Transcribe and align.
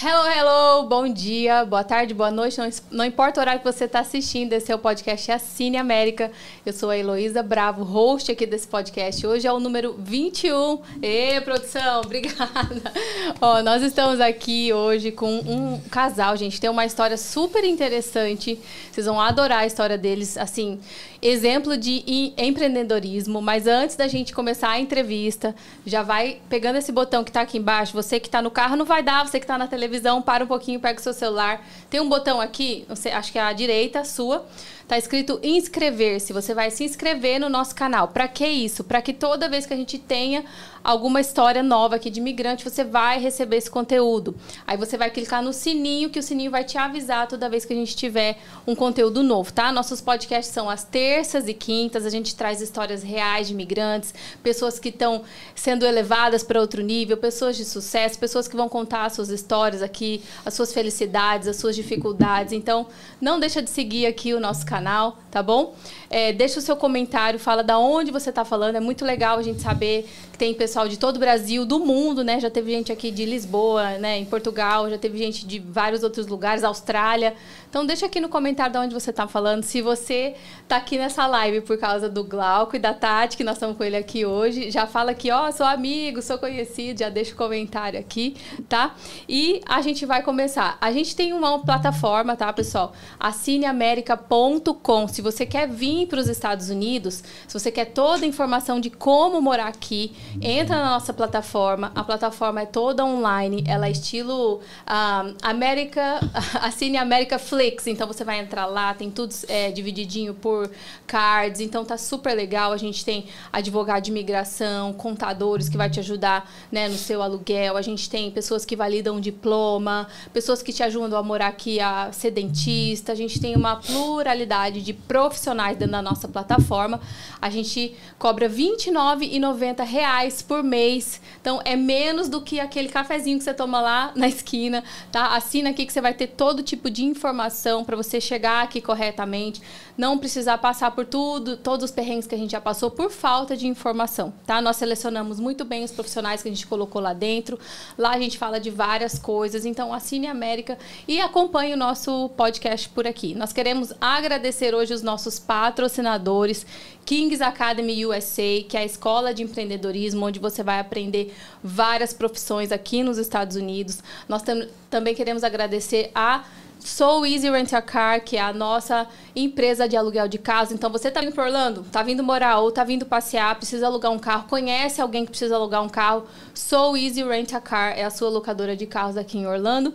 Hello, 0.00 0.30
hello, 0.30 0.88
bom 0.88 1.08
dia, 1.08 1.64
boa 1.64 1.82
tarde, 1.82 2.14
boa 2.14 2.30
noite, 2.30 2.56
não, 2.56 2.70
não 2.88 3.04
importa 3.04 3.40
o 3.40 3.42
horário 3.42 3.60
que 3.60 3.66
você 3.66 3.82
está 3.82 3.98
assistindo, 3.98 4.52
esse 4.52 4.70
é 4.70 4.74
o 4.76 4.78
podcast 4.78 5.32
Assine 5.32 5.76
América. 5.76 6.30
Eu 6.64 6.72
sou 6.72 6.90
a 6.90 6.96
Heloísa 6.96 7.42
Bravo, 7.42 7.82
host 7.82 8.30
aqui 8.30 8.46
desse 8.46 8.68
podcast. 8.68 9.26
Hoje 9.26 9.48
é 9.48 9.52
o 9.52 9.58
número 9.58 9.96
21. 9.98 10.78
Ê, 11.02 11.40
produção, 11.40 12.02
obrigada. 12.06 12.92
Ó, 13.40 13.60
nós 13.60 13.82
estamos 13.82 14.20
aqui 14.20 14.72
hoje 14.72 15.10
com 15.10 15.40
um 15.40 15.80
casal, 15.90 16.36
gente, 16.36 16.60
tem 16.60 16.70
uma 16.70 16.86
história 16.86 17.16
super 17.16 17.64
interessante. 17.64 18.56
Vocês 18.92 19.04
vão 19.04 19.20
adorar 19.20 19.62
a 19.62 19.66
história 19.66 19.98
deles, 19.98 20.38
assim, 20.38 20.78
exemplo 21.20 21.76
de 21.76 22.02
empreendedorismo. 22.36 23.40
Mas 23.40 23.66
antes 23.66 23.96
da 23.96 24.08
gente 24.08 24.32
começar 24.32 24.70
a 24.70 24.80
entrevista, 24.80 25.54
já 25.84 26.02
vai 26.02 26.40
pegando 26.48 26.76
esse 26.76 26.92
botão 26.92 27.24
que 27.24 27.30
está 27.30 27.40
aqui 27.40 27.58
embaixo. 27.58 27.92
Você 27.92 28.20
que 28.20 28.28
está 28.28 28.40
no 28.42 28.50
carro 28.50 28.76
não 28.76 28.84
vai 28.84 29.02
dar, 29.02 29.26
você 29.26 29.38
que 29.38 29.44
está 29.44 29.58
na 29.58 29.66
televisão, 29.66 30.22
para 30.22 30.44
um 30.44 30.46
pouquinho, 30.48 30.80
pega 30.80 30.98
o 30.98 31.02
seu 31.02 31.12
celular. 31.12 31.66
Tem 31.90 32.00
um 32.00 32.08
botão 32.08 32.40
aqui, 32.40 32.86
acho 32.88 33.32
que 33.32 33.38
é 33.38 33.42
a 33.42 33.52
direita, 33.52 34.04
sua 34.04 34.46
Tá 34.88 34.96
escrito 34.96 35.38
inscrever-se. 35.42 36.32
Você 36.32 36.54
vai 36.54 36.70
se 36.70 36.82
inscrever 36.82 37.38
no 37.38 37.50
nosso 37.50 37.74
canal. 37.74 38.08
Para 38.08 38.26
que 38.26 38.46
isso? 38.46 38.82
Para 38.82 39.02
que 39.02 39.12
toda 39.12 39.46
vez 39.46 39.66
que 39.66 39.74
a 39.74 39.76
gente 39.76 39.98
tenha 39.98 40.42
alguma 40.82 41.20
história 41.20 41.62
nova 41.62 41.96
aqui 41.96 42.10
de 42.10 42.20
imigrante, 42.20 42.64
você 42.64 42.84
vai 42.84 43.20
receber 43.20 43.56
esse 43.56 43.70
conteúdo. 43.70 44.34
Aí 44.66 44.76
você 44.76 44.96
vai 44.96 45.10
clicar 45.10 45.42
no 45.42 45.52
sininho, 45.52 46.10
que 46.10 46.18
o 46.18 46.22
sininho 46.22 46.50
vai 46.50 46.64
te 46.64 46.78
avisar 46.78 47.26
toda 47.26 47.48
vez 47.48 47.64
que 47.64 47.72
a 47.72 47.76
gente 47.76 47.96
tiver 47.96 48.38
um 48.66 48.74
conteúdo 48.74 49.22
novo, 49.22 49.52
tá? 49.52 49.72
Nossos 49.72 50.00
podcasts 50.00 50.52
são 50.52 50.68
às 50.68 50.84
terças 50.84 51.48
e 51.48 51.54
quintas. 51.54 52.06
A 52.06 52.10
gente 52.10 52.34
traz 52.34 52.60
histórias 52.60 53.02
reais 53.02 53.48
de 53.48 53.54
imigrantes, 53.54 54.14
pessoas 54.42 54.78
que 54.78 54.88
estão 54.88 55.22
sendo 55.54 55.84
elevadas 55.84 56.42
para 56.42 56.60
outro 56.60 56.82
nível, 56.82 57.16
pessoas 57.16 57.56
de 57.56 57.64
sucesso, 57.64 58.18
pessoas 58.18 58.48
que 58.48 58.56
vão 58.56 58.68
contar 58.68 59.06
as 59.06 59.14
suas 59.14 59.28
histórias 59.28 59.82
aqui, 59.82 60.22
as 60.44 60.54
suas 60.54 60.72
felicidades, 60.72 61.48
as 61.48 61.56
suas 61.56 61.74
dificuldades. 61.76 62.52
Então, 62.52 62.86
não 63.20 63.38
deixa 63.38 63.60
de 63.62 63.70
seguir 63.70 64.06
aqui 64.06 64.34
o 64.34 64.40
nosso 64.40 64.64
canal, 64.64 65.18
tá 65.30 65.42
bom? 65.42 65.74
É, 66.10 66.32
deixa 66.32 66.58
o 66.58 66.62
seu 66.62 66.74
comentário, 66.74 67.38
fala 67.38 67.62
da 67.62 67.78
onde 67.78 68.10
você 68.10 68.30
está 68.30 68.44
falando. 68.44 68.76
É 68.76 68.80
muito 68.80 69.04
legal 69.04 69.38
a 69.38 69.42
gente 69.42 69.60
saber 69.60 70.08
que 70.32 70.38
tem 70.38 70.54
pessoal 70.54 70.88
de 70.88 70.98
todo 70.98 71.16
o 71.16 71.18
Brasil, 71.18 71.66
do 71.66 71.78
mundo, 71.78 72.24
né? 72.24 72.40
Já 72.40 72.48
teve 72.48 72.72
gente 72.72 72.90
aqui 72.90 73.10
de 73.10 73.24
Lisboa, 73.24 73.98
né? 73.98 74.18
Em 74.18 74.24
Portugal, 74.24 74.88
já 74.88 74.96
teve 74.96 75.18
gente 75.18 75.46
de 75.46 75.58
vários 75.58 76.02
outros 76.02 76.26
lugares, 76.26 76.64
Austrália. 76.64 77.34
Então 77.68 77.84
deixa 77.84 78.06
aqui 78.06 78.18
no 78.18 78.30
comentário 78.30 78.72
de 78.72 78.78
onde 78.78 78.94
você 78.94 79.10
está 79.10 79.28
falando. 79.28 79.62
Se 79.62 79.82
você 79.82 80.34
está 80.62 80.76
aqui 80.76 80.96
nessa 80.96 81.26
live 81.26 81.60
por 81.60 81.76
causa 81.76 82.08
do 82.08 82.24
Glauco 82.24 82.74
e 82.76 82.78
da 82.78 82.94
Tati, 82.94 83.36
que 83.36 83.44
nós 83.44 83.56
estamos 83.56 83.76
com 83.76 83.84
ele 83.84 83.96
aqui 83.96 84.24
hoje, 84.24 84.70
já 84.70 84.86
fala 84.86 85.10
aqui, 85.10 85.30
ó, 85.30 85.48
oh, 85.48 85.52
sou 85.52 85.66
amigo, 85.66 86.22
sou 86.22 86.38
conhecido, 86.38 87.00
já 87.00 87.10
deixa 87.10 87.34
o 87.34 87.36
comentário 87.36 88.00
aqui, 88.00 88.36
tá? 88.68 88.94
E 89.28 89.60
a 89.68 89.82
gente 89.82 90.06
vai 90.06 90.22
começar. 90.22 90.78
A 90.80 90.90
gente 90.90 91.14
tem 91.14 91.34
uma 91.34 91.58
plataforma, 91.58 92.34
tá, 92.34 92.50
pessoal? 92.52 92.94
assineamerica.com. 93.20 95.08
Se 95.08 95.20
você 95.20 95.44
quer 95.44 95.68
vir 95.68 96.06
para 96.06 96.20
os 96.20 96.28
Estados 96.28 96.70
Unidos, 96.70 97.22
se 97.46 97.52
você 97.52 97.70
quer 97.70 97.86
toda 97.86 98.24
a 98.24 98.28
informação 98.28 98.80
de 98.80 98.88
como 98.88 99.42
morar 99.42 99.68
aqui, 99.68 100.12
entra 100.40 100.76
na 100.76 100.90
nossa 100.90 101.12
plataforma. 101.12 101.92
A 101.94 102.02
plataforma 102.02 102.62
é 102.62 102.66
toda 102.66 103.04
online, 103.04 103.62
ela 103.66 103.88
é 103.88 103.90
estilo 103.90 104.56
um, 104.56 104.60
ah, 104.86 105.26
América, 105.42 106.20
Assine 106.62 106.96
América 106.96 107.38
Flip 107.38 107.57
Netflix, 107.58 107.86
então 107.86 108.06
você 108.06 108.24
vai 108.24 108.38
entrar 108.38 108.66
lá, 108.66 108.94
tem 108.94 109.10
tudo 109.10 109.34
é, 109.48 109.70
divididinho 109.70 110.32
por 110.32 110.70
cards, 111.06 111.60
então 111.60 111.84
tá 111.84 111.98
super 111.98 112.34
legal. 112.34 112.72
A 112.72 112.76
gente 112.76 113.04
tem 113.04 113.26
advogado 113.52 114.04
de 114.04 114.10
imigração, 114.10 114.92
contadores 114.92 115.68
que 115.68 115.76
vai 115.76 115.90
te 115.90 115.98
ajudar 115.98 116.50
né, 116.70 116.88
no 116.88 116.96
seu 116.96 117.20
aluguel, 117.20 117.76
a 117.76 117.82
gente 117.82 118.08
tem 118.08 118.30
pessoas 118.30 118.64
que 118.64 118.76
validam 118.76 119.20
diploma, 119.20 120.06
pessoas 120.32 120.62
que 120.62 120.72
te 120.72 120.82
ajudam 120.82 121.18
a 121.18 121.22
morar 121.22 121.48
aqui 121.48 121.80
a 121.80 122.10
ser 122.12 122.30
dentista, 122.30 123.12
a 123.12 123.14
gente 123.14 123.40
tem 123.40 123.56
uma 123.56 123.76
pluralidade 123.76 124.80
de 124.80 124.92
profissionais 124.92 125.76
dentro 125.76 125.92
da 125.92 126.02
nossa 126.02 126.28
plataforma. 126.28 127.00
A 127.40 127.50
gente 127.50 127.94
cobra 128.18 128.48
R$ 128.48 128.54
29,90 128.54 130.44
por 130.46 130.62
mês, 130.62 131.20
então 131.40 131.60
é 131.64 131.74
menos 131.74 132.28
do 132.28 132.40
que 132.40 132.60
aquele 132.60 132.88
cafezinho 132.88 133.38
que 133.38 133.44
você 133.44 133.54
toma 133.54 133.80
lá 133.80 134.12
na 134.14 134.28
esquina, 134.28 134.84
tá? 135.10 135.34
Assina 135.34 135.70
aqui 135.70 135.84
que 135.84 135.92
você 135.92 136.00
vai 136.00 136.14
ter 136.14 136.28
todo 136.28 136.62
tipo 136.62 136.90
de 136.90 137.04
informação 137.04 137.47
informação 137.48 137.84
para 137.84 137.96
você 137.96 138.20
chegar 138.20 138.62
aqui 138.62 138.80
corretamente, 138.80 139.60
não 139.96 140.16
precisar 140.18 140.58
passar 140.58 140.90
por 140.92 141.04
tudo, 141.04 141.56
todos 141.56 141.86
os 141.86 141.90
perrengues 141.90 142.26
que 142.26 142.34
a 142.34 142.38
gente 142.38 142.52
já 142.52 142.60
passou 142.60 142.90
por 142.90 143.10
falta 143.10 143.56
de 143.56 143.66
informação, 143.66 144.32
tá? 144.46 144.62
Nós 144.62 144.76
selecionamos 144.76 145.40
muito 145.40 145.64
bem 145.64 145.82
os 145.82 145.90
profissionais 145.90 146.42
que 146.42 146.48
a 146.48 146.52
gente 146.52 146.66
colocou 146.66 147.02
lá 147.02 147.12
dentro. 147.12 147.58
Lá 147.96 148.10
a 148.10 148.18
gente 148.18 148.38
fala 148.38 148.60
de 148.60 148.70
várias 148.70 149.18
coisas, 149.18 149.64
então 149.64 149.92
assine 149.92 150.26
América 150.26 150.78
e 151.06 151.20
acompanhe 151.20 151.74
o 151.74 151.76
nosso 151.76 152.28
podcast 152.36 152.88
por 152.90 153.06
aqui. 153.06 153.34
Nós 153.34 153.52
queremos 153.52 153.92
agradecer 154.00 154.74
hoje 154.74 154.94
os 154.94 155.02
nossos 155.02 155.38
patrocinadores, 155.38 156.64
Kings 157.04 157.42
Academy 157.42 158.04
USA, 158.04 158.62
que 158.68 158.76
é 158.76 158.80
a 158.80 158.84
escola 158.84 159.32
de 159.32 159.42
empreendedorismo 159.42 160.26
onde 160.26 160.38
você 160.38 160.62
vai 160.62 160.78
aprender 160.78 161.34
várias 161.64 162.12
profissões 162.12 162.70
aqui 162.70 163.02
nos 163.02 163.16
Estados 163.16 163.56
Unidos. 163.56 164.00
Nós 164.28 164.42
tam 164.42 164.66
também 164.90 165.14
queremos 165.14 165.44
agradecer 165.44 166.10
a 166.14 166.44
So 166.78 167.24
Easy 167.26 167.50
Rent 167.50 167.72
a 167.72 167.82
Car, 167.82 168.22
que 168.22 168.36
é 168.36 168.40
a 168.40 168.52
nossa 168.52 169.06
empresa 169.34 169.88
de 169.88 169.96
aluguel 169.96 170.28
de 170.28 170.38
casa. 170.38 170.74
Então, 170.74 170.90
você 170.90 171.08
está 171.08 171.20
vindo 171.20 171.32
para 171.32 171.44
Orlando, 171.44 171.80
está 171.82 172.02
vindo 172.02 172.22
morar 172.22 172.58
ou 172.58 172.68
está 172.68 172.84
vindo 172.84 173.04
passear, 173.04 173.54
precisa 173.56 173.86
alugar 173.86 174.10
um 174.10 174.18
carro, 174.18 174.48
conhece 174.48 175.00
alguém 175.00 175.24
que 175.24 175.30
precisa 175.30 175.56
alugar 175.56 175.82
um 175.82 175.88
carro, 175.88 176.24
So 176.54 176.96
Easy 176.96 177.22
Rent 177.22 177.52
a 177.52 177.60
Car 177.60 177.96
é 177.96 178.04
a 178.04 178.10
sua 178.10 178.28
locadora 178.28 178.76
de 178.76 178.86
carros 178.86 179.16
aqui 179.16 179.38
em 179.38 179.46
Orlando. 179.46 179.94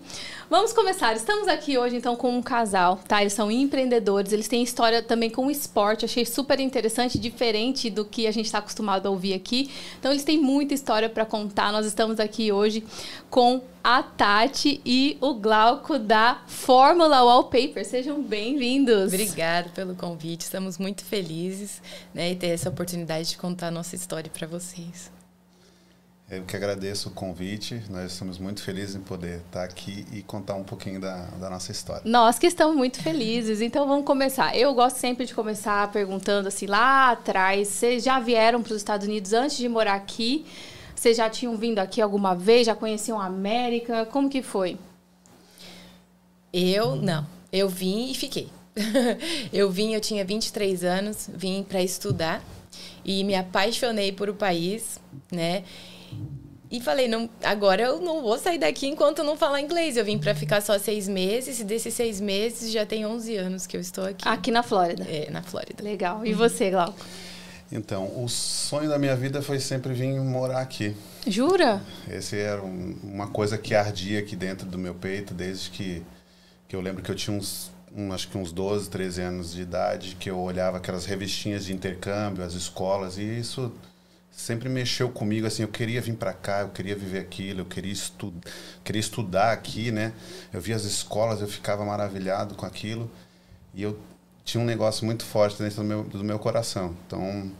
Vamos 0.50 0.72
começar. 0.72 1.16
Estamos 1.16 1.48
aqui 1.48 1.78
hoje, 1.78 1.96
então, 1.96 2.16
com 2.16 2.38
um 2.38 2.42
casal, 2.42 3.00
tá? 3.08 3.22
Eles 3.22 3.34
são 3.34 3.50
empreendedores, 3.50 4.32
eles 4.32 4.48
têm 4.48 4.62
história 4.62 5.02
também 5.02 5.30
com 5.30 5.50
esporte. 5.50 6.06
Achei 6.06 6.26
super 6.26 6.60
interessante, 6.60 7.18
diferente 7.18 7.90
do 7.90 8.06
que 8.06 8.28
a 8.28 8.32
gente 8.32 8.46
está 8.46 8.60
acostumado 8.60 9.08
a 9.08 9.10
ouvir 9.10 9.34
aqui. 9.34 9.72
Então, 10.00 10.12
eles 10.12 10.24
têm 10.24 10.38
muita 10.38 10.74
história 10.74 11.10
para 11.10 11.26
contar. 11.26 11.72
Nós 11.72 11.86
estamos 11.86 12.20
aqui 12.20 12.52
hoje 12.52 12.84
com 13.30 13.62
a 13.84 14.02
Tati 14.02 14.82
e 14.86 15.18
o 15.20 15.34
Glauco 15.34 16.00
da 16.00 16.42
Fórmula 16.48 17.22
Wallpaper. 17.22 17.86
Sejam 17.86 18.24
bem-vindos. 18.24 19.12
Obrigada 19.14 19.70
pelo 19.76 19.94
convite. 19.94 20.42
Estamos 20.42 20.78
muito 20.78 21.04
felizes 21.04 21.82
né, 22.14 22.32
e 22.32 22.36
ter 22.36 22.48
essa 22.48 22.70
oportunidade 22.70 23.32
de 23.32 23.38
contar 23.38 23.68
a 23.68 23.72
nossa 23.72 23.94
história 23.94 24.32
para 24.34 24.48
vocês. 24.48 25.12
Eu 26.32 26.44
que 26.44 26.56
agradeço 26.56 27.10
o 27.10 27.12
convite. 27.12 27.84
Nós 27.90 28.14
estamos 28.14 28.38
muito 28.38 28.64
felizes 28.64 28.96
em 28.96 29.02
poder 29.02 29.42
estar 29.46 29.66
aqui 29.66 30.06
e 30.14 30.22
contar 30.22 30.56
um 30.56 30.64
pouquinho 30.64 31.02
da, 31.02 31.26
da 31.32 31.50
nossa 31.50 31.74
história. 31.74 32.04
Nós 32.06 32.40
que 32.40 32.48
estamos 32.48 32.78
muito 32.78 33.02
felizes. 33.02 33.60
Então 33.60 33.86
vamos 33.86 34.06
começar. 34.06 34.58
Eu 34.58 34.74
gosto 34.74 34.96
sempre 34.96 35.26
de 35.26 35.36
começar 35.36 35.92
perguntando 35.92 36.48
assim, 36.48 36.68
lá 36.68 37.12
atrás, 37.12 37.68
vocês 37.68 38.02
já 38.02 38.18
vieram 38.18 38.64
para 38.64 38.72
os 38.72 38.78
Estados 38.78 39.06
Unidos 39.06 39.34
antes 39.34 39.58
de 39.58 39.68
morar 39.68 39.96
aqui? 39.96 40.46
Vocês 40.96 41.18
já 41.18 41.30
tinham 41.30 41.56
vindo 41.58 41.80
aqui 41.80 42.02
alguma 42.02 42.36
vez? 42.36 42.66
Já 42.66 42.76
conheciam 42.76 43.20
a 43.20 43.26
América? 43.26 44.06
Como 44.06 44.30
que 44.30 44.42
foi? 44.42 44.78
Eu 46.52 46.96
não. 46.96 47.26
Eu 47.52 47.68
vim 47.68 48.12
e 48.12 48.16
fiquei. 48.16 48.50
eu 49.52 49.70
vim, 49.70 49.94
eu 49.94 50.02
tinha 50.02 50.26
23 50.26 50.84
anos, 50.84 51.30
vim 51.34 51.64
para 51.64 51.82
estudar 51.82 52.44
e 53.06 53.24
me 53.24 53.36
apaixonei 53.36 54.12
por 54.12 54.30
o 54.30 54.34
país, 54.34 55.00
né? 55.32 55.64
E 56.72 56.82
falei, 56.82 57.08
não, 57.08 57.30
agora 57.44 57.84
eu 57.84 58.00
não 58.00 58.24
vou 58.24 58.36
sair 58.40 58.58
daqui 58.58 58.88
enquanto 58.88 59.20
eu 59.20 59.24
não 59.24 59.38
falar 59.38 59.62
inglês. 59.62 59.96
Eu 59.96 60.04
vim 60.04 60.18
para 60.18 60.34
ficar 60.34 60.60
só 60.60 60.80
seis 60.80 61.08
meses 61.08 61.60
e 61.60 61.64
desses 61.64 61.94
seis 61.94 62.20
meses 62.20 62.72
já 62.72 62.84
tem 62.84 63.06
11 63.06 63.36
anos 63.38 63.68
que 63.68 63.78
eu 63.78 63.82
estou 63.82 64.06
aqui. 64.06 64.28
Aqui 64.28 64.50
na 64.50 64.64
Flórida? 64.64 65.06
É, 65.08 65.30
na 65.30 65.44
Flórida. 65.44 65.84
Legal. 65.84 66.26
E 66.26 66.34
você, 66.34 66.72
Glauco? 66.72 66.98
Então, 67.76 68.24
o 68.24 68.30
sonho 68.30 68.88
da 68.88 69.00
minha 69.00 69.16
vida 69.16 69.42
foi 69.42 69.60
sempre 69.60 69.94
vir 69.94 70.14
morar 70.22 70.62
aqui. 70.62 70.96
Jura? 71.26 71.82
Esse 72.08 72.38
era 72.38 72.62
um, 72.62 72.96
uma 73.02 73.26
coisa 73.26 73.58
que 73.58 73.74
ardia 73.74 74.20
aqui 74.20 74.36
dentro 74.36 74.68
do 74.68 74.78
meu 74.78 74.94
peito 74.94 75.34
desde 75.34 75.72
que, 75.72 76.04
que 76.68 76.76
eu 76.76 76.82
lembro 76.82 77.02
que 77.02 77.10
eu 77.10 77.16
tinha 77.16 77.36
uns, 77.36 77.72
um, 77.92 78.14
acho 78.14 78.28
que 78.28 78.38
uns 78.38 78.52
12, 78.52 78.92
13 78.92 79.22
anos 79.24 79.54
de 79.54 79.64
idade, 79.64 80.16
que 80.20 80.30
eu 80.30 80.38
olhava 80.38 80.78
aquelas 80.78 81.06
revistinhas 81.06 81.66
de 81.66 81.74
intercâmbio, 81.74 82.44
as 82.44 82.54
escolas, 82.54 83.18
e 83.18 83.24
isso 83.24 83.74
sempre 84.32 84.70
mexeu 84.70 85.10
comigo 85.10 85.46
assim 85.46 85.62
eu 85.62 85.68
queria 85.68 86.02
vir 86.02 86.16
para 86.16 86.34
cá 86.34 86.62
eu 86.62 86.70
queria 86.70 86.96
viver 86.96 87.20
aquilo 87.20 87.62
eu 87.62 87.66
queria 87.66 87.94
estu 87.94 88.34
queria 88.84 89.00
estudar 89.00 89.52
aqui 89.52 89.92
né 89.92 90.12
eu 90.52 90.60
via 90.60 90.76
as 90.76 90.86
escolas 90.86 91.40
eu 91.40 91.48
ficava 91.48 91.86
maravilhado 91.86 92.56
com 92.56 92.66
aquilo 92.66 93.08
e 93.76 93.84
eu 93.84 93.96
tinha 94.44 94.60
um 94.60 94.66
negócio 94.66 95.06
muito 95.06 95.24
forte 95.24 95.62
dentro 95.62 95.78
do 95.78 95.84
meu 95.84 96.04
do 96.04 96.24
meu 96.24 96.40
coração 96.40 96.98
então 97.06 97.52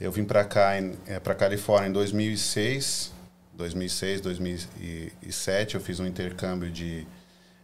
eu 0.00 0.10
vim 0.10 0.24
para 0.24 0.44
cá 0.44 0.72
é, 1.06 1.20
para 1.20 1.34
Califórnia 1.34 1.88
em 1.88 1.92
2006 1.92 3.12
2006 3.54 4.20
2007 4.22 5.74
eu 5.74 5.80
fiz 5.80 6.00
um 6.00 6.06
intercâmbio 6.06 6.70
de 6.70 7.06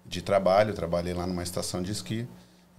de 0.05 0.23
trabalho 0.23 0.71
eu 0.71 0.75
trabalhei 0.75 1.15
lá 1.15 1.27
numa 1.27 1.43
estação 1.43 1.83
de 1.83 1.91
esqui 1.91 2.29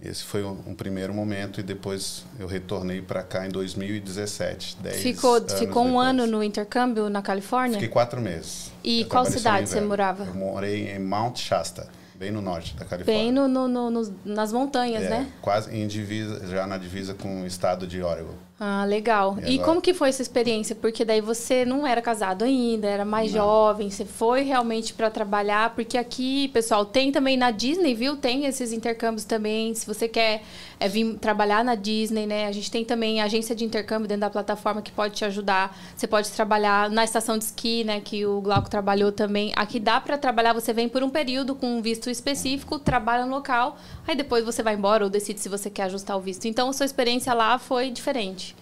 Esse 0.00 0.22
foi 0.22 0.44
um, 0.44 0.56
um, 0.68 0.74
primeiro 0.74 1.12
momento 1.12 1.58
e 1.58 1.62
depois 1.62 2.24
eu 2.38 2.46
retornei 2.46 3.02
para 3.02 3.20
cá 3.24 3.44
em 3.44 3.48
2017. 3.48 4.78
ficou 4.94 5.40
ficou 5.48 5.84
um 5.84 5.98
ano 5.98 6.24
no 6.24 6.40
intercâmbio 6.40 7.10
na 7.10 7.20
Califórnia? 7.20 7.74
Fiquei 7.74 7.88
quatro 7.88 8.20
meses. 8.20 8.70
E 8.84 9.04
qual 9.06 9.24
cidade 9.24 9.68
você 9.68 9.80
morava? 9.80 10.24
Eu 10.24 10.34
morei 10.34 10.88
em 10.88 11.00
Mount 11.00 11.36
Shasta, 11.38 11.88
bem 12.18 12.32
no 12.32 12.42
norte 12.42 12.74
da 12.74 12.84
Califórnia. 12.84 13.22
Bem 13.22 13.32
no, 13.32 13.46
no, 13.46 13.90
no 13.90 14.14
nas 14.24 14.52
montanhas, 14.52 15.04
é, 15.04 15.10
né? 15.10 15.32
Quase 15.40 15.74
em 15.74 15.86
divisa, 15.86 16.44
já 16.48 16.66
na 16.66 16.76
divisa 16.76 17.14
com 17.14 17.42
o 17.42 17.46
estado 17.46 17.86
de 17.86 18.02
Oregon. 18.02 18.34
Ah, 18.60 18.84
legal. 18.84 19.38
E, 19.46 19.54
e 19.54 19.58
como 19.60 19.80
que 19.80 19.94
foi 19.94 20.08
essa 20.08 20.20
experiência? 20.20 20.74
Porque 20.74 21.04
daí 21.04 21.20
você 21.20 21.64
não 21.64 21.86
era 21.86 22.02
casado 22.02 22.42
ainda, 22.44 22.88
era 22.88 23.04
mais 23.04 23.32
não. 23.32 23.38
jovem, 23.38 23.88
você 23.88 24.04
foi 24.04 24.42
realmente 24.42 24.92
para 24.92 25.08
trabalhar, 25.08 25.76
porque 25.76 25.96
aqui, 25.96 26.48
pessoal, 26.48 26.84
tem 26.84 27.12
também 27.12 27.36
na 27.36 27.52
Disney, 27.52 27.94
viu? 27.94 28.16
Tem 28.16 28.46
esses 28.46 28.72
intercâmbios 28.72 29.24
também. 29.24 29.72
Se 29.74 29.86
você 29.86 30.08
quer 30.08 30.42
é, 30.80 30.88
vir 30.88 31.16
trabalhar 31.18 31.64
na 31.64 31.74
Disney, 31.74 32.26
né? 32.26 32.46
A 32.46 32.52
gente 32.52 32.70
tem 32.70 32.84
também 32.84 33.20
agência 33.20 33.54
de 33.54 33.64
intercâmbio 33.64 34.08
dentro 34.08 34.22
da 34.22 34.30
plataforma 34.30 34.82
que 34.82 34.92
pode 34.92 35.14
te 35.14 35.24
ajudar. 35.24 35.76
Você 35.96 36.06
pode 36.06 36.30
trabalhar 36.30 36.90
na 36.90 37.04
estação 37.04 37.36
de 37.36 37.44
esqui, 37.44 37.84
né, 37.84 38.00
que 38.00 38.24
o 38.26 38.40
Glauco 38.40 38.70
trabalhou 38.70 39.12
também. 39.12 39.52
Aqui 39.56 39.80
dá 39.80 40.00
para 40.00 40.16
trabalhar, 40.16 40.52
você 40.52 40.72
vem 40.72 40.88
por 40.88 41.02
um 41.02 41.10
período 41.10 41.54
com 41.54 41.78
um 41.78 41.82
visto 41.82 42.10
específico, 42.10 42.78
trabalha 42.78 43.24
no 43.24 43.30
local, 43.30 43.76
aí 44.06 44.16
depois 44.16 44.44
você 44.44 44.62
vai 44.62 44.74
embora 44.74 45.04
ou 45.04 45.10
decide 45.10 45.40
se 45.40 45.48
você 45.48 45.70
quer 45.70 45.84
ajustar 45.84 46.16
o 46.16 46.20
visto. 46.20 46.46
Então, 46.46 46.68
a 46.68 46.72
sua 46.72 46.86
experiência 46.86 47.32
lá 47.34 47.58
foi 47.58 47.90
diferente. 47.90 48.54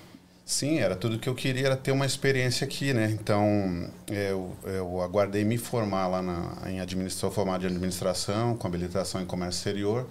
Sim, 0.45 0.79
era 0.79 0.95
tudo 0.95 1.19
que 1.19 1.29
eu 1.29 1.35
queria, 1.35 1.67
era 1.67 1.77
ter 1.77 1.91
uma 1.91 2.07
experiência 2.07 2.65
aqui, 2.65 2.95
né? 2.95 3.11
Então, 3.11 3.91
eu, 4.07 4.57
eu 4.63 5.01
aguardei 5.01 5.45
me 5.45 5.59
formar 5.59 6.07
lá 6.07 6.23
na, 6.23 6.71
em 6.71 6.81
administração, 6.81 7.33
formado 7.33 7.63
de 7.63 7.67
administração, 7.67 8.57
com 8.57 8.65
habilitação 8.65 9.21
em 9.21 9.27
comércio 9.27 9.59
exterior, 9.59 10.07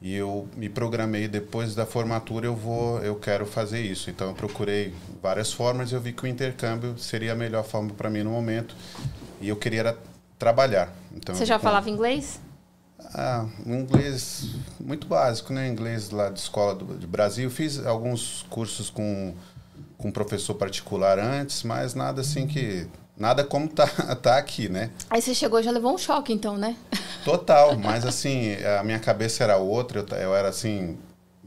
e 0.00 0.14
eu 0.14 0.48
me 0.56 0.68
programei 0.68 1.26
depois 1.26 1.74
da 1.74 1.84
formatura 1.84 2.46
eu 2.46 2.54
vou, 2.54 3.00
eu 3.00 3.16
quero 3.16 3.46
fazer 3.46 3.80
isso. 3.80 4.10
Então, 4.10 4.28
eu 4.28 4.34
procurei 4.34 4.94
várias 5.22 5.52
formas 5.52 5.92
eu 5.92 6.00
vi 6.00 6.12
que 6.12 6.24
o 6.24 6.26
intercâmbio 6.26 6.96
seria 6.98 7.32
a 7.32 7.36
melhor 7.36 7.64
forma 7.64 7.90
para 7.90 8.08
mim 8.08 8.22
no 8.22 8.30
momento, 8.30 8.74
e 9.40 9.48
eu 9.48 9.56
queria 9.56 9.80
era 9.80 9.98
trabalhar. 10.38 10.92
Então, 11.14 11.34
Você 11.34 11.44
já 11.44 11.58
com, 11.58 11.64
falava 11.64 11.90
inglês? 11.90 12.40
Ah, 13.14 13.46
inglês 13.66 14.54
muito 14.78 15.06
básico, 15.06 15.52
né? 15.52 15.68
Inglês 15.68 16.10
lá 16.10 16.30
de 16.30 16.38
escola 16.40 16.74
do 16.74 16.98
de 16.98 17.06
Brasil. 17.06 17.48
Fiz 17.50 17.84
alguns 17.86 18.44
cursos 18.50 18.90
com 18.90 19.34
com 19.98 20.08
um 20.08 20.12
professor 20.12 20.54
particular 20.54 21.18
antes, 21.18 21.64
mas 21.64 21.94
nada 21.94 22.20
assim 22.20 22.46
que. 22.46 22.86
Nada 23.18 23.42
como 23.42 23.68
tá, 23.68 23.86
tá 24.22 24.38
aqui, 24.38 24.68
né? 24.68 24.90
Aí 25.10 25.20
você 25.20 25.34
chegou 25.34 25.62
já 25.62 25.70
levou 25.70 25.92
um 25.92 25.98
choque, 25.98 26.32
então, 26.32 26.56
né? 26.56 26.76
Total, 27.24 27.76
mas 27.78 28.06
assim, 28.06 28.54
a 28.78 28.84
minha 28.84 28.98
cabeça 28.98 29.42
era 29.42 29.56
outra, 29.56 30.04
eu, 30.08 30.16
eu 30.16 30.34
era 30.34 30.48
assim, 30.48 30.96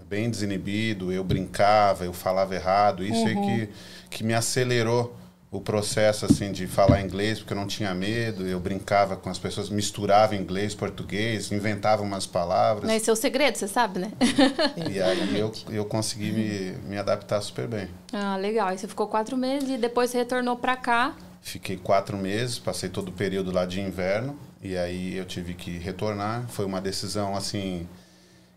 bem 0.10 0.30
desinibido, 0.30 1.12
eu 1.12 1.24
brincava, 1.24 2.04
eu 2.04 2.14
falava 2.14 2.54
errado, 2.54 3.04
isso 3.04 3.22
uhum. 3.22 3.28
aí 3.28 3.68
que, 4.08 4.18
que 4.18 4.24
me 4.24 4.34
acelerou 4.34 5.16
o 5.50 5.60
processo 5.60 6.26
assim 6.26 6.50
de 6.50 6.66
falar 6.66 7.02
inglês 7.02 7.40
porque 7.40 7.52
eu 7.52 7.58
não 7.58 7.68
tinha 7.68 7.94
medo 7.94 8.48
eu 8.48 8.58
brincava 8.58 9.18
com 9.18 9.30
as 9.30 9.38
pessoas 9.38 9.70
misturava 9.70 10.34
inglês 10.34 10.74
português 10.74 11.52
inventava 11.52 12.02
umas 12.02 12.26
palavras 12.26 12.90
esse 12.90 13.10
é 13.10 13.14
o 13.14 13.18
segredo 13.18 13.58
você 13.58 13.68
sabe 13.68 14.00
né 14.00 14.14
e 14.90 15.02
aí 15.02 15.28
eu, 15.38 15.52
eu 15.70 15.84
consegui 15.84 16.32
me, 16.32 16.72
me 16.88 16.98
adaptar 16.98 17.42
super 17.42 17.68
bem 17.68 17.90
ah 18.14 18.38
legal 18.38 18.70
aí 18.70 18.78
você 18.78 18.88
ficou 18.88 19.08
quatro 19.08 19.36
meses 19.36 19.72
e 19.72 19.78
depois 19.78 20.10
você 20.10 20.20
retornou 20.20 20.56
para 20.56 20.78
cá 20.78 21.16
fiquei 21.42 21.78
quatro 21.78 22.18
meses 22.18 22.60
passei 22.60 22.90
todo 22.90 23.10
o 23.10 23.12
período 23.12 23.52
lá 23.52 23.66
de 23.66 23.82
inverno 23.82 24.38
e 24.62 24.78
aí 24.78 25.16
eu 25.16 25.26
tive 25.26 25.54
que 25.54 25.78
retornar 25.78 26.48
foi 26.50 26.66
uma 26.66 26.80
decisão 26.80 27.36
assim 27.36 27.88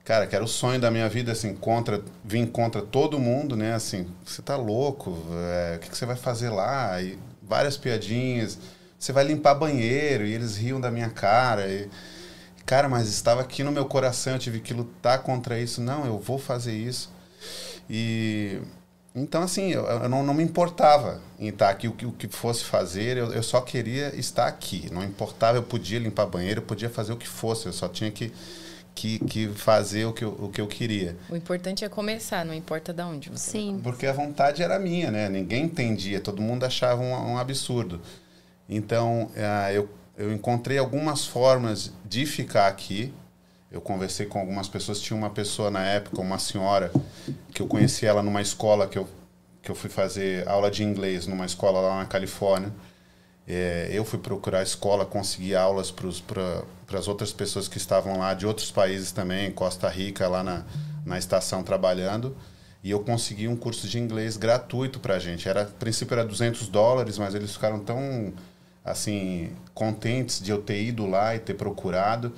cara, 0.05 0.27
que 0.27 0.37
era 0.37 0.45
o 0.45 0.49
sonho 0.49 0.79
da 0.79 0.91
minha 0.91 1.09
vida, 1.09 1.33
assim, 1.33 1.55
contra, 1.55 2.03
vim 2.23 2.47
contra 2.47 2.83
todo 2.83 3.19
mundo, 3.19 3.57
né? 3.57 3.75
Assim, 3.75 4.07
você 4.25 4.43
tá 4.43 4.57
louco, 4.57 5.17
é, 5.33 5.77
o 5.77 5.79
que, 5.81 5.91
que, 5.91 5.97
você 5.97 6.05
vai 6.05 6.17
fazer 6.17 6.51
lá? 6.51 7.01
E 7.01 7.19
várias 7.43 7.77
piadinhas, 7.77 8.59
você 8.99 9.13
vai 9.13 9.25
limpar 9.25 9.55
banheiro, 9.55 10.27
e 10.27 10.33
eles 10.35 10.57
riam 10.57 10.81
da 10.81 10.91
minha 10.91 11.09
cara. 11.09 11.67
E, 11.69 11.89
cara, 12.67 12.89
mas 12.89 13.09
estava 13.09 13.41
aqui 13.41 13.65
no 13.65 13.73
meu 13.73 13.87
coração, 13.87 14.35
eu 14.35 14.39
tive 14.39 14.61
que 14.61 14.75
lutar 14.75 15.23
contra 15.23 15.59
isso. 15.59 15.81
Não, 15.81 16.05
eu 16.05 16.19
vou 16.19 16.39
fazer 16.39 16.75
isso. 16.77 17.11
E 17.89 18.61
então, 19.15 19.43
assim, 19.43 19.71
eu, 19.71 19.85
eu 19.85 20.09
não, 20.09 20.23
não, 20.23 20.35
me 20.35 20.43
importava 20.43 21.21
em 21.39 21.49
estar 21.49 21.71
aqui, 21.71 21.87
o 21.87 21.93
que, 21.93 22.05
o 22.05 22.13
que 22.13 22.27
fosse 22.29 22.65
fazer, 22.65 23.17
eu, 23.17 23.33
eu 23.33 23.43
só 23.43 23.61
queria 23.61 24.15
estar 24.17 24.47
aqui. 24.47 24.89
Não 24.93 25.05
importava, 25.05 25.57
eu 25.59 25.63
podia 25.63 25.99
limpar 25.99 26.27
banheiro, 26.27 26.61
eu 26.61 26.65
podia 26.65 26.91
fazer 26.91 27.13
o 27.13 27.17
que 27.17 27.29
fosse, 27.29 27.67
eu 27.67 27.73
só 27.73 27.89
tinha 27.89 28.11
que 28.11 28.33
que, 28.95 29.19
que 29.19 29.49
fazer 29.49 30.05
o 30.05 30.13
que, 30.13 30.25
eu, 30.25 30.31
o 30.31 30.49
que 30.49 30.61
eu 30.61 30.67
queria. 30.67 31.17
O 31.29 31.37
importante 31.37 31.85
é 31.85 31.89
começar, 31.89 32.45
não 32.45 32.55
importa 32.55 32.93
de 32.93 33.03
onde 33.03 33.29
você 33.29 33.51
Sim. 33.51 33.81
Porque 33.83 34.07
a 34.07 34.13
vontade 34.13 34.63
era 34.63 34.79
minha, 34.79 35.11
né? 35.11 35.29
Ninguém 35.29 35.65
entendia, 35.65 36.21
todo 36.21 36.41
mundo 36.41 36.65
achava 36.65 37.03
um, 37.03 37.33
um 37.33 37.39
absurdo. 37.39 38.01
Então, 38.69 39.25
uh, 39.35 39.73
eu, 39.73 39.89
eu 40.17 40.33
encontrei 40.33 40.79
algumas 40.79 41.27
formas 41.27 41.93
de 42.05 42.25
ficar 42.25 42.69
aqui. 42.69 43.13
Eu 43.75 43.81
conversei 43.81 44.27
com 44.27 44.39
algumas 44.39 44.69
pessoas. 44.69 45.01
Tinha 45.01 45.17
uma 45.17 45.31
pessoa 45.31 45.69
na 45.69 45.85
época, 45.85 46.21
uma 46.21 46.39
senhora, 46.39 46.93
que 47.53 47.61
eu 47.61 47.67
conheci 47.67 48.07
ela 48.07 48.23
numa 48.23 48.41
escola 48.41 48.87
que 48.87 48.97
eu, 48.97 49.09
que 49.61 49.69
eu 49.69 49.75
fui 49.75 49.91
fazer 49.91 50.49
aula 50.49 50.71
de 50.71 50.85
inglês 50.85 51.27
numa 51.27 51.45
escola 51.45 51.81
lá 51.81 51.99
na 51.99 52.07
Califórnia. 52.07 52.73
É, 53.49 53.91
eu 53.93 54.05
fui 54.05 54.21
procurar 54.21 54.63
escola, 54.63 55.05
consegui 55.05 55.57
aulas 55.57 55.91
para 55.91 56.63
as 56.97 57.09
outras 57.09 57.33
pessoas 57.33 57.67
que 57.67 57.77
estavam 57.77 58.17
lá, 58.17 58.33
de 58.33 58.47
outros 58.47 58.71
países 58.71 59.11
também, 59.11 59.51
Costa 59.51 59.89
Rica, 59.89 60.29
lá 60.29 60.45
na, 60.45 60.65
na 61.05 61.19
estação 61.19 61.65
trabalhando. 61.65 62.37
E 62.81 62.93
eu 62.93 63.01
consegui 63.01 63.49
um 63.49 63.57
curso 63.57 63.89
de 63.89 63.99
inglês 63.99 64.37
gratuito 64.37 65.01
para 65.01 65.17
a 65.17 65.19
gente. 65.19 65.49
Era, 65.49 65.63
a 65.63 65.67
princípio 65.67 66.15
era 66.15 66.25
200 66.25 66.69
dólares, 66.69 67.19
mas 67.19 67.35
eles 67.35 67.53
ficaram 67.53 67.81
tão 67.81 68.33
assim 68.85 69.51
contentes 69.75 70.41
de 70.41 70.53
eu 70.53 70.63
ter 70.63 70.81
ido 70.81 71.07
lá 71.07 71.35
e 71.35 71.41
ter 71.41 71.55
procurado 71.55 72.33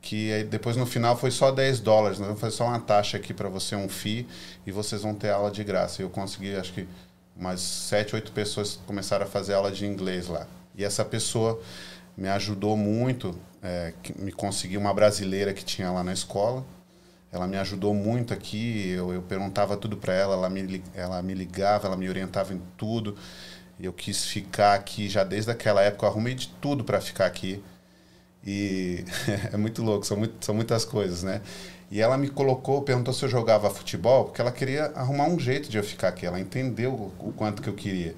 que 0.00 0.44
depois 0.44 0.76
no 0.76 0.86
final 0.86 1.16
foi 1.16 1.30
só 1.30 1.50
10 1.50 1.80
dólares, 1.80 2.18
né? 2.18 2.34
foi 2.36 2.50
só 2.50 2.66
uma 2.66 2.80
taxa 2.80 3.16
aqui 3.16 3.34
para 3.34 3.48
você, 3.48 3.76
um 3.76 3.88
FII, 3.88 4.26
e 4.66 4.72
vocês 4.72 5.02
vão 5.02 5.14
ter 5.14 5.30
aula 5.30 5.50
de 5.50 5.62
graça. 5.62 6.02
Eu 6.02 6.10
consegui, 6.10 6.54
acho 6.56 6.72
que 6.72 6.88
umas 7.36 7.60
sete, 7.60 8.14
oito 8.14 8.32
pessoas 8.32 8.78
começaram 8.86 9.24
a 9.24 9.28
fazer 9.28 9.54
aula 9.54 9.70
de 9.70 9.86
inglês 9.86 10.28
lá. 10.28 10.46
E 10.74 10.84
essa 10.84 11.04
pessoa 11.04 11.60
me 12.16 12.28
ajudou 12.28 12.76
muito, 12.76 13.38
é, 13.62 13.92
me 14.18 14.32
consegui 14.32 14.76
uma 14.76 14.92
brasileira 14.92 15.52
que 15.52 15.64
tinha 15.64 15.90
lá 15.90 16.02
na 16.02 16.12
escola. 16.12 16.64
Ela 17.32 17.46
me 17.46 17.56
ajudou 17.58 17.94
muito 17.94 18.34
aqui, 18.34 18.88
eu, 18.88 19.12
eu 19.12 19.22
perguntava 19.22 19.76
tudo 19.76 19.96
para 19.96 20.12
ela, 20.12 20.34
ela 20.34 20.50
me, 20.50 20.82
ela 20.94 21.22
me 21.22 21.32
ligava, 21.32 21.86
ela 21.86 21.96
me 21.96 22.08
orientava 22.08 22.52
em 22.52 22.60
tudo. 22.76 23.16
Eu 23.78 23.92
quis 23.92 24.24
ficar 24.24 24.74
aqui 24.74 25.08
já 25.08 25.24
desde 25.24 25.50
aquela 25.50 25.80
época, 25.82 26.06
eu 26.06 26.10
arrumei 26.10 26.34
de 26.34 26.48
tudo 26.60 26.84
para 26.84 27.00
ficar 27.00 27.26
aqui. 27.26 27.62
E 28.46 29.04
é 29.52 29.56
muito 29.56 29.82
louco, 29.82 30.06
são, 30.06 30.16
muito, 30.16 30.44
são 30.44 30.54
muitas 30.54 30.84
coisas, 30.84 31.22
né? 31.22 31.40
E 31.90 32.00
ela 32.00 32.16
me 32.16 32.28
colocou, 32.28 32.82
perguntou 32.82 33.12
se 33.12 33.24
eu 33.24 33.28
jogava 33.28 33.68
futebol, 33.68 34.26
porque 34.26 34.40
ela 34.40 34.52
queria 34.52 34.86
arrumar 34.94 35.28
um 35.28 35.38
jeito 35.38 35.68
de 35.68 35.76
eu 35.76 35.82
ficar 35.82 36.08
aqui. 36.08 36.24
Ela 36.24 36.38
entendeu 36.38 36.92
o, 37.18 37.32
quanto 37.32 37.60
que 37.60 37.68
eu 37.68 37.74
queria. 37.74 38.14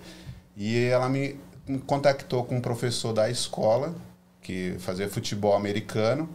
E 0.55 0.79
ela 0.85 1.09
me 1.09 1.41
contactou 1.87 2.45
com 2.45 2.57
um 2.57 2.61
professor 2.61 3.15
da 3.15 3.31
escola, 3.31 3.95
que 4.43 4.77
fazia 4.79 5.09
futebol 5.09 5.55
americano, 5.55 6.29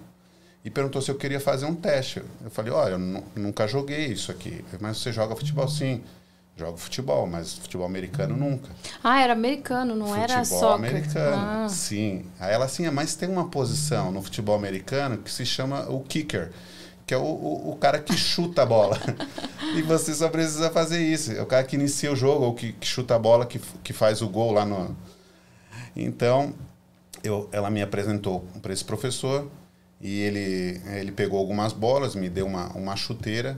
e 0.66 0.72
perguntou 0.72 1.02
se 1.02 1.12
eu 1.12 1.16
queria 1.16 1.40
fazer 1.40 1.68
um 1.68 1.76
teste. 1.76 2.24
Eu 2.44 2.50
falei, 2.50 2.72
olha, 2.72 2.94
eu 2.94 3.24
nunca 3.36 3.68
joguei 3.68 4.08
isso 4.08 4.32
aqui. 4.32 4.66
Mas 4.82 4.98
você 4.98 5.12
joga 5.12 5.36
futebol? 5.36 5.68
Sim. 5.68 6.04
Jogo 6.58 6.78
futebol, 6.78 7.28
mas 7.28 7.54
futebol 7.54 7.86
americano 7.86 8.36
nunca. 8.36 8.70
Ah, 9.04 9.22
era 9.22 9.34
americano, 9.34 9.96
não 9.96 10.08
futebol 10.08 10.24
era 10.24 10.44
só. 10.44 10.56
Futebol 10.56 10.74
americano, 10.74 11.66
ah. 11.66 11.70
sim. 11.70 12.26
Aí 12.40 12.52
ela 12.52 12.66
assim, 12.66 12.90
mas 12.90 13.16
tem 13.16 13.30
uma 13.30 13.48
posição 13.48 14.12
no 14.12 14.24
futebol 14.24 14.56
americano 14.56 15.20
que 15.20 15.32
se 15.32 15.46
chama 15.46 15.88
o 15.90 16.02
kicker 16.02 16.52
que 17.06 17.14
é 17.14 17.18
o, 17.18 17.22
o, 17.22 17.72
o, 17.72 17.76
cara 17.78 18.00
que 18.00 18.18
chuta 18.18 18.64
a 18.64 18.66
bola. 18.66 18.98
e 19.78 19.82
você 19.82 20.14
só 20.14 20.28
precisa 20.28 20.70
fazer 20.70 21.02
isso. 21.02 21.32
É 21.32 21.42
o 21.42 21.46
cara 21.46 21.64
que 21.64 21.78
inicia 21.78 22.12
o 22.12 22.16
jogo, 22.18 22.44
ou 22.44 22.54
que, 22.54 22.74
que 22.74 22.86
chuta 22.86 23.16
a 23.16 23.20
bola, 23.20 23.46
que, 23.46 23.62
que 23.82 23.94
faz 23.94 24.22
o 24.22 24.28
gol 24.28 24.52
lá 24.52 24.66
no. 24.66 24.94
Então, 25.96 26.54
eu, 27.24 27.48
ela 27.54 27.70
me 27.70 27.82
apresentou 27.82 28.46
para 28.62 28.74
esse 28.74 28.84
professor 28.84 29.50
e 30.02 30.20
ele, 30.20 30.82
ele 30.98 31.12
pegou 31.14 31.40
algumas 31.40 31.72
bolas, 31.72 32.14
me 32.14 32.30
deu 32.30 32.46
uma, 32.46 32.68
uma 32.74 32.96
chuteira 32.98 33.58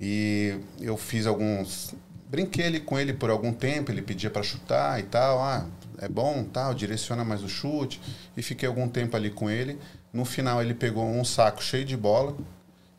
e 0.00 0.58
eu 0.80 0.96
fiz 0.96 1.26
alguns. 1.26 1.94
Brinquei 2.34 2.66
ele, 2.66 2.80
com 2.80 2.98
ele 2.98 3.12
por 3.12 3.30
algum 3.30 3.52
tempo, 3.52 3.92
ele 3.92 4.02
pedia 4.02 4.28
para 4.28 4.42
chutar 4.42 4.98
e 4.98 5.04
tal. 5.04 5.40
Ah, 5.40 5.64
é 5.98 6.08
bom, 6.08 6.42
tal, 6.42 6.74
direciona 6.74 7.24
mais 7.24 7.44
o 7.44 7.48
chute. 7.48 8.00
E 8.36 8.42
fiquei 8.42 8.68
algum 8.68 8.88
tempo 8.88 9.16
ali 9.16 9.30
com 9.30 9.48
ele. 9.48 9.78
No 10.12 10.24
final, 10.24 10.60
ele 10.60 10.74
pegou 10.74 11.04
um 11.06 11.24
saco 11.24 11.62
cheio 11.62 11.84
de 11.84 11.96
bola 11.96 12.36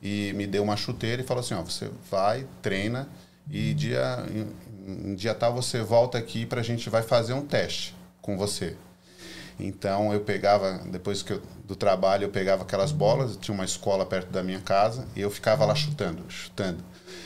e 0.02 0.32
me 0.38 0.48
deu 0.48 0.64
uma 0.64 0.78
chuteira 0.78 1.22
e 1.22 1.26
falou 1.26 1.42
assim, 1.44 1.54
ó, 1.54 1.62
você 1.62 1.92
vai, 2.10 2.48
treina 2.62 3.10
e 3.52 3.74
dia, 3.74 4.26
em 4.88 5.16
dia 5.16 5.36
tal 5.36 5.54
você 5.54 5.82
volta 5.82 6.18
aqui 6.18 6.46
para 6.46 6.62
a 6.62 6.64
gente 6.64 6.90
vai 6.90 7.04
fazer 7.04 7.34
um 7.34 7.46
teste 7.46 7.94
com 8.22 8.38
você. 8.38 8.78
Então 9.60 10.14
eu 10.14 10.22
pegava, 10.22 10.80
depois 10.86 11.22
que 11.22 11.34
eu, 11.34 11.42
do 11.66 11.76
trabalho, 11.76 12.24
eu 12.24 12.30
pegava 12.30 12.64
aquelas 12.64 12.94
bolas, 12.94 13.36
tinha 13.36 13.54
uma 13.54 13.66
escola 13.66 14.06
perto 14.06 14.32
da 14.32 14.42
minha 14.42 14.62
casa, 14.62 15.06
e 15.14 15.20
eu 15.20 15.30
ficava 15.30 15.66
lá 15.66 15.76
chutando, 15.76 16.24
chutando, 16.30 16.82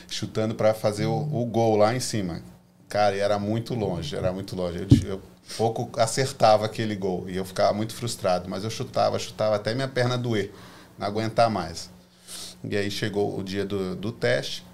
chutando 0.10 0.56
para 0.56 0.74
fazer 0.74 1.06
o, 1.06 1.18
o, 1.18 1.46
gol 1.46 1.76
lá 1.76 1.96
em 1.96 2.00
cima. 2.00 2.42
Cara, 2.88 3.16
e 3.16 3.20
era 3.20 3.38
muito 3.38 3.76
longe, 3.76 4.16
era 4.16 4.32
muito 4.32 4.56
longe. 4.56 4.80
Eu, 4.80 5.10
eu 5.10 5.22
pouco 5.58 6.00
acertava 6.00 6.66
aquele 6.66 6.96
gol 6.96 7.30
e 7.30 7.36
eu 7.36 7.46
ficava 7.46 7.74
muito 7.74 7.94
frustrado, 7.94 8.50
mas 8.50 8.64
eu 8.64 8.70
chutava, 8.70 9.18
chutava 9.20 9.56
até 9.56 9.74
minha 9.74 9.88
perna 9.88 10.18
doer, 10.18 10.52
não 10.98 11.08
aguentar 11.08 11.50
mais. 11.50 11.90
E 12.64 12.76
aí 12.76 12.92
chegou 12.92 13.38
o 13.38 13.44
dia 13.44 13.66
do, 13.66 13.96
do 13.96 14.12
teste, 14.12 14.66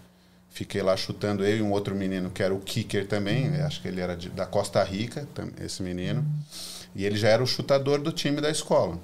fiquei 0.49 0.81
lá 0.81 0.97
chutando 0.97 1.45
eu 1.45 1.57
e 1.57 1.61
um 1.61 1.71
outro 1.71 1.95
menino 1.95 2.29
que 2.29 2.41
era 2.41 2.53
o 2.53 2.59
kicker 2.59 3.07
também, 3.07 3.47
acho 3.61 3.81
que 3.81 3.87
ele 3.87 4.01
era 4.01 4.15
de, 4.15 4.29
da 4.29 4.45
Costa 4.45 4.83
Rica, 4.83 5.27
esse 5.61 5.83
menino, 5.83 6.25
e 6.95 7.05
ele 7.05 7.17
já 7.17 7.29
era 7.29 7.43
o 7.43 7.47
chutador 7.47 7.99
do 7.99 8.11
time 8.11 8.41
da 8.41 8.49
escola. 8.49 8.97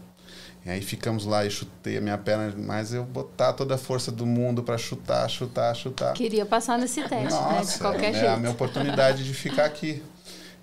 E 0.63 0.70
aí 0.70 0.82
ficamos 0.82 1.25
lá 1.25 1.44
e 1.44 1.50
chutei 1.50 1.98
a 1.98 2.01
minha 2.01 2.18
perna, 2.18 2.53
mas 2.56 2.94
eu 2.94 3.03
botar 3.03 3.53
toda 3.53 3.75
a 3.75 3.77
força 3.77 4.12
do 4.12 4.27
mundo 4.27 4.62
para 4.62 4.77
chutar, 4.77 5.27
chutar, 5.27 5.75
chutar. 5.75 6.13
Queria 6.13 6.46
passar 6.46 6.77
nesse 6.77 7.01
teste, 7.01 7.34
Nossa, 7.34 7.53
né? 7.53 7.62
De 7.63 7.80
qualquer 7.80 8.10
é 8.10 8.13
jeito. 8.13 8.25
É 8.25 8.34
a 8.34 8.38
minha 8.38 8.51
oportunidade 8.51 9.24
de 9.24 9.34
ficar 9.34 9.65
aqui. 9.65 10.03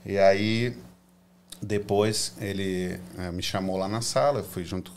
E 0.07 0.17
aí 0.17 0.77
depois 1.61 2.35
ele 2.41 3.01
é, 3.19 3.33
me 3.33 3.43
chamou 3.43 3.77
lá 3.77 3.89
na 3.89 4.01
sala, 4.01 4.41
eu 4.41 4.45
fui 4.45 4.65
junto, 4.65 4.93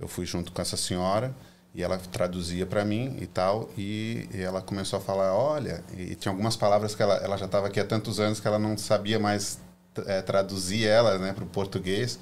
eu 0.00 0.08
fui 0.08 0.26
junto 0.26 0.50
com 0.50 0.60
essa 0.60 0.76
senhora 0.76 1.34
e 1.72 1.82
ela 1.82 1.96
traduzia 1.96 2.66
para 2.66 2.84
mim 2.84 3.16
e 3.20 3.26
tal 3.26 3.70
e, 3.78 4.28
e, 4.34 4.40
ela 4.42 4.60
começou 4.60 4.98
a 4.98 5.02
falar, 5.02 5.32
olha, 5.32 5.84
e 5.96 6.16
tinha 6.16 6.32
algumas 6.32 6.56
palavras 6.56 6.96
que 6.96 7.02
ela, 7.02 7.14
ela 7.18 7.36
já 7.36 7.46
estava 7.46 7.68
aqui 7.68 7.78
há 7.78 7.84
tantos 7.84 8.18
anos 8.18 8.40
que 8.40 8.48
ela 8.48 8.58
não 8.58 8.76
sabia 8.76 9.20
mais 9.20 9.60
é, 10.06 10.20
traduzir 10.20 10.86
ela, 10.86 11.16
né, 11.18 11.32
para 11.32 11.44
o 11.44 11.46
português. 11.46 12.18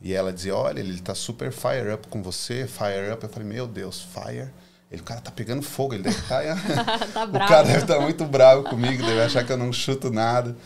E 0.00 0.12
ela 0.12 0.32
dizia, 0.32 0.54
olha, 0.54 0.80
ele 0.80 0.94
está 0.94 1.14
super 1.14 1.50
fire 1.50 1.92
up 1.92 2.06
com 2.08 2.22
você, 2.22 2.66
fire 2.66 3.10
up. 3.12 3.22
Eu 3.22 3.28
falei, 3.28 3.48
meu 3.48 3.66
Deus, 3.66 4.00
fire. 4.02 4.50
Ele, 4.90 5.00
o 5.00 5.04
cara 5.04 5.20
tá 5.20 5.30
pegando 5.30 5.62
fogo, 5.62 5.94
ele 5.94 6.04
deve 6.04 6.18
estar. 6.18 6.42
Tá, 6.84 7.06
tá 7.12 7.26
bravo. 7.26 7.44
O 7.44 7.48
cara 7.48 7.62
deve 7.66 7.82
estar 7.82 7.94
tá 7.96 8.00
muito 8.00 8.24
bravo 8.24 8.64
comigo, 8.64 9.02
deve 9.04 9.22
achar 9.22 9.44
que 9.44 9.52
eu 9.52 9.56
não 9.56 9.72
chuto 9.72 10.10
nada 10.10 10.56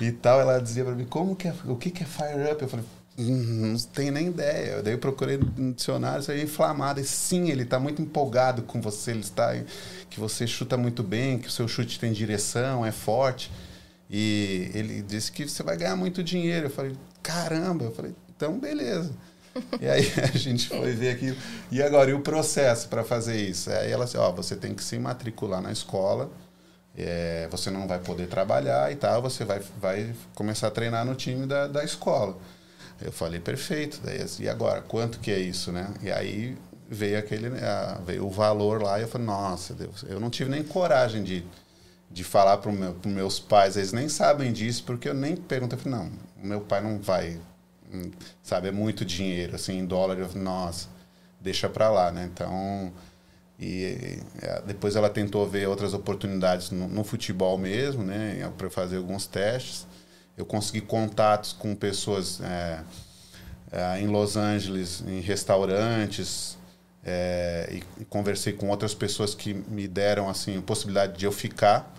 e 0.00 0.10
tal. 0.10 0.40
Ela 0.40 0.58
dizia 0.58 0.84
para 0.84 0.94
mim, 0.94 1.04
como 1.04 1.36
que 1.36 1.48
é, 1.48 1.54
o 1.66 1.76
que, 1.76 1.90
que 1.90 2.02
é 2.02 2.06
fire 2.06 2.50
up? 2.50 2.62
Eu 2.62 2.68
falei, 2.68 2.84
hum, 3.18 3.72
não 3.72 3.78
tenho 3.78 4.12
nem 4.12 4.28
ideia. 4.28 4.82
Daí 4.82 4.94
eu 4.94 4.98
procurei 4.98 5.36
no 5.36 5.72
dicionário, 5.72 6.20
isso 6.20 6.32
aí 6.32 6.40
é 6.40 6.42
inflamado. 6.42 7.00
E 7.00 7.04
sim, 7.04 7.50
ele 7.50 7.62
está 7.62 7.78
muito 7.78 8.02
empolgado 8.02 8.62
com 8.62 8.80
você, 8.80 9.12
ele 9.12 9.20
está 9.20 9.54
que 10.10 10.18
você 10.18 10.46
chuta 10.46 10.76
muito 10.76 11.02
bem, 11.02 11.38
que 11.38 11.48
o 11.48 11.50
seu 11.50 11.68
chute 11.68 12.00
tem 12.00 12.12
direção, 12.12 12.84
é 12.84 12.90
forte. 12.90 13.52
E 14.10 14.70
ele 14.74 15.02
disse 15.02 15.30
que 15.30 15.46
você 15.46 15.62
vai 15.62 15.76
ganhar 15.76 15.94
muito 15.94 16.24
dinheiro. 16.24 16.66
Eu 16.66 16.70
falei, 16.70 16.96
caramba. 17.22 17.84
Eu 17.84 17.92
falei, 17.92 18.14
então 18.38 18.58
beleza. 18.58 19.12
E 19.78 19.86
aí 19.86 20.10
a 20.32 20.38
gente 20.38 20.68
foi 20.68 20.92
ver 20.92 21.10
aqui. 21.10 21.36
E 21.70 21.82
agora, 21.82 22.08
e 22.08 22.14
o 22.14 22.20
processo 22.20 22.88
para 22.88 23.04
fazer 23.04 23.36
isso? 23.36 23.70
Aí 23.70 23.92
ela 23.92 24.06
disse, 24.06 24.16
ó, 24.16 24.32
você 24.32 24.56
tem 24.56 24.72
que 24.72 24.82
se 24.82 24.98
matricular 24.98 25.60
na 25.60 25.70
escola 25.70 26.30
é, 26.98 27.46
você 27.48 27.70
não 27.70 27.86
vai 27.86 28.00
poder 28.00 28.26
trabalhar 28.26 28.90
e 28.90 28.96
tal, 28.96 29.22
você 29.22 29.44
vai, 29.44 29.60
vai 29.80 30.12
começar 30.34 30.66
a 30.66 30.70
treinar 30.70 31.04
no 31.06 31.14
time 31.14 31.46
da, 31.46 31.68
da 31.68 31.84
escola. 31.84 32.36
Eu 33.00 33.12
falei, 33.12 33.38
perfeito. 33.38 34.00
Daí, 34.02 34.24
e 34.40 34.48
agora, 34.48 34.80
quanto 34.80 35.20
que 35.20 35.30
é 35.30 35.38
isso, 35.38 35.70
né? 35.70 35.94
E 36.02 36.10
aí 36.10 36.58
veio 36.88 37.16
aquele, 37.16 37.50
veio 38.04 38.26
o 38.26 38.30
valor 38.30 38.82
lá 38.82 38.98
e 38.98 39.02
eu 39.02 39.08
falei, 39.08 39.28
nossa, 39.28 39.74
Deus, 39.74 40.04
eu 40.08 40.18
não 40.18 40.28
tive 40.28 40.50
nem 40.50 40.64
coragem 40.64 41.22
de, 41.22 41.44
de 42.10 42.24
falar 42.24 42.56
para 42.56 42.72
meu, 42.72 42.96
os 43.04 43.12
meus 43.12 43.38
pais, 43.38 43.76
eles 43.76 43.92
nem 43.92 44.08
sabem 44.08 44.52
disso, 44.52 44.82
porque 44.84 45.08
eu 45.08 45.14
nem 45.14 45.36
pergunto, 45.36 45.76
eu 45.76 45.78
falei, 45.78 45.98
não, 45.98 46.10
meu 46.42 46.60
pai 46.62 46.80
não 46.80 46.98
vai, 46.98 47.38
sabe, 48.42 48.68
é 48.68 48.72
muito 48.72 49.04
dinheiro, 49.04 49.54
assim, 49.56 49.78
em 49.78 49.86
dólar, 49.86 50.18
eu 50.18 50.28
nossa, 50.34 50.88
deixa 51.40 51.68
para 51.68 51.90
lá, 51.90 52.10
né? 52.12 52.28
Então, 52.32 52.92
e 53.58 54.20
é, 54.40 54.62
depois 54.66 54.94
ela 54.94 55.10
tentou 55.10 55.46
ver 55.48 55.66
outras 55.68 55.92
oportunidades 55.92 56.70
no, 56.70 56.86
no 56.86 57.02
futebol 57.02 57.58
mesmo, 57.58 58.04
né, 58.04 58.50
para 58.56 58.70
fazer 58.70 58.98
alguns 58.98 59.26
testes. 59.26 59.86
Eu 60.36 60.46
consegui 60.46 60.80
contatos 60.80 61.52
com 61.52 61.74
pessoas 61.74 62.40
é, 62.40 62.80
é, 63.72 64.00
em 64.00 64.06
Los 64.06 64.36
Angeles, 64.36 65.02
em 65.06 65.20
restaurantes, 65.20 66.56
é, 67.04 67.68
e, 67.72 68.02
e, 68.02 68.04
conversei 68.04 68.52
com 68.52 68.68
outras 68.68 68.94
pessoas 68.94 69.34
que 69.34 69.54
me 69.54 69.88
deram 69.88 70.28
assim 70.28 70.56
a 70.58 70.62
possibilidade 70.62 71.18
de 71.18 71.24
eu 71.24 71.32
ficar. 71.32 71.92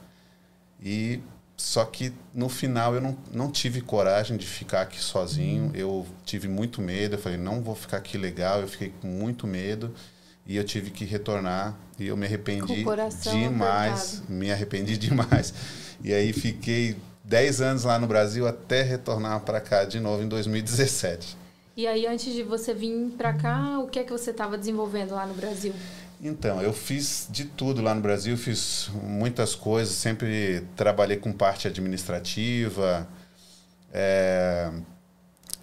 E 0.82 1.20
só 1.60 1.84
que 1.84 2.14
no 2.34 2.48
final 2.48 2.96
eu 2.96 3.02
não, 3.02 3.18
não 3.34 3.52
tive 3.52 3.82
coragem 3.82 4.38
de 4.38 4.48
ficar 4.48 4.84
aqui 4.84 4.98
sozinho. 4.98 5.70
Eu 5.76 6.08
tive 6.26 6.48
muito 6.48 6.82
medo. 6.82 7.16
Eu 7.16 7.20
falei 7.20 7.38
não 7.38 7.62
vou 7.62 7.76
ficar 7.76 7.98
aqui 7.98 8.18
legal. 8.18 8.62
Eu 8.62 8.68
fiquei 8.70 8.94
com 9.02 9.08
muito 9.08 9.46
medo 9.46 9.94
e 10.48 10.56
eu 10.56 10.64
tive 10.64 10.90
que 10.90 11.04
retornar 11.04 11.78
e 12.00 12.08
eu 12.08 12.16
me 12.16 12.26
arrependi 12.26 12.86
demais, 13.30 14.14
apertado. 14.20 14.34
me 14.34 14.52
arrependi 14.54 14.96
demais. 14.98 15.54
E 16.02 16.14
aí 16.14 16.32
fiquei 16.32 16.96
10 17.26 17.60
anos 17.60 17.84
lá 17.84 18.00
no 18.00 18.08
Brasil 18.08 18.48
até 18.48 18.82
retornar 18.82 19.42
para 19.42 19.60
cá 19.60 19.84
de 19.84 20.00
novo 20.00 20.24
em 20.24 20.30
2017. 20.30 21.38
E 21.76 21.86
aí 21.86 22.08
antes 22.08 22.34
de 22.34 22.42
você 22.42 22.74
vir 22.74 23.14
para 23.18 23.34
cá, 23.34 23.80
o 23.80 23.88
que 23.88 24.00
é 24.00 24.04
que 24.06 24.14
você 24.14 24.32
estava 24.32 24.58
desenvolvendo 24.58 25.12
lá 25.12 25.26
no 25.26 25.34
Brasil? 25.34 25.74
Então, 26.22 26.62
eu 26.62 26.74
fiz 26.74 27.28
de 27.30 27.46
tudo 27.46 27.82
lá 27.82 27.96
no 27.96 28.02
Brasil, 28.02 28.36
fiz 28.36 28.90
muitas 29.04 29.56
coisas, 29.56 29.96
sempre 29.96 30.68
trabalhei 30.76 31.16
com 31.16 31.32
parte 31.32 31.66
administrativa, 31.66 33.08
é, 33.94 34.70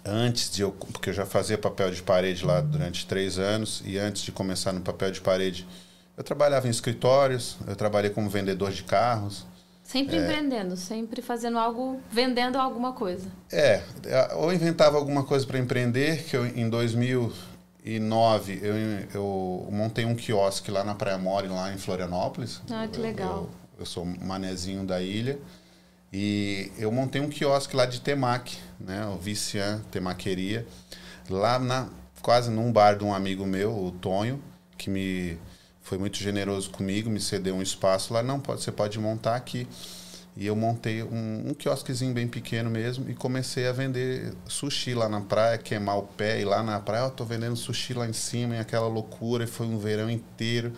antes 0.03 0.49
de 0.49 0.63
eu. 0.63 0.71
Porque 0.71 1.11
eu 1.11 1.13
já 1.13 1.27
fazia 1.27 1.59
papel 1.59 1.91
de 1.91 2.01
parede 2.01 2.43
lá 2.43 2.59
durante 2.59 3.05
três 3.05 3.37
anos, 3.37 3.83
e 3.85 3.99
antes 3.99 4.23
de 4.23 4.31
começar 4.31 4.71
no 4.73 4.81
papel 4.81 5.11
de 5.11 5.21
parede, 5.21 5.67
eu 6.17 6.23
trabalhava 6.23 6.65
em 6.67 6.71
escritórios, 6.71 7.57
eu 7.67 7.75
trabalhei 7.75 8.09
como 8.09 8.27
vendedor 8.27 8.71
de 8.71 8.83
carros. 8.83 9.45
Sempre 9.83 10.17
é, 10.17 10.23
empreendendo, 10.23 10.75
sempre 10.75 11.21
fazendo 11.21 11.59
algo, 11.59 12.01
vendendo 12.11 12.57
alguma 12.57 12.93
coisa. 12.93 13.29
É, 13.51 13.83
ou 14.35 14.51
inventava 14.51 14.97
alguma 14.97 15.23
coisa 15.23 15.45
para 15.45 15.59
empreender, 15.59 16.23
que 16.23 16.35
eu, 16.35 16.47
em 16.47 16.67
2009 17.87 18.59
eu, 18.61 18.75
eu 19.13 19.67
montei 19.71 20.05
um 20.05 20.15
quiosque 20.15 20.69
lá 20.69 20.83
na 20.83 20.93
Praia 20.93 21.17
Mole, 21.17 21.47
lá 21.47 21.73
em 21.73 21.77
Florianópolis. 21.77 22.61
Ah, 22.69 22.87
que 22.87 22.99
legal. 22.99 23.49
Eu, 23.73 23.79
eu, 23.79 23.85
sou 23.85 24.05
manezinho 24.05 24.85
da 24.85 25.01
ilha. 25.01 25.39
E 26.11 26.71
eu 26.77 26.91
montei 26.91 27.21
um 27.21 27.29
quiosque 27.29 27.75
lá 27.75 27.85
de 27.85 28.01
temaki, 28.01 28.57
né? 28.79 29.05
O 29.07 29.17
Vician 29.17 29.81
Temaqueria. 29.91 30.67
Lá 31.29 31.57
na, 31.57 31.87
quase 32.21 32.49
num 32.51 32.71
bar 32.71 32.97
de 32.97 33.03
um 33.03 33.13
amigo 33.13 33.45
meu, 33.45 33.71
o 33.71 33.91
Tonho, 33.91 34.41
que 34.77 34.89
me 34.89 35.37
foi 35.81 35.97
muito 35.97 36.17
generoso 36.17 36.69
comigo, 36.69 37.09
me 37.09 37.19
cedeu 37.19 37.55
um 37.55 37.61
espaço 37.61 38.13
lá. 38.13 38.21
Não, 38.21 38.39
pode, 38.39 38.61
você 38.61 38.71
pode 38.71 38.99
montar 38.99 39.35
aqui. 39.35 39.67
E 40.39 40.45
eu 40.45 40.55
montei 40.55 41.01
um, 41.01 41.49
um 41.49 41.53
quiosquezinho 41.55 42.13
bem 42.13 42.27
pequeno 42.27 42.69
mesmo 42.69 43.09
e 43.09 43.15
comecei 43.15 43.65
a 43.65 43.71
vender 43.71 44.35
sushi 44.47 44.93
lá 44.93 45.09
na 45.09 45.19
praia, 45.19 45.57
queimar 45.57 45.97
o 45.97 46.03
pé 46.03 46.39
e 46.39 46.45
lá 46.45 46.61
na 46.61 46.79
praia, 46.79 47.05
eu 47.05 47.09
tô 47.09 47.25
vendendo 47.25 47.55
sushi 47.55 47.95
lá 47.95 48.07
em 48.07 48.13
cima 48.13 48.55
e 48.55 48.59
aquela 48.59 48.87
loucura. 48.87 49.45
E 49.45 49.47
foi 49.47 49.65
um 49.65 49.79
verão 49.79 50.11
inteiro. 50.11 50.73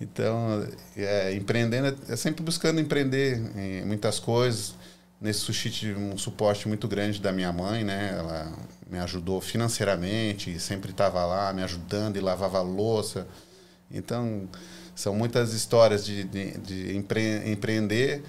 Então, 0.00 0.64
é, 0.96 1.34
empreendendo, 1.34 1.98
é 2.08 2.14
sempre 2.14 2.44
buscando 2.44 2.80
empreender 2.80 3.42
em 3.56 3.84
muitas 3.84 4.20
coisas. 4.20 4.74
Nesse 5.20 5.40
sushi 5.40 5.68
tive 5.68 5.98
um 5.98 6.16
suporte 6.16 6.68
muito 6.68 6.86
grande 6.86 7.20
da 7.20 7.32
minha 7.32 7.52
mãe, 7.52 7.82
né? 7.82 8.14
Ela 8.16 8.52
me 8.88 9.00
ajudou 9.00 9.40
financeiramente, 9.40 10.60
sempre 10.60 10.92
estava 10.92 11.26
lá 11.26 11.52
me 11.52 11.62
ajudando 11.64 12.16
e 12.16 12.20
lavava 12.20 12.60
louça. 12.62 13.26
Então, 13.90 14.48
são 14.94 15.14
muitas 15.14 15.52
histórias 15.52 16.04
de, 16.04 16.24
de, 16.24 16.58
de 16.58 16.96
empre 16.96 17.50
empreender, 17.50 18.22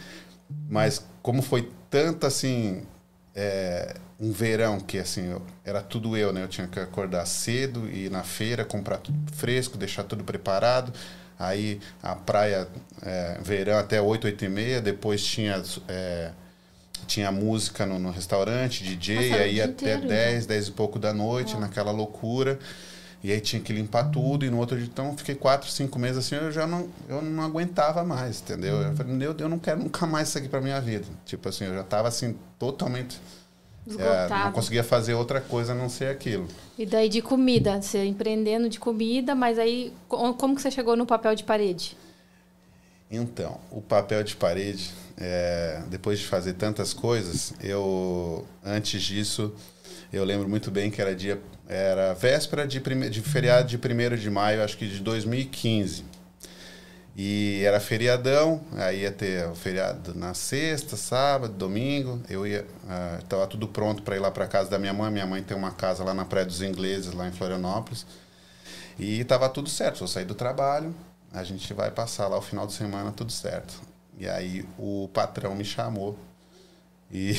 mas 0.69 1.05
como 1.21 1.41
foi 1.41 1.71
tanto 1.89 2.25
assim, 2.25 2.83
é, 3.35 3.95
um 4.19 4.31
verão 4.31 4.79
que 4.79 4.97
assim, 4.97 5.31
eu, 5.31 5.41
era 5.65 5.81
tudo 5.81 6.15
eu, 6.15 6.31
né? 6.31 6.43
Eu 6.43 6.47
tinha 6.47 6.67
que 6.67 6.79
acordar 6.79 7.25
cedo, 7.25 7.89
ir 7.89 8.09
na 8.09 8.23
feira, 8.23 8.63
comprar 8.63 8.97
tudo 8.97 9.17
fresco, 9.31 9.77
deixar 9.77 10.03
tudo 10.03 10.23
preparado 10.23 10.93
Aí 11.41 11.79
a 12.03 12.15
praia, 12.15 12.67
é, 13.01 13.39
verão 13.41 13.79
até 13.79 13.99
8, 13.99 14.25
8 14.25 14.45
e 14.45 14.49
meia, 14.49 14.79
depois 14.79 15.23
tinha, 15.23 15.61
é, 15.87 16.29
tinha 17.07 17.31
música 17.31 17.83
no, 17.83 17.97
no 17.97 18.11
restaurante, 18.11 18.83
DJ, 18.83 19.33
aí 19.33 19.59
até 19.59 19.95
inteiro, 19.95 20.07
10, 20.07 20.45
né? 20.45 20.53
10 20.53 20.67
e 20.67 20.71
pouco 20.71 20.99
da 20.99 21.11
noite, 21.11 21.57
naquela 21.57 21.91
loucura. 21.91 22.59
E 23.23 23.31
aí 23.31 23.39
tinha 23.39 23.61
que 23.61 23.71
limpar 23.71 24.09
tudo, 24.09 24.45
e 24.45 24.49
no 24.49 24.57
outro 24.57 24.75
dia, 24.75 24.87
então, 24.91 25.15
fiquei 25.15 25.35
quatro, 25.35 25.69
cinco 25.69 25.99
meses 25.99 26.17
assim, 26.17 26.35
eu 26.35 26.51
já 26.51 26.65
não, 26.65 26.89
eu 27.07 27.21
não 27.21 27.43
aguentava 27.43 28.03
mais, 28.03 28.41
entendeu? 28.41 28.81
Eu 28.81 28.95
falei, 28.95 29.13
meu 29.13 29.33
Deus, 29.33 29.41
eu 29.41 29.49
não 29.49 29.59
quero 29.59 29.79
nunca 29.79 30.07
mais 30.07 30.29
isso 30.29 30.39
aqui 30.39 30.49
pra 30.49 30.59
minha 30.59 30.81
vida. 30.81 31.05
Tipo 31.25 31.49
assim, 31.49 31.65
eu 31.65 31.73
já 31.75 31.83
tava 31.83 32.07
assim, 32.07 32.35
totalmente 32.57 33.19
é, 33.97 34.29
não 34.29 34.51
conseguia 34.51 34.83
fazer 34.83 35.13
outra 35.13 35.41
coisa 35.41 35.71
a 35.71 35.75
não 35.75 35.89
ser 35.89 36.07
aquilo. 36.07 36.47
E 36.77 36.85
daí 36.85 37.09
de 37.09 37.21
comida, 37.21 37.81
você 37.81 38.05
empreendendo 38.05 38.69
de 38.69 38.79
comida, 38.79 39.33
mas 39.33 39.57
aí 39.57 39.93
como 40.07 40.55
que 40.55 40.61
você 40.61 40.69
chegou 40.69 40.95
no 40.95 41.05
papel 41.05 41.35
de 41.35 41.43
parede? 41.43 41.97
Então, 43.09 43.59
o 43.71 43.81
papel 43.81 44.23
de 44.23 44.35
parede, 44.35 44.91
é, 45.17 45.81
depois 45.89 46.19
de 46.19 46.25
fazer 46.25 46.53
tantas 46.53 46.93
coisas, 46.93 47.53
eu 47.59 48.45
antes 48.63 49.01
disso 49.01 49.53
eu 50.11 50.23
lembro 50.23 50.47
muito 50.49 50.69
bem 50.69 50.91
que 50.91 51.01
era 51.01 51.15
dia 51.15 51.41
era 51.71 52.13
véspera 52.13 52.67
de, 52.67 52.81
prime, 52.81 53.09
de 53.09 53.21
feriado 53.21 53.67
de 53.67 53.77
1 53.77 54.17
de 54.17 54.29
maio, 54.29 54.61
acho 54.61 54.77
que 54.77 54.85
de 54.85 54.99
2015. 54.99 56.03
E 57.15 57.61
era 57.63 57.79
feriadão, 57.79 58.61
aí 58.77 59.01
ia 59.01 59.11
ter 59.11 59.47
o 59.47 59.55
feriado 59.55 60.13
na 60.13 60.33
sexta, 60.33 60.97
sábado, 60.97 61.53
domingo. 61.53 62.21
Eu 62.29 62.45
ia, 62.45 62.65
estava 63.21 63.45
uh, 63.45 63.47
tudo 63.47 63.67
pronto 63.67 64.01
para 64.03 64.15
ir 64.15 64.19
lá 64.19 64.29
para 64.31 64.47
casa 64.47 64.69
da 64.69 64.79
minha 64.79 64.93
mãe. 64.93 65.11
Minha 65.11 65.25
mãe 65.25 65.43
tem 65.43 65.55
uma 65.55 65.71
casa 65.71 66.03
lá 66.03 66.13
na 66.13 66.25
Praia 66.25 66.45
dos 66.45 66.61
Ingleses, 66.61 67.13
lá 67.13 67.27
em 67.27 67.31
Florianópolis. 67.31 68.05
E 68.99 69.21
estava 69.21 69.47
tudo 69.47 69.69
certo. 69.69 70.03
Eu 70.03 70.07
saí 70.07 70.25
do 70.25 70.35
trabalho, 70.35 70.93
a 71.33 71.43
gente 71.43 71.73
vai 71.73 71.91
passar 71.91 72.27
lá 72.27 72.37
o 72.37 72.41
final 72.41 72.67
de 72.67 72.73
semana, 72.73 73.11
tudo 73.11 73.31
certo. 73.31 73.81
E 74.17 74.27
aí 74.27 74.65
o 74.77 75.09
patrão 75.13 75.55
me 75.55 75.65
chamou 75.65 76.17
e 77.11 77.35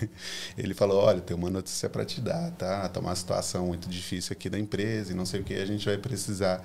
ele 0.56 0.74
falou: 0.74 1.02
Olha, 1.02 1.20
tem 1.20 1.36
uma 1.36 1.50
notícia 1.50 1.88
para 1.88 2.04
te 2.04 2.20
dar, 2.20 2.50
tá? 2.52 2.88
Tá 2.88 3.00
uma 3.00 3.14
situação 3.14 3.66
muito 3.66 3.88
difícil 3.88 4.32
aqui 4.32 4.48
da 4.48 4.58
empresa 4.58 5.12
e 5.12 5.14
não 5.14 5.26
sei 5.26 5.40
o 5.40 5.44
que, 5.44 5.54
a 5.54 5.66
gente 5.66 5.84
vai 5.84 5.98
precisar 5.98 6.62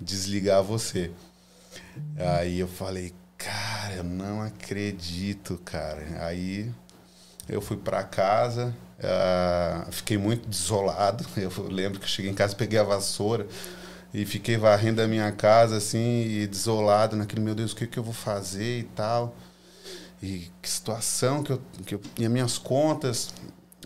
desligar 0.00 0.62
você. 0.62 1.10
Aí 2.16 2.60
eu 2.60 2.68
falei, 2.68 3.12
cara, 3.36 3.94
eu 3.94 4.04
não 4.04 4.42
acredito, 4.42 5.60
cara. 5.64 6.24
Aí 6.26 6.72
eu 7.48 7.60
fui 7.60 7.76
para 7.76 8.02
casa, 8.02 8.74
uh, 8.98 9.92
fiquei 9.92 10.18
muito 10.18 10.48
desolado. 10.48 11.24
Eu 11.36 11.50
lembro 11.68 11.98
que 11.98 12.04
eu 12.06 12.08
cheguei 12.08 12.30
em 12.30 12.34
casa, 12.34 12.54
peguei 12.54 12.78
a 12.78 12.82
vassoura 12.82 13.46
e 14.12 14.24
fiquei 14.24 14.56
varrendo 14.56 15.02
a 15.02 15.06
minha 15.06 15.30
casa 15.32 15.76
assim, 15.76 16.22
e 16.26 16.46
desolado 16.46 17.16
naquele, 17.16 17.42
meu 17.42 17.54
Deus, 17.54 17.72
o 17.72 17.76
que, 17.76 17.86
que 17.86 17.98
eu 17.98 18.02
vou 18.02 18.14
fazer 18.14 18.80
e 18.80 18.84
tal. 18.84 19.36
E 20.22 20.50
que 20.62 20.68
situação 20.68 21.42
que 21.42 21.52
eu, 21.52 21.62
que 21.84 21.94
eu. 21.94 22.00
E 22.18 22.24
as 22.24 22.30
minhas 22.30 22.58
contas. 22.58 23.32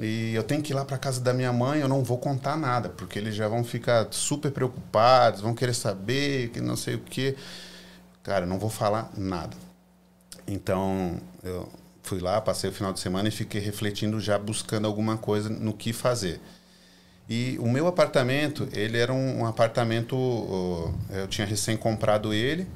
E 0.01 0.35
eu 0.35 0.43
tenho 0.43 0.62
que 0.62 0.73
ir 0.73 0.75
lá 0.75 0.85
para 0.85 0.97
casa 0.97 1.21
da 1.21 1.35
minha 1.35 1.53
mãe, 1.53 1.81
eu 1.81 1.88
não 1.88 2.03
vou 2.03 2.16
contar 2.16 2.57
nada, 2.57 2.88
porque 2.88 3.19
eles 3.19 3.35
já 3.35 3.47
vão 3.49 3.62
ficar 3.62 4.09
super 4.11 4.51
preocupados, 4.51 5.43
vão 5.43 5.55
querer 5.55 5.75
saber, 5.75 6.49
que 6.51 6.61
não 6.61 6.77
sei 6.77 6.95
o 6.95 7.01
quê. 7.01 7.37
Cara, 8.23 8.47
não 8.47 8.59
vou 8.59 8.71
falar 8.71 9.11
nada. 9.16 9.55
Então, 10.47 11.21
eu 11.43 11.69
fui 12.03 12.19
lá, 12.19 12.40
passei 12.40 12.71
o 12.71 12.73
final 12.73 12.93
de 12.93 13.01
semana 13.01 13.29
e 13.29 13.31
fiquei 13.31 13.61
refletindo 13.61 14.19
já 14.21 14.38
buscando 14.38 14.87
alguma 14.87 15.19
coisa 15.19 15.51
no 15.51 15.75
que 15.75 15.93
fazer. 15.93 16.40
E 17.29 17.59
o 17.61 17.69
meu 17.69 17.87
apartamento, 17.87 18.69
ele 18.73 18.99
era 18.99 19.12
um, 19.12 19.40
um 19.40 19.47
apartamento, 19.47 20.16
eu 21.11 21.29
tinha 21.29 21.47
recém 21.47 21.77
comprado 21.77 22.35
ele 22.35 22.66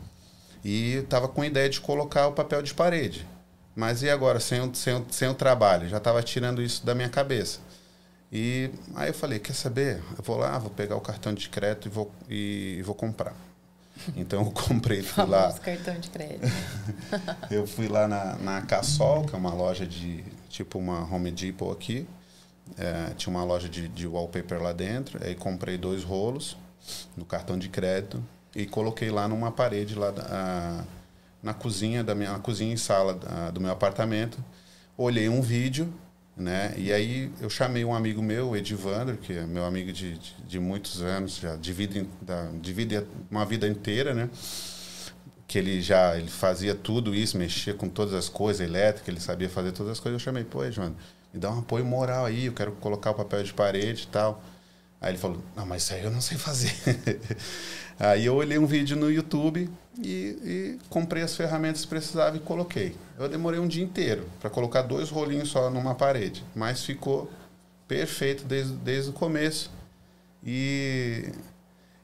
e 0.64 0.96
estava 0.96 1.26
com 1.26 1.42
a 1.42 1.46
ideia 1.46 1.68
de 1.68 1.80
colocar 1.80 2.28
o 2.28 2.32
papel 2.32 2.62
de 2.62 2.72
parede. 2.72 3.26
Mas 3.74 4.02
e 4.02 4.10
agora, 4.10 4.38
sem 4.38 4.60
o, 4.60 4.74
sem 4.74 4.94
o, 4.94 5.06
sem 5.10 5.28
o 5.28 5.34
trabalho? 5.34 5.88
Já 5.88 5.96
estava 5.96 6.22
tirando 6.22 6.62
isso 6.62 6.84
da 6.86 6.94
minha 6.94 7.08
cabeça. 7.08 7.58
E 8.30 8.70
aí 8.94 9.08
eu 9.08 9.14
falei, 9.14 9.38
quer 9.38 9.54
saber? 9.54 10.02
Eu 10.16 10.24
vou 10.24 10.36
lá, 10.36 10.58
vou 10.58 10.70
pegar 10.70 10.96
o 10.96 11.00
cartão 11.00 11.32
de 11.32 11.48
crédito 11.48 11.86
e 11.86 11.90
vou, 11.90 12.12
e, 12.28 12.76
e 12.78 12.82
vou 12.82 12.94
comprar. 12.94 13.34
Então 14.16 14.44
eu 14.44 14.50
comprei, 14.52 15.02
fui 15.02 15.24
lá. 15.24 15.52
cartão 15.52 15.98
de 15.98 16.10
crédito. 16.10 16.46
eu 17.50 17.66
fui 17.66 17.88
lá 17.88 18.08
na, 18.08 18.36
na 18.36 18.62
Cassol, 18.62 19.24
que 19.24 19.34
é 19.34 19.38
uma 19.38 19.54
loja 19.54 19.86
de 19.86 20.24
tipo 20.48 20.78
uma 20.78 21.02
Home 21.12 21.30
Depot 21.30 21.70
aqui. 21.70 22.06
É, 22.78 23.12
tinha 23.16 23.34
uma 23.34 23.44
loja 23.44 23.68
de, 23.68 23.88
de 23.88 24.06
wallpaper 24.06 24.62
lá 24.62 24.72
dentro. 24.72 25.24
Aí 25.24 25.34
comprei 25.34 25.76
dois 25.76 26.02
rolos 26.02 26.56
no 27.16 27.24
cartão 27.24 27.58
de 27.58 27.68
crédito 27.68 28.22
e 28.54 28.66
coloquei 28.66 29.10
lá 29.10 29.26
numa 29.28 29.50
parede 29.50 29.94
lá 29.94 30.10
da, 30.10 30.84
na 31.44 31.54
cozinha 31.54 32.02
da 32.02 32.14
minha 32.14 32.36
cozinha 32.40 32.74
e 32.74 32.78
sala 32.78 33.14
da, 33.14 33.50
do 33.52 33.60
meu 33.60 33.70
apartamento. 33.70 34.42
Olhei 34.96 35.28
um 35.28 35.40
vídeo 35.40 35.92
né? 36.36 36.74
E 36.76 36.92
aí 36.92 37.30
eu 37.40 37.48
chamei 37.48 37.84
um 37.84 37.94
amigo 37.94 38.20
meu, 38.22 38.56
Edivandro, 38.56 39.16
que 39.16 39.32
é 39.32 39.46
meu 39.46 39.64
amigo 39.64 39.92
de, 39.92 40.18
de, 40.18 40.34
de 40.46 40.58
muitos 40.58 41.00
anos, 41.02 41.36
já 41.36 41.56
de 41.56 41.72
vida, 41.72 42.04
da, 42.20 42.50
de 42.60 43.06
uma 43.30 43.44
vida 43.44 43.68
inteira, 43.68 44.12
né? 44.12 44.28
Que 45.46 45.58
ele 45.58 45.80
já 45.80 46.16
ele 46.16 46.28
fazia 46.28 46.74
tudo 46.74 47.14
isso, 47.14 47.38
mexia 47.38 47.74
com 47.74 47.88
todas 47.88 48.14
as 48.14 48.28
coisas, 48.28 48.66
elétrica, 48.66 49.10
ele 49.10 49.20
sabia 49.20 49.48
fazer 49.48 49.72
todas 49.72 49.92
as 49.92 50.00
coisas. 50.00 50.20
Eu 50.20 50.24
chamei, 50.24 50.42
pô, 50.42 50.64
Edivandro, 50.64 50.96
me 51.32 51.38
dá 51.38 51.50
um 51.50 51.60
apoio 51.60 51.84
moral 51.84 52.26
aí, 52.26 52.46
eu 52.46 52.52
quero 52.52 52.72
colocar 52.72 53.12
o 53.12 53.14
papel 53.14 53.42
de 53.44 53.54
parede 53.54 54.04
e 54.04 54.08
tal. 54.08 54.42
Aí 55.00 55.12
ele 55.12 55.18
falou, 55.18 55.40
não, 55.54 55.66
mas 55.66 55.82
isso 55.84 55.94
aí 55.94 56.02
eu 56.02 56.10
não 56.10 56.20
sei 56.20 56.36
fazer. 56.38 56.74
aí 58.00 58.24
eu 58.24 58.34
olhei 58.34 58.58
um 58.58 58.66
vídeo 58.66 58.96
no 58.96 59.10
YouTube 59.10 59.70
e, 60.02 60.08
e, 60.08 60.78
comprei 60.88 61.22
as 61.22 61.36
ferramentas 61.36 61.82
que 61.82 61.88
precisava 61.88 62.36
e 62.36 62.40
coloquei. 62.40 62.96
Eu 63.18 63.28
demorei 63.28 63.60
um 63.60 63.68
dia 63.68 63.84
inteiro 63.84 64.28
para 64.40 64.50
colocar 64.50 64.82
dois 64.82 65.10
rolinhos 65.10 65.48
só 65.48 65.70
numa 65.70 65.94
parede, 65.94 66.44
mas 66.54 66.84
ficou 66.84 67.30
perfeito 67.86 68.44
desde, 68.44 68.72
desde 68.74 69.10
o 69.10 69.12
começo. 69.12 69.70
E, 70.44 71.32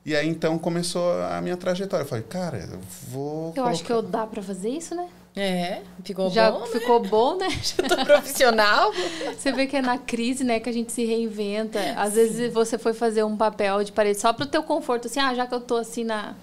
e 0.05 0.14
aí 0.14 0.29
então 0.29 0.59
começou 0.59 1.22
a 1.22 1.40
minha 1.40 1.57
trajetória. 1.57 2.05
Eu 2.05 2.09
falei, 2.09 2.24
cara, 2.24 2.59
eu 2.59 2.79
vou. 3.09 3.48
Eu 3.48 3.55
colocar... 3.55 3.70
acho 3.70 3.85
que 3.85 3.92
eu 3.92 4.03
dá 4.03 4.26
para 4.26 4.42
fazer 4.42 4.70
isso, 4.70 4.94
né? 4.94 5.09
É, 5.37 5.83
ficou 6.03 6.29
Já 6.31 6.50
bom. 6.50 6.59
Já 6.59 6.64
né? 6.64 6.81
ficou 6.81 7.03
né? 7.03 7.09
bom, 7.09 7.37
né? 7.37 7.48
Já 7.62 7.88
tô 7.88 8.05
profissional. 8.05 8.92
Você 9.37 9.53
vê 9.53 9.66
que 9.66 9.76
é 9.76 9.83
na 9.83 9.96
crise, 9.96 10.42
né, 10.42 10.59
que 10.59 10.68
a 10.68 10.72
gente 10.72 10.92
se 10.92 11.05
reinventa. 11.05 11.79
Às 11.96 12.11
Sim. 12.11 12.14
vezes 12.14 12.53
você 12.53 12.79
foi 12.79 12.92
fazer 12.92 13.22
um 13.22 13.37
papel 13.37 13.83
de 13.85 13.92
parede 13.92 14.20
só 14.20 14.33
pro 14.33 14.46
teu 14.46 14.62
conforto, 14.62 15.07
assim, 15.07 15.20
ah, 15.20 15.35
já 15.35 15.46
que 15.46 15.55
eu 15.55 15.61
tô 15.61 15.76
assim 15.76 16.05
na 16.05 16.35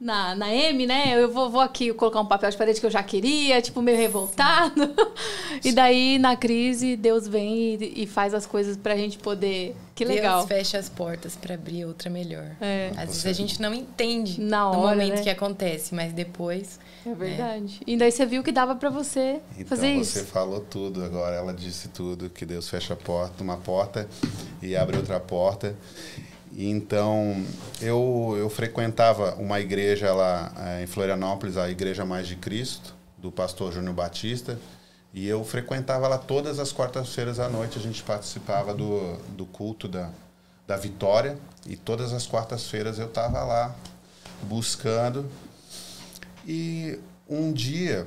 na, 0.00 0.34
na 0.34 0.54
M, 0.54 0.86
né? 0.86 1.12
Eu 1.14 1.30
vou, 1.30 1.50
vou 1.50 1.60
aqui 1.60 1.92
colocar 1.92 2.20
um 2.20 2.26
papel 2.26 2.50
de 2.50 2.56
parede 2.56 2.80
que 2.80 2.86
eu 2.86 2.90
já 2.90 3.02
queria, 3.02 3.60
tipo, 3.60 3.82
meio 3.82 3.98
revoltado. 3.98 4.94
e 5.62 5.72
daí, 5.72 6.18
na 6.18 6.36
crise, 6.36 6.96
Deus 6.96 7.28
vem 7.28 7.74
e, 7.74 8.02
e, 8.02 8.06
faz 8.06 8.32
as 8.32 8.46
coisas 8.46 8.78
pra 8.78 8.96
gente 8.96 9.18
poder. 9.18 9.76
Que 9.94 10.04
legal. 10.04 10.38
Deus 10.38 10.48
fecha 10.48 10.78
as 10.78 10.88
portas 10.88 11.36
para 11.36 11.54
abrir 11.54 11.84
outra 11.84 12.08
melhor. 12.08 12.46
É. 12.62 12.92
Às 12.96 13.08
vezes 13.08 13.26
a 13.26 13.32
gente 13.32 13.60
não 13.60 13.74
entende 13.74 14.40
na 14.40 14.70
hora, 14.70 14.78
no 14.78 14.86
momento 14.86 15.16
né? 15.16 15.22
que 15.22 15.28
acontece, 15.28 15.94
mas 15.94 16.14
depois. 16.14 16.80
É 17.04 17.14
verdade. 17.14 17.80
É. 17.86 17.90
E 17.90 17.96
daí 17.98 18.10
você 18.10 18.24
viu 18.24 18.42
que 18.42 18.52
dava 18.52 18.74
para 18.74 18.88
você 18.88 19.40
então, 19.52 19.66
fazer 19.66 19.92
isso. 19.92 20.12
Você 20.12 20.24
falou 20.24 20.60
tudo 20.60 21.04
agora, 21.04 21.36
ela 21.36 21.52
disse 21.52 21.88
tudo, 21.88 22.30
que 22.30 22.46
Deus 22.46 22.70
fecha 22.70 22.94
a 22.94 22.96
porta, 22.96 23.42
uma 23.42 23.58
porta 23.58 24.08
e 24.62 24.74
abre 24.74 24.96
outra 24.96 25.20
porta. 25.20 25.76
Então, 26.56 27.44
eu, 27.80 28.34
eu 28.36 28.50
frequentava 28.50 29.34
uma 29.36 29.60
igreja 29.60 30.12
lá 30.12 30.52
é, 30.58 30.82
em 30.82 30.86
Florianópolis, 30.86 31.56
a 31.56 31.70
Igreja 31.70 32.04
Mais 32.04 32.26
de 32.26 32.36
Cristo, 32.36 32.94
do 33.16 33.30
pastor 33.30 33.72
Júnior 33.72 33.94
Batista, 33.94 34.58
e 35.12 35.26
eu 35.28 35.44
frequentava 35.44 36.08
lá 36.08 36.18
todas 36.18 36.58
as 36.58 36.72
quartas-feiras 36.72 37.38
à 37.38 37.48
noite, 37.48 37.78
a 37.78 37.82
gente 37.82 38.02
participava 38.02 38.74
do, 38.74 39.16
do 39.36 39.46
culto 39.46 39.86
da, 39.86 40.10
da 40.66 40.76
vitória, 40.76 41.38
e 41.66 41.76
todas 41.76 42.12
as 42.12 42.26
quartas-feiras 42.26 42.98
eu 42.98 43.06
estava 43.06 43.42
lá 43.44 43.74
buscando. 44.42 45.30
E 46.46 46.98
um 47.28 47.52
dia, 47.52 48.06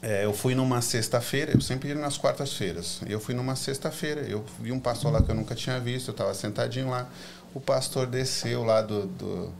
é, 0.00 0.24
eu 0.24 0.32
fui 0.32 0.54
numa 0.54 0.80
sexta-feira, 0.80 1.52
eu 1.52 1.60
sempre 1.60 1.90
ia 1.90 1.94
nas 1.94 2.16
quartas-feiras. 2.16 3.00
Eu 3.06 3.20
fui 3.20 3.34
numa 3.34 3.56
sexta-feira, 3.56 4.22
eu 4.22 4.44
vi 4.58 4.72
um 4.72 4.80
pastor 4.80 5.12
lá 5.12 5.22
que 5.22 5.30
eu 5.30 5.34
nunca 5.34 5.54
tinha 5.54 5.78
visto, 5.80 6.08
eu 6.08 6.12
estava 6.12 6.32
sentadinho 6.34 6.90
lá 6.90 7.08
o 7.54 7.60
pastor 7.60 8.06
desceu 8.06 8.64
lá 8.64 8.80
do, 8.82 9.06
do, 9.06 9.52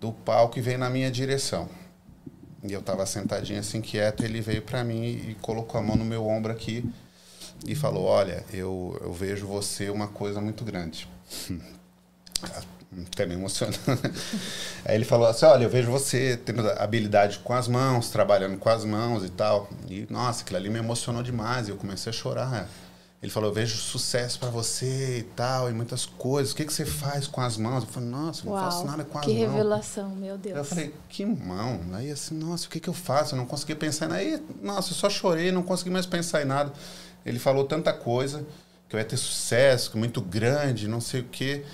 do 0.00 0.12
palco 0.12 0.58
e 0.58 0.62
veio 0.62 0.78
na 0.78 0.90
minha 0.90 1.10
direção. 1.10 1.68
E 2.62 2.72
eu 2.72 2.80
estava 2.80 3.06
sentadinho 3.06 3.60
assim, 3.60 3.80
quieto, 3.80 4.22
ele 4.22 4.40
veio 4.40 4.62
para 4.62 4.84
mim 4.84 5.04
e 5.04 5.36
colocou 5.40 5.80
a 5.80 5.82
mão 5.82 5.96
no 5.96 6.04
meu 6.04 6.26
ombro 6.26 6.52
aqui 6.52 6.84
e 7.66 7.74
falou: 7.74 8.04
Olha, 8.04 8.44
eu, 8.52 8.98
eu 9.00 9.12
vejo 9.12 9.46
você 9.46 9.88
uma 9.88 10.08
coisa 10.08 10.40
muito 10.40 10.64
grande. 10.64 11.08
Até 13.12 13.24
me 13.24 13.34
emocionando. 13.34 13.78
Aí 14.84 14.94
ele 14.94 15.04
falou 15.04 15.26
assim: 15.26 15.46
Olha, 15.46 15.64
eu 15.64 15.70
vejo 15.70 15.90
você 15.90 16.36
tendo 16.36 16.68
habilidade 16.72 17.38
com 17.38 17.52
as 17.52 17.68
mãos, 17.68 18.10
trabalhando 18.10 18.58
com 18.58 18.68
as 18.68 18.84
mãos 18.84 19.24
e 19.24 19.30
tal. 19.30 19.70
E 19.88 20.06
nossa, 20.10 20.42
aquilo 20.42 20.58
ali 20.58 20.68
me 20.68 20.78
emocionou 20.78 21.22
demais. 21.22 21.68
Eu 21.68 21.76
comecei 21.76 22.10
a 22.10 22.12
chorar. 22.12 22.68
Ele 23.22 23.30
falou: 23.30 23.50
Eu 23.50 23.54
vejo 23.54 23.76
sucesso 23.76 24.38
para 24.38 24.48
você 24.48 25.18
e 25.18 25.22
tal, 25.22 25.68
e 25.68 25.74
muitas 25.74 26.06
coisas. 26.06 26.52
O 26.52 26.56
que, 26.56 26.64
que 26.64 26.72
você 26.72 26.86
faz 26.86 27.26
com 27.26 27.40
as 27.40 27.56
mãos? 27.56 27.84
Eu 27.84 27.90
falei: 27.90 28.08
Nossa, 28.08 28.46
eu 28.46 28.50
não 28.50 28.58
faço 28.58 28.86
nada 28.86 29.04
com 29.04 29.18
as 29.18 29.26
mãos. 29.26 29.34
Que 29.34 29.38
revelação, 29.38 30.16
meu 30.16 30.38
Deus. 30.38 30.56
Eu 30.56 30.64
falei: 30.64 30.94
Que 31.08 31.24
mão? 31.26 31.80
Aí 31.92 32.10
assim, 32.10 32.34
nossa, 32.34 32.66
o 32.66 32.70
que, 32.70 32.80
que 32.80 32.88
eu 32.88 32.94
faço? 32.94 33.34
Eu 33.34 33.38
não 33.38 33.46
conseguia 33.46 33.76
pensar 33.76 34.06
em 34.06 34.08
nada. 34.08 34.20
Aí, 34.20 34.42
nossa, 34.62 34.92
eu 34.92 34.94
só 34.96 35.10
chorei, 35.10 35.52
não 35.52 35.62
consegui 35.62 35.90
mais 35.90 36.06
pensar 36.06 36.40
em 36.40 36.46
nada. 36.46 36.72
Ele 37.24 37.38
falou 37.38 37.64
tanta 37.64 37.92
coisa, 37.92 38.46
que 38.88 38.96
eu 38.96 38.98
ia 38.98 39.04
ter 39.04 39.18
sucesso, 39.18 39.96
muito 39.98 40.22
grande, 40.22 40.88
não 40.88 41.00
sei 41.00 41.20
o 41.20 41.24
quê. 41.24 41.64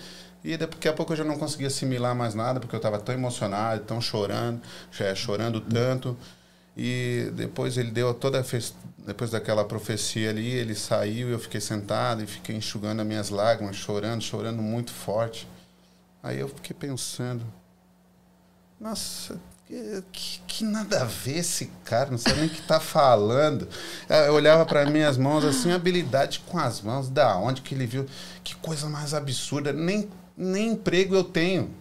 E 0.42 0.56
daqui 0.56 0.88
a 0.88 0.92
pouco 0.92 1.12
eu 1.12 1.16
já 1.16 1.24
não 1.24 1.38
conseguia 1.38 1.68
assimilar 1.68 2.14
mais 2.14 2.34
nada, 2.34 2.60
porque 2.60 2.74
eu 2.74 2.78
estava 2.78 2.98
tão 2.98 3.14
emocionado, 3.14 3.82
tão 3.84 4.00
chorando, 4.00 4.60
já 4.90 5.14
chorando 5.14 5.60
tanto. 5.60 6.16
E 6.76 7.30
depois 7.34 7.78
ele 7.78 7.90
deu 7.90 8.12
toda 8.12 8.40
a 8.40 8.44
fest... 8.44 8.74
depois 9.06 9.30
daquela 9.30 9.64
profecia 9.64 10.30
ali, 10.30 10.50
ele 10.50 10.74
saiu 10.74 11.28
e 11.28 11.32
eu 11.32 11.38
fiquei 11.38 11.60
sentado 11.60 12.24
e 12.24 12.26
fiquei 12.26 12.56
enxugando 12.56 13.00
as 13.00 13.06
minhas 13.06 13.30
lágrimas, 13.30 13.76
chorando, 13.76 14.20
chorando 14.20 14.60
muito 14.60 14.90
forte. 14.90 15.48
Aí 16.20 16.40
eu 16.40 16.48
fiquei 16.48 16.74
pensando, 16.74 17.46
nossa, 18.80 19.40
que, 20.12 20.40
que, 20.44 20.64
nada 20.64 21.02
a 21.02 21.04
ver 21.04 21.38
esse 21.38 21.66
cara, 21.84 22.10
não 22.10 22.18
sabe 22.18 22.40
nem 22.40 22.48
o 22.48 22.50
que 22.50 22.62
tá 22.62 22.80
falando. 22.80 23.68
Eu 24.26 24.34
olhava 24.34 24.66
para 24.66 24.84
minhas 24.86 25.16
mãos 25.16 25.44
assim, 25.44 25.70
habilidade 25.70 26.40
com 26.40 26.58
as 26.58 26.80
mãos, 26.80 27.08
da 27.08 27.36
onde 27.36 27.62
que 27.62 27.76
ele 27.76 27.86
viu? 27.86 28.06
Que 28.42 28.56
coisa 28.56 28.88
mais 28.88 29.14
absurda. 29.14 29.72
Nem, 29.72 30.10
nem 30.36 30.72
emprego 30.72 31.14
eu 31.14 31.22
tenho. 31.22 31.72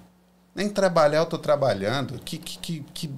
Nem 0.54 0.70
trabalhar 0.70 1.20
eu 1.20 1.26
tô 1.26 1.40
trabalhando. 1.40 2.20
Que, 2.20 2.38
que, 2.38 2.60
que, 2.60 2.86
que, 2.94 3.12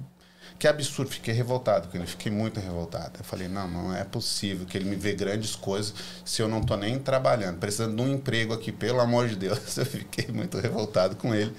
que 0.58 0.66
absurdo. 0.66 1.10
Fiquei 1.10 1.32
revoltado 1.32 1.88
com 1.88 1.96
ele, 1.96 2.06
fiquei 2.06 2.30
muito 2.32 2.58
revoltado. 2.60 3.12
Eu 3.18 3.24
falei, 3.24 3.48
não, 3.48 3.68
não 3.68 3.94
é 3.94 4.04
possível 4.04 4.66
que 4.66 4.76
ele 4.76 4.84
me 4.84 4.96
vê 4.96 5.12
grandes 5.12 5.54
coisas 5.54 5.94
se 6.24 6.42
eu 6.42 6.48
não 6.48 6.62
tô 6.62 6.76
nem 6.76 6.98
trabalhando. 6.98 7.58
Precisando 7.58 7.96
de 7.96 8.02
um 8.02 8.12
emprego 8.12 8.52
aqui, 8.52 8.72
pelo 8.72 9.00
amor 9.00 9.28
de 9.28 9.36
Deus. 9.36 9.58
Eu 9.78 9.86
fiquei 9.86 10.28
muito 10.28 10.58
revoltado 10.58 11.16
com 11.16 11.34
ele. 11.34 11.54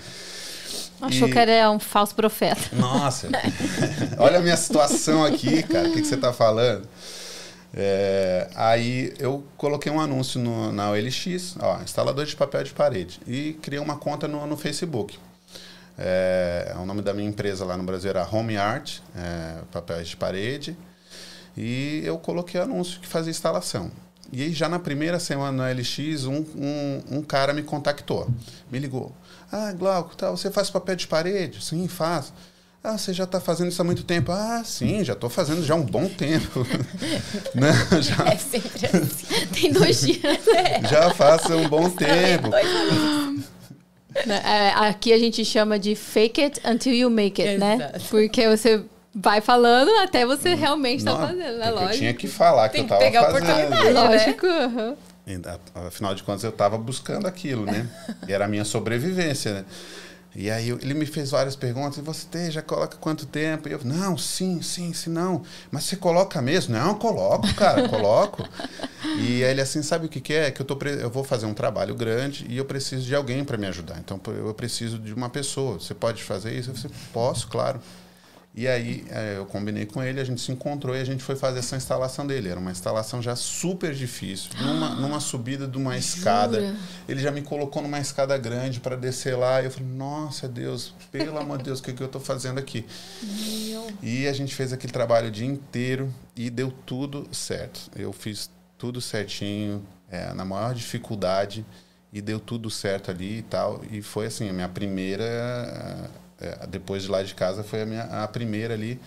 Achou 1.01 1.27
e... 1.27 1.31
que 1.31 1.39
era 1.39 1.71
um 1.71 1.79
falso 1.79 2.13
profeta. 2.13 2.75
Nossa, 2.75 3.29
olha 4.19 4.39
a 4.39 4.41
minha 4.41 4.57
situação 4.57 5.23
aqui, 5.23 5.63
cara. 5.63 5.87
O 5.87 5.93
que, 5.93 6.01
que 6.01 6.07
você 6.07 6.15
está 6.15 6.33
falando? 6.33 6.87
É, 7.73 8.49
aí 8.55 9.13
eu 9.19 9.43
coloquei 9.55 9.91
um 9.91 9.99
anúncio 9.99 10.39
no, 10.39 10.71
na 10.71 10.89
OLX, 10.89 11.55
ó, 11.59 11.81
instalador 11.83 12.25
de 12.25 12.35
papel 12.35 12.63
de 12.63 12.71
parede, 12.71 13.19
e 13.27 13.53
criei 13.61 13.79
uma 13.79 13.97
conta 13.97 14.27
no, 14.27 14.45
no 14.47 14.57
Facebook. 14.57 15.17
É, 16.01 16.73
o 16.81 16.85
nome 16.85 17.01
da 17.01 17.13
minha 17.13 17.27
empresa 17.27 17.65
lá 17.65 17.75
no 17.75 17.83
Brasil 17.83 18.09
era 18.09 18.25
Home 18.25 18.55
Art, 18.55 18.99
é, 19.13 19.57
papéis 19.69 20.07
de 20.07 20.15
parede, 20.15 20.77
e 21.57 22.01
eu 22.05 22.17
coloquei 22.17 22.61
anúncio 22.61 23.01
que 23.01 23.07
fazia 23.07 23.29
instalação. 23.31 23.91
E 24.31 24.43
aí 24.43 24.53
já 24.53 24.69
na 24.69 24.79
primeira 24.79 25.19
semana 25.19 25.51
no 25.51 25.63
OLX, 25.69 26.25
um, 26.25 26.45
um, 26.55 27.17
um 27.17 27.21
cara 27.21 27.51
me 27.51 27.63
contactou, 27.63 28.29
me 28.71 28.79
ligou. 28.79 29.11
Ah, 29.51 29.73
Glauco, 29.73 30.15
tá, 30.15 30.31
você 30.31 30.49
faz 30.49 30.69
papel 30.69 30.95
de 30.95 31.05
parede? 31.05 31.61
Sim, 31.61 31.85
faço. 31.87 32.33
Ah, 32.81 32.97
você 32.97 33.11
já 33.11 33.25
está 33.25 33.41
fazendo 33.41 33.67
isso 33.67 33.81
há 33.81 33.83
muito 33.83 34.05
tempo? 34.05 34.31
Ah, 34.31 34.61
sim, 34.63 35.03
já 35.03 35.11
estou 35.11 35.29
fazendo 35.29 35.65
já 35.65 35.73
há 35.73 35.77
um 35.77 35.83
bom 35.83 36.07
tempo. 36.07 36.65
Não, 37.53 37.73
já... 38.01 38.23
É 38.23 38.37
sempre 38.37 38.85
assim. 38.85 39.47
Tem 39.51 39.73
dois 39.73 39.99
dias. 39.99 40.47
É. 40.47 40.81
Já 40.87 41.13
faço 41.13 41.53
um 41.55 41.67
bom 41.67 41.89
tempo. 41.89 42.49
É, 44.15 44.69
aqui 44.87 45.13
a 45.13 45.17
gente 45.17 45.45
chama 45.45 45.77
de 45.77 45.95
fake 45.95 46.41
it 46.41 46.61
until 46.65 46.93
you 46.93 47.09
make 47.09 47.41
it, 47.41 47.57
né? 47.57 47.75
Exato. 47.75 47.93
né? 47.93 48.05
Porque 48.09 48.47
você 48.47 48.83
vai 49.13 49.41
falando 49.41 49.89
até 50.01 50.25
você 50.25 50.55
realmente 50.55 50.99
está 50.99 51.15
fazendo, 51.15 51.57
né? 51.57 51.69
Lógico. 51.71 51.93
Eu 51.93 51.97
tinha 51.97 52.13
que 52.13 52.27
falar 52.27 52.69
que 52.69 52.83
Tem 52.83 52.97
eu 52.97 53.05
estava 53.05 53.31
fazendo. 53.31 53.47
Tem 53.47 53.67
que 53.67 53.75
pegar 53.75 53.89
a 53.89 53.89
oportunidade, 53.89 53.93
né? 53.93 54.01
Lógico. 54.01 54.45
Uhum. 54.45 55.87
Afinal 55.87 56.15
de 56.15 56.23
contas, 56.23 56.43
eu 56.43 56.49
estava 56.49 56.77
buscando 56.77 57.27
aquilo, 57.27 57.65
né? 57.65 57.87
E 58.27 58.33
era 58.33 58.45
a 58.45 58.47
minha 58.47 58.65
sobrevivência, 58.65 59.53
né? 59.53 59.65
E 60.35 60.49
aí 60.49 60.69
ele 60.69 60.93
me 60.93 61.05
fez 61.05 61.31
várias 61.31 61.55
perguntas. 61.55 61.97
E 61.97 62.01
você 62.01 62.25
tem, 62.27 62.51
já 62.51 62.61
coloca 62.61 62.97
quanto 62.97 63.25
tempo? 63.25 63.67
E 63.67 63.71
eu, 63.71 63.79
não, 63.83 64.17
sim, 64.17 64.61
sim, 64.61 64.93
sim, 64.93 65.09
não. 65.09 65.41
Mas 65.71 65.85
você 65.85 65.95
coloca 65.95 66.41
mesmo? 66.41 66.75
Não, 66.75 66.95
coloco, 66.95 67.51
cara, 67.55 67.89
coloco. 67.89 68.47
e 69.17 69.43
aí 69.43 69.51
ele 69.51 69.61
assim, 69.61 69.81
sabe 69.81 70.05
o 70.05 70.09
que, 70.09 70.21
que 70.21 70.33
é? 70.33 70.51
Que 70.51 70.61
eu, 70.61 70.65
tô, 70.65 70.77
eu 70.85 71.09
vou 71.09 71.23
fazer 71.23 71.45
um 71.45 71.53
trabalho 71.53 71.95
grande 71.95 72.45
e 72.47 72.57
eu 72.57 72.65
preciso 72.65 73.05
de 73.05 73.15
alguém 73.15 73.43
para 73.43 73.57
me 73.57 73.67
ajudar. 73.67 73.97
Então 73.99 74.19
eu 74.27 74.53
preciso 74.53 74.99
de 74.99 75.13
uma 75.13 75.29
pessoa. 75.29 75.79
Você 75.79 75.93
pode 75.93 76.23
fazer 76.23 76.53
isso? 76.53 76.69
Eu 76.69 76.75
falei, 76.75 76.97
posso, 77.11 77.47
claro. 77.47 77.81
E 78.55 78.67
aí 78.67 79.05
é, 79.09 79.37
eu 79.37 79.45
combinei 79.45 79.85
com 79.85 80.01
ele, 80.01 80.19
a 80.19 80.23
gente 80.23 80.41
se 80.41 80.51
encontrou 80.51 80.95
e 80.95 80.99
a 80.99 81.03
gente 81.05 81.23
foi 81.23 81.35
fazer 81.35 81.59
essa 81.59 81.77
instalação 81.77 82.25
dele. 82.25 82.49
Era 82.49 82.59
uma 82.59 82.71
instalação 82.71 83.21
já 83.21 83.35
super 83.35 83.93
difícil, 83.93 84.49
numa, 84.59 84.89
numa 84.95 85.19
subida 85.19 85.67
de 85.67 85.77
uma 85.77 85.97
escada. 85.97 86.75
Ele 87.07 87.21
já 87.21 87.31
me 87.31 87.41
colocou 87.41 87.81
numa 87.81 87.99
escada 87.99 88.37
grande 88.37 88.79
para 88.79 88.95
descer 88.95 89.37
lá. 89.37 89.61
E 89.61 89.65
eu 89.65 89.71
falei, 89.71 89.87
nossa 89.87 90.47
Deus, 90.47 90.93
pelo 91.11 91.37
amor 91.37 91.59
de 91.59 91.65
Deus, 91.65 91.79
o 91.79 91.83
que, 91.83 91.93
que 91.93 92.01
eu 92.01 92.07
estou 92.07 92.19
fazendo 92.19 92.57
aqui? 92.57 92.85
Meu. 93.21 93.87
E 94.01 94.27
a 94.27 94.33
gente 94.33 94.55
fez 94.55 94.73
aquele 94.73 94.91
trabalho 94.91 95.27
o 95.27 95.31
dia 95.31 95.47
inteiro 95.47 96.13
e 96.35 96.49
deu 96.49 96.73
tudo 96.85 97.27
certo. 97.31 97.91
Eu 97.95 98.11
fiz 98.11 98.49
tudo 98.77 98.99
certinho, 98.99 99.85
é, 100.09 100.33
na 100.33 100.43
maior 100.43 100.73
dificuldade, 100.73 101.63
e 102.11 102.21
deu 102.21 102.39
tudo 102.39 102.69
certo 102.69 103.11
ali 103.11 103.37
e 103.37 103.41
tal. 103.43 103.81
E 103.91 104.01
foi 104.01 104.25
assim, 104.25 104.49
a 104.49 104.53
minha 104.53 104.69
primeira 104.69 106.09
é, 106.39 106.67
depois 106.67 107.03
de 107.03 107.09
lá 107.09 107.21
de 107.21 107.35
casa 107.35 107.63
foi 107.63 107.81
a 107.81 107.85
minha 107.85 108.03
a 108.03 108.27
primeira 108.27 108.73
ali. 108.73 108.99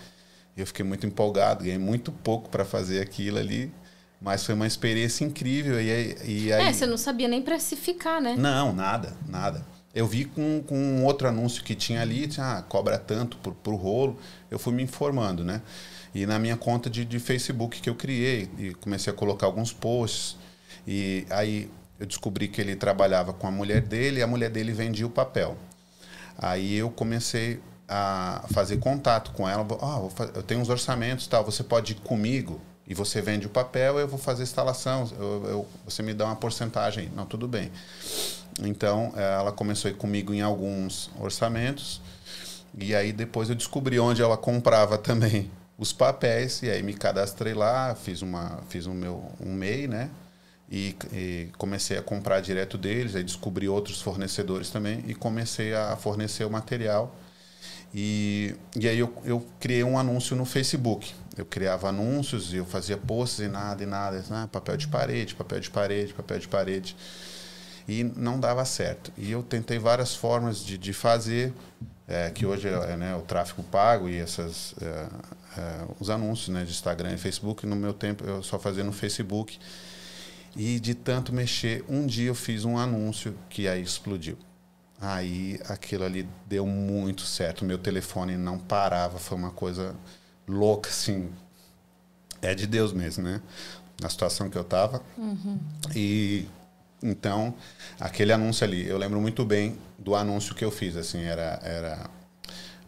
Eu 0.55 0.67
fiquei 0.67 0.85
muito 0.85 1.05
empolgado, 1.05 1.63
ganhei 1.63 1.79
muito 1.79 2.11
pouco 2.11 2.49
para 2.49 2.63
fazer 2.63 3.01
aquilo 3.01 3.39
ali, 3.39 3.73
mas 4.21 4.45
foi 4.45 4.53
uma 4.53 4.67
experiência 4.67 5.25
incrível. 5.25 5.81
E, 5.81 6.15
e 6.23 6.53
aí... 6.53 6.67
É, 6.67 6.73
você 6.73 6.85
não 6.85 6.97
sabia 6.97 7.27
nem 7.27 7.41
precificar, 7.41 8.21
né? 8.21 8.35
Não, 8.37 8.71
nada, 8.71 9.17
nada. 9.27 9.65
Eu 9.95 10.07
vi 10.07 10.25
com, 10.25 10.63
com 10.65 10.75
um 10.75 11.05
outro 11.05 11.27
anúncio 11.27 11.63
que 11.63 11.75
tinha 11.75 12.01
ali, 12.01 12.27
tinha, 12.27 12.57
ah, 12.57 12.61
cobra 12.61 12.97
tanto 12.99 13.37
por, 13.37 13.53
por 13.53 13.75
rolo. 13.75 14.19
Eu 14.49 14.59
fui 14.59 14.73
me 14.73 14.83
informando, 14.83 15.43
né? 15.43 15.61
E 16.13 16.25
na 16.27 16.37
minha 16.37 16.55
conta 16.55 16.89
de, 16.89 17.03
de 17.03 17.19
Facebook 17.19 17.81
que 17.81 17.89
eu 17.89 17.95
criei, 17.95 18.47
e 18.57 18.73
comecei 18.75 19.11
a 19.11 19.15
colocar 19.15 19.47
alguns 19.47 19.73
posts. 19.73 20.37
E 20.87 21.25
aí 21.29 21.69
eu 21.99 22.05
descobri 22.05 22.47
que 22.47 22.61
ele 22.61 22.75
trabalhava 22.75 23.33
com 23.33 23.47
a 23.47 23.51
mulher 23.51 23.81
dele 23.81 24.19
e 24.19 24.23
a 24.23 24.27
mulher 24.27 24.49
dele 24.49 24.71
vendia 24.71 25.05
o 25.05 25.09
papel. 25.09 25.57
Aí 26.37 26.75
eu 26.75 26.89
comecei 26.89 27.61
a 27.87 28.43
fazer 28.51 28.77
contato 28.77 29.31
com 29.31 29.47
ela. 29.47 29.65
Oh, 29.81 30.09
eu 30.35 30.43
tenho 30.43 30.61
uns 30.61 30.69
orçamentos, 30.69 31.27
tal. 31.27 31.43
Você 31.43 31.63
pode 31.63 31.93
ir 31.93 31.95
comigo 31.95 32.59
e 32.87 32.93
você 32.93 33.21
vende 33.21 33.45
o 33.45 33.49
papel, 33.49 33.99
eu 33.99 34.07
vou 34.07 34.19
fazer 34.19 34.41
a 34.41 34.43
instalação. 34.43 35.09
Eu, 35.17 35.45
eu, 35.45 35.67
você 35.85 36.01
me 36.01 36.13
dá 36.13 36.25
uma 36.25 36.35
porcentagem. 36.35 37.11
Não, 37.15 37.25
tudo 37.25 37.47
bem. 37.47 37.71
Então 38.61 39.13
ela 39.15 39.51
começou 39.51 39.89
a 39.89 39.91
ir 39.91 39.97
comigo 39.97 40.33
em 40.33 40.41
alguns 40.41 41.09
orçamentos. 41.19 42.01
E 42.77 42.95
aí 42.95 43.13
depois 43.13 43.49
eu 43.49 43.55
descobri 43.55 43.99
onde 43.99 44.21
ela 44.21 44.37
comprava 44.37 44.97
também 44.97 45.49
os 45.77 45.93
papéis 45.93 46.61
e 46.61 46.69
aí 46.69 46.83
me 46.83 46.93
cadastrei 46.93 47.53
lá, 47.53 47.95
fiz 47.95 48.21
uma 48.21 48.59
fiz 48.69 48.87
um 48.87 48.93
meu 48.93 49.31
um 49.39 49.53
MEI, 49.53 49.87
né? 49.87 50.09
E, 50.73 50.95
e, 51.13 51.49
comecei 51.55 51.99
a 51.99 52.01
comprar 52.01 52.39
direto 52.39 52.79
deles, 52.79 53.15
aí 53.15 53.23
descobri 53.23 53.69
outros 53.69 54.01
fornecedores 54.01 54.71
também 54.71 55.03
e 55.07 55.13
comecei 55.13 55.71
a 55.75 55.95
fornecer 55.95 56.45
o 56.45 56.49
material. 56.49 57.15
E, 57.93 58.55
e 58.75 58.89
aí 58.89 58.97
eu, 58.97 59.13
eu 59.23 59.45
criei 59.59 59.83
um 59.83 59.99
anúncio 59.99 60.35
no 60.35 60.45
Facebook. 60.45 61.13
Eu 61.37 61.45
criava 61.45 61.89
anúncios 61.89 62.51
e 62.53 62.57
eu 62.57 62.65
fazia 62.65 62.97
posts 62.97 63.45
e 63.45 63.47
nada, 63.47 63.83
e 63.83 63.85
nada. 63.85 64.23
Né? 64.27 64.49
Papel 64.51 64.75
de 64.75 64.87
parede, 64.87 65.35
papel 65.35 65.59
de 65.59 65.69
parede, 65.69 66.11
papel 66.11 66.39
de 66.39 66.47
parede. 66.47 66.95
E 67.87 68.03
não 68.03 68.39
dava 68.39 68.65
certo. 68.65 69.13
E 69.15 69.31
eu 69.31 69.43
tentei 69.43 69.77
várias 69.77 70.15
formas 70.15 70.65
de, 70.65 70.75
de 70.79 70.91
fazer, 70.91 71.53
é, 72.07 72.31
que 72.31 72.47
hoje 72.47 72.67
é 72.67 72.97
né, 72.97 73.15
o 73.15 73.21
tráfego 73.21 73.61
pago 73.61 74.09
e 74.09 74.17
essas, 74.17 74.73
é, 74.81 74.85
é, 75.55 75.85
os 75.99 76.09
anúncios 76.09 76.47
né, 76.49 76.63
de 76.63 76.71
Instagram 76.71 77.13
e 77.13 77.17
Facebook. 77.17 77.63
No 77.67 77.75
meu 77.75 77.93
tempo 77.93 78.23
eu 78.25 78.41
só 78.41 78.57
fazia 78.57 78.83
no 78.83 78.91
Facebook. 78.91 79.59
E 80.55 80.79
de 80.79 80.93
tanto 80.93 81.33
mexer, 81.33 81.83
um 81.89 82.05
dia 82.05 82.27
eu 82.27 82.35
fiz 82.35 82.63
um 82.63 82.77
anúncio 82.77 83.35
que 83.49 83.67
aí 83.67 83.81
explodiu. 83.81 84.37
Aí 85.01 85.59
aquilo 85.67 86.03
ali 86.03 86.27
deu 86.45 86.65
muito 86.65 87.23
certo. 87.23 87.65
Meu 87.65 87.77
telefone 87.77 88.37
não 88.37 88.57
parava, 88.57 89.17
foi 89.19 89.37
uma 89.37 89.51
coisa 89.51 89.95
louca, 90.47 90.89
assim. 90.89 91.29
É 92.41 92.53
de 92.53 92.67
Deus 92.67 92.93
mesmo, 92.93 93.23
né? 93.23 93.41
Na 94.01 94.09
situação 94.09 94.49
que 94.49 94.57
eu 94.57 94.63
tava. 94.63 95.01
Uhum. 95.17 95.59
E 95.95 96.47
então, 97.01 97.53
aquele 97.99 98.31
anúncio 98.31 98.63
ali, 98.63 98.87
eu 98.87 98.97
lembro 98.97 99.19
muito 99.19 99.43
bem 99.43 99.77
do 99.99 100.15
anúncio 100.15 100.55
que 100.55 100.63
eu 100.63 100.71
fiz, 100.71 100.95
assim, 100.95 101.21
era, 101.21 101.59
era 101.61 102.09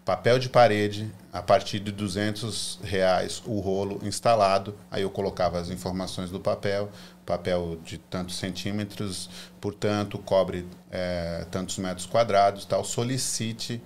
papel 0.06 0.40
de 0.40 0.48
parede 0.48 1.12
a 1.34 1.42
partir 1.42 1.80
de 1.80 1.92
200 1.92 2.80
reais 2.82 3.44
o 3.46 3.60
rolo 3.60 4.00
instalado. 4.04 4.74
Aí 4.90 5.02
eu 5.02 5.10
colocava 5.10 5.60
as 5.60 5.70
informações 5.70 6.30
do 6.30 6.40
papel, 6.40 6.90
papel 7.26 7.78
de 7.84 7.98
tantos 7.98 8.38
centímetros, 8.38 9.30
portanto, 9.60 10.18
cobre 10.20 10.68
é, 10.92 11.46
tantos 11.50 11.78
metros 11.78 12.06
quadrados, 12.06 12.66
tal. 12.66 12.84
Solicite 12.84 13.82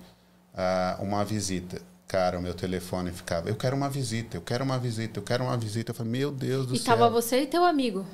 uh, 0.54 1.02
uma 1.02 1.24
visita. 1.24 1.80
Cara, 2.06 2.38
o 2.38 2.42
meu 2.42 2.54
telefone 2.54 3.12
ficava, 3.12 3.48
eu 3.48 3.54
quero 3.54 3.76
uma 3.76 3.88
visita, 3.88 4.36
eu 4.36 4.40
quero 4.40 4.64
uma 4.64 4.78
visita, 4.78 5.18
eu 5.18 5.22
quero 5.22 5.44
uma 5.44 5.56
visita. 5.56 5.92
Eu 5.92 5.94
falei, 5.94 6.12
meu 6.12 6.32
Deus 6.32 6.66
do 6.66 6.74
e 6.74 6.78
céu. 6.78 6.94
E 6.94 6.98
tava 6.98 7.08
você 7.08 7.42
e 7.42 7.46
teu 7.46 7.64
amigo 7.64 8.04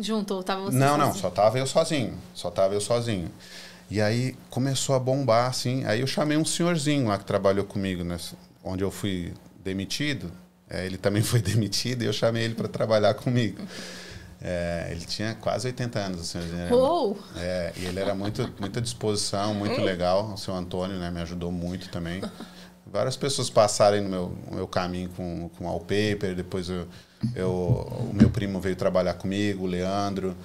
junto, 0.00 0.34
ou 0.34 0.42
tava 0.42 0.62
você 0.62 0.76
Não, 0.76 0.88
sozinho? 0.88 1.06
não, 1.06 1.14
só 1.14 1.30
tava 1.30 1.58
eu 1.58 1.66
sozinho, 1.66 2.14
só 2.34 2.50
tava 2.50 2.74
eu 2.74 2.80
sozinho. 2.80 3.30
E 3.90 4.00
aí 4.00 4.36
começou 4.50 4.94
a 4.94 4.98
bombar, 4.98 5.48
assim. 5.48 5.84
Aí 5.84 6.00
eu 6.00 6.06
chamei 6.06 6.36
um 6.36 6.44
senhorzinho 6.44 7.08
lá 7.08 7.18
que 7.18 7.24
trabalhou 7.24 7.64
comigo, 7.64 8.04
né, 8.04 8.18
onde 8.62 8.84
eu 8.84 8.90
fui 8.90 9.32
demitido. 9.62 10.30
É, 10.68 10.84
ele 10.84 10.98
também 10.98 11.22
foi 11.24 11.40
demitido 11.40 12.02
e 12.02 12.06
eu 12.06 12.12
chamei 12.12 12.44
ele 12.44 12.54
para 12.54 12.68
trabalhar 12.68 13.14
comigo. 13.14 13.60
É, 14.40 14.88
ele 14.92 15.04
tinha 15.04 15.34
quase 15.34 15.66
80 15.66 15.98
anos, 15.98 16.20
o 16.20 16.24
senhorzinho. 16.24 16.72
Uou! 16.72 17.18
É, 17.36 17.72
e 17.76 17.86
ele 17.86 17.98
era 17.98 18.14
muito, 18.14 18.48
muita 18.60 18.80
disposição, 18.80 19.52
muito 19.54 19.80
legal. 19.80 20.32
O 20.32 20.36
seu 20.36 20.54
Antônio 20.54 20.96
né, 20.98 21.10
me 21.10 21.20
ajudou 21.20 21.50
muito 21.50 21.88
também. 21.88 22.22
Várias 22.86 23.16
pessoas 23.16 23.50
passaram 23.50 24.02
no 24.02 24.08
meu, 24.08 24.38
no 24.48 24.56
meu 24.56 24.66
caminho 24.66 25.10
com, 25.10 25.50
com 25.50 25.66
wallpaper. 25.66 26.34
Depois 26.34 26.68
eu, 26.68 26.86
eu, 27.34 27.50
o 27.50 28.12
meu 28.14 28.30
primo 28.30 28.60
veio 28.60 28.76
trabalhar 28.76 29.14
comigo, 29.14 29.64
o 29.64 29.66
Leandro. 29.66 30.36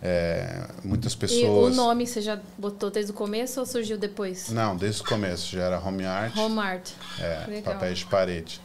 É, 0.00 0.68
muitas 0.82 1.14
pessoas. 1.14 1.40
E 1.40 1.46
o 1.46 1.70
nome 1.70 2.06
você 2.06 2.20
já 2.20 2.40
botou 2.58 2.90
desde 2.90 3.12
o 3.12 3.14
começo 3.14 3.60
ou 3.60 3.66
surgiu 3.66 3.98
depois? 3.98 4.48
Não, 4.50 4.76
desde 4.76 5.02
o 5.02 5.04
começo. 5.04 5.54
Já 5.54 5.64
era 5.64 5.80
Home 5.80 6.04
Art. 6.04 6.36
Home 6.36 6.58
Art. 6.58 6.90
É, 7.20 7.44
Legal. 7.46 7.74
papéis 7.74 7.98
de 7.98 8.06
parede. 8.06 8.60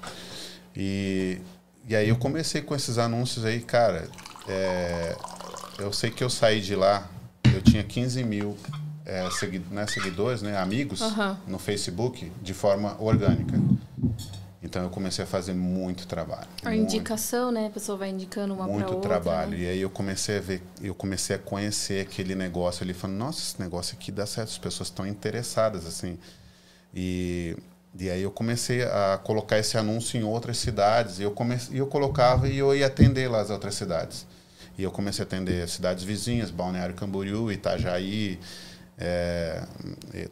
E, 0.75 1.39
e 1.87 1.95
aí 1.95 2.09
eu 2.09 2.15
comecei 2.15 2.61
com 2.61 2.75
esses 2.75 2.97
anúncios 2.97 3.43
aí, 3.43 3.59
cara. 3.59 4.07
É, 4.47 5.15
eu 5.79 5.91
sei 5.93 6.11
que 6.11 6.23
eu 6.23 6.29
saí 6.29 6.61
de 6.61 6.75
lá, 6.75 7.07
eu 7.53 7.61
tinha 7.61 7.83
15 7.83 8.23
mil 8.23 8.57
é, 9.07 9.29
segui, 9.31 9.59
né, 9.71 9.87
seguidores, 9.87 10.41
né, 10.41 10.57
amigos 10.57 11.01
Aham. 11.01 11.37
no 11.47 11.57
Facebook 11.57 12.29
de 12.41 12.53
forma 12.53 12.97
orgânica. 12.99 13.57
Então 14.61 14.83
eu 14.83 14.89
comecei 14.89 15.23
a 15.23 15.27
fazer 15.27 15.53
muito 15.53 16.05
trabalho. 16.05 16.47
A 16.65 16.69
muito 16.71 16.81
indicação, 16.81 17.51
né? 17.51 17.67
A 17.67 17.69
pessoa 17.69 17.97
vai 17.97 18.09
indicando 18.09 18.53
uma 18.53 18.65
para 18.65 18.73
muito 18.73 18.93
outra. 18.95 19.09
trabalho. 19.09 19.51
né? 19.51 19.59
E 19.59 19.67
aí 19.67 19.79
eu 19.79 19.89
comecei 19.89 20.37
a 20.37 20.41
ver, 20.41 20.61
eu 20.81 20.93
comecei 20.93 21.37
a 21.37 21.39
conhecer 21.39 22.01
aquele 22.01 22.35
negócio 22.35 22.83
ali, 22.83 22.93
falando, 22.93 23.17
nossa, 23.17 23.39
esse 23.39 23.61
negócio 23.61 23.95
aqui 23.95 24.11
dá 24.11 24.25
certo, 24.25 24.49
as 24.49 24.57
pessoas 24.57 24.89
estão 24.89 25.07
interessadas, 25.07 25.85
assim. 25.85 26.17
E, 26.93 27.55
e 27.97 28.09
aí 28.09 28.23
eu 28.23 28.31
comecei 28.31 28.83
a 28.83 29.17
colocar 29.23 29.57
esse 29.57 29.77
anúncio 29.77 30.19
em 30.19 30.23
outras 30.23 30.57
cidades, 30.57 31.19
e 31.19 31.23
eu, 31.23 31.31
comecei, 31.31 31.79
eu 31.79 31.87
colocava 31.87 32.49
e 32.49 32.57
eu 32.57 32.75
ia 32.75 32.87
atender 32.87 33.29
lá 33.29 33.39
as 33.39 33.49
outras 33.49 33.75
cidades. 33.75 34.25
E 34.77 34.83
eu 34.83 34.91
comecei 34.91 35.23
a 35.23 35.25
atender 35.25 35.67
cidades 35.67 36.03
vizinhas, 36.03 36.51
Balneário 36.51 36.95
Camboriú, 36.95 37.51
Itajaí, 37.51 38.39
é, 38.97 39.65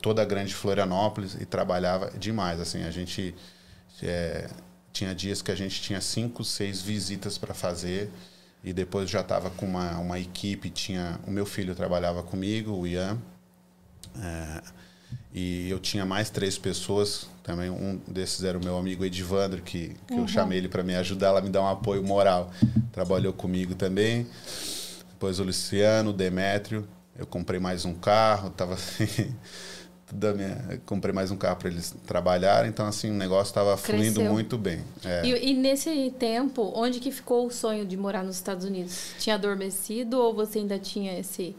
toda 0.02 0.22
a 0.22 0.26
grande 0.26 0.54
Florianópolis, 0.54 1.36
e 1.40 1.46
trabalhava 1.46 2.12
demais, 2.18 2.60
assim, 2.60 2.84
a 2.84 2.92
gente... 2.92 3.34
é, 4.04 4.50
tinha 4.96 5.14
dias 5.14 5.42
que 5.42 5.52
a 5.52 5.56
gente 5.56 5.82
tinha 5.82 6.00
cinco, 6.00 6.42
seis 6.42 6.82
visitas 6.82 7.38
para 7.38 7.54
fazer 7.54 8.10
e 8.64 8.72
depois 8.72 9.10
já 9.10 9.20
estava 9.20 9.50
com 9.50 9.66
uma, 9.66 9.98
uma 10.00 10.18
equipe. 10.18 10.70
Tinha 10.70 11.20
o 11.28 11.32
meu 11.32 11.46
filho 11.46 11.76
trabalhava 11.76 12.24
comigo, 12.24 12.72
o 12.72 12.88
Ian, 12.88 13.18
é, 14.18 14.62
e 15.34 15.70
eu 15.70 15.80
tinha 15.80 16.06
mais 16.06 16.30
três 16.30 16.58
pessoas. 16.58 17.28
Também 17.46 17.70
um 17.70 18.02
desses 18.08 18.44
era 18.44 18.58
o 18.58 18.64
meu 18.64 18.76
amigo 18.76 19.06
Edivandro, 19.06 19.62
que, 19.62 19.96
que 20.08 20.18
eu 20.18 20.28
chamei 20.28 20.58
ele 20.58 20.68
para 20.68 20.82
me 20.82 20.96
ajudar, 20.96 21.28
ela 21.28 21.42
me 21.42 21.50
dar 21.50 21.62
um 21.62 21.68
apoio 21.68 22.04
moral. 22.04 22.50
Trabalhou 22.92 23.32
comigo 23.32 23.76
também. 23.76 24.26
Depois 25.12 25.40
o 25.40 25.44
Luciano, 25.44 26.10
o 26.10 26.14
Demétrio. 26.14 26.88
Eu 27.16 27.28
comprei 27.28 27.60
mais 27.60 27.86
um 27.86 27.94
carro, 27.94 28.50
tava 28.50 28.74
assim. 28.74 29.08
Da 30.14 30.34
minha, 30.34 30.80
comprei 30.86 31.12
mais 31.12 31.32
um 31.32 31.36
carro 31.36 31.56
para 31.56 31.68
eles 31.68 31.96
trabalharem, 32.06 32.70
então 32.70 32.86
assim 32.86 33.10
o 33.10 33.16
negócio 33.16 33.50
estava 33.50 33.76
fluindo 33.76 34.22
muito 34.22 34.56
bem. 34.56 34.84
É. 35.04 35.26
E, 35.26 35.50
e 35.50 35.54
nesse 35.56 36.14
tempo, 36.20 36.72
onde 36.76 37.00
que 37.00 37.12
ficou 37.12 37.48
o 37.48 37.52
sonho 37.52 37.84
de 37.88 37.98
morar 37.98 38.24
nos 38.24 38.36
Estados 38.36 38.66
Unidos? 38.66 39.14
Tinha 39.18 39.34
adormecido 39.34 40.20
ou 40.20 40.32
você 40.32 40.60
ainda 40.60 40.78
tinha 40.78 41.20
esse... 41.20 41.56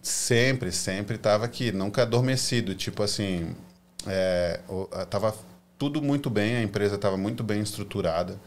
Sempre, 0.00 0.72
sempre 0.72 1.16
estava 1.16 1.44
aqui, 1.44 1.70
nunca 1.70 2.02
adormecido. 2.02 2.74
Tipo 2.74 3.02
assim, 3.02 3.54
é, 4.08 4.60
o- 4.68 4.88
a- 4.92 5.04
tava 5.06 5.34
tudo 5.78 6.02
muito 6.02 6.28
bem, 6.30 6.56
a 6.56 6.62
empresa 6.62 6.96
estava 6.96 7.16
muito 7.16 7.42
bem 7.44 7.60
estruturada. 7.60 8.40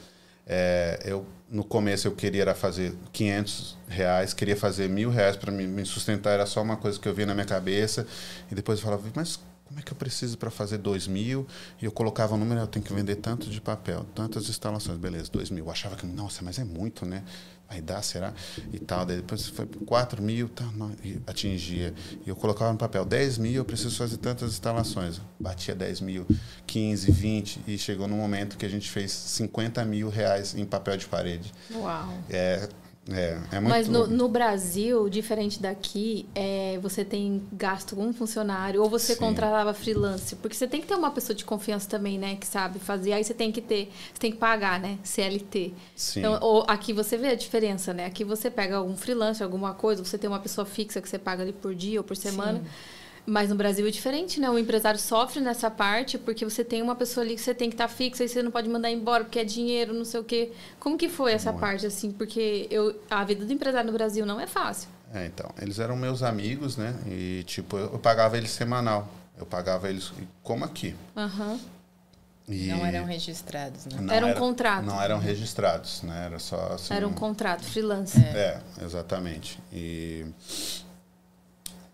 É, 0.45 0.99
eu 1.05 1.25
no 1.49 1.63
começo 1.63 2.07
eu 2.07 2.13
queria 2.13 2.41
era 2.43 2.55
fazer 2.55 2.93
500 3.11 3.77
reais, 3.87 4.33
queria 4.33 4.55
fazer 4.55 4.89
mil 4.89 5.09
reais 5.09 5.35
para 5.37 5.51
me, 5.51 5.67
me 5.67 5.85
sustentar, 5.85 6.31
era 6.31 6.45
só 6.45 6.61
uma 6.61 6.77
coisa 6.77 6.99
que 6.99 7.07
eu 7.07 7.13
via 7.13 7.25
na 7.25 7.33
minha 7.33 7.45
cabeça. 7.45 8.07
E 8.51 8.55
depois 8.55 8.79
eu 8.79 8.85
falava, 8.85 9.03
mas 9.15 9.39
como 9.65 9.79
é 9.79 9.83
que 9.83 9.91
eu 9.93 9.95
preciso 9.97 10.37
para 10.37 10.49
fazer 10.49 10.77
dois 10.79 11.07
mil? 11.07 11.47
E 11.81 11.85
eu 11.85 11.91
colocava 11.91 12.35
o 12.35 12.37
número, 12.37 12.59
eu 12.59 12.67
tenho 12.67 12.83
que 12.83 12.93
vender 12.93 13.15
tanto 13.17 13.49
de 13.49 13.61
papel, 13.61 14.05
tantas 14.15 14.49
instalações, 14.49 14.97
beleza, 14.97 15.29
dois 15.31 15.49
mil. 15.49 15.65
Eu 15.65 15.71
achava 15.71 15.95
que, 15.95 16.05
nossa, 16.05 16.43
mas 16.43 16.57
é 16.59 16.63
muito, 16.63 17.05
né? 17.05 17.23
Vai 17.71 17.79
dar, 17.79 18.01
será? 18.01 18.33
E 18.73 18.79
tal. 18.79 19.05
Daí 19.05 19.15
depois 19.15 19.47
foi 19.47 19.65
4 19.85 20.21
mil, 20.21 20.49
tá, 20.49 20.65
não, 20.75 20.91
e 21.01 21.21
atingia. 21.25 21.93
E 22.25 22.27
eu 22.27 22.35
colocava 22.35 22.69
no 22.69 22.77
papel 22.77 23.05
10 23.05 23.37
mil, 23.37 23.53
eu 23.53 23.63
preciso 23.63 23.95
fazer 23.95 24.17
tantas 24.17 24.51
instalações. 24.51 25.21
Batia 25.39 25.73
10 25.73 26.01
mil, 26.01 26.27
15, 26.67 27.09
20, 27.09 27.61
e 27.65 27.77
chegou 27.77 28.09
num 28.09 28.17
momento 28.17 28.57
que 28.57 28.65
a 28.65 28.69
gente 28.69 28.89
fez 28.89 29.13
50 29.13 29.85
mil 29.85 30.09
reais 30.09 30.53
em 30.53 30.65
papel 30.65 30.97
de 30.97 31.05
parede. 31.05 31.53
Uau! 31.73 32.13
É, 32.29 32.67
é, 33.09 33.39
é 33.51 33.59
muito... 33.59 33.69
Mas 33.69 33.87
no, 33.87 34.05
no 34.05 34.27
Brasil, 34.27 35.09
diferente 35.09 35.59
daqui, 35.59 36.27
é, 36.35 36.77
você 36.81 37.03
tem 37.03 37.41
gasto 37.51 37.95
com 37.95 38.05
um 38.05 38.13
funcionário 38.13 38.81
ou 38.81 38.89
você 38.89 39.13
Sim. 39.13 39.19
contratava 39.19 39.73
freelance. 39.73 40.35
Porque 40.35 40.55
você 40.55 40.67
tem 40.67 40.79
que 40.79 40.87
ter 40.87 40.95
uma 40.95 41.09
pessoa 41.09 41.35
de 41.35 41.43
confiança 41.43 41.89
também, 41.89 42.19
né? 42.19 42.35
Que 42.35 42.45
sabe 42.45 42.77
fazer. 42.77 43.13
Aí 43.13 43.23
você 43.23 43.33
tem 43.33 43.51
que 43.51 43.61
ter, 43.61 43.91
você 44.13 44.19
tem 44.19 44.31
que 44.31 44.37
pagar, 44.37 44.79
né? 44.79 44.99
CLT. 45.03 45.73
Sim. 45.95 46.19
Então, 46.19 46.37
ou, 46.41 46.63
aqui 46.67 46.93
você 46.93 47.17
vê 47.17 47.29
a 47.29 47.35
diferença, 47.35 47.91
né? 47.93 48.05
Aqui 48.05 48.23
você 48.23 48.51
pega 48.51 48.77
algum 48.77 48.95
freelance, 48.95 49.41
alguma 49.41 49.73
coisa, 49.73 50.03
você 50.03 50.17
tem 50.17 50.29
uma 50.29 50.39
pessoa 50.39 50.65
fixa 50.65 51.01
que 51.01 51.09
você 51.09 51.17
paga 51.17 51.41
ali 51.41 51.53
por 51.53 51.73
dia 51.73 51.99
ou 51.99 52.03
por 52.03 52.15
semana. 52.15 52.61
Mas 53.25 53.49
no 53.49 53.55
Brasil 53.55 53.87
é 53.87 53.91
diferente, 53.91 54.39
né? 54.39 54.49
O 54.49 54.57
empresário 54.57 54.99
sofre 54.99 55.39
nessa 55.39 55.69
parte 55.69 56.17
porque 56.17 56.43
você 56.43 56.63
tem 56.63 56.81
uma 56.81 56.95
pessoa 56.95 57.23
ali 57.23 57.35
que 57.35 57.41
você 57.41 57.53
tem 57.53 57.69
que 57.69 57.75
estar 57.75 57.87
fixa 57.87 58.23
e 58.23 58.27
você 58.27 58.41
não 58.41 58.49
pode 58.51 58.67
mandar 58.67 58.89
embora 58.89 59.23
porque 59.23 59.39
é 59.39 59.43
dinheiro, 59.43 59.93
não 59.93 60.03
sei 60.05 60.19
o 60.19 60.23
quê. 60.23 60.51
Como 60.79 60.97
que 60.97 61.07
foi 61.07 61.31
essa 61.33 61.51
Muito. 61.51 61.61
parte, 61.61 61.85
assim? 61.85 62.11
Porque 62.11 62.67
eu, 62.71 62.99
a 63.09 63.23
vida 63.23 63.45
do 63.45 63.53
empresário 63.53 63.87
no 63.91 63.93
Brasil 63.97 64.25
não 64.25 64.39
é 64.39 64.47
fácil. 64.47 64.89
É, 65.13 65.25
então, 65.25 65.49
eles 65.61 65.77
eram 65.77 65.95
meus 65.95 66.23
amigos, 66.23 66.77
né? 66.77 66.95
E, 67.05 67.43
tipo, 67.45 67.77
eu, 67.77 67.91
eu 67.93 67.99
pagava 67.99 68.37
eles 68.37 68.49
semanal. 68.51 69.07
Eu 69.37 69.45
pagava 69.45 69.89
eles 69.89 70.11
como 70.41 70.65
aqui. 70.65 70.95
Aham. 71.15 71.59
E 72.49 72.67
Não 72.67 72.85
eram 72.85 73.05
registrados, 73.05 73.85
né? 73.85 73.97
não 74.01 74.13
Era 74.13 74.25
um 74.25 74.29
era- 74.29 74.39
contrato. 74.39 74.83
Não 74.85 75.01
eram 75.01 75.19
registrados, 75.19 76.01
né? 76.01 76.25
Era 76.25 76.39
só 76.39 76.73
assim... 76.73 76.93
Era 76.93 77.07
um 77.07 77.13
contrato, 77.13 77.63
freelance. 77.63 78.17
É, 78.19 78.59
exatamente. 78.83 79.59
E, 79.71 80.25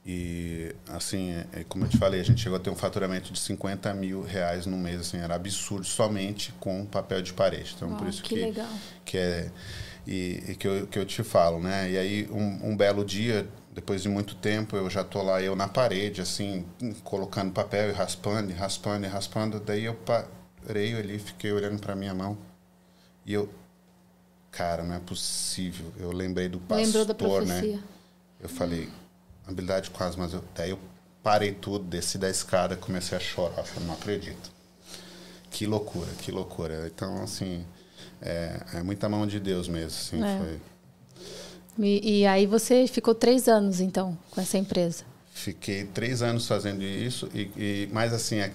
e 0.09 0.73
assim, 0.87 1.31
é, 1.31 1.47
é 1.51 1.63
como 1.65 1.83
eu 1.83 1.89
te 1.89 1.97
falei, 1.97 2.21
a 2.21 2.23
gente 2.23 2.41
chegou 2.41 2.55
a 2.55 2.61
ter 2.61 2.69
um 2.69 2.75
faturamento 2.75 3.33
de 3.33 3.39
50 3.39 3.93
mil 3.93 4.21
reais 4.23 4.65
no 4.65 4.77
mês, 4.77 5.01
assim, 5.01 5.17
era 5.17 5.35
absurdo, 5.35 5.85
somente 5.85 6.53
com 6.61 6.85
papel 6.85 7.21
de 7.21 7.33
parede. 7.33 7.73
Então, 7.75 7.89
por 7.89 8.03
Uau, 8.03 8.09
isso 8.09 8.23
que 8.23 8.35
que, 8.35 8.41
legal. 8.41 8.69
que 9.03 9.17
é 9.17 9.51
e, 10.07 10.41
e 10.47 10.55
que, 10.55 10.65
eu, 10.65 10.87
que 10.87 10.97
eu 10.97 11.05
te 11.05 11.21
falo, 11.21 11.59
né? 11.59 11.91
E 11.91 11.97
aí, 11.97 12.29
um, 12.31 12.69
um 12.69 12.77
belo 12.77 13.03
dia, 13.03 13.45
depois 13.73 14.01
de 14.01 14.07
muito 14.07 14.35
tempo, 14.35 14.77
eu 14.77 14.89
já 14.89 15.03
tô 15.03 15.21
lá, 15.21 15.41
eu 15.41 15.53
na 15.53 15.67
parede, 15.67 16.21
assim, 16.21 16.65
colocando 17.03 17.51
papel 17.51 17.89
e 17.89 17.91
raspando, 17.91 18.49
e 18.49 18.53
raspando, 18.53 19.05
e 19.05 19.09
raspando. 19.09 19.59
Daí 19.59 19.83
eu 19.83 19.93
parei 19.93 20.95
ali, 20.95 21.19
fiquei 21.19 21.51
olhando 21.51 21.81
para 21.81 21.93
minha 21.93 22.13
mão. 22.13 22.37
E 23.25 23.33
eu, 23.33 23.49
cara, 24.49 24.83
não 24.83 24.95
é 24.95 24.99
possível. 24.99 25.91
Eu 25.99 26.13
lembrei 26.13 26.47
do 26.47 26.59
pastor, 26.59 26.85
Lembrou 26.85 27.05
da 27.05 27.13
né? 27.13 27.19
profecia. 27.19 27.79
Eu 28.39 28.47
falei, 28.47 28.87
habilidade 29.47 29.91
as 29.97 30.15
mas 30.15 30.33
eu, 30.33 30.43
daí 30.53 30.71
eu 30.71 30.79
parei 31.23 31.51
tudo, 31.51 31.85
desci 31.85 32.17
da 32.17 32.29
escada, 32.29 32.75
comecei 32.75 33.17
a 33.17 33.21
chorar. 33.21 33.63
Falei, 33.63 33.87
não 33.87 33.95
acredito. 33.95 34.51
Que 35.49 35.65
loucura, 35.65 36.09
que 36.19 36.31
loucura. 36.31 36.87
Então, 36.93 37.23
assim, 37.23 37.65
é, 38.21 38.59
é 38.75 38.83
muita 38.83 39.09
mão 39.09 39.25
de 39.25 39.39
Deus 39.39 39.67
mesmo, 39.67 39.87
assim, 39.87 40.23
É. 40.23 40.37
foi. 40.37 40.59
E, 41.79 42.19
e 42.21 42.25
aí 42.25 42.45
você 42.45 42.87
ficou 42.87 43.13
três 43.13 43.47
anos, 43.47 43.79
então, 43.79 44.17
com 44.31 44.41
essa 44.41 44.57
empresa. 44.57 45.03
Fiquei 45.31 45.83
três 45.85 46.23
anos 46.23 46.47
fazendo 46.47 46.81
isso, 46.81 47.29
e, 47.31 47.51
e 47.55 47.89
mas 47.91 48.11
assim, 48.11 48.39
é, 48.39 48.51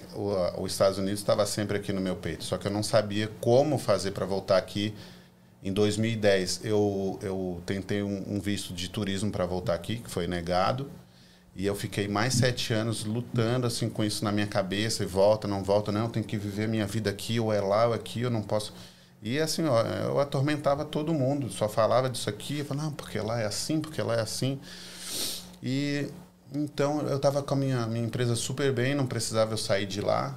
os 0.57 0.71
Estados 0.73 0.97
Unidos 0.97 1.21
estava 1.21 1.45
sempre 1.45 1.77
aqui 1.77 1.93
no 1.93 2.01
meu 2.01 2.17
peito, 2.17 2.43
só 2.43 2.57
que 2.57 2.67
eu 2.67 2.71
não 2.71 2.83
sabia 2.83 3.31
como 3.39 3.77
fazer 3.77 4.11
para 4.11 4.25
voltar 4.25 4.57
aqui. 4.57 4.93
Em 5.63 5.71
2010, 5.71 6.61
eu, 6.65 7.17
eu 7.21 7.61
tentei 7.65 8.03
um, 8.03 8.35
um 8.35 8.39
visto 8.39 8.73
de 8.73 8.89
turismo 8.89 9.31
para 9.31 9.45
voltar 9.45 9.73
aqui, 9.73 9.97
que 9.97 10.09
foi 10.09 10.27
negado, 10.27 10.91
e 11.55 11.65
eu 11.65 11.73
fiquei 11.73 12.07
mais 12.07 12.33
sete 12.33 12.73
anos 12.73 13.05
lutando 13.05 13.65
assim 13.65 13.89
com 13.89 14.03
isso 14.03 14.25
na 14.25 14.31
minha 14.31 14.47
cabeça, 14.47 15.03
e 15.03 15.05
volta, 15.05 15.47
não 15.47 15.63
volta, 15.63 15.89
não, 15.91 16.01
eu 16.01 16.09
tenho 16.09 16.25
que 16.25 16.35
viver 16.37 16.67
minha 16.67 16.85
vida 16.85 17.09
aqui, 17.09 17.39
ou 17.39 17.53
é 17.53 17.61
lá, 17.61 17.87
ou 17.87 17.93
aqui, 17.93 18.21
eu 18.21 18.29
não 18.29 18.41
posso. 18.41 18.73
E 19.21 19.39
assim, 19.39 19.63
ó, 19.63 19.81
eu 19.81 20.19
atormentava 20.19 20.83
todo 20.83 21.13
mundo, 21.13 21.49
só 21.49 21.69
falava 21.69 22.09
disso 22.09 22.29
aqui, 22.29 22.59
eu 22.59 22.65
falava, 22.65 22.87
não, 22.87 22.93
porque 22.93 23.17
lá 23.19 23.39
é 23.39 23.45
assim, 23.45 23.79
porque 23.79 24.01
lá 24.01 24.15
é 24.15 24.21
assim. 24.21 24.59
E 25.61 26.09
então 26.53 27.01
eu 27.07 27.15
estava 27.15 27.41
com 27.41 27.53
a 27.53 27.57
minha, 27.57 27.87
minha 27.87 28.05
empresa 28.05 28.35
super 28.35 28.71
bem, 28.73 28.93
não 28.93 29.07
precisava 29.07 29.53
eu 29.53 29.57
sair 29.57 29.85
de 29.85 30.01
lá. 30.01 30.35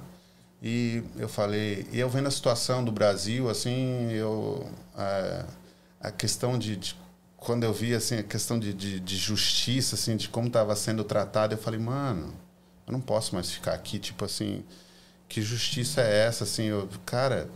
E 0.67 1.01
eu 1.17 1.29
falei, 1.29 1.87
e 1.93 1.99
eu 1.99 2.09
vendo 2.09 2.27
a 2.27 2.31
situação 2.31 2.83
do 2.83 2.91
Brasil, 2.91 3.49
assim, 3.49 4.11
eu 4.11 4.69
a, 4.93 5.45
a 6.01 6.11
questão 6.11 6.57
de, 6.59 6.75
de- 6.75 6.95
quando 7.37 7.63
eu 7.63 7.71
vi 7.73 7.93
assim 7.95 8.17
a 8.17 8.23
questão 8.23 8.59
de, 8.59 8.73
de, 8.73 8.99
de 8.99 9.15
justiça, 9.17 9.95
assim, 9.95 10.17
de 10.17 10.27
como 10.27 10.47
estava 10.47 10.75
sendo 10.75 11.03
tratado, 11.05 11.53
eu 11.53 11.57
falei, 11.57 11.79
mano, 11.79 12.33
eu 12.85 12.91
não 12.91 12.99
posso 12.99 13.33
mais 13.35 13.49
ficar 13.49 13.73
aqui, 13.75 13.97
tipo 13.97 14.25
assim, 14.25 14.63
que 15.29 15.41
justiça 15.41 16.01
é 16.01 16.27
essa, 16.27 16.43
assim, 16.45 16.65
eu, 16.65 16.89
cara. 17.05 17.49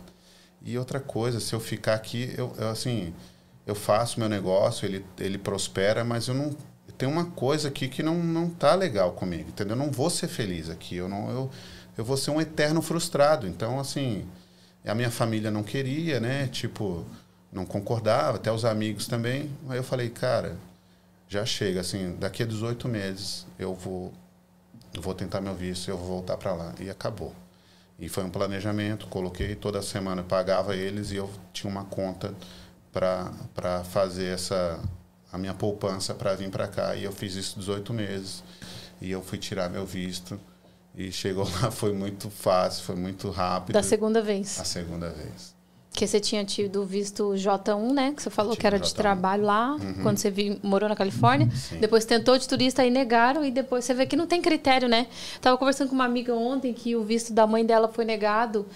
E 0.62 0.78
outra 0.78 1.00
coisa, 1.00 1.40
se 1.40 1.54
eu 1.54 1.60
ficar 1.60 1.94
aqui, 1.94 2.32
eu, 2.38 2.54
eu 2.58 2.68
assim, 2.70 3.12
eu 3.66 3.74
faço 3.74 4.20
meu 4.20 4.28
negócio, 4.28 4.86
ele, 4.86 5.04
ele 5.18 5.38
prospera, 5.38 6.04
mas 6.04 6.28
eu 6.28 6.34
não 6.34 6.56
tem 6.98 7.08
uma 7.08 7.26
coisa 7.26 7.68
aqui 7.68 7.88
que 7.88 8.02
não 8.02 8.16
não 8.22 8.48
tá 8.50 8.74
legal 8.74 9.12
comigo, 9.12 9.48
entendeu? 9.50 9.76
Eu 9.76 9.78
não 9.84 9.90
vou 9.90 10.10
ser 10.10 10.28
feliz 10.28 10.70
aqui, 10.70 10.96
eu 10.96 11.08
não 11.08 11.30
eu, 11.30 11.50
eu 11.96 12.04
vou 12.04 12.16
ser 12.16 12.30
um 12.30 12.40
eterno 12.40 12.80
frustrado. 12.82 13.46
Então, 13.46 13.78
assim, 13.78 14.26
a 14.84 14.94
minha 14.94 15.10
família 15.10 15.50
não 15.50 15.62
queria, 15.62 16.20
né? 16.20 16.48
Tipo, 16.48 17.04
não 17.52 17.64
concordava, 17.64 18.36
até 18.36 18.50
os 18.50 18.64
amigos 18.64 19.06
também. 19.06 19.50
Aí 19.68 19.76
eu 19.76 19.84
falei, 19.84 20.08
cara, 20.08 20.56
já 21.28 21.44
chega, 21.44 21.80
assim, 21.80 22.16
daqui 22.18 22.42
a 22.42 22.46
18 22.46 22.88
meses 22.88 23.46
eu 23.58 23.74
vou, 23.74 24.12
vou 25.00 25.14
tentar 25.14 25.40
meu 25.40 25.54
visto, 25.54 25.88
eu 25.88 25.96
vou 25.96 26.06
voltar 26.06 26.36
para 26.36 26.52
lá. 26.54 26.74
E 26.80 26.90
acabou. 26.90 27.34
E 27.98 28.08
foi 28.08 28.24
um 28.24 28.30
planejamento, 28.30 29.06
coloquei 29.06 29.54
toda 29.54 29.80
semana, 29.82 30.22
pagava 30.22 30.74
eles 30.74 31.12
e 31.12 31.16
eu 31.16 31.30
tinha 31.52 31.70
uma 31.70 31.84
conta 31.84 32.34
para 32.92 33.84
fazer 33.84 34.34
essa 34.34 34.80
a 35.32 35.38
minha 35.38 35.54
poupança 35.54 36.14
para 36.14 36.34
vir 36.34 36.50
para 36.50 36.68
cá. 36.68 36.94
E 36.94 37.04
eu 37.04 37.12
fiz 37.12 37.34
isso 37.34 37.58
18 37.58 37.92
meses. 37.94 38.44
E 39.00 39.10
eu 39.10 39.22
fui 39.22 39.38
tirar 39.38 39.70
meu 39.70 39.86
visto. 39.86 40.38
E 40.96 41.10
chegou 41.10 41.44
lá, 41.62 41.70
foi 41.70 41.92
muito 41.92 42.30
fácil, 42.30 42.84
foi 42.84 42.96
muito 42.96 43.30
rápido. 43.30 43.74
Da 43.74 43.82
segunda 43.82 44.20
vez. 44.20 44.60
A 44.60 44.64
segunda 44.64 45.10
vez. 45.10 45.52
Que 45.94 46.06
você 46.06 46.18
tinha 46.18 46.42
tido 46.42 46.86
visto 46.86 47.34
J1, 47.34 47.92
né? 47.92 48.12
Que 48.16 48.22
você 48.22 48.30
falou 48.30 48.56
que 48.56 48.66
era 48.66 48.78
de 48.78 48.94
trabalho 48.94 49.44
lá, 49.44 49.72
uhum. 49.72 50.02
quando 50.02 50.16
você 50.16 50.30
vi, 50.30 50.58
morou 50.62 50.88
na 50.88 50.96
Califórnia. 50.96 51.50
Sim. 51.50 51.80
Depois 51.80 52.06
tentou 52.06 52.38
de 52.38 52.48
turista 52.48 52.82
e 52.82 52.90
negaram. 52.90 53.44
E 53.44 53.50
depois 53.50 53.84
você 53.84 53.92
vê 53.92 54.06
que 54.06 54.16
não 54.16 54.26
tem 54.26 54.40
critério, 54.40 54.88
né? 54.88 55.06
Tava 55.38 55.58
conversando 55.58 55.90
com 55.90 55.94
uma 55.94 56.06
amiga 56.06 56.34
ontem 56.34 56.72
que 56.72 56.96
o 56.96 57.04
visto 57.04 57.34
da 57.34 57.46
mãe 57.46 57.62
dela 57.62 57.88
foi 57.88 58.06
negado. 58.06 58.66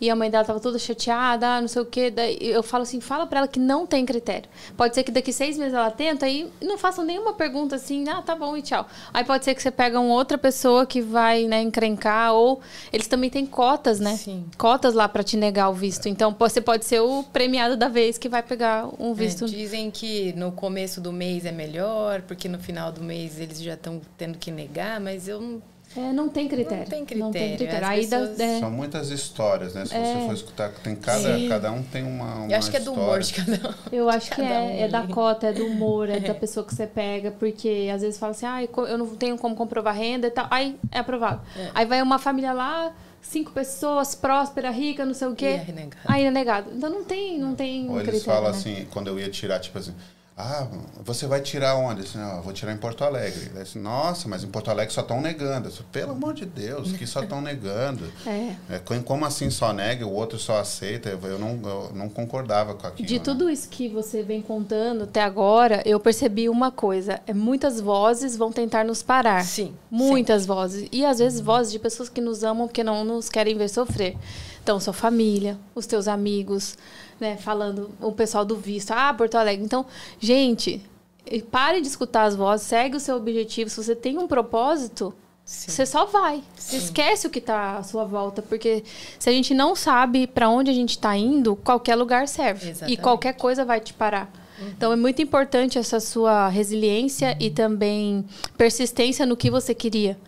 E 0.00 0.10
a 0.10 0.16
mãe 0.16 0.30
dela 0.30 0.44
tava 0.44 0.60
toda 0.60 0.78
chateada, 0.78 1.60
não 1.60 1.68
sei 1.68 1.82
o 1.82 1.86
quê. 1.86 2.10
Daí 2.10 2.38
eu 2.40 2.62
falo 2.62 2.82
assim, 2.82 3.00
fala 3.00 3.26
para 3.26 3.40
ela 3.40 3.48
que 3.48 3.58
não 3.58 3.86
tem 3.86 4.04
critério. 4.04 4.48
Pode 4.76 4.94
ser 4.94 5.02
que 5.02 5.10
daqui 5.10 5.32
seis 5.32 5.56
meses 5.56 5.74
ela 5.74 5.90
tenta 5.90 6.28
e 6.28 6.50
não 6.60 6.76
façam 6.76 7.04
nenhuma 7.04 7.32
pergunta 7.34 7.76
assim, 7.76 8.08
ah, 8.08 8.22
tá 8.22 8.34
bom 8.34 8.56
e 8.56 8.62
tchau. 8.62 8.86
Aí 9.12 9.24
pode 9.24 9.44
ser 9.44 9.54
que 9.54 9.62
você 9.62 9.70
pega 9.70 9.98
uma 9.98 10.14
outra 10.14 10.36
pessoa 10.38 10.86
que 10.86 11.00
vai, 11.00 11.44
né, 11.44 11.62
encrencar. 11.62 12.32
Ou 12.32 12.60
eles 12.92 13.06
também 13.06 13.30
têm 13.30 13.46
cotas, 13.46 14.00
né? 14.00 14.16
Sim. 14.16 14.44
Cotas 14.56 14.94
lá 14.94 15.08
para 15.08 15.22
te 15.22 15.36
negar 15.36 15.68
o 15.68 15.74
visto. 15.74 16.08
Então 16.08 16.34
você 16.38 16.60
pode 16.60 16.84
ser 16.84 17.00
o 17.00 17.22
premiado 17.22 17.76
da 17.76 17.88
vez 17.88 18.18
que 18.18 18.28
vai 18.28 18.42
pegar 18.42 18.88
um 18.98 19.12
é, 19.12 19.14
visto. 19.14 19.44
É, 19.44 19.48
dizem 19.48 19.90
que 19.90 20.32
no 20.34 20.52
começo 20.52 21.00
do 21.00 21.12
mês 21.12 21.44
é 21.44 21.52
melhor, 21.52 22.22
porque 22.22 22.48
no 22.48 22.58
final 22.58 22.92
do 22.92 23.02
mês 23.02 23.38
eles 23.38 23.60
já 23.60 23.74
estão 23.74 24.00
tendo 24.16 24.38
que 24.38 24.50
negar, 24.50 25.00
mas 25.00 25.28
eu 25.28 25.40
não 25.40 25.73
é, 25.96 26.12
não 26.12 26.28
tem 26.28 26.48
critério. 26.48 26.78
Não 26.78 26.86
tem 26.86 27.04
critério. 27.04 27.24
Não 27.24 27.30
tem 27.30 27.56
critério. 27.56 27.86
Aí 27.86 28.06
pessoas... 28.06 28.40
é... 28.40 28.58
São 28.58 28.70
muitas 28.70 29.10
histórias, 29.10 29.74
né? 29.74 29.86
Se 29.86 29.94
é... 29.94 30.14
você 30.14 30.26
for 30.26 30.34
escutar, 30.34 30.70
tem 30.82 30.96
cada, 30.96 31.48
cada 31.48 31.72
um 31.72 31.82
tem 31.82 32.02
uma, 32.02 32.34
uma 32.34 32.52
Eu 32.52 32.58
acho 32.58 32.70
que 32.70 32.76
é 32.76 32.80
do 32.80 32.92
humor 32.92 33.20
de 33.20 33.32
cada 33.32 33.68
um. 33.68 33.74
Eu 33.92 34.10
acho 34.10 34.30
que 34.30 34.40
é, 34.40 34.44
um. 34.44 34.70
é 34.70 34.88
da 34.88 35.06
cota, 35.06 35.48
é 35.48 35.52
do 35.52 35.64
humor, 35.66 36.08
é, 36.08 36.18
da 36.20 36.34
pessoa 36.34 36.66
que 36.66 36.74
você 36.74 36.86
pega, 36.86 37.30
porque 37.30 37.90
às 37.94 38.02
vezes 38.02 38.18
fala 38.18 38.32
assim, 38.32 38.46
ah, 38.46 38.62
eu 38.62 38.98
não 38.98 39.06
tenho 39.14 39.38
como 39.38 39.54
comprovar 39.54 39.94
renda 39.94 40.26
e 40.26 40.30
tal. 40.30 40.46
Aí 40.50 40.76
é 40.90 40.98
aprovado. 40.98 41.42
É. 41.56 41.70
Aí 41.74 41.86
vai 41.86 42.02
uma 42.02 42.18
família 42.18 42.52
lá, 42.52 42.92
cinco 43.22 43.52
pessoas, 43.52 44.14
próspera, 44.14 44.70
rica, 44.70 45.04
não 45.04 45.14
sei 45.14 45.28
o 45.28 45.34
quê. 45.34 45.44
E 45.44 45.48
é 45.48 45.56
renegado. 45.56 46.02
Aí 46.06 46.24
é 46.24 46.30
negado. 46.30 46.70
Então 46.74 46.90
não 46.90 47.04
tem, 47.04 47.38
não 47.38 47.54
tem 47.54 47.88
Ou 47.88 47.96
um 47.96 48.00
eles 48.00 48.24
falam 48.24 48.44
né? 48.44 48.50
assim, 48.50 48.86
quando 48.90 49.08
eu 49.08 49.18
ia 49.18 49.28
tirar, 49.30 49.60
tipo 49.60 49.78
assim, 49.78 49.94
ah, 50.36 50.66
você 51.04 51.28
vai 51.28 51.40
tirar 51.40 51.76
onde? 51.76 52.00
Assim, 52.00 52.18
ah, 52.18 52.40
vou 52.42 52.52
tirar 52.52 52.72
em 52.72 52.76
Porto 52.76 53.04
Alegre. 53.04 53.52
Assim, 53.60 53.78
Nossa, 53.78 54.28
mas 54.28 54.42
em 54.42 54.48
Porto 54.48 54.68
Alegre 54.68 54.92
só 54.92 55.00
estão 55.02 55.20
negando. 55.20 55.68
Assim, 55.68 55.84
Pelo 55.92 56.10
amor 56.10 56.34
de 56.34 56.44
Deus, 56.44 56.90
que 56.90 57.06
só 57.06 57.22
estão 57.22 57.40
negando. 57.40 58.04
É. 58.26 58.56
é. 58.70 58.78
como 59.04 59.24
assim 59.24 59.50
só 59.50 59.72
nega, 59.72 60.06
o 60.06 60.12
outro 60.12 60.38
só 60.38 60.58
aceita? 60.58 61.10
Eu 61.10 61.38
não, 61.38 61.60
eu 61.62 61.92
não 61.94 62.08
concordava 62.08 62.74
com 62.74 62.86
aquilo. 62.86 63.06
De 63.06 63.18
né? 63.18 63.20
tudo 63.22 63.50
isso 63.50 63.68
que 63.68 63.88
você 63.88 64.22
vem 64.22 64.40
contando 64.40 65.04
até 65.04 65.22
agora, 65.22 65.82
eu 65.84 66.00
percebi 66.00 66.48
uma 66.48 66.70
coisa. 66.70 67.20
É, 67.26 67.34
muitas 67.34 67.80
vozes 67.80 68.36
vão 68.36 68.50
tentar 68.50 68.84
nos 68.84 69.02
parar. 69.02 69.44
Sim. 69.44 69.74
Muitas 69.90 70.42
sim. 70.42 70.48
vozes. 70.48 70.88
E 70.90 71.04
às 71.04 71.18
vezes 71.18 71.40
vozes 71.40 71.70
de 71.70 71.78
pessoas 71.78 72.08
que 72.08 72.20
nos 72.20 72.42
amam 72.42 72.66
porque 72.66 72.82
não 72.82 73.04
nos 73.04 73.28
querem 73.28 73.56
ver 73.56 73.68
sofrer. 73.68 74.16
Então, 74.62 74.80
sua 74.80 74.94
família, 74.94 75.58
os 75.74 75.84
teus 75.86 76.08
amigos, 76.08 76.78
né, 77.20 77.36
falando 77.36 77.90
o 78.00 78.12
pessoal 78.12 78.44
do 78.44 78.56
visto, 78.56 78.92
ah, 78.92 79.12
Porto 79.14 79.36
Alegre. 79.36 79.64
Então, 79.64 79.86
gente, 80.18 80.82
pare 81.50 81.80
de 81.80 81.86
escutar 81.86 82.24
as 82.24 82.36
vozes, 82.36 82.66
segue 82.66 82.96
o 82.96 83.00
seu 83.00 83.16
objetivo. 83.16 83.70
Se 83.70 83.82
você 83.82 83.94
tem 83.94 84.18
um 84.18 84.26
propósito, 84.26 85.14
Sim. 85.44 85.70
você 85.70 85.86
só 85.86 86.06
vai. 86.06 86.42
Sim. 86.56 86.76
Esquece 86.76 87.26
o 87.26 87.30
que 87.30 87.38
está 87.38 87.78
à 87.78 87.82
sua 87.82 88.04
volta, 88.04 88.42
porque 88.42 88.84
se 89.18 89.28
a 89.28 89.32
gente 89.32 89.54
não 89.54 89.74
sabe 89.74 90.26
para 90.26 90.48
onde 90.48 90.70
a 90.70 90.74
gente 90.74 90.90
está 90.90 91.16
indo, 91.16 91.56
qualquer 91.56 91.96
lugar 91.96 92.28
serve. 92.28 92.70
Exatamente. 92.70 92.98
E 92.98 93.00
qualquer 93.00 93.34
coisa 93.34 93.64
vai 93.64 93.80
te 93.80 93.92
parar. 93.92 94.32
Uhum. 94.58 94.68
Então 94.68 94.92
é 94.92 94.96
muito 94.96 95.20
importante 95.20 95.78
essa 95.78 96.00
sua 96.00 96.48
resiliência 96.48 97.30
uhum. 97.30 97.36
e 97.40 97.50
também 97.50 98.24
persistência 98.56 99.26
no 99.26 99.36
que 99.36 99.50
você 99.50 99.74
queria. 99.74 100.18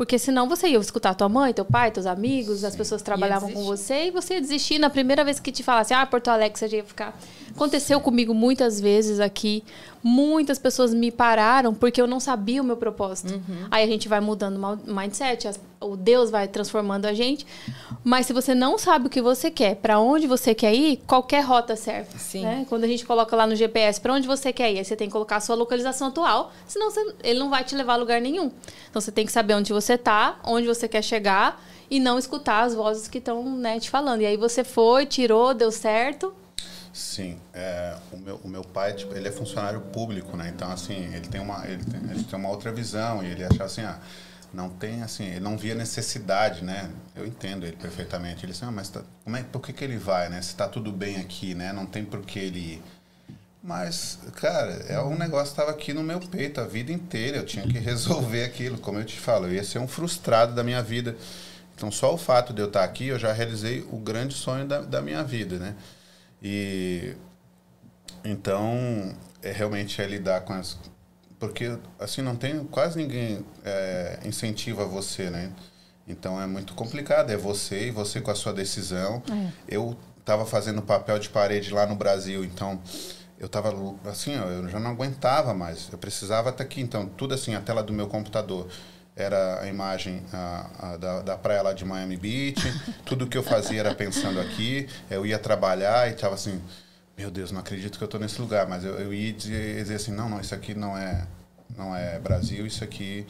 Porque 0.00 0.18
senão 0.18 0.48
você 0.48 0.66
ia 0.66 0.78
escutar 0.78 1.12
tua 1.12 1.28
mãe, 1.28 1.52
teu 1.52 1.62
pai, 1.62 1.90
teus 1.90 2.06
amigos, 2.06 2.64
as 2.64 2.74
pessoas 2.74 3.02
trabalhavam 3.02 3.52
com 3.52 3.64
você 3.64 4.06
e 4.06 4.10
você 4.10 4.32
ia 4.32 4.40
desistir 4.40 4.78
na 4.78 4.88
primeira 4.88 5.22
vez 5.22 5.38
que 5.38 5.52
te 5.52 5.62
falasse, 5.62 5.92
ah, 5.92 6.06
Porto 6.06 6.28
Alegre, 6.28 6.58
você 6.58 6.68
ia 6.68 6.82
ficar. 6.82 7.14
Aconteceu 7.50 8.00
comigo 8.00 8.32
muitas 8.32 8.80
vezes 8.80 9.20
aqui. 9.20 9.62
Muitas 10.02 10.58
pessoas 10.58 10.94
me 10.94 11.10
pararam 11.10 11.74
porque 11.74 12.00
eu 12.00 12.06
não 12.06 12.18
sabia 12.18 12.62
o 12.62 12.64
meu 12.64 12.76
propósito. 12.76 13.34
Uhum. 13.34 13.66
Aí 13.70 13.84
a 13.84 13.86
gente 13.86 14.08
vai 14.08 14.18
mudando 14.20 14.56
o 14.56 14.94
mindset, 14.94 15.50
o 15.78 15.94
Deus 15.94 16.30
vai 16.30 16.48
transformando 16.48 17.06
a 17.06 17.12
gente. 17.12 17.46
Mas 18.02 18.26
se 18.26 18.32
você 18.32 18.54
não 18.54 18.78
sabe 18.78 19.06
o 19.06 19.10
que 19.10 19.20
você 19.20 19.50
quer, 19.50 19.76
para 19.76 20.00
onde 20.00 20.26
você 20.26 20.54
quer 20.54 20.74
ir, 20.74 21.02
qualquer 21.06 21.42
rota 21.42 21.76
serve. 21.76 22.18
Sim. 22.18 22.42
Né? 22.42 22.66
Quando 22.68 22.84
a 22.84 22.86
gente 22.86 23.04
coloca 23.04 23.36
lá 23.36 23.46
no 23.46 23.54
GPS 23.54 24.00
para 24.00 24.14
onde 24.14 24.26
você 24.26 24.52
quer 24.52 24.72
ir, 24.72 24.78
aí 24.78 24.84
você 24.84 24.96
tem 24.96 25.08
que 25.08 25.12
colocar 25.12 25.36
a 25.36 25.40
sua 25.40 25.54
localização 25.54 26.08
atual, 26.08 26.50
senão 26.66 26.90
você, 26.90 27.14
ele 27.22 27.38
não 27.38 27.50
vai 27.50 27.62
te 27.62 27.74
levar 27.74 27.94
a 27.94 27.96
lugar 27.96 28.20
nenhum. 28.20 28.50
Então 28.88 29.00
você 29.00 29.12
tem 29.12 29.26
que 29.26 29.32
saber 29.32 29.54
onde 29.54 29.72
você 29.72 29.94
está, 29.94 30.38
onde 30.44 30.66
você 30.66 30.88
quer 30.88 31.02
chegar 31.02 31.62
e 31.90 32.00
não 32.00 32.18
escutar 32.18 32.62
as 32.62 32.74
vozes 32.74 33.06
que 33.06 33.18
estão 33.18 33.44
né, 33.56 33.78
te 33.78 33.90
falando. 33.90 34.22
E 34.22 34.26
aí 34.26 34.36
você 34.36 34.64
foi, 34.64 35.04
tirou, 35.04 35.52
deu 35.52 35.70
certo 35.70 36.32
Sim, 36.92 37.38
é, 37.54 37.96
o, 38.12 38.16
meu, 38.16 38.36
o 38.42 38.48
meu 38.48 38.64
pai, 38.64 38.92
tipo, 38.94 39.14
ele 39.14 39.28
é 39.28 39.32
funcionário 39.32 39.80
público, 39.80 40.36
né? 40.36 40.52
Então, 40.54 40.70
assim, 40.70 41.14
ele 41.14 41.28
tem 41.28 41.40
uma, 41.40 41.64
ele 41.66 41.84
tem, 41.84 42.00
ele 42.10 42.24
tem 42.24 42.38
uma 42.38 42.48
outra 42.48 42.72
visão 42.72 43.22
e 43.22 43.28
ele 43.28 43.44
acha 43.44 43.62
assim, 43.62 43.82
ah, 43.82 43.98
não 44.52 44.68
tem, 44.68 45.02
assim, 45.02 45.24
ele 45.24 45.40
não 45.40 45.56
via 45.56 45.74
necessidade, 45.74 46.64
né? 46.64 46.90
Eu 47.14 47.24
entendo 47.26 47.64
ele 47.64 47.76
perfeitamente. 47.76 48.44
Ele 48.44 48.52
disse, 48.52 48.64
ah, 48.64 48.70
mas 48.72 48.88
tá, 48.88 49.02
como 49.22 49.36
é, 49.36 49.42
por 49.44 49.60
que, 49.60 49.72
que 49.72 49.84
ele 49.84 49.96
vai, 49.96 50.28
né? 50.28 50.42
Se 50.42 50.54
tá 50.56 50.66
tudo 50.66 50.90
bem 50.90 51.18
aqui, 51.18 51.54
né? 51.54 51.72
Não 51.72 51.86
tem 51.86 52.04
por 52.04 52.20
que 52.22 52.38
ele. 52.38 52.82
Mas, 53.62 54.18
cara, 54.36 54.72
é 54.88 55.00
um 55.00 55.16
negócio 55.16 55.54
que 55.54 55.60
estava 55.60 55.70
aqui 55.70 55.92
no 55.92 56.02
meu 56.02 56.18
peito 56.18 56.60
a 56.60 56.66
vida 56.66 56.90
inteira. 56.90 57.36
Eu 57.36 57.46
tinha 57.46 57.64
que 57.66 57.78
resolver 57.78 58.42
aquilo. 58.44 58.78
Como 58.78 58.98
eu 58.98 59.04
te 59.04 59.18
falo, 59.18 59.46
eu 59.46 59.52
ia 59.52 59.64
ser 59.64 59.78
um 59.78 59.86
frustrado 59.86 60.54
da 60.54 60.64
minha 60.64 60.82
vida. 60.82 61.16
Então, 61.76 61.90
só 61.90 62.12
o 62.12 62.18
fato 62.18 62.52
de 62.52 62.60
eu 62.60 62.66
estar 62.66 62.82
aqui, 62.82 63.06
eu 63.06 63.18
já 63.18 63.32
realizei 63.32 63.86
o 63.92 63.96
grande 63.98 64.34
sonho 64.34 64.66
da, 64.66 64.80
da 64.80 65.00
minha 65.00 65.22
vida, 65.22 65.58
né? 65.58 65.76
E 66.42 67.14
então 68.24 69.14
é 69.42 69.52
realmente 69.52 70.00
é 70.00 70.06
lidar 70.06 70.42
com 70.42 70.52
as 70.52 70.78
porque 71.38 71.78
assim 71.98 72.20
não 72.20 72.36
tem 72.36 72.64
quase 72.64 72.98
ninguém 72.98 73.44
é, 73.64 74.20
incentiva 74.24 74.84
você, 74.84 75.30
né? 75.30 75.50
Então 76.06 76.40
é 76.40 76.46
muito 76.46 76.74
complicado. 76.74 77.30
É 77.30 77.36
você 77.36 77.88
e 77.88 77.90
você 77.90 78.20
com 78.20 78.30
a 78.30 78.34
sua 78.34 78.52
decisão. 78.52 79.22
É. 79.30 79.52
Eu 79.66 79.96
estava 80.18 80.44
fazendo 80.44 80.82
papel 80.82 81.18
de 81.18 81.30
parede 81.30 81.72
lá 81.72 81.86
no 81.86 81.94
Brasil, 81.94 82.44
então 82.44 82.80
eu 83.38 83.46
estava 83.46 83.72
assim, 84.04 84.38
ó, 84.38 84.44
eu 84.48 84.68
já 84.68 84.78
não 84.78 84.90
aguentava 84.90 85.54
mais. 85.54 85.88
Eu 85.90 85.96
precisava 85.96 86.50
estar 86.50 86.62
aqui, 86.62 86.82
então 86.82 87.06
tudo 87.06 87.32
assim, 87.32 87.54
a 87.54 87.60
tela 87.60 87.82
do 87.82 87.92
meu 87.92 88.06
computador 88.06 88.68
era 89.20 89.62
a 89.62 89.66
imagem 89.66 90.22
a, 90.32 90.66
a, 90.78 90.96
da, 90.96 91.22
da 91.22 91.36
praia 91.36 91.62
lá 91.62 91.72
de 91.72 91.84
Miami 91.84 92.16
Beach. 92.16 92.60
Tudo 93.04 93.26
que 93.26 93.36
eu 93.36 93.42
fazia 93.42 93.80
era 93.80 93.94
pensando 93.94 94.40
aqui. 94.40 94.88
Eu 95.10 95.26
ia 95.26 95.38
trabalhar 95.38 96.08
e 96.08 96.14
estava 96.14 96.34
assim, 96.34 96.60
meu 97.16 97.30
Deus, 97.30 97.52
não 97.52 97.60
acredito 97.60 97.98
que 97.98 98.04
eu 98.04 98.06
estou 98.06 98.20
nesse 98.20 98.40
lugar. 98.40 98.66
Mas 98.66 98.84
eu, 98.84 98.94
eu 98.98 99.12
ia 99.12 99.32
dizer, 99.32 99.82
dizer, 99.82 99.94
assim, 99.96 100.12
não, 100.12 100.28
não, 100.28 100.40
isso 100.40 100.54
aqui 100.54 100.74
não 100.74 100.96
é, 100.96 101.26
não 101.76 101.94
é 101.94 102.18
Brasil, 102.18 102.66
isso 102.66 102.82
aqui 102.82 103.26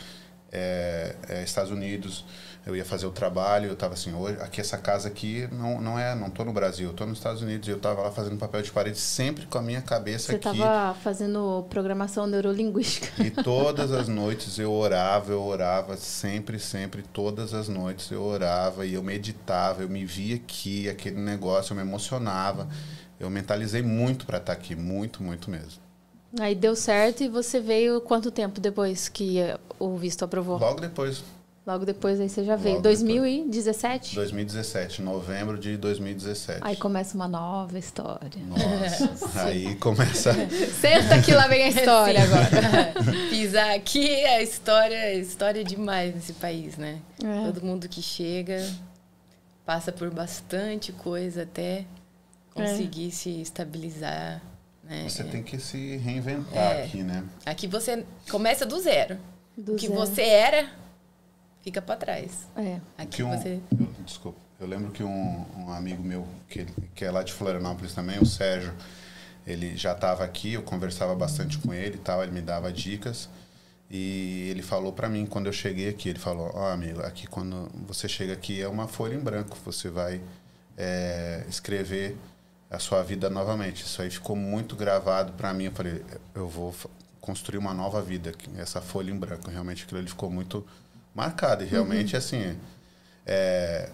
é, 0.52 1.14
é 1.28 1.42
Estados 1.42 1.70
Unidos 1.70 2.24
eu 2.66 2.76
ia 2.76 2.84
fazer 2.84 3.06
o 3.06 3.10
trabalho, 3.10 3.66
eu 3.66 3.72
estava 3.72 3.94
assim, 3.94 4.12
hoje, 4.14 4.38
aqui 4.40 4.60
essa 4.60 4.76
casa 4.76 5.08
aqui 5.08 5.48
não, 5.50 5.80
não 5.80 5.98
é, 5.98 6.14
não 6.14 6.28
tô 6.28 6.44
no 6.44 6.52
Brasil, 6.52 6.88
eu 6.88 6.94
tô 6.94 7.06
nos 7.06 7.18
Estados 7.18 7.40
Unidos, 7.40 7.68
eu 7.68 7.76
estava 7.76 8.02
lá 8.02 8.10
fazendo 8.10 8.36
papel 8.36 8.60
de 8.62 8.70
parede 8.70 8.98
sempre 8.98 9.46
com 9.46 9.58
a 9.58 9.62
minha 9.62 9.80
cabeça 9.80 10.26
Você 10.26 10.36
aqui. 10.36 10.44
Você 10.44 10.54
estava 10.56 10.94
fazendo 10.94 11.66
programação 11.70 12.26
neurolinguística. 12.26 13.22
E 13.22 13.30
todas 13.30 13.92
as 13.92 14.08
noites 14.08 14.58
eu 14.58 14.72
orava, 14.72 15.32
eu 15.32 15.42
orava 15.42 15.96
sempre, 15.96 16.58
sempre, 16.58 17.02
todas 17.02 17.54
as 17.54 17.68
noites 17.68 18.10
eu 18.10 18.22
orava 18.22 18.84
e 18.84 18.94
eu 18.94 19.02
meditava, 19.02 19.82
eu 19.82 19.88
me 19.88 20.04
via 20.04 20.36
aqui, 20.36 20.88
aquele 20.88 21.20
negócio, 21.20 21.72
eu 21.72 21.76
me 21.76 21.82
emocionava. 21.82 22.68
Eu 23.18 23.28
mentalizei 23.28 23.82
muito 23.82 24.24
para 24.24 24.38
estar 24.38 24.54
tá 24.54 24.58
aqui, 24.58 24.74
muito, 24.74 25.22
muito 25.22 25.50
mesmo. 25.50 25.82
Aí 26.38 26.54
deu 26.54 26.76
certo 26.76 27.22
e 27.22 27.28
você 27.28 27.60
veio 27.60 28.00
quanto 28.00 28.30
tempo 28.30 28.60
depois 28.60 29.08
que 29.08 29.38
o 29.78 29.96
visto 29.96 30.24
aprovou? 30.24 30.58
Logo 30.58 30.80
depois. 30.80 31.22
Logo 31.70 31.86
depois 31.86 32.18
aí 32.18 32.28
você 32.28 32.42
já 32.42 32.56
veio. 32.56 32.74
Logo 32.74 32.82
2017? 32.82 34.16
2017, 34.16 35.02
novembro 35.02 35.56
de 35.56 35.76
2017. 35.76 36.58
Aí 36.62 36.74
começa 36.74 37.14
uma 37.14 37.28
nova 37.28 37.78
história. 37.78 38.42
Nossa, 38.44 39.42
aí 39.46 39.76
começa. 39.76 40.32
Senta 40.80 41.22
que 41.22 41.32
lá 41.32 41.46
vem 41.46 41.62
a 41.62 41.68
história 41.70 42.26
Sim. 42.26 42.34
agora. 42.34 42.92
Pisar 43.30 43.70
aqui 43.72 44.04
é 44.04 44.42
história, 44.42 44.96
é 44.96 45.14
história 45.14 45.62
demais 45.62 46.12
nesse 46.12 46.32
país, 46.32 46.76
né? 46.76 46.98
É. 47.22 47.46
Todo 47.46 47.64
mundo 47.64 47.88
que 47.88 48.02
chega 48.02 48.68
passa 49.64 49.92
por 49.92 50.10
bastante 50.10 50.90
coisa 50.90 51.44
até 51.44 51.84
conseguir 52.52 53.08
é. 53.08 53.12
se 53.12 53.40
estabilizar 53.40 54.42
É, 54.88 55.08
você 55.08 55.22
tem 55.22 55.40
que 55.40 55.56
se 55.60 55.98
reinventar 55.98 56.72
é. 56.72 56.82
aqui, 56.82 57.04
né? 57.04 57.22
Aqui 57.46 57.68
você 57.68 58.04
começa 58.28 58.66
do 58.66 58.80
zero. 58.80 59.16
Do 59.56 59.74
o 59.74 59.76
que 59.76 59.86
zero. 59.86 60.00
você 60.00 60.22
era 60.22 60.80
fica 61.62 61.80
para 61.80 61.96
trás. 61.96 62.48
É. 62.56 62.80
Aqui 62.98 63.22
um, 63.22 63.30
você. 63.30 63.60
Eu, 63.78 63.86
desculpa. 64.04 64.38
Eu 64.58 64.66
lembro 64.66 64.90
que 64.90 65.02
um, 65.02 65.46
um 65.56 65.72
amigo 65.72 66.02
meu, 66.02 66.26
que, 66.48 66.66
que 66.94 67.04
é 67.04 67.10
lá 67.10 67.22
de 67.22 67.32
Florianópolis 67.32 67.94
também, 67.94 68.18
o 68.18 68.26
Sérgio, 68.26 68.74
ele 69.46 69.74
já 69.76 69.92
estava 69.92 70.22
aqui, 70.22 70.52
eu 70.52 70.62
conversava 70.62 71.14
bastante 71.14 71.56
com 71.58 71.72
ele 71.72 71.94
e 71.94 72.00
tal, 72.00 72.22
ele 72.22 72.32
me 72.32 72.42
dava 72.42 72.70
dicas. 72.72 73.28
E 73.90 74.48
ele 74.50 74.62
falou 74.62 74.92
para 74.92 75.08
mim 75.08 75.26
quando 75.26 75.46
eu 75.46 75.52
cheguei 75.52 75.88
aqui, 75.88 76.10
ele 76.10 76.18
falou: 76.18 76.50
"Ó, 76.54 76.62
oh, 76.62 76.72
amigo, 76.72 77.00
aqui 77.00 77.26
quando 77.26 77.68
você 77.86 78.08
chega 78.08 78.34
aqui 78.34 78.60
é 78.60 78.68
uma 78.68 78.86
folha 78.86 79.14
em 79.14 79.18
branco, 79.18 79.56
você 79.64 79.88
vai 79.88 80.20
é, 80.76 81.44
escrever 81.48 82.16
a 82.70 82.78
sua 82.78 83.02
vida 83.02 83.28
novamente". 83.28 83.82
Isso 83.82 84.00
aí 84.00 84.10
ficou 84.10 84.36
muito 84.36 84.76
gravado 84.76 85.32
para 85.32 85.52
mim. 85.52 85.64
Eu 85.64 85.72
falei: 85.72 86.04
"Eu 86.34 86.48
vou 86.48 86.74
construir 87.20 87.58
uma 87.58 87.74
nova 87.74 88.00
vida, 88.00 88.32
essa 88.58 88.80
folha 88.80 89.10
em 89.10 89.16
branco". 89.16 89.50
Realmente 89.50 89.84
aquilo 89.84 89.98
ali 89.98 90.08
ficou 90.08 90.30
muito 90.30 90.64
marcado 91.14 91.64
e 91.64 91.66
realmente 91.66 92.14
uhum. 92.14 92.18
assim, 92.18 92.58
é, 93.26 93.90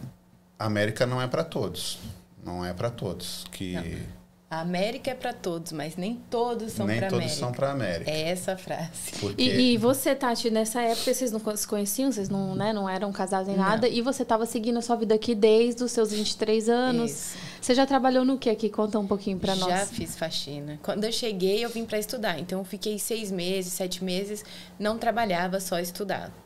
a 0.58 0.66
América 0.66 1.06
não 1.06 1.20
é 1.20 1.26
para 1.26 1.44
todos, 1.44 1.98
não 2.44 2.64
é 2.64 2.72
para 2.72 2.90
todos 2.90 3.44
que 3.50 3.74
não 3.74 4.16
a 4.48 4.60
América 4.60 5.10
é 5.10 5.14
para 5.14 5.32
todos, 5.32 5.72
mas 5.72 5.96
nem 5.96 6.14
todos 6.30 6.72
são 6.72 6.86
para 6.86 6.94
América. 6.94 7.10
Nem 7.10 7.20
todos 7.20 7.36
são 7.36 7.52
para 7.52 7.72
América. 7.72 8.08
É 8.08 8.28
essa 8.28 8.52
a 8.52 8.56
frase. 8.56 9.12
Porque... 9.18 9.42
E, 9.42 9.74
e, 9.74 9.76
você, 9.76 10.14
Tati, 10.14 10.50
nessa 10.50 10.80
época 10.82 11.12
vocês 11.12 11.32
não 11.32 11.40
se 11.56 11.66
conheciam, 11.66 12.12
vocês 12.12 12.28
não, 12.28 12.54
né, 12.54 12.72
não 12.72 12.88
eram 12.88 13.10
casados 13.10 13.48
nem 13.48 13.56
nada, 13.56 13.88
e 13.88 14.00
você 14.00 14.22
estava 14.22 14.46
seguindo 14.46 14.78
a 14.78 14.82
sua 14.82 14.94
vida 14.94 15.16
aqui 15.16 15.34
desde 15.34 15.82
os 15.82 15.90
seus 15.90 16.12
23 16.12 16.68
anos. 16.68 17.10
Isso. 17.10 17.38
Você 17.60 17.74
já 17.74 17.84
trabalhou 17.84 18.24
no 18.24 18.38
que 18.38 18.48
aqui? 18.48 18.70
Conta 18.70 19.00
um 19.00 19.06
pouquinho 19.06 19.36
para 19.36 19.56
nós. 19.56 19.68
Já 19.68 19.86
fiz 19.86 20.16
faxina. 20.16 20.78
Quando 20.80 21.02
eu 21.02 21.10
cheguei, 21.10 21.64
eu 21.64 21.68
vim 21.68 21.84
para 21.84 21.98
estudar. 21.98 22.38
Então, 22.38 22.60
eu 22.60 22.64
fiquei 22.64 23.00
seis 23.00 23.32
meses, 23.32 23.72
sete 23.72 24.04
meses, 24.04 24.44
não 24.78 24.96
trabalhava, 24.96 25.58
só 25.58 25.80
estudava. 25.80 26.45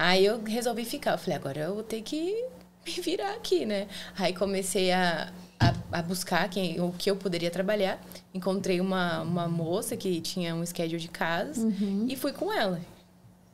Aí 0.00 0.24
eu 0.24 0.42
resolvi 0.42 0.86
ficar. 0.86 1.12
Eu 1.12 1.18
falei, 1.18 1.36
agora 1.36 1.60
eu 1.60 1.74
vou 1.74 1.82
ter 1.82 2.00
que 2.00 2.46
me 2.86 2.92
virar 3.02 3.34
aqui, 3.34 3.66
né? 3.66 3.86
Aí 4.16 4.32
comecei 4.32 4.90
a 4.90 5.30
a, 5.60 5.98
a, 5.98 6.02
buscar 6.02 6.48
quem, 6.48 6.80
o 6.80 6.90
que 6.90 7.10
eu 7.10 7.16
poderia 7.16 7.50
trabalhar. 7.50 8.00
Encontrei 8.32 8.80
uma, 8.80 9.20
uma 9.20 9.46
moça 9.46 9.94
que 9.98 10.18
tinha 10.22 10.54
um 10.54 10.64
schedule 10.64 10.98
de 10.98 11.08
casas 11.08 11.58
uhum. 11.58 12.06
e 12.08 12.16
fui 12.16 12.32
com 12.32 12.50
ela. 12.50 12.80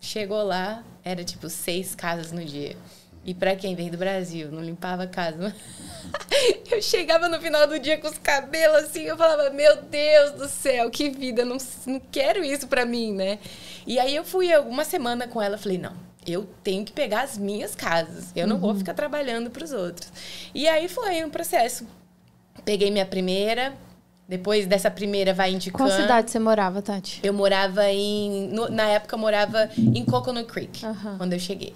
Chegou 0.00 0.40
lá, 0.44 0.84
era 1.04 1.24
tipo 1.24 1.50
seis 1.50 1.96
casas 1.96 2.30
no 2.30 2.44
dia. 2.44 2.76
E 3.24 3.34
para 3.34 3.56
quem 3.56 3.74
vem 3.74 3.90
do 3.90 3.98
Brasil, 3.98 4.52
não 4.52 4.62
limpava 4.62 5.02
a 5.02 5.06
casa. 5.08 5.52
eu 6.70 6.80
chegava 6.80 7.28
no 7.28 7.40
final 7.40 7.66
do 7.66 7.76
dia 7.76 7.98
com 7.98 8.06
os 8.06 8.18
cabelos 8.18 8.84
assim, 8.84 9.02
eu 9.02 9.16
falava, 9.16 9.50
meu 9.50 9.82
Deus 9.82 10.30
do 10.30 10.48
céu, 10.48 10.88
que 10.90 11.10
vida, 11.10 11.44
não, 11.44 11.58
não 11.86 11.98
quero 11.98 12.44
isso 12.44 12.68
para 12.68 12.86
mim, 12.86 13.12
né? 13.12 13.40
E 13.84 13.98
aí 13.98 14.14
eu 14.14 14.22
fui 14.22 14.52
alguma 14.52 14.84
semana 14.84 15.26
com 15.26 15.42
ela, 15.42 15.58
falei, 15.58 15.78
não, 15.78 16.06
eu 16.26 16.48
tenho 16.62 16.84
que 16.84 16.92
pegar 16.92 17.22
as 17.22 17.38
minhas 17.38 17.74
casas. 17.74 18.32
Eu 18.34 18.46
não 18.46 18.56
uhum. 18.56 18.62
vou 18.62 18.74
ficar 18.74 18.94
trabalhando 18.94 19.50
para 19.50 19.64
os 19.64 19.72
outros. 19.72 20.12
E 20.54 20.66
aí 20.66 20.88
foi 20.88 21.24
um 21.24 21.30
processo. 21.30 21.86
Peguei 22.64 22.90
minha 22.90 23.06
primeira, 23.06 23.74
depois 24.28 24.66
dessa 24.66 24.90
primeira 24.90 25.32
vai 25.32 25.52
indicando. 25.52 25.88
Qual 25.88 26.00
cidade 26.00 26.30
você 26.30 26.38
morava, 26.38 26.82
Tati? 26.82 27.20
Eu 27.22 27.32
morava 27.32 27.88
em. 27.90 28.48
No, 28.48 28.68
na 28.68 28.84
época 28.88 29.14
eu 29.14 29.18
morava 29.18 29.70
em 29.76 30.04
Coconut 30.04 30.46
Creek, 30.46 30.84
uhum. 30.84 31.18
quando 31.18 31.32
eu 31.32 31.38
cheguei. 31.38 31.74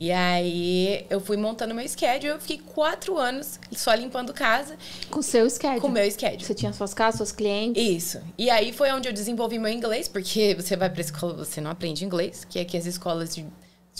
E 0.00 0.12
aí 0.12 1.04
eu 1.10 1.20
fui 1.20 1.36
montando 1.36 1.74
meu 1.74 1.86
schedule, 1.88 2.34
eu 2.34 2.40
fiquei 2.40 2.58
quatro 2.58 3.18
anos 3.18 3.58
só 3.72 3.92
limpando 3.94 4.32
casa. 4.32 4.76
Com 5.10 5.20
seu 5.20 5.48
schedule? 5.50 5.80
Com 5.80 5.88
meu 5.88 6.08
schedule. 6.08 6.44
Você 6.44 6.54
tinha 6.54 6.72
suas 6.72 6.94
casas, 6.94 7.16
seus 7.16 7.32
clientes? 7.32 7.82
Isso. 7.82 8.20
E 8.36 8.48
aí 8.48 8.72
foi 8.72 8.92
onde 8.92 9.08
eu 9.08 9.12
desenvolvi 9.12 9.58
meu 9.58 9.72
inglês, 9.72 10.06
porque 10.06 10.54
você 10.54 10.76
vai 10.76 10.88
pra 10.88 11.00
escola, 11.00 11.34
você 11.34 11.60
não 11.60 11.70
aprende 11.70 12.04
inglês, 12.04 12.44
que 12.44 12.60
é 12.60 12.64
que 12.64 12.76
as 12.76 12.86
escolas 12.86 13.34
de 13.34 13.44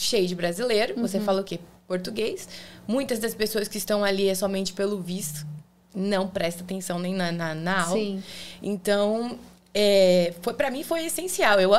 cheio 0.00 0.26
de 0.26 0.34
brasileiro. 0.34 0.94
Uhum. 0.96 1.02
Você 1.02 1.20
fala 1.20 1.40
o 1.40 1.44
quê? 1.44 1.60
Português. 1.86 2.48
Muitas 2.86 3.18
das 3.18 3.34
pessoas 3.34 3.68
que 3.68 3.78
estão 3.78 4.04
ali 4.04 4.28
é 4.28 4.34
somente 4.34 4.72
pelo 4.72 5.00
visto. 5.00 5.46
Não 5.94 6.28
presta 6.28 6.62
atenção 6.62 6.98
nem 6.98 7.14
na, 7.14 7.32
na, 7.32 7.54
na 7.54 7.82
aula. 7.84 7.98
Sim. 7.98 8.22
Então, 8.62 9.38
é, 9.74 10.34
foi 10.42 10.54
para 10.54 10.70
mim 10.70 10.82
foi 10.82 11.06
essencial. 11.06 11.60
Eu, 11.60 11.70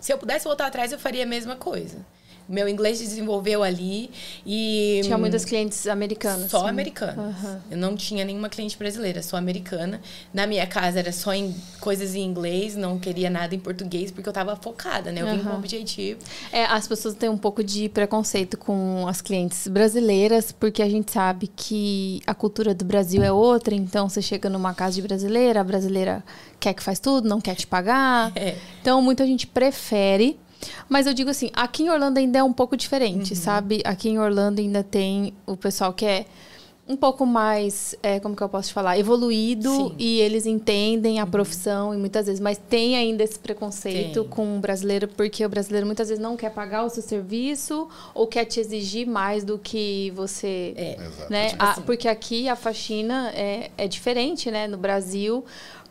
se 0.00 0.12
eu 0.12 0.18
pudesse 0.18 0.44
voltar 0.44 0.66
atrás, 0.66 0.92
eu 0.92 0.98
faria 0.98 1.24
a 1.24 1.26
mesma 1.26 1.56
coisa. 1.56 2.04
Meu 2.48 2.68
inglês 2.68 2.98
desenvolveu 2.98 3.62
ali 3.62 4.10
e... 4.44 5.00
Tinha 5.02 5.16
muitas 5.16 5.44
clientes 5.44 5.86
americanas. 5.86 6.50
Só 6.50 6.66
americanas. 6.66 7.42
Uhum. 7.42 7.58
Eu 7.70 7.78
não 7.78 7.96
tinha 7.96 8.24
nenhuma 8.24 8.48
cliente 8.48 8.76
brasileira, 8.76 9.22
só 9.22 9.36
americana. 9.36 10.00
Na 10.32 10.46
minha 10.46 10.66
casa 10.66 10.98
era 10.98 11.12
só 11.12 11.32
em 11.32 11.54
coisas 11.80 12.14
em 12.14 12.22
inglês, 12.22 12.76
não 12.76 12.98
queria 12.98 13.30
nada 13.30 13.54
em 13.54 13.58
português, 13.58 14.10
porque 14.10 14.28
eu 14.28 14.32
estava 14.32 14.56
focada, 14.56 15.10
né? 15.10 15.22
Eu 15.22 15.26
uhum. 15.26 15.36
vim 15.36 15.44
com 15.44 15.50
um 15.50 15.56
objetivo. 15.56 16.20
É, 16.52 16.64
as 16.64 16.86
pessoas 16.86 17.14
têm 17.14 17.28
um 17.28 17.38
pouco 17.38 17.64
de 17.64 17.88
preconceito 17.88 18.58
com 18.58 19.06
as 19.08 19.20
clientes 19.20 19.66
brasileiras, 19.68 20.52
porque 20.52 20.82
a 20.82 20.88
gente 20.88 21.12
sabe 21.12 21.46
que 21.48 22.20
a 22.26 22.34
cultura 22.34 22.74
do 22.74 22.84
Brasil 22.84 23.22
é 23.22 23.32
outra, 23.32 23.74
então 23.74 24.08
você 24.08 24.20
chega 24.20 24.50
numa 24.50 24.74
casa 24.74 24.94
de 24.94 25.02
brasileira, 25.02 25.60
a 25.60 25.64
brasileira 25.64 26.24
quer 26.60 26.74
que 26.74 26.82
faz 26.82 26.98
tudo, 26.98 27.28
não 27.28 27.40
quer 27.40 27.54
te 27.54 27.66
pagar. 27.66 28.32
É. 28.36 28.56
Então, 28.80 29.00
muita 29.00 29.24
gente 29.24 29.46
prefere 29.46 30.38
mas 30.88 31.06
eu 31.06 31.14
digo 31.14 31.30
assim, 31.30 31.50
aqui 31.52 31.84
em 31.84 31.90
Orlando 31.90 32.18
ainda 32.18 32.38
é 32.38 32.42
um 32.42 32.52
pouco 32.52 32.76
diferente, 32.76 33.34
uhum. 33.34 33.40
sabe? 33.40 33.82
Aqui 33.84 34.08
em 34.08 34.18
Orlando 34.18 34.60
ainda 34.60 34.82
tem 34.82 35.34
o 35.46 35.56
pessoal 35.56 35.92
que 35.92 36.04
é 36.04 36.26
um 36.86 36.96
pouco 36.96 37.24
mais, 37.24 37.94
é, 38.02 38.20
como 38.20 38.36
que 38.36 38.42
eu 38.42 38.48
posso 38.48 38.68
te 38.68 38.74
falar, 38.74 38.98
evoluído 38.98 39.70
Sim. 39.70 39.94
e 39.98 40.20
eles 40.20 40.44
entendem 40.44 41.18
a 41.18 41.24
uhum. 41.24 41.30
profissão 41.30 41.94
e 41.94 41.96
muitas 41.96 42.26
vezes, 42.26 42.40
mas 42.40 42.58
tem 42.58 42.94
ainda 42.94 43.22
esse 43.24 43.38
preconceito 43.38 44.20
tem. 44.20 44.28
com 44.28 44.58
o 44.58 44.60
brasileiro, 44.60 45.08
porque 45.08 45.44
o 45.44 45.48
brasileiro 45.48 45.86
muitas 45.86 46.08
vezes 46.08 46.22
não 46.22 46.36
quer 46.36 46.50
pagar 46.50 46.84
o 46.84 46.90
seu 46.90 47.02
serviço 47.02 47.88
ou 48.14 48.26
quer 48.26 48.44
te 48.44 48.60
exigir 48.60 49.06
mais 49.06 49.44
do 49.44 49.58
que 49.58 50.12
você, 50.14 50.74
é. 50.76 50.98
né? 51.30 51.52
Assim. 51.58 51.82
porque 51.82 52.06
aqui 52.06 52.48
a 52.48 52.56
faxina 52.56 53.30
é, 53.34 53.70
é 53.78 53.88
diferente, 53.88 54.50
né? 54.50 54.68
No 54.68 54.76
Brasil, 54.76 55.42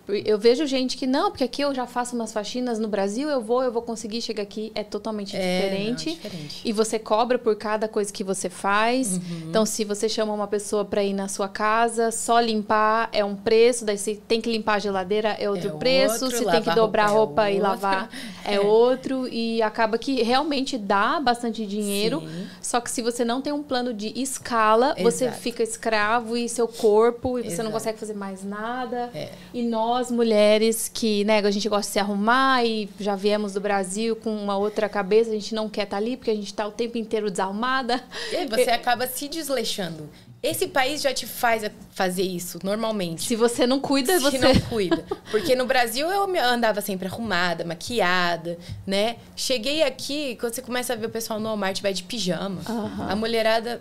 eu 0.06 0.38
vejo 0.38 0.66
gente 0.66 0.98
que 0.98 1.08
não, 1.08 1.32
porque 1.32 1.46
aqui 1.46 1.62
eu 1.62 1.74
já 1.74 1.88
faço 1.88 2.14
umas 2.14 2.34
faxinas 2.34 2.78
no 2.78 2.90
Brasil, 2.90 3.30
eu 3.30 3.40
vou, 3.40 3.64
eu 3.64 3.72
vou 3.72 3.82
conseguir 3.82 4.22
chegar 4.22 4.44
aqui, 4.44 4.70
é 4.76 4.84
totalmente 4.84 5.34
é, 5.38 5.40
diferente. 5.40 6.10
Não, 6.10 6.16
diferente. 6.16 6.62
E 6.66 6.74
você 6.74 7.00
cobra 7.00 7.40
por 7.40 7.56
cada 7.56 7.88
coisa 7.88 8.12
que 8.12 8.22
você 8.22 8.50
faz. 8.50 9.14
Uhum. 9.14 9.22
Então, 9.50 9.66
se 9.66 9.86
você 9.86 10.10
chama 10.10 10.34
uma 10.34 10.48
pessoa 10.48 10.84
para 10.84 11.02
ir 11.02 11.14
na 11.14 11.30
sua 11.30 11.48
casa, 11.48 12.12
só 12.12 12.42
limpar 12.42 13.08
é 13.14 13.24
um 13.24 13.34
preço, 13.34 13.86
daí 13.86 13.98
se 13.98 14.16
tem 14.16 14.42
que 14.42 14.52
limpar 14.52 14.74
a 14.74 14.80
geladeira 14.80 15.38
é 15.40 15.50
outro 15.50 15.70
é 15.70 15.72
preço, 15.72 16.26
outro, 16.26 16.38
se 16.38 16.52
tem 16.52 16.62
que 16.62 16.76
dobrar 16.76 17.06
roupa, 17.06 17.20
roupa 17.20 17.50
é 17.50 17.56
e 17.56 17.60
lavar 17.60 18.10
é, 18.44 18.56
é, 18.56 18.60
outro 18.60 19.26
e 19.30 19.62
acaba 19.62 19.98
que 19.98 20.22
realmente 20.22 20.78
dá 20.78 21.18
bastante 21.22 21.66
dinheiro. 21.66 22.20
Sim. 22.20 22.48
Só 22.62 22.82
que 22.82 22.92
se 22.92 23.02
você 23.02 23.24
não 23.24 23.42
tem 23.42 23.54
um 23.54 23.64
plano 23.64 23.94
de 23.94 24.12
escala, 24.22 24.96
Exato. 24.98 25.04
você 25.04 25.32
fica 25.32 25.64
escravo 25.64 26.36
e 26.36 26.50
seu 26.50 26.68
corpo 26.68 27.40
e 27.40 27.44
você 27.44 27.48
Exato. 27.48 27.64
não 27.64 27.72
consegue 27.72 27.98
fazer 27.98 28.16
mais 28.16 28.44
nada. 28.44 29.10
É. 29.14 29.32
E 29.54 29.64
nós 29.64 29.93
nós 29.94 30.10
mulheres 30.10 30.90
que, 30.92 31.24
né, 31.24 31.38
a 31.40 31.52
gente 31.52 31.70
gosta 31.70 31.88
de 31.88 31.94
se 31.94 32.00
arrumar 32.00 32.66
e 32.66 32.90
já 33.00 33.16
viemos 33.16 33.54
do 33.54 33.62
Brasil 33.62 34.16
com 34.16 34.36
uma 34.36 34.58
outra 34.58 34.90
cabeça, 34.90 35.30
a 35.30 35.34
gente 35.34 35.54
não 35.54 35.70
quer 35.70 35.84
estar 35.84 35.98
tá 35.98 36.02
ali 36.02 36.18
porque 36.18 36.32
a 36.32 36.36
gente 36.36 36.48
está 36.48 36.68
o 36.68 36.72
tempo 36.72 36.98
inteiro 36.98 37.30
desarmada. 37.30 38.04
E 38.32 38.48
você 38.48 38.72
acaba 38.72 39.06
se 39.06 39.28
desleixando. 39.28 40.10
Esse 40.42 40.68
país 40.68 41.02
já 41.02 41.14
te 41.14 41.28
faz 41.28 41.64
fazer 41.92 42.24
isso 42.24 42.60
normalmente. 42.64 43.24
Se 43.24 43.36
você 43.36 43.68
não 43.68 43.80
cuida, 43.80 44.14
Se 44.14 44.20
você 44.20 44.40
não 44.40 44.60
cuida. 44.62 45.06
Porque 45.32 45.56
no 45.56 45.66
Brasil 45.66 46.10
eu 46.10 46.24
andava 46.44 46.82
sempre 46.82 47.08
arrumada, 47.08 47.64
maquiada, 47.64 48.58
né? 48.86 49.18
Cheguei 49.36 49.84
aqui, 49.84 50.36
quando 50.38 50.54
você 50.54 50.62
começa 50.62 50.94
a 50.94 50.96
ver 50.96 51.06
o 51.06 51.10
pessoal 51.10 51.40
no 51.40 51.46
Walmart 51.46 51.82
vai 51.82 51.94
de 51.94 52.04
pijama. 52.04 52.62
Uhum. 52.68 53.10
A 53.10 53.16
mulherada 53.16 53.80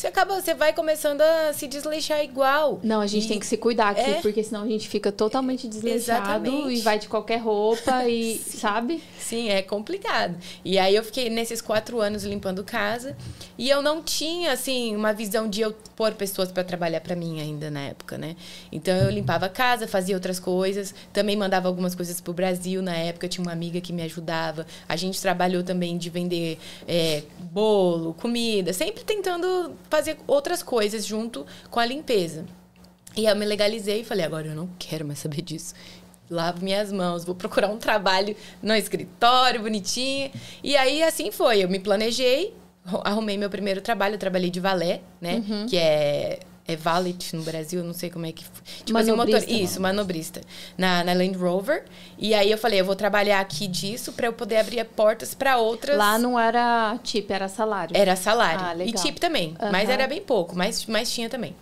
você 0.00 0.06
acaba, 0.06 0.40
você 0.40 0.54
vai 0.54 0.72
começando 0.72 1.20
a 1.20 1.52
se 1.52 1.66
desleixar 1.66 2.24
igual. 2.24 2.80
Não, 2.82 3.02
a 3.02 3.06
gente 3.06 3.26
e 3.26 3.28
tem 3.28 3.38
que 3.38 3.46
se 3.46 3.58
cuidar 3.58 3.90
aqui, 3.90 4.00
é... 4.00 4.20
porque 4.22 4.42
senão 4.42 4.62
a 4.62 4.66
gente 4.66 4.88
fica 4.88 5.12
totalmente 5.12 5.68
desleixado 5.68 6.46
Exatamente. 6.46 6.78
e 6.78 6.80
vai 6.80 6.98
de 6.98 7.06
qualquer 7.06 7.36
roupa 7.36 8.08
e, 8.08 8.38
sabe? 8.40 9.02
Sim, 9.18 9.50
é 9.50 9.60
complicado. 9.60 10.36
E 10.64 10.78
aí 10.78 10.96
eu 10.96 11.04
fiquei 11.04 11.28
nesses 11.28 11.60
quatro 11.60 12.00
anos 12.00 12.24
limpando 12.24 12.64
casa 12.64 13.14
e 13.58 13.68
eu 13.68 13.82
não 13.82 14.02
tinha, 14.02 14.52
assim, 14.52 14.96
uma 14.96 15.12
visão 15.12 15.46
de 15.46 15.60
eu 15.60 15.74
pôr 15.94 16.12
pessoas 16.12 16.50
para 16.50 16.64
trabalhar 16.64 17.02
para 17.02 17.14
mim 17.14 17.38
ainda 17.38 17.70
na 17.70 17.80
época, 17.80 18.16
né? 18.16 18.36
Então 18.72 18.96
eu 18.96 19.10
limpava 19.10 19.46
a 19.46 19.48
casa, 19.50 19.86
fazia 19.86 20.16
outras 20.16 20.40
coisas, 20.40 20.94
também 21.12 21.36
mandava 21.36 21.68
algumas 21.68 21.94
coisas 21.94 22.22
pro 22.22 22.32
Brasil 22.32 22.80
na 22.80 22.96
época, 22.96 23.28
tinha 23.28 23.42
uma 23.44 23.52
amiga 23.52 23.82
que 23.82 23.92
me 23.92 24.00
ajudava. 24.00 24.66
A 24.88 24.96
gente 24.96 25.20
trabalhou 25.20 25.62
também 25.62 25.98
de 25.98 26.08
vender 26.08 26.58
é, 26.88 27.22
bolo, 27.38 28.14
comida, 28.14 28.72
sempre 28.72 29.04
tentando 29.04 29.76
fazer 29.90 30.16
outras 30.26 30.62
coisas 30.62 31.04
junto 31.04 31.44
com 31.70 31.80
a 31.80 31.84
limpeza. 31.84 32.46
E 33.16 33.26
eu 33.26 33.36
me 33.36 33.44
legalizei 33.44 34.00
e 34.00 34.04
falei, 34.04 34.24
agora 34.24 34.46
eu 34.46 34.54
não 34.54 34.70
quero 34.78 35.04
mais 35.04 35.18
saber 35.18 35.42
disso. 35.42 35.74
Lavo 36.30 36.62
minhas 36.62 36.92
mãos, 36.92 37.24
vou 37.24 37.34
procurar 37.34 37.68
um 37.68 37.76
trabalho 37.76 38.36
no 38.62 38.72
escritório, 38.74 39.60
bonitinho. 39.60 40.30
E 40.62 40.76
aí, 40.76 41.02
assim 41.02 41.32
foi. 41.32 41.64
Eu 41.64 41.68
me 41.68 41.80
planejei, 41.80 42.54
arrumei 43.04 43.36
meu 43.36 43.50
primeiro 43.50 43.80
trabalho, 43.80 44.14
eu 44.14 44.18
trabalhei 44.18 44.48
de 44.48 44.60
valé, 44.60 45.00
né? 45.20 45.42
Uhum. 45.46 45.66
Que 45.66 45.76
é 45.76 46.38
é 46.72 46.76
valet 46.76 47.34
no 47.34 47.42
Brasil, 47.42 47.82
não 47.82 47.92
sei 47.92 48.10
como 48.10 48.26
é 48.26 48.32
que. 48.32 48.44
Tipo 48.84 48.98
assim, 48.98 49.12
motor, 49.12 49.42
isso, 49.48 49.80
manobrista. 49.80 50.40
Na, 50.76 51.04
na 51.04 51.12
Land 51.12 51.36
Rover. 51.36 51.84
E 52.18 52.34
aí 52.34 52.50
eu 52.50 52.58
falei, 52.58 52.80
eu 52.80 52.84
vou 52.84 52.96
trabalhar 52.96 53.40
aqui 53.40 53.66
disso 53.66 54.12
para 54.12 54.26
eu 54.26 54.32
poder 54.32 54.56
abrir 54.56 54.84
portas 54.84 55.34
para 55.34 55.56
outras. 55.58 55.96
Lá 55.96 56.18
não 56.18 56.38
era 56.38 56.98
tip, 57.02 57.30
era 57.30 57.48
salário. 57.48 57.96
Era 57.96 58.16
salário. 58.16 58.82
Ah, 58.82 58.84
e 58.84 58.92
tip 58.92 59.18
também. 59.18 59.56
Uhum. 59.60 59.70
Mas 59.70 59.88
era 59.88 60.06
bem 60.06 60.20
pouco, 60.20 60.56
mas, 60.56 60.86
mas 60.86 61.12
tinha 61.12 61.28
também. 61.28 61.54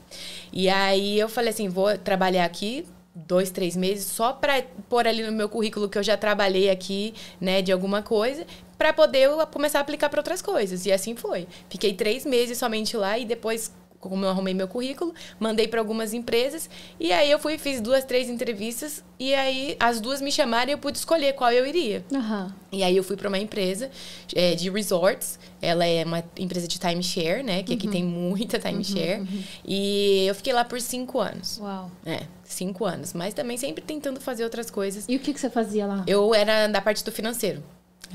E 0.52 0.68
aí 0.68 1.18
eu 1.18 1.28
falei 1.28 1.50
assim, 1.50 1.68
vou 1.68 1.96
trabalhar 1.98 2.44
aqui 2.44 2.86
dois, 3.26 3.50
três 3.50 3.76
meses 3.76 4.06
só 4.06 4.32
para 4.32 4.62
pôr 4.88 5.06
ali 5.06 5.22
no 5.22 5.32
meu 5.32 5.48
currículo 5.48 5.88
que 5.88 5.98
eu 5.98 6.02
já 6.02 6.16
trabalhei 6.16 6.70
aqui, 6.70 7.14
né, 7.40 7.60
de 7.60 7.72
alguma 7.72 8.02
coisa, 8.02 8.46
para 8.76 8.92
poder 8.92 9.28
começar 9.50 9.78
a 9.78 9.82
aplicar 9.82 10.08
para 10.08 10.20
outras 10.20 10.40
coisas. 10.40 10.86
E 10.86 10.92
assim 10.92 11.16
foi. 11.16 11.48
Fiquei 11.68 11.92
três 11.94 12.24
meses 12.24 12.58
somente 12.58 12.96
lá 12.96 13.18
e 13.18 13.24
depois 13.24 13.72
como 14.00 14.24
eu 14.24 14.28
arrumei 14.28 14.54
meu 14.54 14.68
currículo, 14.68 15.12
mandei 15.40 15.66
para 15.66 15.80
algumas 15.80 16.12
empresas 16.12 16.70
e 17.00 17.12
aí 17.12 17.30
eu 17.30 17.38
fui 17.38 17.58
fiz 17.58 17.80
duas, 17.80 18.04
três 18.04 18.28
entrevistas 18.28 19.02
e 19.18 19.34
aí 19.34 19.76
as 19.80 20.00
duas 20.00 20.20
me 20.20 20.30
chamaram 20.30 20.70
e 20.70 20.72
eu 20.72 20.78
pude 20.78 20.98
escolher 20.98 21.34
qual 21.34 21.50
eu 21.50 21.66
iria. 21.66 22.04
Uhum. 22.10 22.52
E 22.70 22.82
aí 22.82 22.96
eu 22.96 23.02
fui 23.02 23.16
para 23.16 23.28
uma 23.28 23.38
empresa 23.38 23.90
é, 24.34 24.54
de 24.54 24.70
resorts, 24.70 25.38
ela 25.60 25.84
é 25.84 26.04
uma 26.04 26.22
empresa 26.38 26.68
de 26.68 26.78
timeshare, 26.78 27.42
né? 27.42 27.62
Que 27.62 27.72
uhum. 27.72 27.78
aqui 27.78 27.88
tem 27.88 28.04
muita 28.04 28.58
timeshare. 28.58 29.20
Uhum, 29.20 29.26
uhum. 29.26 29.42
E 29.66 30.26
eu 30.26 30.34
fiquei 30.34 30.52
lá 30.52 30.64
por 30.64 30.80
cinco 30.80 31.18
anos. 31.18 31.58
Uau. 31.58 31.90
É, 32.06 32.20
cinco 32.44 32.84
anos. 32.84 33.12
Mas 33.12 33.34
também 33.34 33.56
sempre 33.56 33.82
tentando 33.82 34.20
fazer 34.20 34.44
outras 34.44 34.70
coisas. 34.70 35.06
E 35.08 35.16
o 35.16 35.18
que, 35.18 35.32
que 35.32 35.40
você 35.40 35.50
fazia 35.50 35.86
lá? 35.86 36.04
Eu 36.06 36.34
era 36.34 36.68
da 36.68 36.80
parte 36.80 37.04
do 37.04 37.10
financeiro. 37.10 37.62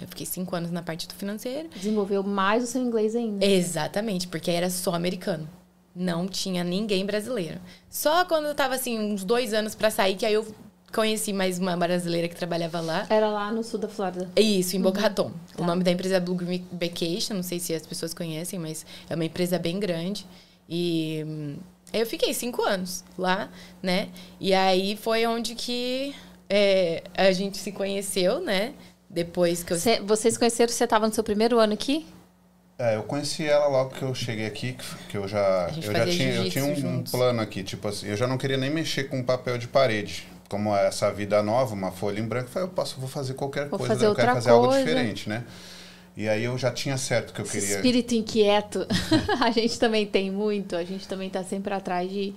Eu 0.02 0.08
fiquei 0.08 0.26
cinco 0.26 0.56
anos 0.56 0.72
na 0.72 0.82
parte 0.82 1.08
do 1.08 1.14
financeiro. 1.14 1.70
Desenvolveu 1.76 2.24
mais 2.24 2.64
o 2.64 2.68
seu 2.68 2.82
inglês 2.82 3.16
ainda. 3.16 3.46
Exatamente, 3.46 4.28
porque 4.28 4.50
era 4.50 4.70
só 4.70 4.94
americano. 4.94 5.48
Não 5.96 6.28
tinha 6.28 6.64
ninguém 6.64 7.06
brasileiro. 7.06 7.60
Só 7.90 8.26
quando 8.26 8.46
eu 8.46 8.56
tava 8.56 8.76
assim, 8.76 9.00
uns 9.00 9.24
dois 9.24 9.54
anos 9.54 9.76
para 9.76 9.92
sair, 9.92 10.16
que 10.16 10.26
aí 10.26 10.34
eu 10.34 10.46
conheci 10.94 11.34
mais 11.34 11.58
uma 11.60 11.76
brasileira 11.76 12.28
que 12.28 12.36
trabalhava 12.36 12.80
lá. 12.80 13.06
Era 13.10 13.28
lá 13.30 13.52
no 13.52 13.64
sul 13.64 13.80
da 13.80 13.88
Flórida. 13.88 14.30
Isso, 14.36 14.76
em 14.76 14.82
Boca 14.82 15.00
uhum. 15.00 15.04
Raton. 15.04 15.32
Tá. 15.56 15.64
O 15.64 15.66
nome 15.66 15.84
da 15.84 15.92
empresa 15.92 16.18
é 16.18 16.20
Blue 16.20 16.36
Green 16.36 16.66
Vacation, 16.72 17.34
não 17.34 17.44
sei 17.44 17.60
se 17.60 17.74
as 17.74 17.86
pessoas 17.86 18.14
conhecem, 18.14 18.60
mas 18.60 18.86
é 19.10 19.16
uma 19.16 19.26
empresa 19.26 19.58
bem 19.58 19.80
grande. 19.80 20.26
E 20.70 21.24
hum, 21.28 21.58
eu 21.92 22.06
fiquei 22.06 22.34
cinco 22.34 22.62
anos 22.64 23.04
lá, 23.18 23.50
né? 23.82 24.10
E 24.40 24.54
aí 24.54 24.96
foi 24.96 25.26
onde 25.26 25.56
que 25.56 26.16
é, 26.50 27.04
a 27.16 27.32
gente 27.32 27.58
se 27.58 27.72
conheceu, 27.72 28.40
né? 28.40 28.74
Depois 29.10 29.64
que 29.64 29.74
eu... 29.74 29.78
Cê, 29.78 30.00
vocês 30.00 30.38
conheceram, 30.38 30.72
você 30.72 30.84
estava 30.84 31.08
no 31.08 31.14
seu 31.14 31.24
primeiro 31.24 31.60
ano 31.60 31.74
aqui? 31.74 32.06
É, 32.78 32.96
eu 32.96 33.04
conheci 33.04 33.46
ela 33.46 33.68
logo 33.68 33.92
que 33.92 34.02
eu 34.02 34.14
cheguei 34.16 34.46
aqui, 34.46 34.76
que 35.08 35.16
eu 35.16 35.28
já, 35.28 35.70
eu 35.76 35.94
já 35.94 36.06
tinha, 36.08 36.36
eu 36.36 36.50
tinha 36.50 36.66
um, 36.66 37.04
plano 37.04 37.40
aqui, 37.40 37.64
tipo 37.64 37.88
assim, 37.88 38.08
eu 38.08 38.18
já 38.18 38.28
não 38.28 38.38
queria 38.38 38.58
nem 38.58 38.70
mexer 38.70 39.06
com 39.06 39.24
papel 39.24 39.58
de 39.58 39.68
parede. 39.68 40.28
Como 40.50 40.76
é 40.76 40.88
essa 40.88 41.12
vida 41.12 41.42
nova, 41.42 41.74
uma 41.74 41.92
folha 41.92 42.20
em 42.20 42.26
branco, 42.26 42.48
eu 42.48 42.52
falei, 42.52 42.68
eu 42.68 42.72
posso, 42.72 43.00
vou 43.00 43.10
fazer 43.10 43.36
qualquer 43.36 43.68
vou 43.70 43.80
coisa, 43.80 43.94
fazer 43.94 44.08
eu 44.08 44.16
quero 44.16 44.34
fazer 44.34 44.50
coisa. 44.50 44.68
algo 44.68 44.78
diferente, 44.78 45.30
né? 45.30 45.44
E 46.16 46.28
aí 46.28 46.44
eu 46.44 46.58
já 46.58 46.72
tinha 46.72 46.98
certo 46.98 47.34
que 47.34 47.42
eu 47.42 47.46
Esse 47.46 47.60
queria. 47.60 47.76
Espírito 47.76 48.14
inquieto, 48.14 48.86
a 49.42 49.50
gente 49.52 49.80
também 49.80 50.06
tem 50.06 50.30
muito, 50.30 50.76
a 50.76 50.84
gente 50.84 51.08
também 51.08 51.28
está 51.28 51.44
sempre 51.44 51.74
atrás 51.74 52.10
de 52.10 52.34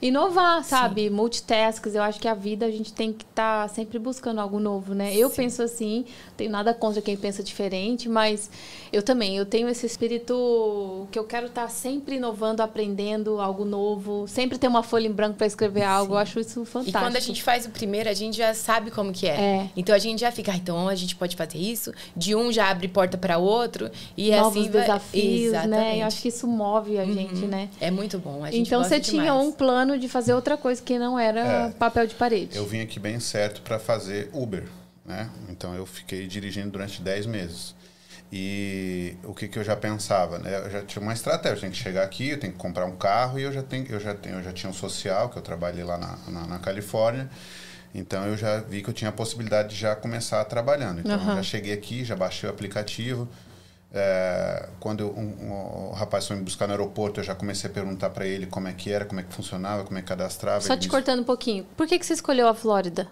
inovar, 0.00 0.64
sabe? 0.64 1.04
Sim. 1.04 1.10
Multitasks. 1.10 1.94
Eu 1.94 2.02
acho 2.02 2.20
que 2.20 2.28
a 2.28 2.34
vida 2.34 2.66
a 2.66 2.70
gente 2.70 2.92
tem 2.92 3.12
que 3.12 3.24
estar 3.24 3.62
tá 3.62 3.68
sempre 3.68 3.98
buscando 3.98 4.40
algo 4.40 4.58
novo, 4.58 4.94
né? 4.94 5.14
Eu 5.14 5.28
Sim. 5.30 5.36
penso 5.36 5.62
assim, 5.62 6.04
tenho 6.36 6.50
nada 6.50 6.74
contra 6.74 7.00
quem 7.00 7.16
pensa 7.16 7.42
diferente, 7.42 8.08
mas 8.08 8.50
eu 8.92 9.02
também, 9.02 9.36
eu 9.36 9.46
tenho 9.46 9.68
esse 9.68 9.86
espírito 9.86 11.06
que 11.10 11.18
eu 11.18 11.24
quero 11.24 11.46
estar 11.46 11.62
tá 11.62 11.68
sempre 11.68 12.16
inovando, 12.16 12.62
aprendendo 12.62 13.40
algo 13.40 13.64
novo, 13.64 14.26
sempre 14.28 14.58
ter 14.58 14.68
uma 14.68 14.82
folha 14.82 15.06
em 15.06 15.12
branco 15.12 15.36
para 15.36 15.46
escrever 15.46 15.82
algo. 15.82 16.14
Eu 16.14 16.18
acho 16.18 16.40
isso 16.40 16.64
fantástico. 16.64 16.98
E 16.98 17.00
quando 17.00 17.16
a 17.16 17.20
gente 17.20 17.42
faz 17.42 17.66
o 17.66 17.70
primeiro, 17.70 18.08
a 18.08 18.14
gente 18.14 18.36
já 18.36 18.54
sabe 18.54 18.90
como 18.90 19.12
que 19.12 19.26
é. 19.26 19.40
é. 19.40 19.70
Então 19.76 19.94
a 19.94 19.98
gente 19.98 20.20
já 20.20 20.30
fica, 20.30 20.52
ah, 20.52 20.56
então 20.56 20.88
a 20.88 20.94
gente 20.94 21.16
pode 21.16 21.36
fazer 21.36 21.58
isso, 21.58 21.92
de 22.16 22.34
um 22.34 22.52
já 22.52 22.70
abre 22.70 22.88
porta 22.88 23.16
para 23.16 23.38
outro 23.38 23.90
e 24.16 24.30
Novos 24.30 24.62
assim 24.62 24.70
desafios, 24.70 25.52
vai... 25.52 25.66
né? 25.66 25.98
Eu 26.00 26.06
acho 26.06 26.20
que 26.20 26.28
isso 26.28 26.46
move 26.46 26.98
a 26.98 27.02
uhum. 27.02 27.14
gente, 27.14 27.46
né? 27.46 27.68
É 27.80 27.90
muito 27.90 28.18
bom. 28.18 28.46
então 28.52 28.82
você 28.82 29.00
demais. 29.00 29.06
tinha 29.06 29.34
um 29.34 29.52
plano 29.52 29.85
plano 29.86 29.98
de 29.98 30.08
fazer 30.08 30.34
outra 30.34 30.56
coisa 30.56 30.82
que 30.82 30.98
não 30.98 31.18
era 31.18 31.40
é, 31.40 31.70
papel 31.70 32.06
de 32.06 32.14
parede. 32.14 32.56
Eu 32.56 32.66
vim 32.66 32.80
aqui 32.80 32.98
bem 32.98 33.20
certo 33.20 33.62
para 33.62 33.78
fazer 33.78 34.28
Uber, 34.32 34.64
né? 35.04 35.30
Então 35.48 35.74
eu 35.74 35.86
fiquei 35.86 36.26
dirigindo 36.26 36.70
durante 36.70 37.00
10 37.00 37.26
meses. 37.26 37.74
E 38.32 39.16
o 39.22 39.32
que, 39.32 39.46
que 39.46 39.56
eu 39.56 39.62
já 39.62 39.76
pensava, 39.76 40.38
né? 40.40 40.62
Eu 40.64 40.70
já 40.70 40.82
tinha 40.82 41.00
uma 41.00 41.12
estratégia, 41.12 41.56
eu 41.56 41.60
tenho 41.60 41.72
que 41.72 41.78
chegar 41.78 42.02
aqui, 42.02 42.30
eu 42.30 42.40
tenho 42.40 42.52
que 42.52 42.58
comprar 42.58 42.84
um 42.84 42.96
carro 42.96 43.38
e 43.38 43.42
eu 43.42 43.52
já 43.52 43.62
tenho, 43.62 43.86
eu 43.88 44.00
já 44.00 44.14
tenho, 44.14 44.36
eu 44.36 44.42
já 44.42 44.52
tinha 44.52 44.68
um 44.68 44.74
social 44.74 45.28
que 45.28 45.38
eu 45.38 45.42
trabalhei 45.42 45.84
lá 45.84 45.96
na, 45.96 46.18
na, 46.28 46.46
na 46.46 46.58
Califórnia. 46.58 47.30
Então 47.94 48.26
eu 48.26 48.36
já 48.36 48.58
vi 48.58 48.82
que 48.82 48.90
eu 48.90 48.94
tinha 48.94 49.10
a 49.10 49.12
possibilidade 49.12 49.70
de 49.70 49.76
já 49.76 49.94
começar 49.94 50.44
trabalhando. 50.44 51.00
Então 51.00 51.16
uhum. 51.16 51.30
eu 51.30 51.36
já 51.36 51.42
cheguei 51.42 51.72
aqui, 51.72 52.04
já 52.04 52.16
baixei 52.16 52.48
o 52.48 52.52
aplicativo, 52.52 53.28
é, 53.96 54.68
quando 54.78 55.00
eu, 55.00 55.10
um, 55.16 55.46
um, 55.46 55.88
o 55.88 55.92
rapaz 55.92 56.26
foi 56.26 56.36
me 56.36 56.42
buscar 56.42 56.66
no 56.66 56.72
aeroporto, 56.72 57.20
eu 57.20 57.24
já 57.24 57.34
comecei 57.34 57.70
a 57.70 57.72
perguntar 57.72 58.10
para 58.10 58.26
ele 58.26 58.46
como 58.46 58.68
é 58.68 58.72
que 58.72 58.90
era, 58.90 59.04
como 59.04 59.20
é 59.20 59.22
que 59.22 59.32
funcionava, 59.32 59.84
como 59.84 59.98
é 59.98 60.02
que 60.02 60.08
cadastrava. 60.08 60.60
Só 60.60 60.76
te 60.76 60.88
cortando 60.88 61.20
um 61.20 61.24
pouquinho. 61.24 61.64
Por 61.76 61.86
que, 61.86 61.98
que 61.98 62.04
você 62.04 62.12
escolheu 62.12 62.46
a 62.48 62.54
Flórida? 62.54 63.08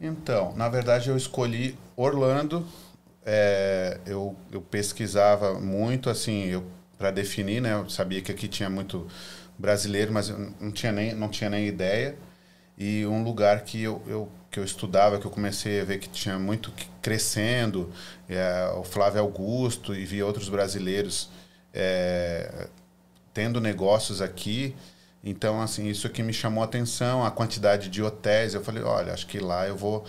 Então, 0.00 0.54
na 0.56 0.68
verdade, 0.68 1.08
eu 1.08 1.16
escolhi 1.16 1.78
Orlando. 1.96 2.66
É, 3.26 3.98
eu, 4.06 4.36
eu 4.52 4.60
pesquisava 4.60 5.58
muito, 5.58 6.10
assim, 6.10 6.62
para 6.98 7.10
definir, 7.10 7.60
né? 7.60 7.72
Eu 7.72 7.88
sabia 7.88 8.20
que 8.20 8.30
aqui 8.30 8.46
tinha 8.46 8.68
muito 8.68 9.06
brasileiro, 9.58 10.12
mas 10.12 10.28
eu 10.28 10.52
não 10.60 10.70
tinha 10.70 10.92
nem, 10.92 11.14
não 11.14 11.28
tinha 11.28 11.48
nem 11.48 11.66
ideia. 11.66 12.16
E 12.76 13.06
um 13.06 13.22
lugar 13.22 13.62
que 13.62 13.82
eu, 13.82 14.02
eu 14.06 14.28
que 14.54 14.60
eu 14.60 14.64
estudava, 14.64 15.18
que 15.18 15.26
eu 15.26 15.32
comecei 15.32 15.80
a 15.80 15.84
ver 15.84 15.98
que 15.98 16.08
tinha 16.08 16.38
muito 16.38 16.72
crescendo, 17.02 17.92
é, 18.28 18.72
o 18.76 18.84
Flávio 18.84 19.20
Augusto 19.20 19.92
e 19.92 20.04
vi 20.04 20.22
outros 20.22 20.48
brasileiros 20.48 21.28
é, 21.72 22.68
tendo 23.32 23.60
negócios 23.60 24.22
aqui. 24.22 24.76
Então, 25.24 25.60
assim, 25.60 25.88
isso 25.88 26.06
aqui 26.06 26.22
me 26.22 26.32
chamou 26.32 26.62
a 26.62 26.66
atenção, 26.66 27.24
a 27.24 27.32
quantidade 27.32 27.88
de 27.88 28.00
hotéis. 28.00 28.54
Eu 28.54 28.62
falei, 28.62 28.84
olha, 28.84 29.12
acho 29.12 29.26
que 29.26 29.40
lá 29.40 29.66
eu 29.66 29.76
vou 29.76 30.04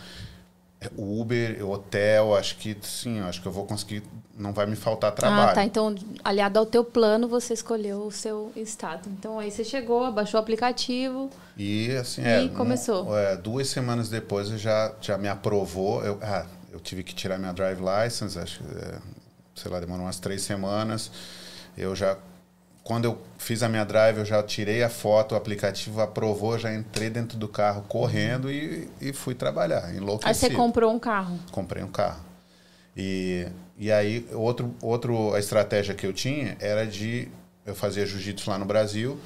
Uber, 0.95 1.67
hotel, 1.67 2.35
acho 2.35 2.57
que 2.57 2.77
sim, 2.83 3.21
acho 3.21 3.41
que 3.41 3.47
eu 3.47 3.51
vou 3.51 3.65
conseguir, 3.65 4.03
não 4.38 4.51
vai 4.51 4.65
me 4.65 4.75
faltar 4.75 5.11
trabalho. 5.13 5.51
Ah, 5.51 5.53
tá. 5.53 5.63
Então, 5.63 5.95
aliado 6.23 6.59
ao 6.59 6.65
teu 6.65 6.83
plano, 6.83 7.27
você 7.27 7.53
escolheu 7.53 7.99
o 7.99 8.11
seu 8.11 8.51
estado. 8.55 9.09
Então, 9.09 9.39
aí 9.39 9.49
você 9.49 9.63
chegou, 9.63 10.11
baixou 10.11 10.39
o 10.39 10.43
aplicativo. 10.43 11.29
E 11.57 11.91
assim, 11.91 12.21
e 12.21 12.27
é, 12.27 12.47
começou. 12.49 13.09
Um, 13.09 13.17
é, 13.17 13.38
duas 13.38 13.67
semanas 13.67 14.09
depois 14.09 14.51
eu 14.51 14.57
já, 14.57 14.93
já 14.99 15.17
me 15.17 15.27
aprovou. 15.27 16.03
Eu, 16.03 16.19
ah, 16.21 16.45
eu 16.71 16.79
tive 16.79 17.03
que 17.03 17.15
tirar 17.15 17.38
minha 17.38 17.53
drive 17.53 17.79
license, 17.79 18.38
acho 18.38 18.59
que, 18.59 18.77
é, 18.77 18.99
sei 19.55 19.71
lá, 19.71 19.79
demorou 19.79 20.05
umas 20.05 20.19
três 20.19 20.41
semanas. 20.41 21.09
Eu 21.77 21.95
já 21.95 22.17
quando 22.83 23.05
eu 23.05 23.19
fiz 23.39 23.63
a 23.63 23.67
minha 23.67 23.83
drive, 23.83 24.19
eu 24.19 24.25
já 24.25 24.43
tirei 24.43 24.83
a 24.83 24.89
foto, 24.89 25.31
o 25.31 25.36
aplicativo 25.36 25.99
aprovou, 26.01 26.55
já 26.59 26.71
entrei 26.71 27.09
dentro 27.09 27.36
do 27.36 27.47
carro 27.47 27.83
correndo 27.88 28.51
e, 28.51 28.88
e 29.01 29.11
fui 29.11 29.33
trabalhar, 29.33 29.91
enlouquecido. 29.95 30.27
Aí 30.27 30.36
você 30.36 30.51
comprou 30.51 30.93
um 30.93 30.99
carro? 30.99 31.39
Comprei 31.51 31.83
um 31.83 31.88
carro. 31.88 32.23
E, 32.95 33.47
e 33.78 33.91
aí, 33.91 34.26
outro, 34.34 34.73
outro, 34.82 35.34
a 35.34 35.39
estratégia 35.39 35.93
que 35.93 36.05
eu 36.05 36.13
tinha 36.13 36.57
era 36.59 36.86
de... 36.86 37.28
Eu 37.65 37.73
fazia 37.73 38.05
jiu-jitsu 38.05 38.49
lá 38.49 38.59
no 38.59 38.65
Brasil, 38.65 39.19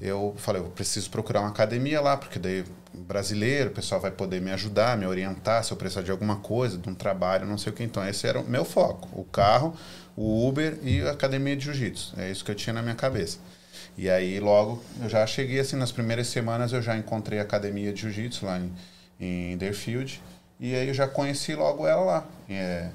eu 0.00 0.34
falei, 0.38 0.62
eu 0.62 0.66
preciso 0.66 1.10
procurar 1.10 1.40
uma 1.40 1.50
academia 1.50 2.00
lá, 2.00 2.16
porque 2.16 2.38
daí 2.38 2.64
brasileiro, 2.94 3.70
o 3.70 3.72
pessoal 3.74 4.00
vai 4.00 4.10
poder 4.10 4.40
me 4.40 4.50
ajudar, 4.52 4.96
me 4.96 5.06
orientar 5.06 5.62
se 5.62 5.70
eu 5.70 5.76
precisar 5.76 6.00
de 6.00 6.10
alguma 6.10 6.36
coisa, 6.36 6.78
de 6.78 6.88
um 6.88 6.94
trabalho, 6.94 7.46
não 7.46 7.58
sei 7.58 7.72
o 7.72 7.76
que. 7.76 7.82
Então, 7.82 8.06
esse 8.08 8.26
era 8.26 8.40
o 8.40 8.48
meu 8.48 8.64
foco. 8.64 9.08
O 9.12 9.24
carro 9.24 9.76
o 10.16 10.48
Uber 10.48 10.78
e 10.82 11.02
a 11.02 11.10
academia 11.10 11.56
de 11.56 11.64
jiu-jitsu. 11.64 12.14
É 12.18 12.30
isso 12.30 12.44
que 12.44 12.50
eu 12.50 12.54
tinha 12.54 12.72
na 12.72 12.82
minha 12.82 12.94
cabeça. 12.94 13.38
E 13.96 14.08
aí 14.08 14.40
logo 14.40 14.82
eu 15.02 15.08
já 15.08 15.26
cheguei 15.26 15.60
assim 15.60 15.76
nas 15.76 15.92
primeiras 15.92 16.26
semanas 16.28 16.72
eu 16.72 16.82
já 16.82 16.96
encontrei 16.96 17.38
a 17.38 17.42
academia 17.42 17.92
de 17.92 18.02
jiu-jitsu 18.02 18.46
lá 18.46 18.58
em, 18.58 18.72
em 19.20 19.56
Deerfield 19.56 20.20
e 20.58 20.74
aí 20.74 20.88
eu 20.88 20.94
já 20.94 21.06
conheci 21.06 21.54
logo 21.54 21.86
ela 21.86 22.04
lá. 22.04 22.26
É, 22.48 22.90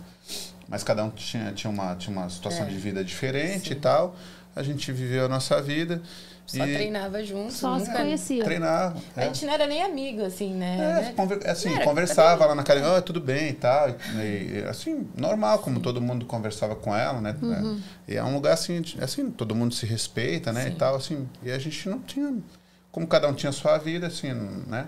mas 0.70 0.84
cada 0.84 1.04
um 1.04 1.10
tinha, 1.10 1.52
tinha, 1.52 1.72
uma, 1.72 1.96
tinha 1.96 2.16
uma 2.16 2.30
situação 2.30 2.66
é. 2.66 2.70
de 2.70 2.78
vida 2.78 3.04
diferente 3.04 3.70
Sim. 3.70 3.74
e 3.74 3.78
tal. 3.78 4.16
A 4.56 4.62
gente 4.62 4.92
viveu 4.92 5.26
a 5.26 5.28
nossa 5.28 5.62
vida. 5.62 6.02
Só 6.46 6.66
e 6.66 6.74
treinava 6.74 7.24
junto. 7.24 7.54
Só 7.54 7.78
se 7.80 7.92
conhecia. 7.92 8.44
Treinava. 8.44 9.00
É. 9.16 9.24
A 9.24 9.26
gente 9.26 9.46
não 9.46 9.54
era 9.54 9.68
nem 9.68 9.84
amigo, 9.84 10.24
assim, 10.24 10.54
né? 10.54 10.76
É, 10.76 11.02
né? 11.06 11.14
conver, 11.16 11.48
assim, 11.48 11.78
conversava 11.82 12.46
lá 12.46 12.56
na 12.56 12.64
cara, 12.64 12.98
oh, 12.98 13.02
tudo 13.02 13.22
bem 13.22 13.50
e 13.50 13.54
tal. 13.54 13.90
E, 13.90 14.64
assim, 14.68 15.08
normal, 15.16 15.60
como 15.60 15.80
todo 15.80 16.02
mundo 16.02 16.26
conversava 16.26 16.76
com 16.76 16.96
ela, 16.96 17.22
né? 17.22 17.36
Uhum. 17.40 17.80
E 18.08 18.16
é 18.16 18.24
um 18.24 18.34
lugar 18.34 18.54
assim, 18.54 18.84
assim, 19.00 19.30
todo 19.30 19.54
mundo 19.54 19.76
se 19.76 19.86
respeita, 19.86 20.52
né? 20.52 20.64
Sim. 20.64 20.70
E 20.70 20.76
tal, 20.76 20.96
assim. 20.96 21.30
E 21.44 21.52
a 21.52 21.60
gente 21.60 21.88
não 21.88 22.00
tinha. 22.00 22.36
Como 22.92 23.06
cada 23.06 23.28
um 23.28 23.34
tinha 23.34 23.52
sua 23.52 23.78
vida, 23.78 24.08
assim, 24.08 24.34
né? 24.34 24.88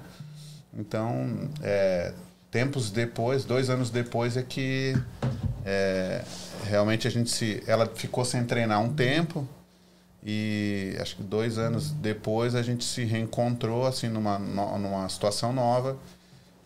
Então, 0.74 1.50
é, 1.62 2.14
tempos 2.52 2.92
depois, 2.92 3.46
dois 3.46 3.70
anos 3.70 3.90
depois, 3.90 4.36
é 4.36 4.44
que 4.44 4.94
é, 5.66 6.22
realmente 6.66 7.08
a 7.08 7.12
gente 7.12 7.32
se. 7.32 7.64
Ela 7.66 7.88
ficou 7.88 8.26
sem 8.26 8.44
treinar 8.44 8.82
um 8.82 8.94
tempo. 8.94 9.48
E 10.24 10.96
acho 11.00 11.16
que 11.16 11.24
dois 11.24 11.58
anos 11.58 11.90
depois 11.90 12.54
a 12.54 12.62
gente 12.62 12.84
se 12.84 13.04
reencontrou, 13.04 13.88
assim, 13.88 14.08
numa, 14.08 14.38
numa 14.38 15.10
situação 15.10 15.52
nova. 15.52 15.98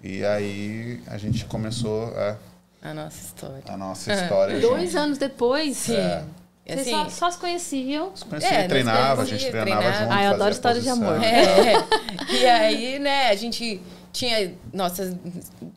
E 0.03 0.25
aí 0.25 1.01
a 1.07 1.17
gente 1.17 1.45
começou 1.45 2.13
a... 2.17 2.35
A 2.81 2.93
nossa 2.93 3.17
história. 3.17 3.63
A 3.65 3.77
nossa 3.77 4.13
história. 4.13 4.59
Dois 4.59 4.93
anos 4.95 5.17
depois? 5.17 5.77
Sim. 5.77 5.95
É. 5.95 6.25
Vocês 6.67 6.81
assim, 6.81 6.91
só, 6.91 7.09
só, 7.09 7.31
se 7.31 7.37
conheciam? 7.37 8.15
Se 8.15 8.25
conhecia, 8.25 8.49
é, 8.49 8.67
treinava, 8.67 9.21
a 9.21 9.25
gente 9.25 9.49
treinava, 9.49 9.81
treinava 9.81 9.99
junto. 9.99 10.13
Ah, 10.13 10.23
eu 10.23 10.31
adoro 10.33 10.51
história 10.51 10.81
de 10.81 10.89
amor. 10.89 11.23
É. 11.23 11.73
e 12.33 12.45
aí, 12.45 12.99
né, 12.99 13.29
a 13.29 13.35
gente 13.35 13.81
tinha 14.15 14.53
nossas 14.73 15.13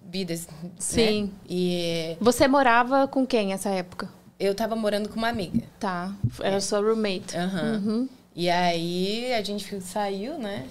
vidas. 0.09 0.47
Né? 0.47 0.71
Sim. 0.79 1.23
Né? 1.25 1.31
E 1.49 2.17
você 2.21 2.47
morava 2.47 3.09
com 3.09 3.27
quem 3.27 3.49
nessa 3.49 3.69
época? 3.71 4.09
Eu 4.39 4.55
tava 4.55 4.77
morando 4.77 5.09
com 5.09 5.17
uma 5.17 5.29
amiga. 5.29 5.63
Tá. 5.81 6.15
Era 6.41 6.57
é. 6.57 6.61
sua 6.61 6.79
roommate. 6.81 7.37
Uhum. 7.37 7.75
uhum. 7.75 8.09
E 8.37 8.49
aí 8.49 9.33
a 9.35 9.43
gente 9.43 9.81
saiu, 9.81 10.39
né? 10.39 10.65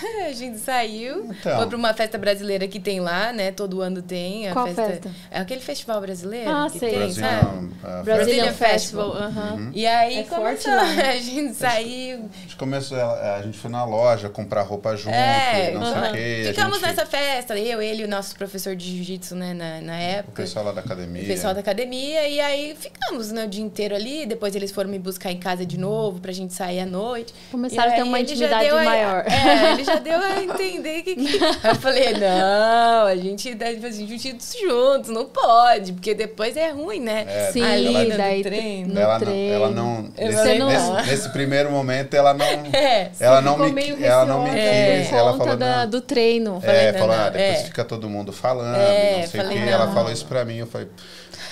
a 0.26 0.32
gente 0.32 0.58
saiu, 0.58 1.26
então. 1.30 1.58
foi 1.58 1.66
para 1.66 1.76
uma 1.76 1.94
festa 1.94 2.18
brasileira 2.18 2.66
que 2.66 2.80
tem 2.80 3.00
lá, 3.00 3.32
né? 3.32 3.52
Todo 3.52 3.80
ano 3.80 4.02
tem. 4.02 4.48
A 4.48 4.52
Qual 4.52 4.66
festa, 4.66 4.86
festa? 4.86 5.10
É 5.30 5.40
aquele 5.40 5.60
festival 5.60 6.00
brasileiro. 6.00 6.50
Ah, 6.50 6.68
que 6.70 6.78
sei. 6.78 6.90
Tem, 6.90 6.98
Brazilian, 6.98 7.30
sabe? 7.30 7.66
Uh, 7.66 8.04
Brazilian 8.04 8.52
Festival. 8.52 9.12
Festival. 9.12 9.56
Uhum. 9.56 9.70
E 9.74 9.86
aí 9.86 10.18
é 10.18 10.22
começou, 10.24 10.72
forte, 10.72 11.00
a 11.00 11.16
gente 11.16 11.54
saiu. 11.54 12.28
A 12.32 12.40
gente 12.42 12.56
começou, 12.56 12.98
a 12.98 13.42
gente 13.42 13.58
foi 13.58 13.70
na 13.70 13.84
loja 13.84 14.28
comprar 14.28 14.62
roupa 14.62 14.96
junto, 14.96 15.14
é, 15.14 15.72
não 15.72 15.82
uhum. 15.82 15.92
sei 15.92 16.10
o 16.10 16.12
quê. 16.12 16.44
Ficamos 16.48 16.78
gente... 16.78 16.88
nessa 16.88 17.06
festa, 17.06 17.58
eu, 17.58 17.80
ele 17.80 18.02
e 18.02 18.04
o 18.04 18.08
nosso 18.08 18.34
professor 18.36 18.74
de 18.74 18.96
jiu-jitsu, 18.96 19.34
né, 19.34 19.54
na, 19.54 19.80
na 19.80 19.96
época. 19.96 20.42
O 20.42 20.44
pessoal 20.44 20.64
lá 20.64 20.72
da 20.72 20.80
academia. 20.80 21.22
O 21.22 21.26
pessoal 21.26 21.54
da 21.54 21.60
academia. 21.60 22.28
E 22.28 22.40
aí 22.40 22.76
ficamos 22.78 23.30
né, 23.30 23.44
o 23.44 23.48
dia 23.48 23.62
inteiro 23.62 23.94
ali. 23.94 24.26
Depois 24.26 24.54
eles 24.54 24.70
foram 24.70 24.90
me 24.90 24.98
buscar 24.98 25.30
em 25.30 25.38
casa 25.38 25.64
de 25.64 25.78
novo 25.78 26.20
pra 26.20 26.32
gente 26.32 26.54
sair 26.54 26.80
à 26.80 26.86
noite. 26.86 27.34
Começaram 27.50 27.92
a 27.92 27.94
ter 27.94 28.02
uma 28.02 28.20
intimidade 28.20 28.70
maior. 28.70 29.24
A, 29.26 29.32
é, 29.32 29.72
ele 29.72 29.84
já 29.90 29.98
deu 29.98 30.18
a 30.18 30.42
entender 30.42 31.02
que 31.02 31.16
eu 31.66 31.74
falei, 31.76 32.12
não, 32.14 33.06
a 33.06 33.16
gente 33.16 33.54
deve 33.54 33.80
fazer 33.80 34.06
jiu-jitsu 34.06 34.58
juntos, 34.60 35.10
não 35.10 35.26
pode, 35.26 35.92
porque 35.92 36.14
depois 36.14 36.56
é 36.56 36.70
ruim, 36.70 37.00
né? 37.00 37.24
É, 37.26 37.52
Sim, 37.52 37.62
ela, 37.62 38.16
daí 38.16 38.42
treino. 38.42 38.98
Ela 38.98 39.18
treino. 39.18 39.32
não, 39.34 39.54
ela 39.54 39.70
não, 39.70 40.02
nesse, 40.16 40.58
não 40.58 40.68
nesse, 40.68 41.10
nesse, 41.10 41.28
primeiro 41.30 41.70
momento 41.70 42.14
ela 42.14 42.32
não, 42.32 42.46
é, 42.72 43.10
ela 43.18 43.40
não 43.40 43.58
me, 43.58 44.04
ela 44.04 44.24
não 44.24 44.44
me 44.44 44.58
é, 44.58 45.02
quis, 45.02 45.12
ela 45.12 45.36
falou 45.36 45.56
da, 45.56 45.86
do 45.86 46.00
treino. 46.00 46.60
É, 46.62 46.92
falei, 46.92 47.00
falou, 47.00 47.16
ah, 47.16 47.30
depois 47.30 47.58
é. 47.60 47.64
fica 47.64 47.84
todo 47.84 48.08
mundo 48.08 48.32
falando, 48.32 48.76
é, 48.76 49.20
não 49.20 49.28
sei 49.28 49.40
o 49.40 49.48
que. 49.48 49.58
Ela 49.58 49.92
falou 49.92 50.12
isso 50.12 50.26
pra 50.26 50.44
mim, 50.44 50.56
eu 50.56 50.66
falei, 50.66 50.88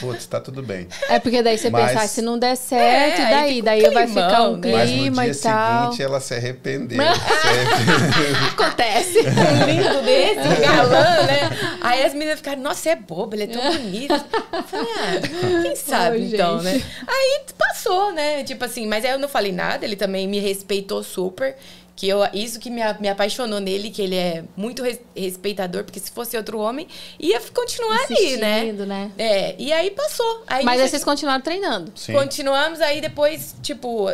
putz, 0.00 0.26
tá 0.26 0.40
tudo 0.40 0.62
bem. 0.62 0.88
É 1.08 1.18
porque 1.18 1.42
daí 1.42 1.58
você 1.58 1.70
Mas... 1.70 1.92
pensa, 1.92 2.04
ah, 2.04 2.08
se 2.08 2.22
não 2.22 2.38
der 2.38 2.56
certo, 2.56 3.20
é, 3.20 3.30
daí? 3.30 3.62
Daí 3.62 3.80
climão, 3.80 3.94
vai 3.94 4.06
ficar 4.06 4.48
um 4.48 4.60
clima 4.60 4.76
Mas 4.76 4.90
no 4.90 5.12
dia 5.12 5.32
e 5.32 5.34
tal. 5.36 5.82
seguinte 5.84 6.02
ela 6.02 6.20
se 6.20 6.34
arrependeu. 6.34 6.98
se 6.98 7.48
arrependeu. 7.48 8.36
Acontece. 8.52 9.18
Um 9.20 9.66
lindo 9.66 10.02
desse, 10.02 10.62
galã, 10.62 11.22
né? 11.26 11.50
Aí 11.80 12.04
as 12.04 12.12
meninas 12.12 12.36
ficaram, 12.36 12.62
nossa, 12.62 12.90
é 12.90 12.96
bobo, 12.96 13.34
ele 13.34 13.44
é 13.44 13.46
tão 13.46 13.62
bonito. 13.62 14.14
Eu 14.52 14.62
falei, 14.62 14.86
ah, 14.96 15.62
quem 15.62 15.76
sabe 15.76 16.18
oh, 16.18 16.34
então, 16.34 16.60
gente. 16.60 16.78
né? 16.78 16.84
Aí 17.06 17.40
passou, 17.56 18.12
né? 18.12 18.44
Tipo 18.44 18.64
assim, 18.64 18.86
mas 18.86 19.04
aí 19.04 19.12
eu 19.12 19.18
não 19.18 19.28
falei 19.28 19.52
nada, 19.52 19.84
ele 19.84 19.96
também 19.96 20.26
me 20.26 20.38
respeitou 20.38 21.02
super 21.02 21.56
que 21.98 22.08
eu 22.08 22.20
isso 22.32 22.60
que 22.60 22.70
me, 22.70 22.80
me 23.00 23.08
apaixonou 23.08 23.58
nele 23.58 23.90
que 23.90 24.00
ele 24.00 24.14
é 24.14 24.44
muito 24.56 24.84
res, 24.84 25.00
respeitador 25.16 25.82
porque 25.82 25.98
se 25.98 26.12
fosse 26.12 26.36
outro 26.36 26.60
homem 26.60 26.86
ia 27.18 27.40
continuar 27.52 27.98
ali 28.04 28.36
né? 28.36 28.72
né 28.72 29.10
é 29.18 29.56
e 29.58 29.72
aí 29.72 29.90
passou 29.90 30.44
aí 30.46 30.64
mas 30.64 30.80
aí 30.80 30.88
vocês 30.88 31.02
continuaram 31.02 31.42
treinando 31.42 31.90
Sim. 31.96 32.12
continuamos 32.12 32.80
aí 32.80 33.00
depois 33.00 33.56
tipo 33.60 34.08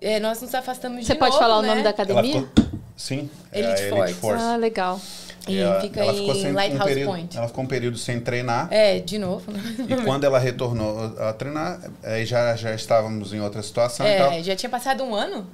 é, 0.00 0.18
nós 0.18 0.42
nos 0.42 0.52
afastamos 0.52 1.06
você 1.06 1.12
de 1.12 1.18
pode 1.20 1.30
novo, 1.30 1.42
falar 1.44 1.62
né? 1.62 1.68
o 1.68 1.70
nome 1.70 1.82
da 1.84 1.90
academia 1.90 2.42
ficou, 2.42 2.64
sim 2.96 3.30
Elite, 3.52 3.82
é 3.82 3.88
Force. 3.88 4.02
Elite 4.02 4.20
Force 4.20 4.44
ah 4.44 4.56
legal 4.56 5.00
e 5.46 5.58
ela, 5.58 5.80
fica 5.80 6.00
ela 6.00 6.12
ficou 6.12 6.34
sem 6.34 6.52
Lighthouse 6.52 6.82
um 6.82 6.86
período, 6.86 7.10
Point. 7.10 7.38
Ela 7.38 7.48
ficou 7.48 7.64
um 7.64 7.66
período 7.66 7.96
sem 7.96 8.20
treinar. 8.20 8.68
É, 8.70 8.98
de 8.98 9.16
novo. 9.18 9.50
E 9.88 10.04
quando 10.04 10.24
ela 10.24 10.38
retornou 10.38 11.14
a 11.18 11.32
treinar, 11.32 11.80
aí 12.02 12.26
já, 12.26 12.54
já 12.54 12.74
estávamos 12.74 13.32
em 13.32 13.40
outra 13.40 13.62
situação 13.62 14.04
é, 14.04 14.42
já 14.42 14.54
tinha 14.54 14.68
passado 14.68 15.02
um 15.02 15.14
ano? 15.14 15.46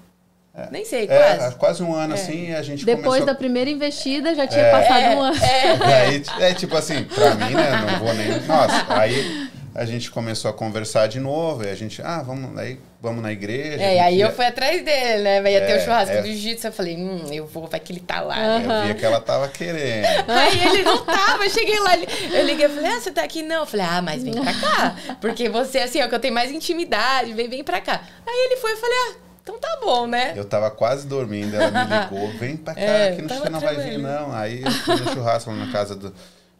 É. 0.56 0.68
Nem 0.70 0.84
sei, 0.84 1.04
é, 1.04 1.36
quase. 1.36 1.56
quase 1.56 1.82
um 1.82 1.92
ano 1.92 2.14
é. 2.14 2.16
assim, 2.16 2.54
a 2.54 2.62
gente 2.62 2.84
Depois 2.84 3.04
começou... 3.04 3.26
da 3.26 3.34
primeira 3.34 3.68
investida 3.68 4.34
já 4.36 4.46
tinha 4.46 4.62
é. 4.62 4.70
passado 4.70 5.16
um 5.16 5.20
ano. 5.20 5.36
É. 5.44 6.02
Aí, 6.06 6.22
é 6.38 6.54
tipo 6.54 6.76
assim, 6.76 7.02
pra 7.04 7.34
mim, 7.34 7.54
né, 7.54 7.70
não 7.90 7.98
vou 7.98 8.14
nem... 8.14 8.40
Nossa, 8.42 8.86
aí 8.88 9.48
a 9.74 9.84
gente 9.84 10.08
começou 10.12 10.48
a 10.48 10.54
conversar 10.54 11.08
de 11.08 11.18
novo, 11.18 11.64
e 11.64 11.68
a 11.68 11.74
gente, 11.74 12.00
ah, 12.00 12.22
vamos, 12.22 12.56
aí, 12.56 12.78
vamos 13.02 13.20
na 13.20 13.32
igreja. 13.32 13.82
É, 13.82 13.98
aí 13.98 14.20
eu 14.20 14.30
fui 14.30 14.46
atrás 14.46 14.84
dele, 14.84 15.22
né? 15.24 15.52
Ia 15.52 15.66
ter 15.66 15.78
o 15.78 15.80
churrasco 15.80 16.16
do 16.18 16.26
jiu-jitsu, 16.28 16.68
eu 16.68 16.72
falei, 16.72 16.96
hum, 16.96 17.26
eu 17.32 17.44
vou, 17.44 17.66
vai 17.66 17.80
que 17.80 17.92
ele 17.92 17.98
tá 17.98 18.20
lá. 18.20 18.36
Uhum. 18.36 18.70
Eu 18.70 18.84
via 18.84 18.94
que 18.94 19.04
ela 19.04 19.20
tava 19.20 19.48
querendo. 19.48 20.06
Aí 20.28 20.68
ele 20.68 20.84
não 20.84 21.04
tava, 21.04 21.44
eu 21.44 21.50
cheguei 21.50 21.80
lá, 21.80 21.96
eu 21.96 22.46
liguei, 22.46 22.66
eu 22.66 22.70
falei, 22.70 22.90
ah, 22.92 23.00
você 23.00 23.10
tá 23.10 23.24
aqui? 23.24 23.42
Não, 23.42 23.62
eu 23.62 23.66
falei, 23.66 23.86
ah, 23.90 24.00
mas 24.00 24.22
vem 24.22 24.34
pra 24.34 24.54
cá, 24.54 24.96
porque 25.20 25.48
você, 25.48 25.80
assim, 25.80 25.98
é 25.98 26.06
o 26.06 26.08
que 26.08 26.14
eu 26.14 26.20
tenho 26.20 26.32
mais 26.34 26.52
intimidade, 26.52 27.32
vem, 27.32 27.48
vem 27.48 27.64
pra 27.64 27.80
cá. 27.80 28.00
Aí 28.24 28.46
ele 28.46 28.60
foi, 28.60 28.70
eu 28.70 28.76
falei, 28.76 28.96
ah, 29.08 29.23
então 29.44 29.58
tá 29.58 29.78
bom, 29.78 30.06
né? 30.06 30.32
Eu 30.34 30.44
tava 30.46 30.70
quase 30.70 31.06
dormindo, 31.06 31.54
ela 31.54 31.70
me 31.70 32.16
ligou, 32.16 32.38
vem 32.38 32.56
pra 32.56 32.74
cá, 32.74 32.80
é, 32.80 33.16
que 33.16 33.22
não, 33.22 33.36
você 33.36 33.50
não 33.50 33.60
vai 33.60 33.76
vir, 33.76 33.98
não. 33.98 34.32
Aí 34.32 34.62
eu 34.62 34.70
fui 34.70 34.96
no 34.96 35.12
churrasco 35.12 35.52
na 35.52 35.70
casa 35.70 35.94
do, 35.94 36.12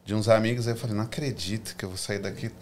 de 0.05 0.15
uns 0.15 0.29
amigos, 0.29 0.69
aí 0.69 0.75
eu 0.75 0.77
falei, 0.77 0.95
não 0.95 1.05
acredito 1.05 1.75
que 1.77 1.85
eu 1.87 1.89
vou 1.89 1.97
sair 1.97 2.19
daqui. 2.19 2.53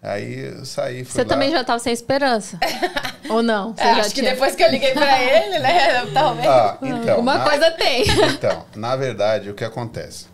Aí 0.00 0.38
eu 0.56 0.64
saí, 0.64 1.04
fui 1.04 1.14
Você 1.14 1.24
lá. 1.24 1.28
também 1.28 1.50
já 1.50 1.64
tava 1.64 1.80
sem 1.80 1.92
esperança? 1.92 2.60
Ou 3.28 3.42
não? 3.42 3.74
Você 3.74 3.82
é, 3.82 3.90
acho 3.90 4.10
tinha... 4.10 4.24
que 4.28 4.30
depois 4.30 4.54
que 4.54 4.62
eu 4.62 4.70
liguei 4.70 4.92
pra 4.92 5.18
ele, 5.20 5.58
né? 5.58 6.06
Talvez. 6.14 6.46
Ah, 6.46 6.78
então, 6.80 7.18
Uma 7.18 7.38
na... 7.38 7.44
coisa 7.44 7.70
tem. 7.72 8.04
Então, 8.32 8.64
na 8.76 8.94
verdade, 8.94 9.50
o 9.50 9.54
que 9.54 9.64
acontece? 9.64 10.26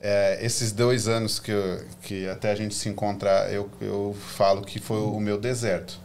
É, 0.00 0.38
esses 0.42 0.70
dois 0.70 1.08
anos 1.08 1.40
que, 1.40 1.50
eu, 1.50 1.84
que 2.02 2.28
até 2.28 2.52
a 2.52 2.54
gente 2.54 2.74
se 2.76 2.88
encontrar, 2.88 3.52
eu, 3.52 3.68
eu 3.80 4.16
falo 4.36 4.62
que 4.62 4.78
foi 4.78 4.98
o 4.98 5.18
meu 5.18 5.36
deserto 5.36 5.98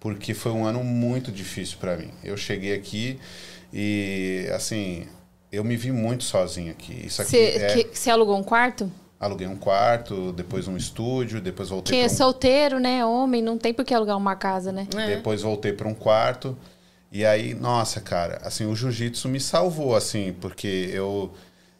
porque 0.00 0.32
foi 0.32 0.50
um 0.50 0.64
ano 0.64 0.82
muito 0.82 1.30
difícil 1.30 1.76
para 1.78 1.96
mim. 1.96 2.10
Eu 2.24 2.36
cheguei 2.36 2.74
aqui 2.74 3.20
e, 3.72 4.50
assim, 4.54 5.06
eu 5.52 5.62
me 5.62 5.76
vi 5.76 5.92
muito 5.92 6.24
sozinho 6.24 6.72
aqui. 6.72 7.06
Isso 7.06 7.20
aqui 7.20 7.86
Você 7.92 8.08
é... 8.08 8.12
alugou 8.12 8.36
um 8.36 8.42
quarto? 8.42 8.90
Aluguei 9.20 9.46
um 9.46 9.56
quarto, 9.56 10.32
depois 10.32 10.66
um 10.66 10.78
estúdio, 10.78 11.42
depois 11.42 11.68
voltei 11.68 11.94
Quem 11.94 12.02
é 12.02 12.06
um... 12.06 12.08
solteiro, 12.08 12.80
né? 12.80 13.04
Homem, 13.04 13.42
não 13.42 13.58
tem 13.58 13.74
por 13.74 13.84
que 13.84 13.92
alugar 13.92 14.16
uma 14.16 14.34
casa, 14.34 14.72
né? 14.72 14.88
É. 14.96 15.16
Depois 15.16 15.42
voltei 15.42 15.74
para 15.74 15.86
um 15.86 15.94
quarto. 15.94 16.56
E 17.12 17.26
aí, 17.26 17.52
nossa, 17.52 18.00
cara, 18.00 18.40
assim, 18.42 18.64
o 18.64 18.74
jiu-jitsu 18.74 19.28
me 19.28 19.38
salvou, 19.38 19.94
assim, 19.94 20.34
porque 20.40 20.88
eu, 20.92 21.30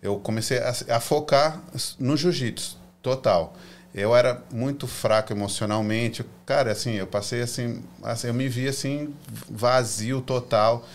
eu 0.02 0.18
comecei 0.18 0.58
a, 0.58 0.74
a 0.90 1.00
focar 1.00 1.62
no 1.98 2.14
jiu-jitsu, 2.16 2.76
total. 3.00 3.56
Eu 3.94 4.14
era 4.14 4.42
muito 4.52 4.86
fraco 4.86 5.32
emocionalmente. 5.32 6.24
Cara, 6.46 6.70
assim, 6.72 6.92
eu 6.92 7.06
passei 7.06 7.42
assim, 7.42 7.82
assim 8.02 8.28
eu 8.28 8.34
me 8.34 8.48
vi 8.48 8.68
assim, 8.68 9.14
vazio 9.48 10.20
total. 10.20 10.86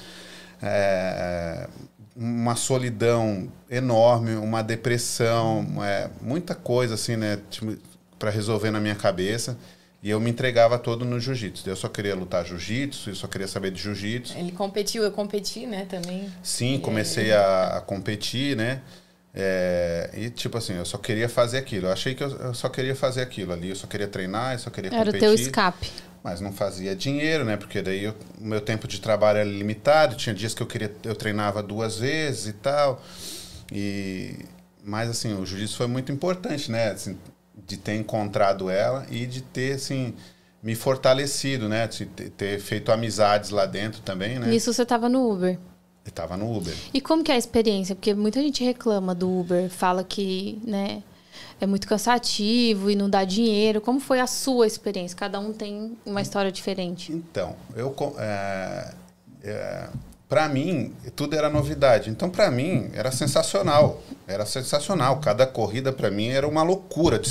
É, 0.61 1.67
uma 2.15 2.55
solidão 2.55 3.51
enorme, 3.69 4.35
uma 4.35 4.61
depressão, 4.61 5.65
é, 5.83 6.09
muita 6.21 6.55
coisa 6.55 6.93
assim, 6.93 7.17
né, 7.17 7.39
tipo, 7.49 7.77
para 8.17 8.29
resolver 8.29 8.71
na 8.71 8.79
minha 8.79 8.95
cabeça. 8.95 9.57
E 10.01 10.09
eu 10.09 10.19
me 10.19 10.29
entregava 10.29 10.77
todo 10.77 11.03
no 11.03 11.19
jiu-jitsu. 11.19 11.67
Eu 11.67 11.75
só 11.75 11.89
queria 11.89 12.15
lutar 12.15 12.45
jiu-jitsu, 12.45 13.09
eu 13.09 13.15
só 13.15 13.27
queria 13.27 13.47
saber 13.47 13.71
de 13.71 13.81
jiu-jitsu. 13.81 14.37
Ele 14.37 14.51
competiu, 14.51 15.03
eu 15.03 15.11
competi, 15.11 15.65
né, 15.65 15.85
também. 15.89 16.31
Sim, 16.43 16.79
comecei 16.79 17.33
a, 17.33 17.77
a 17.77 17.81
competir, 17.81 18.55
né? 18.55 18.81
É, 19.37 20.09
e 20.13 20.29
tipo 20.29 20.57
assim, 20.57 20.75
eu 20.75 20.85
só 20.85 20.97
queria 20.97 21.27
fazer 21.27 21.57
aquilo. 21.57 21.87
Eu 21.87 21.91
achei 21.91 22.15
que 22.15 22.23
eu, 22.23 22.29
eu, 22.29 22.53
só 22.53 22.69
queria 22.69 22.95
fazer 22.95 23.21
aquilo 23.21 23.51
ali. 23.51 23.69
Eu 23.69 23.75
só 23.75 23.85
queria 23.85 24.07
treinar, 24.07 24.53
eu 24.53 24.59
só 24.59 24.69
queria 24.69 24.89
era 24.89 25.05
competir. 25.05 25.25
Era 25.25 25.33
o 25.33 25.35
teu 25.35 25.45
escape. 25.45 25.91
Mas 26.23 26.39
não 26.39 26.53
fazia 26.53 26.95
dinheiro, 26.95 27.43
né? 27.43 27.57
Porque 27.57 27.81
daí 27.81 28.07
o 28.07 28.15
meu 28.39 28.61
tempo 28.61 28.87
de 28.87 28.99
trabalho 29.01 29.39
era 29.39 29.49
limitado. 29.49 30.15
Tinha 30.15 30.33
dias 30.33 30.53
que 30.53 30.63
eu 30.63 30.67
queria, 30.67 30.91
eu 31.03 31.13
treinava 31.13 31.61
duas 31.61 31.97
vezes 31.97 32.47
e 32.47 32.53
tal. 32.53 33.03
E 33.71 34.35
mas 34.81 35.09
assim, 35.09 35.33
o 35.33 35.45
jiu-jitsu 35.45 35.75
foi 35.75 35.87
muito 35.87 36.11
importante, 36.11 36.71
né? 36.71 36.91
Assim, 36.91 37.17
de 37.67 37.75
ter 37.75 37.95
encontrado 37.95 38.69
ela 38.69 39.05
e 39.09 39.25
de 39.25 39.41
ter 39.41 39.73
assim 39.73 40.13
me 40.63 40.75
fortalecido, 40.75 41.67
né? 41.67 41.87
De 41.87 42.05
ter 42.05 42.59
feito 42.59 42.91
amizades 42.91 43.49
lá 43.49 43.65
dentro 43.65 44.01
também, 44.01 44.39
né? 44.39 44.55
Isso 44.55 44.71
você 44.71 44.83
estava 44.83 45.09
no 45.09 45.29
Uber. 45.29 45.59
Eu 46.05 46.11
tava 46.11 46.37
no 46.37 46.55
Uber. 46.55 46.75
E 46.93 47.01
como 47.01 47.23
que 47.23 47.31
é 47.31 47.35
a 47.35 47.37
experiência? 47.37 47.95
Porque 47.95 48.13
muita 48.13 48.39
gente 48.41 48.63
reclama 48.63 49.15
do 49.15 49.39
Uber, 49.39 49.69
fala 49.69 50.03
que, 50.03 50.59
né, 50.63 51.01
é 51.59 51.65
muito 51.65 51.87
cansativo 51.87 52.91
e 52.91 52.95
não 52.95 53.09
dá 53.09 53.23
dinheiro. 53.23 53.81
Como 53.81 53.99
foi 53.99 54.19
a 54.19 54.27
sua 54.27 54.67
experiência? 54.67 55.17
Cada 55.17 55.39
um 55.39 55.51
tem 55.51 55.97
uma 56.05 56.21
história 56.21 56.51
diferente. 56.51 57.11
Então, 57.11 57.55
eu 57.75 57.95
é, 58.19 58.93
é, 59.43 59.89
para 60.27 60.49
mim, 60.49 60.91
tudo 61.15 61.35
era 61.35 61.49
novidade. 61.49 62.09
Então, 62.09 62.29
para 62.29 62.49
mim, 62.49 62.89
era 62.93 63.11
sensacional. 63.11 64.01
Era 64.27 64.43
sensacional. 64.43 65.19
Cada 65.19 65.45
corrida, 65.45 65.93
para 65.93 66.09
mim, 66.09 66.29
era 66.29 66.47
uma 66.47 66.63
loucura. 66.63 67.21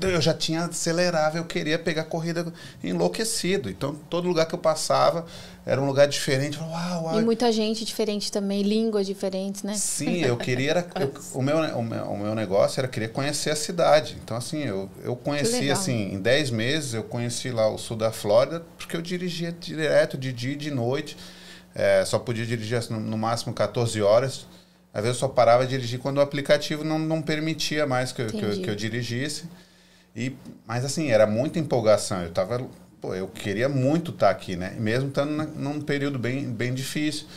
Eu 0.00 0.20
já 0.20 0.32
tinha 0.32 0.64
acelerado, 0.64 1.36
eu 1.36 1.44
queria 1.44 1.78
pegar 1.78 2.04
corrida 2.04 2.50
enlouquecido. 2.82 3.68
Então, 3.68 3.94
todo 4.08 4.26
lugar 4.26 4.46
que 4.46 4.54
eu 4.54 4.58
passava 4.58 5.26
era 5.66 5.78
um 5.78 5.84
lugar 5.84 6.08
diferente. 6.08 6.58
Uau, 6.58 7.04
uau. 7.04 7.20
E 7.20 7.22
muita 7.22 7.52
gente 7.52 7.84
diferente 7.84 8.32
também, 8.32 8.62
línguas 8.62 9.06
diferentes, 9.06 9.62
né? 9.62 9.74
Sim, 9.74 10.24
eu 10.24 10.38
queria. 10.38 10.70
Era, 10.70 10.86
eu, 10.98 11.12
o, 11.34 11.42
meu, 11.42 11.58
o, 11.58 11.82
meu, 11.82 12.04
o 12.04 12.18
meu 12.18 12.34
negócio 12.34 12.80
era 12.80 12.88
querer 12.88 13.08
conhecer 13.08 13.50
a 13.50 13.56
cidade. 13.56 14.16
Então, 14.24 14.34
assim, 14.34 14.64
eu, 14.64 14.88
eu 15.04 15.14
conheci, 15.14 15.70
assim, 15.70 16.14
em 16.14 16.18
10 16.18 16.50
meses, 16.50 16.94
eu 16.94 17.02
conheci 17.02 17.50
lá 17.50 17.68
o 17.68 17.76
sul 17.76 17.98
da 17.98 18.10
Flórida, 18.10 18.64
porque 18.78 18.96
eu 18.96 19.02
dirigia 19.02 19.52
direto, 19.52 20.16
de 20.16 20.32
dia 20.32 20.54
e 20.54 20.56
de 20.56 20.70
noite. 20.70 21.14
É, 21.78 22.04
só 22.04 22.18
podia 22.18 22.44
dirigir 22.44 22.90
no, 22.90 22.98
no, 22.98 23.16
máximo 23.16 23.54
14 23.54 24.02
horas. 24.02 24.46
Às 24.92 25.04
vezes 25.04 25.16
eu 25.16 25.20
só 25.20 25.28
parava 25.28 25.64
de 25.64 25.70
dirigir 25.70 26.00
quando 26.00 26.18
o 26.18 26.20
aplicativo 26.20 26.82
não, 26.82 26.98
não 26.98 27.22
permitia 27.22 27.86
mais 27.86 28.10
que 28.10 28.20
eu, 28.20 28.26
que 28.26 28.44
eu, 28.44 28.50
que 28.62 28.68
eu, 28.68 28.74
dirigisse. 28.74 29.44
E, 30.16 30.34
mas 30.66 30.84
assim, 30.84 31.08
era 31.12 31.24
muita 31.24 31.60
empolgação. 31.60 32.20
Eu 32.24 32.32
tava, 32.32 32.66
pô, 33.00 33.14
eu 33.14 33.28
queria 33.28 33.68
muito 33.68 34.10
estar 34.10 34.26
tá 34.26 34.32
aqui, 34.32 34.56
né? 34.56 34.74
Mesmo 34.76 35.08
estando 35.08 35.30
na, 35.30 35.44
num 35.44 35.80
período 35.80 36.18
bem, 36.18 36.50
bem 36.50 36.74
difícil. 36.74 37.28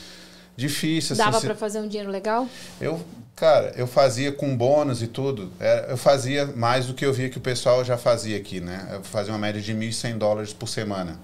Difícil. 0.58 1.16
Dava 1.16 1.38
assim, 1.38 1.46
para 1.46 1.56
fazer 1.56 1.80
um 1.80 1.88
dinheiro 1.88 2.10
legal? 2.10 2.50
Eu, 2.80 3.00
cara, 3.36 3.72
eu 3.78 3.86
fazia 3.86 4.32
com 4.32 4.58
bônus 4.58 5.04
e 5.04 5.08
tudo. 5.08 5.52
eu 5.88 5.98
fazia 5.98 6.48
mais 6.48 6.88
do 6.88 6.96
que 6.96 7.06
eu 7.06 7.14
via 7.14 7.30
que 7.30 7.38
o 7.38 7.42
pessoal 7.42 7.86
já 7.86 7.96
fazia 7.96 8.38
aqui, 8.38 8.60
né? 8.60 8.88
Eu 8.92 9.04
fazia 9.04 9.32
uma 9.32 9.40
média 9.40 9.62
de 9.62 9.72
1.100 9.72 10.18
dólares 10.18 10.52
por 10.52 10.68
semana. 10.68 11.20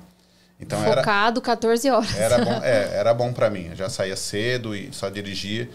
Então 0.60 0.84
Focado 0.84 1.40
era, 1.40 1.46
14 1.46 1.90
horas. 1.90 2.16
Era 2.16 2.44
bom, 2.44 2.54
é, 2.64 2.98
era 2.98 3.14
bom 3.14 3.32
para 3.32 3.50
mim. 3.50 3.68
Eu 3.70 3.76
já 3.76 3.90
saía 3.90 4.16
cedo 4.16 4.76
e 4.76 4.92
só 4.92 5.10
dirigia. 5.10 5.70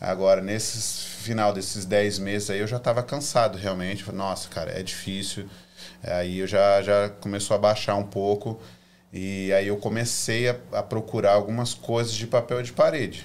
Agora, 0.00 0.40
nesse 0.40 1.06
final 1.22 1.52
desses 1.52 1.84
10 1.84 2.18
meses 2.20 2.50
aí, 2.50 2.60
eu 2.60 2.66
já 2.66 2.76
estava 2.76 3.02
cansado 3.02 3.58
realmente. 3.58 4.10
Nossa, 4.12 4.48
cara, 4.48 4.70
é 4.70 4.82
difícil. 4.82 5.48
Aí 6.02 6.38
eu 6.38 6.46
já, 6.46 6.80
já 6.82 7.08
começou 7.08 7.54
a 7.54 7.58
baixar 7.58 7.96
um 7.96 8.04
pouco. 8.04 8.60
E 9.12 9.52
aí 9.52 9.68
eu 9.68 9.76
comecei 9.78 10.48
a, 10.48 10.56
a 10.72 10.82
procurar 10.82 11.32
algumas 11.32 11.74
coisas 11.74 12.12
de 12.12 12.26
papel 12.26 12.62
de 12.62 12.72
parede. 12.72 13.24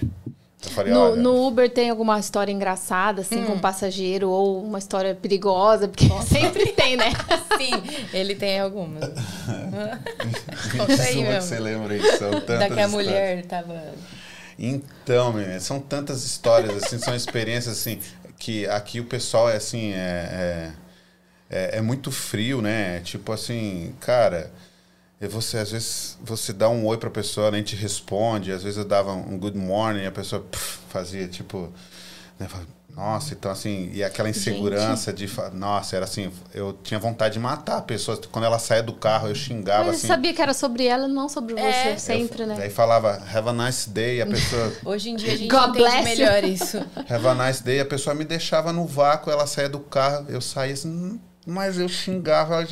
Falei, 0.70 0.92
no, 0.92 1.16
no, 1.16 1.46
Uber 1.46 1.70
tem 1.70 1.90
alguma 1.90 2.18
história 2.18 2.52
engraçada, 2.52 3.22
assim, 3.22 3.42
hum. 3.42 3.46
com 3.46 3.52
um 3.54 3.58
passageiro, 3.58 4.28
ou 4.30 4.62
uma 4.64 4.78
história 4.78 5.14
perigosa? 5.14 5.88
Porque 5.88 6.06
Nossa. 6.06 6.28
sempre 6.34 6.66
tem, 6.72 6.96
né? 6.96 7.12
Sim, 7.58 7.72
ele 8.12 8.34
tem 8.34 8.60
algumas. 8.60 9.04
Conta 10.76 11.02
aí, 11.02 11.22
meu. 11.22 11.40
você 11.40 11.58
lembra 11.58 11.96
isso? 11.96 12.18
São 12.18 12.30
tantas 12.32 12.58
da 12.58 12.70
que 12.70 12.80
a 12.80 12.88
mulher 12.88 13.44
tava... 13.46 13.80
Então, 14.58 15.32
meu, 15.32 15.60
são 15.60 15.80
tantas 15.80 16.24
histórias, 16.24 16.82
assim, 16.82 16.98
são 16.98 17.14
experiências, 17.14 17.78
assim, 17.78 17.98
que 18.38 18.66
aqui 18.68 19.00
o 19.00 19.04
pessoal 19.04 19.48
é, 19.48 19.56
assim, 19.56 19.92
é, 19.92 20.72
é, 21.50 21.56
é, 21.74 21.78
é 21.78 21.80
muito 21.80 22.10
frio, 22.10 22.62
né? 22.62 23.00
Tipo 23.00 23.32
assim, 23.32 23.94
cara... 24.00 24.50
E 25.20 25.26
você, 25.26 25.58
às 25.58 25.70
vezes, 25.70 26.18
você 26.22 26.52
dá 26.52 26.68
um 26.68 26.84
oi 26.86 26.98
pra 26.98 27.08
pessoa, 27.08 27.50
nem 27.50 27.62
te 27.62 27.76
responde. 27.76 28.52
Às 28.52 28.62
vezes 28.62 28.78
eu 28.78 28.84
dava 28.84 29.12
um 29.12 29.38
good 29.38 29.56
morning, 29.56 30.06
a 30.06 30.12
pessoa 30.12 30.42
pff, 30.42 30.78
fazia 30.88 31.26
tipo. 31.28 31.72
Né, 32.38 32.48
nossa, 32.96 33.34
então 33.34 33.50
assim, 33.50 33.90
e 33.92 34.04
aquela 34.04 34.30
insegurança 34.30 35.10
Gente. 35.10 35.26
de. 35.26 35.56
Nossa, 35.56 35.96
era 35.96 36.04
assim, 36.04 36.30
eu 36.54 36.78
tinha 36.84 36.98
vontade 37.00 37.34
de 37.34 37.40
matar 37.40 37.78
a 37.78 37.82
pessoa. 37.82 38.16
Quando 38.30 38.44
ela 38.44 38.58
saía 38.58 38.84
do 38.84 38.92
carro, 38.92 39.28
eu 39.28 39.34
xingava 39.34 39.86
Mas 39.86 39.96
assim. 39.96 40.06
sabia 40.06 40.32
que 40.32 40.40
era 40.40 40.54
sobre 40.54 40.86
ela, 40.86 41.08
não 41.08 41.28
sobre 41.28 41.58
é. 41.58 41.96
você, 41.96 41.98
sempre, 41.98 42.42
eu, 42.42 42.46
né? 42.46 42.56
Aí 42.60 42.70
falava, 42.70 43.20
have 43.34 43.48
a 43.48 43.52
nice 43.52 43.90
day, 43.90 44.22
a 44.22 44.26
pessoa. 44.26 44.72
Hoje 44.86 45.10
em 45.10 45.16
dia 45.16 45.32
a 45.32 45.36
gente 45.36 45.50
God 45.50 45.70
entende 45.70 45.78
bless 45.78 46.04
melhor 46.04 46.44
isso. 46.44 46.78
Have 47.10 47.26
a 47.26 47.34
nice 47.34 47.62
day, 47.64 47.80
a 47.80 47.84
pessoa 47.84 48.14
me 48.14 48.24
deixava 48.24 48.72
no 48.72 48.86
vácuo, 48.86 49.32
ela 49.32 49.46
saía 49.46 49.68
do 49.68 49.80
carro, 49.80 50.26
eu 50.28 50.40
saía 50.40 50.74
assim 50.74 51.20
mas 51.46 51.78
eu 51.78 51.88
xingava, 51.88 52.66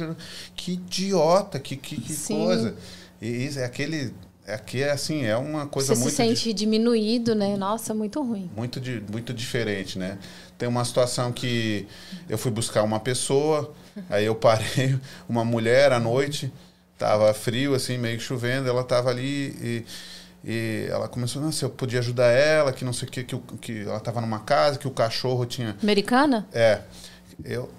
que 0.56 0.72
idiota, 0.72 1.58
que, 1.58 1.76
que, 1.76 2.00
que 2.00 2.16
coisa. 2.26 2.74
E 3.20 3.46
isso 3.46 3.58
é 3.58 3.64
aquele. 3.64 4.12
Aqui 4.46 4.82
é 4.82 4.90
assim, 4.90 5.24
é 5.24 5.36
uma 5.36 5.66
coisa 5.66 5.94
Você 5.94 6.00
muito. 6.00 6.14
Você 6.16 6.22
se 6.22 6.36
sente 6.36 6.52
diminuído, 6.52 7.34
né? 7.34 7.56
Nossa, 7.56 7.94
muito 7.94 8.20
ruim. 8.22 8.50
Muito, 8.56 8.80
di, 8.80 9.02
muito 9.10 9.32
diferente, 9.32 9.98
né? 9.98 10.18
Tem 10.58 10.68
uma 10.68 10.84
situação 10.84 11.30
que 11.30 11.86
eu 12.28 12.36
fui 12.36 12.50
buscar 12.50 12.82
uma 12.82 12.98
pessoa, 12.98 13.72
aí 14.10 14.24
eu 14.24 14.34
parei, 14.34 14.98
uma 15.28 15.44
mulher 15.44 15.92
à 15.92 16.00
noite, 16.00 16.52
tava 16.98 17.32
frio, 17.32 17.74
assim, 17.74 17.96
meio 17.98 18.18
chovendo, 18.18 18.68
ela 18.68 18.82
tava 18.82 19.10
ali 19.10 19.56
e. 19.60 19.84
E 20.44 20.88
ela 20.90 21.06
começou, 21.06 21.40
não, 21.40 21.52
se 21.52 21.64
eu 21.64 21.70
podia 21.70 22.00
ajudar 22.00 22.26
ela, 22.26 22.72
que 22.72 22.84
não 22.84 22.92
sei 22.92 23.06
o 23.06 23.10
que, 23.12 23.22
que, 23.22 23.38
que 23.60 23.82
ela 23.82 23.98
estava 23.98 24.20
numa 24.20 24.40
casa, 24.40 24.76
que 24.76 24.88
o 24.88 24.90
cachorro 24.90 25.46
tinha. 25.46 25.76
Americana? 25.80 26.48
É. 26.52 26.80
Eu, 27.44 27.70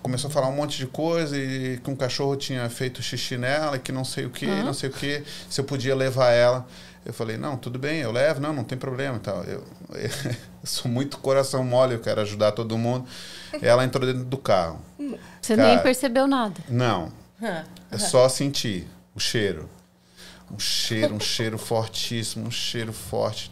começou 0.00 0.28
a 0.28 0.32
falar 0.32 0.48
um 0.48 0.54
monte 0.54 0.78
de 0.78 0.86
coisa 0.86 1.36
e 1.36 1.78
que 1.78 1.90
um 1.90 1.96
cachorro 1.96 2.36
tinha 2.36 2.68
feito 2.70 3.02
xixi 3.02 3.36
nela 3.36 3.76
e 3.76 3.78
que 3.78 3.90
não 3.90 4.04
sei 4.04 4.26
o 4.26 4.30
que, 4.30 4.46
uhum. 4.46 4.64
não 4.64 4.74
sei 4.74 4.90
o 4.90 4.92
que, 4.92 5.24
se 5.48 5.60
eu 5.60 5.64
podia 5.64 5.94
levar 5.94 6.30
ela. 6.30 6.66
Eu 7.04 7.12
falei, 7.12 7.36
não, 7.36 7.56
tudo 7.56 7.80
bem, 7.80 7.98
eu 7.98 8.12
levo, 8.12 8.40
não, 8.40 8.52
não 8.52 8.62
tem 8.62 8.78
problema 8.78 9.18
tal. 9.18 9.42
Eu, 9.42 9.64
eu, 9.90 10.10
eu 10.62 10.64
sou 10.64 10.90
muito 10.90 11.18
coração 11.18 11.64
mole, 11.64 11.94
eu 11.94 12.00
quero 12.00 12.20
ajudar 12.20 12.52
todo 12.52 12.78
mundo. 12.78 13.08
Ela 13.60 13.84
entrou 13.84 14.06
dentro 14.06 14.24
do 14.24 14.38
carro. 14.38 14.80
Você 15.40 15.56
Cara, 15.56 15.68
nem 15.68 15.82
percebeu 15.82 16.28
nada? 16.28 16.60
Não. 16.68 17.10
É 17.90 17.98
só 17.98 18.28
sentir 18.28 18.86
o 19.16 19.20
cheiro. 19.20 19.68
Um 20.48 20.58
cheiro, 20.58 21.14
um 21.14 21.20
cheiro 21.20 21.58
fortíssimo, 21.58 22.46
um 22.46 22.50
cheiro 22.50 22.92
forte. 22.92 23.50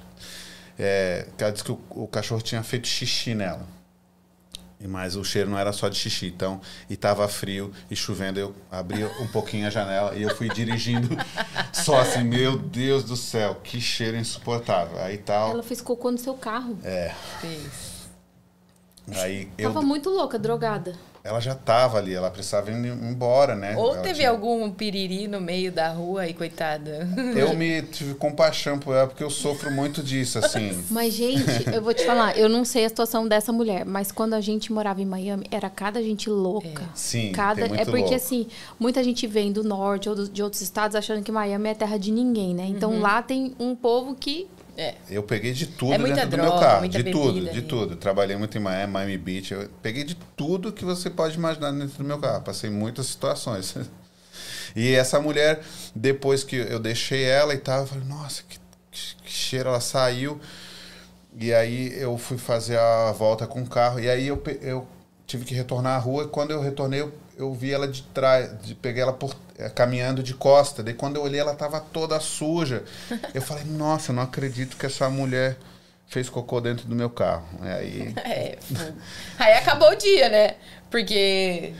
É, 0.78 1.26
ela 1.36 1.50
disse 1.50 1.64
que 1.64 1.72
o, 1.72 1.80
o 1.90 2.06
cachorro 2.06 2.40
tinha 2.40 2.62
feito 2.62 2.86
xixi 2.86 3.34
nela. 3.34 3.66
Mas 4.88 5.16
o 5.16 5.24
cheiro 5.24 5.50
não 5.50 5.58
era 5.58 5.72
só 5.72 5.88
de 5.88 5.96
xixi, 5.96 6.26
então, 6.26 6.60
e 6.88 6.96
tava 6.96 7.26
frio 7.28 7.70
e 7.90 7.96
chovendo, 7.96 8.40
eu 8.40 8.54
abri 8.70 9.04
um 9.04 9.26
pouquinho 9.26 9.66
a 9.66 9.70
janela 9.70 10.14
e 10.14 10.22
eu 10.22 10.34
fui 10.34 10.48
dirigindo 10.48 11.08
só 11.72 12.00
assim, 12.00 12.24
meu 12.24 12.56
Deus 12.56 13.04
do 13.04 13.16
céu, 13.16 13.60
que 13.62 13.80
cheiro 13.80 14.16
insuportável. 14.16 14.98
Aí 15.02 15.18
tal. 15.18 15.50
Ela 15.50 15.62
fez 15.62 15.80
cocô 15.80 16.10
no 16.10 16.18
seu 16.18 16.34
carro. 16.34 16.78
É. 16.82 17.14
Fez. 17.40 17.89
Aí 19.16 19.46
Tava 19.60 19.80
eu... 19.80 19.82
muito 19.82 20.08
louca, 20.10 20.38
drogada 20.38 20.94
ela 21.22 21.40
já 21.40 21.52
estava 21.52 21.98
ali, 21.98 22.14
ela 22.14 22.30
precisava 22.30 22.70
ir 22.70 22.74
embora, 22.74 23.54
né? 23.54 23.76
Ou 23.76 23.92
ela 23.92 24.02
teve 24.02 24.20
tinha... 24.20 24.30
algum 24.30 24.70
piriri 24.70 25.28
no 25.28 25.40
meio 25.40 25.70
da 25.70 25.90
rua 25.90 26.26
e 26.26 26.32
coitada. 26.32 27.06
Eu 27.36 27.52
me 27.56 27.82
tive 27.82 28.14
compaixão 28.14 28.78
por 28.78 28.94
ela, 28.94 29.06
porque 29.06 29.22
eu 29.22 29.28
sofro 29.28 29.70
muito 29.70 30.02
disso, 30.02 30.38
assim. 30.38 30.82
Mas, 30.90 31.12
gente, 31.12 31.68
eu 31.72 31.82
vou 31.82 31.92
te 31.92 32.04
falar, 32.06 32.38
eu 32.38 32.48
não 32.48 32.64
sei 32.64 32.86
a 32.86 32.88
situação 32.88 33.28
dessa 33.28 33.52
mulher, 33.52 33.84
mas 33.84 34.10
quando 34.10 34.34
a 34.34 34.40
gente 34.40 34.72
morava 34.72 35.00
em 35.02 35.06
Miami, 35.06 35.46
era 35.50 35.68
cada 35.68 36.02
gente 36.02 36.30
louca. 36.30 36.82
É. 36.82 36.88
Sim, 36.94 37.32
cada... 37.32 37.66
é 37.66 37.84
porque, 37.84 38.00
louco. 38.00 38.14
assim, 38.14 38.46
muita 38.78 39.04
gente 39.04 39.26
vem 39.26 39.52
do 39.52 39.62
norte 39.62 40.08
ou 40.08 40.14
de 40.14 40.42
outros 40.42 40.62
estados 40.62 40.96
achando 40.96 41.22
que 41.22 41.30
Miami 41.30 41.68
é 41.68 41.74
terra 41.74 41.98
de 41.98 42.10
ninguém, 42.10 42.54
né? 42.54 42.64
Então, 42.66 42.92
uhum. 42.92 43.00
lá 43.00 43.22
tem 43.22 43.54
um 43.58 43.74
povo 43.74 44.14
que 44.14 44.48
é. 44.80 44.94
Eu 45.10 45.22
peguei 45.22 45.52
de 45.52 45.66
tudo 45.66 45.92
é 45.92 45.98
dentro 45.98 46.14
droga, 46.14 46.26
do 46.26 46.36
meu 46.42 46.52
carro. 46.58 46.88
de 46.88 47.04
tudo, 47.04 47.50
de 47.50 47.62
tudo. 47.62 47.96
Trabalhei 47.96 48.34
muito 48.34 48.56
em 48.56 48.60
Miami, 48.60 48.90
Miami 48.90 49.18
Beach. 49.18 49.52
Eu 49.52 49.68
peguei 49.82 50.04
de 50.04 50.14
tudo 50.14 50.72
que 50.72 50.86
você 50.86 51.10
pode 51.10 51.36
imaginar 51.36 51.70
dentro 51.70 51.98
do 51.98 52.04
meu 52.04 52.18
carro. 52.18 52.42
Passei 52.42 52.70
muitas 52.70 53.06
situações. 53.06 53.76
E 54.76 54.94
essa 54.94 55.18
mulher, 55.18 55.60
depois 55.96 56.44
que 56.44 56.54
eu 56.54 56.78
deixei 56.78 57.24
ela 57.24 57.52
e 57.52 57.58
tal, 57.58 57.80
eu 57.80 57.86
falei, 57.88 58.04
nossa, 58.04 58.44
que, 58.48 58.56
que 58.92 59.28
cheiro, 59.28 59.68
ela 59.68 59.80
saiu. 59.80 60.40
E 61.36 61.52
aí 61.52 61.92
eu 62.00 62.16
fui 62.16 62.38
fazer 62.38 62.78
a 62.78 63.10
volta 63.10 63.48
com 63.48 63.62
o 63.62 63.66
carro. 63.66 63.98
E 63.98 64.08
aí 64.08 64.28
eu, 64.28 64.40
eu 64.62 64.86
tive 65.26 65.44
que 65.44 65.54
retornar 65.54 65.96
à 65.96 65.98
rua. 65.98 66.22
E 66.22 66.28
quando 66.28 66.52
eu 66.52 66.60
retornei, 66.60 67.00
eu, 67.00 67.12
eu 67.40 67.52
vi 67.54 67.72
ela 67.72 67.88
de 67.88 68.02
trás, 68.02 68.50
de, 68.62 68.74
peguei 68.74 69.02
ela 69.02 69.12
por, 69.12 69.34
é, 69.58 69.68
caminhando 69.68 70.22
de 70.22 70.34
costa. 70.34 70.82
Daí 70.82 70.94
quando 70.94 71.16
eu 71.16 71.22
olhei, 71.22 71.40
ela 71.40 71.54
tava 71.54 71.80
toda 71.80 72.20
suja. 72.20 72.84
Eu 73.34 73.42
falei, 73.42 73.64
nossa, 73.64 74.12
não 74.12 74.22
acredito 74.22 74.76
que 74.76 74.86
essa 74.86 75.08
mulher 75.08 75.56
fez 76.06 76.28
cocô 76.28 76.60
dentro 76.60 76.86
do 76.86 76.94
meu 76.94 77.08
carro. 77.08 77.46
Aí, 77.60 78.12
é, 78.24 78.58
aí 79.38 79.52
acabou 79.54 79.90
o 79.90 79.94
dia, 79.94 80.28
né? 80.28 80.54
Porque 80.90 81.72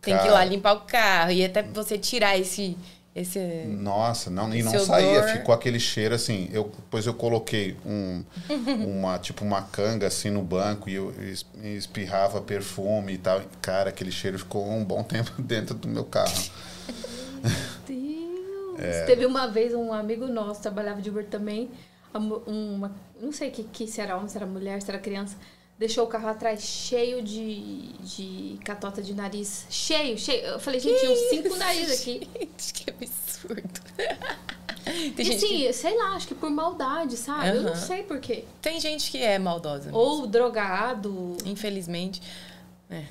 tem 0.00 0.14
Cara, 0.14 0.22
que 0.22 0.28
ir 0.28 0.30
lá 0.32 0.44
limpar 0.44 0.74
o 0.74 0.80
carro 0.80 1.32
e 1.32 1.44
até 1.44 1.62
você 1.62 1.98
tirar 1.98 2.38
esse 2.38 2.76
esse 3.16 3.64
Nossa, 3.64 4.28
não, 4.28 4.54
e 4.54 4.62
não 4.62 4.78
saía, 4.78 5.22
ficou 5.28 5.54
aquele 5.54 5.80
cheiro 5.80 6.14
assim. 6.14 6.50
Eu, 6.52 6.64
depois 6.64 7.06
eu 7.06 7.14
coloquei 7.14 7.74
um, 7.86 8.22
uma 8.86 9.18
tipo 9.18 9.42
uma 9.42 9.62
canga 9.62 10.06
assim 10.06 10.28
no 10.28 10.42
banco 10.42 10.90
e 10.90 10.94
eu 10.96 11.14
espirrava 11.64 12.42
perfume 12.42 13.14
e 13.14 13.18
tal. 13.18 13.40
Cara, 13.62 13.88
aquele 13.88 14.12
cheiro 14.12 14.38
ficou 14.38 14.70
um 14.70 14.84
bom 14.84 15.02
tempo 15.08 15.32
dentro 15.40 15.74
do 15.74 15.88
meu 15.88 16.04
carro. 16.04 16.34
Deus. 17.88 18.78
É. 18.78 19.06
Teve 19.06 19.24
uma 19.24 19.46
vez 19.46 19.72
um 19.72 19.94
amigo 19.94 20.26
nosso 20.26 20.60
trabalhava 20.60 21.00
de 21.00 21.08
Uber 21.08 21.24
também, 21.24 21.70
uma, 22.12 22.94
não 23.18 23.32
sei 23.32 23.50
que 23.50 23.64
que 23.64 23.86
se 23.86 23.98
era 23.98 24.14
homem, 24.14 24.28
se 24.28 24.36
era 24.36 24.44
mulher, 24.44 24.82
se 24.82 24.90
era 24.90 24.98
criança 24.98 25.38
deixou 25.78 26.04
o 26.04 26.06
carro 26.06 26.28
atrás 26.28 26.62
cheio 26.62 27.22
de, 27.22 27.92
de 28.00 28.58
catota 28.64 29.02
de 29.02 29.14
nariz. 29.14 29.66
Cheio, 29.68 30.18
cheio. 30.18 30.42
Eu 30.42 30.58
falei, 30.58 30.80
gente, 30.80 30.98
tinha 30.98 31.12
uns 31.12 31.28
cinco 31.30 31.56
narizes 31.56 32.00
aqui. 32.00 32.28
Gente, 32.38 32.72
que 32.72 32.90
absurdo. 32.90 33.80
Tem 34.86 35.12
e 35.18 35.24
gente 35.24 35.44
assim, 35.44 35.72
sei 35.72 35.98
lá, 35.98 36.14
acho 36.14 36.28
que 36.28 36.34
por 36.34 36.48
maldade, 36.48 37.16
sabe? 37.16 37.48
Eu 37.48 37.62
não 37.62 37.74
sei 37.74 38.04
por 38.04 38.20
quê. 38.20 38.44
Tem 38.62 38.78
gente 38.78 39.10
que 39.10 39.18
é 39.18 39.36
maldosa. 39.36 39.86
mesmo. 39.86 39.98
Ou 39.98 40.28
drogado. 40.28 41.36
Infelizmente. 41.44 42.22
É. 42.88 43.02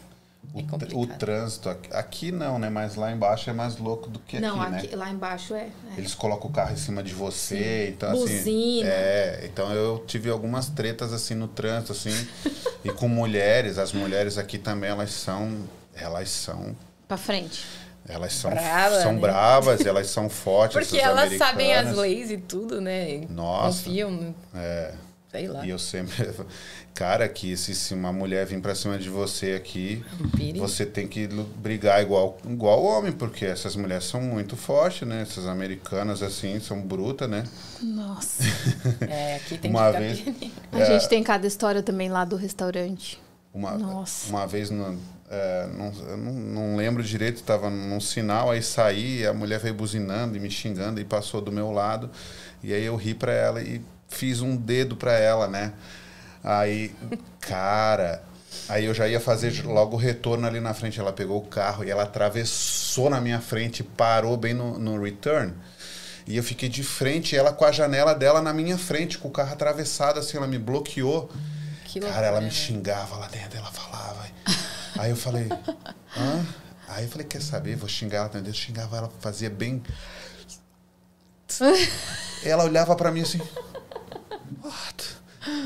O, 0.56 0.60
É 0.60 0.64
complicado. 0.64 0.98
o 0.98 1.06
trânsito, 1.06 1.70
aqui, 1.70 1.90
aqui 1.94 2.32
não, 2.32 2.58
né? 2.58 2.70
Mas 2.70 2.96
lá 2.96 3.12
embaixo 3.12 3.50
é 3.50 3.54
mais 3.54 3.78
louco 3.78 4.10
do 4.10 4.20
que 4.20 4.40
não, 4.40 4.62
aqui, 4.62 4.72
né? 4.72 4.78
aqui, 4.78 4.96
lá 4.96 5.12
embaixo 5.12 5.54
é. 5.54 5.64
é. 5.64 5.72
Eles 5.98 6.16
colocam 6.16 6.50
o 6.50 6.54
carro 6.54 6.72
em 6.72 6.78
cima 6.78 7.04
de 7.04 7.14
você, 7.14 7.90
então 7.90 8.12
assim. 8.12 8.22
Buzina. 8.22 8.90
É, 8.90 9.42
então 9.44 9.74
eu 9.74 10.02
tive 10.08 10.30
algumas 10.30 10.70
tretas 10.70 11.12
assim 11.12 11.36
no 11.36 11.50
trânsito, 11.50 11.92
assim, 11.92 12.28
e 12.86 12.90
com 12.90 13.10
mulheres. 13.10 13.78
As 13.78 13.92
mulheres 13.92 14.38
aqui 14.38 14.58
também, 14.58 14.90
elas 14.90 15.12
são. 15.12 15.52
Elas 15.94 16.30
são. 16.30 16.74
Pra 17.06 17.18
frente. 17.18 17.66
Elas 18.08 18.34
são, 18.34 18.52
Brava, 18.52 19.02
são 19.02 19.14
né? 19.14 19.20
bravas, 19.20 19.86
elas 19.86 20.08
são 20.08 20.30
fortes. 20.30 20.78
Porque 20.78 21.04
elas 21.04 21.38
sabem 21.38 21.74
as 21.74 21.98
leis 21.98 22.30
e 22.30 22.38
tudo, 22.38 22.80
né? 22.80 23.26
Nossa. 23.30 23.84
Confiam, 23.84 24.34
É. 24.56 24.94
sei 25.38 25.48
lá. 25.48 25.66
E 25.66 25.70
eu 25.70 25.80
sempre. 25.80 26.30
Cara, 26.94 27.28
que 27.28 27.58
se, 27.58 27.76
se 27.76 27.94
uma 27.94 28.14
mulher 28.14 28.46
vir 28.46 28.62
pra 28.62 28.74
cima 28.74 28.98
de 28.98 29.10
você 29.10 29.52
aqui, 29.52 30.02
perigo. 30.38 30.60
você 30.66 30.86
tem 30.86 31.06
que 31.08 31.28
brigar 31.58 32.02
igual 32.02 32.38
igual 32.50 32.82
homem, 32.84 33.12
porque 33.12 33.46
essas 33.46 33.76
mulheres 33.76 34.06
são 34.06 34.22
muito 34.22 34.56
fortes, 34.56 35.06
né? 35.06 35.22
Essas 35.22 35.46
americanas, 35.46 36.24
assim, 36.24 36.58
são 36.62 36.80
brutas, 36.82 37.30
né? 37.30 37.44
Nossa. 37.82 38.44
É, 39.10 39.36
aqui 39.36 39.58
tem 39.58 39.70
Uma 39.72 39.92
que 39.92 39.98
vez- 40.00 40.20
pianinho. 40.22 40.52
A 40.72 40.80
É. 40.80 40.86
gente 40.86 41.10
tem 41.10 41.22
cada 41.22 41.46
história 41.46 41.84
também 41.84 42.08
lá 42.10 42.24
do 42.24 42.36
restaurante. 42.38 43.22
Uma, 43.54 43.72
Nossa. 43.78 44.30
uma 44.30 44.46
vez, 44.48 44.70
no, 44.70 44.98
é, 45.30 45.68
não, 45.78 45.92
eu 46.10 46.18
não, 46.18 46.32
não 46.34 46.76
lembro 46.76 47.02
direito, 47.04 47.38
estava 47.38 47.70
num 47.70 48.00
sinal, 48.02 48.52
aí 48.52 48.62
saí, 48.62 49.26
a 49.26 49.34
mulher 49.34 49.60
veio 49.60 49.74
buzinando 49.74 50.36
e 50.36 50.40
me 50.40 50.50
xingando 50.52 51.00
e 51.00 51.06
passou 51.06 51.42
do 51.42 51.52
meu 51.52 51.72
lado. 51.72 52.10
E 52.64 52.74
aí 52.74 52.84
eu 52.84 52.96
ri 52.96 53.14
pra 53.14 53.32
ela 53.34 53.62
e 53.62 53.82
fiz 54.08 54.42
um 54.42 54.56
dedo 54.56 54.96
pra 54.96 55.14
ela, 55.14 55.48
né? 55.48 55.74
Aí, 56.44 56.94
cara, 57.40 58.24
aí 58.70 58.86
eu 58.86 58.94
já 58.94 59.08
ia 59.08 59.20
fazer 59.20 59.66
logo 59.66 59.96
o 59.96 60.00
retorno 60.00 60.46
ali 60.46 60.60
na 60.60 60.74
frente. 60.74 61.00
Ela 61.00 61.12
pegou 61.12 61.38
o 61.38 61.48
carro 61.48 61.84
e 61.84 61.90
ela 61.90 62.04
atravessou 62.04 63.10
na 63.10 63.20
minha 63.20 63.42
frente, 63.42 63.84
parou 63.84 64.38
bem 64.38 64.54
no, 64.54 64.78
no 64.78 65.02
return. 65.02 65.54
E 66.28 66.38
eu 66.38 66.44
fiquei 66.44 66.70
de 66.70 66.84
frente, 66.84 67.36
ela 67.36 67.54
com 67.54 67.66
a 67.66 67.72
janela 67.72 68.14
dela 68.16 68.42
na 68.42 68.54
minha 68.54 68.78
frente, 68.78 69.18
com 69.18 69.28
o 69.28 69.32
carro 69.32 69.54
atravessado, 69.54 70.20
assim, 70.20 70.38
ela 70.38 70.48
me 70.48 70.58
bloqueou. 70.58 71.32
Que 71.86 72.00
Cara, 72.00 72.14
loucura, 72.14 72.28
ela 72.28 72.42
me 72.42 72.52
xingava 72.52 73.16
lá 73.18 73.28
dentro, 73.28 73.58
ela 73.58 73.72
falava. 73.72 74.26
Aí 74.98 75.12
eu 75.12 75.16
falei, 75.16 75.48
hã? 76.18 76.46
Aí 76.88 77.04
eu 77.06 77.10
falei, 77.10 77.28
quer 77.28 77.42
saber? 77.42 77.76
Vou 77.76 77.90
xingar 77.90 78.20
ela 78.20 78.30
também. 78.30 78.48
Eu 78.48 78.54
xingava 78.54 78.98
ela, 78.98 79.12
fazia 79.20 79.50
bem. 79.50 79.84
ela 82.44 82.64
olhava 82.64 82.96
pra 82.96 83.12
mim 83.12 83.22
assim. 83.22 83.42
What? 84.66 85.18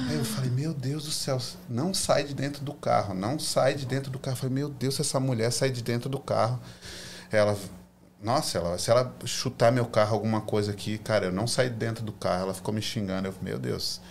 Aí 0.10 0.18
eu 0.18 0.26
falei, 0.26 0.50
meu 0.50 0.74
Deus 0.74 1.06
do 1.06 1.12
céu, 1.12 1.40
não 1.70 1.94
sai 1.94 2.26
de 2.26 2.34
dentro 2.34 2.66
do 2.66 2.74
carro, 2.74 3.14
não 3.14 3.40
sai 3.40 3.76
de 3.76 3.86
dentro 3.86 4.12
do 4.12 4.20
carro. 4.20 4.36
Eu 4.36 4.40
falei, 4.40 4.54
meu 4.54 4.68
Deus, 4.70 4.96
se 4.96 5.02
essa 5.02 5.20
mulher 5.22 5.52
sai 5.52 5.70
de 5.70 5.82
dentro 5.82 6.10
do 6.10 6.20
carro. 6.20 6.60
Ela, 7.32 7.58
nossa, 8.22 8.58
ela, 8.58 8.78
se 8.78 8.92
ela 8.92 9.16
chutar 9.24 9.72
meu 9.72 9.86
carro, 9.86 10.16
alguma 10.16 10.42
coisa 10.42 10.72
aqui, 10.72 10.98
cara, 10.98 11.28
eu 11.28 11.32
não 11.32 11.48
saí 11.48 11.70
de 11.70 11.76
dentro 11.76 12.04
do 12.04 12.12
carro. 12.12 12.44
Ela 12.44 12.54
ficou 12.54 12.74
me 12.74 12.82
xingando. 12.82 13.30
Eu 13.30 13.32
falei, 13.32 13.54
meu 13.54 13.60
Deus, 13.60 14.02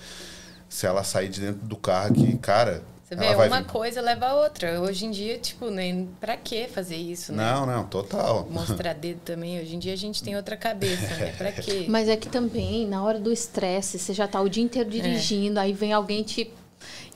se 0.71 0.87
ela 0.87 1.05
sair 1.05 1.29
de 1.29 1.41
dentro 1.41 1.67
do 1.67 1.77
carro 1.77 2.13
aqui, 2.13 2.39
cara. 2.39 2.83
Você 3.09 3.17
vê, 3.17 3.27
uma 3.35 3.61
vir- 3.63 3.67
coisa 3.69 4.03
leva 4.03 4.27
a 4.27 4.35
outra. 4.35 4.81
Hoje 4.83 5.07
em 5.07 5.11
dia, 5.11 5.39
tipo, 5.39 5.71
nem 5.71 6.07
pra 6.21 6.37
que 6.37 6.67
fazer 6.69 6.97
isso, 6.97 7.33
né? 7.33 7.43
Não, 7.43 7.65
não, 7.65 7.85
total. 7.87 8.47
Mostrar 8.51 8.93
dedo 8.95 9.21
também. 9.25 9.59
Hoje 9.59 9.77
em 9.77 9.79
dia 9.79 9.95
a 9.95 9.97
gente 9.97 10.23
tem 10.23 10.37
outra 10.37 10.59
cabeça, 10.59 11.15
né? 11.17 11.33
Pra 11.39 11.51
quê? 11.51 11.87
Mas 11.89 12.07
é 12.07 12.17
que 12.17 12.29
também, 12.29 12.87
na 12.87 13.03
hora 13.03 13.19
do 13.19 13.33
estresse, 13.33 13.99
você 13.99 14.13
já 14.13 14.29
tá 14.29 14.41
o 14.43 14.49
dia 14.49 14.63
inteiro 14.63 14.91
dirigindo, 14.91 15.59
aí 15.59 15.73
vem 15.73 15.93
alguém 15.95 16.23
te. 16.23 16.53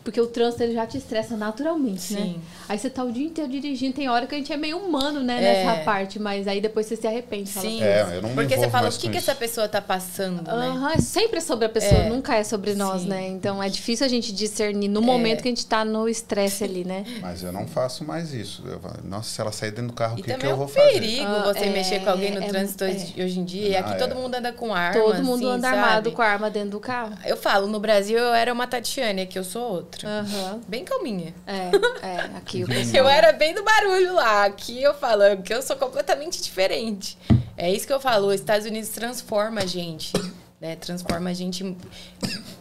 Porque 0.05 0.20
o 0.20 0.26
trânsito 0.26 0.62
ele 0.64 0.74
já 0.74 0.86
te 0.86 0.98
estressa 0.98 1.36
naturalmente, 1.36 2.12
né? 2.14 2.20
Sim. 2.20 2.40
Aí 2.68 2.78
você 2.78 2.90
tá 2.90 3.05
o 3.05 3.12
dia 3.12 3.26
inteiro 3.26 3.50
dirigindo, 3.50 3.94
tem 3.94 4.09
hora 4.09 4.26
que 4.26 4.34
a 4.34 4.38
gente 4.38 4.53
é 4.53 4.57
meio 4.57 4.78
humano, 4.78 5.20
né, 5.22 5.38
É. 5.38 5.64
nessa 5.64 5.84
parte, 5.84 6.18
mas 6.18 6.48
aí 6.48 6.61
depois 6.61 6.86
você 6.86 6.96
se 6.96 7.07
arrepende. 7.07 7.50
fala, 7.50 7.66
Sim. 7.66 7.82
É, 7.82 8.16
eu 8.16 8.22
não 8.22 8.30
me 8.30 8.34
Porque 8.34 8.57
você 8.57 8.68
fala 8.68 8.88
o 8.88 8.92
que, 8.92 9.09
que 9.09 9.16
essa 9.18 9.34
pessoa 9.34 9.68
tá 9.68 9.80
passando, 9.80 10.42
né? 10.42 10.66
Aham, 10.68 10.92
é 10.92 10.98
sempre 10.98 11.40
sobre 11.40 11.66
a 11.66 11.68
pessoa, 11.68 12.03
É. 12.03 12.09
nunca 12.09 12.34
é 12.36 12.42
sobre 12.44 12.74
nós, 12.74 13.03
Sim. 13.03 13.09
né? 13.09 13.28
Então 13.28 13.62
é 13.62 13.68
difícil 13.68 14.05
a 14.05 14.09
gente 14.09 14.32
discernir 14.32 14.88
no 14.88 15.00
É. 15.00 15.05
momento 15.05 15.42
que 15.42 15.48
a 15.48 15.50
gente 15.53 15.66
tá 15.66 15.84
no 15.84 16.09
estresse 16.09 16.64
ali, 16.64 16.84
né? 16.84 17.05
Mas 17.20 17.42
eu 17.42 17.53
não 17.53 17.66
faço 17.66 18.05
mais 18.05 18.32
isso. 18.34 18.62
Eu 18.66 18.80
falo, 18.80 18.94
Nossa, 19.05 19.28
se 19.30 19.40
ela 19.40 19.53
sair 19.53 19.70
dentro 19.70 19.88
do 19.88 19.92
carro, 19.92 20.14
o 20.14 20.16
que, 20.16 20.34
que 20.34 20.46
eu 20.46 20.50
é 20.50 20.55
vou 20.55 20.64
um 20.64 20.68
fazer? 20.68 20.92
perigo 20.92 21.26
Ah, 21.26 21.53
você 21.53 21.64
é, 21.66 21.70
mexer 21.70 22.00
com 22.00 22.11
alguém 22.11 22.32
no 22.32 22.42
é, 22.42 22.48
trânsito 22.48 22.84
é. 22.84 22.88
hoje 22.90 23.38
em 23.38 23.44
dia. 23.44 23.68
E 23.68 23.76
aqui 23.76 23.92
é. 23.92 23.96
todo 23.96 24.14
mundo 24.14 24.34
anda 24.34 24.53
com 24.53 24.74
arma. 24.74 25.00
Todo 25.00 25.22
mundo 25.22 25.46
assim, 25.46 25.57
anda 25.59 25.68
sabe? 25.70 25.78
armado 25.78 26.12
com 26.12 26.22
a 26.22 26.26
arma 26.26 26.50
dentro 26.50 26.70
do 26.70 26.80
carro. 26.80 27.16
Eu 27.24 27.36
falo, 27.36 27.66
no 27.66 27.78
Brasil 27.78 28.18
eu 28.18 28.34
era 28.34 28.53
uma 28.53 28.66
Tatiane, 28.66 29.22
aqui 29.22 29.38
eu 29.38 29.44
sou 29.44 29.62
outra. 29.62 29.91
Aham. 30.05 30.61
Bem 30.68 30.84
calminha. 30.84 31.34
É, 31.47 31.70
é, 32.07 32.16
aqui 32.36 32.62
Uhum. 32.62 32.68
pessoal. 32.68 33.05
Eu 33.05 33.09
era 33.09 33.32
bem 33.32 33.55
do 33.55 33.62
barulho 33.62 34.14
lá. 34.14 34.45
Aqui 34.45 34.82
eu 34.82 34.95
falo 34.95 35.22
que 35.43 35.53
eu 35.53 35.62
sou 35.62 35.76
completamente 35.76 36.43
diferente. 36.43 37.16
É 37.57 37.70
isso 37.70 37.86
que 37.86 37.93
eu 37.93 38.01
falo. 38.01 38.28
Os 38.28 38.34
Estados 38.34 38.66
Unidos 38.66 38.88
transforma 38.90 39.61
a 39.62 39.66
gente. 39.66 40.12
Né? 40.61 40.76
Transforma 40.76 41.30
a 41.30 41.34
gente. 41.34 41.76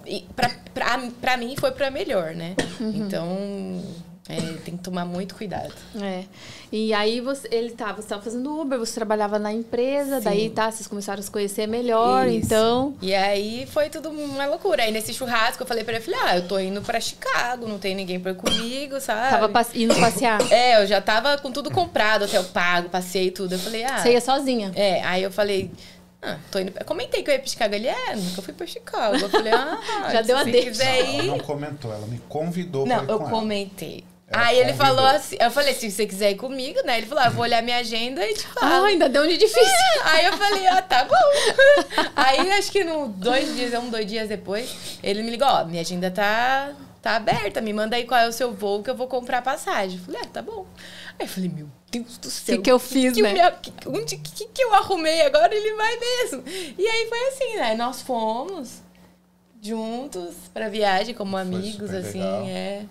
E 0.06 0.22
pra, 0.36 0.50
pra, 0.74 1.00
pra 1.22 1.38
mim 1.38 1.56
foi 1.56 1.72
pra 1.72 1.90
melhor, 1.92 2.34
né? 2.34 2.56
Uhum. 2.80 2.90
Então. 2.96 3.84
É, 4.30 4.36
tem 4.64 4.78
que 4.78 4.84
tomar 4.84 5.04
muito 5.04 5.36
cuidado. 5.36 5.74
É. 6.02 6.24
E 6.72 6.94
aí 6.94 7.20
você, 7.20 7.50
ele 7.52 7.72
tá, 7.72 7.92
você 7.92 8.08
tava 8.08 8.22
fazendo 8.22 8.58
Uber, 8.62 8.80
você 8.80 8.94
trabalhava 8.94 9.38
na 9.40 9.52
empresa, 9.52 10.20
Sim. 10.20 10.24
daí 10.24 10.50
tá, 10.50 10.72
vocês 10.72 10.88
começaram 10.88 11.20
a 11.20 11.24
se 11.24 11.30
conhecer 11.30 11.68
melhor, 11.68 12.28
Isso. 12.28 12.46
então. 12.46 12.96
E 13.02 13.14
aí 13.14 13.66
foi 13.66 13.90
tudo 13.90 14.10
uma 14.10 14.46
loucura. 14.46 14.84
Aí 14.84 14.92
nesse 14.92 15.14
churrasco 15.14 15.64
eu 15.64 15.68
falei 15.68 15.84
pra 15.84 15.96
ele, 15.96 16.04
falei, 16.04 16.20
ah, 16.24 16.38
eu 16.38 16.48
tô 16.48 16.58
indo 16.60 16.82
pra 16.82 17.00
Chicago, 17.00 17.68
não 17.68 17.78
tem 17.80 17.94
ninguém 17.96 18.20
pra 18.20 18.32
ir 18.32 18.36
comigo, 18.36 19.02
sabe? 19.02 19.32
Tava 19.32 19.50
passe- 19.50 19.82
indo 19.84 19.96
passear. 19.96 20.40
É, 20.52 20.82
eu 20.82 20.88
já 20.88 21.02
tava 21.02 21.38
com 21.40 21.52
tudo 21.52 21.70
comprado, 21.72 22.24
hotel 22.26 22.44
pago, 22.46 22.90
passei 22.90 23.28
e 23.28 23.32
tudo. 23.32 23.54
Eu 23.56 23.60
falei, 23.60 23.84
ah. 23.84 23.98
Você 23.98 24.14
ia 24.14 24.22
sozinha. 24.22 24.72
É, 24.76 25.04
aí 25.04 25.24
eu 25.24 25.32
falei, 25.32 25.72
ah, 26.22 26.38
tô 26.52 26.60
indo. 26.60 26.72
Eu 26.80 26.86
comentei 26.86 27.22
que 27.24 27.30
eu 27.30 27.34
ia 27.34 27.40
pra 27.40 27.50
Chicago. 27.50 27.74
Ele, 27.76 27.88
é, 27.88 28.16
nunca 28.16 28.42
fui 28.42 28.54
pra 28.54 28.66
Chicago. 28.68 29.18
Eu 29.18 29.30
falei, 29.30 29.52
ah, 29.52 29.80
Já 30.14 30.22
deu 30.22 30.38
a 30.38 30.44
deixa. 30.44 30.70
quiser 30.70 31.00
Ela 31.00 31.24
ir. 31.24 31.28
não 31.28 31.40
comentou, 31.40 31.92
ela 31.92 32.06
me 32.08 32.20
convidou 32.30 32.86
Não, 32.86 32.96
pra 32.98 33.06
ir 33.06 33.10
eu 33.10 33.18
com 33.18 33.24
ela. 33.28 33.32
comentei. 33.34 34.04
Ela 34.34 34.46
aí 34.46 34.58
ele 34.60 34.72
convidou. 34.74 34.86
falou 34.88 35.06
assim, 35.08 35.36
eu 35.40 35.52
falei, 35.52 35.74
se 35.74 35.92
você 35.92 36.06
quiser 36.06 36.32
ir 36.32 36.36
comigo, 36.36 36.80
né? 36.86 36.98
Ele 36.98 37.08
falou, 37.08 37.24
ah, 37.24 37.28
eu 37.28 37.32
vou 37.32 37.44
olhar 37.44 37.62
minha 37.62 37.78
agenda 37.78 38.26
e 38.26 38.34
te 38.34 38.48
Ah, 38.58 38.60
falo. 38.62 38.86
ainda 38.86 39.10
deu 39.10 39.24
um 39.24 39.28
de 39.28 39.38
difícil. 39.38 40.02
Aí 40.06 40.26
eu 40.26 40.38
falei, 40.38 40.68
ah, 40.68 40.82
tá 40.82 41.04
bom. 41.06 41.16
Aí 42.16 42.52
acho 42.54 42.72
que 42.72 42.84
no 42.84 43.08
dois 43.10 43.56
dias, 43.56 43.74
um, 43.74 43.90
dois 43.90 44.06
dias 44.06 44.30
depois, 44.30 44.98
ele 45.04 45.22
me 45.24 45.32
ligou, 45.32 45.48
ó, 45.48 45.66
minha 45.66 45.82
agenda 45.82 46.10
tá, 46.10 46.72
tá 47.02 47.16
aberta, 47.18 47.60
me 47.62 47.74
manda 47.74 47.96
aí 47.96 48.06
qual 48.06 48.20
é 48.22 48.28
o 48.28 48.32
seu 48.32 48.54
voo 48.54 48.82
que 48.84 48.90
eu 48.90 48.96
vou 48.96 49.08
comprar 49.08 49.40
a 49.40 49.42
passagem. 49.42 49.98
Eu 50.00 50.06
falei, 50.06 50.22
ah, 50.24 50.28
tá 50.32 50.42
bom. 50.42 50.66
Aí 51.20 51.26
eu 51.26 51.28
falei, 51.30 51.50
meu 51.50 51.68
Deus 51.92 52.18
do 52.18 52.30
céu. 52.30 52.56
Que 52.58 52.62
que 52.64 52.72
eu 52.72 52.80
fiz, 52.80 53.14
que 53.14 53.22
né? 53.22 53.34
me- 53.34 53.52
que- 53.62 53.90
onde 53.90 54.16
que, 54.18 54.46
que 54.46 54.64
eu 54.64 54.74
arrumei 54.74 55.22
agora? 55.24 55.54
Ele 55.54 55.76
vai 55.76 55.98
mesmo. 56.00 56.44
E 56.78 56.88
aí 56.88 57.08
foi 57.10 57.28
assim, 57.28 57.56
né? 57.58 57.76
Nós 57.76 58.02
fomos 58.02 58.82
juntos 59.62 60.36
pra 60.54 60.70
viagem 60.70 61.14
como 61.14 61.36
amigos, 61.38 61.94
assim, 61.94 62.20
legal. 62.20 62.46
é. 62.48 62.86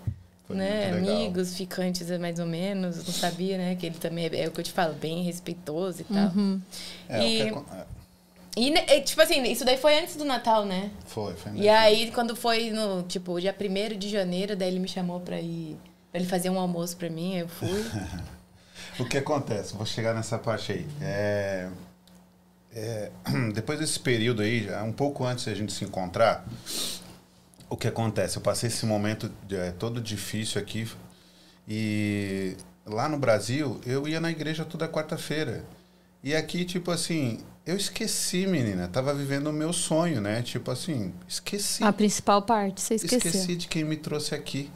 Foi 0.51 0.57
né, 0.57 0.91
muito 0.91 1.01
legal. 1.05 1.15
amigos, 1.21 1.55
ficantes 1.55 2.09
mais 2.19 2.39
ou 2.39 2.45
menos, 2.45 2.97
não 2.97 3.13
sabia, 3.13 3.57
né, 3.57 3.75
que 3.75 3.85
ele 3.85 3.95
também 3.95 4.25
é, 4.27 4.43
é 4.43 4.47
o 4.47 4.51
que 4.51 4.59
eu 4.59 4.63
te 4.63 4.71
falo, 4.71 4.93
bem 4.93 5.23
respeitoso 5.23 6.01
e 6.01 6.03
tal. 6.05 6.29
Uhum. 6.35 6.61
É, 7.09 7.19
E- 7.27 7.41
o 7.41 7.43
que 7.45 7.49
acon- 7.49 7.65
é, 7.75 7.85
E, 8.57 8.69
né, 8.69 8.85
e, 8.89 9.01
tipo 9.01 9.21
assim, 9.21 9.41
isso 9.43 9.63
daí 9.63 9.77
foi 9.77 9.97
antes 9.97 10.15
do 10.17 10.25
Natal, 10.25 10.65
né? 10.65 10.91
Foi, 11.05 11.33
foi 11.35 11.51
E 11.53 11.55
mesmo. 11.55 11.71
aí, 11.71 12.11
quando 12.11 12.35
foi 12.35 12.69
no, 12.69 13.01
tipo, 13.03 13.39
dia 13.39 13.55
1 13.57 13.97
de 13.97 14.09
janeiro, 14.09 14.55
daí 14.57 14.67
ele 14.69 14.79
me 14.79 14.87
chamou 14.89 15.19
pra 15.21 15.39
ir, 15.39 15.77
pra 16.11 16.19
ele 16.19 16.29
fazer 16.29 16.49
um 16.49 16.59
almoço 16.59 16.97
pra 16.97 17.09
mim, 17.09 17.37
eu 17.37 17.47
fui. 17.47 17.67
O 18.99 19.05
que 19.05 19.17
acontece? 19.17 19.73
Vou 19.73 19.85
chegar 19.85 20.13
nessa 20.13 20.37
parte 20.37 20.73
aí. 20.73 20.85
É, 21.01 21.69
é, 22.75 23.09
depois 23.53 23.79
desse 23.79 23.97
período 23.99 24.41
aí, 24.41 24.67
um 24.83 24.91
pouco 24.91 25.23
antes 25.23 25.45
de 25.45 25.49
a 25.51 25.55
gente 25.55 25.71
se 25.71 25.85
encontrar, 25.85 26.45
o 27.71 27.77
que 27.77 27.87
acontece? 27.87 28.35
Eu 28.35 28.41
passei 28.41 28.67
esse 28.67 28.85
momento 28.85 29.31
é, 29.49 29.71
todo 29.71 30.01
difícil 30.01 30.61
aqui 30.61 30.85
e 31.65 32.57
lá 32.85 33.07
no 33.07 33.17
Brasil 33.17 33.79
eu 33.85 34.05
ia 34.09 34.19
na 34.19 34.29
igreja 34.29 34.65
toda 34.65 34.89
quarta-feira. 34.89 35.63
E 36.21 36.35
aqui, 36.35 36.65
tipo 36.65 36.91
assim, 36.91 37.39
eu 37.65 37.77
esqueci, 37.77 38.45
menina. 38.45 38.89
Tava 38.89 39.13
vivendo 39.13 39.47
o 39.47 39.53
meu 39.53 39.71
sonho, 39.71 40.19
né? 40.19 40.41
Tipo 40.41 40.69
assim, 40.69 41.13
esqueci. 41.25 41.81
A 41.81 41.93
principal 41.93 42.41
parte, 42.41 42.81
você 42.81 42.95
esqueceu. 42.95 43.17
Esqueci 43.19 43.55
de 43.55 43.67
quem 43.69 43.85
me 43.85 43.95
trouxe 43.95 44.35
aqui. 44.35 44.69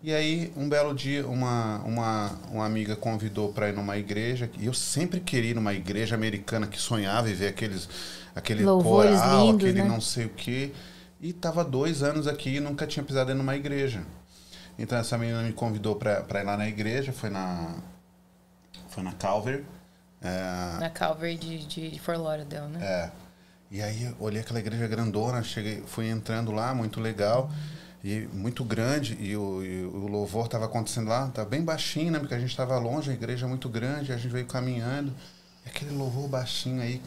E 0.00 0.14
aí, 0.14 0.52
um 0.56 0.68
belo 0.68 0.94
dia, 0.94 1.26
uma, 1.26 1.78
uma, 1.80 2.40
uma 2.52 2.64
amiga 2.64 2.94
convidou 2.94 3.52
para 3.52 3.68
ir 3.68 3.74
numa 3.74 3.98
igreja. 3.98 4.48
E 4.58 4.66
eu 4.66 4.72
sempre 4.72 5.18
queria 5.18 5.50
ir 5.50 5.54
numa 5.54 5.74
igreja 5.74 6.14
americana 6.14 6.68
que 6.68 6.80
sonhava 6.80 7.28
em 7.28 7.34
ver 7.34 7.48
aqueles, 7.48 7.88
aquele 8.32 8.64
Louvores 8.64 9.18
coral, 9.18 9.46
lindos, 9.46 9.64
aquele 9.64 9.82
né? 9.82 9.88
não 9.88 10.00
sei 10.00 10.26
o 10.26 10.30
quê. 10.30 10.72
E 11.22 11.32
tava 11.32 11.64
dois 11.64 12.02
anos 12.02 12.26
aqui 12.26 12.56
e 12.56 12.60
nunca 12.60 12.86
tinha 12.86 13.04
pisado 13.04 13.30
em 13.30 13.38
uma 13.38 13.54
igreja. 13.54 14.04
Então, 14.76 14.98
essa 14.98 15.16
menina 15.16 15.42
me 15.42 15.52
convidou 15.52 15.94
para 15.94 16.40
ir 16.40 16.44
lá 16.44 16.56
na 16.56 16.68
igreja. 16.68 17.12
Foi 17.12 17.30
na, 17.30 17.76
foi 18.88 19.04
na 19.04 19.12
Calvary. 19.12 19.64
É, 20.20 20.78
na 20.80 20.90
Calvary 20.90 21.36
de, 21.36 21.66
de 21.66 21.98
Fort 22.00 22.18
Lauderdale, 22.18 22.72
né? 22.72 22.84
é. 22.84 23.10
E 23.70 23.80
aí 23.80 24.14
olhei 24.20 24.42
aquela 24.42 24.60
igreja 24.60 24.86
grandona, 24.86 25.42
cheguei, 25.42 25.82
fui 25.86 26.06
entrando 26.06 26.52
lá, 26.52 26.74
muito 26.74 27.00
legal 27.00 27.50
e 28.04 28.28
muito 28.32 28.62
grande 28.64 29.16
e 29.18 29.34
o, 29.34 29.64
e 29.64 29.82
o 29.82 30.06
louvor 30.08 30.44
estava 30.44 30.66
acontecendo 30.66 31.08
lá, 31.08 31.28
estava 31.28 31.48
bem 31.48 31.62
baixinho, 31.62 32.12
né? 32.12 32.18
Porque 32.18 32.34
a 32.34 32.38
gente 32.38 32.50
estava 32.50 32.78
longe, 32.78 33.10
a 33.10 33.14
igreja 33.14 33.46
é 33.46 33.48
muito 33.48 33.70
grande, 33.70 34.12
a 34.12 34.16
gente 34.16 34.30
veio 34.30 34.44
caminhando. 34.46 35.14
E 35.64 35.70
aquele 35.70 35.92
louvor 35.92 36.28
baixinho 36.28 36.82
aí 36.82 37.00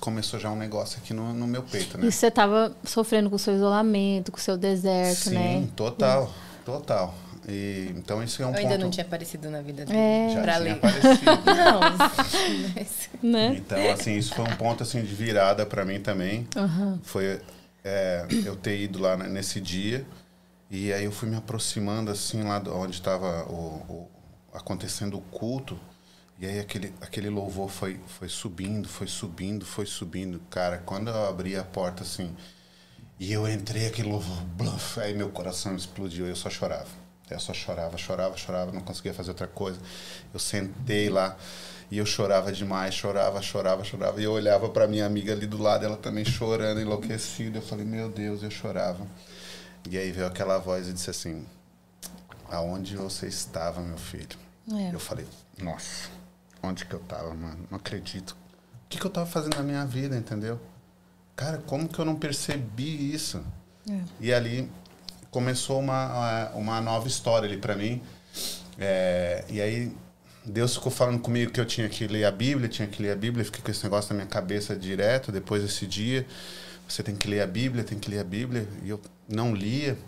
começou 0.00 0.38
já 0.38 0.50
um 0.50 0.56
negócio 0.56 0.98
aqui 0.98 1.14
no, 1.14 1.32
no 1.32 1.46
meu 1.46 1.62
peito, 1.62 1.96
né? 1.98 2.06
E 2.06 2.12
você 2.12 2.26
estava 2.26 2.74
sofrendo 2.84 3.30
com 3.30 3.36
o 3.36 3.38
seu 3.38 3.54
isolamento, 3.54 4.30
com 4.32 4.38
o 4.38 4.40
seu 4.40 4.56
deserto, 4.56 5.28
Sim, 5.30 5.34
né? 5.34 5.54
Sim, 5.60 5.66
total, 5.76 6.32
total. 6.64 7.14
E, 7.48 7.92
então 7.96 8.22
isso 8.22 8.42
é 8.42 8.46
um 8.46 8.48
Eu 8.50 8.54
ponto... 8.54 8.62
ainda 8.66 8.78
não 8.78 8.90
tinha 8.90 9.04
aparecido 9.04 9.50
na 9.50 9.60
vida 9.60 9.84
dele. 9.84 9.98
É. 9.98 10.30
Já 10.34 10.42
pra 10.42 10.52
tinha 10.54 10.64
ler. 10.64 10.72
aparecido. 10.72 11.24
Não. 11.44 11.80
mas- 12.74 13.08
Né? 13.22 13.54
Então, 13.58 13.90
assim, 13.92 14.16
isso 14.16 14.34
foi 14.34 14.44
um 14.44 14.56
ponto 14.56 14.82
assim 14.82 15.02
de 15.02 15.14
virada 15.14 15.64
para 15.66 15.84
mim 15.84 16.00
também. 16.00 16.46
Aham. 16.56 16.98
Foi 17.02 17.40
é, 17.84 18.26
eu 18.46 18.56
ter 18.56 18.78
ido 18.80 18.98
lá 18.98 19.16
nesse 19.16 19.60
dia 19.60 20.06
e 20.70 20.90
aí 20.92 21.04
eu 21.04 21.12
fui 21.12 21.28
me 21.28 21.36
aproximando 21.36 22.10
assim 22.10 22.42
lá 22.42 22.58
de 22.58 22.70
onde 22.70 22.94
estava 22.94 23.44
o, 23.44 23.54
o- 23.88 24.08
acontecendo 24.54 25.18
o 25.18 25.20
culto 25.20 25.78
e 26.40 26.46
aí 26.46 26.58
aquele 26.58 26.92
aquele 27.00 27.30
louvor 27.30 27.68
foi 27.68 28.00
foi 28.06 28.28
subindo, 28.28 28.88
foi 28.88 29.06
subindo, 29.06 29.64
foi 29.64 29.86
subindo, 29.86 30.40
cara. 30.50 30.78
Quando 30.78 31.08
eu 31.08 31.28
abri 31.28 31.56
a 31.56 31.64
porta 31.64 32.02
assim 32.02 32.34
e 33.18 33.32
eu 33.32 33.48
entrei 33.48 33.86
aquele 33.86 34.08
louvor, 34.08 34.42
bluff, 34.56 35.00
aí 35.00 35.14
meu 35.14 35.30
coração 35.30 35.76
explodiu, 35.76 36.26
eu 36.26 36.36
só 36.36 36.50
chorava. 36.50 37.04
Eu 37.30 37.40
só 37.40 37.54
chorava, 37.54 37.96
chorava, 37.96 38.36
chorava, 38.36 38.72
não 38.72 38.82
conseguia 38.82 39.14
fazer 39.14 39.30
outra 39.30 39.46
coisa. 39.46 39.80
Eu 40.32 40.38
sentei 40.38 41.08
lá 41.08 41.36
e 41.90 41.98
eu 41.98 42.04
chorava 42.04 42.52
demais, 42.52 42.94
chorava, 42.94 43.40
chorava, 43.40 43.82
chorava. 43.82 44.20
E 44.20 44.24
eu 44.24 44.32
olhava 44.32 44.68
para 44.68 44.86
minha 44.86 45.06
amiga 45.06 45.32
ali 45.32 45.46
do 45.46 45.56
lado, 45.56 45.84
ela 45.84 45.96
também 45.96 46.24
chorando, 46.24 46.80
enlouquecida. 46.80 47.58
Eu 47.58 47.62
falei, 47.62 47.84
meu 47.84 48.10
Deus, 48.10 48.42
eu 48.42 48.50
chorava. 48.50 49.06
E 49.88 49.96
aí 49.96 50.12
veio 50.12 50.26
aquela 50.26 50.58
voz 50.58 50.88
e 50.88 50.92
disse 50.92 51.10
assim: 51.10 51.46
Aonde 52.50 52.96
você 52.96 53.26
estava, 53.26 53.80
meu 53.80 53.98
filho? 53.98 54.38
É. 54.72 54.94
Eu 54.94 55.00
falei, 55.00 55.26
nossa, 55.58 56.08
onde 56.64 56.84
que 56.84 56.94
eu 56.94 57.00
tava, 57.00 57.34
mano? 57.34 57.66
Não 57.70 57.78
acredito. 57.78 58.30
O 58.30 58.88
que, 58.88 58.98
que 58.98 59.06
eu 59.06 59.10
tava 59.10 59.26
fazendo 59.26 59.56
na 59.56 59.62
minha 59.62 59.84
vida, 59.84 60.16
entendeu? 60.16 60.60
Cara, 61.36 61.58
como 61.58 61.88
que 61.88 61.98
eu 61.98 62.04
não 62.04 62.16
percebi 62.16 63.12
isso? 63.12 63.42
É. 63.90 64.00
E 64.20 64.32
ali 64.32 64.70
começou 65.30 65.80
uma, 65.80 66.50
uma 66.50 66.80
nova 66.80 67.08
história 67.08 67.48
ali 67.48 67.58
para 67.58 67.74
mim. 67.74 68.00
É, 68.78 69.44
e 69.48 69.60
aí 69.60 69.92
Deus 70.44 70.74
ficou 70.74 70.92
falando 70.92 71.18
comigo 71.20 71.50
que 71.50 71.60
eu 71.60 71.64
tinha 71.64 71.88
que 71.88 72.06
ler 72.06 72.24
a 72.24 72.30
Bíblia, 72.30 72.68
tinha 72.68 72.86
que 72.86 73.02
ler 73.02 73.12
a 73.12 73.16
Bíblia. 73.16 73.44
Fiquei 73.44 73.62
com 73.62 73.70
esse 73.70 73.82
negócio 73.82 74.12
na 74.12 74.16
minha 74.16 74.28
cabeça 74.28 74.76
direto 74.76 75.32
depois 75.32 75.62
desse 75.62 75.86
dia. 75.86 76.26
Você 76.86 77.02
tem 77.02 77.16
que 77.16 77.26
ler 77.26 77.40
a 77.40 77.46
Bíblia, 77.46 77.82
tem 77.82 77.98
que 77.98 78.10
ler 78.10 78.20
a 78.20 78.24
Bíblia. 78.24 78.68
E 78.82 78.90
eu 78.90 79.00
não 79.28 79.54
lia. 79.54 79.98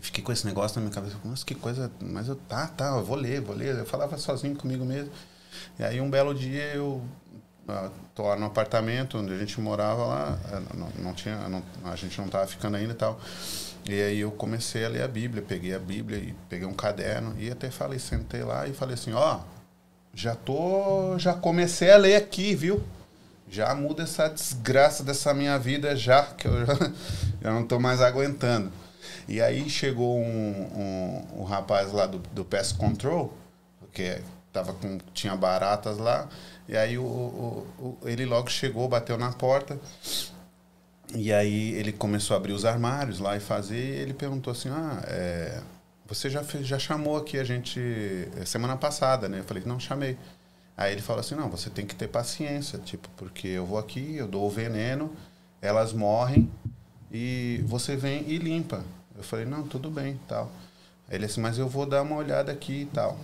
Fiquei 0.00 0.22
com 0.22 0.30
esse 0.30 0.46
negócio 0.46 0.76
na 0.76 0.82
minha 0.82 0.94
cabeça. 0.94 1.16
Nossa, 1.24 1.44
que 1.44 1.54
coisa. 1.54 1.90
Mas 2.00 2.28
eu, 2.28 2.36
tá, 2.36 2.66
tá, 2.68 2.96
eu 2.96 3.04
vou 3.04 3.16
ler, 3.16 3.40
vou 3.40 3.56
ler. 3.56 3.74
Eu 3.74 3.86
falava 3.86 4.18
sozinho 4.18 4.54
comigo 4.54 4.84
mesmo. 4.84 5.10
E 5.78 5.84
aí 5.84 6.00
um 6.00 6.10
belo 6.10 6.34
dia 6.34 6.64
eu 6.74 7.02
ah, 7.68 7.90
tô 8.14 8.22
lá 8.24 8.36
no 8.36 8.46
apartamento 8.46 9.18
onde 9.18 9.32
a 9.32 9.38
gente 9.38 9.60
morava 9.60 10.04
lá. 10.04 10.38
eh, 10.52 10.60
Não, 10.76 10.88
não 11.04 11.14
tinha, 11.14 11.48
não- 11.48 11.62
a 11.84 11.96
gente 11.96 12.18
não 12.20 12.28
tava 12.28 12.46
ficando 12.46 12.76
ainda 12.76 12.92
e 12.92 12.96
tal. 12.96 13.20
E 13.88 13.92
aí 14.02 14.18
eu 14.20 14.30
comecei 14.32 14.84
a 14.84 14.88
ler 14.88 15.02
a 15.02 15.08
Bíblia, 15.08 15.42
peguei 15.46 15.74
a 15.74 15.78
Bíblia 15.78 16.18
e 16.18 16.34
peguei 16.48 16.66
um 16.66 16.74
caderno 16.74 17.34
e 17.38 17.50
até 17.50 17.70
falei, 17.70 17.98
sentei 17.98 18.42
lá 18.42 18.66
e 18.66 18.72
falei 18.72 18.94
assim, 18.94 19.12
ó, 19.12 19.40
já 20.12 20.34
tô, 20.34 21.16
já 21.18 21.34
comecei 21.34 21.90
a 21.92 21.96
ler 21.96 22.16
aqui, 22.16 22.54
viu? 22.54 22.82
Já 23.48 23.72
muda 23.76 24.02
essa 24.02 24.28
desgraça 24.28 25.04
dessa 25.04 25.32
minha 25.32 25.56
vida 25.58 25.94
já, 25.94 26.24
que 26.24 26.48
eu 26.48 26.66
já, 26.66 26.74
já 27.42 27.52
não 27.52 27.64
tô 27.64 27.78
mais 27.78 28.00
aguentando. 28.00 28.72
E 29.28 29.40
aí 29.40 29.68
chegou 29.70 30.18
um, 30.18 30.26
um, 31.36 31.40
um 31.40 31.44
rapaz 31.44 31.92
lá 31.92 32.06
do, 32.06 32.18
do 32.18 32.44
Pest 32.44 32.76
Control, 32.76 33.32
que 33.92 34.20
tava 34.56 34.72
com, 34.74 34.98
tinha 35.14 35.36
baratas 35.36 35.98
lá, 35.98 36.28
e 36.68 36.76
aí 36.76 36.98
o, 36.98 37.04
o, 37.04 37.66
o- 38.02 38.08
ele 38.08 38.24
logo 38.24 38.50
chegou, 38.50 38.88
bateu 38.88 39.18
na 39.18 39.32
porta, 39.32 39.78
e 41.14 41.32
aí 41.32 41.70
ele 41.74 41.92
começou 41.92 42.34
a 42.34 42.38
abrir 42.38 42.52
os 42.52 42.64
armários 42.64 43.20
lá 43.20 43.36
e 43.36 43.40
fazer, 43.40 43.76
e 43.78 44.00
ele 44.00 44.12
perguntou 44.14 44.50
assim, 44.52 44.68
ah, 44.70 45.02
é, 45.06 45.62
você 46.06 46.28
já, 46.28 46.42
fez, 46.42 46.66
já 46.66 46.78
chamou 46.78 47.16
aqui 47.16 47.38
a 47.38 47.44
gente 47.44 47.80
é, 48.36 48.44
semana 48.44 48.76
passada, 48.76 49.28
né? 49.28 49.38
Eu 49.40 49.44
falei, 49.44 49.62
não, 49.66 49.78
chamei. 49.78 50.16
Aí 50.76 50.92
ele 50.92 51.02
falou 51.02 51.20
assim, 51.20 51.34
não, 51.36 51.48
você 51.50 51.70
tem 51.70 51.86
que 51.86 51.94
ter 51.94 52.08
paciência, 52.08 52.78
tipo, 52.80 53.08
porque 53.16 53.48
eu 53.48 53.66
vou 53.66 53.78
aqui, 53.78 54.16
eu 54.16 54.28
dou 54.28 54.46
o 54.46 54.50
veneno, 54.50 55.12
elas 55.62 55.92
morrem 55.92 56.50
e 57.12 57.62
você 57.66 57.96
vem 57.96 58.24
e 58.28 58.38
limpa. 58.38 58.84
Eu 59.16 59.22
falei, 59.24 59.46
não, 59.46 59.64
tudo 59.66 59.90
bem, 59.90 60.20
tal. 60.28 60.50
Ele 61.10 61.26
assim, 61.26 61.40
mas 61.40 61.58
eu 61.58 61.68
vou 61.68 61.86
dar 61.86 62.02
uma 62.02 62.16
olhada 62.16 62.52
aqui 62.52 62.82
e 62.82 62.86
tal. 62.86 63.18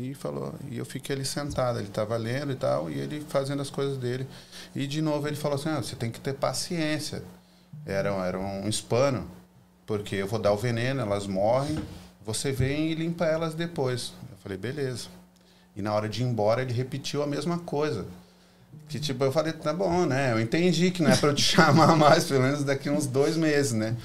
E 0.00 0.14
falou, 0.14 0.54
e 0.70 0.78
eu 0.78 0.84
fiquei 0.84 1.16
ali 1.16 1.24
sentado, 1.24 1.78
ele 1.78 1.88
estava 1.88 2.16
lendo 2.16 2.52
e 2.52 2.54
tal, 2.54 2.88
e 2.88 2.98
ele 2.98 3.24
fazendo 3.28 3.60
as 3.60 3.68
coisas 3.68 3.98
dele. 3.98 4.26
E 4.74 4.86
de 4.86 5.02
novo 5.02 5.26
ele 5.26 5.34
falou 5.34 5.56
assim, 5.56 5.68
ah, 5.70 5.82
você 5.82 5.96
tem 5.96 6.10
que 6.10 6.20
ter 6.20 6.34
paciência. 6.34 7.22
Era, 7.84 8.10
era 8.24 8.38
um 8.38 8.68
hispano, 8.68 9.26
porque 9.86 10.16
eu 10.16 10.26
vou 10.28 10.38
dar 10.38 10.52
o 10.52 10.56
veneno, 10.56 11.00
elas 11.00 11.26
morrem, 11.26 11.78
você 12.24 12.52
vem 12.52 12.92
e 12.92 12.94
limpa 12.94 13.24
elas 13.24 13.54
depois. 13.54 14.12
Eu 14.30 14.36
falei, 14.38 14.56
beleza. 14.56 15.08
E 15.74 15.82
na 15.82 15.92
hora 15.92 16.08
de 16.08 16.22
ir 16.22 16.26
embora 16.26 16.62
ele 16.62 16.72
repetiu 16.72 17.22
a 17.22 17.26
mesma 17.26 17.58
coisa. 17.58 18.06
Que 18.88 19.00
tipo, 19.00 19.24
eu 19.24 19.32
falei, 19.32 19.52
tá 19.52 19.72
bom, 19.72 20.06
né? 20.06 20.32
Eu 20.32 20.40
entendi 20.40 20.90
que 20.90 21.02
não 21.02 21.10
é 21.10 21.16
pra 21.16 21.30
eu 21.30 21.34
te 21.34 21.42
chamar 21.42 21.96
mais, 21.96 22.24
pelo 22.24 22.42
menos 22.42 22.64
daqui 22.64 22.88
uns 22.88 23.06
dois 23.06 23.36
meses, 23.36 23.72
né? 23.72 23.96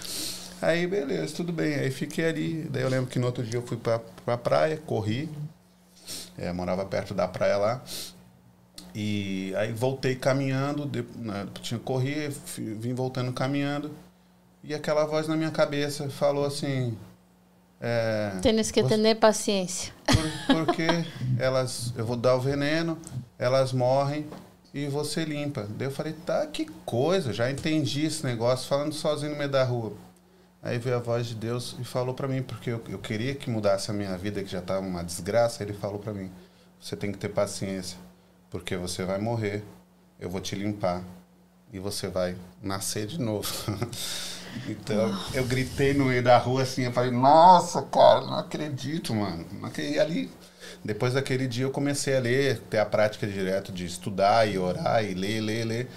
Aí, 0.61 0.87
beleza, 0.87 1.35
tudo 1.35 1.51
bem. 1.51 1.75
Aí 1.75 1.91
fiquei 1.91 2.25
ali. 2.25 2.67
Daí 2.69 2.83
eu 2.83 2.89
lembro 2.89 3.07
que 3.09 3.19
no 3.19 3.25
outro 3.25 3.43
dia 3.43 3.59
eu 3.59 3.63
fui 3.67 3.75
pra, 3.75 3.99
pra 3.99 4.37
praia, 4.37 4.77
corri. 4.77 5.29
É, 6.37 6.51
morava 6.51 6.85
perto 6.85 7.13
da 7.13 7.27
praia 7.27 7.57
lá. 7.57 7.81
E 8.95 9.53
aí 9.57 9.71
voltei 9.71 10.15
caminhando, 10.15 10.85
de, 10.85 11.03
né, 11.15 11.47
tinha 11.61 11.79
corri, 11.79 12.29
fi- 12.31 12.73
vim 12.75 12.93
voltando 12.93 13.31
caminhando. 13.33 13.91
E 14.63 14.73
aquela 14.73 15.05
voz 15.05 15.27
na 15.27 15.35
minha 15.35 15.51
cabeça 15.51 16.09
falou 16.09 16.45
assim. 16.45 16.97
É, 17.81 18.31
Tienes 18.41 18.71
que 18.71 18.81
Você- 18.81 18.97
ter 18.97 19.15
paciência. 19.15 19.93
por- 20.05 20.55
porque 20.65 20.87
elas, 21.37 21.91
eu 21.97 22.05
vou 22.05 22.15
dar 22.15 22.35
o 22.35 22.39
veneno, 22.39 22.97
elas 23.37 23.73
morrem 23.73 24.25
e 24.73 24.87
você 24.87 25.25
limpa. 25.25 25.67
Daí 25.77 25.87
eu 25.87 25.91
falei, 25.91 26.13
tá, 26.25 26.45
que 26.47 26.65
coisa, 26.85 27.33
já 27.33 27.51
entendi 27.51 28.05
esse 28.05 28.23
negócio, 28.23 28.67
falando 28.69 28.93
sozinho 28.93 29.31
no 29.33 29.37
meio 29.37 29.49
da 29.49 29.63
rua. 29.63 29.93
Aí 30.63 30.77
veio 30.77 30.95
a 30.95 30.99
voz 30.99 31.27
de 31.27 31.35
Deus 31.35 31.75
e 31.77 31.83
falou 31.83 32.13
pra 32.13 32.25
mim, 32.25 32.41
porque 32.41 32.69
eu, 32.69 32.81
eu 32.87 32.97
queria 32.97 33.35
que 33.35 33.49
mudasse 33.49 33.91
a 33.91 33.93
minha 33.93 34.17
vida, 34.17 34.41
que 34.41 34.49
já 34.49 34.59
estava 34.59 34.79
uma 34.79 35.03
desgraça. 35.03 35.61
Ele 35.61 35.73
falou 35.73 35.99
pra 35.99 36.13
mim: 36.13 36.31
você 36.79 36.95
tem 36.95 37.11
que 37.11 37.17
ter 37.17 37.27
paciência, 37.27 37.97
porque 38.49 38.77
você 38.77 39.03
vai 39.03 39.19
morrer, 39.19 39.61
eu 40.17 40.29
vou 40.29 40.39
te 40.39 40.55
limpar 40.55 41.03
e 41.71 41.79
você 41.79 42.07
vai 42.07 42.37
nascer 42.61 43.05
de 43.05 43.19
novo. 43.19 43.51
então 44.69 45.19
eu 45.33 45.43
gritei 45.43 45.93
no 45.93 46.05
meio 46.05 46.23
da 46.23 46.37
rua 46.37 46.61
assim, 46.61 46.83
eu 46.83 46.93
falei: 46.93 47.11
nossa, 47.11 47.81
cara, 47.81 48.21
não 48.21 48.37
acredito, 48.37 49.13
mano. 49.13 49.45
E 49.77 49.99
ali, 49.99 50.31
depois 50.81 51.13
daquele 51.13 51.45
dia, 51.45 51.65
eu 51.65 51.71
comecei 51.71 52.15
a 52.15 52.21
ler, 52.21 52.59
ter 52.69 52.77
a 52.77 52.85
prática 52.85 53.27
direto 53.27 53.69
de 53.73 53.85
estudar 53.85 54.47
e 54.47 54.57
orar 54.57 55.03
e 55.03 55.13
ler, 55.13 55.41
ler, 55.41 55.65
ler. 55.65 55.91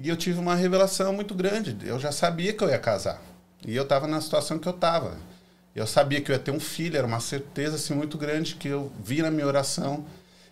E 0.00 0.08
eu 0.08 0.16
tive 0.16 0.38
uma 0.38 0.54
revelação 0.54 1.12
muito 1.12 1.34
grande. 1.34 1.76
Eu 1.84 1.98
já 1.98 2.10
sabia 2.10 2.54
que 2.54 2.64
eu 2.64 2.70
ia 2.70 2.78
casar. 2.78 3.20
E 3.66 3.74
eu 3.74 3.82
estava 3.82 4.06
na 4.06 4.20
situação 4.20 4.58
que 4.58 4.68
eu 4.68 4.74
estava. 4.74 5.16
Eu 5.74 5.86
sabia 5.86 6.20
que 6.20 6.30
eu 6.30 6.34
ia 6.34 6.40
ter 6.40 6.50
um 6.50 6.60
filho, 6.60 6.96
era 6.96 7.06
uma 7.06 7.20
certeza 7.20 7.76
assim, 7.76 7.94
muito 7.94 8.18
grande 8.18 8.56
que 8.56 8.68
eu 8.68 8.90
vi 9.04 9.22
na 9.22 9.30
minha 9.30 9.46
oração. 9.46 10.04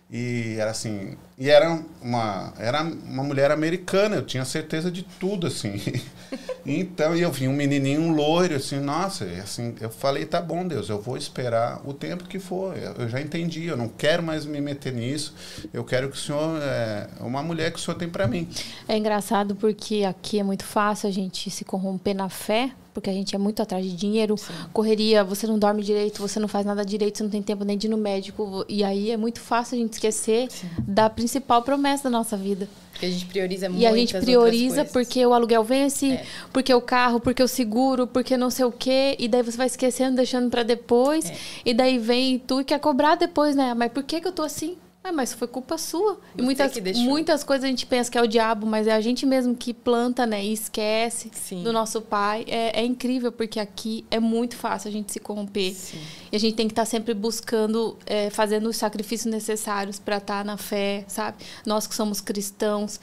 E 0.09 0.55
era 0.57 0.71
assim, 0.71 1.17
e 1.37 1.49
era 1.49 1.83
uma, 2.01 2.53
era 2.57 2.81
uma 2.81 3.23
mulher 3.23 3.51
americana, 3.51 4.15
eu 4.15 4.25
tinha 4.25 4.45
certeza 4.45 4.89
de 4.89 5.03
tudo 5.03 5.47
assim. 5.47 5.81
então, 6.65 7.13
e 7.13 7.21
eu 7.21 7.29
vi 7.29 7.45
um 7.45 7.51
menininho 7.51 7.99
um 7.99 8.15
loiro 8.15 8.55
assim, 8.55 8.79
nossa, 8.79 9.25
assim, 9.25 9.75
eu 9.81 9.89
falei, 9.89 10.25
tá 10.25 10.39
bom, 10.39 10.65
Deus, 10.65 10.87
eu 10.87 11.01
vou 11.01 11.17
esperar 11.17 11.81
o 11.83 11.93
tempo 11.93 12.23
que 12.23 12.39
for. 12.39 12.73
Eu 12.97 13.09
já 13.09 13.19
entendi, 13.19 13.65
eu 13.65 13.75
não 13.75 13.89
quero 13.89 14.23
mais 14.23 14.45
me 14.45 14.61
meter 14.61 14.93
nisso. 14.93 15.35
Eu 15.73 15.83
quero 15.83 16.09
que 16.09 16.15
o 16.15 16.19
Senhor 16.19 16.57
é 16.61 17.09
uma 17.19 17.43
mulher 17.43 17.73
que 17.73 17.77
o 17.77 17.81
Senhor 17.81 17.97
tem 17.97 18.07
para 18.07 18.27
mim. 18.27 18.47
É 18.87 18.95
engraçado 18.95 19.57
porque 19.57 20.05
aqui 20.05 20.39
é 20.39 20.43
muito 20.43 20.63
fácil 20.63 21.09
a 21.09 21.11
gente 21.11 21.49
se 21.49 21.65
corromper 21.65 22.15
na 22.15 22.29
fé, 22.29 22.71
porque 22.97 23.11
a 23.11 23.13
gente 23.13 23.35
é 23.35 23.37
muito 23.37 23.61
atrás 23.61 23.85
de 23.85 23.95
dinheiro, 23.95 24.33
correria, 24.73 25.23
você 25.23 25.45
não 25.45 25.59
dorme 25.59 25.83
direito, 25.83 26.19
você 26.19 26.39
não 26.39 26.47
faz 26.47 26.65
nada 26.65 26.83
direito, 26.83 27.19
você 27.19 27.23
não 27.23 27.29
tem 27.29 27.43
tempo 27.43 27.63
nem 27.63 27.77
de 27.77 27.85
ir 27.85 27.91
no 27.91 27.97
médico. 27.97 28.65
E 28.67 28.83
aí 28.83 29.11
é 29.11 29.17
muito 29.17 29.39
fácil 29.39 29.77
a 29.77 29.79
gente 29.79 29.93
esquecer 29.93 30.47
da 30.79 31.07
principal 31.07 31.61
promessa 31.61 32.05
da 32.05 32.09
nossa 32.09 32.35
vida. 32.35 32.67
Porque 32.91 33.05
a 33.05 33.11
gente 33.11 33.27
prioriza 33.27 33.69
muito. 33.69 33.79
E 33.83 33.85
a 33.85 33.95
gente 33.95 34.17
prioriza 34.19 34.83
porque 34.83 35.23
o 35.23 35.31
aluguel 35.31 35.63
vence, 35.63 36.13
É. 36.13 36.25
porque 36.51 36.73
o 36.73 36.81
carro, 36.81 37.19
porque 37.19 37.43
o 37.43 37.47
seguro, 37.47 38.07
porque 38.07 38.35
não 38.35 38.49
sei 38.49 38.65
o 38.65 38.71
quê. 38.71 39.15
E 39.19 39.27
daí 39.27 39.43
você 39.43 39.55
vai 39.55 39.67
esquecendo, 39.67 40.15
deixando 40.15 40.49
pra 40.49 40.63
depois. 40.63 41.29
É. 41.29 41.35
E 41.63 41.73
daí 41.75 41.99
vem 41.99 42.39
tu 42.39 42.61
e 42.61 42.63
quer 42.63 42.79
cobrar 42.79 43.13
depois, 43.13 43.55
né? 43.55 43.75
Mas 43.75 43.91
por 43.91 44.01
que, 44.01 44.19
que 44.19 44.27
eu 44.27 44.31
tô 44.31 44.41
assim? 44.41 44.75
Ah, 45.07 45.11
mas 45.13 45.33
foi 45.33 45.47
culpa 45.47 45.77
sua. 45.77 46.19
E 46.35 46.37
Você 46.37 46.43
muitas, 46.43 46.73
que 46.73 46.81
deixou. 46.81 47.03
muitas 47.03 47.41
coisas 47.41 47.63
a 47.63 47.67
gente 47.67 47.85
pensa 47.85 48.11
que 48.11 48.17
é 48.17 48.21
o 48.21 48.27
diabo, 48.27 48.67
mas 48.67 48.87
é 48.87 48.91
a 48.91 48.99
gente 48.99 49.25
mesmo 49.25 49.55
que 49.55 49.73
planta, 49.73 50.25
né? 50.25 50.43
E 50.43 50.51
esquece 50.51 51.31
Sim. 51.33 51.63
do 51.63 51.71
nosso 51.71 52.01
pai. 52.01 52.43
É, 52.45 52.81
é 52.81 52.85
incrível, 52.85 53.31
porque 53.31 53.57
aqui 53.57 54.03
é 54.11 54.19
muito 54.19 54.57
fácil 54.57 54.89
a 54.89 54.91
gente 54.91 55.13
se 55.13 55.19
corromper. 55.21 55.73
Sim. 55.73 55.99
E 56.29 56.35
a 56.35 56.39
gente 56.39 56.55
tem 56.55 56.67
que 56.67 56.73
estar 56.73 56.83
sempre 56.83 57.13
buscando, 57.13 57.97
é, 58.05 58.29
fazendo 58.29 58.67
os 58.67 58.75
sacrifícios 58.75 59.31
necessários 59.31 59.97
para 59.97 60.17
estar 60.17 60.43
na 60.43 60.57
fé, 60.57 61.05
sabe? 61.07 61.37
Nós 61.65 61.87
que 61.87 61.95
somos 61.95 62.19
cristãos. 62.19 62.99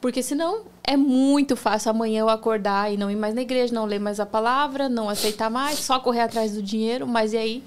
Porque 0.00 0.24
senão 0.24 0.62
é 0.82 0.96
muito 0.96 1.54
fácil 1.54 1.90
amanhã 1.90 2.22
eu 2.22 2.28
acordar 2.28 2.92
e 2.92 2.96
não 2.96 3.08
ir 3.12 3.16
mais 3.16 3.32
na 3.32 3.42
igreja, 3.42 3.72
não 3.72 3.84
ler 3.84 4.00
mais 4.00 4.18
a 4.18 4.26
palavra, 4.26 4.88
não 4.88 5.08
aceitar 5.08 5.48
mais, 5.48 5.78
só 5.78 6.00
correr 6.00 6.20
atrás 6.20 6.52
do 6.52 6.62
dinheiro. 6.62 7.06
Mas 7.06 7.32
e 7.32 7.36
aí 7.36 7.62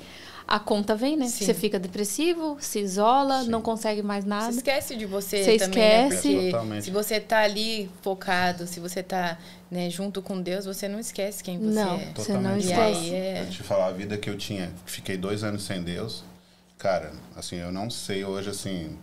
a 0.48 0.60
conta 0.60 0.96
vem, 0.96 1.18
né? 1.18 1.28
Sim. 1.28 1.46
Você 1.46 1.54
fica 1.54 1.78
depressivo, 1.78 2.58
se 2.60 2.80
isola, 2.80 3.44
Sim. 3.44 3.50
não 3.50 3.62
consegue 3.62 4.02
mais 4.02 4.24
Você 4.24 4.30
nada. 4.30 4.50
esquece 4.52 4.96
de 4.96 5.06
você, 5.06 5.44
Você 5.44 5.58
também, 5.58 5.80
né? 5.80 6.08
esquece. 6.08 6.34
Porque 6.34 6.52
Totalmente. 6.52 6.84
se 6.86 6.92
você 6.92 7.20
tá 7.20 7.40
ali 7.40 7.90
focado, 8.02 8.66
se 8.66 8.80
você 8.80 9.04
tá 9.04 9.38
né, 9.70 9.90
junto 9.90 10.22
com 10.22 10.42
Deus, 10.42 10.66
você 10.66 10.88
não 10.88 11.00
esquece 11.00 11.44
quem 11.44 11.60
você 11.60 11.74
Não. 11.80 11.96
é. 11.96 11.98
Você 12.16 12.32
não 12.34 12.42
Totalmente. 12.42 12.64
E 12.64 12.70
esquece. 12.72 13.00
aí 13.00 13.14
é... 13.14 13.42
Eu 13.42 13.50
te 13.50 13.64
falar, 13.64 13.88
a 13.88 13.92
vida 13.92 14.18
que 14.18 14.30
eu 14.30 14.38
tinha, 14.38 14.72
fiquei 14.86 15.18
dois 15.18 15.44
anos 15.44 15.64
sem 15.64 15.84
Deus, 15.84 16.24
cara, 16.78 17.12
assim, 17.36 17.58
eu 17.58 17.72
não 17.72 17.90
sei 17.90 18.24
hoje, 18.24 18.50
assim, 18.50 18.98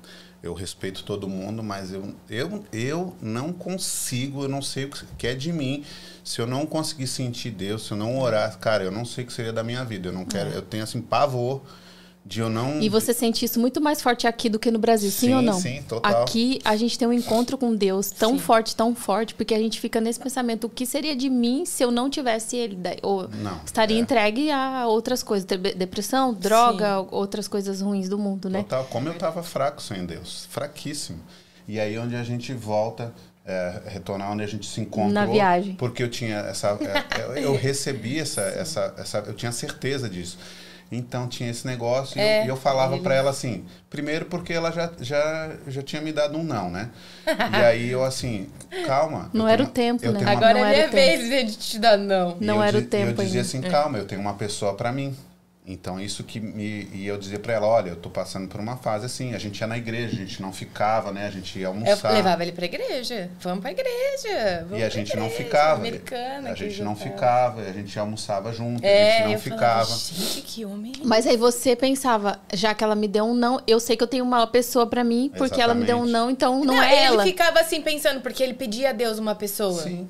eu 0.45 0.53
respeito 0.53 1.05
todo 1.05 1.27
mundo, 1.27 1.62
mas 1.62 1.91
eu, 1.91 2.15
eu, 2.29 2.65
eu 2.71 3.16
não 3.21 3.51
consigo, 3.51 4.43
eu 4.43 4.49
não 4.49 4.61
sei 4.61 4.85
o 4.85 4.91
que 5.16 5.27
é 5.27 5.35
de 5.35 5.51
mim. 5.51 5.83
Se 6.23 6.39
eu 6.39 6.47
não 6.47 6.66
conseguir 6.66 7.07
sentir 7.07 7.51
Deus, 7.51 7.87
se 7.87 7.93
eu 7.93 7.97
não 7.97 8.19
orar, 8.19 8.59
cara, 8.59 8.85
eu 8.85 8.91
não 8.91 9.07
sei 9.07 9.25
o 9.25 9.27
que 9.27 9.33
seria 9.33 9.55
da 9.55 9.65
minha 9.65 9.83
vida. 9.85 10.11
Eu 10.11 10.12
não 10.12 10.27
quero, 10.27 10.51
eu 10.51 10.61
tenho, 10.61 10.85
assim, 10.85 11.01
pavor 11.01 11.62
de 12.26 12.40
eu 12.40 12.48
não... 12.48 12.78
É. 12.78 12.82
E 12.82 12.88
você 12.88 13.12
sente 13.12 13.44
isso 13.44 13.60
muito 13.60 13.80
mais 13.80 14.01
forte 14.01 14.26
aqui 14.26 14.48
do 14.48 14.59
que 14.59 14.70
no 14.70 14.78
Brasil, 14.78 15.10
sim, 15.10 15.26
Sim, 15.26 15.34
ou 15.34 15.42
não? 15.42 15.60
sim, 15.60 15.82
total. 15.86 16.22
Aqui 16.22 16.59
a 16.64 16.74
gente 16.74 16.98
tem 16.98 17.06
um 17.06 17.12
encontro 17.12 17.59
com 17.59 17.74
Deus 17.74 18.10
tão 18.10 18.32
Sim. 18.32 18.38
forte, 18.38 18.74
tão 18.74 18.94
forte, 18.94 19.34
porque 19.34 19.52
a 19.52 19.59
gente 19.59 19.78
fica 19.78 20.01
nesse 20.01 20.18
pensamento: 20.18 20.66
o 20.66 20.70
que 20.70 20.86
seria 20.86 21.14
de 21.14 21.28
mim 21.28 21.66
se 21.66 21.82
eu 21.82 21.90
não 21.90 22.09
tivesse 22.09 22.56
ele? 22.56 22.78
Ou 23.02 23.28
Não, 23.28 23.60
estaria 23.64 23.98
é. 23.98 24.01
entregue 24.01 24.51
a 24.51 24.86
outras 24.86 25.22
coisas, 25.22 25.44
de- 25.46 25.74
depressão, 25.74 26.32
droga, 26.32 27.01
outras 27.10 27.46
coisas 27.46 27.82
ruins 27.82 28.09
do 28.09 28.18
mundo, 28.18 28.48
né? 28.48 28.60
Total, 28.62 28.84
como 28.86 29.09
eu 29.09 29.14
tava 29.14 29.42
fraco 29.42 29.82
sem 29.82 30.06
Deus, 30.06 30.46
fraquíssimo. 30.51 31.20
E 31.68 31.78
aí 31.78 31.98
onde 31.98 32.16
a 32.16 32.22
gente 32.24 32.52
volta, 32.55 33.12
é, 33.44 33.82
retornar 33.86 34.32
onde 34.32 34.42
a 34.42 34.46
gente 34.46 34.66
se 34.66 34.80
encontrou. 34.80 35.12
Na 35.12 35.26
viagem. 35.26 35.74
Porque 35.74 36.02
eu 36.02 36.09
tinha 36.09 36.38
essa, 36.38 36.68
é, 36.80 37.20
eu, 37.22 37.36
eu 37.36 37.56
recebi 37.56 38.18
essa, 38.18 38.40
essa, 38.40 38.94
essa, 38.96 39.18
eu 39.26 39.34
tinha 39.34 39.52
certeza 39.52 40.09
disso. 40.09 40.38
Então 40.97 41.27
tinha 41.29 41.51
esse 41.51 41.66
negócio 41.66 42.19
e 42.19 42.21
eu- 42.21 42.27
É, 42.27 42.45
e 42.45 42.49
eu, 42.49 42.57
falava 42.57 42.95
ele- 42.95 43.03
pra 43.03 43.15
ela 43.15 43.31
assim, 43.31 43.65
primeiro 43.91 44.27
porque 44.27 44.53
ela 44.53 44.71
já, 44.71 44.91
já, 45.01 45.51
já 45.69 45.83
tinha 45.83 46.01
me 46.01 46.12
dado 46.12 46.39
um 46.39 46.43
não, 46.45 46.71
né? 46.71 46.91
E 47.27 47.57
aí 47.65 47.91
eu 47.91 48.05
assim, 48.05 48.49
calma. 48.87 49.31
Não 49.33 49.47
era 49.49 49.66
tenho- 49.66 49.95
o 49.97 49.99
tempo, 49.99 50.12
né? 50.12 50.21
uma- 50.21 50.31
Agora 50.31 50.55
Não 50.55 50.65
é 50.66 50.69
era 50.69 50.77
minha 50.77 50.87
o 50.89 50.91
tempo. 50.91 51.29
vez 51.29 51.51
de 51.53 51.57
te 51.59 51.79
dar 51.79 51.97
não. 51.97 52.37
e 52.41 52.45
Não 52.45 52.57
eu 52.57 52.62
era 52.62 52.79
o 52.79 52.83
tempo 52.83 53.11
Eu 53.21 53.25
dizia 53.25 53.41
ainda. 53.43 53.59
assim, 53.59 53.61
calma, 53.62 53.99
eu 53.99 54.07
tenho 54.07 54.21
uma 54.21 54.35
pessoa 54.35 54.75
pra 54.75 54.93
mim. 54.93 55.16
Então 55.66 55.99
isso 55.99 56.23
que 56.24 56.39
me 56.41 56.91
e 56.93 57.07
eu 57.07 57.16
dizia 57.16 57.39
pra 57.39 57.55
ela, 57.55 57.66
olha, 57.66 57.89
eu 57.89 57.97
tô 57.97 58.11
passando 58.11 58.47
por 58.49 58.61
uma 58.61 58.77
fase 58.77 59.07
assim, 59.07 59.35
a 59.35 59.39
gente 59.39 59.59
ia 59.59 59.66
na 59.66 59.78
igreja, 59.78 60.15
a 60.15 60.19
gente 60.19 60.43
não 60.43 60.53
ficava, 60.53 61.11
né? 61.11 61.27
A 61.27 61.31
gente 61.31 61.59
ia 61.59 61.65
Eu 61.65 61.69
almoçar. 61.70 62.12
levava 62.12 62.43
ele 62.43 62.53
pra 62.53 62.66
igreja. 62.66 63.31
Vamos 63.41 63.61
pra 63.61 63.70
igreja. 63.70 64.66
Vamos 64.69 64.78
E 64.78 64.82
a 64.85 64.91
gente 64.91 65.16
não 65.16 65.24
igreja 65.24 65.43
ficava. 65.45 65.81
Americana, 65.81 66.51
a 66.51 66.55
gente 66.55 66.78
eu 66.81 66.85
não 66.85 66.95
ficava, 66.95 67.62
a 67.62 67.73
gente 67.73 67.99
almoçava 67.99 68.53
junto, 68.53 68.85
a 68.85 68.86
É, 68.86 69.12
gente 69.12 69.24
não 69.24 69.32
eu 69.32 69.39
ficava. 69.39 69.85
falava, 69.86 70.01
gente, 70.12 70.43
que 70.43 70.65
homem. 70.66 70.93
Mas 71.03 71.27
aí 71.27 71.39
você 71.39 71.74
pensava, 71.74 72.39
já 72.53 72.74
que 72.74 72.85
ela 72.85 72.95
me 72.95 73.09
deu 73.09 73.24
um 73.24 73.35
não, 73.35 73.59
eu 73.66 73.81
sei 73.81 73.97
que 73.97 74.03
eu 74.03 74.09
tenho 74.09 74.23
uma 74.24 74.47
pessoa 74.47 74.86
pra 74.86 75.03
mim, 75.03 75.32
porque 75.35 75.62
ela 75.62 75.73
me 75.74 75.86
deu 75.86 75.97
um 75.97 76.05
Exatamente. 76.05 76.12
não, 76.12 76.31
então 76.31 76.62
não, 76.62 76.74
Não, 76.74 76.82
é 76.82 76.95
ele 76.95 77.05
ela. 77.15 77.23
ficava 77.24 77.61
assim 77.61 77.81
pensando, 77.81 78.20
porque 78.20 78.43
ele 78.43 78.53
pedia 78.53 78.91
a 78.91 78.93
Deus 78.93 79.19
uma 79.19 79.35
pessoa. 79.35 79.82
Sim. 79.82 80.07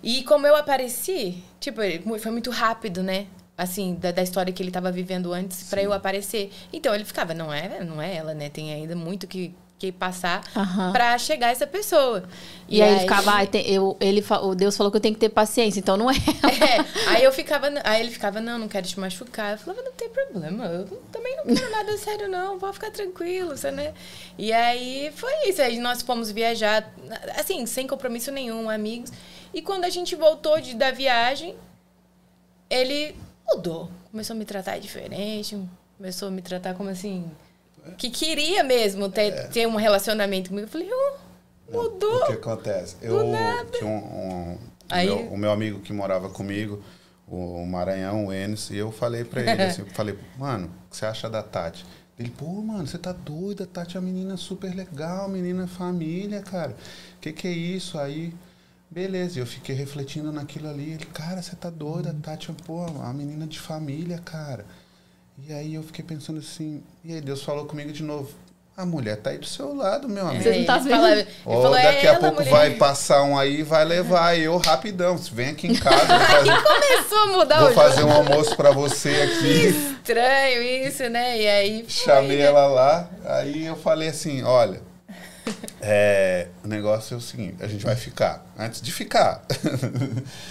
E 0.00 0.22
como 0.22 0.46
eu 0.46 0.54
apareci, 0.54 1.42
tipo, 1.58 1.82
ele- 1.82 2.04
foi 2.20 2.30
muito 2.30 2.50
rápido, 2.52 3.02
né? 3.02 3.26
Assim, 3.62 3.94
da, 3.94 4.10
da 4.10 4.22
história 4.22 4.52
que 4.52 4.60
ele 4.60 4.72
tava 4.72 4.90
vivendo 4.90 5.32
antes 5.32 5.68
pra 5.70 5.80
eu 5.80 5.92
aparecer. 5.92 6.50
Então 6.72 6.92
ele 6.92 7.04
ficava, 7.04 7.32
não 7.32 7.52
é, 7.52 7.84
não 7.84 8.02
é 8.02 8.16
ela, 8.16 8.34
né? 8.34 8.48
Tem 8.48 8.72
ainda 8.72 8.96
muito 8.96 9.24
que, 9.28 9.54
que 9.78 9.92
passar 9.92 10.42
Aham. 10.56 10.90
pra 10.90 11.16
chegar 11.16 11.52
essa 11.52 11.64
pessoa. 11.64 12.24
E, 12.68 12.82
aí 12.82 12.90
ele 12.90 13.00
ficava, 13.00 13.30
ai, 13.30 13.46
tem- 13.46 13.64
eu, 13.70 13.96
ele, 14.00 14.24
o 14.42 14.54
Deus 14.56 14.76
falou 14.76 14.90
que 14.90 14.96
eu 14.96 15.00
tenho 15.00 15.14
que 15.14 15.20
ter 15.20 15.28
paciência, 15.28 15.78
então 15.78 15.96
não 15.96 16.10
é 16.10 16.14
ela. 16.42 16.52
É, 16.52 17.08
aí 17.10 17.22
eu 17.22 17.30
ficava, 17.32 17.68
aí 17.84 18.00
ele 18.00 18.10
ficava, 18.10 18.40
não, 18.40 18.58
não 18.58 18.66
quero 18.66 18.84
te 18.84 18.98
machucar. 18.98 19.52
Eu 19.52 19.58
falava, 19.58 19.80
não 19.82 19.92
tem 19.92 20.08
problema, 20.08 20.64
eu 20.66 20.86
também 21.12 21.36
não 21.36 21.44
quero 21.54 21.70
nada 21.70 21.96
sério, 21.98 22.28
não, 22.28 22.58
pode 22.58 22.74
ficar 22.74 22.90
tranquilo, 22.90 23.56
você, 23.56 23.70
né? 23.70 23.94
E 24.36 24.52
aí 24.52 25.12
foi 25.14 25.32
isso, 25.48 25.62
aí 25.62 25.78
nós 25.78 26.02
fomos 26.02 26.32
viajar, 26.32 26.92
assim, 27.38 27.64
sem 27.66 27.86
compromisso 27.86 28.32
nenhum, 28.32 28.68
amigos. 28.68 29.12
E 29.54 29.62
quando 29.62 29.84
a 29.84 29.90
gente 29.90 30.16
voltou 30.16 30.60
de, 30.60 30.74
da 30.74 30.90
viagem, 30.90 31.54
ele 32.68 33.14
mudou. 33.46 33.90
Começou 34.10 34.34
a 34.34 34.38
me 34.38 34.44
tratar 34.44 34.78
diferente, 34.78 35.58
começou 35.96 36.28
a 36.28 36.30
me 36.30 36.42
tratar 36.42 36.74
como 36.74 36.88
assim, 36.90 37.30
que 37.98 38.10
queria 38.10 38.62
mesmo 38.62 39.08
ter, 39.08 39.48
ter 39.48 39.66
um 39.66 39.76
relacionamento 39.76 40.50
comigo. 40.50 40.66
Eu 40.66 40.70
falei, 40.70 40.88
oh, 40.92 41.72
mudou. 41.72 42.22
O 42.22 42.26
que 42.26 42.32
acontece? 42.32 42.96
Eu 43.02 43.18
tinha 43.72 43.86
um, 43.86 43.96
um- 44.52 44.58
Aí- 44.88 45.08
o, 45.10 45.16
meu, 45.16 45.32
o 45.32 45.36
meu 45.38 45.50
amigo 45.52 45.80
que 45.80 45.92
morava 45.92 46.28
comigo, 46.28 46.82
o 47.26 47.64
Maranhão, 47.64 48.26
o 48.26 48.32
Enes, 48.32 48.68
e 48.70 48.76
eu 48.76 48.92
falei 48.92 49.24
pra 49.24 49.40
ele 49.40 49.62
assim, 49.62 49.82
eu 49.86 49.86
falei, 49.88 50.18
mano, 50.38 50.66
o 50.86 50.90
que 50.90 50.96
você 50.96 51.06
acha 51.06 51.30
da 51.30 51.42
Tati? 51.42 51.84
Ele, 52.18 52.28
pô, 52.28 52.46
mano, 52.60 52.86
você 52.86 52.98
tá 52.98 53.10
doida, 53.10 53.64
Tati 53.66 53.96
é 53.96 54.00
uma 54.00 54.06
menina 54.06 54.36
super 54.36 54.74
legal, 54.74 55.28
menina 55.30 55.66
família, 55.66 56.42
cara. 56.42 56.76
Que 57.20 57.32
que 57.32 57.48
é 57.48 57.52
isso? 57.52 57.98
Aí, 57.98 58.34
beleza, 58.92 59.38
eu 59.38 59.46
fiquei 59.46 59.74
refletindo 59.74 60.30
naquilo 60.30 60.68
ali. 60.68 60.92
Ele, 60.92 61.06
cara, 61.06 61.40
você 61.42 61.56
tá 61.56 61.70
doida, 61.70 62.10
a 62.10 62.14
Tati 62.14 62.50
é, 62.50 62.54
pô, 62.66 62.84
uma 62.86 63.12
menina 63.12 63.46
de 63.46 63.58
família, 63.58 64.18
cara. 64.24 64.66
E 65.48 65.52
aí 65.52 65.74
eu 65.74 65.82
fiquei 65.82 66.04
pensando 66.04 66.38
assim, 66.38 66.82
e 67.04 67.14
aí 67.14 67.20
Deus 67.20 67.42
falou 67.42 67.64
comigo 67.64 67.90
de 67.90 68.02
novo. 68.02 68.30
A 68.74 68.86
mulher 68.86 69.16
tá 69.18 69.30
aí 69.30 69.38
do 69.38 69.44
seu 69.46 69.74
lado, 69.74 70.08
meu 70.08 70.26
amigo. 70.26 70.42
Você 70.42 70.58
não 70.58 70.64
tá 70.64 70.78
vendo? 70.78 71.06
ele 71.06 71.26
Ó, 71.44 71.62
falou, 71.62 71.72
daqui 71.72 72.06
é 72.06 72.10
a 72.10 72.18
pouco 72.18 72.36
mulher. 72.36 72.50
vai 72.50 72.70
passar 72.74 73.22
um 73.22 73.38
aí 73.38 73.60
e 73.60 73.62
vai 73.62 73.84
levar. 73.84 74.34
E 74.38 74.44
eu 74.44 74.56
rapidão. 74.56 75.16
Você 75.18 75.30
vem 75.30 75.50
aqui 75.50 75.66
em 75.68 75.74
casa, 75.74 76.06
vou 76.06 76.18
fazer, 76.26 76.62
Começou 76.62 77.18
a 77.18 77.26
mudar 77.26 77.60
vou 77.60 77.70
o 77.70 77.74
fazer 77.74 78.02
um 78.04 78.10
almoço 78.12 78.56
pra 78.56 78.70
você 78.70 79.10
aqui. 79.10 79.68
estranho 79.68 80.62
isso, 80.88 81.06
né? 81.10 81.38
E 81.38 81.46
aí. 81.48 81.80
foi, 81.82 81.90
Chamei 81.90 82.38
né? 82.38 82.44
ela 82.44 82.66
lá. 82.66 83.10
Aí 83.26 83.66
eu 83.66 83.76
falei 83.76 84.08
assim: 84.08 84.42
olha, 84.42 84.80
é, 85.80 86.48
o 86.64 86.68
negócio 86.68 87.14
é 87.14 87.16
o 87.16 87.20
seguinte: 87.20 87.56
a 87.62 87.66
gente 87.66 87.84
vai 87.84 87.96
ficar. 87.96 88.44
Antes 88.58 88.80
de 88.80 88.92
ficar, 88.92 89.42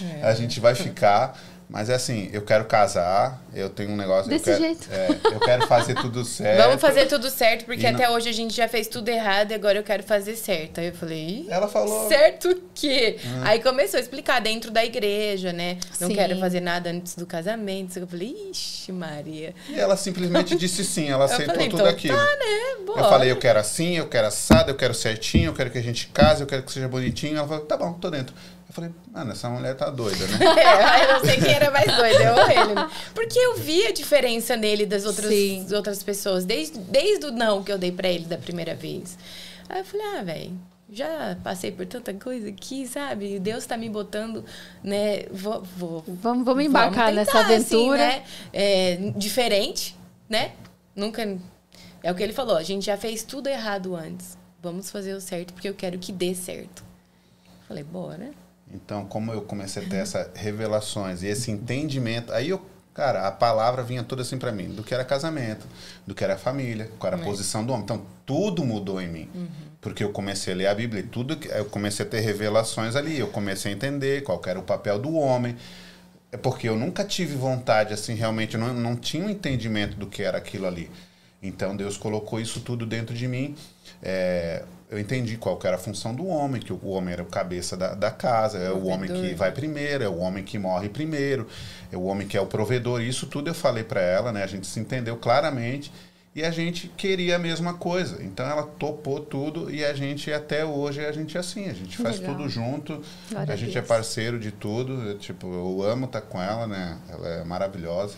É. 0.02 0.22
a 0.26 0.34
gente 0.34 0.60
vai 0.60 0.74
ficar. 0.74 1.38
Mas 1.72 1.88
é 1.88 1.94
assim, 1.94 2.28
eu 2.34 2.42
quero 2.42 2.66
casar, 2.66 3.42
eu 3.54 3.70
tenho 3.70 3.90
um 3.92 3.96
negócio. 3.96 4.28
Desse 4.28 4.50
eu 4.50 4.58
quero, 4.58 4.62
jeito. 4.74 4.88
é, 4.92 5.08
eu 5.34 5.40
quero 5.40 5.66
fazer 5.66 5.94
tudo 5.94 6.22
certo. 6.26 6.62
Vamos 6.62 6.80
fazer 6.82 7.06
tudo 7.06 7.30
certo, 7.30 7.64
porque 7.64 7.80
E 7.86 7.90
não- 7.90 7.94
até 7.98 8.10
hoje 8.10 8.28
a 8.28 8.32
gente 8.32 8.54
já 8.54 8.68
fez 8.68 8.86
tudo 8.88 9.08
errado 9.08 9.52
e 9.52 9.54
agora 9.54 9.78
eu 9.78 9.82
quero 9.82 10.02
fazer 10.02 10.36
certo. 10.36 10.80
Aí 10.80 10.88
eu 10.88 10.92
falei, 10.92 11.18
"Ih, 11.18 11.46
Ela 11.48 11.66
falou. 11.68 12.08
certo 12.08 12.50
o 12.50 12.62
quê? 12.74 13.16
Aí 13.42 13.58
começou 13.62 13.96
a 13.96 14.00
explicar 14.02 14.38
dentro 14.42 14.70
da 14.70 14.84
igreja, 14.84 15.50
né? 15.50 15.78
Não 15.98 16.08
Sim. 16.08 16.14
quero 16.14 16.38
fazer 16.38 16.60
nada 16.60 16.90
antes 16.90 17.14
do 17.14 17.24
casamento. 17.24 17.98
Eu 17.98 18.06
falei, 18.06 18.36
ixi, 18.50 18.92
Maria. 18.92 19.54
E 19.70 19.80
ela 19.80 19.96
simplesmente 19.96 20.54
disse 20.54 20.84
sim, 20.84 21.08
ela 21.08 21.24
aceitou 21.24 21.54
falei, 21.54 21.70
tudo 21.70 21.80
então 21.80 21.90
aquilo. 21.90 22.16
tá, 22.18 22.22
né? 22.36 22.84
Bora. 22.84 23.00
Eu 23.00 23.04
falei, 23.08 23.30
eu 23.30 23.36
quero 23.36 23.58
assim, 23.58 23.96
eu 23.96 24.08
quero 24.08 24.26
assado, 24.26 24.70
eu 24.70 24.74
quero 24.74 24.92
certinho, 24.92 25.46
eu 25.46 25.54
quero 25.54 25.70
que 25.70 25.78
a 25.78 25.82
gente 25.82 26.08
case, 26.08 26.42
eu 26.42 26.46
quero 26.46 26.64
que 26.64 26.70
seja 26.72 26.86
bonitinho. 26.86 27.38
Ela 27.38 27.48
falou, 27.48 27.64
tá 27.64 27.78
bom, 27.78 27.94
tô 27.94 28.10
dentro. 28.10 28.34
Eu 28.72 28.74
falei, 28.74 28.90
mano, 29.12 29.32
essa 29.32 29.50
mulher 29.50 29.76
tá 29.76 29.90
doida, 29.90 30.26
né? 30.28 30.38
É, 30.56 31.04
eu 31.04 31.12
não 31.18 31.24
sei 31.26 31.36
quem 31.38 31.52
era 31.52 31.70
mais 31.70 31.94
doido, 31.94 32.20
eu 32.22 32.34
ou 32.34 32.50
ele. 32.50 32.74
né? 32.74 32.90
Porque 33.14 33.38
eu 33.38 33.56
vi 33.58 33.86
a 33.86 33.92
diferença 33.92 34.56
nele 34.56 34.86
das 34.86 35.04
outras, 35.04 35.28
Sim. 35.30 35.62
das 35.64 35.72
outras 35.72 36.02
pessoas, 36.02 36.46
desde, 36.46 36.78
desde 36.78 37.26
o 37.26 37.30
não 37.30 37.62
que 37.62 37.70
eu 37.70 37.76
dei 37.76 37.92
pra 37.92 38.08
ele 38.08 38.24
da 38.24 38.38
primeira 38.38 38.74
vez. 38.74 39.18
Aí 39.68 39.80
eu 39.80 39.84
falei, 39.84 40.06
ah, 40.16 40.22
velho, 40.22 40.58
já 40.90 41.36
passei 41.44 41.70
por 41.70 41.84
tanta 41.84 42.14
coisa 42.14 42.48
aqui, 42.48 42.86
sabe? 42.86 43.38
Deus 43.38 43.66
tá 43.66 43.76
me 43.76 43.90
botando, 43.90 44.42
né? 44.82 45.24
Vou, 45.30 45.62
vou, 45.76 46.02
Vamos, 46.06 46.42
vamos 46.46 46.64
embarcar 46.64 47.12
Vamos 47.12 47.16
nessa 47.16 47.32
tentar, 47.32 47.44
aventura. 47.44 48.06
assim, 48.08 48.16
né? 48.18 48.24
É, 48.54 48.96
diferente, 49.16 49.94
né? 50.30 50.52
Nunca. 50.96 51.22
É 52.02 52.10
o 52.10 52.14
que 52.14 52.22
ele 52.22 52.32
falou, 52.32 52.56
a 52.56 52.62
gente 52.62 52.86
já 52.86 52.96
fez 52.96 53.22
tudo 53.22 53.48
errado 53.48 53.94
antes. 53.94 54.38
Vamos 54.62 54.90
fazer 54.90 55.12
o 55.12 55.20
certo 55.20 55.52
porque 55.52 55.68
eu 55.68 55.74
quero 55.74 55.98
que 55.98 56.10
dê 56.10 56.34
certo. 56.34 56.82
Falei, 57.68 57.84
bora. 57.84 58.30
Então, 58.72 59.04
como 59.04 59.32
eu 59.32 59.42
comecei 59.42 59.84
a 59.84 59.88
ter 59.88 59.96
essas 59.96 60.28
revelações 60.34 61.22
e 61.22 61.26
esse 61.26 61.50
entendimento, 61.50 62.32
aí 62.32 62.48
eu, 62.48 62.64
cara, 62.94 63.26
a 63.28 63.30
palavra 63.30 63.82
vinha 63.82 64.02
toda 64.02 64.22
assim 64.22 64.38
pra 64.38 64.50
mim, 64.50 64.68
do 64.70 64.82
que 64.82 64.94
era 64.94 65.04
casamento, 65.04 65.66
do 66.06 66.14
que 66.14 66.24
era 66.24 66.36
família, 66.38 66.90
qual 66.98 67.12
era 67.12 67.20
a 67.20 67.24
É. 67.24 67.24
posição 67.24 67.64
do 67.64 67.72
homem. 67.72 67.84
Então, 67.84 68.02
tudo 68.24 68.64
mudou 68.64 69.00
em 69.00 69.08
mim. 69.08 69.28
Porque 69.80 70.02
eu 70.02 70.10
comecei 70.10 70.54
a 70.54 70.56
ler 70.56 70.66
a 70.68 70.74
Bíblia 70.74 71.00
e 71.02 71.06
tudo, 71.06 71.36
eu 71.50 71.64
comecei 71.66 72.06
a 72.06 72.08
ter 72.08 72.20
revelações 72.20 72.94
ali, 72.96 73.18
eu 73.18 73.26
comecei 73.28 73.72
a 73.72 73.74
entender 73.74 74.22
qual 74.22 74.40
era 74.46 74.58
o 74.58 74.62
papel 74.62 74.98
do 74.98 75.12
homem. 75.14 75.56
É 76.30 76.36
porque 76.38 76.66
eu 76.68 76.76
nunca 76.78 77.04
tive 77.04 77.34
vontade, 77.36 77.92
assim, 77.92 78.14
realmente, 78.14 78.54
eu 78.54 78.60
não, 78.60 78.72
não 78.72 78.96
tinha 78.96 79.24
um 79.26 79.28
entendimento 79.28 79.96
do 79.96 80.06
que 80.06 80.22
era 80.22 80.38
aquilo 80.38 80.66
ali. 80.66 80.88
Então 81.42 81.76
Deus 81.76 81.96
colocou 81.98 82.40
isso 82.40 82.60
tudo 82.60 82.86
dentro 82.86 83.14
de 83.14 83.26
mim. 83.28 83.54
É, 84.02 84.62
eu 84.92 84.98
entendi 84.98 85.38
qual 85.38 85.58
era 85.64 85.76
a 85.76 85.78
função 85.78 86.14
do 86.14 86.26
homem, 86.26 86.60
que 86.60 86.70
o 86.70 86.86
homem 86.88 87.14
era 87.14 87.22
o 87.22 87.26
cabeça 87.26 87.78
da, 87.78 87.94
da 87.94 88.10
casa, 88.10 88.58
é 88.58 88.70
o 88.70 88.88
homem 88.88 89.10
que 89.10 89.34
vai 89.34 89.50
primeiro, 89.50 90.04
é 90.04 90.08
o 90.08 90.18
homem 90.18 90.44
que 90.44 90.58
morre 90.58 90.90
primeiro, 90.90 91.48
é 91.90 91.96
o 91.96 92.02
homem 92.02 92.28
que 92.28 92.36
é 92.36 92.40
o 92.42 92.46
provedor. 92.46 93.00
Isso 93.00 93.26
tudo 93.26 93.48
eu 93.48 93.54
falei 93.54 93.82
para 93.82 94.02
ela, 94.02 94.30
né? 94.30 94.44
A 94.44 94.46
gente 94.46 94.66
se 94.66 94.78
entendeu 94.78 95.16
claramente 95.16 95.90
e 96.34 96.44
a 96.44 96.50
gente 96.50 96.88
queria 96.88 97.36
a 97.36 97.38
mesma 97.38 97.72
coisa. 97.72 98.22
Então 98.22 98.44
ela 98.44 98.64
topou 98.64 99.20
tudo 99.20 99.74
e 99.74 99.82
a 99.82 99.94
gente 99.94 100.30
até 100.30 100.62
hoje 100.62 101.02
a 101.02 101.10
gente 101.10 101.38
é 101.38 101.40
assim, 101.40 101.70
a 101.70 101.72
gente 101.72 101.96
faz 101.96 102.18
Legal. 102.18 102.36
tudo 102.36 102.48
junto, 102.50 103.02
Glória 103.30 103.54
a 103.54 103.56
gente 103.56 103.78
é 103.78 103.80
parceiro 103.80 104.38
de 104.38 104.52
tudo. 104.52 104.92
Eu, 105.08 105.18
tipo, 105.18 105.46
eu 105.46 105.82
amo 105.84 106.04
estar 106.04 106.20
com 106.20 106.38
ela, 106.38 106.66
né? 106.66 106.98
Ela 107.08 107.28
é 107.28 107.44
maravilhosa. 107.44 108.14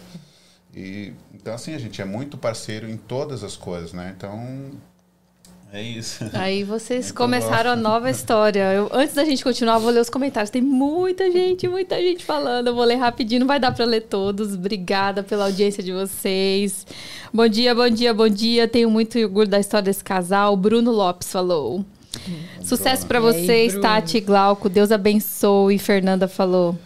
E 0.74 1.12
então 1.32 1.54
assim, 1.54 1.72
a 1.72 1.78
gente 1.78 2.02
é 2.02 2.04
muito 2.04 2.36
parceiro 2.36 2.90
em 2.90 2.96
todas 2.96 3.44
as 3.44 3.56
coisas, 3.56 3.92
né? 3.92 4.12
Então 4.16 4.72
é 5.74 5.82
isso. 5.82 6.24
Aí 6.32 6.62
vocês 6.62 7.06
Muito 7.06 7.16
começaram 7.16 7.70
bom. 7.70 7.76
a 7.76 7.76
nova 7.76 8.08
história. 8.10 8.72
Eu, 8.72 8.88
antes 8.92 9.14
da 9.14 9.24
gente 9.24 9.42
continuar, 9.42 9.78
vou 9.78 9.90
ler 9.90 10.00
os 10.00 10.08
comentários. 10.08 10.50
Tem 10.50 10.62
muita 10.62 11.30
gente, 11.30 11.66
muita 11.66 11.96
gente 11.96 12.24
falando. 12.24 12.68
Eu 12.68 12.74
vou 12.74 12.84
ler 12.84 12.94
rapidinho, 12.94 13.40
não 13.40 13.46
vai 13.46 13.58
dar 13.58 13.72
para 13.72 13.84
ler 13.84 14.02
todos. 14.02 14.54
Obrigada 14.54 15.22
pela 15.22 15.46
audiência 15.46 15.82
de 15.82 15.92
vocês. 15.92 16.86
Bom 17.32 17.48
dia, 17.48 17.74
bom 17.74 17.90
dia, 17.90 18.14
bom 18.14 18.28
dia. 18.28 18.68
Tenho 18.68 18.88
muito 18.88 19.18
orgulho 19.18 19.48
da 19.48 19.58
história 19.58 19.84
desse 19.84 20.04
casal. 20.04 20.56
Bruno 20.56 20.92
Lopes 20.92 21.30
falou. 21.30 21.84
Hum, 22.28 22.42
Sucesso 22.62 23.06
para 23.06 23.18
vocês, 23.18 23.74
aí, 23.74 23.80
Tati 23.80 24.20
Glauco. 24.20 24.68
Deus 24.68 24.92
abençoe. 24.92 25.78
Fernanda 25.78 26.28
falou. 26.28 26.78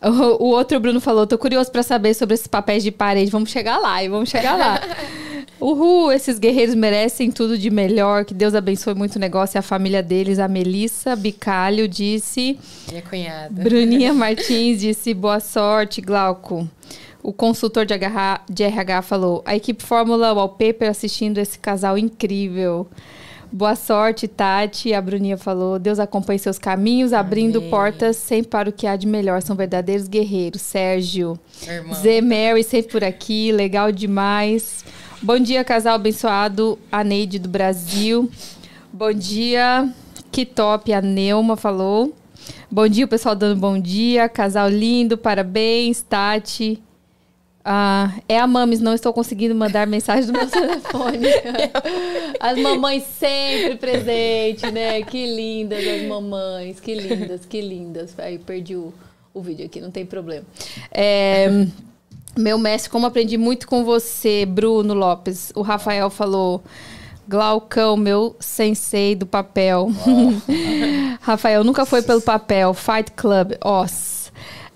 O, 0.00 0.44
o 0.44 0.48
outro 0.50 0.78
Bruno 0.78 1.00
falou: 1.00 1.26
tô 1.26 1.36
curioso 1.36 1.70
para 1.70 1.82
saber 1.82 2.14
sobre 2.14 2.34
esses 2.34 2.46
papéis 2.46 2.82
de 2.82 2.90
parede. 2.90 3.30
Vamos 3.30 3.50
chegar 3.50 3.78
lá 3.78 4.02
e 4.02 4.08
vamos 4.08 4.28
chegar 4.28 4.56
lá. 4.56 4.80
Uhul, 5.60 6.12
esses 6.12 6.38
guerreiros 6.38 6.76
merecem 6.76 7.32
tudo 7.32 7.58
de 7.58 7.68
melhor. 7.68 8.24
Que 8.24 8.32
Deus 8.32 8.54
abençoe 8.54 8.94
muito 8.94 9.16
o 9.16 9.18
negócio 9.18 9.56
e 9.56 9.58
a 9.58 9.62
família 9.62 10.02
deles. 10.02 10.38
A 10.38 10.46
Melissa 10.46 11.16
Bicalho 11.16 11.88
disse. 11.88 12.58
Minha 12.88 13.02
cunhada. 13.02 13.62
Bruninha 13.62 14.14
Martins 14.14 14.80
disse 14.80 15.12
boa 15.12 15.40
sorte, 15.40 16.00
Glauco. 16.00 16.68
O 17.20 17.32
consultor 17.32 17.84
de, 17.84 17.92
RH, 17.92 18.42
de 18.48 18.62
RH 18.62 19.02
falou: 19.02 19.42
a 19.44 19.56
equipe 19.56 19.82
Fórmula 19.82 20.32
Wallpaper 20.32 20.88
assistindo 20.88 21.38
esse 21.38 21.58
casal 21.58 21.98
incrível. 21.98 22.86
Boa 23.50 23.74
sorte, 23.74 24.28
Tati. 24.28 24.92
A 24.92 25.00
Bruninha 25.00 25.38
falou: 25.38 25.78
Deus 25.78 25.98
acompanhe 25.98 26.38
seus 26.38 26.58
caminhos, 26.58 27.12
abrindo 27.12 27.58
Amém. 27.58 27.70
portas 27.70 28.16
sempre 28.16 28.50
para 28.50 28.68
o 28.68 28.72
que 28.72 28.86
há 28.86 28.94
de 28.94 29.06
melhor. 29.06 29.40
São 29.40 29.56
verdadeiros 29.56 30.06
guerreiros. 30.06 30.60
Sérgio. 30.60 31.38
Zé 31.94 32.20
Mary 32.20 32.62
sempre 32.62 32.92
por 32.92 33.04
aqui. 33.04 33.50
Legal 33.50 33.90
demais. 33.90 34.84
Bom 35.20 35.38
dia, 35.38 35.64
casal 35.64 35.94
abençoado, 35.94 36.78
a 36.92 37.02
Neide 37.02 37.38
do 37.38 37.48
Brasil. 37.48 38.30
Bom 38.92 39.12
dia, 39.12 39.92
que 40.30 40.46
top, 40.46 40.92
a 40.92 41.00
Neuma 41.00 41.56
falou. 41.56 42.14
Bom 42.70 42.86
dia, 42.86 43.06
pessoal 43.06 43.34
dando 43.34 43.58
bom 43.58 43.80
dia. 43.80 44.28
Casal 44.28 44.68
lindo, 44.68 45.18
parabéns, 45.18 46.02
Tati. 46.02 46.80
Ah, 47.70 48.14
é 48.26 48.38
a 48.38 48.46
Mames, 48.46 48.80
não 48.80 48.94
estou 48.94 49.12
conseguindo 49.12 49.54
mandar 49.54 49.86
mensagem 49.86 50.24
do 50.24 50.32
meu 50.32 50.48
telefone. 50.48 51.28
As 52.40 52.58
mamães 52.58 53.02
sempre 53.18 53.76
presentes, 53.76 54.72
né? 54.72 55.02
Que 55.02 55.26
lindas 55.26 55.86
as 55.86 56.08
mamães, 56.08 56.80
que 56.80 56.94
lindas, 56.94 57.44
que 57.44 57.60
lindas. 57.60 58.18
Aí 58.18 58.38
perdi 58.38 58.74
o, 58.74 58.90
o 59.34 59.42
vídeo 59.42 59.66
aqui, 59.66 59.82
não 59.82 59.90
tem 59.90 60.06
problema. 60.06 60.46
É, 60.90 61.66
meu 62.34 62.56
mestre, 62.56 62.88
como 62.88 63.04
aprendi 63.04 63.36
muito 63.36 63.68
com 63.68 63.84
você, 63.84 64.46
Bruno 64.46 64.94
Lopes. 64.94 65.52
O 65.54 65.60
Rafael 65.60 66.08
falou. 66.08 66.62
Glaucão, 67.28 67.98
meu 67.98 68.34
sensei 68.40 69.14
do 69.14 69.26
papel. 69.26 69.90
Rafael, 71.20 71.62
nunca 71.62 71.84
foi 71.84 72.00
pelo 72.00 72.22
papel. 72.22 72.72
Fight 72.72 73.12
Club, 73.12 73.52
Os. 73.62 74.17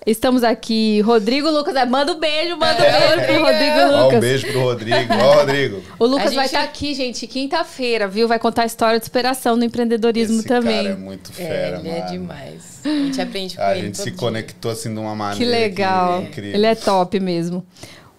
Estamos 0.05 0.43
aqui, 0.43 0.99
Rodrigo 1.01 1.49
Lucas. 1.49 1.75
É, 1.75 1.85
manda 1.85 2.11
um 2.11 2.19
beijo, 2.19 2.57
manda 2.57 2.81
um 2.81 2.85
é. 2.85 2.91
beijo 2.91 3.25
pro 3.25 3.45
Rodrigo 3.45 3.97
Lucas. 3.97 4.17
um 4.17 4.19
beijo 4.19 4.47
pro 4.47 4.61
Rodrigo. 4.61 5.13
Ó, 5.13 5.33
Rodrigo. 5.35 5.83
O 5.99 6.05
Lucas 6.05 6.25
gente... 6.25 6.35
vai 6.35 6.45
estar 6.45 6.63
aqui, 6.63 6.93
gente, 6.93 7.25
quinta-feira, 7.25 8.07
viu? 8.07 8.27
Vai 8.27 8.37
contar 8.37 8.63
a 8.63 8.65
história 8.65 8.99
de 8.99 9.05
superação 9.05 9.55
no 9.55 9.63
empreendedorismo 9.63 10.39
Esse 10.39 10.47
também. 10.47 10.83
Cara 10.83 10.89
é 10.89 10.95
muito 10.95 11.31
fera, 11.31 11.53
é, 11.53 11.79
ele 11.79 11.87
é 11.87 11.91
mano. 11.91 12.03
é 12.03 12.11
demais. 12.11 12.81
A 12.83 12.89
gente 12.89 13.21
aprende 13.21 13.55
com 13.57 13.61
a 13.61 13.71
ele. 13.71 13.79
A 13.79 13.83
gente 13.85 13.97
se 13.97 14.03
dia. 14.03 14.13
conectou 14.15 14.71
assim 14.71 14.93
de 14.93 14.99
uma 14.99 15.15
maneira. 15.15 15.37
Que 15.37 15.49
legal. 15.49 16.25
Que 16.25 16.41
ele 16.41 16.65
é 16.65 16.75
top 16.75 17.19
mesmo. 17.19 17.65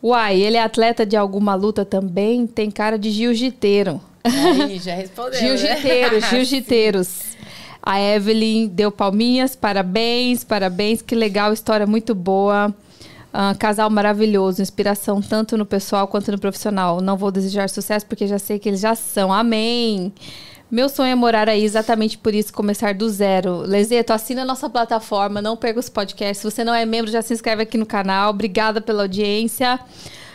Uai, 0.03 0.41
ele 0.41 0.57
é 0.57 0.63
atleta 0.63 1.05
de 1.05 1.17
alguma 1.17 1.55
luta 1.55 1.85
também? 1.85 2.47
Tem 2.47 2.71
cara 2.71 2.99
de 2.99 3.11
jiu-jiteiro. 3.11 4.01
Aí, 4.25 4.79
já 4.79 4.95
respondeu. 4.95 5.39
Jiu-jiteiros, 5.41 6.23
né? 6.23 6.31
jiu-jiteiros. 6.31 7.35
A 7.87 8.01
Evelyn 8.01 8.67
deu 8.67 8.91
palminhas, 8.91 9.55
parabéns, 9.55 10.43
parabéns, 10.43 11.03
que 11.03 11.15
legal, 11.15 11.53
história 11.53 11.87
muito 11.87 12.15
boa. 12.15 12.75
Uh, 13.35 13.59
casal 13.59 13.91
maravilhoso, 13.91 14.63
inspiração 14.63 15.21
tanto 15.21 15.59
no 15.59 15.67
pessoal 15.67 16.09
quanto 16.09 16.33
no 16.33 16.39
profissional. 16.39 17.03
Não 17.03 17.17
vou 17.17 17.31
desejar 17.31 17.69
sucesso 17.69 18.07
porque 18.07 18.27
já 18.27 18.39
sei 18.39 18.59
que 18.59 18.71
eles 18.71 18.81
já 18.81 18.95
são. 18.95 19.31
Amém! 19.31 20.13
Meu 20.71 20.89
sonho 20.89 21.11
é 21.11 21.15
morar 21.15 21.47
aí, 21.49 21.63
exatamente 21.63 22.17
por 22.17 22.35
isso, 22.35 22.55
começar 22.55 22.95
do 22.95 23.09
zero. 23.11 23.59
Lezeto, 23.59 24.13
assina 24.13 24.43
a 24.43 24.45
nossa 24.47 24.71
plataforma, 24.71 25.43
não 25.43 25.57
perca 25.57 25.79
os 25.79 25.91
podcasts. 25.91 26.39
Se 26.39 26.51
você 26.51 26.65
não 26.65 26.73
é 26.75 26.87
membro, 26.87 27.11
já 27.11 27.21
se 27.21 27.35
inscreve 27.35 27.65
aqui 27.65 27.77
no 27.77 27.85
canal. 27.85 28.31
Obrigada 28.31 28.81
pela 28.81 29.03
audiência. 29.03 29.79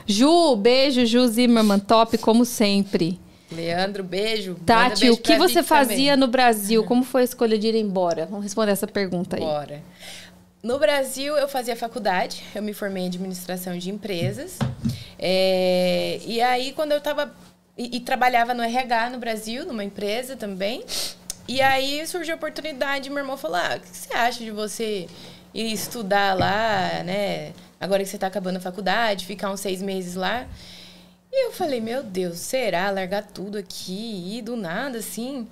Ju, 0.06 0.56
beijo, 0.56 1.04
Ju 1.06 1.28
Zimmerman, 1.28 1.80
top 1.80 2.18
como 2.20 2.46
sempre. 2.46 3.20
Leandro, 3.52 4.04
beijo. 4.04 4.56
Tati, 4.66 5.02
beijo 5.02 5.14
o 5.14 5.18
que 5.18 5.36
você 5.38 5.64
fazia 5.64 6.14
também. 6.14 6.18
no 6.18 6.28
Brasil? 6.28 6.84
Como 6.86 7.04
foi 7.04 7.22
a 7.22 7.26
escolha 7.26 7.58
de 7.58 7.68
ir 7.68 7.76
embora? 7.76 8.26
Vamos 8.26 8.44
responder 8.44 8.72
essa 8.72 8.88
pergunta 8.88 9.36
aí. 9.36 9.42
Bora. 9.42 9.82
No 10.62 10.78
Brasil, 10.78 11.38
eu 11.38 11.48
fazia 11.48 11.76
faculdade, 11.76 12.44
eu 12.54 12.62
me 12.62 12.74
formei 12.74 13.04
em 13.04 13.08
administração 13.08 13.78
de 13.78 13.90
empresas. 13.90 14.60
É, 15.18 16.20
e 16.26 16.42
aí, 16.42 16.74
quando 16.74 16.92
eu 16.92 16.98
estava. 16.98 17.34
E, 17.78 17.96
e, 17.96 18.00
trabalhava 18.02 18.54
no 18.54 18.62
RH 18.62 19.10
no 19.12 19.20
Brasil, 19.20 19.66
numa 19.66 19.84
empresa 19.84 20.36
também. 20.36 20.84
E 21.48 21.62
aí 21.62 22.06
surgiu 22.06 22.34
a 22.34 22.38
oportunidade, 22.38 23.10
meu 23.10 23.20
irmão 23.20 23.38
falou: 23.38 23.58
ah, 23.58 23.78
o 23.78 23.80
que 23.80 23.88
você 23.88 24.14
acha 24.14 24.44
de 24.44 24.52
você 24.52 25.08
ir 25.54 25.72
estudar 25.72 26.38
lá, 26.38 27.04
né? 27.04 27.54
Agora 27.80 28.04
que 28.04 28.10
você 28.10 28.18
está 28.18 28.28
acabando 28.28 28.58
a 28.58 28.60
faculdade, 28.60 29.26
ficar 29.26 29.50
uns 29.50 29.62
seis 29.62 29.82
meses 29.82 30.16
lá. 30.16 30.46
E 31.32 31.48
eu 31.48 31.52
falei, 31.52 31.80
meu 31.80 32.02
Deus, 32.02 32.40
será 32.40 32.90
largar 32.90 33.24
tudo 33.24 33.58
aqui 33.58 34.38
e 34.38 34.42
do 34.42 34.56
nada 34.56 34.98
assim? 34.98 35.48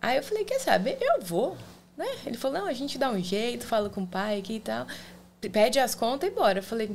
Aí 0.00 0.16
eu 0.16 0.22
falei, 0.22 0.44
quer 0.44 0.58
saber? 0.58 0.96
Eu 1.00 1.20
vou, 1.22 1.56
né? 1.96 2.06
Ele 2.24 2.36
falou, 2.36 2.60
não, 2.60 2.66
a 2.66 2.72
gente 2.72 2.96
dá 2.96 3.10
um 3.10 3.22
jeito, 3.22 3.66
fala 3.66 3.90
com 3.90 4.02
o 4.02 4.06
pai 4.06 4.38
aqui 4.38 4.54
e 4.54 4.60
tal, 4.60 4.86
pede 5.52 5.78
as 5.78 5.94
contas 5.94 6.30
e 6.30 6.32
bora. 6.32 6.60
Eu 6.60 6.62
falei, 6.62 6.90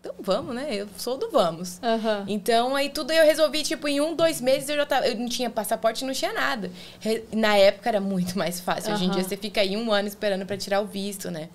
então 0.00 0.14
vamos, 0.18 0.54
né? 0.54 0.66
Eu 0.70 0.88
sou 0.96 1.18
do 1.18 1.30
vamos. 1.30 1.78
Uhum. 1.82 2.24
Então 2.26 2.74
aí 2.74 2.88
tudo 2.88 3.10
eu 3.10 3.24
resolvi, 3.24 3.62
tipo, 3.62 3.86
em 3.86 4.00
um, 4.00 4.14
dois 4.14 4.40
meses 4.40 4.68
eu 4.68 4.76
já 4.76 4.86
tava. 4.86 5.06
Eu 5.06 5.16
não 5.16 5.28
tinha 5.28 5.50
passaporte, 5.50 6.04
não 6.04 6.12
tinha 6.12 6.32
nada. 6.32 6.70
Na 7.32 7.56
época 7.56 7.88
era 7.88 8.00
muito 8.00 8.38
mais 8.38 8.60
fácil. 8.60 8.90
Uhum. 8.90 8.96
Hoje 8.96 9.04
em 9.06 9.10
dia 9.10 9.24
você 9.24 9.36
fica 9.36 9.60
aí 9.60 9.76
um 9.76 9.92
ano 9.92 10.08
esperando 10.08 10.46
para 10.46 10.56
tirar 10.56 10.80
o 10.80 10.86
visto, 10.86 11.30
né? 11.30 11.48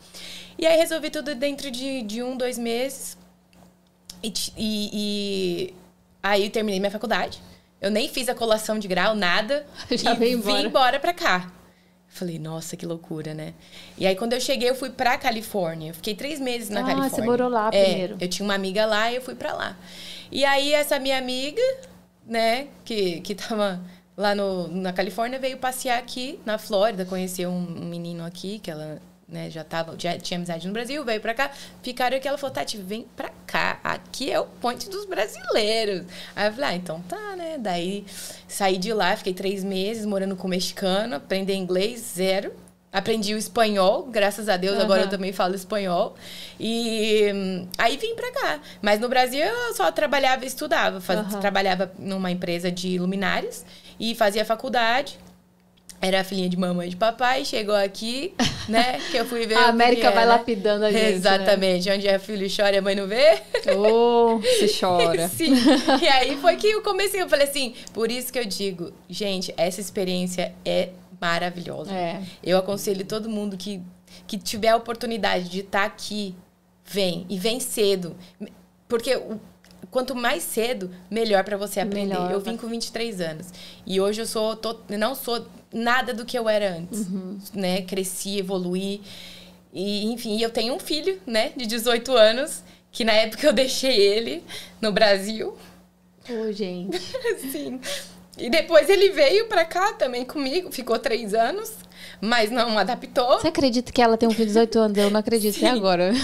E 0.57 0.65
aí 0.68 0.77
resolvi 0.77 1.10
tudo 1.10 1.34
dentro 1.34 1.72
de, 1.72 2.01
de 2.01 2.22
um, 2.22 2.38
dois 2.38 2.57
meses. 2.57 3.18
e, 4.23 4.34
e 4.57 5.73
Aí 6.22 6.50
terminei 6.50 6.80
minha 6.80 6.91
faculdade. 6.91 7.41
Eu 7.82 7.90
nem 7.90 8.10
fiz 8.10 8.28
a 8.28 8.36
colação 8.36 8.78
de 8.78 8.88
grau, 8.88 9.16
nada. 9.16 9.66
Já 9.91 10.14
e 10.14 10.34
embora. 10.34 10.58
vim 10.58 10.66
embora 10.68 11.00
pra 11.00 11.14
cá. 11.14 11.52
Falei, 12.08 12.40
nossa, 12.40 12.76
que 12.76 12.86
loucura, 12.86 13.34
né? 13.34 13.54
E 13.98 14.06
aí, 14.06 14.16
quando 14.16 14.34
eu 14.34 14.41
cheguei, 14.41 14.70
eu 14.70 14.76
fui 14.76 14.90
pra 14.90 15.18
Califórnia. 15.18 15.94
Fiquei 15.94 16.16
três 16.16 16.40
meses 16.40 16.70
na 16.70 16.82
ah, 16.82 16.84
Califórnia. 16.84 17.16
você 17.16 17.22
morou 17.22 17.48
lá 17.48 17.70
é, 17.72 17.84
primeiro. 17.84 18.18
Eu 18.20 18.28
tinha 18.28 18.44
uma 18.44 18.56
amiga 18.56 18.86
lá 18.86 19.12
e 19.12 19.16
eu 19.16 19.22
fui 19.22 19.36
pra 19.36 19.54
lá. 19.54 19.78
E 20.32 20.44
aí, 20.44 20.74
essa 20.74 21.00
minha 21.00 21.18
amiga, 21.18 21.62
né, 22.26 22.68
que, 22.84 23.22
que 23.22 23.36
tava 23.36 23.80
lá 24.18 24.34
no, 24.34 24.68
na 24.68 24.91
Califórnia, 24.91 25.40
veio 25.40 25.58
passear 25.58 26.00
aqui 26.00 26.40
na 26.46 26.58
Flórida, 26.58 27.06
conheceu 27.06 27.50
um, 27.52 27.84
um 27.84 27.86
menino 27.86 28.26
aqui, 28.26 28.60
que 28.60 28.72
ela 28.72 29.00
né, 29.31 29.49
já, 29.49 29.64
tava, 29.64 29.95
já 29.97 30.18
tinha 30.18 30.38
amizade 30.38 30.68
no 30.68 30.73
Brasil, 30.73 31.03
veio 31.06 31.22
pra 31.22 31.34
cá, 31.34 31.51
ficaram 31.84 32.18
aqui, 32.18 32.27
ela 32.27 32.38
falou, 32.38 32.53
Tati, 32.53 32.77
vem 32.77 33.06
pra 33.15 33.30
cá, 33.45 33.80
aqui 33.84 34.31
é 34.31 34.39
o 34.39 34.45
ponte 34.45 34.89
dos 34.89 35.06
brasileiros. 35.06 36.06
Aí 36.35 36.47
eu 36.47 36.53
falei, 36.53 36.69
ah, 36.69 36.76
então 36.76 37.01
tá, 37.01 37.35
né? 37.35 37.57
Daí 37.60 38.06
saí 38.47 38.77
de 38.77 38.91
lá, 38.93 39.15
fiquei 39.15 39.34
três 39.34 39.64
meses 39.64 40.06
morando 40.06 40.35
com 40.35 40.47
mexicano, 40.47 41.15
aprendi 41.15 41.53
inglês, 41.53 41.99
zero. 42.15 42.51
Aprendi 42.91 43.35
o 43.35 43.38
espanhol, 43.38 44.07
graças 44.07 44.49
a 44.49 44.57
Deus, 44.57 44.77
uhum. 44.77 44.81
agora 44.81 45.03
eu 45.03 45.10
também 45.10 45.31
falo 45.31 45.53
espanhol. 45.53 46.15
E 46.60 47.31
hum, 47.31 47.68
aí 47.77 47.97
vim 47.97 48.15
pra 48.15 48.31
cá. 48.31 48.60
Mas 48.81 48.99
no 48.99 49.07
Brasil 49.07 49.41
eu 49.41 49.76
só 49.76 49.91
trabalhava 49.91 50.43
e 50.43 50.47
estudava. 50.47 50.99
Faz, 50.99 51.19
uhum. 51.31 51.39
Trabalhava 51.39 51.91
numa 51.99 52.31
empresa 52.31 52.72
de 52.72 52.97
luminárias 52.97 53.64
e 53.99 54.15
fazia 54.15 54.43
faculdade. 54.43 55.19
Era 56.01 56.21
a 56.21 56.23
filhinha 56.23 56.47
de 56.49 56.55
mamãe 56.57 56.88
e 56.88 56.89
de 56.91 56.95
papai, 56.95 57.43
chegou 57.43 57.76
aqui, 57.76 58.34
né? 58.69 58.99
Que 59.11 59.17
eu 59.17 59.26
fui 59.26 59.45
ver. 59.45 59.55
A 59.55 59.67
América 59.67 60.11
vai 60.11 60.23
era. 60.23 60.34
lapidando 60.35 60.85
a 60.85 60.91
gente. 60.91 61.01
né? 61.03 61.09
Exatamente. 61.11 61.89
Onde 61.91 62.07
é 62.07 62.17
filho 62.19 62.47
chora 62.55 62.76
e 62.76 62.77
a 62.80 62.81
mãe 62.81 62.95
não 62.95 63.07
vê. 63.07 63.41
Ô, 63.77 64.39
você 64.39 64.67
chora. 64.80 65.27
Sim. 65.27 65.53
E 66.01 66.07
aí 66.07 66.38
foi 66.38 66.55
que 66.55 66.67
eu 66.67 66.81
comecei, 66.81 67.21
eu 67.21 67.27
falei 67.30 67.47
assim, 67.47 67.73
por 67.93 68.09
isso 68.11 68.31
que 68.31 68.39
eu 68.39 68.45
digo, 68.45 68.93
gente, 69.09 69.53
essa 69.57 69.81
experiência 69.81 70.53
é 70.63 70.89
maravilhosa. 71.19 71.93
É. 71.93 72.21
Eu 72.43 72.57
aconselho 72.57 73.03
todo 73.05 73.30
mundo 73.30 73.57
que, 73.57 73.81
que 74.26 74.38
tiver 74.38 74.69
a 74.69 74.77
oportunidade 74.77 75.49
de 75.49 75.59
estar 75.59 75.84
aqui, 75.85 76.34
vem. 76.85 77.26
E 77.30 77.38
vem 77.38 77.59
cedo. 77.59 78.15
Porque 78.88 79.15
o- 79.15 79.39
quanto 79.91 80.15
mais 80.15 80.43
cedo, 80.43 80.89
melhor 81.10 81.43
para 81.43 81.57
você 81.57 81.80
aprender. 81.80 82.14
Melhor. 82.15 82.31
Eu 82.31 82.39
vim 82.39 82.56
com 82.57 82.68
23 82.68 83.22
anos. 83.22 83.47
E 83.85 83.99
hoje 83.99 84.22
eu 84.22 84.26
sou 84.26 84.56
to- 84.56 84.80
não 84.89 85.15
sou 85.15 85.45
nada 85.73 86.14
do 86.14 86.26
que 86.26 86.38
eu 86.38 86.47
era 86.49 86.77
antes. 86.77 87.07
Uhum. 87.07 87.39
Né? 87.53 87.81
Cresci, 87.84 88.38
evoluí. 88.39 89.01
E, 89.73 90.06
enfim, 90.11 90.41
eu 90.41 90.49
tenho 90.49 90.73
um 90.73 90.80
filho, 90.80 91.19
né, 91.27 91.51
de 91.56 91.65
18 91.68 92.11
anos, 92.15 92.64
que 92.91 93.03
na 93.06 93.14
época 93.14 93.45
eu 93.45 93.53
deixei 93.53 93.95
ele 93.99 94.43
no 94.81 94.91
Brasil. 94.91 95.56
Ô, 96.27 96.51
gente. 96.51 96.99
Sim. 97.51 97.80
E 98.38 98.49
depois 98.49 98.89
ele 98.89 99.10
veio 99.10 99.47
pra 99.47 99.65
cá 99.65 99.93
também 99.93 100.26
comigo, 100.26 100.72
ficou 100.72 100.97
três 100.97 101.34
anos, 101.34 101.72
mas 102.22 102.52
não 102.52 102.78
adaptou. 102.78 103.40
Você 103.40 103.48
acredita 103.48 103.91
que 103.91 104.02
ela 104.02 104.18
tem 104.18 104.28
um 104.28 104.32
filho 104.32 104.46
de 104.46 104.54
18 104.54 104.80
anos? 104.80 104.98
Eu 104.98 105.10
não 105.10 105.20
acredito 105.20 105.58
até 105.58 105.70
agora. 105.70 106.12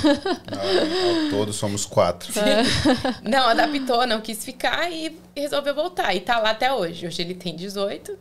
Ao, 0.52 1.26
ao 1.26 1.30
todo 1.30 1.54
somos 1.54 1.86
quatro. 1.86 2.32
Não 3.24 3.48
adaptou, 3.48 4.06
não 4.08 4.22
quis 4.22 4.44
ficar 4.44 4.92
e 4.92 5.18
resolveu 5.36 5.74
voltar. 5.74 6.14
E 6.16 6.20
tá 6.20 6.38
lá 6.40 6.52
até 6.52 6.72
hoje. 6.72 7.08
Hoje 7.08 7.22
ele 7.22 7.34
tem 7.34 7.56
18. 7.56 8.18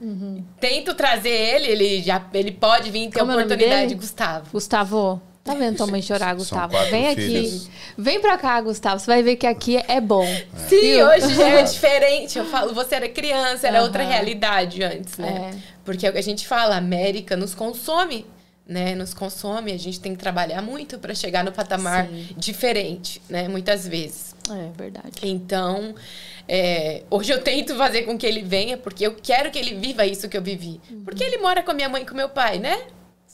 Tento 0.59 0.95
trazer 0.95 1.31
ele, 1.31 1.67
ele 1.67 2.03
já 2.03 2.25
ele 2.33 2.53
pode 2.53 2.91
vir 2.91 3.11
ter 3.11 3.19
Como 3.19 3.33
é 3.33 3.35
o 3.35 3.39
nome 3.39 3.45
oportunidade, 3.47 3.89
dele? 3.89 3.95
Gustavo. 4.01 4.51
Gustavo, 4.53 5.23
tá 5.45 5.55
vendo 5.55 5.77
tua 5.77 5.87
mãe 5.87 6.01
chorar, 6.01 6.35
Gustavo? 6.35 6.75
Vem 6.91 7.15
filhos. 7.15 7.67
aqui. 7.67 7.71
Vem 7.99 8.21
pra 8.21 8.39
cá, 8.39 8.61
Gustavo. 8.63 8.99
Você 8.99 9.07
vai 9.07 9.23
ver 9.23 9.37
que 9.37 9.47
aqui 9.47 9.77
é 9.87 10.01
bom. 10.01 10.27
Sim, 10.69 10.81
Viu? 10.81 11.07
hoje 11.07 11.35
já 11.35 11.49
é 11.49 11.63
diferente. 11.63 12.39
Eu 12.39 12.47
falo, 12.47 12.73
você 12.75 12.95
era 12.95 13.09
criança, 13.09 13.69
era 13.69 13.77
Aham. 13.77 13.87
outra 13.87 14.03
realidade 14.03 14.83
antes, 14.83 15.19
né? 15.19 15.53
É. 15.53 15.59
Porque 15.85 16.07
a 16.07 16.21
gente 16.23 16.49
fala, 16.49 16.77
a 16.77 16.79
América 16.79 17.37
nos 17.37 17.55
consome, 17.55 18.25
né? 18.67 18.95
Nos 18.95 19.13
consome, 19.13 19.71
a 19.73 19.77
gente 19.79 20.01
tem 20.01 20.15
que 20.15 20.19
trabalhar 20.19 20.63
muito 20.63 20.99
para 20.99 21.15
chegar 21.15 21.45
no 21.45 21.53
patamar 21.53 22.09
Sim. 22.09 22.29
diferente, 22.39 23.21
né? 23.29 23.47
Muitas 23.47 23.87
vezes. 23.87 24.35
É 24.51 24.71
verdade. 24.77 25.11
Então, 25.23 25.95
é, 26.49 27.03
hoje 27.11 27.33
eu 27.33 27.43
tento 27.43 27.75
fazer 27.77 28.03
com 28.03 28.17
que 28.17 28.27
ele 28.27 28.43
venha, 28.43 28.79
porque 28.79 29.07
eu 29.07 29.15
quero 29.23 29.51
que 29.51 29.59
ele 29.59 29.75
viva 29.75 30.07
isso 30.07 30.27
que 30.27 30.37
eu 30.37 30.43
vivi. 30.43 30.81
Porque 31.05 31.23
ele 31.23 31.37
mora 31.37 31.63
com 31.63 31.71
a 31.71 31.75
minha 31.75 31.89
mãe 31.89 32.03
e 32.03 32.07
com 32.07 32.15
meu 32.15 32.31
pai, 32.31 32.59
né? 32.59 32.79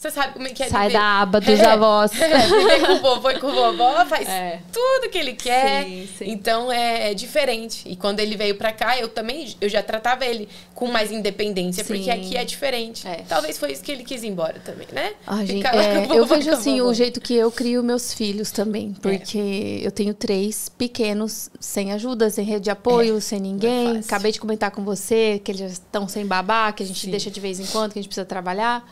Você 0.00 0.10
sabe 0.10 0.32
como 0.32 0.46
é 0.46 0.50
que 0.50 0.62
é 0.62 0.68
Sai 0.70 0.86
viver. 0.86 0.98
da 0.98 1.20
aba 1.20 1.40
dos 1.42 1.48
É. 1.60 1.64
avós. 1.66 2.10
É, 2.18 2.38
viver 2.38 2.86
com 2.86 2.92
o 2.94 3.00
vovô 3.02 3.30
e 3.32 3.38
com 3.38 3.46
o 3.48 3.52
vovó, 3.54 4.06
faz 4.06 4.26
É. 4.26 4.58
tudo 4.72 5.10
que 5.10 5.18
ele 5.18 5.34
quer. 5.34 5.84
Sim, 5.84 6.08
sim. 6.16 6.24
Então 6.30 6.72
é, 6.72 7.10
é 7.10 7.14
diferente. 7.14 7.82
E 7.86 7.94
quando 7.96 8.18
ele 8.18 8.34
veio 8.34 8.54
pra 8.54 8.72
cá, 8.72 8.98
eu 8.98 9.08
também 9.08 9.54
eu 9.60 9.68
já 9.68 9.82
tratava 9.82 10.24
ele 10.24 10.48
com 10.74 10.86
mais 10.86 11.12
independência, 11.12 11.84
Sim. 11.84 11.92
porque 11.94 12.10
aqui 12.10 12.34
é 12.34 12.46
diferente. 12.46 13.06
É. 13.06 13.24
Talvez 13.28 13.58
foi 13.58 13.72
isso 13.72 13.82
que 13.84 13.92
ele 13.92 14.02
quis 14.02 14.22
ir 14.22 14.28
embora 14.28 14.58
também, 14.64 14.86
né? 14.90 15.12
Ah, 15.26 15.44
gente, 15.44 15.66
é, 15.66 16.04
eu 16.06 16.24
vovô 16.24 16.34
e 16.34 16.38
vejo 16.38 16.50
assim 16.50 16.80
o 16.80 16.94
jeito 16.94 17.20
que 17.20 17.34
eu 17.34 17.52
crio 17.52 17.82
meus 17.82 18.14
filhos 18.14 18.50
também, 18.50 18.94
porque 19.02 19.82
eu 19.84 19.90
tenho 19.92 20.14
três 20.14 20.70
pequenos 20.70 21.50
sem 21.60 21.92
ajuda, 21.92 22.30
sem 22.30 22.42
rede 22.46 22.60
de 22.64 22.70
apoio, 22.70 23.20
sem 23.20 23.38
ninguém. 23.38 23.98
Acabei 23.98 24.32
de 24.32 24.40
comentar 24.40 24.70
com 24.70 24.82
você 24.82 25.38
que 25.44 25.52
eles 25.52 25.72
estão 25.72 26.08
sem 26.08 26.24
babá, 26.24 26.72
que 26.72 26.82
a 26.82 26.86
gente 26.86 27.06
deixa 27.06 27.30
de 27.30 27.38
vez 27.38 27.60
em 27.60 27.66
quando, 27.66 27.92
que 27.92 27.98
a 27.98 28.02
gente 28.02 28.08
precisa 28.08 28.24
trabalhar. 28.24 28.82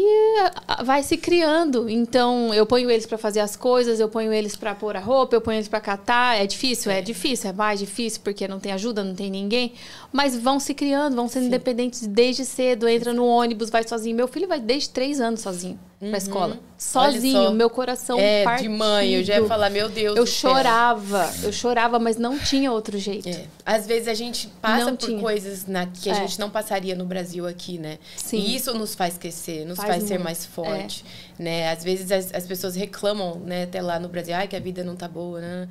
E 0.00 0.50
ah, 0.68 0.84
vai 0.84 1.02
se 1.02 1.16
criando. 1.16 1.88
Então, 1.88 2.54
eu 2.54 2.64
ponho 2.64 2.88
eles 2.88 3.04
pra 3.04 3.18
fazer 3.18 3.40
as 3.40 3.56
coisas, 3.56 3.98
eu 3.98 4.08
ponho 4.08 4.32
eles 4.32 4.54
pra 4.54 4.72
pôr 4.72 4.96
a 4.96 5.00
roupa, 5.00 5.34
eu 5.34 5.40
ponho 5.40 5.56
eles 5.56 5.66
pra 5.66 5.80
catar. 5.80 6.36
É 6.36 6.46
difícil? 6.46 6.92
É. 6.92 7.02
difícil, 7.02 7.50
é 7.50 7.52
mais 7.52 7.80
difícil 7.80 8.20
porque 8.22 8.46
não 8.46 8.60
tem 8.60 8.70
ajuda, 8.70 9.02
não 9.02 9.12
tem 9.12 9.28
ninguém. 9.28 9.72
Mas 10.12 10.36
vão 10.38 10.60
se 10.60 10.72
criando, 10.72 11.16
vão 11.16 11.26
sendo 11.26 11.46
independentes 11.46 12.06
desde 12.06 12.44
cedo. 12.44 12.86
Entra 12.86 13.12
no 13.12 13.26
ônibus, 13.26 13.70
vai 13.70 13.82
sozinho. 13.86 14.14
Meu 14.14 14.28
filho 14.28 14.46
vai 14.46 14.60
desde 14.60 14.90
três 14.90 15.20
anos 15.20 15.40
sozinho 15.40 15.80
pra 15.98 16.16
escola. 16.16 16.58
Sozinho, 16.76 17.38
Uhum. 17.38 17.44
só. 17.46 17.52
meu 17.52 17.68
coração 17.70 18.18
É, 18.20 18.44
partido. 18.44 18.70
de 18.70 18.76
mãe, 18.78 19.14
eu 19.14 19.24
já 19.24 19.38
ia 19.40 19.46
falar, 19.46 19.68
meu 19.68 19.88
Deus 19.88 20.16
Eu 20.16 20.24
do 20.24 20.30
céu. 20.30 20.50
chorava, 20.52 21.32
eu 21.42 21.52
chorava, 21.52 21.98
mas 21.98 22.16
não 22.16 22.38
tinha 22.38 22.70
outro 22.70 22.96
jeito. 22.98 23.28
É. 23.28 23.46
Às 23.66 23.86
vezes 23.86 24.06
a 24.06 24.14
gente 24.14 24.46
passa 24.62 24.84
Não 24.84 24.96
por 24.96 25.06
tinha. 25.06 25.20
coisas 25.20 25.66
na, 25.66 25.86
que 25.86 26.08
a 26.08 26.12
É. 26.12 26.16
gente 26.16 26.38
não 26.38 26.48
passaria 26.50 26.94
no 26.94 27.04
Brasil 27.04 27.46
aqui, 27.46 27.78
né? 27.78 27.98
Sim. 28.16 28.38
E 28.38 28.54
isso 28.54 28.72
nos 28.74 28.94
faz 28.94 29.18
crescer, 29.18 29.64
nos 29.66 29.76
Faz 29.76 29.88
faz, 29.88 30.02
ser 30.04 30.10
muito. 30.10 30.20
É. 30.20 30.24
mais 30.24 30.46
forte, 30.46 31.04
né? 31.38 31.70
Às 31.72 31.82
vezes 31.82 32.12
as, 32.12 32.32
as 32.32 32.46
pessoas 32.46 32.76
reclamam, 32.76 33.40
né, 33.40 33.64
até 33.64 33.82
lá 33.82 33.98
no 33.98 34.08
Brasil, 34.08 34.34
ai, 34.36 34.46
que 34.46 34.54
a 34.54 34.60
vida 34.60 34.84
não 34.84 34.94
tá 34.94 35.08
boa, 35.08 35.40
né? 35.40 35.68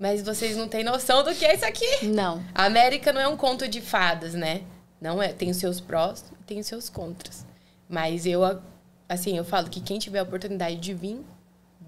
Mas 0.00 0.22
vocês 0.24 0.56
não 0.56 0.66
têm 0.66 0.82
noção 0.82 1.22
do 1.22 1.32
que 1.32 1.44
é 1.44 1.54
isso 1.54 1.64
aqui. 1.64 2.06
Não. 2.06 2.42
A 2.52 2.64
América 2.64 3.12
não 3.12 3.20
é 3.20 3.28
um 3.28 3.36
conto 3.36 3.68
de 3.68 3.80
fadas, 3.80 4.34
né? 4.34 4.62
Não 5.00 5.22
é, 5.22 5.28
tem 5.28 5.50
os 5.50 5.56
seus 5.58 5.80
prós 5.80 6.24
e 6.40 6.44
tem 6.44 6.58
os 6.58 6.66
seus 6.66 6.88
contras. 6.88 7.46
Mas 7.88 8.26
eu, 8.26 8.40
assim, 9.12 9.36
eu 9.36 9.44
falo 9.44 9.68
que 9.68 9.80
quem 9.80 9.98
tiver 9.98 10.18
a 10.18 10.22
oportunidade 10.22 10.76
de 10.76 10.94
vir, 10.94 11.20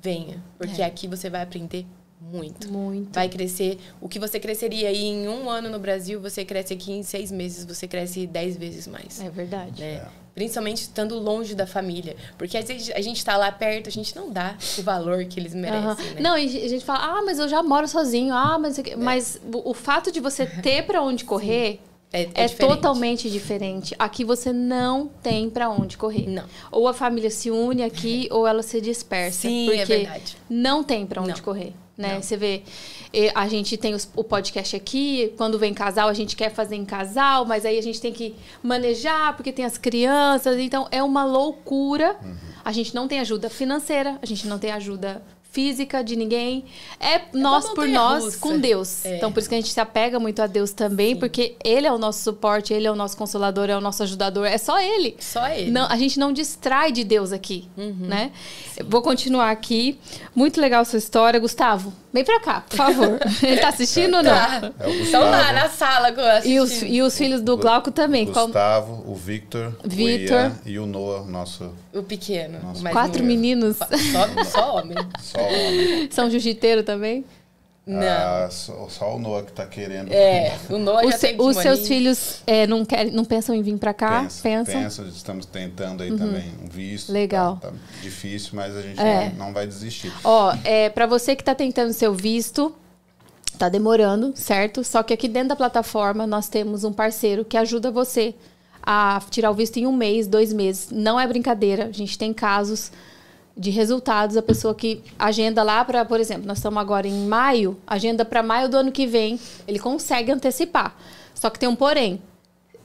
venha. 0.02 0.42
Porque 0.58 0.82
É. 0.82 0.84
aqui 0.84 1.06
você 1.08 1.28
vai 1.30 1.42
aprender 1.42 1.86
muito. 2.20 2.70
Muito. 2.72 3.12
Vai 3.14 3.28
crescer. 3.28 3.78
O 4.00 4.08
que 4.08 4.18
você 4.18 4.40
cresceria 4.40 4.88
aí 4.88 5.04
em 5.04 5.28
um 5.28 5.48
ano 5.50 5.68
no 5.68 5.78
Brasil, 5.78 6.20
você 6.20 6.44
cresce 6.44 6.72
aqui 6.72 6.92
em 6.92 7.02
seis 7.02 7.30
meses, 7.30 7.64
você 7.64 7.86
cresce 7.86 8.26
dez 8.26 8.56
vezes 8.56 8.86
mais. 8.86 9.20
É 9.20 9.28
verdade. 9.28 9.80
né? 9.80 10.06
Principalmente 10.34 10.78
estando 10.78 11.16
longe 11.18 11.54
da 11.54 11.64
família. 11.66 12.16
Porque 12.36 12.58
às 12.58 12.66
vezes 12.66 12.90
a 12.94 13.00
gente 13.00 13.24
tá 13.24 13.36
lá 13.36 13.52
perto, 13.52 13.88
a 13.88 13.92
gente 13.92 14.16
não 14.16 14.30
dá 14.30 14.56
o 14.78 14.82
valor 14.82 15.24
que 15.26 15.38
eles 15.38 15.54
merecem, 15.54 15.80
Aham. 15.86 15.94
né? 16.14 16.20
Não, 16.20 16.36
e 16.38 16.64
a 16.64 16.68
gente 16.68 16.84
fala, 16.84 17.18
ah, 17.18 17.22
mas 17.22 17.38
eu 17.38 17.48
já 17.48 17.62
moro 17.62 17.86
sozinho, 17.86 18.34
ah, 18.34 18.58
mas, 18.58 18.76
mas 18.98 19.40
o 19.52 19.70
o 19.70 19.74
fato 19.74 20.10
de 20.10 20.18
você 20.18 20.44
ter 20.46 20.84
pra 20.86 21.02
onde 21.02 21.24
correr 21.24 21.80
É, 22.16 22.22
é, 22.22 22.46
diferente. 22.46 22.56
totalmente 22.58 23.28
diferente. 23.30 23.94
Aqui 23.98 24.24
você 24.24 24.52
não 24.52 25.08
tem 25.22 25.50
pra 25.50 25.68
onde 25.68 25.96
correr. 25.98 26.28
Não. 26.28 26.44
Ou 26.70 26.86
a 26.86 26.94
família 26.94 27.28
se 27.30 27.50
une 27.50 27.82
aqui 27.82 28.28
ou 28.30 28.46
ela 28.46 28.62
se 28.62 28.80
dispersa. 28.80 29.48
Sim, 29.48 29.66
porque 29.66 29.80
é 29.80 29.84
verdade. 29.84 30.36
Não 30.48 30.84
tem 30.84 31.04
pra 31.04 31.20
onde 31.20 31.32
Não. 31.32 31.40
correr. 31.40 31.72
Né? 31.96 32.14
Não. 32.14 32.22
Você 32.22 32.36
vê, 32.36 32.62
a 33.34 33.46
gente 33.48 33.76
tem 33.76 33.94
os- 33.94 34.08
o 34.16 34.24
podcast 34.24 34.74
aqui, 34.74 35.32
quando 35.36 35.58
vem 35.58 35.72
casal, 35.72 36.08
a 36.08 36.12
gente 36.12 36.34
quer 36.34 36.50
fazer 36.50 36.74
em 36.76 36.84
casal, 36.84 37.44
mas 37.44 37.64
aí 37.64 37.78
a 37.78 37.82
gente 37.82 38.00
tem 38.00 38.12
que 38.12 38.34
manejar, 38.62 39.36
porque 39.36 39.52
tem 39.52 39.64
as 39.64 39.78
crianças, 39.78 40.58
então 40.58 40.88
é 40.90 41.02
uma 41.02 41.24
loucura. 41.24 42.16
A 42.64 42.72
gente 42.72 42.94
não 42.94 43.06
tem 43.06 43.20
ajuda 43.20 43.48
financeira, 43.50 44.18
a 44.22 44.26
gente 44.26 44.46
não 44.48 44.58
tem 44.58 44.72
ajuda 44.72 45.22
física 45.54 46.02
de 46.02 46.16
ninguém. 46.16 46.64
É 47.00 47.22
nós 47.32 47.70
por 47.70 47.86
nós 47.86 48.24
russa. 48.24 48.38
com 48.38 48.58
Deus. 48.58 49.04
É. 49.06 49.16
Então 49.16 49.32
por 49.32 49.38
isso 49.38 49.48
que 49.48 49.54
a 49.54 49.58
gente 49.60 49.72
se 49.72 49.80
apega 49.80 50.18
muito 50.18 50.42
a 50.42 50.46
Deus 50.48 50.72
também, 50.72 51.14
porque 51.16 51.54
Ele 51.64 51.86
é 51.86 51.92
o 51.92 51.96
nosso 51.96 52.22
suporte, 52.22 52.74
Ele 52.74 52.86
é 52.88 52.90
o 52.90 52.96
nosso 52.96 53.16
consolador, 53.16 53.70
é 53.70 53.76
o 53.76 53.80
nosso 53.80 54.02
ajudador, 54.02 54.46
é 54.46 54.58
só 54.58 54.80
Ele. 54.80 55.16
Só 55.20 55.46
ele. 55.48 55.70
Não, 55.70 55.86
a 55.88 55.96
gente 55.96 56.18
não 56.18 56.32
distrai 56.32 56.90
de 56.92 57.04
Deus 57.04 57.32
aqui, 57.32 57.68
Uhum. 57.76 57.94
né? 58.00 58.32
Eu 58.76 58.84
Vou 58.86 59.00
continuar 59.00 59.50
aqui. 59.50 59.96
Muito 60.34 60.60
legal 60.60 60.84
sua 60.84 60.98
história. 60.98 61.38
Gustavo, 61.38 61.92
vem 62.14 62.24
pra 62.24 62.40
cá, 62.40 62.60
por 62.66 62.76
favor. 62.76 63.18
Ele 63.42 63.58
tá 63.60 63.68
assistindo 63.68 64.16
ou 64.16 64.22
não? 64.22 64.30
Tá. 64.32 64.72
É 64.80 64.90
Estão 64.90 65.20
lá 65.22 65.36
Gustavo. 65.38 65.52
na 65.54 65.68
sala 65.68 66.12
com 66.12 66.48
E 66.48 66.58
os, 66.60 66.82
e 66.82 67.02
os 67.02 67.18
filhos 67.18 67.42
do 67.42 67.56
Glauco 67.58 67.90
também. 67.90 68.24
Qual- 68.32 68.46
Gustavo, 68.46 69.04
o 69.06 69.14
Victor, 69.14 69.76
Victor. 69.84 70.36
o 70.36 70.40
Ian 70.40 70.52
e 70.64 70.78
o 70.78 70.86
Noah, 70.86 71.24
nosso 71.26 71.70
o 71.92 72.02
pequeno. 72.02 72.58
Nossa, 72.62 72.80
o 72.80 72.82
mais 72.82 72.94
Quatro 72.94 73.18
novo. 73.18 73.24
meninos. 73.26 73.76
Só, 73.76 74.44
só 74.44 74.76
homem. 74.78 74.96
só 75.20 75.40
homem. 75.40 76.08
São 76.10 76.30
jiu-jiteiro 76.30 76.82
também? 76.82 77.24
Não. 77.86 78.00
Ah, 78.06 78.48
só, 78.50 78.88
só 78.88 79.14
o 79.14 79.18
Noah 79.18 79.42
que 79.44 79.52
tá 79.52 79.66
querendo. 79.66 80.10
É, 80.10 80.56
o 80.70 80.78
Noah 80.78 81.04
Os, 81.04 81.12
já 81.12 81.18
tem 81.18 81.36
os 81.38 81.56
seus 81.58 81.86
filhos 81.86 82.40
é, 82.46 82.66
não, 82.66 82.82
querem, 82.82 83.12
não 83.12 83.26
pensam 83.26 83.54
em 83.54 83.60
vir 83.60 83.76
pra 83.76 83.92
cá? 83.92 84.22
Pensa, 84.22 84.42
Pensam? 84.42 84.74
pensa, 84.82 85.02
estamos 85.02 85.44
tentando 85.44 86.02
aí 86.02 86.16
também 86.16 86.50
um 86.64 86.66
visto. 86.68 87.12
Legal. 87.12 87.58
Tá, 87.60 87.68
tá 87.68 87.74
difícil, 88.00 88.52
mas 88.54 88.74
a 88.74 88.80
gente 88.80 88.98
É. 88.98 89.30
não, 89.36 89.46
não 89.46 89.52
vai 89.52 89.66
desistir. 89.66 90.10
Ó, 90.24 90.54
é, 90.64 90.88
para 90.88 91.06
você 91.06 91.36
que 91.36 91.44
tá 91.44 91.54
tentando 91.54 91.92
seu 91.92 92.14
visto, 92.14 92.74
tá 93.58 93.68
demorando, 93.68 94.32
certo? 94.34 94.82
Só 94.82 95.02
que 95.02 95.12
aqui 95.12 95.28
dentro 95.28 95.50
da 95.50 95.56
plataforma 95.56 96.26
nós 96.26 96.48
temos 96.48 96.84
um 96.84 96.92
parceiro 96.92 97.44
que 97.44 97.56
ajuda 97.58 97.90
você 97.90 98.34
a 98.82 99.20
tirar 99.30 99.50
o 99.50 99.54
visto 99.54 99.76
em 99.78 99.86
um 99.86 99.92
mês, 99.92 100.26
dois 100.26 100.54
meses. 100.54 100.88
Não 100.90 101.20
é 101.20 101.26
brincadeira. 101.26 101.84
A 101.86 101.92
gente 101.92 102.16
tem 102.16 102.32
casos 102.32 102.90
de 103.56 103.70
resultados. 103.70 104.36
A 104.36 104.42
pessoa 104.42 104.74
que 104.74 105.02
agenda 105.18 105.62
lá 105.62 105.84
para, 105.84 106.04
por 106.04 106.20
exemplo, 106.20 106.46
nós 106.46 106.58
estamos 106.58 106.80
agora 106.80 107.06
em 107.06 107.26
maio, 107.26 107.76
agenda 107.86 108.24
para 108.24 108.42
maio 108.42 108.68
do 108.68 108.76
ano 108.76 108.92
que 108.92 109.06
vem, 109.06 109.38
ele 109.66 109.78
consegue 109.78 110.32
antecipar. 110.32 110.96
Só 111.34 111.50
que 111.50 111.58
tem 111.58 111.68
um 111.68 111.76
porém. 111.76 112.20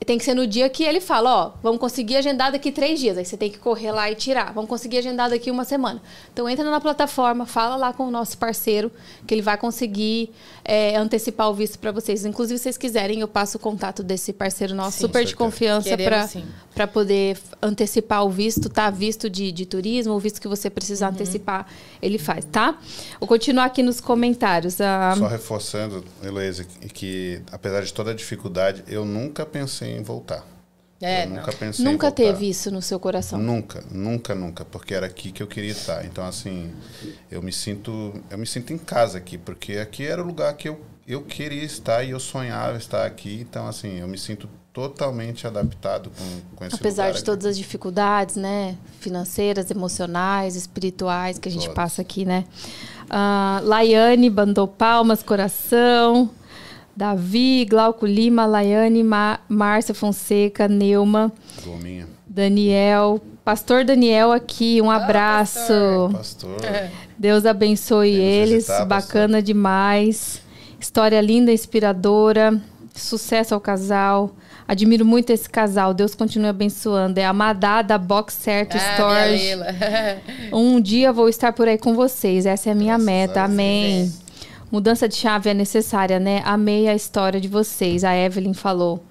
Tem 0.06 0.18
que 0.18 0.24
ser 0.24 0.34
no 0.34 0.48
dia 0.48 0.70
que 0.70 0.84
ele 0.84 1.02
fala, 1.02 1.30
ó, 1.30 1.52
vamos 1.62 1.80
conseguir 1.80 2.16
agendar 2.16 2.52
daqui 2.52 2.72
três 2.72 3.00
dias. 3.00 3.18
Aí 3.18 3.26
você 3.26 3.36
tem 3.36 3.52
que 3.52 3.60
correr 3.60 3.92
lá 3.92 4.10
e 4.10 4.16
tirar. 4.16 4.54
Vamos 4.54 4.70
conseguir 4.70 4.98
agendar 4.98 5.30
daqui 5.30 5.52
uma 5.52 5.66
semana. 5.66 6.02
Então 6.34 6.48
entra 6.48 6.70
na 6.70 6.80
plataforma, 6.80 7.46
fala 7.46 7.76
lá 7.76 7.92
com 7.92 8.08
o 8.08 8.12
nosso 8.12 8.38
parceiro, 8.38 8.92
que 9.28 9.34
ele 9.34 9.42
vai 9.42 9.58
conseguir 9.58 10.32
é, 10.64 10.96
antecipar 10.96 11.50
o 11.50 11.54
visto 11.54 11.78
para 11.78 11.92
vocês. 11.92 12.26
Inclusive, 12.26 12.58
se 12.58 12.64
vocês 12.64 12.78
quiserem, 12.78 13.20
eu 13.20 13.28
passo 13.28 13.58
o 13.58 13.60
contato 13.60 14.02
desse 14.02 14.32
parceiro 14.32 14.74
nosso, 14.74 14.98
sim, 14.98 15.02
super 15.02 15.26
de 15.26 15.36
confiança, 15.36 15.98
para 16.74 16.88
poder 16.88 17.38
antecipar 17.62 18.24
o 18.26 18.30
visto, 18.30 18.70
tá? 18.70 18.90
Visto 18.90 19.30
de, 19.30 19.52
de 19.52 19.66
turismo, 19.66 20.14
o 20.14 20.20
visto 20.20 20.40
que 20.40 20.48
você 20.48 20.70
precisar 20.70 21.08
uhum. 21.08 21.14
antecipar, 21.14 21.68
ele 22.02 22.18
faz, 22.18 22.46
tá? 22.46 22.80
Vou 23.20 23.28
continuar 23.28 23.66
aqui 23.66 23.84
nos 23.84 24.00
comentários. 24.00 24.80
Ah, 24.80 25.14
Só 25.18 25.28
reforçando, 25.28 26.06
Heloísa, 26.24 26.66
que 26.94 27.42
apesar 27.52 27.82
de 27.82 27.94
toda 27.94 28.12
a 28.12 28.14
dificuldade, 28.14 28.84
eu 28.88 29.04
nunca 29.04 29.46
pensei 29.46 29.89
em 29.98 30.04
voltar. 30.04 30.46
É, 31.02 31.24
eu 31.24 31.30
nunca 31.30 31.54
pensei 31.54 31.86
Nunca 31.86 32.12
teve 32.12 32.50
isso 32.50 32.70
no 32.70 32.82
seu 32.82 33.00
coração? 33.00 33.40
Nunca, 33.40 33.82
nunca, 33.90 34.36
nunca, 34.36 34.66
porque 34.66 34.94
era 34.94 35.06
aqui 35.06 35.32
que 35.32 35.42
eu 35.42 35.48
queria 35.48 35.72
estar. 35.72 36.06
Então, 36.06 36.26
assim, 36.26 36.74
eu 37.32 37.42
me 37.42 37.54
sinto, 37.54 38.14
eu 38.30 38.38
me 38.38 38.46
sinto 38.46 38.74
em 38.74 38.78
casa 38.78 39.18
aqui, 39.18 39.38
porque 39.38 39.78
aqui 39.78 40.06
era 40.06 40.22
o 40.22 40.26
lugar 40.26 40.54
que 40.56 40.68
eu, 40.68 40.82
eu 41.08 41.22
queria 41.22 41.64
estar 41.64 42.04
e 42.04 42.10
eu 42.10 42.20
sonhava 42.20 42.78
estar 42.78 43.06
aqui. 43.06 43.40
Então, 43.40 43.66
assim, 43.66 44.00
eu 44.00 44.08
me 44.10 44.18
sinto 44.18 44.50
totalmente 44.74 45.48
adaptado 45.48 46.12
com, 46.12 46.56
com 46.56 46.66
esse 46.66 46.76
Apesar 46.76 47.12
de 47.12 47.18
aqui. 47.18 47.26
todas 47.26 47.46
as 47.46 47.58
dificuldades, 47.58 48.36
né? 48.36 48.78
Financeiras, 49.00 49.72
emocionais, 49.72 50.58
espirituais 50.58 51.40
que 51.40 51.48
a 51.48 51.52
gente 51.52 51.64
Todos. 51.64 51.76
passa 51.76 52.02
aqui, 52.02 52.26
né? 52.26 52.44
Uh, 53.06 53.66
Laiane 53.66 54.30
mandou 54.30 54.68
palmas, 54.68 55.24
coração. 55.24 56.30
Davi, 57.00 57.64
Glauco 57.64 58.06
Lima, 58.06 58.46
Laiane, 58.46 59.06
Márcia 59.48 59.96
Fonseca, 59.96 60.68
Neuma. 60.68 61.32
Gominha. 61.64 62.06
Daniel, 62.28 63.22
Pastor 63.46 63.86
Daniel 63.86 64.34
aqui, 64.34 64.82
um 64.82 64.92
ah, 64.92 64.98
abraço. 64.98 66.10
Pastor. 66.12 66.58
pastor. 66.60 66.90
Deus 67.18 67.46
abençoe 67.46 68.10
eles, 68.10 68.66
visitar, 68.66 68.84
bacana 68.84 69.38
pastor. 69.38 69.42
demais. 69.44 70.42
História 70.78 71.22
linda, 71.22 71.54
inspiradora. 71.54 72.62
Sucesso 72.94 73.54
ao 73.54 73.62
casal. 73.62 74.36
Admiro 74.68 75.06
muito 75.06 75.30
esse 75.30 75.50
casal. 75.50 75.94
Deus 75.94 76.14
continue 76.14 76.50
abençoando. 76.50 77.18
É 77.18 77.26
a 77.26 77.32
Madá 77.32 77.82
da 77.82 77.98
Box 77.98 78.34
Certo 78.34 78.76
ah, 78.76 78.94
Storage. 78.94 79.56
um 80.52 80.82
dia 80.82 81.14
vou 81.14 81.30
estar 81.30 81.54
por 81.54 81.66
aí 81.66 81.78
com 81.78 81.96
vocês. 81.96 82.46
Essa 82.46 82.68
é 82.68 82.72
a 82.74 82.76
minha 82.76 82.98
Graças 82.98 83.06
meta. 83.06 83.44
Amém. 83.44 84.12
Mudança 84.72 85.08
de 85.08 85.16
chave 85.16 85.50
é 85.50 85.54
necessária, 85.54 86.20
né? 86.20 86.42
Amei 86.46 86.88
a 86.88 86.94
história 86.94 87.42
de 87.42 87.48
vocês. 87.48 88.04
A 88.04 88.16
Evelyn 88.16 88.54
falou. 88.54 89.04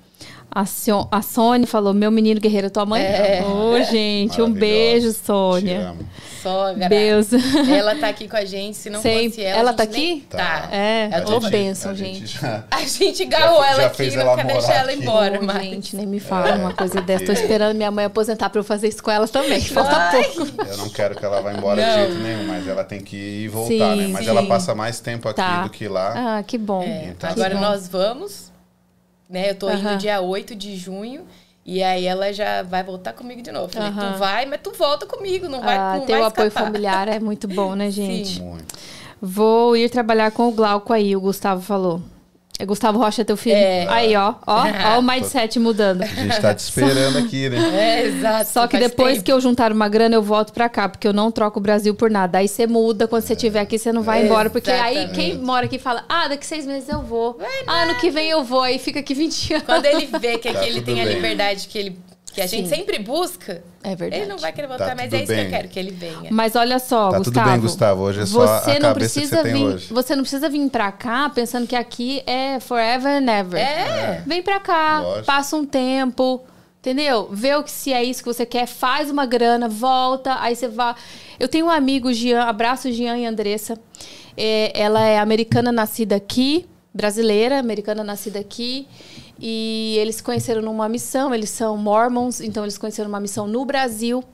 A, 0.50 0.64
a 1.10 1.22
Sônia 1.22 1.66
falou: 1.66 1.92
Meu 1.92 2.10
menino 2.10 2.40
guerreiro, 2.40 2.70
tua 2.70 2.86
mãe. 2.86 3.02
É. 3.02 3.42
Ô, 3.44 3.72
oh, 3.72 3.82
gente, 3.82 4.40
um 4.40 4.50
beijo, 4.50 5.12
Sônia. 5.12 5.94
Sogra. 6.42 6.88
Deus. 6.88 7.28
Ela 7.32 7.96
tá 7.96 8.08
aqui 8.08 8.26
com 8.28 8.36
a 8.36 8.44
gente. 8.44 8.76
Se 8.76 8.88
não 8.88 9.02
Sempre. 9.02 9.28
fosse 9.30 9.42
ela. 9.42 9.58
Ela 9.58 9.72
tá 9.72 9.82
aqui? 9.82 10.26
Tá. 10.30 10.68
É, 10.70 11.24
ô 11.26 11.40
bênção, 11.40 11.94
gente. 11.94 12.26
Já, 12.26 12.64
a 12.70 12.82
gente 12.82 13.24
garrou 13.24 13.62
ela 13.62 13.86
aqui, 13.86 14.16
não 14.16 14.36
quer 14.36 14.46
deixar 14.46 14.74
ela 14.74 14.92
embora. 14.92 15.40
mas... 15.42 15.62
Gente, 15.62 15.96
nem 15.96 16.06
me 16.06 16.20
fala 16.20 16.50
é, 16.50 16.54
uma 16.54 16.72
coisa 16.72 17.00
dessa. 17.00 17.26
Tô 17.26 17.32
esperando 17.32 17.76
minha 17.76 17.90
mãe 17.90 18.04
aposentar 18.04 18.48
pra 18.50 18.60
eu 18.60 18.64
fazer 18.64 18.88
isso 18.88 19.02
com 19.02 19.10
ela 19.10 19.26
também. 19.28 19.60
Falta 19.68 20.10
pouco. 20.34 20.62
Eu 20.66 20.76
não 20.78 20.88
quero 20.88 21.16
que 21.16 21.24
ela 21.24 21.40
vá 21.40 21.52
embora 21.52 21.80
não. 21.80 21.88
de 21.88 22.06
jeito 22.06 22.22
nenhum, 22.22 22.46
mas 22.46 22.66
ela 22.66 22.84
tem 22.84 23.00
que 23.00 23.16
ir 23.16 23.44
e 23.44 23.48
voltar, 23.48 23.68
sim, 23.68 24.02
né? 24.02 24.08
Mas 24.08 24.24
sim. 24.24 24.30
ela 24.30 24.46
passa 24.46 24.74
mais 24.74 25.00
tempo 25.00 25.28
aqui 25.28 25.36
tá. 25.36 25.62
do 25.62 25.70
que 25.70 25.88
lá. 25.88 26.38
Ah, 26.38 26.42
que 26.42 26.56
bom. 26.56 26.82
É, 26.82 27.06
então, 27.08 27.30
agora 27.30 27.54
bom. 27.54 27.60
nós 27.60 27.88
vamos 27.88 28.47
né? 29.28 29.50
Eu 29.50 29.54
tô 29.54 29.70
indo 29.70 29.96
dia 29.96 30.20
8 30.20 30.54
de 30.54 30.76
junho. 30.76 31.26
E 31.70 31.82
aí 31.82 32.06
ela 32.06 32.32
já 32.32 32.62
vai 32.62 32.82
voltar 32.82 33.12
comigo 33.12 33.42
de 33.42 33.52
novo. 33.52 33.68
Falei, 33.68 33.90
tu 33.90 34.18
vai, 34.18 34.46
mas 34.46 34.60
tu 34.62 34.72
volta 34.72 35.04
comigo, 35.04 35.50
não 35.50 35.60
vai 35.60 35.76
ah, 35.76 35.96
não 35.98 36.06
Ter 36.06 36.16
o 36.16 36.24
apoio 36.24 36.50
familiar 36.50 37.08
é 37.08 37.20
muito 37.20 37.46
bom, 37.46 37.74
né, 37.74 37.90
gente? 37.92 38.36
Sim. 38.36 38.42
Muito. 38.42 38.74
Vou 39.20 39.76
ir 39.76 39.90
trabalhar 39.90 40.30
com 40.30 40.48
o 40.48 40.52
Glauco 40.52 40.94
aí, 40.94 41.14
o 41.14 41.20
Gustavo 41.20 41.60
falou. 41.60 42.00
É 42.58 42.66
Gustavo 42.66 42.98
Rocha, 42.98 43.24
teu 43.24 43.36
filho. 43.36 43.54
É. 43.54 43.86
Aí, 43.88 44.16
ó, 44.16 44.34
ó, 44.44 44.64
ó 44.94 44.98
o 44.98 45.02
mindset 45.02 45.60
mudando. 45.60 46.02
A 46.02 46.06
gente 46.06 46.40
tá 46.40 46.52
te 46.52 46.58
esperando 46.58 47.18
aqui, 47.18 47.48
né? 47.48 47.58
É, 47.78 48.06
exato. 48.06 48.50
Só 48.50 48.66
que 48.66 48.76
depois 48.78 49.14
tempo. 49.14 49.24
que 49.24 49.32
eu 49.32 49.40
juntar 49.40 49.70
uma 49.70 49.88
grana, 49.88 50.16
eu 50.16 50.22
volto 50.22 50.52
pra 50.52 50.68
cá, 50.68 50.88
porque 50.88 51.06
eu 51.06 51.12
não 51.12 51.30
troco 51.30 51.60
o 51.60 51.62
Brasil 51.62 51.94
por 51.94 52.10
nada. 52.10 52.38
Aí 52.38 52.48
você 52.48 52.66
muda, 52.66 53.06
quando 53.06 53.22
você 53.22 53.34
estiver 53.34 53.60
aqui, 53.60 53.78
você 53.78 53.92
não 53.92 54.02
vai 54.02 54.22
é, 54.22 54.24
embora. 54.24 54.50
Porque 54.50 54.70
exatamente. 54.70 54.98
aí 54.98 55.08
quem 55.10 55.38
mora 55.38 55.66
aqui 55.66 55.78
fala, 55.78 56.04
ah, 56.08 56.26
daqui 56.26 56.44
seis 56.44 56.66
meses 56.66 56.88
eu 56.88 57.02
vou. 57.02 57.38
Ah, 57.66 57.82
ano 57.82 57.94
que 57.96 58.10
vem 58.10 58.28
eu 58.28 58.42
vou. 58.42 58.62
Aí 58.62 58.78
fica 58.78 58.98
aqui 58.98 59.14
20 59.14 59.54
anos. 59.54 59.66
Quando 59.66 59.86
ele 59.86 60.06
vê 60.06 60.38
que 60.38 60.48
aqui 60.48 60.58
tá 60.58 60.66
ele 60.66 60.82
tem 60.82 60.96
bem. 60.96 61.04
a 61.04 61.06
liberdade 61.06 61.68
que 61.68 61.78
ele 61.78 61.96
que 62.38 62.42
a 62.42 62.46
gente 62.46 62.68
sempre 62.68 62.98
busca. 62.98 63.62
É 63.82 63.94
verdade. 63.96 64.22
Ele 64.22 64.30
não 64.30 64.38
vai 64.38 64.52
querer 64.52 64.66
voltar, 64.66 64.88
tá 64.88 64.94
mas 64.94 65.12
é 65.12 65.18
isso 65.18 65.26
bem. 65.26 65.38
que 65.38 65.46
eu 65.46 65.50
quero, 65.50 65.68
que 65.68 65.78
ele 65.78 65.90
venha. 65.90 66.30
Mas 66.30 66.54
olha 66.56 66.78
só, 66.78 67.10
tá 67.10 67.18
Gustavo. 67.18 67.24
tudo 67.24 67.50
bem, 67.50 67.60
Gustavo. 67.60 68.02
Hoje 68.02 68.20
é 68.20 68.26
só 68.26 68.60
você 68.60 68.70
a 68.72 68.80
não 68.80 68.94
precisa 68.94 69.36
que 69.36 69.42
você 69.42 69.52
vir, 69.52 69.64
hoje. 69.64 69.92
Você 69.92 70.16
não 70.16 70.22
precisa 70.22 70.48
vir 70.48 70.70
pra 70.70 70.92
cá 70.92 71.28
pensando 71.30 71.66
que 71.66 71.76
aqui 71.76 72.22
é 72.26 72.60
forever 72.60 73.10
and 73.22 73.30
ever. 73.30 73.60
É. 73.60 74.22
Vem 74.26 74.42
pra 74.42 74.60
cá, 74.60 75.00
Lógico. 75.00 75.26
passa 75.26 75.56
um 75.56 75.64
tempo, 75.64 76.42
entendeu? 76.80 77.28
Vê 77.32 77.54
o 77.54 77.62
que 77.62 77.70
se 77.70 77.92
é 77.92 78.02
isso 78.02 78.22
que 78.22 78.32
você 78.32 78.46
quer, 78.46 78.66
faz 78.66 79.10
uma 79.10 79.26
grana, 79.26 79.68
volta, 79.68 80.36
aí 80.40 80.54
você 80.54 80.68
vai. 80.68 80.94
Eu 81.38 81.48
tenho 81.48 81.66
um 81.66 81.70
amigo, 81.70 82.12
Jean, 82.12 82.42
abraço 82.42 82.90
Jean 82.92 83.16
e 83.16 83.26
Andressa. 83.26 83.78
É, 84.36 84.72
ela 84.74 85.04
é 85.04 85.18
americana 85.18 85.72
nascida 85.72 86.14
aqui, 86.16 86.66
brasileira, 86.94 87.58
americana 87.58 88.04
nascida 88.04 88.38
aqui. 88.38 88.86
E 89.40 89.96
eles 89.98 90.16
se 90.16 90.22
conheceram 90.22 90.60
numa 90.62 90.88
missão, 90.88 91.32
eles 91.32 91.50
são 91.50 91.76
mormons, 91.76 92.40
então 92.40 92.64
eles 92.64 92.76
conheceram 92.76 93.08
uma 93.08 93.20
missão 93.20 93.46
no 93.46 93.64
Brasil. 93.64 94.24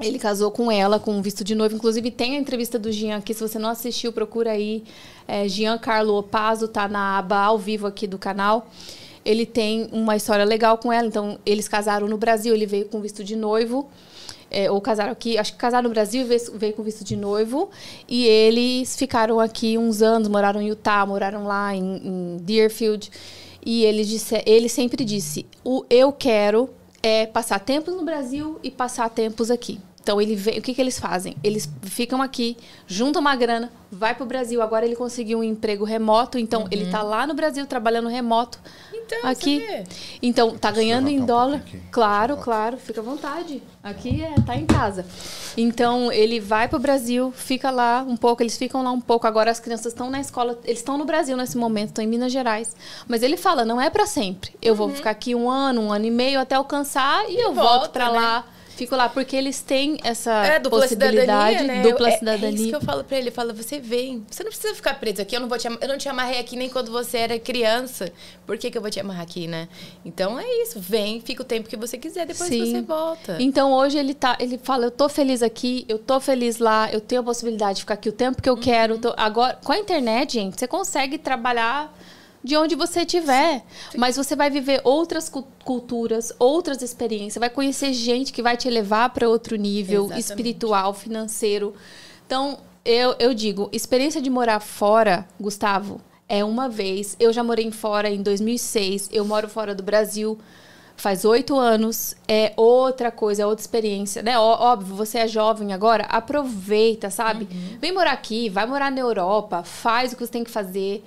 Ele 0.00 0.18
casou 0.18 0.50
com 0.50 0.72
ela 0.72 0.98
com 0.98 1.12
um 1.12 1.22
visto 1.22 1.44
de 1.44 1.54
noivo. 1.54 1.76
Inclusive, 1.76 2.10
tem 2.10 2.36
a 2.36 2.40
entrevista 2.40 2.78
do 2.78 2.90
Jean 2.90 3.18
aqui. 3.18 3.32
Se 3.32 3.40
você 3.40 3.58
não 3.58 3.68
assistiu, 3.68 4.12
procura 4.12 4.50
aí. 4.50 4.82
É, 5.26 5.46
Jean 5.48 5.78
Carlo 5.78 6.16
Opazo, 6.18 6.66
tá 6.66 6.88
na 6.88 7.18
aba 7.18 7.38
ao 7.38 7.56
vivo 7.56 7.86
aqui 7.86 8.06
do 8.06 8.18
canal. 8.18 8.68
Ele 9.24 9.46
tem 9.46 9.88
uma 9.92 10.16
história 10.16 10.44
legal 10.44 10.78
com 10.78 10.92
ela. 10.92 11.06
Então, 11.06 11.38
eles 11.46 11.68
casaram 11.68 12.08
no 12.08 12.18
Brasil. 12.18 12.52
Ele 12.52 12.66
veio 12.66 12.86
com 12.86 13.00
visto 13.00 13.22
de 13.22 13.36
noivo. 13.36 13.88
É, 14.50 14.70
ou 14.70 14.80
casaram 14.80 15.12
aqui, 15.12 15.38
acho 15.38 15.52
que 15.52 15.58
casaram 15.58 15.88
no 15.88 15.94
Brasil 15.94 16.22
e 16.22 16.24
veio, 16.24 16.40
veio, 16.54 16.74
com 16.74 16.82
visto 16.82 17.04
de 17.04 17.16
noivo. 17.16 17.70
E 18.08 18.26
eles 18.26 18.96
ficaram 18.96 19.38
aqui 19.38 19.78
uns 19.78 20.02
anos, 20.02 20.28
moraram 20.28 20.60
em 20.60 20.68
Utah, 20.68 21.06
moraram 21.06 21.44
lá 21.44 21.74
em, 21.74 22.00
em 22.04 22.36
Deerfield. 22.38 23.10
E 23.64 23.84
ele, 23.84 24.04
disse, 24.04 24.42
ele 24.44 24.68
sempre 24.68 25.04
disse: 25.04 25.46
o 25.64 25.84
eu 25.88 26.12
quero 26.12 26.70
é 27.02 27.26
passar 27.26 27.58
tempos 27.60 27.94
no 27.94 28.04
Brasil 28.04 28.58
e 28.62 28.70
passar 28.70 29.08
tempos 29.10 29.50
aqui. 29.50 29.80
Então 30.04 30.20
ele 30.20 30.36
vem, 30.36 30.58
o 30.58 30.62
que, 30.62 30.74
que 30.74 30.80
eles 30.80 30.98
fazem? 30.98 31.34
Eles 31.42 31.66
ficam 31.80 32.20
aqui, 32.20 32.58
juntam 32.86 33.22
uma 33.22 33.34
grana, 33.34 33.72
vai 33.90 34.14
para 34.14 34.22
o 34.22 34.26
Brasil. 34.26 34.60
Agora 34.60 34.84
ele 34.84 34.94
conseguiu 34.94 35.38
um 35.38 35.42
emprego 35.42 35.82
remoto, 35.82 36.38
então 36.38 36.62
uhum. 36.62 36.68
ele 36.70 36.84
está 36.84 37.02
lá 37.02 37.26
no 37.26 37.32
Brasil 37.32 37.66
trabalhando 37.66 38.08
remoto. 38.08 38.60
Então, 39.06 39.30
aqui. 39.30 39.62
Então, 40.22 40.56
tá 40.56 40.70
ganhando 40.70 41.08
em 41.08 41.24
dólar. 41.24 41.62
Um 41.72 41.80
claro, 41.90 42.36
claro, 42.36 42.76
fica 42.78 43.00
à 43.00 43.04
vontade. 43.04 43.62
Aqui 43.82 44.22
é, 44.22 44.34
tá 44.40 44.56
em 44.56 44.66
casa. 44.66 45.04
Então, 45.56 46.10
ele 46.10 46.40
vai 46.40 46.68
para 46.68 46.76
o 46.76 46.80
Brasil, 46.80 47.32
fica 47.36 47.70
lá 47.70 48.04
um 48.06 48.16
pouco, 48.16 48.42
eles 48.42 48.56
ficam 48.56 48.82
lá 48.82 48.90
um 48.90 49.00
pouco. 49.00 49.26
Agora 49.26 49.50
as 49.50 49.60
crianças 49.60 49.86
estão 49.86 50.10
na 50.10 50.20
escola, 50.20 50.58
eles 50.64 50.78
estão 50.78 50.96
no 50.96 51.04
Brasil 51.04 51.36
nesse 51.36 51.56
momento, 51.56 51.88
estão 51.88 52.04
em 52.04 52.08
Minas 52.08 52.32
Gerais. 52.32 52.74
Mas 53.06 53.22
ele 53.22 53.36
fala, 53.36 53.64
não 53.64 53.80
é 53.80 53.90
para 53.90 54.06
sempre. 54.06 54.52
Eu 54.60 54.72
uhum. 54.72 54.78
vou 54.78 54.90
ficar 54.90 55.10
aqui 55.10 55.34
um 55.34 55.50
ano, 55.50 55.82
um 55.82 55.92
ano 55.92 56.06
e 56.06 56.10
meio 56.10 56.40
até 56.40 56.54
alcançar 56.54 57.28
e, 57.28 57.34
e 57.34 57.40
eu 57.40 57.52
volto 57.52 57.90
para 57.90 58.10
né? 58.10 58.18
lá 58.18 58.44
Fico 58.74 58.96
lá, 58.96 59.08
porque 59.08 59.36
eles 59.36 59.60
têm 59.60 59.98
essa 60.02 60.32
é, 60.44 60.58
dupla 60.58 60.80
possibilidade, 60.80 61.58
cidadania, 61.58 61.82
né? 61.82 61.82
dupla 61.82 62.08
é, 62.08 62.18
cidadania. 62.18 62.48
É 62.48 62.52
isso 62.52 62.68
que 62.68 62.74
eu 62.74 62.80
falo 62.80 63.04
pra 63.04 63.18
ele. 63.18 63.28
Eu 63.28 63.32
falo, 63.32 63.54
você 63.54 63.78
vem, 63.78 64.24
você 64.28 64.42
não 64.42 64.50
precisa 64.50 64.74
ficar 64.74 64.94
preso 64.94 65.22
aqui. 65.22 65.36
Eu 65.36 65.40
não, 65.40 65.48
vou 65.48 65.58
te, 65.58 65.66
eu 65.66 65.88
não 65.88 65.96
te 65.96 66.08
amarrei 66.08 66.40
aqui 66.40 66.56
nem 66.56 66.68
quando 66.68 66.90
você 66.90 67.18
era 67.18 67.38
criança. 67.38 68.12
Por 68.46 68.58
que, 68.58 68.70
que 68.70 68.76
eu 68.76 68.82
vou 68.82 68.90
te 68.90 68.98
amarrar 68.98 69.22
aqui, 69.22 69.46
né? 69.46 69.68
Então 70.04 70.38
é 70.38 70.62
isso. 70.62 70.80
Vem, 70.80 71.20
fica 71.20 71.42
o 71.42 71.44
tempo 71.44 71.68
que 71.68 71.76
você 71.76 71.96
quiser, 71.96 72.26
depois 72.26 72.48
Sim. 72.48 72.72
você 72.72 72.82
volta. 72.82 73.36
Então 73.40 73.72
hoje 73.72 73.96
ele 73.96 74.14
tá, 74.14 74.36
ele 74.40 74.58
fala, 74.58 74.86
eu 74.86 74.90
tô 74.90 75.08
feliz 75.08 75.42
aqui, 75.42 75.84
eu 75.88 75.98
tô 75.98 76.18
feliz 76.18 76.58
lá, 76.58 76.90
eu 76.92 77.00
tenho 77.00 77.20
a 77.20 77.24
possibilidade 77.24 77.76
de 77.76 77.80
ficar 77.82 77.94
aqui 77.94 78.08
o 78.08 78.12
tempo 78.12 78.42
que 78.42 78.48
eu 78.48 78.54
uhum. 78.54 78.60
quero. 78.60 78.98
Tô, 78.98 79.14
agora, 79.16 79.58
com 79.62 79.72
a 79.72 79.78
internet, 79.78 80.34
gente, 80.34 80.58
você 80.58 80.66
consegue 80.66 81.16
trabalhar 81.18 81.94
de 82.44 82.56
onde 82.58 82.74
você 82.74 83.00
estiver. 83.00 83.64
Mas 83.96 84.16
você 84.16 84.36
vai 84.36 84.50
viver 84.50 84.82
outras 84.84 85.32
culturas, 85.64 86.30
outras 86.38 86.82
experiências, 86.82 87.40
vai 87.40 87.48
conhecer 87.48 87.94
gente 87.94 88.32
que 88.32 88.42
vai 88.42 88.54
te 88.54 88.68
levar 88.68 89.08
para 89.08 89.26
outro 89.26 89.56
nível 89.56 90.02
Exatamente. 90.04 90.24
espiritual, 90.24 90.92
financeiro. 90.92 91.74
Então, 92.26 92.58
eu, 92.84 93.16
eu 93.18 93.32
digo, 93.32 93.70
experiência 93.72 94.20
de 94.20 94.28
morar 94.28 94.60
fora, 94.60 95.26
Gustavo, 95.40 96.02
é 96.28 96.44
uma 96.44 96.68
vez. 96.68 97.16
Eu 97.18 97.32
já 97.32 97.42
morei 97.42 97.70
fora 97.70 98.10
em 98.10 98.22
2006, 98.22 99.08
eu 99.10 99.24
moro 99.24 99.48
fora 99.48 99.74
do 99.74 99.82
Brasil 99.82 100.38
faz 100.96 101.24
oito 101.24 101.58
anos, 101.58 102.14
é 102.28 102.52
outra 102.56 103.10
coisa, 103.10 103.42
é 103.42 103.46
outra 103.46 103.60
experiência, 103.62 104.22
né? 104.22 104.38
Óbvio, 104.38 104.94
você 104.94 105.18
é 105.18 105.26
jovem 105.26 105.72
agora, 105.72 106.04
aproveita, 106.04 107.10
sabe? 107.10 107.48
Uhum. 107.50 107.78
Vem 107.80 107.92
morar 107.92 108.12
aqui, 108.12 108.48
vai 108.48 108.64
morar 108.64 108.92
na 108.92 109.00
Europa, 109.00 109.64
faz 109.64 110.12
o 110.12 110.16
que 110.16 110.24
você 110.24 110.30
tem 110.30 110.44
que 110.44 110.52
fazer 110.52 111.04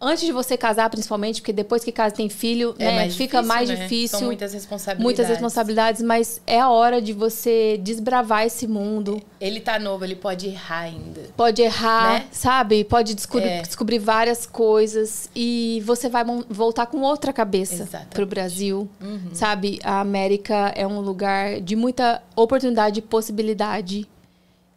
antes 0.00 0.24
de 0.24 0.32
você 0.32 0.56
casar, 0.56 0.90
principalmente, 0.90 1.40
porque 1.40 1.52
depois 1.52 1.82
que 1.84 1.90
casa 1.92 2.14
tem 2.14 2.28
filho, 2.28 2.74
É 2.78 2.84
né, 2.86 2.96
mais 2.96 3.16
fica 3.16 3.38
difícil, 3.38 3.48
mais 3.56 3.68
né? 3.68 3.74
difícil. 3.76 4.18
São 4.18 4.26
muitas 4.26 4.52
responsabilidades. 4.52 5.02
muitas 5.04 5.28
responsabilidades, 5.28 6.02
mas 6.02 6.40
é 6.46 6.60
a 6.60 6.68
hora 6.68 7.00
de 7.00 7.12
você 7.12 7.78
desbravar 7.82 8.44
esse 8.44 8.66
mundo. 8.66 9.22
Ele 9.40 9.60
tá 9.60 9.78
novo, 9.78 10.04
ele 10.04 10.16
pode 10.16 10.46
errar 10.48 10.80
ainda. 10.80 11.22
Pode 11.36 11.62
errar, 11.62 12.20
Né? 12.20 12.26
sabe? 12.30 12.84
Pode 12.84 13.14
descobrir, 13.14 13.48
É. 13.48 13.62
descobrir 13.62 13.98
várias 13.98 14.46
coisas 14.46 15.30
e 15.34 15.82
você 15.84 16.08
vai 16.08 16.24
voltar 16.48 16.86
com 16.86 17.00
outra 17.00 17.32
cabeça 17.32 17.74
Exatamente. 17.82 18.08
pro 18.10 18.26
Brasil, 18.26 18.88
Uhum. 19.00 19.30
sabe? 19.32 19.78
A 19.82 20.00
América 20.00 20.72
é 20.74 20.86
um 20.86 21.00
lugar 21.00 21.60
de 21.60 21.74
muita 21.76 22.22
oportunidade 22.34 22.98
e 22.98 23.02
possibilidade. 23.02 24.06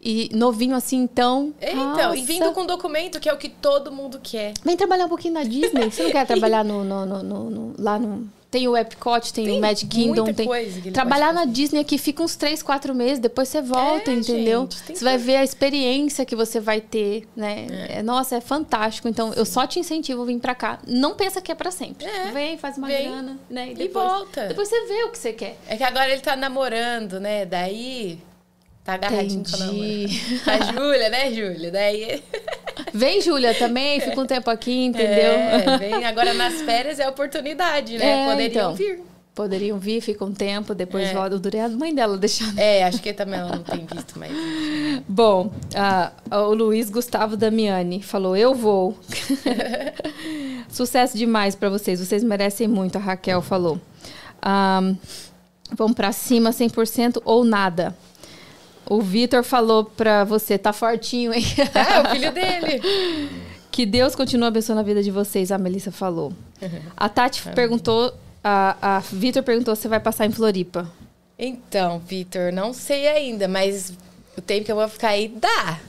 E 0.02 0.30
novinho 0.34 0.76
assim, 0.76 0.98
então. 0.98 1.54
É, 1.60 1.72
Então, 1.74 2.14
e 2.16 2.22
nossa. 2.22 2.28
vindo 2.28 2.52
com 2.54 2.66
documento, 2.66 3.20
que 3.20 3.28
é 3.28 3.34
o 3.34 3.38
que 3.38 3.50
todo 3.50 3.92
mundo 3.92 4.20
quer. 4.24 4.54
Vem 4.64 4.78
trabalhar 4.78 5.06
um 5.06 5.10
pouquinho 5.10 5.34
na 5.34 5.44
Disney. 5.44 5.92
Você 5.92 6.04
não 6.04 6.12
quer 6.12 6.26
trabalhar 6.28 6.64
no, 6.64 6.84
no- 6.84 7.06
no- 7.06 7.50
no- 7.50 7.74
lá 7.78 8.00
no. 8.00 8.30
Tem 8.50 8.68
o 8.68 8.76
Epcot, 8.76 9.32
tem, 9.32 9.46
Tem 9.46 9.58
o 9.60 9.62
Magic 9.62 9.86
Kingdom, 9.86 10.34
tem. 10.34 10.50
que 10.82 10.90
Trabalhar 10.90 11.32
na. 11.32 11.46
Disney 11.46 11.82
aqui 11.82 12.00
fica 12.00 12.24
uns 12.24 12.36
3, 12.36 12.64
4 12.64 12.96
meses, 12.96 13.20
depois 13.20 13.48
você 13.48 13.62
volta, 13.62 14.10
É, 14.10 14.16
entendeu? 14.16 14.62
gente, 14.62 14.76
você 14.98 15.04
vai 15.04 15.14
coisa. 15.14 15.26
ver 15.26 15.36
a 15.36 15.44
experiência 15.44 16.26
que 16.26 16.36
você 16.36 16.60
vai 16.60 16.82
ter, 16.82 17.28
né? 17.36 17.68
É, 17.90 18.02
nossa, 18.02 18.38
é 18.38 18.42
fantástico. 18.42 19.08
Então, 19.08 19.32
eu 19.36 19.46
só 19.46 19.68
te 19.68 19.80
incentivo 19.80 20.24
a 20.24 20.26
vir 20.26 20.40
pra 20.40 20.56
cá. 20.56 20.80
Não 20.88 21.14
pensa 21.14 21.40
que 21.42 21.52
é 21.52 21.56
pra 21.56 21.70
sempre. 21.70 22.08
É, 22.08 22.32
Vem, 22.32 22.58
faz 22.58 22.76
uma 22.76 22.88
vem 22.88 23.04
grana, 23.08 23.38
né? 23.50 23.70
e 23.72 23.76
depois, 23.76 24.04
volta. 24.08 24.48
Depois 24.48 24.68
você 24.68 24.82
vê 24.88 25.04
o 25.04 25.12
que 25.12 25.18
você 25.20 25.32
quer. 25.34 25.56
É 25.68 25.78
que 25.78 25.84
agora 25.84 26.10
ele 26.10 26.22
tá 26.22 26.36
namorando, 26.36 27.20
né? 27.20 27.46
Daí. 27.46 28.18
Tá 28.84 28.94
agarradinho 28.94 29.44
com 29.44 29.56
a 29.56 29.60
namorada. 29.60 30.10
A 30.48 30.72
Júlia, 30.74 31.10
né, 31.10 31.32
Júlia? 31.32 31.72
Daí. 31.72 32.24
Vem, 32.94 33.22
Júlia, 33.22 33.54
também, 33.54 34.00
fica 34.00 34.20
um 34.20 34.26
tempo 34.26 34.50
aqui, 34.50 34.86
entendeu? 34.86 35.34
É, 35.34 35.78
vem 35.78 36.06
agora 36.06 36.34
nas 36.34 36.62
férias 36.62 36.98
é 37.00 37.04
a 37.04 37.10
oportunidade, 37.10 37.98
né? 37.98 38.24
É, 38.24 38.30
Poderiam 38.32 38.48
então. 38.50 38.76
vir. 38.76 39.00
Poderiam 39.36 39.78
vir, 39.78 40.02
fica 40.02 40.26
um 40.26 40.34
tempo, 40.34 40.74
depois 40.74 41.10
É. 41.10 41.14
volta. 41.14 41.36
Eu 41.36 41.40
durei 41.40 41.62
a 41.62 41.70
mãe 41.70 41.94
dela 41.94 42.18
deixando. 42.18 42.58
É, 42.58 42.84
acho 42.84 43.00
que 43.02 43.14
também 43.14 43.40
ela 43.40 43.56
não 43.56 43.64
tem 43.64 43.86
visto 43.86 44.18
mais. 44.18 44.32
Bom, 45.08 45.52
ah, 45.76 46.12
o 46.32 46.54
Luiz 46.54 46.90
Gustavo 46.90 47.38
Damiani 47.38 48.02
falou: 48.02 48.36
Eu 48.36 48.56
vou. 48.56 48.98
Sucesso 50.70 51.18
demais 51.18 51.56
pra 51.56 51.70
vocês, 51.70 52.00
vocês 52.00 52.24
merecem 52.24 52.68
muito, 52.68 52.98
a 52.98 53.00
Raquel 53.02 53.42
falou. 53.42 53.80
Ahn, 54.42 54.96
vamos 55.74 55.96
pra 55.96 56.12
cima 56.12 56.52
100% 56.52 57.22
ou 57.26 57.44
nada. 57.44 57.96
O 58.90 59.02
Vitor 59.02 59.44
falou 59.44 59.86
pra 59.86 60.24
você: 60.24 60.58
Tá 60.58 60.74
fortinho, 60.74 61.32
hein? 61.34 61.46
É, 61.76 62.02
o 62.02 62.12
filho 62.12 62.32
dele. 62.34 62.82
que 63.72 63.86
Deus 63.86 64.16
continue 64.16 64.48
abençoando 64.48 64.82
a 64.82 64.84
vida 64.84 65.04
de 65.04 65.12
vocês, 65.12 65.52
a 65.52 65.58
Melissa 65.58 65.92
falou. 65.92 66.34
A 66.98 67.08
Tati 67.08 67.44
perguntou: 67.54 68.12
A, 68.44 68.98
a 68.98 69.00
Vitor 69.00 69.44
perguntou 69.44 69.76
se 69.76 69.88
vai 69.88 70.00
passar 70.00 70.26
em 70.26 70.32
Floripa. 70.32 70.90
Então, 71.38 72.00
Vitor, 72.00 72.52
não 72.52 72.74
sei 72.74 73.08
ainda, 73.08 73.48
mas 73.48 73.94
o 74.36 74.42
tempo 74.42 74.66
que 74.66 74.72
eu 74.72 74.76
vou 74.76 74.90
ficar 74.90 75.10
aí 75.10 75.28
dá. 75.30 75.80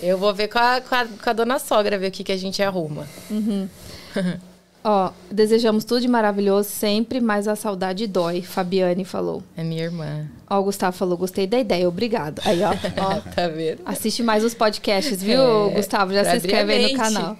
Eu 0.00 0.16
vou 0.16 0.32
ver 0.32 0.48
com 0.48 0.58
a, 0.58 0.80
com 0.80 0.94
a, 0.94 1.04
com 1.06 1.30
a 1.30 1.32
dona 1.32 1.58
sogra, 1.58 1.98
ver 1.98 2.08
o 2.08 2.10
que, 2.10 2.24
que 2.24 2.32
a 2.32 2.36
gente 2.36 2.62
arruma. 2.62 3.06
Ó, 4.86 5.10
desejamos 5.30 5.82
tudo 5.84 6.02
de 6.02 6.08
maravilhoso 6.08 6.68
sempre, 6.68 7.18
mas 7.18 7.48
a 7.48 7.56
saudade 7.56 8.06
dói, 8.06 8.42
Fabiane 8.42 9.02
falou. 9.02 9.42
É 9.56 9.64
minha 9.64 9.82
irmã. 9.82 10.26
Ó, 10.48 10.60
o 10.60 10.64
Gustavo 10.64 10.94
falou, 10.94 11.16
gostei 11.16 11.46
da 11.46 11.58
ideia, 11.58 11.88
obrigado. 11.88 12.42
Aí, 12.44 12.62
ó, 12.62 12.68
ó. 12.70 13.20
Tá 13.34 13.48
vendo? 13.48 13.80
Assiste 13.86 14.22
mais 14.22 14.44
os 14.44 14.52
podcasts, 14.52 15.22
viu, 15.22 15.40
É, 15.70 15.74
Gustavo? 15.74 16.12
Já 16.12 16.22
se 16.26 16.36
inscreve 16.36 16.72
aí 16.74 16.92
no 16.92 16.98
canal. 16.98 17.36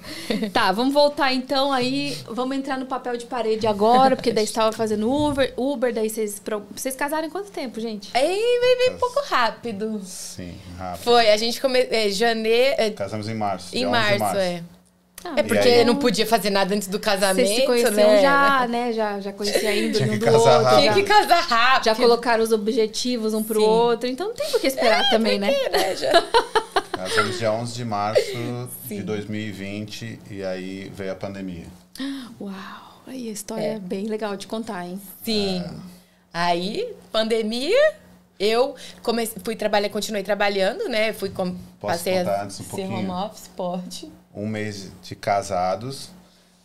Tá, 0.55 0.73
vamos 0.73 0.95
voltar 0.95 1.35
então 1.35 1.71
aí. 1.71 2.17
Vamos 2.31 2.57
entrar 2.57 2.79
no 2.79 2.87
papel 2.87 3.19
de 3.19 3.27
parede 3.27 3.67
agora, 3.67 4.17
porque 4.17 4.33
daí 4.33 4.45
estava 4.45 4.73
fazendo 4.73 5.13
Uber, 5.13 5.53
Uber, 5.57 5.93
daí 5.93 6.09
vocês. 6.09 6.41
Vocês 6.75 6.97
casaram 6.97 7.27
em 7.27 7.31
quanto 7.31 7.51
tempo, 7.51 7.79
gente? 7.79 8.11
Aí 8.15 8.25
veio 8.27 8.79
bem 8.79 8.97
um 8.97 8.99
pouco 8.99 9.21
rápido. 9.29 10.01
Sim, 10.03 10.55
rápido. 10.79 11.03
Foi, 11.03 11.31
a 11.31 11.37
gente 11.37 11.61
começou. 11.61 11.93
É, 11.93 12.09
janeiro. 12.09 12.75
é, 12.79 12.89
Casamos 12.91 13.29
em 13.29 13.35
março. 13.35 13.77
em 13.77 13.81
dia 13.81 13.89
11 13.91 14.13
de 14.15 14.19
março, 14.19 14.39
é. 14.39 14.63
Ah, 15.25 15.35
É 15.39 15.43
porque 15.43 15.67
aí? 15.69 15.85
não 15.85 15.97
podia 15.97 16.27
fazer 16.27 16.51
nada 16.51 16.75
antes 16.75 16.87
do 16.87 17.01
casamento, 17.01 17.47
Vocês 17.47 17.61
se 17.61 17.67
conheciam 17.67 17.93
né? 17.95 18.21
já, 18.21 18.67
né? 18.69 18.93
Já, 18.93 19.21
já 19.21 19.33
conhecia 19.33 19.61
Tinha 19.93 20.07
um 20.07 20.11
que 20.11 20.19
do 20.19 20.25
casar 20.27 20.39
outro. 20.39 20.51
rápido. 20.65 20.81
Tinha 20.81 20.93
Já, 20.93 20.95
que 20.95 21.03
casar 21.03 21.41
rápido. 21.49 21.85
já 21.85 21.95
colocaram 21.95 22.45
os 22.45 22.53
objetivos 22.53 23.33
um 23.35 23.43
pro 23.43 23.61
Sim. 23.61 23.67
outro, 23.67 24.09
então 24.09 24.29
não 24.29 24.35
tem 24.35 24.51
por 24.51 24.61
que 24.61 24.67
esperar 24.67 25.09
também, 25.11 25.39
né? 25.39 25.51
né? 25.73 25.97
Já- 25.97 26.23
Casamos 26.95 27.39
dia 27.39 27.53
11 27.53 27.75
de 27.75 27.85
março 27.85 28.23
de 28.87 29.03
2020 29.03 30.21
e 30.31 30.45
aí 30.45 30.91
veio 30.95 31.13
a 31.13 31.15
pandemia. 31.17 31.67
Uau, 32.41 32.53
aí 33.07 33.29
a 33.29 33.33
história 33.33 33.63
é, 33.65 33.79
bem 33.79 34.07
legal 34.07 34.37
de 34.37 34.47
contar, 34.47 34.87
hein? 34.87 35.01
Sim. 35.25 35.63
Aí, 36.33 36.87
pandemia, 37.13 37.95
eu 38.39 38.75
comecei, 39.03 39.41
fui 39.45 39.55
trabalhar, 39.57 39.89
continuei 39.89 40.23
trabalhando, 40.23 40.89
né? 40.89 41.13
Fui 41.13 41.31
com, 41.31 41.51
Posso 41.53 41.59
passei 41.81 42.19
a 42.19 42.43
antes 42.43 42.61
um 42.61 42.65
ser 42.65 42.71
pouquinho? 42.71 42.99
home 42.99 43.11
office, 43.11 43.49
pode. 43.57 44.13
Um 44.35 44.47
mês 44.47 44.91
de 45.03 45.15
casados 45.15 46.11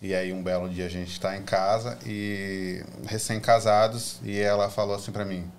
e 0.01 0.15
aí 0.15 0.31
um 0.31 0.41
belo 0.41 0.69
dia 0.69 0.85
a 0.85 0.89
gente 0.89 1.11
está 1.11 1.35
em 1.37 1.43
casa 1.43 1.97
e 2.05 2.81
recém-casados 3.05 4.19
e 4.23 4.39
ela 4.39 4.69
falou 4.69 4.95
assim 4.95 5.11
pra 5.11 5.25
mim: 5.25 5.49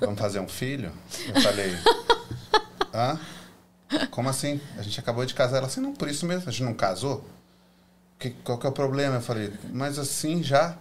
Vamos 0.00 0.18
fazer 0.18 0.38
um 0.40 0.48
filho? 0.48 0.92
Eu 1.34 1.40
falei: 1.40 1.72
Hã? 2.94 3.18
Como 4.10 4.28
assim? 4.28 4.60
A 4.78 4.82
gente 4.82 4.98
acabou 5.00 5.24
de 5.24 5.34
casar. 5.34 5.58
Ela 5.58 5.66
assim, 5.66 5.80
não, 5.80 5.92
por 5.94 6.08
isso 6.08 6.26
mesmo, 6.26 6.48
a 6.48 6.52
gente 6.52 6.64
não 6.64 6.74
casou? 6.74 7.24
Que, 8.18 8.30
qual 8.30 8.58
que 8.58 8.66
é 8.66 8.70
o 8.70 8.72
problema? 8.72 9.16
Eu 9.16 9.20
falei, 9.22 9.52
mas 9.72 9.98
assim 9.98 10.42
já? 10.42 10.76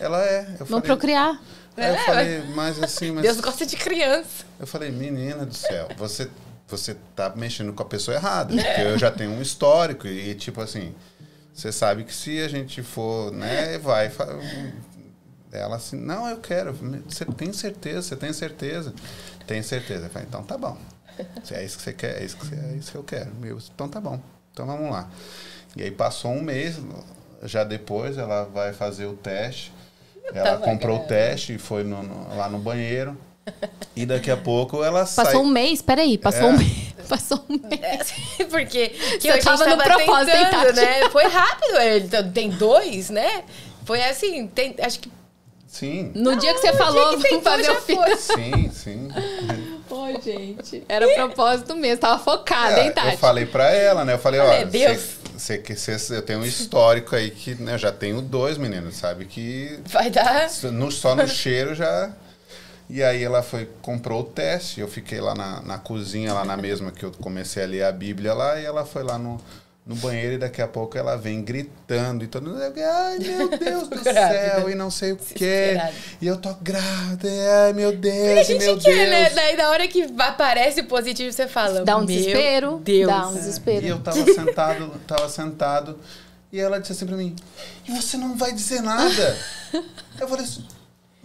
Ela 0.00 0.24
é. 0.24 0.40
Eu 0.40 0.66
Vamos 0.66 0.68
falei, 0.68 0.82
procriar. 0.82 1.40
Aí 1.76 1.90
eu 1.90 1.98
falei, 2.04 2.42
mas 2.54 2.82
assim, 2.82 3.12
mas. 3.12 3.22
Deus 3.22 3.40
gosta 3.40 3.66
de 3.66 3.76
criança. 3.76 4.44
Eu 4.58 4.66
falei, 4.66 4.90
menina 4.90 5.44
do 5.44 5.54
céu, 5.54 5.88
você, 5.96 6.30
você 6.68 6.96
tá 7.14 7.32
mexendo 7.36 7.72
com 7.72 7.82
a 7.82 7.86
pessoa 7.86 8.16
errada. 8.16 8.54
Porque 8.54 8.80
eu 8.82 8.98
já 8.98 9.10
tenho 9.10 9.30
um 9.30 9.42
histórico 9.42 10.06
e, 10.06 10.34
tipo 10.34 10.60
assim, 10.60 10.94
você 11.54 11.70
sabe 11.72 12.04
que 12.04 12.14
se 12.14 12.40
a 12.42 12.48
gente 12.48 12.82
for, 12.82 13.32
né, 13.32 13.78
vai. 13.78 14.10
fa- 14.10 14.28
Ela 15.52 15.76
assim, 15.76 15.96
não, 15.96 16.28
eu 16.28 16.38
quero. 16.38 16.72
Você 17.08 17.24
tem 17.24 17.52
certeza? 17.52 18.02
Você 18.02 18.16
tem 18.16 18.32
certeza? 18.32 18.92
Tem 19.46 19.62
certeza. 19.62 20.06
Eu 20.06 20.10
falei, 20.10 20.26
então 20.28 20.42
tá 20.42 20.58
bom. 20.58 20.76
Se 21.44 21.54
é 21.54 21.64
isso 21.64 21.76
que 21.78 21.82
você 21.84 21.92
quer, 21.94 22.20
é 22.20 22.24
isso 22.24 22.36
que, 22.36 22.46
você- 22.46 22.56
é 22.56 22.76
isso 22.76 22.90
que 22.90 22.98
eu 22.98 23.04
quero. 23.04 23.30
Eu, 23.42 23.58
então 23.74 23.88
tá 23.88 24.00
bom. 24.00 24.20
Então 24.52 24.66
vamos 24.66 24.90
lá. 24.90 25.08
E 25.76 25.82
aí 25.82 25.90
passou 25.90 26.32
um 26.32 26.42
mês, 26.42 26.76
já 27.42 27.64
depois 27.64 28.18
ela 28.18 28.44
vai 28.44 28.72
fazer 28.72 29.06
o 29.06 29.14
teste. 29.14 29.72
Ela 30.34 30.56
comprou 30.58 30.98
o 31.00 31.04
teste 31.06 31.54
e 31.54 31.58
foi 31.58 31.84
no- 31.84 32.02
no- 32.02 32.36
lá 32.36 32.48
no 32.50 32.58
banheiro. 32.58 33.16
E 33.94 34.04
daqui 34.04 34.30
a 34.30 34.36
pouco 34.36 34.82
ela 34.84 35.00
Passou 35.00 35.24
sai. 35.24 35.36
um 35.36 35.46
mês, 35.46 35.80
peraí, 35.80 36.18
passou 36.18 36.48
É. 36.48 36.52
um 36.52 36.58
mês. 36.58 36.86
Passou 37.08 37.44
um 37.48 37.52
mês. 37.68 38.12
É, 38.40 38.44
porque 38.46 38.88
que 38.88 39.20
Você 39.20 39.28
a 39.30 39.34
gente 39.34 39.44
tava 39.44 39.64
no 39.68 39.76
propósito, 39.80 40.36
hein, 40.36 40.44
tentando, 40.50 40.74
né? 40.74 41.08
Foi 41.10 41.22
rápido, 41.28 41.76
ele 41.80 42.08
t- 42.08 42.22
tem 42.30 42.50
dois, 42.50 43.10
né? 43.10 43.44
Foi 43.84 44.02
assim, 44.02 44.48
tem, 44.48 44.74
acho 44.80 44.98
que 44.98 45.12
Sim, 45.68 46.10
No 46.14 46.34
dia 46.36 46.52
que 46.54 46.60
você 46.60 46.72
falou, 46.72 47.10
que 47.10 47.16
vamos 47.16 47.22
tentou, 47.28 47.42
fazer 47.52 47.70
o 47.70 47.80
filho. 47.82 48.00
foi. 48.02 48.16
sim, 48.16 48.70
sim. 48.72 49.08
Oi, 49.90 50.20
gente. 50.24 50.82
Era 50.88 51.06
o 51.06 51.14
propósito 51.14 51.76
mesmo, 51.76 51.98
tava 51.98 52.18
focada, 52.18 52.80
hein, 52.80 52.88
É, 52.88 52.90
Tati? 52.92 53.12
eu 53.12 53.18
falei 53.18 53.46
pra 53.46 53.70
ela, 53.70 54.04
né? 54.04 54.14
Eu 54.14 54.18
falei, 54.18 54.40
olha, 54.40 54.64
Deus. 54.66 55.00
você, 55.36 55.58
que 55.58 55.76
você, 55.76 55.96
eu 56.16 56.22
tenho 56.22 56.40
um 56.40 56.44
histórico 56.44 57.14
aí 57.14 57.30
que 57.30 57.54
né, 57.56 57.74
eu 57.74 57.78
já 57.78 57.92
tenho 57.92 58.20
dois 58.22 58.56
meninos, 58.58 58.96
sabe? 58.96 59.26
Que 59.26 59.78
vai 59.86 60.10
dar. 60.10 60.48
no, 60.72 60.90
só 60.90 61.14
no 61.14 61.28
cheiro 61.28 61.74
já. 61.74 62.10
E 62.88 63.02
aí 63.02 63.22
ela 63.24 63.42
foi, 63.42 63.68
comprou 63.82 64.20
o 64.20 64.24
teste, 64.24 64.80
eu 64.80 64.86
fiquei 64.88 65.20
lá 65.20 65.34
na, 65.34 65.60
na 65.62 65.78
cozinha, 65.78 66.32
lá 66.32 66.44
na 66.44 66.56
mesma 66.56 66.92
que 66.92 67.04
eu 67.04 67.10
comecei 67.20 67.64
a 67.64 67.66
ler 67.66 67.84
a 67.84 67.90
Bíblia 67.92 68.32
lá, 68.32 68.60
e 68.60 68.64
ela 68.64 68.84
foi 68.86 69.02
lá 69.02 69.18
no, 69.18 69.40
no 69.84 69.96
banheiro 69.96 70.34
e 70.34 70.38
daqui 70.38 70.62
a 70.62 70.68
pouco 70.68 70.96
ela 70.96 71.16
vem 71.16 71.42
gritando 71.42 72.22
e 72.22 72.28
todo 72.28 72.48
mundo, 72.48 72.60
ai 72.62 73.18
meu 73.18 73.48
Deus 73.58 73.88
do 73.88 74.02
Grávida. 74.04 74.12
céu, 74.54 74.70
e 74.70 74.74
não 74.76 74.88
sei 74.88 75.10
o 75.12 75.16
quê. 75.16 75.76
E 76.20 76.26
eu 76.28 76.36
tô 76.36 76.54
grávida, 76.62 77.28
ai 77.64 77.72
meu 77.72 77.90
Porque 77.90 78.08
Deus, 78.08 78.38
a 78.38 78.40
e 78.42 78.44
gente 78.44 78.64
meu 78.64 78.78
quer, 78.78 78.94
Deus. 78.94 79.10
né? 79.10 79.30
Daí 79.30 79.56
na 79.56 79.68
hora 79.70 79.88
que 79.88 80.02
aparece 80.18 80.80
o 80.82 80.86
positivo, 80.86 81.32
você 81.32 81.48
fala. 81.48 81.84
Dá 81.84 81.96
um 81.96 82.00
"Meu 82.00 82.06
desespero. 82.06 82.80
Deus. 82.84 83.08
Dá 83.08 83.26
um 83.28 83.34
desespero. 83.34 83.84
E 83.84 83.88
eu 83.88 83.98
tava 83.98 84.24
sentado, 84.32 84.92
tava 85.08 85.28
sentado, 85.28 85.98
e 86.52 86.60
ela 86.60 86.78
disse 86.78 86.92
assim 86.92 87.06
pra 87.06 87.16
mim, 87.16 87.34
e 87.88 87.90
você 87.90 88.16
não 88.16 88.36
vai 88.36 88.52
dizer 88.52 88.80
nada? 88.80 89.36
eu 90.20 90.28
falei 90.28 90.44
assim, 90.44 90.64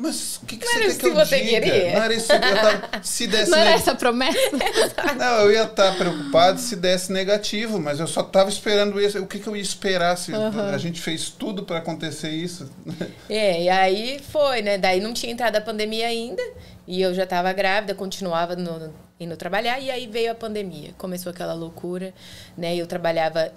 mas 0.01 0.37
o 0.37 0.45
que, 0.45 0.57
que 0.57 0.65
Não 0.65 0.73
você 0.73 0.79
quer 0.79 0.97
que 0.97 1.05
eu 1.05 1.09
que 1.11 1.15
você 1.15 1.39
diga? 1.39 1.61
queria. 1.61 1.93
Não 1.93 2.03
era 2.03 2.13
isso, 2.13 2.31
eu 2.33 2.39
tava, 2.41 3.03
se 3.03 3.27
desse 3.27 3.51
Não 3.51 3.57
era 3.57 3.69
essa 3.71 3.95
promessa? 3.95 4.39
Não, 5.17 5.41
eu 5.41 5.51
ia 5.51 5.63
estar 5.63 5.95
preocupado 5.95 6.59
se 6.59 6.75
desse 6.75 7.11
negativo, 7.11 7.79
mas 7.79 7.99
eu 7.99 8.07
só 8.07 8.23
tava 8.23 8.49
esperando 8.49 8.99
isso. 8.99 9.19
O 9.19 9.27
que, 9.27 9.39
que 9.39 9.47
eu 9.47 9.55
ia 9.55 9.61
esperar 9.61 10.17
se 10.17 10.31
a 10.33 10.77
gente 10.77 10.99
fez 11.01 11.29
tudo 11.29 11.63
pra 11.63 11.77
acontecer 11.77 12.29
isso? 12.29 12.69
É, 13.29 13.63
e 13.63 13.69
aí 13.69 14.19
foi, 14.31 14.61
né? 14.61 14.77
Daí 14.77 14.99
não 14.99 15.13
tinha 15.13 15.31
entrado 15.31 15.55
a 15.55 15.61
pandemia 15.61 16.07
ainda. 16.07 16.41
E 16.87 17.01
eu 17.01 17.13
já 17.13 17.25
tava 17.25 17.53
grávida, 17.53 17.93
continuava 17.95 18.55
no- 18.55 18.93
indo 19.19 19.37
trabalhar. 19.37 19.79
E 19.79 19.89
aí 19.89 20.07
veio 20.07 20.31
a 20.31 20.35
pandemia. 20.35 20.91
Começou 20.97 21.29
aquela 21.29 21.53
loucura, 21.53 22.13
né? 22.57 22.75
Eu 22.75 22.85
trabalhava 22.87 23.51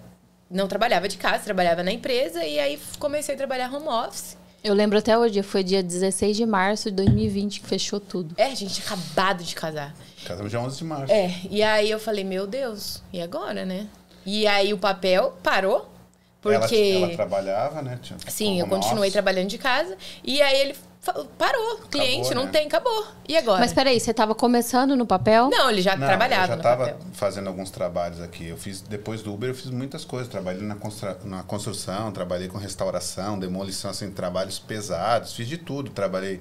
não 0.51 0.69
trabalhava 0.69 1.09
de 1.09 1.17
casa, 1.17 1.43
trabalhava 1.43 1.83
na 1.83 1.91
empresa 1.91 2.45
e 2.45 2.61
aí 2.61 2.79
comecei 3.01 3.35
a 3.35 3.39
trabalhar 3.39 3.73
home 3.75 3.89
office. 3.89 4.37
Eu 4.65 4.73
lembro 4.73 4.99
até 4.99 5.17
hoje, 5.19 5.43
foi 5.43 5.63
dia 5.63 5.83
16 5.83 6.39
de 6.39 6.47
março 6.47 6.91
de 6.91 6.97
2020 6.97 7.61
que 7.61 7.67
fechou 7.67 8.01
tudo. 8.01 8.35
É, 8.39 8.47
a 8.47 8.55
gente 8.55 8.73
tinha 8.73 8.87
acabado 8.87 9.45
de 9.45 9.55
casar. 9.55 9.95
Casamos 10.25 10.51
dia 10.51 10.59
11 10.59 10.79
de 10.79 10.85
março. 10.85 11.13
É, 11.13 11.35
e 11.51 11.63
aí 11.63 11.91
eu 11.91 12.01
falei, 12.01 12.25
meu 12.25 12.47
Deus, 12.47 13.03
e 13.13 13.21
agora, 13.21 13.67
né? 13.67 13.87
E 14.25 14.47
aí 14.47 14.73
o 14.73 14.79
papel 14.79 15.37
parou, 15.43 15.93
porque... 16.41 16.95
Ela, 16.97 17.07
ela 17.09 17.15
trabalhava, 17.15 17.83
né? 17.83 17.99
Tinha 18.01 18.19
Sim, 18.27 18.59
eu 18.59 18.67
continuei 18.67 19.01
office. 19.01 19.13
trabalhando 19.13 19.49
de 19.49 19.59
casa. 19.59 19.99
E 20.25 20.41
aí 20.41 20.59
ele 20.59 20.75
parou, 21.13 21.79
cliente, 21.91 22.27
Acabou, 22.29 22.35
não 22.35 22.45
né? 22.45 22.51
tem, 22.51 22.67
acabou. 22.67 23.07
E 23.29 23.37
agora? 23.37 23.61
Mas 23.61 23.73
peraí, 23.73 23.99
você 24.01 24.13
tava 24.15 24.35
começando 24.35 24.97
no 24.97 25.07
papel? 25.07 25.51
Não, 25.51 25.71
ele 25.71 25.83
já 25.83 25.97
Não, 25.97 26.07
trabalhava 26.07 26.45
eu 26.45 26.49
já 26.49 26.55
no 26.57 26.61
estava 26.61 26.85
papel. 26.87 26.99
fazendo 27.13 27.49
alguns 27.49 27.71
trabalhos 27.71 28.21
aqui. 28.21 28.47
Eu 28.49 28.57
fiz 28.57 28.81
depois 28.81 29.23
do 29.23 29.33
Uber, 29.33 29.51
eu 29.51 29.55
fiz 29.55 29.71
muitas 29.71 30.05
coisas. 30.05 30.29
Trabalhei 30.29 30.63
na, 30.63 30.77
constru- 30.77 31.17
na 31.25 31.43
construção, 31.43 32.11
trabalhei 32.13 32.49
com 32.49 32.59
restauração, 32.59 33.39
demolição, 33.39 33.91
assim, 33.91 34.11
trabalhos 34.11 34.59
pesados. 34.59 35.33
Fiz 35.35 35.47
de 35.49 35.59
tudo. 35.59 35.91
Trabalhei 35.91 36.41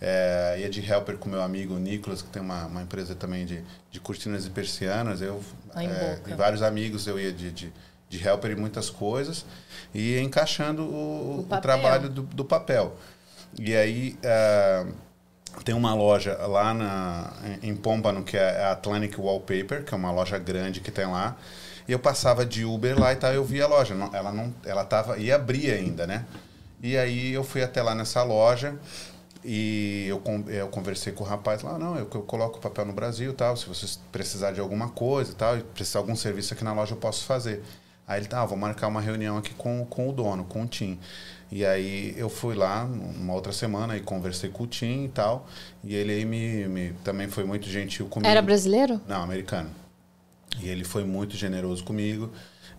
é, 0.00 0.56
ia 0.60 0.68
de 0.68 0.80
helper 0.84 1.16
com 1.16 1.28
meu 1.28 1.42
amigo 1.42 1.74
Nicolas, 1.78 2.20
que 2.22 2.28
tem 2.28 2.42
uma, 2.42 2.66
uma 2.66 2.82
empresa 2.82 3.14
também 3.14 3.46
de, 3.46 3.62
de 3.90 4.00
cortinas 4.00 4.44
e 4.46 4.50
persianas. 4.50 5.20
Eu 5.22 5.42
é, 5.76 6.18
e 6.26 6.34
vários 6.34 6.62
amigos 6.62 7.06
eu 7.06 7.18
ia 7.18 7.32
de, 7.32 7.50
de, 7.50 7.72
de 8.08 8.28
helper 8.28 8.52
em 8.52 8.56
muitas 8.56 8.90
coisas 8.90 9.44
e 9.94 10.12
ia 10.14 10.20
encaixando 10.20 10.82
o, 10.82 11.46
O 11.50 11.54
o 11.54 11.60
trabalho 11.60 12.08
do, 12.08 12.22
do 12.22 12.44
papel. 12.44 12.96
E 13.58 13.74
aí 13.74 14.18
é, 14.22 14.86
tem 15.64 15.74
uma 15.74 15.94
loja 15.94 16.34
lá 16.46 16.74
na, 16.74 17.32
em 17.62 17.74
Pompano, 17.74 18.22
que 18.22 18.36
é 18.36 18.64
a 18.64 18.72
Atlantic 18.72 19.18
Wallpaper, 19.18 19.84
que 19.84 19.94
é 19.94 19.96
uma 19.96 20.10
loja 20.10 20.38
grande 20.38 20.80
que 20.80 20.90
tem 20.90 21.06
lá. 21.06 21.36
E 21.86 21.92
eu 21.92 21.98
passava 21.98 22.44
de 22.46 22.64
Uber 22.64 22.98
lá 22.98 23.12
e 23.12 23.16
tal, 23.16 23.32
eu 23.32 23.44
via 23.44 23.64
a 23.64 23.68
loja. 23.68 23.94
Ela 24.12 24.32
não, 24.32 24.54
ela 24.64 24.84
tava 24.84 25.18
ia 25.18 25.36
abrir 25.36 25.70
ainda, 25.70 26.06
né? 26.06 26.24
E 26.82 26.96
aí 26.96 27.32
eu 27.32 27.44
fui 27.44 27.62
até 27.62 27.82
lá 27.82 27.94
nessa 27.94 28.22
loja 28.22 28.78
e 29.44 30.06
eu, 30.08 30.22
eu 30.48 30.68
conversei 30.68 31.12
com 31.12 31.22
o 31.22 31.26
rapaz 31.26 31.62
lá, 31.62 31.78
não, 31.78 31.96
eu, 31.96 32.08
eu 32.14 32.22
coloco 32.22 32.58
o 32.58 32.60
papel 32.60 32.86
no 32.86 32.92
Brasil 32.94 33.32
tal, 33.34 33.56
se 33.56 33.66
vocês 33.66 34.00
precisar 34.10 34.52
de 34.52 34.60
alguma 34.60 34.88
coisa 34.88 35.34
tal, 35.34 35.58
precisar 35.74 36.00
de 36.00 36.04
algum 36.04 36.16
serviço 36.16 36.54
aqui 36.54 36.64
na 36.64 36.72
loja 36.72 36.92
eu 36.92 36.98
posso 36.98 37.24
fazer. 37.24 37.62
Aí 38.06 38.20
ele, 38.20 38.26
tá, 38.26 38.42
ah, 38.42 38.46
vou 38.46 38.56
marcar 38.56 38.88
uma 38.88 39.00
reunião 39.00 39.38
aqui 39.38 39.54
com, 39.54 39.84
com 39.86 40.08
o 40.08 40.12
dono, 40.12 40.44
com 40.44 40.62
o 40.62 40.66
Tim. 40.66 40.98
E 41.54 41.64
aí 41.64 42.12
eu 42.16 42.28
fui 42.28 42.56
lá 42.56 42.84
numa 42.84 43.32
outra 43.32 43.52
semana 43.52 43.96
e 43.96 44.00
conversei 44.00 44.50
com 44.50 44.64
o 44.64 44.66
Tim 44.66 45.04
e 45.04 45.08
tal, 45.08 45.46
e 45.84 45.94
ele 45.94 46.12
aí 46.12 46.24
me, 46.24 46.66
me 46.66 46.92
também 47.04 47.28
foi 47.28 47.44
muito 47.44 47.68
gentil 47.68 48.06
comigo. 48.08 48.28
Era 48.28 48.42
brasileiro? 48.42 49.00
Não, 49.06 49.22
americano. 49.22 49.70
E 50.60 50.68
ele 50.68 50.82
foi 50.82 51.04
muito 51.04 51.36
generoso 51.36 51.84
comigo. 51.84 52.32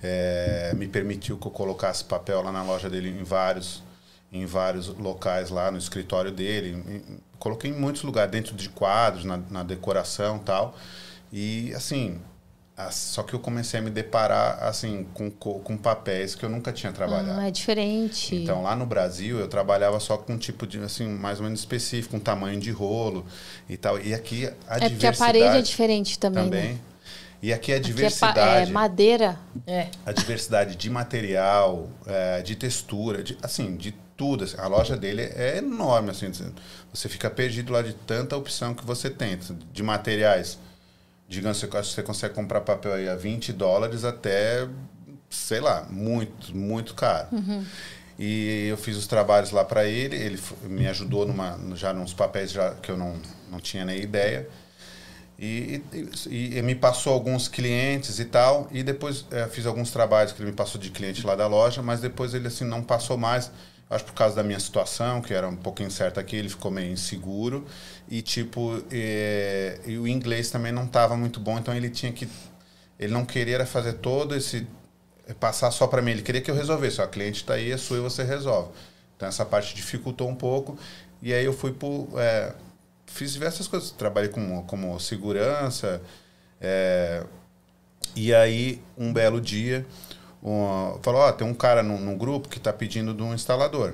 é, 0.04 0.74
me 0.76 0.90
permitiu 0.90 1.38
que 1.38 1.48
eu 1.48 1.52
colocasse 1.52 2.04
papel 2.04 2.42
lá 2.42 2.52
na 2.52 2.64
loja 2.64 2.90
dele 2.90 3.10
em 3.10 3.24
vários, 3.24 3.82
em 4.30 4.46
vários 4.46 4.90
locais 4.90 5.50
lá 5.50 5.72
no 5.72 5.78
escritório 5.78 6.30
dele. 6.32 7.02
Coloquei 7.40 7.72
em 7.72 7.80
muitos 7.80 8.04
lugares, 8.04 8.30
dentro 8.30 8.54
de 8.58 8.68
quadros, 8.68 9.24
na, 9.24 9.38
na 9.50 9.64
decoração 9.64 10.36
e 10.36 10.40
tal. 10.42 10.76
E 11.32 11.74
assim, 11.74 12.20
as- 12.20 12.35
só 12.92 13.24
que 13.24 13.34
eu 13.34 13.40
comecei 13.40 13.80
a 13.80 13.84
me 13.84 13.90
deparar 13.90 14.62
assim 14.64 15.06
com, 15.14 15.32
co- 15.32 15.60
com 15.60 15.78
papéis 15.78 16.36
que 16.36 16.44
eu 16.44 16.50
nunca 16.50 16.74
tinha 16.74 16.92
trabalhado. 16.92 17.40
Ah, 17.40 17.48
é 17.48 17.52
diferente. 17.52 18.36
Então, 18.36 18.62
lá 18.64 18.76
no 18.76 18.86
Brasil, 18.86 19.40
eu 19.40 19.48
trabalhava 19.48 19.98
só 20.00 20.18
com 20.18 20.34
um 20.34 20.38
tipo 20.38 20.68
de, 20.68 20.80
assim, 20.80 21.08
mais 21.08 21.40
ou 21.40 21.46
menos 21.46 21.60
específico, 21.62 22.18
um 22.18 22.20
tamanho 22.20 22.60
de 22.60 22.72
rolo 22.72 23.26
e 23.70 23.78
tal. 23.78 23.98
E 24.00 24.14
aqui 24.14 24.46
a 24.46 24.50
é 24.50 24.52
porque 24.52 24.68
a 24.68 24.88
diversidade... 24.90 25.18
parede 25.18 25.58
é 25.58 25.62
diferente 25.62 26.20
também, 26.20 26.44
Também. 26.44 26.74
né? 26.74 26.80
E 27.42 27.54
aqui 27.54 27.72
a 27.74 27.78
Aqui 27.78 27.86
é, 27.86 27.92
pa- 27.92 27.96
diversidade, 27.96 28.70
é 28.70 28.74
madeira. 28.74 29.40
É. 29.68 29.88
a 30.06 30.12
diversidade 30.12 30.76
de 30.76 30.90
material, 30.90 31.90
é, 32.06 32.42
de 32.42 32.56
textura, 32.56 33.24
de, 33.24 33.38
assim, 33.42 33.76
de 33.78 33.94
tudo. 34.18 34.44
assim. 34.44 34.56
A 34.58 34.68
loja 34.68 34.98
dele 34.98 35.22
é 35.22 35.58
enorme, 35.60 36.10
assim. 36.10 36.32
Você 36.94 37.08
fica 37.08 37.30
perdido 37.30 37.72
lá 37.72 37.82
de 37.82 37.94
tanta 37.94 38.36
opção 38.36 38.74
que 38.74 38.84
você 38.86 39.10
tem. 39.10 39.38
De 39.72 39.84
materiais. 39.84 40.58
Digamos, 41.28 41.58
você, 41.58 41.68
você 41.68 42.04
consegue 42.04 42.34
comprar 42.34 42.62
papel 42.62 42.94
aí 42.94 43.10
a 43.10 43.16
20 43.16 43.52
dólares 43.52 44.04
até, 44.04 44.68
sei 45.30 45.60
lá, 45.60 45.86
muito, 45.90 46.56
muito 46.56 46.94
caro. 46.94 47.28
E 48.18 48.68
eu 48.70 48.78
fiz 48.78 48.96
os 48.96 49.08
trabalhos 49.08 49.52
lá 49.52 49.66
para 49.66 49.86
ele, 49.86 50.16
ele 50.16 50.40
me 50.64 50.88
ajudou 50.88 51.26
numa, 51.28 51.60
já 51.76 51.92
nos 51.94 52.14
papéis 52.14 52.52
já, 52.52 52.72
que 52.76 52.90
eu 52.90 52.96
não, 52.98 53.16
não 53.52 53.60
tinha 53.60 53.84
nem 53.84 54.00
ideia. 54.02 54.48
E, 55.38 55.82
e- 56.30 56.58
e 56.58 56.62
me 56.62 56.76
passou 56.76 57.12
alguns 57.14 57.50
clientes 57.50 58.20
e 58.20 58.26
tal, 58.26 58.70
e 58.72 58.82
depois 58.84 59.26
eh, 59.32 59.48
fiz 59.52 59.66
alguns 59.66 59.92
trabalhos 59.92 60.32
que 60.32 60.42
ele 60.42 60.52
me 60.52 60.56
passou 60.56 60.80
de 60.80 60.90
cliente 60.90 61.26
lá 61.26 61.36
da 61.36 61.46
loja, 61.46 61.82
mas 61.82 62.00
depois 62.00 62.34
ele 62.34 62.48
assim 62.48 62.64
não 62.64 62.82
passou 62.82 63.18
mais, 63.18 63.52
acho 63.90 64.06
por 64.06 64.14
causa 64.14 64.34
da 64.38 64.44
minha 64.44 64.60
situação, 64.62 65.22
que 65.22 65.34
era 65.34 65.46
um 65.50 65.56
pouco 65.58 65.84
incerta 65.84 66.22
aqui, 66.22 66.38
ele 66.38 66.48
ficou 66.48 66.72
meio 66.72 66.90
inseguro, 66.94 67.66
e 68.10 68.22
tipo, 68.22 68.84
eh, 68.92 69.80
e 69.86 69.98
o 69.98 70.08
inglês 70.08 70.50
também 70.52 70.72
não 70.72 70.86
estava 70.86 71.18
muito 71.18 71.40
bom, 71.40 71.58
então 71.58 71.74
ele 71.76 71.90
tinha 71.90 72.12
que, 72.12 72.28
ele 73.00 73.14
não 73.14 73.26
queria 73.26 73.66
fazer 73.66 73.94
todo 73.94 74.36
esse, 74.36 74.68
eh, 75.28 75.34
passar 75.34 75.72
só 75.72 75.88
para 75.88 76.02
mim, 76.02 76.12
ele 76.12 76.22
queria 76.22 76.42
que 76.42 76.52
eu 76.52 76.56
resolvesse, 76.56 77.02
a 77.02 77.08
cliente 77.08 77.42
está 77.42 77.56
aí, 77.56 77.72
é 77.72 77.78
sua 77.78 77.98
e 77.98 78.02
você 78.02 78.24
resolve. 78.24 78.72
Então 79.16 79.28
essa 79.28 79.46
parte 79.46 79.76
dificultou 79.76 80.30
um 80.30 80.36
pouco, 80.36 80.78
e 81.22 81.34
aí 81.34 81.46
eu 81.46 81.54
fui 81.54 81.72
por... 81.74 82.10
eh, 82.18 82.54
fiz 83.08 83.34
diversas 83.34 83.68
coisas. 83.68 83.92
Trabalhei 83.92 84.30
como, 84.30 84.64
como 84.66 85.00
segurança. 85.00 86.02
é, 86.62 87.24
e 88.16 88.34
aí, 88.34 88.82
um 88.98 89.12
belo 89.14 89.42
dia, 89.42 89.86
um, 90.44 90.98
falou: 91.02 91.22
Ó, 91.22 91.32
tem 91.32 91.48
um 91.48 91.54
cara 91.54 91.84
no, 91.84 92.00
no 92.00 92.16
grupo 92.18 92.50
que 92.50 92.58
está 92.58 92.72
pedindo 92.74 93.14
de 93.14 93.22
um 93.24 93.34
instalador. 93.34 93.94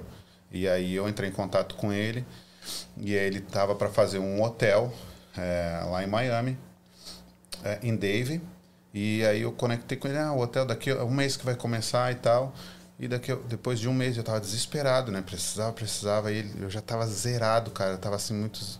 E 0.52 0.68
aí 0.68 0.96
eu 0.96 1.08
entrei 1.10 1.30
em 1.30 1.34
contato 1.34 1.76
com 1.76 1.92
ele. 1.94 2.26
E 3.04 3.18
aí 3.18 3.26
ele 3.26 3.40
estava 3.40 3.74
para 3.74 3.90
fazer 3.90 4.20
um 4.20 4.44
hotel 4.44 4.94
é, 5.36 5.84
lá 5.90 6.04
em 6.04 6.08
Miami, 6.08 6.56
é, 7.64 7.80
em 7.82 7.96
Dave. 7.96 8.40
E 8.94 9.26
aí 9.26 9.42
eu 9.42 9.52
conectei 9.52 9.98
com 9.98 10.08
ele: 10.08 10.20
ah, 10.20 10.32
o 10.32 10.40
hotel 10.40 10.68
daqui 10.68 10.92
é 10.92 11.04
um 11.04 11.10
mês 11.10 11.36
que 11.36 11.44
vai 11.44 11.56
começar 11.56 12.12
e 12.12 12.16
tal. 12.16 12.54
E 13.00 13.08
daqui, 13.08 13.36
depois 13.50 13.80
de 13.80 13.90
um 13.90 13.94
mês 13.94 14.18
eu 14.18 14.24
tava 14.24 14.40
desesperado, 14.40 15.12
né? 15.12 15.24
Precisava, 15.24 15.74
precisava. 15.74 16.32
E 16.32 16.38
ele, 16.38 16.64
eu 16.64 16.70
já 16.70 16.80
tava 16.80 17.08
zerado, 17.08 17.72
cara. 17.72 17.94
Eu 17.94 17.98
tava 17.98 18.18
assim, 18.18 18.36
muitos. 18.36 18.80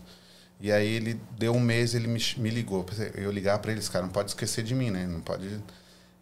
E 0.60 0.70
aí 0.70 0.86
ele 0.86 1.20
deu 1.36 1.52
um 1.52 1.60
mês, 1.60 1.92
ele 1.92 2.06
me, 2.06 2.20
me 2.36 2.50
ligou. 2.50 2.86
Eu 3.16 3.32
ligar 3.32 3.58
para 3.58 3.72
eles, 3.72 3.88
cara, 3.88 4.06
não 4.06 4.12
pode 4.12 4.30
esquecer 4.30 4.62
de 4.62 4.76
mim, 4.76 4.92
né? 4.92 5.04
Não 5.04 5.20
pode. 5.20 5.48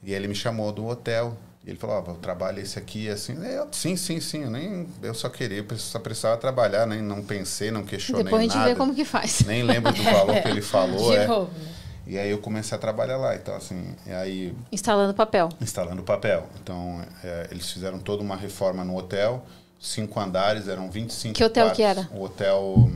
E 0.02 0.10
aí 0.10 0.14
ele 0.14 0.28
me 0.28 0.34
chamou 0.34 0.72
do 0.72 0.86
hotel. 0.86 1.36
Ele 1.66 1.78
o 1.82 2.14
trabalho 2.14 2.58
é 2.58 2.62
esse 2.62 2.78
aqui, 2.78 3.08
assim. 3.08 3.34
Eu, 3.44 3.68
sim, 3.70 3.94
sim, 3.94 4.18
sim. 4.18 4.44
Eu, 4.44 4.50
nem, 4.50 4.86
eu 5.02 5.12
só 5.14 5.28
queria, 5.28 5.64
só 5.76 5.98
precisava 5.98 6.36
trabalhar, 6.38 6.86
nem 6.86 7.02
não 7.02 7.22
pensei, 7.22 7.70
não 7.70 7.84
questionei 7.84 8.24
Depois 8.24 8.40
a 8.40 8.44
gente 8.44 8.56
nada. 8.56 8.70
vê 8.70 8.74
como 8.76 8.94
que 8.94 9.04
faz. 9.04 9.40
Nem 9.46 9.62
lembro 9.62 9.92
do 9.92 10.02
valor 10.02 10.40
que 10.40 10.48
ele 10.48 10.62
falou. 10.62 11.10
De 11.12 11.18
é. 11.18 11.26
novo, 11.26 11.52
né? 11.58 11.74
E 12.06 12.18
aí 12.18 12.30
eu 12.30 12.38
comecei 12.38 12.74
a 12.76 12.80
trabalhar 12.80 13.18
lá. 13.18 13.36
Então, 13.36 13.54
assim, 13.54 13.94
e 14.06 14.12
aí 14.12 14.56
Instalando 14.72 15.12
papel. 15.12 15.50
instalando 15.60 16.02
papel. 16.02 16.46
Então, 16.62 17.04
é, 17.22 17.48
eles 17.50 17.70
fizeram 17.70 17.98
toda 17.98 18.22
uma 18.22 18.36
reforma 18.36 18.82
no 18.82 18.96
hotel, 18.96 19.44
cinco 19.78 20.18
andares, 20.18 20.66
eram 20.66 20.90
25 20.90 21.34
Que 21.34 21.44
hotel 21.44 21.66
quartos. 21.66 21.76
que 21.76 21.82
era? 21.82 22.08
O 22.12 22.22
hotel... 22.24 22.90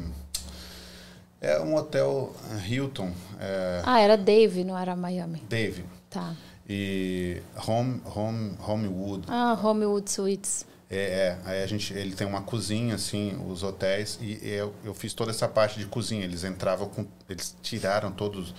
É 1.40 1.60
um 1.60 1.74
hotel 1.76 2.34
eh, 2.50 2.68
Hilton, 2.68 3.12
é, 3.38 3.82
Ah, 3.84 4.00
era 4.00 4.16
Dave, 4.16 4.64
não 4.64 4.78
era 4.78 4.96
Miami. 4.96 5.42
Dave. 5.46 5.84
Tá. 6.08 6.34
E 6.68 7.42
Home, 7.66 8.00
Home, 8.04 8.56
Homewood. 8.66 9.24
Ah, 9.28 9.58
Homewood 9.62 10.10
Suites. 10.10 10.66
É, 10.90 10.96
é, 10.96 11.38
aí 11.44 11.62
a 11.62 11.66
gente, 11.66 11.92
ele 11.92 12.14
tem 12.14 12.26
uma 12.26 12.42
cozinha, 12.42 12.94
assim, 12.94 13.36
os 13.48 13.62
hotéis, 13.62 14.18
e 14.20 14.38
eu, 14.42 14.72
eu 14.84 14.94
fiz 14.94 15.12
toda 15.12 15.30
essa 15.30 15.48
parte 15.48 15.78
de 15.78 15.86
cozinha. 15.86 16.24
Eles 16.24 16.44
entravam 16.44 16.88
com, 16.88 17.06
eles 17.28 17.56
tiraram 17.62 18.12
todos, 18.12 18.54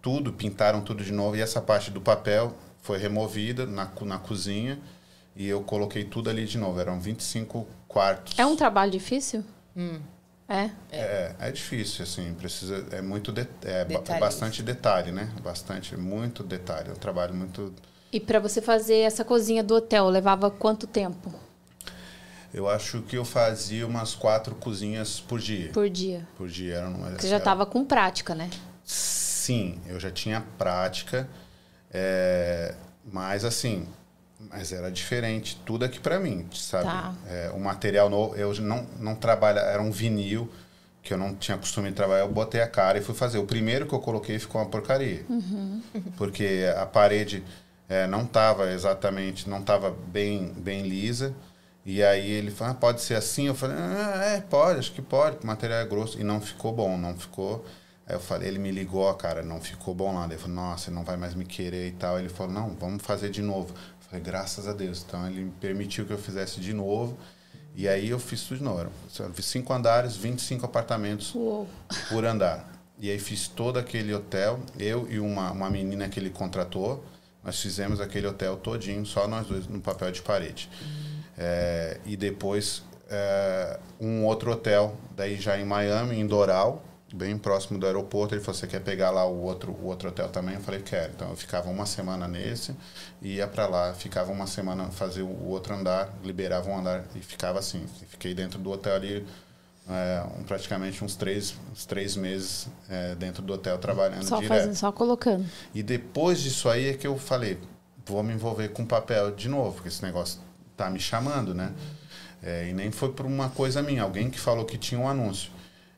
tudo, 0.00 0.32
pintaram 0.32 0.80
tudo 0.80 1.02
de 1.02 1.12
novo, 1.12 1.36
e 1.36 1.40
essa 1.40 1.60
parte 1.60 1.90
do 1.90 2.00
papel 2.00 2.54
foi 2.82 2.98
removida 2.98 3.66
na, 3.66 3.90
na 4.02 4.18
cozinha, 4.18 4.78
e 5.34 5.46
eu 5.48 5.62
coloquei 5.62 6.04
tudo 6.04 6.30
ali 6.30 6.46
de 6.46 6.58
novo. 6.58 6.78
Eram 6.78 7.00
25 7.00 7.66
quartos. 7.88 8.38
É 8.38 8.46
um 8.46 8.54
trabalho 8.54 8.90
difícil? 8.90 9.44
Hum. 9.76 9.98
É. 10.52 10.70
É, 10.90 11.34
é 11.40 11.50
difícil, 11.50 12.02
assim, 12.02 12.34
precisa, 12.34 12.86
é 12.90 13.00
muito, 13.00 13.32
de, 13.32 13.46
é, 13.64 13.86
Detalhes. 13.86 14.20
bastante 14.20 14.62
detalhe, 14.62 15.10
né? 15.10 15.30
Bastante, 15.42 15.96
muito 15.96 16.42
detalhe. 16.42 16.90
É 16.90 16.92
um 16.92 16.96
trabalho 16.96 17.32
muito... 17.34 17.72
E 18.12 18.20
para 18.20 18.38
você 18.38 18.60
fazer 18.60 18.98
essa 18.98 19.24
cozinha 19.24 19.64
do 19.64 19.74
hotel, 19.74 20.10
levava 20.10 20.50
quanto 20.50 20.86
tempo 20.86 21.32
Eu 22.52 22.68
acho 22.68 23.00
que 23.00 23.16
eu 23.16 23.24
fazia 23.24 23.86
umas 23.86 24.14
quatro 24.14 24.54
cozinhas 24.54 25.18
por 25.18 25.40
dia. 25.40 25.70
por 25.72 25.88
dia? 25.88 26.28
Por 26.36 26.48
dia, 26.48 26.74
era 26.74 26.88
uma... 26.88 27.10
Você 27.12 27.28
já 27.28 27.38
estava 27.38 27.64
com 27.64 27.82
prática, 27.82 28.34
né? 28.34 28.50
Sim, 28.84 29.80
eu 29.86 29.98
já 29.98 30.10
tinha 30.10 30.44
prática, 30.58 31.26
é, 31.90 32.74
mas 33.10 33.44
assim, 33.46 33.88
mas 34.50 34.72
era 34.72 34.90
diferente, 34.90 35.60
tudo 35.64 35.84
aqui 35.84 35.98
para 36.00 36.18
mim, 36.18 36.46
sabe? 36.54 36.84
Tá. 36.84 37.14
É, 37.28 37.50
o 37.54 37.60
material 37.60 38.08
novo, 38.10 38.34
eu 38.36 38.52
não 38.60 38.86
não 38.98 39.14
trabalha, 39.14 39.60
era 39.60 39.80
um 39.82 39.90
vinil 39.90 40.48
que 41.02 41.12
eu 41.12 41.18
não 41.18 41.34
tinha 41.34 41.58
costume 41.58 41.88
de 41.88 41.94
trabalhar, 41.96 42.20
eu 42.22 42.28
botei 42.28 42.60
a 42.60 42.68
cara 42.68 42.98
e 42.98 43.02
fui 43.02 43.14
fazer. 43.14 43.38
O 43.38 43.44
primeiro 43.46 43.86
que 43.86 43.92
eu 43.94 43.98
coloquei 44.00 44.38
ficou 44.38 44.60
uma 44.60 44.68
porcaria, 44.70 45.24
Uhum. 45.28 45.82
porque 46.16 46.64
a 46.76 46.86
parede 46.86 47.42
é, 47.88 48.06
não 48.06 48.22
estava 48.22 48.70
exatamente, 48.70 49.48
não 49.48 49.60
estava 49.60 49.90
bem, 49.90 50.52
bem 50.56 50.82
lisa. 50.82 51.34
E 51.84 52.02
aí 52.02 52.30
ele 52.30 52.50
falou, 52.52 52.72
ah, 52.72 52.76
pode 52.76 53.00
ser 53.02 53.14
assim? 53.16 53.48
Eu 53.48 53.54
falei, 53.56 53.76
ah, 53.76 54.22
é, 54.36 54.40
pode, 54.40 54.78
acho 54.78 54.92
que 54.92 55.02
pode, 55.02 55.38
o 55.42 55.46
material 55.46 55.80
é 55.80 55.84
grosso. 55.84 56.18
E 56.20 56.22
não 56.24 56.40
ficou 56.40 56.72
bom, 56.72 56.96
não 56.96 57.16
ficou. 57.18 57.64
Aí 58.06 58.14
eu 58.14 58.20
falei, 58.20 58.46
ele 58.48 58.58
me 58.60 58.70
ligou, 58.70 59.12
cara, 59.14 59.42
não 59.42 59.60
ficou 59.60 59.92
bom 59.92 60.14
lá. 60.14 60.24
Ele 60.26 60.38
falou, 60.38 60.54
nossa, 60.54 60.90
não 60.92 61.02
vai 61.02 61.16
mais 61.16 61.34
me 61.34 61.44
querer 61.44 61.88
e 61.88 61.92
tal. 61.92 62.18
Ele 62.20 62.28
falou, 62.28 62.52
não, 62.52 62.70
vamos 62.78 63.02
fazer 63.02 63.30
de 63.30 63.42
novo. 63.42 63.74
Falei, 64.12 64.22
graças 64.22 64.68
a 64.68 64.74
Deus. 64.74 65.02
Então 65.08 65.26
ele 65.26 65.44
me 65.44 65.50
permitiu 65.52 66.04
que 66.04 66.12
eu 66.12 66.18
fizesse 66.18 66.60
de 66.60 66.74
novo. 66.74 67.16
E 67.74 67.88
aí 67.88 68.10
eu 68.10 68.18
fiz 68.18 68.42
tudo 68.42 68.58
de 68.58 68.64
novo. 68.64 68.90
Fiz 69.32 69.46
cinco 69.46 69.72
andares, 69.72 70.14
25 70.14 70.66
apartamentos 70.66 71.34
Uou. 71.34 71.66
por 72.10 72.26
andar. 72.26 72.70
E 72.98 73.10
aí 73.10 73.18
fiz 73.18 73.48
todo 73.48 73.78
aquele 73.78 74.12
hotel, 74.12 74.60
eu 74.78 75.10
e 75.10 75.18
uma, 75.18 75.50
uma 75.50 75.70
menina 75.70 76.08
que 76.10 76.20
ele 76.20 76.28
contratou, 76.28 77.02
nós 77.42 77.60
fizemos 77.60 78.00
aquele 78.00 78.26
hotel 78.26 78.56
todinho, 78.58 79.04
só 79.06 79.26
nós 79.26 79.46
dois 79.46 79.66
no 79.66 79.80
papel 79.80 80.12
de 80.12 80.20
parede. 80.20 80.68
Uhum. 80.80 81.22
É, 81.38 81.98
e 82.04 82.16
depois 82.16 82.82
é, 83.08 83.80
um 83.98 84.24
outro 84.24 84.52
hotel, 84.52 84.94
daí 85.16 85.36
já 85.36 85.58
em 85.58 85.64
Miami, 85.64 86.20
em 86.20 86.26
Doral, 86.26 86.84
bem 87.12 87.36
próximo 87.36 87.78
do 87.78 87.86
aeroporto. 87.86 88.34
Ele 88.34 88.40
falou: 88.40 88.58
Você 88.58 88.66
quer 88.66 88.80
pegar 88.80 89.10
lá 89.10 89.26
o 89.26 89.42
outro, 89.42 89.72
o 89.72 89.86
outro 89.86 90.08
hotel 90.08 90.28
também? 90.28 90.54
Eu 90.54 90.60
falei: 90.60 90.80
Quero. 90.80 91.12
Então 91.12 91.30
eu 91.30 91.36
ficava 91.36 91.68
uma 91.70 91.86
semana 91.86 92.26
nesse, 92.26 92.74
ia 93.20 93.46
para 93.46 93.66
lá, 93.66 93.94
ficava 93.94 94.32
uma 94.32 94.46
semana, 94.46 94.86
fazia 94.90 95.24
o 95.24 95.48
outro 95.48 95.74
andar, 95.74 96.12
liberava 96.24 96.70
um 96.70 96.78
andar 96.78 97.04
e 97.14 97.20
ficava 97.20 97.58
assim. 97.58 97.84
Fiquei 98.08 98.34
dentro 98.34 98.58
do 98.58 98.70
hotel 98.70 98.94
ali 98.94 99.26
é, 99.88 100.22
um, 100.38 100.44
praticamente 100.44 101.04
uns 101.04 101.16
três, 101.16 101.54
uns 101.72 101.84
três 101.84 102.16
meses 102.16 102.68
é, 102.88 103.14
dentro 103.14 103.42
do 103.42 103.52
hotel 103.52 103.78
trabalhando 103.78 104.24
só 104.24 104.36
direto. 104.36 104.58
Fazendo, 104.58 104.74
só 104.74 104.92
colocando. 104.92 105.44
E 105.74 105.82
depois 105.82 106.40
disso 106.40 106.68
aí 106.68 106.90
é 106.90 106.94
que 106.94 107.06
eu 107.06 107.18
falei, 107.18 107.58
vou 108.06 108.22
me 108.22 108.32
envolver 108.32 108.68
com 108.68 108.86
papel 108.86 109.32
de 109.32 109.48
novo, 109.48 109.74
porque 109.74 109.88
esse 109.88 110.02
negócio 110.02 110.40
tá 110.76 110.88
me 110.88 111.00
chamando, 111.00 111.54
né? 111.54 111.72
É, 112.42 112.68
e 112.68 112.72
nem 112.72 112.90
foi 112.90 113.12
por 113.12 113.26
uma 113.26 113.48
coisa 113.50 113.82
minha, 113.82 114.02
alguém 114.02 114.30
que 114.30 114.38
falou 114.38 114.64
que 114.64 114.76
tinha 114.78 115.00
um 115.00 115.08
anúncio. 115.08 115.50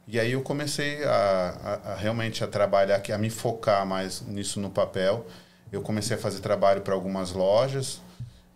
E 0.07 0.21
aí 0.21 0.33
eu 0.33 0.43
comecei 0.43 1.03
a, 1.05 1.81
a, 1.85 1.93
a 1.93 1.95
realmente 1.97 2.45
a 2.45 2.47
trabalhar, 2.47 3.03
a 3.13 3.19
me 3.19 3.31
focar 3.31 3.87
mais 3.87 4.21
nisso 4.23 4.61
no 4.61 4.71
papel. 4.71 5.27
Eu 5.73 5.83
comecei 5.83 6.17
a 6.17 6.21
fazer 6.21 6.41
trabalho 6.41 6.83
para 6.83 6.95
algumas 6.95 7.33
lojas, 7.33 8.01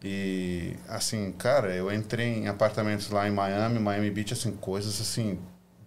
e, 0.03 0.77
assim, 0.89 1.33
cara, 1.33 1.75
eu 1.75 1.93
entrei 1.93 2.29
em 2.29 2.49
apartamentos 2.49 3.11
lá 3.11 3.29
em 3.29 3.33
Miami, 3.33 3.81
Miami 3.81 4.11
Beach, 4.11 4.33
assim, 4.33 4.53
coisas 4.53 5.01
assim. 5.01 5.39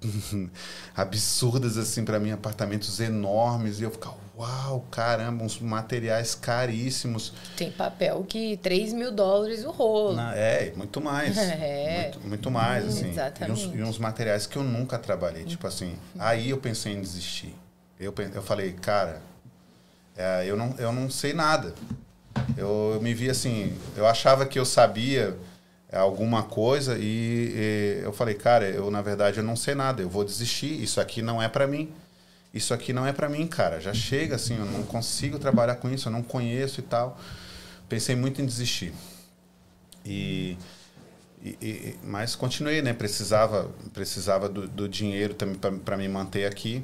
absurdas 0.95 1.78
assim 1.78 2.03
para 2.03 2.19
mim, 2.19 2.32
apartamentos 2.32 2.99
enormes 2.99 3.80
e 3.80 3.84
eu 3.84 3.91
ficava, 3.91 4.15
uau, 4.38 4.86
caramba, 4.90 5.44
uns 5.44 5.60
materiais 5.60 6.34
caríssimos. 6.34 7.34
Tem 7.56 7.72
papel 7.72 8.26
que 8.28 8.57
3 8.57 8.94
mil 8.94 9.11
dólares 9.11 9.64
o 9.64 9.72
rolo. 9.72 10.15
Na, 10.15 10.36
é, 10.36 10.73
muito 10.76 10.99
mais. 10.99 11.38
É. 11.61 12.03
Muito, 12.03 12.28
muito 12.28 12.52
mais, 12.52 12.88
assim. 12.88 13.10
Exatamente. 13.10 13.64
E 13.64 13.68
uns, 13.68 13.76
e 13.76 13.84
uns, 13.84 13.98
materiais 13.98 14.48
que 14.48 14.57
eu 14.57 14.64
nunca 14.64 14.98
trabalhei. 14.98 15.44
Tipo 15.44 15.68
assim, 15.68 15.95
aí 16.18 16.49
eu 16.49 16.57
pensei 16.57 16.94
em 16.94 17.02
desistir. 17.02 17.53
Eu, 17.99 18.14
eu 18.34 18.41
falei, 18.41 18.73
cara, 18.73 19.22
é, 20.18 20.45
eu, 20.48 20.57
não, 20.57 20.73
eu 20.78 20.91
não 20.91 21.10
sei 21.10 21.34
nada. 21.34 21.73
Eu, 22.57 22.94
eu 22.95 23.02
me 23.02 23.14
vi 23.14 23.30
assim, 23.30 23.78
eu 23.95 24.07
achava 24.07 24.45
que 24.45 24.57
eu 24.57 24.65
sabia 24.65 25.38
alguma 25.97 26.43
coisa 26.43 26.97
e, 26.97 27.01
e, 27.03 28.01
eu 28.03 28.13
falei, 28.13 28.35
cara, 28.35 28.68
eu 28.69 28.89
na 28.89 29.01
verdade 29.01 29.39
eu 29.39 29.43
não 29.43 29.55
sei 29.55 29.76
nada, 29.76 30.01
eu 30.01 30.09
vou 30.09 30.23
desistir, 30.23 30.81
isso 30.81 31.01
aqui 31.01 31.22
não 31.22 31.41
é 31.41 31.49
para 31.49 31.68
mim. 31.68 31.91
Isso 32.53 32.73
aqui 32.73 32.91
não 32.91 33.05
é 33.05 33.13
para 33.13 33.30
mim, 33.30 33.47
cara. 33.47 33.80
Já 33.80 33.93
chega 33.93 34.35
assim, 34.35 34.57
eu 34.57 34.65
não 34.65 34.84
consigo 34.84 35.39
trabalhar 35.39 35.76
com 35.76 35.89
isso, 35.89 36.09
eu 36.09 36.11
não 36.11 36.22
conheço 36.22 36.81
e 36.81 36.84
tal. 36.84 37.18
Pensei 37.88 38.15
muito 38.15 38.41
em 38.41 38.45
desistir. 38.45 38.93
E, 40.05 40.57
e 41.43 41.95
mas 42.03 42.35
continuei, 42.35 42.81
né? 42.81 42.91
Precisava, 42.91 43.72
precisava 43.93 44.49
do, 44.49 44.68
do 44.68 44.89
dinheiro 44.89 45.34
também 45.34 45.55
para 45.55 45.95
me 45.95 46.07
manter 46.09 46.45
aqui. 46.45 46.84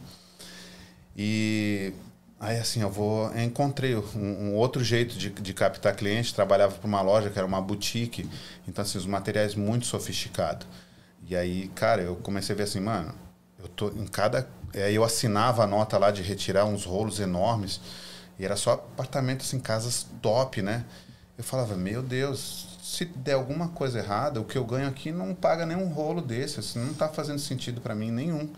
E 1.17 1.93
Aí 2.39 2.57
assim, 2.57 2.81
eu 2.81 2.89
vou. 2.89 3.31
Eu 3.31 3.43
encontrei 3.43 3.95
um, 3.95 4.01
um, 4.15 4.55
outro 4.55 4.83
jeito 4.83 5.17
de, 5.17 5.29
de 5.29 5.53
captar 5.53 5.95
cliente. 5.95 6.33
Trabalhava 6.33 6.75
para 6.75 6.87
uma 6.87 7.01
loja 7.01 7.29
que 7.29 7.37
era 7.37 7.47
uma 7.47 7.61
boutique. 7.61 8.29
Então, 8.67 8.83
assim, 8.83 8.97
os 8.97 9.05
materiais 9.05 9.55
muito 9.55 9.85
sofisticados. 9.87 10.67
E 11.27 11.35
aí, 11.35 11.67
cara, 11.69 12.01
eu 12.03 12.15
comecei 12.17 12.53
a 12.53 12.57
ver 12.57 12.63
assim, 12.63 12.79
mano, 12.79 13.13
eu 13.59 13.67
tô 13.67 13.89
em 13.89 14.05
cada. 14.05 14.47
Aí 14.73 14.93
eu 14.93 15.03
assinava 15.03 15.63
a 15.63 15.67
nota 15.67 15.97
lá 15.97 16.11
de 16.11 16.21
retirar 16.21 16.65
uns 16.65 16.85
rolos 16.85 17.19
enormes. 17.19 17.81
E 18.37 18.45
era 18.45 18.55
só 18.55 18.73
apartamento, 18.73 19.41
assim, 19.41 19.59
casas 19.59 20.05
top, 20.21 20.61
né? 20.61 20.85
Eu 21.37 21.43
falava, 21.43 21.75
meu 21.75 22.03
Deus, 22.03 22.77
se 22.83 23.05
der 23.05 23.33
alguma 23.33 23.69
coisa 23.69 23.99
errada, 23.99 24.39
o 24.39 24.45
que 24.45 24.57
eu 24.57 24.63
ganho 24.63 24.87
aqui 24.87 25.11
não 25.11 25.33
paga 25.33 25.65
nenhum 25.65 25.87
rolo 25.87 26.21
desse. 26.21 26.59
Assim, 26.59 26.79
não 26.79 26.93
tá 26.93 27.09
fazendo 27.09 27.39
sentido 27.39 27.81
para 27.81 27.95
mim 27.95 28.11
nenhum. 28.11 28.49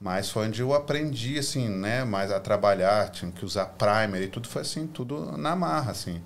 Mas 0.00 0.30
foi 0.30 0.46
onde 0.46 0.60
eu 0.62 0.72
aprendi, 0.72 1.38
assim, 1.38 1.68
né, 1.68 2.04
mais 2.04 2.30
a 2.30 2.38
trabalhar, 2.38 3.10
tinha 3.10 3.30
que 3.32 3.44
usar 3.44 3.66
primer 3.66 4.22
e 4.22 4.28
tudo 4.28 4.48
foi 4.48 4.62
assim, 4.62 4.86
tudo 4.86 5.36
na 5.36 5.56
marra, 5.56 5.90
assim. 5.90 6.22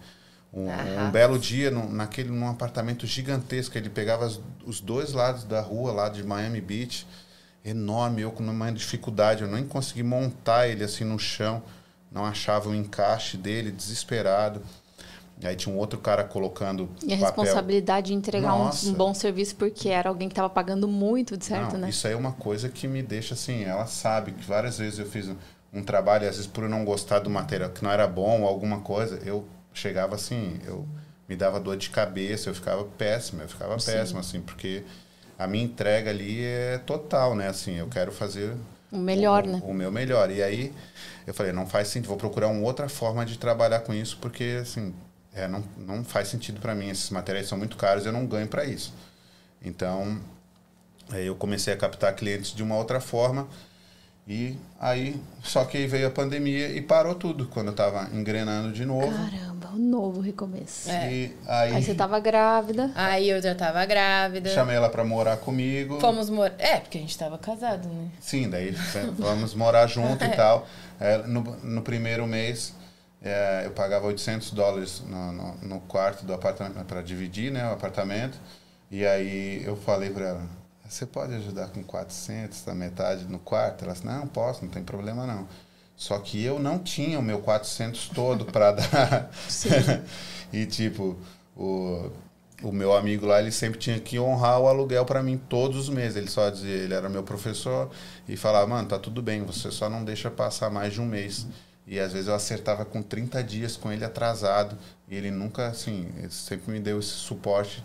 Um, 0.52 0.68
um 0.68 1.10
belo 1.10 1.38
dia, 1.38 1.70
no, 1.70 1.90
naquele, 1.90 2.28
num 2.28 2.46
apartamento 2.46 3.06
gigantesco, 3.06 3.78
ele 3.78 3.88
pegava 3.88 4.26
as, 4.26 4.38
os 4.66 4.80
dois 4.82 5.14
lados 5.14 5.44
da 5.44 5.62
rua 5.62 5.92
lá 5.92 6.08
de 6.10 6.22
Miami 6.22 6.60
Beach, 6.60 7.06
enorme, 7.64 8.20
eu 8.20 8.30
com 8.30 8.42
uma 8.42 8.70
dificuldade, 8.70 9.42
eu 9.42 9.48
nem 9.48 9.66
consegui 9.66 10.02
montar 10.02 10.68
ele 10.68 10.84
assim 10.84 11.04
no 11.04 11.18
chão, 11.18 11.62
não 12.10 12.26
achava 12.26 12.68
o 12.68 12.74
encaixe 12.74 13.38
dele, 13.38 13.70
desesperado. 13.70 14.62
Aí 15.42 15.56
tinha 15.56 15.74
um 15.74 15.78
outro 15.78 15.98
cara 15.98 16.22
colocando. 16.22 16.88
E 17.02 17.12
a 17.12 17.16
papel. 17.16 17.26
responsabilidade 17.26 18.09
de 18.09 18.14
entregar 18.14 18.54
um, 18.54 18.70
um, 18.70 18.92
bom 18.92 19.12
serviço 19.12 19.56
porque 19.56 19.88
era 19.88 20.09
alguém 20.09 20.28
que 20.28 20.32
estava 20.32 20.48
pagando 20.48 20.86
muito, 20.86 21.36
de 21.36 21.44
certo, 21.44 21.72
não, 21.72 21.80
né? 21.80 21.90
Isso 21.90 22.06
aí 22.06 22.12
é 22.12 22.16
uma 22.16 22.32
coisa 22.32 22.68
que 22.68 22.86
me 22.86 23.02
deixa 23.02 23.34
assim. 23.34 23.64
Ela 23.64 23.86
sabe 23.86 24.32
que 24.32 24.44
várias 24.44 24.78
vezes 24.78 24.98
eu 24.98 25.06
fiz 25.06 25.28
um, 25.28 25.36
um 25.72 25.82
trabalho, 25.82 26.28
às 26.28 26.36
vezes 26.36 26.46
por 26.46 26.68
não 26.68 26.84
gostar 26.84 27.18
do 27.20 27.30
material 27.30 27.70
que 27.70 27.82
não 27.82 27.90
era 27.90 28.06
bom 28.06 28.42
ou 28.42 28.48
alguma 28.48 28.80
coisa, 28.80 29.20
eu 29.24 29.44
chegava 29.72 30.14
assim, 30.14 30.60
eu 30.64 30.86
me 31.28 31.34
dava 31.34 31.59
dor 31.59 31.76
de 31.76 31.90
cabeça, 31.90 32.50
eu 32.50 32.54
ficava 32.54 32.84
péssimo, 32.84 33.42
eu 33.42 33.48
ficava 33.48 33.78
Sim. 33.78 33.92
péssimo, 33.92 34.20
assim, 34.20 34.40
porque 34.40 34.84
a 35.38 35.46
minha 35.46 35.64
entrega 35.64 36.10
ali 36.10 36.44
é 36.44 36.78
total, 36.78 37.34
né? 37.34 37.48
Assim, 37.48 37.76
eu 37.76 37.88
quero 37.88 38.12
fazer 38.12 38.54
o 38.92 38.98
melhor, 38.98 39.44
o, 39.44 39.48
né? 39.48 39.62
O 39.64 39.72
meu 39.72 39.90
melhor. 39.90 40.30
E 40.30 40.42
aí 40.42 40.72
eu 41.26 41.32
falei, 41.32 41.52
não 41.52 41.66
faz 41.66 41.88
sentido, 41.88 42.09
vou 42.09 42.18
procurar 42.18 42.48
uma 42.48 42.62
outra 42.62 42.88
forma 42.88 43.24
de 43.24 43.38
trabalhar 43.38 43.80
com 43.80 43.94
isso, 43.94 44.18
porque 44.20 44.59
assim 44.60 44.94
é, 45.34 45.48
não, 45.48 45.64
não 45.76 46.04
faz 46.04 46.28
sentido 46.28 46.60
para 46.60 46.74
mim. 46.74 46.88
Esses 46.88 47.10
materiais 47.10 47.46
são 47.46 47.56
muito 47.56 47.76
caros, 47.76 48.04
eu 48.04 48.12
não 48.12 48.26
ganho 48.26 48.46
para 48.46 48.64
isso. 48.64 48.92
Então, 49.64 50.20
é, 51.12 51.24
eu 51.24 51.34
comecei 51.34 51.72
a 51.72 51.76
captar 51.76 52.14
clientes 52.14 52.54
de 52.54 52.62
uma 52.62 52.76
outra 52.76 53.00
forma. 53.00 53.48
E 54.26 54.56
aí, 54.78 55.20
só 55.42 55.64
que 55.64 55.76
aí 55.76 55.86
veio 55.86 56.06
a 56.06 56.10
pandemia 56.10 56.68
e 56.68 56.80
parou 56.80 57.14
tudo 57.14 57.46
quando 57.46 57.68
eu 57.68 57.72
estava 57.72 58.09
engrenando 58.14 58.72
de 58.72 58.84
novo. 58.84 59.10
Caramba, 59.10 59.70
um 59.74 59.78
novo 59.78 60.20
recomeço. 60.20 60.88
É. 60.88 61.12
E 61.12 61.36
aí, 61.44 61.74
aí 61.74 61.82
você 61.82 61.90
estava 61.90 62.20
grávida. 62.20 62.92
Aí 62.94 63.28
eu 63.28 63.42
já 63.42 63.50
estava 63.50 63.84
grávida. 63.84 64.48
Chamei 64.50 64.76
ela 64.76 64.88
para 64.88 65.04
morar 65.04 65.38
comigo. 65.38 65.98
Fomos 65.98 66.30
morar. 66.30 66.54
É, 66.59 66.78
porque 66.78 66.98
a 66.98 67.00
gente 67.00 67.10
estava 67.10 67.36
casado, 67.36 67.88
né? 67.88 68.10
Sim, 68.20 68.48
daí 68.48 68.70
vamos 69.18 69.54
morar 69.54 69.88
junto 69.88 70.22
e 70.22 70.28
é. 70.30 70.30
tal. 70.30 70.68
É, 71.00 71.18
no, 71.18 71.40
no 71.40 71.82
primeiro 71.82 72.24
mês, 72.24 72.74
é, 73.22 73.62
eu 73.64 73.70
pagava 73.70 74.06
800 74.06 74.50
dólares 74.50 75.02
no, 75.06 75.32
no, 75.32 75.54
no 75.62 75.80
quarto 75.80 76.26
do 76.26 76.34
apartamento 76.34 76.84
para 76.84 77.02
dividir 77.02 77.52
né, 77.52 77.68
o 77.68 77.72
apartamento. 77.72 78.38
E 78.90 79.06
aí 79.06 79.62
eu 79.64 79.76
falei 79.76 80.10
para 80.10 80.26
ela, 80.26 80.42
você 80.88 81.06
pode 81.06 81.34
ajudar 81.34 81.68
com 81.68 81.82
400, 81.82 82.66
a 82.68 82.74
metade 82.74 83.24
no 83.24 83.38
quarto? 83.38 83.84
Ela 83.84 83.92
disse, 83.92 84.04
não, 84.04 84.26
posso, 84.26 84.64
não 84.64 84.70
tem 84.70 84.82
problema 84.82 85.26
não. 85.26 85.48
Só 85.96 86.18
que 86.18 86.42
eu 86.42 86.58
não 86.58 86.78
tinha 86.78 87.18
o 87.18 87.22
meu 87.22 87.38
400 87.38 88.08
todo 88.08 88.44
para 88.44 88.72
dar. 88.72 89.30
e 90.52 90.66
tipo, 90.66 91.16
o, 91.56 92.10
o 92.62 92.72
meu 92.72 92.94
amigo 92.94 93.24
lá, 93.24 93.40
ele 93.40 93.52
sempre 93.52 93.78
tinha 93.78 94.00
que 94.00 94.18
honrar 94.18 94.58
o 94.60 94.66
aluguel 94.66 95.04
para 95.04 95.22
mim 95.22 95.40
todos 95.48 95.76
os 95.76 95.88
meses. 95.88 96.16
Ele 96.16 96.28
só 96.28 96.50
dizia, 96.50 96.74
ele 96.74 96.92
era 96.92 97.08
meu 97.08 97.22
professor 97.22 97.88
e 98.28 98.36
falava, 98.36 98.66
mano, 98.66 98.88
tá 98.88 98.98
tudo 98.98 99.22
bem, 99.22 99.42
você 99.44 99.70
só 99.70 99.88
não 99.88 100.04
deixa 100.04 100.30
passar 100.30 100.70
mais 100.70 100.92
de 100.92 101.00
um 101.00 101.06
mês. 101.06 101.46
E 101.86 101.98
às 101.98 102.12
vezes 102.12 102.28
eu 102.28 102.34
acertava 102.34 102.84
com 102.84 103.02
30 103.02 103.42
dias 103.42 103.76
com 103.76 103.92
ele 103.92 104.04
atrasado. 104.04 104.76
E 105.09 105.16
ele 105.16 105.30
nunca, 105.30 105.68
assim, 105.68 106.09
sempre 106.30 106.72
me 106.72 106.80
deu 106.80 106.98
esse 106.98 107.09
suporte. 107.09 107.84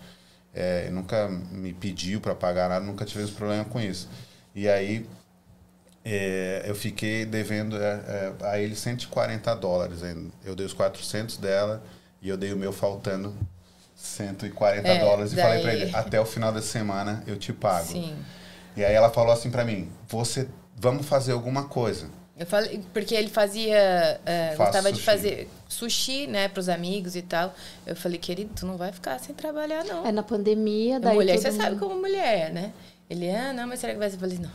É, 0.53 0.89
nunca 0.89 1.27
me 1.27 1.73
pediu 1.73 2.19
para 2.19 2.33
pagar 2.33 2.69
nada, 2.69 2.85
nunca 2.85 3.05
tivemos 3.05 3.31
problema 3.31 3.65
com 3.65 3.79
isso. 3.79 4.09
E 4.55 4.67
aí 4.67 5.07
é, 6.03 6.63
eu 6.65 6.73
fiquei 6.73 7.25
devendo 7.25 7.77
é, 7.77 8.33
a 8.41 8.59
ele 8.59 8.75
140 8.75 9.53
dólares. 9.55 9.99
Eu 10.43 10.55
dei 10.55 10.65
os 10.65 10.73
400 10.73 11.37
dela 11.37 11.83
e 12.21 12.29
eu 12.29 12.37
dei 12.37 12.53
o 12.53 12.57
meu 12.57 12.71
faltando 12.71 13.35
140 13.95 14.87
é, 14.87 14.99
dólares. 14.99 15.33
E 15.33 15.35
daí... 15.35 15.45
falei 15.45 15.61
para 15.61 15.73
ele: 15.73 15.95
até 15.95 16.19
o 16.19 16.25
final 16.25 16.51
da 16.51 16.61
semana 16.61 17.23
eu 17.27 17.37
te 17.37 17.51
pago. 17.51 17.87
Sim. 17.87 18.15
E 18.75 18.85
aí 18.85 18.93
ela 18.93 19.09
falou 19.09 19.33
assim 19.33 19.51
para 19.51 19.65
mim: 19.65 19.91
você, 20.07 20.47
vamos 20.75 21.05
fazer 21.05 21.33
alguma 21.33 21.65
coisa 21.65 22.07
Eu 22.39 22.45
falei, 22.45 22.81
porque 22.93 23.15
ele 23.15 23.29
fazia. 23.29 24.19
é, 24.25 24.49
Faço 24.55 24.57
gostava 24.57 24.91
de 24.91 24.97
sushi. 24.99 25.05
fazer 25.05 25.49
sushi, 25.67 26.27
né, 26.27 26.47
pros 26.47 26.69
amigos 26.69 27.15
e 27.15 27.21
tal. 27.21 27.53
Eu 27.85 27.95
falei, 27.95 28.17
querido, 28.19 28.51
tu 28.55 28.65
não 28.65 28.77
vai 28.77 28.91
ficar 28.91 29.19
sem 29.19 29.33
trabalhar, 29.33 29.83
não. 29.83 30.05
É 30.05 30.11
na 30.11 30.21
pandemia, 30.23 30.99
daí 30.99 31.15
mulher, 31.15 31.33
todo 31.33 31.41
você 31.43 31.51
mundo- 31.51 31.61
sabe 31.63 31.75
como 31.77 31.95
mulher 31.99 32.49
é, 32.49 32.49
né? 32.51 32.71
Ele, 33.09 33.29
ah, 33.31 33.53
não, 33.53 33.65
mas 33.67 33.79
será 33.79 33.93
que 33.93 33.99
vai 33.99 34.09
ser? 34.09 34.17
Eu 34.17 34.19
falei, 34.19 34.37
não, 34.37 34.51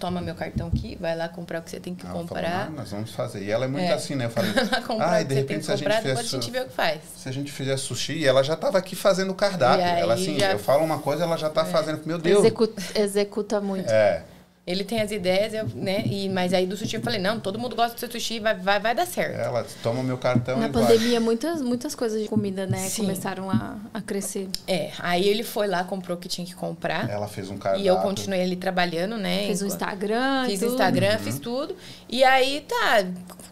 toma 0.00 0.22
meu 0.22 0.34
cartão 0.34 0.68
aqui, 0.68 0.96
vai 0.98 1.14
lá 1.14 1.28
comprar 1.28 1.60
o 1.60 1.62
que 1.62 1.68
você 1.70 1.78
tem 1.78 1.94
que 1.94 2.02
falou, 2.06 2.22
comprar. 2.22 2.70
"Não, 2.70 2.76
nós 2.78 2.90
vamos 2.90 3.12
fazer. 3.12 3.42
E 3.44 3.50
ela 3.50 3.66
é 3.66 3.68
muito 3.68 3.84
É. 3.84 3.92
assim, 3.92 4.14
né? 4.14 4.24
Eu 4.24 4.30
falei, 4.30 4.52
Vai 4.52 4.64
lá 4.64 4.80
comprar 4.80 5.10
ah, 5.12 5.20
e 5.20 5.24
de 5.24 5.34
repente 5.34 5.66
se 5.66 5.70
a 5.72 5.76
gente 5.76 5.84
comprar, 5.84 5.96
fizer 6.00 6.08
depois 6.14 6.26
a 6.26 6.30
gente 6.40 6.50
vê 6.50 6.60
o 6.60 6.64
que 6.64 6.72
faz. 6.72 7.00
se 7.18 7.28
a 7.28 7.32
gente 7.32 7.52
fizer 7.52 7.76
sushi, 7.76 8.14
e 8.14 8.26
ela 8.26 8.42
já 8.42 8.54
estava 8.54 8.78
aqui 8.78 8.96
fazendo 8.96 9.30
o 9.30 9.34
cardápio. 9.34 9.80
E 9.84 9.88
aí 9.88 10.00
ela 10.00 10.14
assim, 10.14 10.38
já- 10.38 10.48
É. 10.48 10.54
eu 10.54 10.58
falo 10.58 10.82
uma 10.82 10.98
coisa, 10.98 11.24
ela 11.24 11.36
já 11.36 11.48
está 11.48 11.64
fazendo. 11.66 12.00
Meu 12.06 12.16
Deus. 12.18 12.38
Executa, 12.40 12.82
executa 12.98 13.60
muito. 13.60 13.90
É. 13.90 14.24
Ele 14.70 14.84
tem 14.84 15.00
as 15.00 15.10
ideias, 15.10 15.52
eu, 15.54 15.66
né? 15.74 16.02
E, 16.06 16.28
mas 16.28 16.52
aí 16.54 16.66
do 16.66 16.76
sushi 16.76 16.96
eu 16.96 17.02
falei, 17.02 17.18
não, 17.20 17.40
todo 17.40 17.58
mundo 17.58 17.74
gosta 17.76 17.94
do 17.94 18.00
seu 18.00 18.10
sushi, 18.10 18.38
vai, 18.40 18.54
vai, 18.54 18.78
vai 18.80 18.94
dar 18.94 19.06
certo. 19.06 19.38
Ela 19.38 19.66
toma 19.82 20.02
meu 20.02 20.16
cartão 20.18 20.58
Na 20.58 20.68
e 20.68 20.70
vai. 20.70 20.82
pandemia, 20.82 21.20
muitas, 21.20 21.60
muitas 21.60 21.94
coisas 21.94 22.22
de 22.22 22.28
comida, 22.28 22.66
né, 22.66 22.78
Sim. 22.88 23.02
começaram 23.02 23.50
a, 23.50 23.76
a 23.92 24.00
crescer. 24.00 24.48
É, 24.66 24.90
aí 24.98 25.26
ele 25.28 25.42
foi 25.42 25.66
lá, 25.66 25.82
comprou 25.84 26.16
o 26.16 26.20
que 26.20 26.28
tinha 26.28 26.46
que 26.46 26.54
comprar. 26.54 27.08
Ela 27.10 27.26
fez 27.28 27.50
um 27.50 27.56
cardápio. 27.58 27.84
E 27.84 27.86
eu 27.88 27.96
continuei 27.98 28.42
ali 28.42 28.56
trabalhando, 28.56 29.16
né? 29.16 29.46
Fez 29.46 29.62
o 29.62 29.66
enquanto- 29.66 29.80
Instagram, 29.82 30.46
Fiz 30.46 30.60
tudo. 30.60 30.72
Instagram, 30.72 31.18
fiz 31.18 31.38
tudo. 31.38 31.76
E 32.08 32.22
aí, 32.24 32.64
tá, 32.68 33.04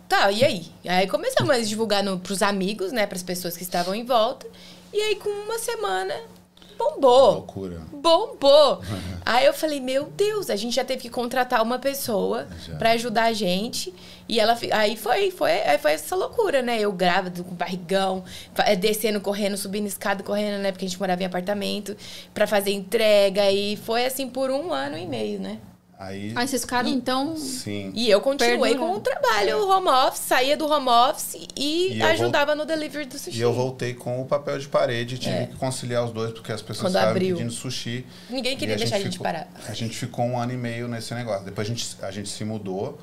tá, 0.09 0.31
e 0.33 0.45
aí? 0.45 0.67
Aí 0.87 1.07
começamos 1.07 1.51
a 1.55 1.59
divulgar 1.59 2.03
no, 2.03 2.19
pros 2.19 2.43
amigos, 2.43 2.93
né? 2.93 3.07
Pras 3.07 3.23
pessoas 3.23 3.57
que 3.57 3.63
estavam 3.63 3.95
em 3.95 4.05
volta. 4.05 4.47
E 4.93 5.01
aí, 5.01 5.17
com 5.17 5.29
uma 5.29 5.59
semana, 5.59 6.15
bombou. 6.79 7.33
Loucura. 7.33 7.83
Bombou! 7.93 8.81
Aí 9.27 9.45
eu 9.45 9.53
falei, 9.53 9.81
meu 9.81 10.05
Deus, 10.05 10.49
a 10.49 10.57
gente 10.57 10.77
já 10.77 10.85
teve 10.85 11.03
que 11.03 11.11
contratar 11.11 11.63
uma 11.63 11.79
pessoa 11.79 12.47
pra 12.79 12.93
ajudar 12.93 13.25
a 13.25 13.33
gente. 13.33 13.93
E 14.29 14.39
ela 14.39 14.59
aí 14.73 14.95
foi, 14.95 15.31
foi, 15.31 15.51
aí 15.63 15.79
foi 15.79 15.93
essa 15.93 16.15
loucura, 16.15 16.61
né? 16.61 16.79
Eu 16.79 16.93
grávida, 16.93 17.43
com 17.43 17.55
barrigão, 17.55 18.23
eh, 18.59 18.77
descendo, 18.77 19.23
correndo, 19.23 19.57
subindo 19.57 19.87
escada, 19.87 20.23
correndo, 20.23 20.61
né? 20.61 20.71
Porque 20.71 20.85
a 20.85 20.89
gente 20.89 21.01
morava 21.01 21.23
em 21.23 21.27
apartamento, 21.27 21.97
pra 22.35 22.47
fazer 22.47 22.73
entrega. 22.73 23.51
E 23.51 23.77
foi 23.77 24.05
assim 24.05 24.29
por 24.29 24.51
um 24.51 24.71
ano 24.71 24.99
e 24.99 25.07
meio, 25.07 25.41
né? 25.41 25.59
Aí, 26.01 26.33
Aí 26.37 26.47
vocês 26.47 26.63
ficaram, 26.63 26.89
então... 26.89 27.37
sim. 27.37 27.91
E 27.93 28.09
eu 28.09 28.21
continuei 28.21 28.71
Perdurando. 28.71 28.93
com 28.93 28.99
o 28.99 29.01
trabalho 29.01 29.67
home 29.69 29.89
office, 29.89 30.21
saía 30.21 30.57
do 30.57 30.65
home 30.71 30.89
office 30.89 31.35
e, 31.57 31.95
E 31.97 32.03
ajudava 32.03 32.55
no 32.55 32.65
delivery 32.65 33.05
do 33.07 33.19
sushi. 33.19 33.37
E 33.37 33.41
eu 33.41 33.53
voltei 33.53 33.95
com 33.95 34.23
o 34.23 34.25
papel 34.25 34.61
de 34.61 34.69
parede 34.69 35.19
tive 35.19 35.35
É. 35.35 35.47
que 35.47 35.57
conciliar 35.57 36.05
os 36.05 36.13
dois, 36.13 36.33
porque 36.33 36.53
as 36.53 36.63
pessoas 36.63 36.95
estavam 36.95 37.15
pedindo 37.15 37.51
sushi. 37.51 38.07
Ninguém 38.31 38.57
queria 38.57 38.77
deixar 38.77 38.95
a 38.97 39.01
gente 39.01 39.13
ficou- 39.15 39.25
parar. 39.25 39.49
A 39.67 39.75
gente 39.75 39.97
ficou 39.97 40.25
um 40.25 40.39
ano 40.39 40.53
e 40.53 40.57
meio 40.57 40.87
nesse 40.87 41.13
negócio. 41.15 41.45
Depois 41.45 41.67
a 41.67 41.71
gente, 41.71 41.97
a 42.01 42.11
gente 42.13 42.29
se 42.29 42.45
mudou 42.45 42.97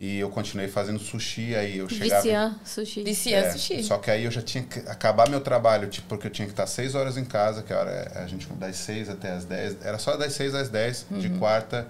e 0.00 0.18
eu 0.18 0.30
continuei 0.30 0.66
fazendo 0.68 0.98
sushi. 0.98 1.54
Aí 1.54 1.76
eu 1.76 1.90
chegava. 1.90 2.22
Vician, 2.22 2.56
sushi. 2.64 3.02
Vician 3.04 3.36
É, 3.36 3.50
sushi. 3.52 3.82
Só 3.82 3.98
que 3.98 4.10
aí 4.10 4.24
eu 4.24 4.30
já 4.30 4.40
tinha 4.40 4.64
que 4.64 4.78
acabar 4.88 5.28
meu 5.28 5.42
trabalho, 5.42 5.88
tipo, 5.90 6.08
porque 6.08 6.28
eu 6.28 6.30
tinha 6.30 6.46
que 6.46 6.52
estar 6.54 6.66
seis 6.66 6.94
horas 6.94 7.18
em 7.18 7.24
casa, 7.26 7.62
que 7.62 7.70
a 7.70 7.78
hora 7.80 7.90
é 8.14 8.22
a 8.22 8.26
gente 8.26 8.46
das 8.54 8.76
seis 8.76 9.10
até 9.10 9.30
as 9.32 9.44
dez. 9.44 9.76
Era 9.84 9.98
só 9.98 10.16
das 10.16 10.32
seis 10.32 10.54
às 10.54 10.70
dez, 10.70 11.04
de 11.10 11.28
Uhum. 11.28 11.38
quarta 11.38 11.86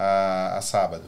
a, 0.00 0.58
a 0.58 0.60
sábado, 0.62 1.02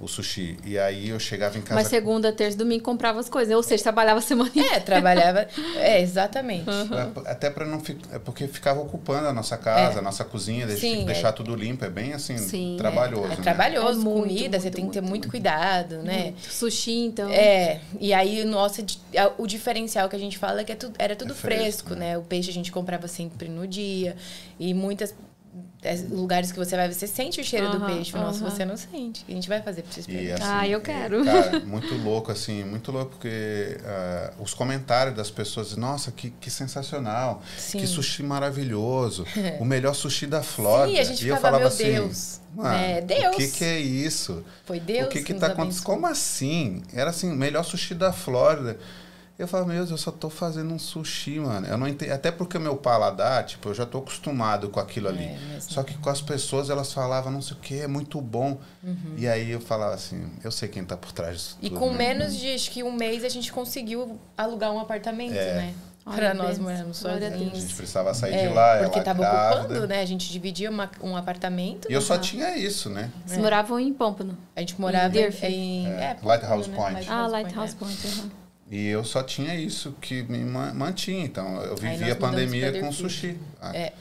o 0.00 0.08
sushi. 0.08 0.56
E 0.64 0.76
aí 0.76 1.10
eu 1.10 1.20
chegava 1.20 1.56
em 1.56 1.60
casa. 1.62 1.74
Mas 1.76 1.86
segunda, 1.86 2.32
terça, 2.32 2.58
domingo 2.58 2.82
comprava 2.82 3.20
as 3.20 3.28
coisas. 3.28 3.54
Ou 3.54 3.62
seja, 3.62 3.84
trabalhava 3.84 4.18
a 4.18 4.22
semana 4.22 4.50
inteira. 4.50 4.74
É, 4.74 4.80
trabalhava. 4.80 5.46
É, 5.76 6.00
exatamente. 6.02 6.66
É, 6.68 7.30
Até 7.30 7.48
para 7.50 7.64
não 7.64 7.78
ficar. 7.78 8.16
É 8.16 8.18
porque 8.18 8.48
ficava 8.48 8.80
ocupando 8.80 9.28
a 9.28 9.32
nossa 9.32 9.56
casa, 9.56 10.00
a 10.00 10.02
nossa 10.02 10.24
cozinha, 10.24 10.66
deixa- 10.66 10.80
Sim, 10.80 11.02
é. 11.02 11.04
deixar 11.04 11.30
tudo 11.32 11.54
limpo. 11.54 11.84
É 11.84 11.88
bem 11.90 12.12
assim, 12.14 12.36
Sim, 12.36 12.74
é. 12.74 12.78
trabalhoso. 12.78 13.26
É 13.32 13.36
né? 13.36 13.42
trabalhoso, 13.42 14.00
É 14.00 14.02
muito, 14.04 14.22
comida, 14.28 14.58
você 14.58 14.64
muito, 14.64 14.74
tem 14.76 14.86
que 14.86 14.92
ter 14.92 15.00
muito, 15.00 15.10
muito, 15.10 15.10
muito. 15.10 15.30
cuidado, 15.30 15.98
né? 16.02 16.34
Sushi, 16.50 17.06
então... 17.06 17.30
É, 17.30 17.80
e 18.00 18.12
aí 18.12 18.44
nossa, 18.44 18.84
o 19.38 19.46
diferencial 19.46 20.08
que 20.08 20.16
a 20.16 20.18
gente 20.18 20.36
fala 20.36 20.62
é 20.62 20.64
que 20.64 20.72
é 20.72 20.74
tudo- 20.74 20.96
era 20.98 21.14
tudo 21.14 21.30
É 21.32 21.36
fresco, 21.36 21.88
fresco, 21.88 21.94
né? 21.94 22.18
O 22.18 22.22
peixe 22.22 22.50
a 22.50 22.52
gente 22.52 22.72
comprava 22.72 23.06
sempre 23.06 23.48
no 23.48 23.66
dia. 23.68 24.16
E 24.58 24.74
muitas 24.74 25.10
é, 25.10 25.14
lugares 26.10 26.50
que 26.50 26.58
você 26.58 26.74
vai, 26.76 26.92
você 26.92 27.06
sente 27.06 27.40
o 27.40 27.44
cheiro 27.44 27.70
do 27.70 27.76
Aham, 27.76 27.94
peixe. 27.94 28.14
O 28.16 28.18
nosso 28.20 28.42
aham. 28.42 28.50
você 28.50 28.64
não 28.64 28.76
sente. 28.76 29.24
A 29.28 29.32
gente 29.32 29.48
vai 29.48 29.62
fazer 29.62 29.82
pra 29.82 29.92
vocês 29.92 30.06
E, 30.08 30.32
assim, 30.32 30.42
Ah, 30.44 30.66
eu 30.66 30.78
e, 30.78 30.82
quero. 30.82 31.24
Cara, 31.24 31.60
muito 31.66 31.94
louco, 31.96 32.32
assim, 32.32 32.64
muito 32.64 32.90
louco, 32.90 33.12
porque 33.12 33.78
ah, 33.84 34.32
os 34.40 34.52
comentários 34.54 35.14
das 35.16 35.30
pessoas, 35.30 35.76
nossa, 35.76 36.10
que, 36.10 36.30
que 36.30 36.50
sensacional, 36.50 37.42
Sim. 37.56 37.78
que 37.78 37.86
sushi 37.86 38.22
maravilhoso, 38.22 39.24
o 39.60 39.64
melhor 39.64 39.94
sushi 39.94 40.26
da 40.26 40.42
Flórida. 40.42 40.96
Sim, 40.96 40.98
a 41.00 41.04
gente 41.04 41.24
e 41.24 41.28
eu 41.28 41.36
falava 41.36 41.58
meu 41.60 41.68
assim, 41.68 41.92
Deus, 41.92 42.40
"Mano, 42.54 42.70
né? 42.70 43.00
Deus." 43.00 43.34
O 43.34 43.38
que, 43.38 43.48
que 43.48 43.64
é 43.64 43.78
isso? 43.80 44.44
Foi 44.64 44.80
Deus 44.80 45.06
o 45.06 45.08
que 45.10 45.22
que 45.22 45.32
nos 45.32 45.40
tá 45.40 45.48
acontecendo? 45.48 45.84
Como 45.84 46.06
assim? 46.06 46.82
Era 46.92 47.10
assim, 47.10 47.32
melhor 47.34 47.62
sushi 47.62 47.94
da 47.94 48.12
Flórida. 48.12 48.78
Eu 49.38 49.46
falava, 49.46 49.68
meu 49.68 49.76
Deus, 49.78 49.90
eu 49.90 49.98
só 49.98 50.10
tô 50.10 50.30
fazendo 50.30 50.72
um 50.72 50.78
sushi, 50.78 51.38
mano. 51.38 51.66
Eu 51.66 51.76
não 51.76 51.86
entendo. 51.86 52.10
Até 52.10 52.30
porque 52.30 52.56
o 52.56 52.60
meu 52.60 52.74
paladar, 52.76 53.44
tipo, 53.44 53.68
eu 53.68 53.74
já 53.74 53.84
tô 53.84 53.98
acostumado 53.98 54.70
com 54.70 54.80
aquilo 54.80 55.08
ali. 55.08 55.24
É, 55.24 55.58
Só 55.60 55.82
que 55.82 55.92
com 55.98 56.08
as 56.08 56.22
pessoas, 56.22 56.70
elas 56.70 56.90
falavam, 56.92 57.30
não 57.30 57.42
sei 57.42 57.54
o 57.54 57.60
que, 57.60 57.80
é 57.80 57.86
muito 57.86 58.18
bom. 58.20 58.58
E 59.18 59.28
aí 59.28 59.50
eu 59.50 59.60
falava 59.60 59.94
assim, 59.94 60.30
eu 60.42 60.50
sei 60.50 60.68
quem 60.70 60.82
tá 60.84 60.96
por 60.96 61.12
trás 61.12 61.34
disso 61.36 61.58
E 61.60 61.68
tudo, 61.68 61.78
com 61.80 61.90
né? 61.92 61.98
menos 61.98 62.34
de 62.34 62.54
acho 62.54 62.70
que 62.70 62.82
um 62.82 62.92
mês 62.92 63.24
a 63.24 63.28
gente 63.28 63.52
conseguiu 63.52 64.18
alugar 64.38 64.72
um 64.72 64.78
apartamento, 64.80 65.34
É. 65.34 65.54
né? 65.54 65.74
Pra 66.14 66.32
nós 66.32 66.56
morarmos 66.56 67.02
Glória 67.02 67.26
a 67.26 67.30
A 67.30 67.32
sozinhos. 67.32 67.58
gente 67.58 67.74
precisava 67.74 68.14
sair 68.14 68.32
É, 68.34 68.46
de 68.48 68.54
lá, 68.54 68.78
porque 68.84 68.98
ela 69.00 69.04
tava 69.04 69.18
grávida. 69.22 69.60
ocupando, 69.62 69.86
né? 69.88 70.00
A 70.00 70.04
gente 70.06 70.30
dividia 70.30 70.70
uma- 70.70 70.88
um 71.02 71.16
apartamento. 71.16 71.90
E 71.90 71.92
eu 71.92 72.00
só 72.00 72.14
Aham. 72.14 72.22
tinha 72.22 72.56
isso, 72.56 72.88
né? 72.88 73.10
Vocês 73.26 73.40
moravam 73.40 73.78
em 73.80 73.92
Pompano. 73.92 74.38
A 74.54 74.60
gente 74.60 74.80
morava 74.80 75.18
Em 75.18 75.28
em. 75.42 75.86
É, 75.88 75.90
é, 75.90 76.16
Lighthouse 76.22 76.70
né? 76.70 76.76
Point. 76.76 77.06
Ah, 77.10 77.16
Point, 77.28 77.32
Lighthouse 77.32 77.74
é. 77.74 77.76
Point. 77.76 78.30
E 78.70 78.88
eu 78.88 79.04
só 79.04 79.22
tinha 79.22 79.54
isso 79.54 79.92
que 80.00 80.22
me 80.24 80.38
ma- 80.38 80.74
mantinha. 80.74 81.24
Então, 81.24 81.60
eu 81.62 81.76
vivia 81.76 82.12
a 82.12 82.16
pandemia 82.16 82.80
com 82.80 82.90
sushi. 82.92 83.36
Ah, 83.60 83.76
É. 83.76 83.92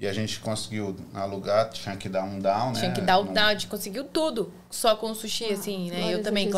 E 0.00 0.06
a 0.08 0.12
gente 0.12 0.40
conseguiu 0.40 0.96
alugar, 1.14 1.70
tinha 1.70 1.96
que 1.96 2.08
dar 2.08 2.24
um 2.24 2.40
down, 2.40 2.72
né? 2.72 2.80
Tinha 2.80 2.90
que 2.92 3.00
dar 3.00 3.18
o 3.18 3.24
Não- 3.24 3.32
down, 3.32 3.46
a 3.46 3.52
gente 3.52 3.68
conseguiu 3.68 4.02
tudo 4.02 4.52
só 4.68 4.96
com 4.96 5.12
o 5.12 5.14
sushi, 5.14 5.44
Ah, 5.50 5.52
assim, 5.52 5.90
né? 5.92 6.12
Eu 6.12 6.20
também, 6.24 6.46
Jesus. 6.50 6.52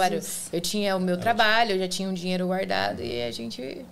claro, 0.48 0.48
eu 0.50 0.60
tinha 0.62 0.96
o 0.96 1.00
meu 1.00 1.18
trabalho, 1.18 1.72
eu 1.72 1.78
já 1.78 1.86
tinha 1.86 2.08
um 2.08 2.14
dinheiro 2.14 2.46
guardado 2.46 3.02
e 3.02 3.22
a 3.22 3.30
gente 3.30 3.84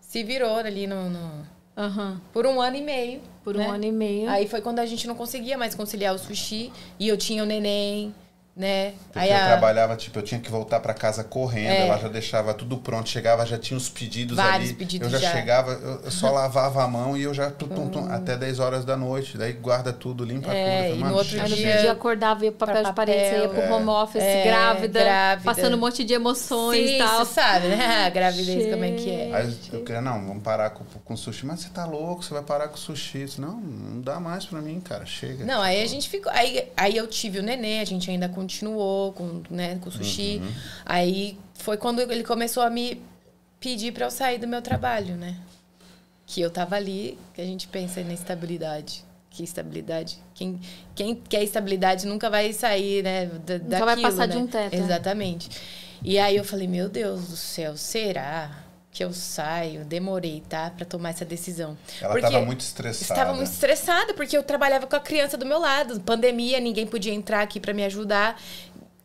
se 0.00 0.24
virou 0.24 0.56
ali 0.56 0.88
no, 0.88 1.08
no- 1.10 1.46
Aham. 1.76 2.20
por 2.32 2.44
um 2.44 2.60
ano 2.60 2.76
e 2.76 2.82
meio. 2.82 3.20
Por 3.44 3.54
né? 3.54 3.68
um 3.68 3.70
ano 3.70 3.84
e 3.84 3.92
meio. 3.92 4.28
Aí 4.28 4.48
foi 4.48 4.60
quando 4.60 4.80
a 4.80 4.86
gente 4.86 5.06
não 5.06 5.14
conseguia 5.14 5.56
mais 5.56 5.72
conciliar 5.76 6.12
o 6.12 6.18
sushi 6.18 6.72
e 6.98 7.06
eu 7.06 7.16
tinha 7.16 7.44
o 7.44 7.46
neném, 7.46 8.12
né? 8.56 8.94
Porque 9.12 9.18
Aí 9.18 9.30
eu 9.30 9.36
a- 9.36 9.46
trabalhava, 9.46 9.96
tipo, 9.96 10.18
eu 10.18 10.22
tinha 10.22 10.40
que 10.40 10.50
voltar 10.50 10.80
pra 10.80 10.94
casa 10.94 11.22
correndo, 11.22 11.68
É. 11.68 11.86
ela 11.88 11.98
já 11.98 12.08
deixava 12.08 12.54
tudo 12.54 12.78
pronto, 12.78 13.06
chegava, 13.08 13.44
já 13.44 13.58
tinha 13.58 13.76
os 13.76 13.88
pedidos 13.90 14.36
Vários 14.36 14.70
ali. 14.70 14.78
pedidos 14.78 15.12
eu 15.12 15.18
já, 15.20 15.28
já. 15.28 15.32
chegava, 15.36 15.72
eu, 15.72 16.00
eu 16.04 16.10
só 16.10 16.30
lavava 16.32 16.82
a 16.82 16.88
mão 16.88 17.16
e 17.16 17.22
eu 17.22 17.34
já 17.34 17.50
tum, 17.50 17.68
tum, 17.68 17.88
tum, 17.88 18.10
até 18.10 18.36
10 18.36 18.58
horas 18.58 18.84
da 18.84 18.96
noite, 18.96 19.36
daí 19.36 19.52
guarda 19.52 19.92
tudo, 19.92 20.24
limpa 20.24 20.50
É, 20.52 20.84
tudo. 20.88 20.94
E 20.94 20.98
no 20.98 21.04
"Mano, 21.04 21.16
outro 21.18 21.38
dia- 21.44 21.76
dia 21.80 21.92
acordava, 21.92 22.44
ia 22.46 22.50
pro 22.52 22.66
papel 22.66 22.80
pra 22.82 22.90
de 22.90 22.96
parede, 22.96 23.18
você 23.28 23.42
ia 23.42 23.48
papel, 23.48 23.66
pro 23.66 23.74
home 23.76 23.88
office, 23.88 24.22
É, 24.22 24.44
grávida, 24.44 25.00
grávida. 25.00 25.44
passando 25.54 25.74
um 25.76 25.80
monte 25.80 26.02
de 26.02 26.14
emoções 26.14 26.90
e 26.90 26.98
tal. 26.98 27.24
você 27.26 27.34
sabe, 27.34 27.68
né? 27.68 27.76
A 28.06 28.10
gravidez 28.10 28.72
como 28.72 28.84
é 28.84 28.90
que 28.92 29.10
é. 29.10 29.34
Aí 29.34 29.54
eu 29.72 29.84
queria, 29.84 30.00
não, 30.00 30.26
vamos 30.26 30.42
parar 30.42 30.70
com, 30.70 30.84
com 31.04 31.16
sushi. 31.16 31.44
Mas 31.44 31.60
você 31.60 31.68
tá 31.68 31.84
louco, 31.84 32.22
você 32.24 32.32
vai 32.32 32.42
parar 32.42 32.68
com 32.68 32.76
sushi. 32.76 33.24
Disse, 33.26 33.40
não, 33.40 33.56
não 33.60 34.00
dá 34.00 34.18
mais 34.18 34.44
pra 34.46 34.60
mim, 34.60 34.80
cara, 34.80 35.04
chega. 35.04 35.44
Não, 35.44 35.60
aí 35.60 35.82
a 35.82 35.86
gente 35.86 36.08
ficou. 36.08 36.32
Aí, 36.32 36.68
aí 36.76 36.96
eu 36.96 37.06
tive 37.06 37.38
o 37.38 37.42
nenê, 37.42 37.80
a 37.80 37.84
gente 37.84 38.10
ainda 38.10 38.28
continuou 38.46 39.12
com, 39.12 39.42
né, 39.50 39.76
com 39.80 39.88
o 39.88 39.92
sushi. 39.92 40.40
Uhum. 40.42 40.52
Aí 40.84 41.36
foi 41.54 41.76
quando 41.76 42.00
ele 42.00 42.22
começou 42.22 42.62
a 42.62 42.70
me 42.70 43.02
pedir 43.58 43.92
pra 43.92 44.06
eu 44.06 44.10
sair 44.10 44.38
do 44.38 44.46
meu 44.46 44.62
trabalho, 44.62 45.16
né? 45.16 45.36
Que 46.24 46.40
eu 46.40 46.50
tava 46.50 46.76
ali, 46.76 47.18
que 47.34 47.40
a 47.40 47.44
gente 47.44 47.66
pensa 47.66 48.02
na 48.02 48.14
estabilidade. 48.14 49.04
Que 49.30 49.42
estabilidade. 49.42 50.18
Quem, 50.34 50.60
quem 50.94 51.14
quer 51.14 51.42
estabilidade 51.42 52.06
nunca 52.06 52.30
vai 52.30 52.52
sair, 52.52 53.02
né? 53.02 53.26
Da, 53.26 53.58
Nunca 53.58 53.84
vai 53.84 53.96
daquilo, 53.96 54.02
passar 54.02 54.28
né? 54.28 54.34
de 54.34 54.38
um 54.38 54.46
teto, 54.46 54.74
é. 54.74 54.78
Exatamente. 54.78 55.50
E 56.02 56.18
aí 56.18 56.36
eu 56.36 56.44
falei, 56.44 56.68
meu 56.68 56.88
Deus 56.88 57.28
do 57.28 57.36
céu, 57.36 57.76
será 57.76 58.65
que 58.96 59.04
eu 59.04 59.12
saio? 59.12 59.84
Demorei, 59.84 60.42
tá? 60.48 60.70
Pra 60.74 60.86
tomar 60.86 61.10
essa 61.10 61.24
decisão. 61.24 61.76
Ela 62.00 62.12
Porque- 62.12 62.22
tava 62.30 62.42
muito 62.46 62.60
estressada. 62.62 63.12
Estava 63.20 63.34
muito 63.34 63.50
estressada, 63.52 64.14
porque 64.14 64.34
eu 64.34 64.42
trabalhava 64.42 64.86
com 64.86 64.96
a 64.96 65.00
criança 65.00 65.36
do 65.36 65.44
meu 65.44 65.58
lado. 65.58 66.00
Pandemia, 66.00 66.58
ninguém 66.60 66.86
podia 66.86 67.12
entrar 67.12 67.42
aqui 67.42 67.60
para 67.60 67.74
me 67.74 67.84
ajudar. 67.84 68.40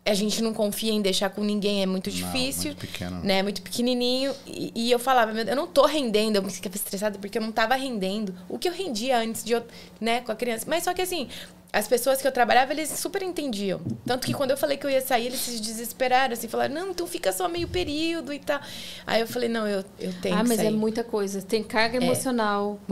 A 0.06 0.14
gente 0.14 0.42
não 0.42 0.54
confia 0.54 0.94
em 0.94 1.02
deixar 1.02 1.30
com 1.30 1.44
ninguém, 1.44 1.84
é 1.84 1.86
muito 1.86 2.10
Não, 2.10 2.16
difícil. 2.16 2.68
muito 2.72 2.80
pequeno. 2.80 3.20
Né, 3.22 3.44
muito 3.44 3.62
pequenininho. 3.62 4.34
E, 4.48 4.72
e 4.74 4.92
eu 4.92 4.98
falava, 4.98 5.38
eu 5.42 5.56
não 5.58 5.68
tô 5.68 5.86
rendendo. 5.86 6.38
Eu 6.38 6.42
me 6.42 6.50
ficava 6.50 6.76
estressada 6.76 7.20
porque 7.20 7.38
eu 7.38 7.42
não 7.42 7.52
tava 7.52 7.76
rendendo. 7.76 8.34
O 8.48 8.58
que 8.58 8.70
eu 8.70 8.74
rendia 8.74 9.18
antes 9.20 9.44
de 9.44 9.52
eu, 9.52 9.64
né, 10.00 10.22
com 10.22 10.32
a 10.32 10.36
criança. 10.36 10.66
Mas 10.70 10.86
só 10.86 10.94
que 10.94 11.02
assim, 11.02 11.28
as 11.74 11.88
pessoas 11.88 12.22
que 12.22 12.28
eu 12.28 12.32
trabalhava, 12.32 12.74
eles 12.74 12.90
super 12.90 13.22
entendiam. 13.24 13.80
Tanto 14.06 14.28
que 14.28 14.34
quando 14.34 14.52
eu 14.52 14.58
falei 14.58 14.76
que 14.76 14.86
eu 14.86 14.90
ia 14.90 15.00
sair, 15.00 15.28
eles 15.28 15.40
se 15.40 15.60
desesperaram, 15.60 16.34
assim, 16.34 16.48
falaram, 16.48 16.76
não, 16.76 16.90
então 16.92 17.08
fica 17.08 17.32
só 17.32 17.48
meio 17.48 17.68
período 17.68 18.34
e 18.34 18.40
tal. 18.40 18.60
Aí 19.08 19.22
eu 19.22 19.28
falei, 19.28 19.48
não, 19.48 19.66
eu, 19.66 19.84
eu 20.00 20.14
tenho 20.22 20.36
ah, 20.36 20.42
que 20.42 20.48
mas 20.50 20.58
sair. 20.58 20.68
é 20.68 20.72
muita 20.72 21.04
coisa. 21.04 21.42
Tem 21.42 21.64
carga 21.64 21.98
emocional, 21.98 22.72
muito. 22.72 22.88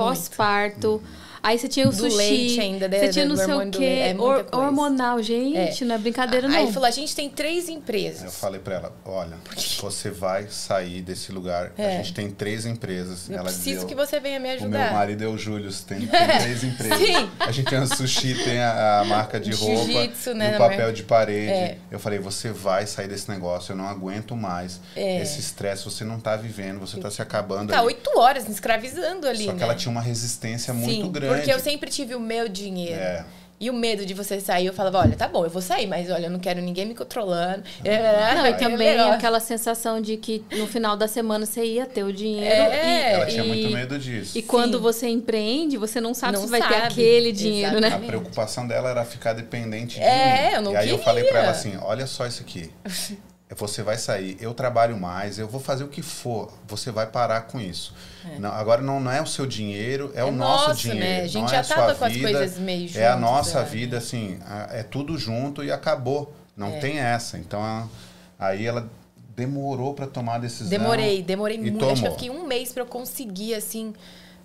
Aí 1.41 1.57
você 1.57 1.68
tinha 1.68 1.88
o 1.88 1.91
Do 1.91 1.98
sushi. 1.98 2.16
leite 2.18 2.60
ainda, 2.60 2.88
né, 2.88 2.99
Você 2.99 3.10
tinha 3.10 3.26
não 3.26 3.36
sei 3.36 3.45
o 3.53 3.70
quê. 3.72 3.86
é 3.86 4.16
hormonal, 4.56 5.22
gente, 5.22 5.84
É. 5.84 5.86
não 5.86 5.95
é 5.95 5.98
brincadeira, 5.98 6.48
não. 6.48 6.56
Aí 6.56 6.64
ele 6.64 6.72
falou, 6.72 6.88
a 6.88 6.91
gente 6.91 7.16
tem 7.16 7.30
três 7.30 7.68
Eu 7.68 7.76
empresas. 7.76 8.36
falei 8.36 8.60
pra 8.60 8.76
ela, 8.76 8.94
olha, 9.06 9.38
você 9.82 10.10
vai 10.10 10.48
sair 10.49 11.02
desse 11.02 11.32
lugar. 11.32 11.72
A 11.78 11.82
É. 11.82 11.98
gente 11.98 12.14
tem 12.14 12.30
três 12.30 12.66
empresas. 12.66 13.30
Eu 13.30 13.36
ela 13.36 13.45
preciso 13.45 13.80
deu- 13.80 13.88
que 13.88 13.95
você 13.95 14.20
venha 14.20 14.40
me 14.40 14.48
O 14.48 14.52
meu 14.52 14.80
ajudar. 14.80 14.94
marido 14.94 15.24
é 15.24 15.28
o 15.28 15.38
Júlio, 15.38 15.72
tem, 15.88 15.99
tem 15.99 16.07
três 16.40 16.64
empresas. 16.64 16.98
Sim. 16.99 17.30
A 17.40 17.52
gente 17.52 17.70
tem 17.70 17.80
o 17.80 17.88
sushi, 17.88 18.36
tem 18.44 18.60
a, 18.60 18.99
a 19.02 19.06
marca 19.06 19.40
de 19.40 19.52
roupa, 19.52 19.86
Jiu-jitsu, 19.86 20.34
né, 20.34 20.52
e 20.53 20.56
o 20.56 20.57
papel 20.57 20.91
de 20.91 21.03
parede. 21.03 21.52
É. 21.52 21.78
Eu 21.91 21.99
falei, 21.99 22.20
você 22.20 22.52
vai 22.52 22.86
sair 22.86 23.07
desse 23.07 23.30
negócio, 23.30 23.72
eu 23.74 23.78
não 23.78 23.88
aguento 23.88 24.36
mais. 24.36 24.80
É. 24.95 25.22
Esse 25.22 25.40
estresse, 25.40 25.86
você 25.86 26.03
não 26.03 26.20
tá 26.20 26.36
vivendo, 26.36 26.80
você 26.80 26.99
tá 26.99 27.10
se 27.10 27.22
acabando. 27.22 27.72
Tá 27.72 27.78
ali. 27.80 27.88
oito 27.88 28.10
horas 28.20 28.45
me 28.45 28.53
escravizando 28.53 29.28
ali, 29.28 29.45
Só 29.45 29.52
que 29.52 29.57
né? 29.57 29.64
ela 29.64 29.76
tinha 29.76 29.91
uma 29.91 30.02
resistência 30.02 30.74
muito 30.74 30.90
Sim, 31.06 31.11
grande. 31.30 31.42
porque 31.48 31.54
eu 31.56 31.60
sempre 31.64 31.90
tive 31.90 32.16
o 32.16 32.20
meu 32.20 32.48
dinheiro. 32.50 33.00
É. 33.02 33.26
E 33.62 33.70
o 33.70 33.74
medo 33.74 34.06
de 34.06 34.14
você 34.14 34.40
sair, 34.40 34.68
eu 34.68 34.74
falava, 34.74 35.00
olha, 35.00 35.18
tá 35.18 35.28
bom, 35.28 35.44
eu 35.44 35.50
vou 35.50 35.62
sair, 35.62 35.86
mas 35.86 36.10
olha, 36.10 36.28
eu 36.28 36.32
não 36.32 36.40
quero 36.40 36.62
ninguém 36.62 36.86
me 36.86 36.96
controlando. 36.96 37.62
Não, 37.84 38.46
e 38.46 38.50
É 38.52 38.54
também 38.54 38.92
legal. 38.92 39.12
aquela 39.12 39.42
sensação 39.42 40.00
de 40.02 40.16
que 40.16 40.46
no 40.54 40.66
final 40.66 40.96
da 40.96 41.10
semana 41.10 41.46
você 41.46 41.66
ia 41.66 41.86
ter 41.86 42.04
o 42.06 42.14
dinheiro. 42.14 42.50
É, 42.50 43.12
e, 43.12 43.14
Ela 43.16 43.26
tinha 43.26 43.44
e- 43.44 43.48
muito 43.50 43.70
medo 43.74 44.00
disso. 44.00 44.38
E 44.38 44.42
quando 44.42 44.78
Sim. 44.78 44.82
você 44.84 45.10
empreende, 45.10 45.76
você 45.76 46.00
não 46.00 46.14
sabe 46.14 46.38
Não 46.38 46.44
se 46.46 46.50
vai 46.50 46.62
ter 46.62 46.74
sabe. 46.74 46.86
aquele 46.86 47.34
dinheiro, 47.34 47.76
A 47.76 47.82
né? 47.82 47.88
Exatamente. 47.88 48.08
preocupação 48.08 48.66
dela 48.66 48.92
era 48.92 49.04
ficar 49.04 49.34
dependente 49.34 49.98
de 49.98 50.04
É, 50.06 50.48
mim. 50.52 50.56
eu 50.56 50.62
não 50.62 50.72
E 50.72 50.76
aí 50.78 50.88
eu 50.90 50.98
queria. 50.98 51.04
falei 51.06 51.24
pra 51.26 51.40
ela 51.42 51.52
assim, 51.52 51.78
olha 51.82 52.08
só 52.08 52.26
isso 52.26 52.42
aqui. 52.42 52.72
Você 53.58 53.82
vai 53.82 53.98
sair, 53.98 54.38
eu 54.40 54.54
trabalho 54.54 54.96
mais, 54.96 55.40
eu 55.40 55.48
vou 55.48 55.60
fazer 55.60 55.84
o 55.84 55.88
que 55.88 56.04
for, 56.04 56.54
você 56.68 56.92
vai 56.92 57.08
parar 57.08 57.42
com 57.42 57.60
isso. 57.60 57.96
Não, 58.38 58.52
agora 58.52 58.80
não, 58.80 59.00
não 59.00 59.12
é 59.12 59.20
o 59.22 59.26
seu 59.26 59.48
dinheiro, 59.48 60.12
é, 60.14 60.20
É 60.20 60.24
o 60.24 60.32
nosso, 60.32 60.68
nosso, 60.70 60.82
dinheiro. 60.82 61.00
né? 61.04 61.22
A 61.24 61.28
gente 61.28 61.42
não 61.42 61.48
já 61.48 61.58
é 61.58 61.60
a 61.60 61.64
sua 61.64 61.76
tava 61.78 61.96
com 61.96 62.06
as 62.06 62.14
vida, 62.14 62.32
coisas 62.32 62.58
meio 62.60 62.90
É 62.96 63.08
a 63.08 63.16
nossa 63.16 63.60
é. 63.62 63.64
vida, 63.66 63.98
assim, 63.98 64.40
é 64.70 64.84
tudo 64.84 65.18
junto 65.18 65.64
e 65.64 65.72
acabou. 65.72 66.32
Não 66.56 66.68
É. 66.68 66.80
tem 66.80 67.00
essa. 67.00 67.40
Então, 67.40 67.90
aí 68.38 68.68
ela 68.68 68.88
demorou 69.36 69.96
pra 69.96 70.06
tomar 70.06 70.36
a 70.36 70.40
decisão. 70.40 70.70
Demorei, 70.70 71.24
demorei 71.24 71.58
muito. 71.58 71.84
Acho 71.86 72.02
que 72.02 72.08
eu 72.08 72.12
tomou. 72.12 72.20
fiquei 72.20 72.30
um 72.30 72.46
mês 72.46 72.72
pra 72.72 72.84
eu 72.84 72.88
conseguir, 72.88 73.56
assim, 73.56 73.96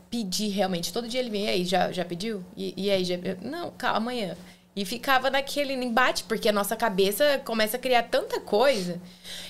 pedir 0.08 0.48
realmente. 0.48 0.92
Todo 0.92 1.06
dia 1.08 1.20
ele 1.20 1.28
vinha, 1.28 1.50
e 1.50 1.54
aí, 1.54 1.64
já, 1.66 1.92
já 1.92 2.04
pediu? 2.06 2.42
E, 2.56 2.72
e 2.76 2.90
aí, 2.90 3.04
já... 3.04 3.16
Não, 3.42 3.70
calma, 3.72 3.98
amanhã. 3.98 4.34
E 4.76 4.84
ficava 4.84 5.30
naquele 5.30 5.72
embate, 5.72 6.24
porque 6.24 6.48
a 6.48 6.52
nossa 6.52 6.74
cabeça 6.74 7.40
começa 7.44 7.76
a 7.76 7.80
criar 7.80 8.02
tanta 8.04 8.40
coisa. 8.40 9.00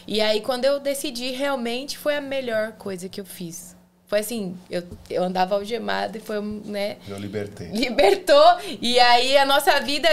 E 0.06 0.20
aí, 0.20 0.40
quando 0.42 0.66
eu 0.66 0.78
decidi, 0.78 1.30
realmente 1.30 1.96
foi 1.96 2.16
a 2.16 2.20
melhor 2.20 2.72
coisa 2.72 3.08
que 3.08 3.20
eu 3.20 3.24
fiz. 3.24 3.74
Foi 4.06 4.20
assim, 4.20 4.54
eu, 4.70 4.82
eu 5.08 5.22
andava 5.24 5.54
algemada 5.54 6.18
e 6.18 6.20
foi, 6.20 6.38
um, 6.38 6.60
né, 6.66 6.98
Eu 7.08 7.18
libertei. 7.18 7.68
libertou. 7.68 8.44
E 8.82 9.00
aí 9.00 9.36
a 9.38 9.46
nossa 9.46 9.80
vida 9.80 10.08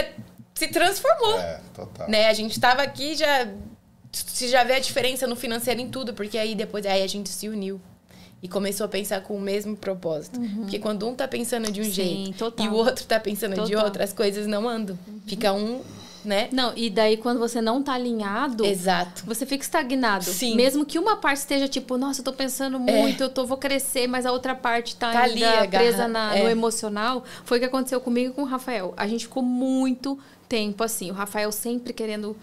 se 0.54 0.68
transformou 0.68 1.38
É, 1.38 1.60
total. 1.74 2.08
né? 2.08 2.28
A 2.28 2.32
gente 2.32 2.58
tava 2.58 2.82
aqui 2.82 3.14
já 3.14 3.46
se 4.10 4.48
já 4.48 4.64
vê 4.64 4.74
a 4.74 4.78
diferença 4.78 5.26
no 5.26 5.36
financeiro 5.36 5.80
em 5.80 5.88
tudo, 5.90 6.12
porque 6.14 6.36
aí 6.38 6.54
depois 6.54 6.84
aí 6.86 7.02
a 7.02 7.06
gente 7.06 7.28
se 7.28 7.48
uniu 7.48 7.80
e 8.42 8.48
começou 8.48 8.84
a 8.84 8.88
pensar 8.88 9.20
com 9.22 9.36
o 9.36 9.40
mesmo 9.40 9.76
propósito. 9.76 10.40
Porque 10.58 10.78
quando 10.78 11.06
um 11.08 11.14
tá 11.14 11.28
pensando 11.28 11.70
de 11.70 11.80
um 11.80 11.84
Sim, 11.84 11.90
jeito 11.90 12.38
total. 12.38 12.66
e 12.66 12.68
o 12.68 12.74
outro 12.74 13.04
tá 13.06 13.20
pensando 13.20 13.54
de 13.54 13.70
Total. 13.70 13.84
outro, 13.84 14.02
as 14.02 14.12
coisas 14.12 14.46
não 14.48 14.68
andam. 14.68 14.98
Fica 15.26 15.52
um, 15.52 15.80
né? 16.24 16.48
Não, 16.52 16.72
e 16.76 16.90
daí 16.90 17.16
quando 17.16 17.38
você 17.38 17.60
não 17.60 17.82
tá 17.82 17.92
alinhado, 17.94 18.64
Exato. 18.64 19.24
você 19.26 19.46
fica 19.46 19.62
estagnado. 19.62 20.24
Sim. 20.24 20.52
É. 20.52 20.56
Mesmo 20.56 20.84
que 20.84 20.98
uma 20.98 21.16
parte 21.16 21.38
esteja 21.38 21.68
tipo, 21.68 21.96
nossa, 21.96 22.20
eu 22.20 22.24
tô 22.24 22.32
pensando 22.32 22.78
muito, 22.80 23.22
eu 23.22 23.28
tô, 23.28 23.46
vou 23.46 23.56
crescer, 23.56 24.06
mas 24.08 24.26
a 24.26 24.32
outra 24.32 24.54
parte 24.56 24.96
tá, 24.96 25.12
Tá 25.12 25.20
ainda 25.22 25.68
presa 25.68 26.08
na- 26.08 26.36
é. 26.36 26.42
no 26.42 26.48
emocional. 26.50 27.22
Foi 27.44 27.58
o 27.58 27.60
que 27.60 27.66
aconteceu 27.66 28.00
comigo 28.00 28.30
e 28.30 28.34
com 28.34 28.42
o 28.42 28.46
Rafael. 28.46 28.92
A 28.96 29.06
gente 29.06 29.24
ficou 29.26 29.42
muito 29.42 30.18
tempo 30.52 30.84
assim. 30.84 31.10
O 31.10 31.14
Rafael 31.14 31.50
sempre 31.50 31.94
querendo 31.94 32.36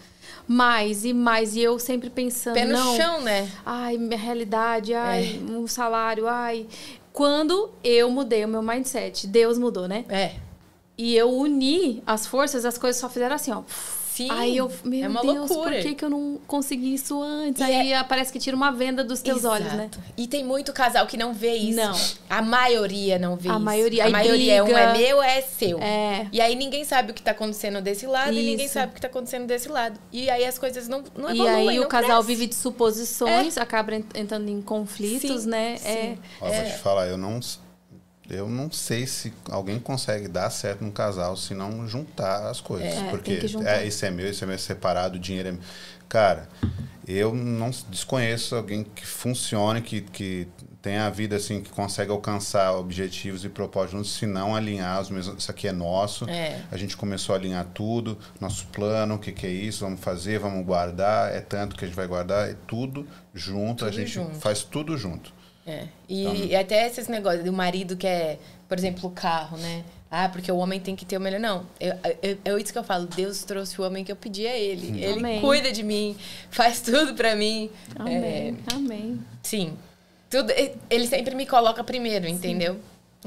mais 0.48 1.06
e 1.06 1.14
mais. 1.14 1.56
E 1.56 1.62
eu 1.62 1.78
sempre 1.78 2.10
pensando, 2.10 2.56
Pé 2.56 2.66
no 2.66 2.74
não, 2.74 2.98
chão, 2.98 3.22
né? 3.22 3.48
ai, 3.64 3.98
minha 3.98 4.18
realidade, 4.18 4.96
ai, 4.96 5.40
É. 5.40 5.52
um 5.52 5.68
salário, 5.68 6.28
ai. 6.28 6.66
Quando 7.14 7.70
eu 7.84 8.10
mudei 8.10 8.44
o 8.46 8.48
meu 8.48 8.64
mindset, 8.64 9.28
Deus 9.28 9.60
mudou, 9.60 9.88
né? 9.88 10.06
É. 10.10 10.32
E 10.98 11.16
eu 11.16 11.30
uni 11.32 12.02
as 12.06 12.26
forças, 12.26 12.66
as 12.66 12.78
coisas 12.80 13.00
só 13.00 13.08
fizeram 13.08 13.36
assim, 13.36 13.52
ó. 13.52 13.62
Sim. 14.24 14.30
Aí 14.32 14.58
eu, 14.58 14.72
meu 14.84 15.06
é 15.06 15.08
uma 15.08 15.22
Deus, 15.22 15.50
loucura. 15.50 15.76
por 15.76 15.82
que, 15.82 15.96
que 15.96 16.04
eu 16.06 16.10
não 16.10 16.40
consegui 16.46 16.94
isso 16.94 17.22
antes? 17.22 17.62
E 17.62 17.64
Aí 17.64 17.92
parece 18.08 18.32
que 18.34 18.40
tira 18.40 18.56
uma 18.56 18.72
venda 18.72 19.04
dos 19.04 19.22
teus 19.22 19.40
Exato. 19.40 19.56
olhos, 19.56 19.74
né? 19.74 19.90
E 20.18 20.28
tem 20.28 20.44
muito 20.44 20.74
casal 20.74 21.08
que 21.08 21.16
não 21.16 21.34
vê 21.34 21.54
isso. 21.56 21.78
Não. 21.78 21.94
A 22.30 22.42
maioria 22.42 23.18
não 23.18 23.36
vê 23.38 23.50
A 23.50 23.54
isso. 23.54 23.60
maioria- 23.62 24.04
A 24.04 24.06
aí 24.08 24.12
maioria 24.12 24.54
é 24.56 24.64
um 24.64 24.78
é 24.78 24.98
meu, 24.98 25.22
é 25.24 25.42
seu. 25.42 25.80
É. 25.80 26.28
E 26.34 26.42
aí 26.42 26.56
ninguém 26.56 26.84
sabe 26.84 27.12
o 27.12 27.14
que 27.14 27.22
tá 27.22 27.32
acontecendo 27.32 27.82
desse 27.82 28.06
lado 28.06 28.34
e 28.34 28.44
ninguém 28.44 28.66
Isso. 28.66 28.74
sabe 28.74 28.92
o 28.92 28.96
que 28.96 29.02
tá 29.02 29.08
acontecendo 29.08 29.46
desse 29.48 29.70
lado. 29.70 30.00
E 30.12 30.30
aí 30.30 30.44
as 30.46 30.58
coisas 30.60 30.88
não, 30.88 31.04
não 31.16 31.30
E 31.30 31.34
evoluem, 31.40 31.70
aí 31.70 31.78
não 31.78 31.84
o 31.86 31.88
casal 31.88 32.24
cresce. 32.24 32.28
vive 32.28 32.48
de 32.48 32.56
suposições, 32.56 33.58
acaba 33.58 33.96
ent- 33.96 34.16
entrando 34.16 34.50
em 34.50 34.62
conflitos, 34.62 35.44
Sim, 35.44 35.50
né? 35.50 35.74
É, 35.76 35.78
sim. 35.78 36.18
Ó, 36.42 36.50
vou 36.52 36.64
te 36.66 36.78
falar, 36.80 37.08
eu 37.08 37.18
não, 37.18 37.40
eu 38.30 38.48
não 38.48 38.72
sei 38.72 39.08
se 39.08 39.34
alguém 39.50 39.80
consegue 39.80 40.28
dar 40.28 40.50
certo 40.50 40.84
num 40.84 40.92
casal 40.92 41.36
se 41.36 41.54
não 41.54 41.88
juntar 41.88 42.50
as 42.50 42.62
coisas. 42.62 42.94
É, 42.94 43.10
porque 43.10 43.40
é, 43.66 43.86
isso 43.86 44.06
é 44.06 44.12
meu, 44.12 44.30
isso 44.30 44.44
é 44.44 44.48
meu 44.48 44.60
separado, 44.60 45.18
o 45.18 45.20
dinheiro 45.20 45.50
é 45.50 45.52
meu. 45.54 45.62
Cara, 46.08 46.48
eu 47.08 47.34
não 47.34 47.72
desconheço 47.90 48.56
alguém 48.56 48.84
que 48.84 49.06
funcione, 49.06 49.82
que, 49.82 50.02
que 50.02 50.48
tenha 50.82 51.08
a 51.08 51.10
vida 51.10 51.36
assim, 51.36 51.62
que 51.62 51.70
consegue 51.70 52.12
alcançar 52.12 52.74
objetivos 52.74 53.44
e 53.44 53.50
propósitos 53.50 53.92
juntos, 53.98 54.12
se 54.16 54.26
não 54.26 54.56
alinhar 54.56 55.02
os 55.02 55.10
mesmos. 55.10 55.38
Isso 55.44 55.52
aqui 55.52 55.68
é 55.68 55.72
nosso. 55.72 56.30
É. 56.30 56.62
A 56.72 56.78
gente 56.78 56.96
começou 56.96 57.34
a 57.34 57.38
alinhar 57.38 57.66
tudo, 57.74 58.18
nosso 58.40 58.68
plano, 58.68 59.16
o 59.16 59.20
que, 59.20 59.32
que 59.32 59.46
é 59.46 59.52
isso, 59.52 59.84
vamos 59.84 60.00
fazer, 60.00 60.40
vamos 60.40 60.66
guardar, 60.66 61.34
é 61.34 61.42
tanto 61.42 61.76
que 61.76 61.84
a 61.84 61.88
gente 61.88 61.96
vai 61.96 62.08
guardar, 62.08 62.50
é 62.50 62.56
tudo 62.68 63.08
junto, 63.34 63.86
a 63.86 63.90
Tudo 63.90 64.00
gente 64.00 64.12
junto. 64.12 64.36
faz 64.36 64.64
tudo 64.64 64.98
junto. 64.98 65.34
É. 65.70 65.84
E, 66.08 66.22
Então, 66.24 66.36
e 66.36 66.56
até 66.56 66.88
esses 66.88 67.08
negócios 67.08 67.44
do 67.44 67.54
marido 67.54 67.96
que 67.96 68.08
é, 68.08 68.38
por 68.68 68.78
exemplo, 68.78 69.10
o 69.10 69.12
carro, 69.12 69.58
né? 69.58 69.84
Ah, 70.12 70.28
porque 70.28 70.52
o 70.52 70.58
homem 70.58 70.80
tem 70.80 70.96
que 70.96 71.06
ter 71.06 71.18
o 71.18 71.22
melhor. 71.22 71.40
Não, 71.40 71.66
eu, 71.80 71.94
eu, 72.44 72.58
é 72.58 72.62
isso 72.62 72.74
que 72.74 72.80
eu 72.80 72.84
falo. 72.84 73.06
Deus 73.06 73.44
trouxe 73.44 73.80
o 73.80 73.86
homem 73.86 74.04
que 74.04 74.12
eu 74.12 74.16
pedi 74.16 74.48
a 74.48 74.58
ele. 74.58 74.88
Ele 75.04 75.20
Amém. 75.20 75.40
cuida 75.40 75.72
de 75.72 75.84
mim, 75.84 76.16
faz 76.50 76.82
tudo 76.82 77.14
pra 77.14 77.36
mim. 77.36 77.70
amém, 77.96 78.16
É, 78.16 78.54
amém. 78.74 79.20
sim. 79.44 79.74
Tudo, 80.30 80.52
ele 80.90 81.08
sempre 81.08 81.36
me 81.36 81.46
coloca 81.46 81.84
primeiro, 81.84 82.28
entendeu? 82.28 82.78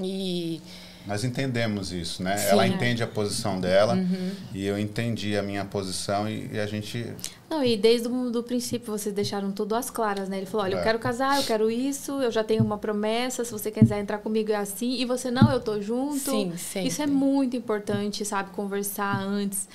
E 0.01 0.61
Nós 1.07 1.25
entendemos 1.25 1.93
isso, 1.93 2.23
né? 2.23 2.37
Sim. 2.37 2.49
Ela 2.51 2.67
entende 2.67 3.03
a 3.03 3.07
posição 3.07 3.61
dela 3.61 3.95
Uhum. 3.95 4.31
e 4.55 4.65
eu 4.65 4.79
entendi 4.79 5.37
a 5.37 5.43
minha 5.43 5.65
posição 5.65 6.29
e, 6.29 6.49
e 6.53 6.61
a 6.61 6.67
gente. 6.67 7.07
Não, 7.51 7.63
e 7.65 7.77
desde 7.77 8.09
o 8.09 8.31
do 8.31 8.43
princípio 8.43 8.91
vocês 8.97 9.15
deixaram 9.15 9.51
tudo 9.51 9.75
às 9.75 9.91
claras, 9.91 10.29
né? 10.29 10.37
Ele 10.39 10.47
falou: 10.47 10.65
olha, 10.65 10.75
eu 10.75 10.79
É. 10.79 10.83
quero 10.83 10.99
casar, 10.99 11.39
eu 11.39 11.43
quero 11.45 11.71
isso, 11.71 12.13
eu 12.23 12.31
já 12.31 12.45
tenho 12.45 12.63
uma 12.63 12.79
promessa, 12.79 13.45
se 13.45 13.51
você 13.53 13.71
quiser 13.71 13.99
entrar 14.01 14.19
comigo 14.19 14.53
é 14.53 14.57
assim, 14.57 14.95
e 15.01 15.05
você 15.05 15.31
não, 15.31 15.51
eu 15.53 15.61
tô 15.61 15.81
junto. 15.81 16.19
Sim, 16.19 16.53
sempre. 16.57 16.89
Isso 16.89 17.03
é 17.03 17.07
muito 17.07 17.57
importante, 17.57 18.25
sabe? 18.25 18.51
Conversar 18.51 19.21
antes. 19.23 19.69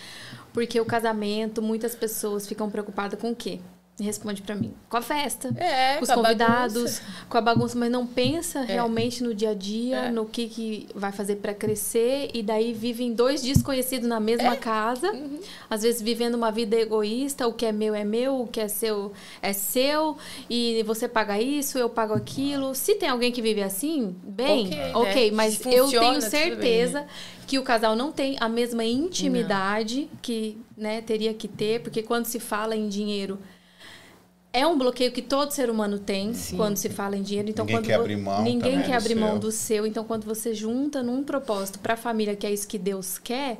Porque 0.54 0.80
o 0.80 0.86
casamento, 0.86 1.62
muitas 1.62 1.94
pessoas 1.94 2.48
ficam 2.48 2.70
preocupadas 2.70 3.20
com 3.20 3.32
o 3.32 3.36
quê? 3.36 3.60
Responde 4.00 4.44
pra 4.44 4.54
mim. 4.54 4.74
Com 4.88 4.98
a 4.98 5.02
festa. 5.02 5.50
É, 5.58 5.96
com 5.98 6.04
os 6.04 6.10
com 6.12 6.22
convidados, 6.22 7.02
com 7.28 7.36
a 7.36 7.42
bagunça, 7.42 7.76
mas 7.80 7.90
não 7.90 8.06
pensa 8.06 8.62
realmente 8.62 9.24
no 9.24 9.34
dia 9.34 9.50
a 9.50 9.54
dia, 9.56 9.96
É. 9.98 10.12
no 10.12 10.24
que, 10.26 10.48
que 10.48 10.88
vai 10.94 11.12
fazer 11.12 11.38
pra 11.38 11.52
crescer, 11.52 12.30
e 12.32 12.44
daí 12.44 12.74
vivem 12.74 13.12
dois 13.12 13.42
desconhecidos 13.42 14.08
na 14.08 14.20
mesma 14.20 14.54
É. 14.54 14.56
casa, 14.56 15.12
Uhum. 15.12 15.40
às 15.68 15.82
vezes 15.82 16.00
vivendo 16.00 16.36
uma 16.36 16.52
vida 16.52 16.76
egoísta, 16.76 17.48
o 17.48 17.54
que 17.54 17.66
é 17.66 17.72
meu 17.72 17.96
é 17.96 18.04
meu, 18.04 18.42
o 18.42 18.48
que 18.48 18.60
é 18.60 18.68
seu 18.68 19.14
é 19.42 19.52
seu, 19.52 20.16
e 20.48 20.84
você 20.84 21.08
paga 21.08 21.42
isso, 21.42 21.80
eu 21.80 21.90
pago 21.90 22.14
aquilo. 22.14 22.76
Se 22.76 22.94
tem 22.96 23.10
alguém 23.10 23.32
que 23.32 23.42
vive 23.42 23.64
assim, 23.64 24.16
bem, 24.24 24.70
Ok, 24.94 25.32
né? 25.32 25.36
mas 25.36 25.56
Se 25.56 25.74
eu 25.74 25.86
funciona, 25.86 26.08
tenho 26.08 26.22
bem, 26.22 26.30
certeza 26.30 27.00
né? 27.02 27.08
que 27.48 27.58
o 27.58 27.64
casal 27.64 27.96
não 27.96 28.12
tem 28.12 28.38
a 28.40 28.48
mesma 28.48 28.86
intimidade 28.86 30.08
que 30.22 30.58
né, 30.78 31.02
teria 31.02 31.34
que 31.34 31.48
ter, 31.48 31.82
porque 31.82 32.04
quando 32.04 32.26
se 32.26 32.40
fala 32.40 32.76
em 32.76 32.88
dinheiro 32.88 33.40
é 34.58 34.66
um 34.66 34.76
bloqueio 34.78 35.12
que 35.12 35.22
todo 35.22 35.52
ser 35.52 35.70
humano 35.70 36.00
tem 36.00 36.34
Sim. 36.34 36.58
quando 36.58 36.78
se 36.78 36.90
fala 36.90 37.16
em 37.16 37.22
dinheiro. 37.22 37.50
Então, 37.50 37.64
Ninguém 37.64 37.78
quando 37.78 37.86
quer 37.86 37.94
abrir 37.94 38.18
mão 38.18 38.42
Ninguém 38.44 38.82
quer 38.82 38.92
do 38.92 38.98
abrir 38.98 39.16
mão 39.16 39.32
seu. 39.32 39.40
do 39.40 39.52
seu. 39.52 39.86
Então, 39.86 40.04
quando 40.04 40.26
você 40.26 40.54
junta 40.54 41.04
num 41.04 41.24
propósito 41.24 41.78
para 41.80 41.94
a 41.94 41.98
família, 41.98 42.36
que 42.36 42.48
é 42.48 42.52
isso 42.52 42.68
que 42.68 42.80
Deus 42.80 43.20
quer, 43.20 43.60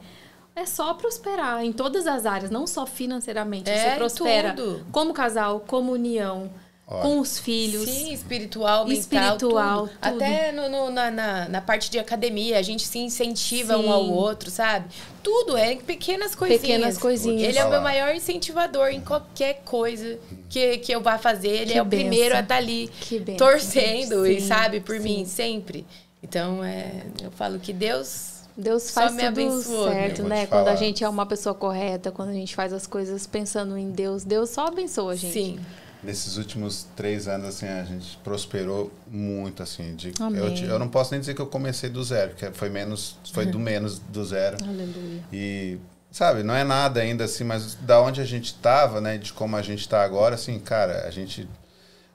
é 0.56 0.66
só 0.66 0.96
prosperar 0.96 1.64
em 1.64 1.72
todas 1.72 2.08
as 2.08 2.26
áreas, 2.26 2.50
não 2.50 2.66
só 2.66 2.88
financeiramente. 2.88 3.70
É, 3.70 3.92
você 3.92 3.96
prospera 3.96 4.54
tudo. 4.54 4.86
como 4.92 5.14
casal, 5.14 5.60
como 5.68 5.92
união, 5.92 6.50
Olha. 6.90 7.02
com 7.02 7.20
os 7.20 7.38
filhos. 7.38 7.84
Sim, 7.90 8.14
espiritual, 8.14 8.86
mental, 8.88 9.00
Espiritual, 9.02 9.88
tudo. 9.88 9.90
tudo. 10.02 10.16
Até 10.24 10.52
no, 10.54 10.70
no- 10.70 10.90
na, 10.90 11.12
na, 11.12 11.50
na 11.50 11.62
parte 11.62 11.92
de 11.92 12.00
academia, 12.00 12.58
a 12.58 12.62
gente 12.62 12.88
se 12.88 12.98
incentiva 12.98 13.76
Sim. 13.76 13.84
um 13.86 13.92
ao 13.92 14.10
outro, 14.10 14.50
sabe? 14.50 14.86
Tudo, 15.22 15.58
é 15.58 15.74
em 15.74 15.78
pequenas 15.82 16.34
coisinhas. 16.34 16.62
Pequenas 16.62 16.98
coisinhas. 16.98 17.44
Ele 17.50 17.60
é 17.60 17.66
o 17.66 17.70
meu 17.70 17.82
maior 17.82 18.16
incentivador 18.16 18.88
em 18.88 19.02
qualquer 19.02 19.62
coisa 19.66 20.18
que, 20.50 20.78
que 20.78 20.92
eu 20.94 21.02
vá 21.02 21.18
fazer. 21.18 21.50
Ele 21.50 21.72
Que 21.74 21.78
é 21.78 21.82
o 21.82 21.86
primeiro 21.86 22.34
a 22.36 22.40
estar 22.40 22.56
ali 22.56 22.90
Que 23.02 23.20
benção. 23.20 23.46
torcendo, 23.48 24.26
e 24.26 24.40
Sim, 24.40 24.48
sabe, 24.48 24.80
por 24.80 24.96
sim. 24.96 25.04
mim, 25.04 25.26
sempre. 25.26 25.86
Então, 26.24 26.64
é, 26.64 27.04
eu 27.22 27.32
falo 27.32 27.60
que 27.60 27.74
Deus 27.74 28.38
Deus 28.56 28.90
faz 28.92 29.12
tudo 29.12 29.26
abençoou, 29.28 29.90
certo, 29.90 30.24
né? 30.24 30.46
Quando 30.48 30.70
a 30.70 30.76
gente 30.76 31.04
é 31.04 31.10
uma 31.10 31.26
pessoa 31.26 31.54
correta, 31.54 32.12
quando 32.12 32.30
a 32.30 32.34
gente 32.34 32.56
faz 32.56 32.72
as 32.72 32.88
coisas 32.88 33.28
pensando 33.28 33.78
em 33.78 33.92
Deus, 33.92 34.24
Deus 34.24 34.50
só 34.52 34.68
abençoa 34.68 35.12
a 35.12 35.16
gente. 35.16 35.34
Sim. 35.34 35.60
Nesses 36.04 36.38
últimos 36.38 36.86
três 36.96 37.28
anos, 37.28 37.48
assim, 37.48 37.66
a 37.68 37.84
gente 37.84 38.18
prosperou 38.24 38.92
muito, 39.08 39.64
assim. 39.64 39.96
De, 39.96 40.14
eu, 40.20 40.70
eu, 40.70 40.80
não 40.80 40.88
posso 40.88 41.12
nem 41.12 41.20
dizer 41.20 41.34
que 41.34 41.42
eu 41.42 41.48
comecei 41.48 41.90
do 41.90 42.04
zero, 42.04 42.36
que 42.36 42.50
foi 42.52 42.70
menos, 42.70 43.18
foi 43.34 43.46
do 43.46 43.60
menos 43.60 44.00
do 44.00 44.24
zero. 44.24 44.58
Aleluia. 44.64 45.24
E, 45.34 45.80
sabe, 46.12 46.44
não 46.44 46.54
é 46.54 46.64
nada 46.64 47.02
ainda, 47.02 47.24
assim, 47.24 47.44
mas 47.44 47.74
da 47.76 48.00
onde 48.00 48.22
a 48.22 48.26
gente 48.26 48.46
estava, 48.46 49.02
né, 49.02 49.18
de 49.18 49.34
como 49.34 49.56
a 49.56 49.62
gente 49.62 49.82
está 49.82 50.04
agora, 50.04 50.36
assim, 50.36 50.60
cara, 50.60 51.08
a 51.08 51.12
gente 51.12 51.48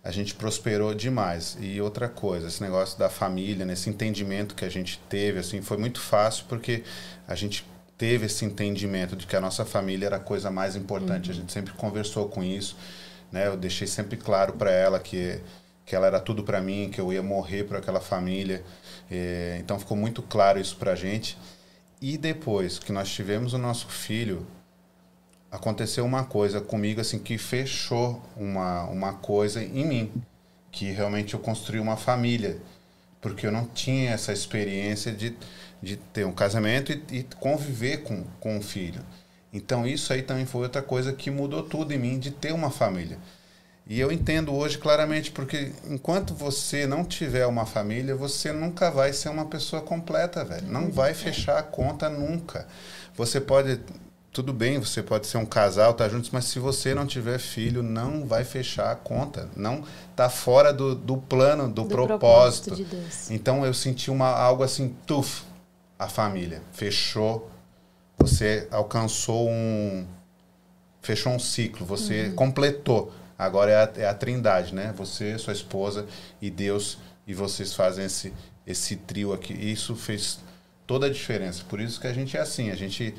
a 0.04 0.10
gente 0.10 0.34
prosperou 0.34 0.94
demais. 0.94 1.56
E 1.60 1.80
outra 1.80 2.08
coisa, 2.08 2.48
esse 2.48 2.60
negócio 2.60 2.98
da 2.98 3.08
família, 3.08 3.64
nesse 3.64 3.88
entendimento 3.88 4.54
que 4.54 4.64
a 4.64 4.68
gente 4.68 5.00
teve, 5.08 5.38
assim, 5.38 5.62
foi 5.62 5.76
muito 5.76 6.00
fácil 6.00 6.44
porque 6.48 6.82
a 7.26 7.36
gente 7.36 7.64
teve 7.96 8.26
esse 8.26 8.44
entendimento 8.44 9.14
de 9.14 9.28
que 9.28 9.36
a 9.36 9.40
nossa 9.40 9.64
família 9.64 10.06
era 10.06 10.16
a 10.16 10.20
coisa 10.20 10.50
mais 10.50 10.74
importante. 10.74 11.26
Uhum. 11.26 11.36
A 11.36 11.40
gente 11.40 11.52
sempre 11.52 11.72
conversou 11.74 12.28
com 12.28 12.42
isso, 12.42 12.76
né? 13.32 13.46
Eu 13.48 13.56
deixei 13.56 13.86
sempre 13.86 14.16
claro 14.16 14.52
para 14.52 14.70
ela 14.70 14.98
que 15.00 15.40
que 15.84 15.96
ela 15.96 16.06
era 16.06 16.20
tudo 16.20 16.42
para 16.42 16.60
mim, 16.60 16.90
que 16.90 17.00
eu 17.00 17.12
ia 17.12 17.22
morrer 17.22 17.64
por 17.64 17.76
aquela 17.76 18.00
família. 18.00 18.64
É, 19.10 19.56
então 19.60 19.78
ficou 19.78 19.96
muito 19.96 20.22
claro 20.22 20.60
isso 20.60 20.76
para 20.76 20.92
a 20.92 20.94
gente. 20.94 21.36
E 22.00 22.16
depois 22.16 22.78
que 22.78 22.92
nós 22.92 23.08
tivemos 23.10 23.52
o 23.52 23.58
nosso 23.58 23.88
filho, 23.88 24.46
aconteceu 25.50 26.04
uma 26.04 26.24
coisa 26.24 26.60
comigo 26.60 27.00
assim 27.00 27.18
que 27.18 27.36
fechou 27.38 28.22
uma, 28.36 28.84
uma 28.84 29.12
coisa 29.14 29.62
em 29.62 29.84
mim, 29.84 30.12
que 30.70 30.90
realmente 30.90 31.34
eu 31.34 31.40
construí 31.40 31.78
uma 31.78 31.96
família, 31.96 32.58
porque 33.20 33.46
eu 33.46 33.52
não 33.52 33.66
tinha 33.66 34.12
essa 34.12 34.32
experiência 34.32 35.12
de, 35.12 35.36
de 35.82 35.96
ter 35.96 36.24
um 36.24 36.32
casamento 36.32 36.90
e, 36.90 37.18
e 37.18 37.22
conviver 37.38 37.98
com, 37.98 38.24
com 38.40 38.56
um 38.56 38.62
filho. 38.62 39.02
Então 39.52 39.86
isso 39.86 40.12
aí 40.12 40.22
também 40.22 40.46
foi 40.46 40.62
outra 40.62 40.82
coisa 40.82 41.12
que 41.12 41.30
mudou 41.30 41.62
tudo 41.62 41.92
em 41.92 41.98
mim, 41.98 42.18
de 42.18 42.30
ter 42.30 42.52
uma 42.52 42.70
família. 42.70 43.18
E 43.86 43.98
eu 43.98 44.12
entendo 44.12 44.54
hoje 44.54 44.78
claramente, 44.78 45.30
porque 45.32 45.72
enquanto 45.88 46.34
você 46.34 46.86
não 46.86 47.04
tiver 47.04 47.46
uma 47.46 47.66
família, 47.66 48.14
você 48.14 48.52
nunca 48.52 48.90
vai 48.90 49.12
ser 49.12 49.28
uma 49.28 49.46
pessoa 49.46 49.82
completa, 49.82 50.44
velho. 50.44 50.66
Não 50.68 50.90
vai 50.90 51.14
fechar 51.14 51.58
a 51.58 51.62
conta 51.62 52.08
nunca. 52.08 52.66
Você 53.16 53.40
pode 53.40 53.80
tudo 54.32 54.52
bem, 54.52 54.78
você 54.78 55.02
pode 55.02 55.26
ser 55.26 55.36
um 55.36 55.44
casal, 55.44 55.92
tá 55.92 56.08
juntos, 56.08 56.30
mas 56.30 56.46
se 56.46 56.58
você 56.58 56.94
não 56.94 57.06
tiver 57.06 57.38
filho, 57.38 57.82
não 57.82 58.26
vai 58.26 58.44
fechar 58.44 58.90
a 58.90 58.96
conta. 58.96 59.46
Não 59.54 59.84
tá 60.16 60.30
fora 60.30 60.72
do, 60.72 60.94
do 60.94 61.18
plano, 61.18 61.68
do, 61.68 61.82
do 61.82 61.88
propósito. 61.88 62.70
propósito 62.70 62.96
de 63.28 63.34
então 63.34 63.66
eu 63.66 63.74
senti 63.74 64.10
uma, 64.10 64.28
algo 64.28 64.62
assim, 64.62 64.96
tuf, 65.06 65.42
a 65.98 66.08
família. 66.08 66.62
Fechou. 66.72 67.51
Você 68.22 68.68
alcançou 68.70 69.50
um. 69.50 70.06
Fechou 71.00 71.32
um 71.32 71.38
ciclo, 71.38 71.84
você 71.84 72.26
uhum. 72.26 72.34
completou. 72.34 73.12
Agora 73.36 73.72
é 73.72 73.76
a, 73.76 73.92
é 74.04 74.08
a 74.08 74.14
trindade, 74.14 74.72
né? 74.72 74.94
Você, 74.96 75.36
sua 75.36 75.52
esposa 75.52 76.06
e 76.40 76.48
Deus, 76.48 76.98
e 77.26 77.34
vocês 77.34 77.74
fazem 77.74 78.04
esse, 78.04 78.32
esse 78.64 78.94
trio 78.94 79.32
aqui. 79.32 79.52
Isso 79.52 79.96
fez 79.96 80.38
toda 80.86 81.06
a 81.06 81.10
diferença. 81.10 81.64
Por 81.68 81.80
isso 81.80 82.00
que 82.00 82.06
a 82.06 82.12
gente 82.12 82.36
é 82.36 82.40
assim, 82.40 82.70
a 82.70 82.76
gente 82.76 83.12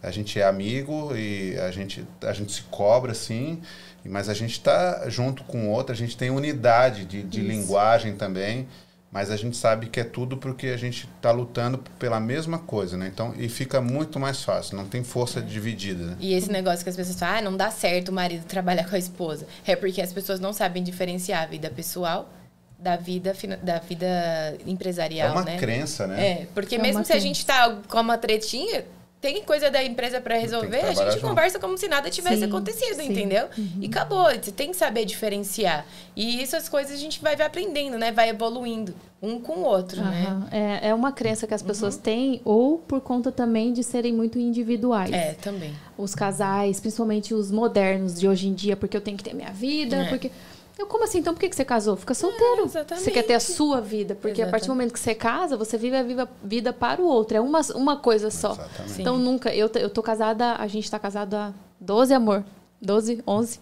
a 0.00 0.10
gente 0.10 0.38
é 0.38 0.44
amigo 0.44 1.16
e 1.16 1.58
a 1.58 1.70
gente, 1.70 2.06
a 2.22 2.32
gente 2.34 2.52
se 2.52 2.62
cobra, 2.64 3.12
assim, 3.12 3.62
mas 4.04 4.28
a 4.28 4.34
gente 4.34 4.52
está 4.52 5.08
junto 5.08 5.42
com 5.44 5.70
outra, 5.70 5.94
a 5.94 5.96
gente 5.96 6.14
tem 6.14 6.28
unidade 6.28 7.06
de, 7.06 7.22
de 7.22 7.40
linguagem 7.40 8.14
também, 8.14 8.68
mas 9.14 9.30
a 9.30 9.36
gente 9.36 9.56
sabe 9.56 9.86
que 9.86 10.00
é 10.00 10.04
tudo 10.04 10.36
porque 10.36 10.66
a 10.66 10.76
gente 10.76 11.08
está 11.16 11.30
lutando 11.30 11.78
pela 12.00 12.18
mesma 12.18 12.58
coisa, 12.58 12.96
né? 12.96 13.08
Então, 13.14 13.32
e 13.38 13.48
fica 13.48 13.80
muito 13.80 14.18
mais 14.18 14.42
fácil, 14.42 14.76
não 14.76 14.86
tem 14.86 15.04
força 15.04 15.38
é. 15.38 15.42
dividida. 15.42 16.04
Né? 16.04 16.16
E 16.18 16.34
esse 16.34 16.50
negócio 16.50 16.82
que 16.82 16.90
as 16.90 16.96
pessoas 16.96 17.16
falam, 17.16 17.36
ah, 17.36 17.42
não 17.42 17.56
dá 17.56 17.70
certo 17.70 18.08
o 18.08 18.12
marido 18.12 18.44
trabalhar 18.44 18.88
com 18.88 18.96
a 18.96 18.98
esposa, 18.98 19.46
é 19.64 19.76
porque 19.76 20.02
as 20.02 20.12
pessoas 20.12 20.40
não 20.40 20.52
sabem 20.52 20.82
diferenciar 20.82 21.44
a 21.44 21.46
vida 21.46 21.70
pessoal 21.70 22.28
da 22.76 22.96
vida 22.96 23.32
da 23.62 23.78
vida 23.78 24.58
empresarial, 24.66 25.28
É 25.28 25.30
uma 25.30 25.44
né? 25.44 25.58
crença, 25.58 26.08
né? 26.08 26.26
É, 26.26 26.46
porque 26.52 26.74
é 26.74 26.78
mesmo 26.78 27.04
se 27.04 27.12
crença. 27.12 27.24
a 27.24 27.26
gente 27.26 27.38
está 27.38 27.70
com 27.86 28.00
uma 28.00 28.18
tretinha, 28.18 28.84
tem 29.24 29.42
coisa 29.42 29.70
da 29.70 29.82
empresa 29.82 30.20
para 30.20 30.36
resolver, 30.36 30.80
a 30.80 30.92
gente 30.92 31.12
junto. 31.12 31.26
conversa 31.26 31.58
como 31.58 31.78
se 31.78 31.88
nada 31.88 32.10
tivesse 32.10 32.40
sim, 32.40 32.44
acontecido, 32.44 32.96
sim. 32.96 33.10
entendeu? 33.10 33.48
Uhum. 33.56 33.78
E 33.80 33.86
acabou. 33.86 34.26
Você 34.26 34.52
tem 34.52 34.70
que 34.70 34.76
saber 34.76 35.06
diferenciar. 35.06 35.86
E 36.14 36.42
essas 36.42 36.68
coisas 36.68 36.92
a 36.92 36.98
gente 36.98 37.22
vai 37.22 37.34
aprendendo, 37.40 37.96
né? 37.96 38.12
Vai 38.12 38.28
evoluindo 38.28 38.94
um 39.22 39.40
com 39.40 39.60
o 39.60 39.62
outro, 39.62 40.02
uhum. 40.02 40.10
né? 40.10 40.48
É, 40.82 40.88
é 40.90 40.94
uma 40.94 41.10
crença 41.10 41.46
que 41.46 41.54
as 41.54 41.62
pessoas 41.62 41.94
uhum. 41.94 42.02
têm, 42.02 42.42
ou 42.44 42.76
por 42.76 43.00
conta 43.00 43.32
também 43.32 43.72
de 43.72 43.82
serem 43.82 44.12
muito 44.12 44.38
individuais. 44.38 45.10
É, 45.10 45.32
também. 45.40 45.72
Os 45.96 46.14
casais, 46.14 46.78
principalmente 46.78 47.32
os 47.32 47.50
modernos 47.50 48.20
de 48.20 48.28
hoje 48.28 48.46
em 48.46 48.52
dia, 48.52 48.76
porque 48.76 48.94
eu 48.94 49.00
tenho 49.00 49.16
que 49.16 49.24
ter 49.24 49.32
minha 49.32 49.52
vida, 49.52 49.96
é. 49.96 50.08
porque 50.10 50.30
eu, 50.78 50.86
como 50.86 51.04
assim? 51.04 51.18
Então 51.18 51.32
por 51.32 51.40
que, 51.40 51.48
que 51.48 51.54
você 51.54 51.64
casou? 51.64 51.96
Fica 51.96 52.14
solteiro. 52.14 52.70
É, 52.74 52.96
você 52.96 53.10
quer 53.10 53.22
ter 53.22 53.34
a 53.34 53.40
sua 53.40 53.80
vida. 53.80 54.14
Porque 54.14 54.42
exatamente. 54.42 54.48
a 54.48 54.50
partir 54.50 54.66
do 54.66 54.70
momento 54.70 54.92
que 54.92 54.98
você 54.98 55.14
casa, 55.14 55.56
você 55.56 55.78
vive 55.78 55.96
a 55.96 56.28
vida 56.42 56.72
para 56.72 57.00
o 57.00 57.06
outro. 57.06 57.36
É 57.36 57.40
uma, 57.40 57.60
uma 57.74 57.96
coisa 57.96 58.30
só. 58.30 58.56
Então 58.98 59.16
nunca. 59.16 59.54
Eu, 59.54 59.70
eu 59.74 59.88
tô 59.88 60.02
casada, 60.02 60.56
a 60.56 60.66
gente 60.66 60.90
tá 60.90 60.98
casado 60.98 61.34
há 61.34 61.54
12, 61.80 62.12
amor. 62.12 62.44
12, 62.82 63.22
11. 63.26 63.60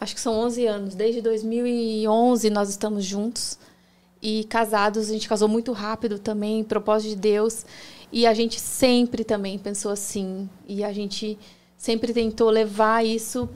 Acho 0.00 0.14
que 0.14 0.20
são 0.20 0.34
11 0.34 0.66
anos. 0.66 0.94
Desde 0.94 1.20
2011 1.20 2.50
nós 2.50 2.68
estamos 2.68 3.04
juntos. 3.04 3.58
E 4.22 4.44
casados, 4.44 5.08
a 5.08 5.12
gente 5.12 5.28
casou 5.28 5.48
muito 5.48 5.72
rápido 5.72 6.18
também, 6.18 6.62
propósito 6.62 7.10
de 7.10 7.16
Deus. 7.16 7.66
E 8.12 8.26
a 8.26 8.34
gente 8.34 8.60
sempre 8.60 9.24
também 9.24 9.58
pensou 9.58 9.90
assim. 9.90 10.48
E 10.68 10.84
a 10.84 10.92
gente 10.92 11.36
sempre 11.76 12.12
tentou 12.12 12.48
levar 12.50 13.04
isso 13.04 13.48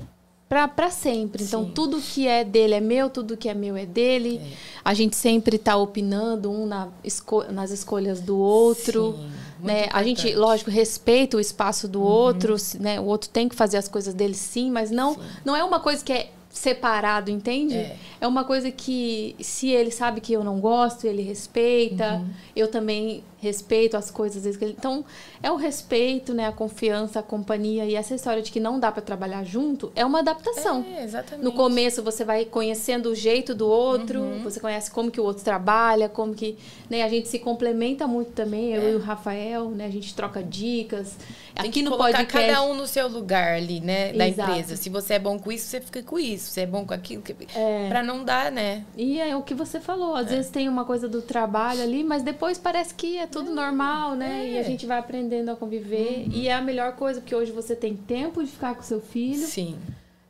para 0.68 0.90
sempre. 0.90 1.42
Então, 1.44 1.64
Sim. 1.64 1.70
tudo 1.74 2.00
que 2.00 2.26
é 2.26 2.44
dele 2.44 2.74
é 2.74 2.80
meu, 2.80 3.08
tudo 3.08 3.36
que 3.36 3.48
é 3.48 3.54
meu 3.54 3.76
é 3.76 3.86
dele. 3.86 4.40
É. 4.42 4.52
A 4.84 4.94
gente 4.94 5.16
sempre 5.16 5.56
está 5.56 5.76
opinando 5.76 6.50
um 6.50 6.66
na 6.66 6.88
esco 7.02 7.44
nas 7.50 7.70
escolhas 7.70 8.20
do 8.20 8.38
outro. 8.38 9.12
Sim, 9.12 9.30
né? 9.60 9.88
A 9.92 10.02
gente, 10.02 10.34
lógico, 10.34 10.70
respeita 10.70 11.36
o 11.36 11.40
espaço 11.40 11.88
do 11.88 12.00
uhum. 12.00 12.06
outro. 12.06 12.56
Né? 12.78 13.00
O 13.00 13.04
outro 13.04 13.28
tem 13.30 13.48
que 13.48 13.54
fazer 13.54 13.76
as 13.76 13.88
coisas 13.88 14.12
dele 14.12 14.34
sim, 14.34 14.70
mas 14.70 14.90
não, 14.90 15.14
sim. 15.14 15.20
não 15.44 15.56
é 15.56 15.64
uma 15.64 15.80
coisa 15.80 16.04
que 16.04 16.12
é 16.12 16.30
separado, 16.50 17.30
entende? 17.30 17.76
É. 17.76 17.96
é. 18.20 18.26
uma 18.26 18.44
coisa 18.44 18.70
que, 18.70 19.34
se 19.40 19.68
ele 19.70 19.90
sabe 19.90 20.20
que 20.20 20.32
eu 20.32 20.44
não 20.44 20.60
gosto, 20.60 21.06
ele 21.06 21.22
respeita. 21.22 22.16
Uhum. 22.16 22.28
Eu 22.54 22.68
também 22.68 23.24
respeito 23.42 23.96
as 23.96 24.08
coisas. 24.08 24.46
Então, 24.62 25.04
é 25.42 25.50
o 25.50 25.56
respeito, 25.56 26.32
né? 26.32 26.46
A 26.46 26.52
confiança, 26.52 27.18
a 27.18 27.22
companhia. 27.22 27.84
E 27.84 27.96
essa 27.96 28.14
história 28.14 28.40
de 28.40 28.52
que 28.52 28.60
não 28.60 28.78
dá 28.78 28.92
para 28.92 29.02
trabalhar 29.02 29.42
junto 29.42 29.90
é 29.96 30.06
uma 30.06 30.20
adaptação. 30.20 30.86
É, 30.96 31.02
exatamente. 31.02 31.44
No 31.44 31.50
começo, 31.50 32.04
você 32.04 32.24
vai 32.24 32.44
conhecendo 32.44 33.10
o 33.10 33.14
jeito 33.16 33.52
do 33.52 33.66
outro. 33.66 34.20
Uhum. 34.20 34.44
Você 34.44 34.60
conhece 34.60 34.92
como 34.92 35.10
que 35.10 35.20
o 35.20 35.24
outro 35.24 35.42
trabalha, 35.42 36.08
como 36.08 36.34
que... 36.34 36.56
Né? 36.88 37.02
A 37.02 37.08
gente 37.08 37.26
se 37.26 37.40
complementa 37.40 38.06
muito 38.06 38.30
também, 38.30 38.74
eu 38.74 38.82
é. 38.82 38.92
e 38.92 38.94
o 38.94 39.00
Rafael, 39.00 39.70
né? 39.70 39.86
A 39.86 39.90
gente 39.90 40.14
troca 40.14 40.40
dicas. 40.40 41.16
Tem 41.54 41.68
Aqui 41.68 41.70
que 41.70 41.82
no 41.82 41.90
colocar 41.90 42.18
podcast... 42.18 42.52
cada 42.52 42.62
um 42.62 42.74
no 42.74 42.86
seu 42.86 43.08
lugar 43.08 43.56
ali, 43.56 43.80
né? 43.80 44.12
Da 44.12 44.28
Exato. 44.28 44.50
empresa. 44.50 44.76
Se 44.76 44.88
você 44.88 45.14
é 45.14 45.18
bom 45.18 45.36
com 45.36 45.50
isso, 45.50 45.66
você 45.66 45.80
fica 45.80 46.00
com 46.02 46.16
isso. 46.16 46.50
Se 46.50 46.60
é 46.60 46.66
bom 46.66 46.86
com 46.86 46.94
aquilo. 46.94 47.22
Que... 47.22 47.34
É. 47.56 47.88
Pra 47.88 48.04
não 48.04 48.22
dar, 48.22 48.52
né? 48.52 48.84
E 48.96 49.18
é 49.18 49.34
o 49.34 49.42
que 49.42 49.52
você 49.52 49.80
falou. 49.80 50.14
Às 50.14 50.28
é. 50.28 50.36
vezes 50.36 50.50
tem 50.50 50.68
uma 50.68 50.84
coisa 50.84 51.08
do 51.08 51.20
trabalho 51.20 51.82
ali, 51.82 52.04
mas 52.04 52.22
depois 52.22 52.56
parece 52.56 52.94
que 52.94 53.18
é 53.18 53.26
tudo 53.32 53.50
é. 53.50 53.54
normal, 53.54 54.14
né? 54.14 54.48
E 54.48 54.56
a 54.56 54.60
é. 54.60 54.64
gente 54.64 54.86
vai 54.86 54.98
aprendendo 54.98 55.50
a 55.50 55.56
conviver. 55.56 56.24
Uhum. 56.26 56.32
E 56.32 56.48
é 56.48 56.54
a 56.54 56.60
melhor 56.60 56.94
coisa, 56.94 57.20
porque 57.20 57.34
hoje 57.34 57.50
você 57.50 57.74
tem 57.74 57.96
tempo 57.96 58.42
de 58.42 58.50
ficar 58.50 58.74
com 58.74 58.82
seu 58.82 59.00
filho. 59.00 59.46
Sim. 59.46 59.76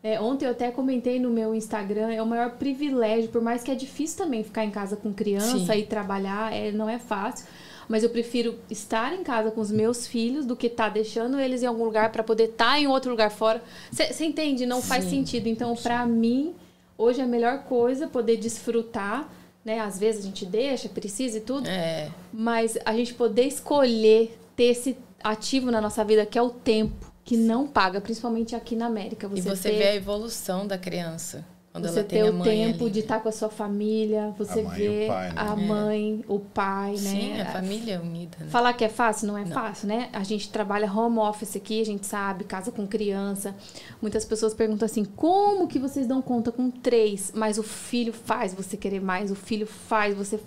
É, 0.02 0.20
ontem 0.20 0.46
eu 0.46 0.50
até 0.50 0.70
comentei 0.70 1.20
no 1.20 1.30
meu 1.30 1.54
Instagram, 1.54 2.12
é 2.12 2.20
o 2.20 2.26
maior 2.26 2.52
privilégio, 2.52 3.30
por 3.30 3.40
mais 3.40 3.62
que 3.62 3.70
é 3.70 3.74
difícil 3.74 4.18
também 4.18 4.42
ficar 4.42 4.64
em 4.64 4.70
casa 4.70 4.96
com 4.96 5.12
criança 5.12 5.58
Sim. 5.58 5.78
e 5.78 5.86
trabalhar, 5.86 6.52
é, 6.52 6.72
não 6.72 6.88
é 6.88 6.98
fácil 6.98 7.46
mas 7.88 8.02
eu 8.02 8.08
prefiro 8.08 8.58
estar 8.70 9.12
em 9.12 9.22
casa 9.22 9.50
com 9.50 9.60
os 9.60 9.70
meus 9.70 10.06
filhos 10.06 10.46
do 10.46 10.56
que 10.56 10.66
estar 10.66 10.84
tá 10.84 10.90
deixando 10.90 11.38
eles 11.38 11.62
em 11.62 11.66
algum 11.66 11.84
lugar 11.84 12.10
para 12.10 12.22
poder 12.22 12.44
estar 12.44 12.72
tá 12.72 12.80
em 12.80 12.86
outro 12.86 13.10
lugar 13.10 13.30
fora. 13.30 13.62
Você 13.90 14.24
entende? 14.24 14.64
Não 14.64 14.80
Sim. 14.80 14.88
faz 14.88 15.04
sentido. 15.04 15.46
Então, 15.46 15.74
para 15.74 16.06
mim, 16.06 16.54
hoje 16.96 17.20
é 17.20 17.24
a 17.24 17.26
melhor 17.26 17.64
coisa 17.64 18.06
poder 18.06 18.38
desfrutar. 18.38 19.28
Né? 19.64 19.78
Às 19.80 19.98
vezes 19.98 20.22
a 20.22 20.26
gente 20.26 20.44
deixa, 20.44 20.88
precisa 20.88 21.38
e 21.38 21.40
tudo, 21.40 21.68
é. 21.68 22.10
mas 22.32 22.76
a 22.84 22.94
gente 22.94 23.14
poder 23.14 23.44
escolher 23.44 24.36
ter 24.56 24.64
esse 24.64 24.96
ativo 25.22 25.70
na 25.70 25.80
nossa 25.80 26.04
vida 26.04 26.26
que 26.26 26.38
é 26.38 26.42
o 26.42 26.50
tempo, 26.50 27.12
que 27.24 27.36
não 27.36 27.66
paga, 27.66 28.00
principalmente 28.00 28.56
aqui 28.56 28.74
na 28.74 28.86
América. 28.86 29.28
Você 29.28 29.38
e 29.38 29.42
você 29.42 29.70
ter... 29.70 29.78
vê 29.78 29.84
a 29.88 29.94
evolução 29.94 30.66
da 30.66 30.76
criança. 30.76 31.46
Quando 31.72 31.88
você 31.88 32.04
ter 32.04 32.22
o 32.22 32.42
tempo 32.42 32.84
ali. 32.84 32.92
de 32.92 33.00
estar 33.00 33.20
com 33.20 33.30
a 33.30 33.32
sua 33.32 33.48
família, 33.48 34.34
você 34.36 34.60
a 34.60 34.68
vê 34.68 35.06
pai, 35.08 35.28
né? 35.28 35.34
a 35.34 35.56
mãe, 35.56 36.24
o 36.28 36.38
pai, 36.38 36.98
Sim, 36.98 37.04
né? 37.04 37.34
Sim, 37.36 37.40
a 37.40 37.46
família 37.46 37.98
unida. 37.98 38.36
Né? 38.40 38.46
Falar 38.50 38.74
que 38.74 38.84
é 38.84 38.90
fácil 38.90 39.26
não 39.28 39.38
é 39.38 39.44
não. 39.44 39.52
fácil, 39.52 39.88
né? 39.88 40.10
A 40.12 40.22
gente 40.22 40.50
trabalha 40.50 40.92
home 40.92 41.18
office 41.18 41.56
aqui, 41.56 41.80
a 41.80 41.86
gente 41.86 42.06
sabe, 42.06 42.44
casa 42.44 42.70
com 42.70 42.86
criança. 42.86 43.56
Muitas 44.02 44.22
pessoas 44.22 44.52
perguntam 44.52 44.84
assim: 44.84 45.02
como 45.02 45.66
que 45.66 45.78
vocês 45.78 46.06
dão 46.06 46.20
conta 46.20 46.52
com 46.52 46.70
três? 46.70 47.32
Mas 47.34 47.56
o 47.56 47.62
filho 47.62 48.12
faz 48.12 48.52
você 48.52 48.76
querer 48.76 49.00
mais, 49.00 49.30
o 49.30 49.34
filho 49.34 49.66
faz 49.66 50.14
você 50.14 50.38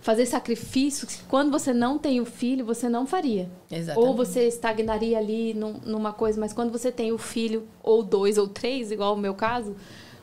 fazer 0.00 0.26
sacrifícios 0.26 1.16
que 1.16 1.24
quando 1.24 1.50
você 1.50 1.72
não 1.72 1.98
tem 1.98 2.20
o 2.20 2.24
filho, 2.24 2.64
você 2.64 2.88
não 2.88 3.06
faria. 3.06 3.50
Exatamente. 3.68 4.06
Ou 4.06 4.14
você 4.14 4.46
estagnaria 4.46 5.18
ali 5.18 5.52
num, 5.52 5.80
numa 5.84 6.12
coisa, 6.12 6.38
mas 6.38 6.52
quando 6.52 6.70
você 6.70 6.92
tem 6.92 7.10
o 7.10 7.18
filho, 7.18 7.66
ou 7.82 8.04
dois 8.04 8.38
ou 8.38 8.46
três, 8.46 8.92
igual 8.92 9.14
o 9.14 9.18
meu 9.18 9.34
caso, 9.34 9.74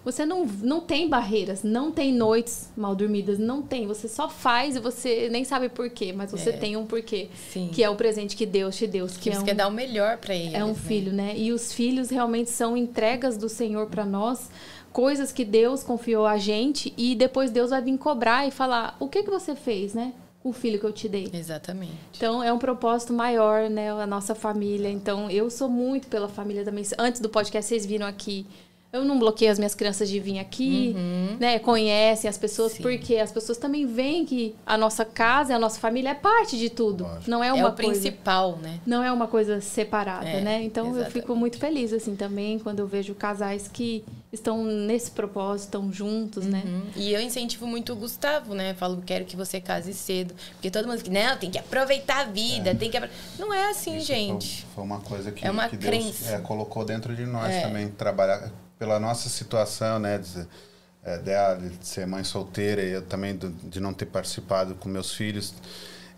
você 0.04 0.26
não, 0.26 0.46
não 0.46 0.82
tem 0.82 1.08
barreiras, 1.08 1.62
não 1.64 1.92
tem 1.92 2.12
noites 2.14 2.70
mal 2.76 2.96
dormidas, 2.96 3.38
não 3.38 3.62
tem. 3.62 3.86
Você 3.88 4.08
só 4.08 4.28
faz 4.28 4.76
e 4.76 4.80
você 4.80 5.30
nem 5.30 5.44
sabe 5.44 5.70
por 5.70 5.90
quê, 5.90 6.12
mas 6.12 6.32
você 6.32 6.50
É. 6.50 6.54
tem 6.54 6.76
um 6.76 6.86
porquê. 6.86 7.28
Sim. 7.52 7.70
Que 7.72 7.84
é 7.84 7.90
o 7.90 7.96
presente 7.96 8.36
que 8.36 8.46
Deus 8.46 8.76
te 8.76 8.88
deu. 8.88 9.06
Que, 9.08 9.20
Que 9.20 9.30
é 9.30 9.34
você 9.34 9.42
um, 9.42 9.46
quer 9.46 9.54
dar 9.56 9.68
o 9.68 9.72
melhor 9.72 10.18
pra 10.18 10.34
eles. 10.36 10.54
é 10.54 10.64
um 10.64 10.70
né? 10.70 10.74
filho, 10.74 11.14
né? 11.14 11.34
E 11.38 11.52
os 11.52 11.72
filhos 11.72 12.10
realmente 12.10 12.50
são 12.50 12.76
entregas 12.76 13.38
do 13.38 13.48
Senhor 13.48 13.88
para 13.88 14.06
nós, 14.06 14.50
coisas 14.92 15.32
que 15.32 15.46
Deus 15.46 15.84
confiou 15.84 16.26
a 16.26 16.38
gente 16.38 16.94
e 16.98 17.16
depois 17.16 17.52
Deus 17.52 17.70
vai 17.70 17.82
vir 17.82 17.98
cobrar 17.98 18.48
e 18.48 18.52
falar: 18.52 18.96
"O 19.00 19.08
que 19.08 19.24
que 19.24 19.30
você 19.30 19.56
fez, 19.56 19.94
né? 19.94 20.14
O 20.44 20.52
filho 20.52 20.80
que 20.80 20.86
eu 20.86 20.92
te 20.92 21.08
dei?" 21.08 21.30
Exatamente. 21.32 21.94
Então 22.18 22.42
é 22.44 22.52
um 22.52 22.58
propósito 22.58 23.14
maior, 23.14 23.70
né, 23.70 23.92
a 23.92 24.08
nossa 24.08 24.34
família. 24.34 24.90
Então 24.90 25.30
eu 25.30 25.50
sou 25.52 25.70
muito 25.70 26.08
pela 26.08 26.28
família 26.28 26.66
também. 26.66 26.84
Antes 26.98 27.22
do 27.22 27.30
podcast 27.30 27.70
vocês 27.70 27.86
viram 27.86 28.08
aqui 28.08 28.46
eu 28.94 29.06
não 29.06 29.18
bloqueio 29.18 29.50
as 29.52 29.58
minhas 29.58 29.74
crianças 29.74 30.10
de 30.10 30.20
vir 30.20 30.38
aqui, 30.40 30.94
né? 31.40 31.60
Conhecem 31.60 32.30
as 32.30 32.38
pessoas, 32.38 32.72
Uhum. 32.72 32.78
Sim. 32.78 32.84
porque 32.84 33.16
as 33.18 33.32
pessoas 33.32 33.58
também 33.58 33.86
veem 33.86 34.26
que 34.26 34.54
a 34.66 34.78
nossa 34.78 35.06
casa 35.06 35.54
e 35.54 35.56
a 35.56 35.60
nossa 35.60 35.80
família 35.80 36.10
é 36.10 36.14
parte 36.14 36.58
de 36.58 36.70
tudo. 36.70 37.04
Lógico. 37.06 37.30
Não 37.32 37.44
é 37.44 37.48
É, 37.48 37.54
uma 37.54 37.70
o 37.70 37.72
coisa 37.76 37.92
principal, 37.92 38.58
né? 38.58 38.80
não 38.86 39.02
é 39.04 39.12
uma 39.12 39.28
coisa 39.28 39.62
separada, 39.62 40.28
É, 40.28 40.42
né? 40.42 40.62
Então 40.64 40.88
eu 40.88 40.92
exatamente. 40.96 41.14
fico 41.22 41.36
muito 41.36 41.58
feliz 41.58 41.94
assim 41.94 42.16
também 42.16 42.60
quando 42.60 42.80
eu 42.80 42.88
vejo 42.88 43.14
casais 43.16 43.68
que 43.68 44.04
estão 44.32 44.64
nesse 44.64 45.12
propósito, 45.12 45.66
estão 45.68 45.92
juntos, 45.92 46.46
né? 46.46 46.62
Uhum. 46.66 46.82
E 46.96 47.14
eu 47.14 47.22
incentivo 47.22 47.66
muito 47.68 47.94
o 47.94 47.96
Gustavo, 47.96 48.54
né? 48.54 48.74
Falo, 48.74 49.02
quero 49.06 49.26
que 49.26 49.36
você 49.36 49.60
case 49.62 49.94
cedo. 49.94 50.34
Porque 50.54 50.70
todo 50.72 50.88
mundo 50.88 50.98
fica, 51.00 51.12
não, 51.12 51.38
tem 51.38 51.50
que 51.52 51.58
aproveitar 51.58 52.22
a 52.22 52.24
vida, 52.26 52.74
tem 52.76 52.90
que... 52.90 52.98
apro-" 52.98 53.10
Não 53.40 53.54
é 53.54 53.70
assim, 53.70 53.98
Isso 53.98 54.08
gente. 54.08 54.62
Foi, 54.64 54.76
foi 54.76 54.84
uma 54.84 55.00
coisa 55.00 55.32
que, 55.32 55.46
É 55.46 55.52
uma 55.52 55.68
que 55.68 55.76
Deus 55.78 55.90
crença. 55.90 56.32
é, 56.36 56.40
colocou 56.40 56.84
dentro 56.86 57.16
de 57.16 57.26
nós 57.26 57.54
É. 57.54 57.62
também, 57.62 57.90
trabalhar 57.90 58.50
pela 58.82 59.00
nossa 59.00 59.30
situação, 59.30 60.00
né? 60.00 60.18
De, 60.18 60.48
é, 61.04 61.18
dela, 61.20 61.56
de 61.56 61.86
ser 61.86 62.08
mãe 62.08 62.24
solteira 62.24 62.82
e 62.82 62.92
eu 62.94 63.02
também 63.04 63.36
do- 63.36 63.50
de 63.70 63.80
não 63.80 63.94
ter 63.94 64.08
participado 64.08 64.74
com 64.74 64.90
meus 64.90 65.14
filhos. 65.14 65.54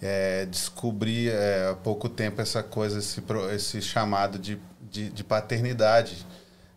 É, 0.02 0.46
descobri 0.46 1.30
é, 1.30 1.70
há 1.72 1.76
pouco 1.76 2.08
tempo 2.08 2.40
essa 2.42 2.64
coisa, 2.64 3.00
esse, 3.00 3.22
esse 3.54 3.82
chamado 3.82 4.40
de, 4.40 4.58
de, 4.90 5.10
de 5.10 5.24
paternidade, 5.26 6.26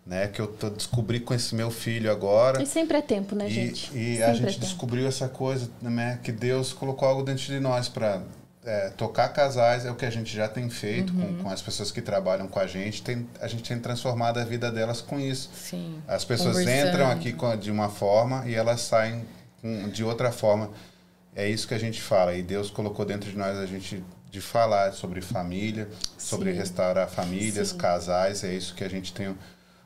né? 0.04 0.26
Que 0.26 0.40
eu 0.40 0.48
tô, 0.48 0.70
descobri 0.70 1.20
com 1.20 1.32
esse 1.34 1.54
meu 1.54 1.70
filho 1.70 2.10
agora. 2.10 2.60
E 2.60 2.66
sempre 2.66 2.96
é 2.98 3.02
tempo, 3.02 3.36
né, 3.36 3.46
E, 3.48 3.50
gente? 3.52 3.96
e 3.96 4.20
a 4.22 4.28
é 4.30 4.34
gente 4.34 4.54
tempo. 4.54 4.60
descobriu 4.60 5.06
essa 5.06 5.28
coisa, 5.28 5.70
né? 5.80 6.18
Que 6.24 6.32
Deus 6.32 6.72
colocou 6.72 7.06
algo 7.08 7.22
dentro 7.22 7.44
de 7.44 7.60
nós 7.60 7.88
para 7.88 8.22
tocar 8.97 9.28
casais, 9.28 9.84
é 9.86 9.90
o 9.90 9.94
que 9.94 10.05
a 10.05 10.10
gente 10.10 10.34
já 10.34 10.48
tem 10.48 10.68
feito 10.68 11.12
Uhum. 11.12 11.36
com, 11.38 11.44
com 11.44 11.51
as 11.51 11.62
pessoas 11.62 11.90
que 11.93 12.01
trabalham 12.02 12.48
com 12.48 12.59
a 12.59 12.66
gente. 12.66 13.02
Tem, 13.02 13.28
a 13.40 13.47
gente 13.47 13.62
tem 13.68 13.78
transformado 13.78 14.38
a 14.38 14.44
vida 14.44 14.70
delas 14.72 15.01
com 15.01 15.18
isso. 15.20 15.51
Sim. 15.55 16.02
As 16.09 16.24
pessoas 16.24 16.59
entram 16.60 17.10
aqui 17.10 17.32
com- 17.32 17.56
de 17.56 17.70
uma 17.70 17.88
forma 17.88 18.43
e 18.47 18.55
elas 18.55 18.80
saem 18.80 19.24
com- 19.62 19.88
de 19.88 20.02
outra 20.02 20.32
forma. 20.32 20.70
É 21.34 21.48
isso 21.48 21.68
que 21.68 21.74
a 21.74 21.78
gente 21.78 22.01
fala. 22.02 22.34
E 22.34 22.43
Deus 22.43 22.70
colocou 22.70 23.05
dentro 23.05 23.30
de 23.30 23.36
nós 23.36 23.56
a 23.56 23.66
gente 23.66 24.02
de 24.30 24.40
falar 24.40 24.93
sobre 24.93 25.20
família, 25.20 25.88
sobre 26.18 26.52
Sim. 26.52 26.59
restaurar 26.59 27.09
famílias, 27.09 27.68
Sim. 27.68 27.76
casais. 27.78 28.43
É 28.43 28.52
isso 28.52 28.74
que 28.74 28.82
a 28.84 28.88
gente 28.90 29.12
tem 29.12 29.28
um, 29.28 29.36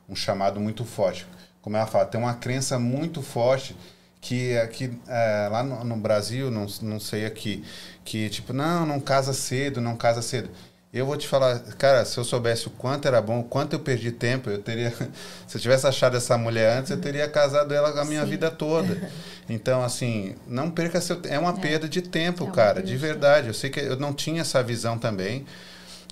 um 0.09 0.15
chamado 0.15 0.59
muito 0.59 0.83
forte. 0.85 1.25
Como 1.61 1.77
ela 1.77 1.85
fala, 1.85 2.05
tem 2.05 2.19
uma 2.19 2.33
crença 2.33 2.79
muito 2.79 3.21
forte 3.21 3.75
que 4.21 4.55
aqui 4.57 4.91
é, 5.07 5.49
lá 5.51 5.63
no, 5.63 5.83
no 5.83 5.97
Brasil, 5.97 6.51
não, 6.51 6.67
não 6.83 6.99
sei 6.99 7.25
aqui, 7.25 7.65
que 8.05 8.29
tipo, 8.29 8.53
não, 8.53 8.85
não 8.85 8.99
casa 8.99 9.33
cedo, 9.33 9.81
não 9.81 9.97
casa 9.97 10.21
cedo. 10.21 10.49
Eu 10.93 11.05
vou 11.05 11.15
te 11.15 11.25
falar, 11.25 11.57
cara, 11.77 12.03
se 12.03 12.17
eu 12.17 12.23
soubesse 12.23 12.67
o 12.67 12.69
quanto 12.69 13.07
era 13.07 13.21
bom, 13.21 13.39
o 13.39 13.43
quanto 13.45 13.73
eu 13.73 13.79
perdi 13.79 14.11
tempo, 14.11 14.49
eu 14.49 14.59
teria. 14.61 14.93
Se 15.47 15.55
eu 15.57 15.61
tivesse 15.61 15.87
achado 15.87 16.17
essa 16.17 16.37
mulher 16.37 16.77
antes, 16.77 16.91
eu 16.91 16.97
teria 16.99 17.29
casado 17.29 17.73
ela 17.73 17.89
a 18.01 18.05
minha 18.05 18.23
Sim. 18.23 18.29
vida 18.29 18.51
toda. 18.51 19.09
Então, 19.49 19.81
assim, 19.83 20.35
não 20.47 20.69
perca 20.69 20.99
seu 20.99 21.15
tempo. 21.15 21.33
É 21.33 21.39
uma 21.39 21.53
perda 21.53 21.87
de 21.87 22.01
tempo, 22.01 22.45
É 22.45 22.51
cara, 22.51 22.83
de 22.83 22.95
verdade. 22.97 23.47
Eu 23.47 23.53
sei 23.53 23.69
que 23.69 23.79
eu 23.79 23.97
não 23.97 24.13
tinha 24.13 24.41
essa 24.41 24.61
visão 24.61 24.97
também. 24.97 25.45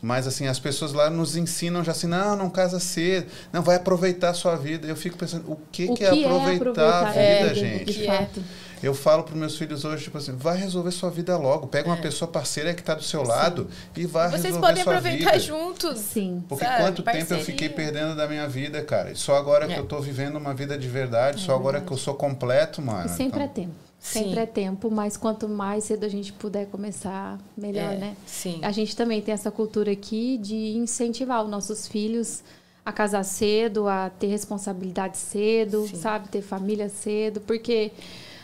Mas, 0.02 0.26
assim, 0.28 0.48
as 0.48 0.60
pessoas 0.60 0.94
lá 0.94 1.10
nos 1.10 1.36
ensinam 1.36 1.84
já 1.84 1.92
assim, 1.92 2.08
não, 2.08 2.36
não 2.36 2.50
casa 2.50 2.80
cedo, 2.80 3.28
não, 3.52 3.62
vai 3.62 3.76
aproveitar 3.76 4.30
a 4.30 4.34
sua 4.34 4.56
vida. 4.56 4.88
Eu 4.88 4.96
fico 4.96 5.18
pensando, 5.18 5.44
o 5.52 5.58
que, 5.72 5.86
O 5.86 5.94
que, 5.94 6.04
é 6.06 6.08
aproveitar, 6.10 7.08
a 7.08 7.10
vida, 7.12 7.20
É, 7.20 7.54
gente? 7.54 7.86
De 7.86 7.94
que 7.94 8.08
é. 8.08 8.18
fato. 8.18 8.44
Eu 8.82 8.94
falo 8.94 9.24
para 9.24 9.36
meus 9.36 9.58
filhos 9.58 9.84
hoje, 9.84 10.06
tipo 10.06 10.18
assim, 10.18 10.32
vai 10.32 10.56
resolver 10.56 10.92
sua 10.92 11.10
vida 11.10 11.36
logo. 11.36 11.68
Pega 11.68 11.90
uma 11.90 11.98
pessoa 11.98 12.32
parceira 12.32 12.74
que 12.74 12.80
está 12.80 12.94
do 12.96 13.04
seu 13.04 13.24
lado 13.24 13.70
e 13.94 14.06
vai 14.06 14.30
Vocês 14.30 14.44
resolver 14.46 14.68
podem 14.68 14.84
sua 14.86 14.94
aproveitar 14.96 15.32
vida. 15.34 15.44
juntos. 15.44 16.00
Sim. 16.00 16.42
Porque 16.48 16.64
sabe? 16.64 16.78
quanto 16.84 17.04
tempo 17.04 17.10
eu 17.18 17.20
Parceria. 17.20 17.44
fiquei 17.44 17.68
perdendo 17.68 18.16
da 18.16 18.26
minha 18.26 18.48
vida, 18.48 18.82
cara. 18.82 19.12
E 19.12 19.18
Só 19.18 19.36
agora 19.36 19.68
que 19.68 19.74
É. 19.74 19.80
eu 19.80 19.86
tô 19.86 20.00
vivendo 20.00 20.38
uma 20.38 20.54
vida 20.54 20.78
de 20.78 20.88
verdade, 20.88 21.42
só 21.42 21.54
agora 21.56 21.82
que 21.82 21.92
eu 21.92 21.98
sou 21.98 22.14
completo, 22.14 22.82
mano. 22.82 23.06
E 23.08 23.10
sempre 23.10 23.42
é 23.42 23.44
Então, 23.44 23.54
tempo. 23.66 23.89
Sempre 24.00 24.36
Sim. 24.36 24.40
é 24.40 24.46
tempo, 24.46 24.90
mas 24.90 25.18
quanto 25.18 25.48
mais 25.50 25.84
cedo 25.84 26.06
a 26.06 26.10
gente 26.10 26.32
puder 26.32 26.68
começar, 26.68 27.38
melhor, 27.58 27.94
É, 27.94 27.98
né? 27.98 28.16
Sim. 28.26 28.60
A 28.64 28.72
gente 28.72 28.96
também 28.96 29.22
tem 29.22 29.34
essa 29.34 29.52
cultura 29.52 29.92
aqui 29.92 30.38
de 30.38 30.56
incentivar 30.78 31.44
os 31.44 31.50
nossos 31.50 31.86
filhos 31.86 32.42
a 32.86 32.94
casar 32.94 33.24
cedo, 33.26 33.88
a 33.90 34.10
ter 34.10 34.28
responsabilidade 34.28 35.18
cedo, 35.18 35.86
Sim. 35.86 35.98
sabe? 35.98 36.30
Ter 36.30 36.42
família 36.42 36.88
cedo, 36.88 37.42
porque 37.42 37.92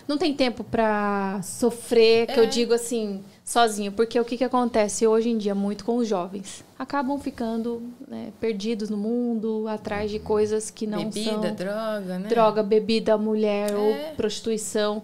não 0.07 0.18
tem 0.18 0.36
tempo 0.36 0.61
pra 0.64 1.40
sofrer, 1.41 2.27
que 2.27 2.38
eu 2.40 2.44
É. 2.44 2.48
digo 2.48 2.73
assim, 2.73 3.23
sozinho. 3.44 3.94
Porque 3.94 4.19
o 4.19 4.26
que, 4.26 4.38
que 4.38 4.44
acontece 4.44 5.07
hoje 5.07 5.30
em 5.30 5.38
dia 5.38 5.56
muito 5.56 5.86
com 5.86 5.95
os 5.98 6.07
jovens? 6.07 6.64
Acabam 6.77 7.18
ficando 7.18 7.82
né, 8.07 8.34
perdidos 8.41 8.90
no 8.90 8.98
mundo, 8.98 9.65
atrás 9.69 10.11
de 10.11 10.19
coisas 10.19 10.69
que 10.69 10.86
não 10.86 11.06
Bebida, 11.06 11.32
são... 11.48 11.56
droga, 11.56 12.19
né? 12.19 12.27
Droga, 12.27 12.61
bebida, 12.61 13.18
mulher 13.18 13.72
É. 13.72 13.76
ou 13.76 13.95
prostituição. 14.18 15.02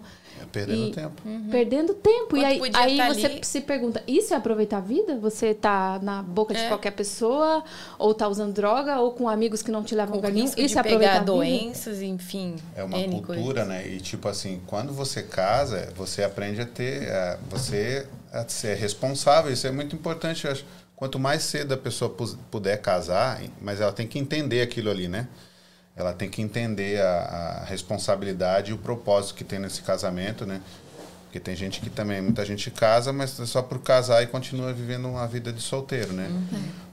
Perdendo 0.52 0.88
E- 0.88 0.92
tempo. 0.92 1.22
Perdendo 1.50 1.94
tempo. 1.94 2.36
e 2.36 2.40
Quando 2.58 2.76
aí, 2.76 2.92
aí 2.92 2.96
tá 2.98 3.08
você 3.14 3.26
ali. 3.26 3.40
se 3.42 3.60
pergunta: 3.62 4.02
isso 4.06 4.34
é 4.34 4.36
aproveitar 4.36 4.76
a 4.76 4.80
vida? 4.80 5.16
Você 5.18 5.54
tá 5.54 5.98
na 6.02 6.22
boca 6.22 6.52
de 6.54 6.60
É. 6.60 6.68
qualquer 6.68 6.90
pessoa, 6.92 7.64
ou 7.98 8.12
tá 8.14 8.28
usando 8.28 8.52
droga, 8.52 9.00
ou 9.00 9.12
com 9.12 9.28
amigos 9.28 9.62
que 9.62 9.70
não 9.70 9.82
te 9.82 9.94
levam 9.94 10.10
a 10.10 10.12
Com 10.12 10.16
lugar 10.18 10.30
nenhum? 10.32 10.44
risco 10.44 10.60
Isso 10.60 10.68
de 10.74 10.76
é 10.76 10.80
aproveitar 10.80 11.10
pegar 11.12 11.16
a 11.16 11.20
vida? 11.20 11.32
doenças, 11.32 12.02
enfim. 12.02 12.56
É 12.76 12.84
uma 12.84 12.98
N 12.98 13.20
cultura, 13.22 13.64
coisas. 13.64 13.68
né? 13.68 13.88
E 13.88 14.00
tipo 14.00 14.28
assim, 14.28 14.60
quando 14.66 14.92
você 14.92 15.22
casa, 15.22 15.92
você 15.96 16.22
aprende 16.22 16.60
a 16.60 16.66
ter, 16.66 17.10
a- 17.10 17.38
você 17.48 18.06
a 18.32 18.46
ser 18.48 18.76
responsável. 18.76 19.52
Isso 19.52 19.66
é 19.66 19.70
muito 19.70 19.96
importante, 19.96 20.44
eu 20.46 20.52
acho. 20.52 20.64
Quanto 20.94 21.18
mais 21.18 21.42
cedo 21.42 21.74
a 21.74 21.76
pessoa 21.76 22.14
puder 22.50 22.76
casar, 22.80 23.40
mas 23.60 23.80
ela 23.80 23.90
tem 23.92 24.06
que 24.06 24.18
entender 24.18 24.62
aquilo 24.62 24.88
ali, 24.90 25.08
né? 25.08 25.26
Ela 25.96 26.12
tem 26.12 26.28
que 26.28 26.40
entender 26.40 27.00
a, 27.00 27.60
a 27.60 27.64
responsabilidade 27.64 28.70
e 28.70 28.74
o 28.74 28.78
propósito 28.78 29.34
que 29.34 29.44
tem 29.44 29.58
nesse 29.58 29.82
casamento, 29.82 30.46
né? 30.46 30.60
Porque 31.32 31.40
tem 31.40 31.56
gente 31.56 31.80
que 31.80 31.88
também, 31.88 32.20
muita 32.20 32.44
gente 32.44 32.70
casa, 32.70 33.10
mas 33.10 33.40
é 33.40 33.46
só 33.46 33.62
por 33.62 33.78
casar 33.78 34.22
e 34.22 34.26
continua 34.26 34.70
vivendo 34.70 35.08
uma 35.08 35.26
vida 35.26 35.50
de 35.50 35.62
solteiro, 35.62 36.12
né? 36.12 36.28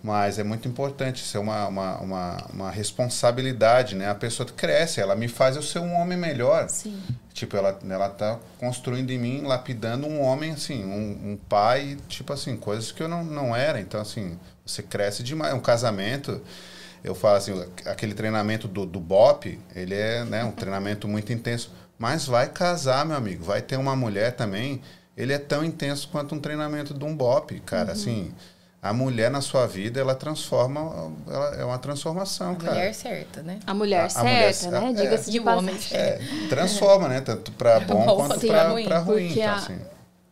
Mas 0.01 0.39
é 0.39 0.45
muito 0.45 0.65
importante, 0.65 1.21
isso 1.21 1.35
é 1.35 1.39
uma, 1.41 1.67
uma, 1.67 1.97
uma, 1.97 2.37
uma 2.53 2.71
responsabilidade, 2.71 3.95
né? 3.95 4.09
A 4.09 4.15
pessoa 4.15 4.47
cresce, 4.47 5.01
ela 5.01 5.13
me 5.13 5.27
faz 5.27 5.57
eu 5.57 5.61
ser 5.61 5.79
um 5.79 5.93
homem 5.93 6.17
melhor. 6.17 6.69
Sim. 6.69 6.97
Tipo, 7.33 7.57
ela, 7.57 7.77
ela 7.89 8.07
tá 8.07 8.39
construindo 8.57 9.11
em 9.11 9.17
mim, 9.17 9.41
lapidando 9.41 10.07
um 10.07 10.21
homem, 10.21 10.51
assim, 10.51 10.85
um, 10.85 11.31
um 11.31 11.37
pai, 11.49 11.97
tipo 12.07 12.31
assim, 12.31 12.55
coisas 12.55 12.93
que 12.93 13.03
eu 13.03 13.09
não, 13.09 13.25
não 13.25 13.53
era. 13.53 13.81
Então, 13.81 13.99
assim, 13.99 14.39
você 14.65 14.81
cresce 14.81 15.21
demais. 15.21 15.53
Um 15.53 15.59
casamento, 15.59 16.41
eu 17.03 17.15
falo 17.15 17.35
assim, 17.37 17.65
aquele 17.85 18.13
treinamento 18.13 18.67
do, 18.67 18.85
do 18.85 18.99
BOP, 18.99 19.59
ele 19.75 19.95
é 19.95 20.23
né, 20.25 20.43
um 20.43 20.51
treinamento 20.51 21.07
muito 21.07 21.31
intenso. 21.33 21.71
Mas 21.97 22.25
vai 22.25 22.47
casar, 22.49 23.05
meu 23.05 23.17
amigo, 23.17 23.43
vai 23.43 23.61
ter 23.61 23.77
uma 23.77 23.95
mulher 23.95 24.33
também, 24.33 24.81
ele 25.17 25.33
é 25.33 25.37
tão 25.37 25.63
intenso 25.63 26.07
quanto 26.09 26.33
um 26.35 26.39
treinamento 26.39 26.93
de 26.93 27.03
um 27.03 27.15
BOP, 27.15 27.59
cara. 27.65 27.91
Assim, 27.91 28.33
a 28.81 28.93
mulher 28.93 29.29
na 29.29 29.41
sua 29.41 29.67
vida, 29.67 29.99
ela 29.99 30.15
transforma, 30.15 31.11
ela 31.27 31.55
é 31.55 31.65
uma 31.65 31.77
transformação, 31.77 32.53
A 32.53 32.55
cara. 32.55 32.71
mulher 32.73 32.93
certa, 32.93 33.43
né? 33.43 33.59
A 33.67 33.73
mulher 33.73 34.07
A- 34.15 34.19
a 34.19 34.23
mulher 34.23 34.53
certa, 34.53 34.77
certa, 34.77 34.79
né? 34.79 34.89
é. 34.91 34.93
Diga-se 35.03 35.29
de 35.31 35.39
o 35.41 35.49
homem. 35.49 35.77
É, 35.91 36.19
transforma, 36.47 37.09
né? 37.09 37.19
Tanto 37.19 37.51
para 37.51 37.79
bom 37.83 38.05
Bom 38.05 38.15
quanto 38.15 38.47
para 38.47 38.69
pra 38.83 38.99
ruim. 38.99 39.25
ruim. 39.25 39.31
então, 39.31 39.43
a- 39.49 39.55
assim. 39.55 39.77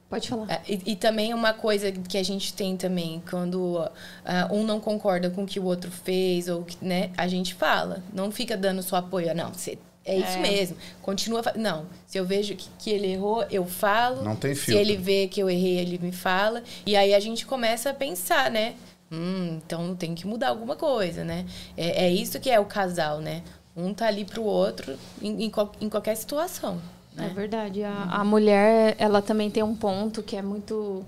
Pode 0.09 0.29
falar. 0.29 0.47
Ah, 0.49 0.61
E, 0.67 0.81
e 0.91 0.95
também 0.95 1.33
uma 1.33 1.53
coisa 1.53 1.91
que 1.91 2.17
a 2.17 2.23
gente 2.23 2.53
tem 2.53 2.77
também, 2.77 3.21
quando 3.29 3.85
ah, 4.25 4.47
um 4.51 4.63
não 4.63 4.79
concorda 4.79 5.29
com 5.29 5.43
o 5.43 5.45
que 5.45 5.59
o 5.59 5.65
outro 5.65 5.91
fez, 5.91 6.47
ou 6.47 6.63
que, 6.63 6.77
né, 6.83 7.11
a 7.17 7.27
gente 7.27 7.53
fala. 7.53 8.01
Não 8.13 8.31
fica 8.31 8.55
dando 8.55 8.81
só 8.81 8.95
apoio. 8.97 9.33
Não, 9.35 9.51
você, 9.53 9.77
é 10.05 10.15
isso 10.15 10.37
É. 10.37 10.41
mesmo. 10.41 10.77
Continua. 11.01 11.41
Não, 11.57 11.85
se 12.05 12.17
eu 12.17 12.25
vejo 12.25 12.55
que, 12.55 12.69
que 12.79 12.89
ele 12.89 13.07
errou, 13.11 13.43
eu 13.51 13.65
falo. 13.65 14.23
Não 14.23 14.35
tem 14.37 14.55
Se 14.55 14.61
filtro. 14.61 14.81
ele 14.81 14.95
vê 14.95 15.27
que 15.27 15.41
eu 15.41 15.49
errei, 15.49 15.77
ele 15.79 15.97
me 16.01 16.13
fala. 16.13 16.63
E 16.85 16.95
aí 16.95 17.13
a 17.13 17.19
gente 17.19 17.45
começa 17.45 17.89
a 17.89 17.93
pensar, 17.93 18.49
né? 18.49 18.75
Hum, 19.11 19.59
então 19.65 19.93
tem 19.95 20.15
que 20.15 20.25
mudar 20.25 20.49
alguma 20.49 20.75
coisa, 20.77 21.23
né? 21.25 21.45
É, 21.75 22.05
é 22.05 22.09
isso 22.09 22.39
que 22.39 22.49
é 22.49 22.59
o 22.59 22.65
casal, 22.65 23.19
né? 23.19 23.41
Um 23.75 23.93
tá 23.93 24.07
ali 24.07 24.23
pro 24.25 24.43
outro 24.43 24.97
em, 25.21 25.43
em, 25.45 25.51
em 25.81 25.89
qualquer 25.89 26.15
situação. 26.15 26.81
É 27.19 27.27
verdade. 27.29 27.83
A, 27.83 28.03
a 28.11 28.23
mulher, 28.23 28.95
ela 28.97 29.21
também 29.21 29.49
tem 29.49 29.63
um 29.63 29.75
ponto 29.75 30.21
que 30.23 30.35
é 30.35 30.41
muito 30.41 31.03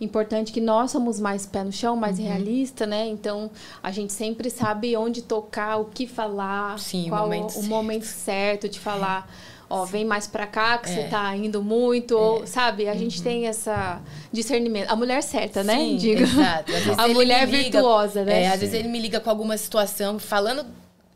importante 0.00 0.52
que 0.52 0.60
nós 0.60 0.90
somos 0.90 1.18
mais 1.20 1.44
pé 1.46 1.64
no 1.64 1.72
chão, 1.72 1.96
mais 1.96 2.18
realista, 2.18 2.86
né? 2.86 3.06
Então 3.08 3.50
a 3.82 3.90
gente 3.90 4.12
sempre 4.12 4.48
sabe 4.50 4.96
onde 4.96 5.22
tocar, 5.22 5.76
o 5.78 5.86
que 5.86 6.06
falar, 6.06 6.78
Sim, 6.78 7.06
o 7.06 7.08
qual 7.10 7.22
o 7.22 7.26
momento 7.26 7.50
certo. 7.52 7.66
momento 7.68 8.04
certo 8.04 8.68
de 8.68 8.78
falar. 8.78 9.28
Ó, 9.70 9.84
vem 9.84 10.02
mais 10.02 10.26
pra 10.26 10.46
cá 10.46 10.78
que 10.78 10.88
É. 10.88 10.94
você 10.94 11.04
tá 11.08 11.36
indo 11.36 11.62
muito, 11.62 12.16
ou, 12.16 12.46
sabe? 12.46 12.88
A 12.88 12.94
gente 12.94 13.22
tem 13.22 13.46
essa 13.46 14.00
discernimento. 14.32 14.90
A 14.90 14.96
mulher 14.96 15.22
certa, 15.22 15.62
né? 15.62 15.76
Sim, 15.76 15.96
Digo. 15.98 16.22
exato. 16.22 16.72
Às 16.72 16.82
vezes 16.84 16.98
A 16.98 17.08
mulher 17.08 17.46
liga- 17.46 17.62
virtuosa, 17.78 18.24
né? 18.24 18.44
É, 18.44 18.48
às 18.48 18.60
vezes 18.60 18.74
ele 18.74 18.88
me 18.88 18.98
liga 18.98 19.20
com 19.20 19.28
alguma 19.28 19.58
situação, 19.58 20.18
falando 20.18 20.64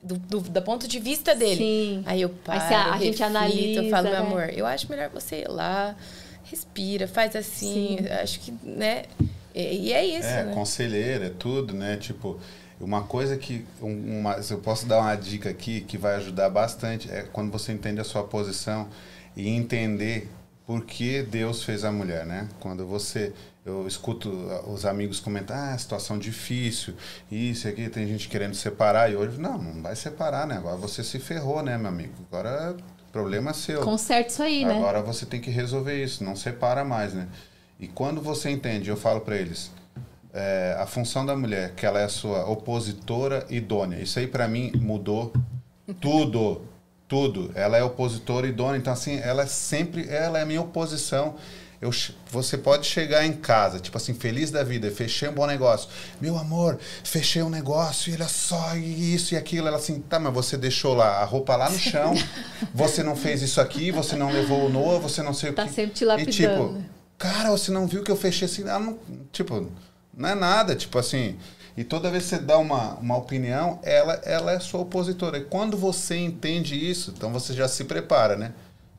do, 0.02 0.16
do, 0.18 0.40
do 0.40 0.62
ponto 0.62 0.88
de 0.88 0.98
vista 0.98 1.34
dele. 1.34 1.56
Sim. 1.56 2.02
Aí 2.06 2.20
eu 2.22 2.28
Aí 2.28 2.34
paro, 2.44 2.60
você- 2.60 2.74
a 2.74 2.92
gente 2.92 3.02
reflito, 3.04 3.22
analisa, 3.24 3.82
eu 3.82 3.90
falo, 3.90 4.04
meu 4.04 4.12
né? 4.12 4.18
amor, 4.18 4.50
eu 4.52 4.66
acho 4.66 4.90
melhor 4.90 5.08
você 5.10 5.42
ir 5.42 5.48
lá, 5.48 5.94
respira, 6.44 7.06
faz 7.06 7.36
assim. 7.36 7.98
Sim. 8.00 8.08
Acho 8.08 8.40
que, 8.40 8.52
né? 8.64 9.04
E, 9.54 9.88
e 9.88 9.92
é 9.92 10.04
isso, 10.04 10.26
É, 10.28 10.44
né? 10.44 10.54
conselheiro, 10.54 11.24
é 11.24 11.30
tudo, 11.30 11.72
né? 11.74 11.96
Tipo, 11.96 12.38
uma 12.80 13.02
coisa 13.04 13.36
que. 13.36 13.64
um- 13.80 14.18
Uma, 14.20 14.42
se 14.42 14.52
eu 14.52 14.58
posso 14.58 14.86
dar 14.86 14.98
uma 15.00 15.14
dica 15.14 15.48
aqui 15.50 15.82
que 15.82 15.96
vai 15.96 16.16
ajudar 16.16 16.48
bastante 16.50 17.10
é 17.10 17.22
quando 17.32 17.50
você 17.52 17.72
entende 17.72 18.00
a 18.00 18.04
sua 18.04 18.24
posição 18.24 18.88
e 19.36 19.48
entender 19.48 20.28
por 20.66 20.84
que 20.84 21.22
Deus 21.22 21.62
fez 21.62 21.84
a 21.84 21.92
mulher, 21.92 22.24
né? 22.26 22.48
Quando 22.60 22.86
você. 22.86 23.32
Eu 23.64 23.86
escuto 23.86 24.28
os 24.66 24.84
amigos 24.84 25.20
comentar, 25.20 25.72
ah, 25.72 25.78
situação 25.78 26.18
difícil, 26.18 26.94
isso 27.30 27.68
aqui, 27.68 27.88
tem 27.88 28.08
gente 28.08 28.28
querendo 28.28 28.54
separar, 28.54 29.10
e 29.10 29.14
hoje, 29.14 29.40
não, 29.40 29.56
não 29.56 29.80
vai 29.80 29.94
separar, 29.94 30.48
né? 30.48 30.56
Agora 30.56 30.76
você 30.76 31.04
se 31.04 31.20
ferrou, 31.20 31.62
né, 31.62 31.78
meu 31.78 31.88
amigo? 31.88 32.12
Agora, 32.28 32.76
problema 33.12 33.54
seu. 33.54 33.82
Conserta 33.82 34.30
isso 34.30 34.42
aí, 34.42 34.64
né? 34.64 34.76
Agora 34.76 35.00
você 35.00 35.24
tem 35.24 35.40
que 35.40 35.48
resolver 35.48 36.02
isso, 36.02 36.24
não 36.24 36.34
separa 36.34 36.84
mais, 36.84 37.14
né? 37.14 37.28
E 37.78 37.86
quando 37.86 38.20
você 38.20 38.50
entende, 38.50 38.90
eu 38.90 38.96
falo 38.96 39.20
para 39.20 39.36
eles, 39.36 39.70
é, 40.32 40.76
a 40.78 40.86
função 40.86 41.24
da 41.24 41.36
mulher, 41.36 41.72
que 41.76 41.86
ela 41.86 42.00
é 42.00 42.04
a 42.04 42.08
sua 42.08 42.48
opositora 42.48 43.46
idônea. 43.48 43.98
Isso 43.98 44.18
aí 44.18 44.26
para 44.26 44.48
mim 44.48 44.72
mudou 44.74 45.32
tudo, 46.00 46.62
tudo. 47.06 47.52
Ela 47.54 47.76
é 47.76 47.84
opositora 47.84 48.46
idônea, 48.46 48.78
então 48.78 48.92
assim, 48.92 49.18
ela 49.18 49.42
é 49.42 49.46
sempre, 49.46 50.08
ela 50.08 50.38
é 50.38 50.42
a 50.42 50.46
minha 50.46 50.62
oposição. 50.62 51.36
Eu, 51.82 51.90
você 52.30 52.56
pode 52.56 52.86
chegar 52.86 53.26
em 53.26 53.32
casa, 53.32 53.80
tipo 53.80 53.96
assim, 53.96 54.14
feliz 54.14 54.52
da 54.52 54.62
vida, 54.62 54.88
fechei 54.92 55.28
um 55.28 55.32
bom 55.32 55.46
negócio. 55.48 55.88
Meu 56.20 56.38
amor, 56.38 56.78
fechei 57.02 57.42
um 57.42 57.50
negócio, 57.50 58.10
e 58.12 58.14
olha 58.14 58.28
só, 58.28 58.76
e 58.76 59.12
isso 59.12 59.34
e 59.34 59.36
aquilo. 59.36 59.66
Ela 59.66 59.78
assim, 59.78 60.00
tá, 60.00 60.20
mas 60.20 60.32
você 60.32 60.56
deixou 60.56 60.94
lá 60.94 61.16
a 61.20 61.24
roupa 61.24 61.56
lá 61.56 61.68
no 61.68 61.76
chão, 61.78 62.14
você 62.72 63.02
não 63.02 63.16
fez 63.16 63.42
isso 63.42 63.60
aqui, 63.60 63.90
você 63.90 64.14
não 64.14 64.30
levou 64.30 64.66
o 64.66 64.68
Noah, 64.68 65.00
você 65.00 65.22
não 65.24 65.34
sei 65.34 65.50
o 65.50 65.54
Tá 65.54 65.66
que. 65.66 65.72
sempre 65.72 65.94
te 65.94 66.04
E 66.04 66.06
lapidando. 66.06 66.32
tipo, 66.32 66.84
cara, 67.18 67.50
você 67.50 67.72
não 67.72 67.88
viu 67.88 68.04
que 68.04 68.12
eu 68.12 68.16
fechei 68.16 68.46
assim? 68.46 68.62
Ah, 68.68 68.78
não, 68.78 68.96
tipo, 69.32 69.68
não 70.16 70.28
é 70.28 70.34
nada, 70.36 70.76
tipo 70.76 70.96
assim. 71.00 71.36
E 71.76 71.82
toda 71.82 72.10
vez 72.12 72.24
que 72.24 72.28
você 72.30 72.38
dá 72.38 72.58
uma, 72.58 72.94
uma 72.94 73.16
opinião, 73.16 73.80
ela, 73.82 74.20
ela 74.24 74.52
é 74.52 74.60
sua 74.60 74.80
opositora. 74.82 75.38
E 75.38 75.44
quando 75.46 75.76
você 75.76 76.16
entende 76.16 76.76
isso, 76.76 77.12
então 77.16 77.32
você 77.32 77.54
já 77.54 77.66
se 77.66 77.82
prepara, 77.84 78.36
né? 78.36 78.52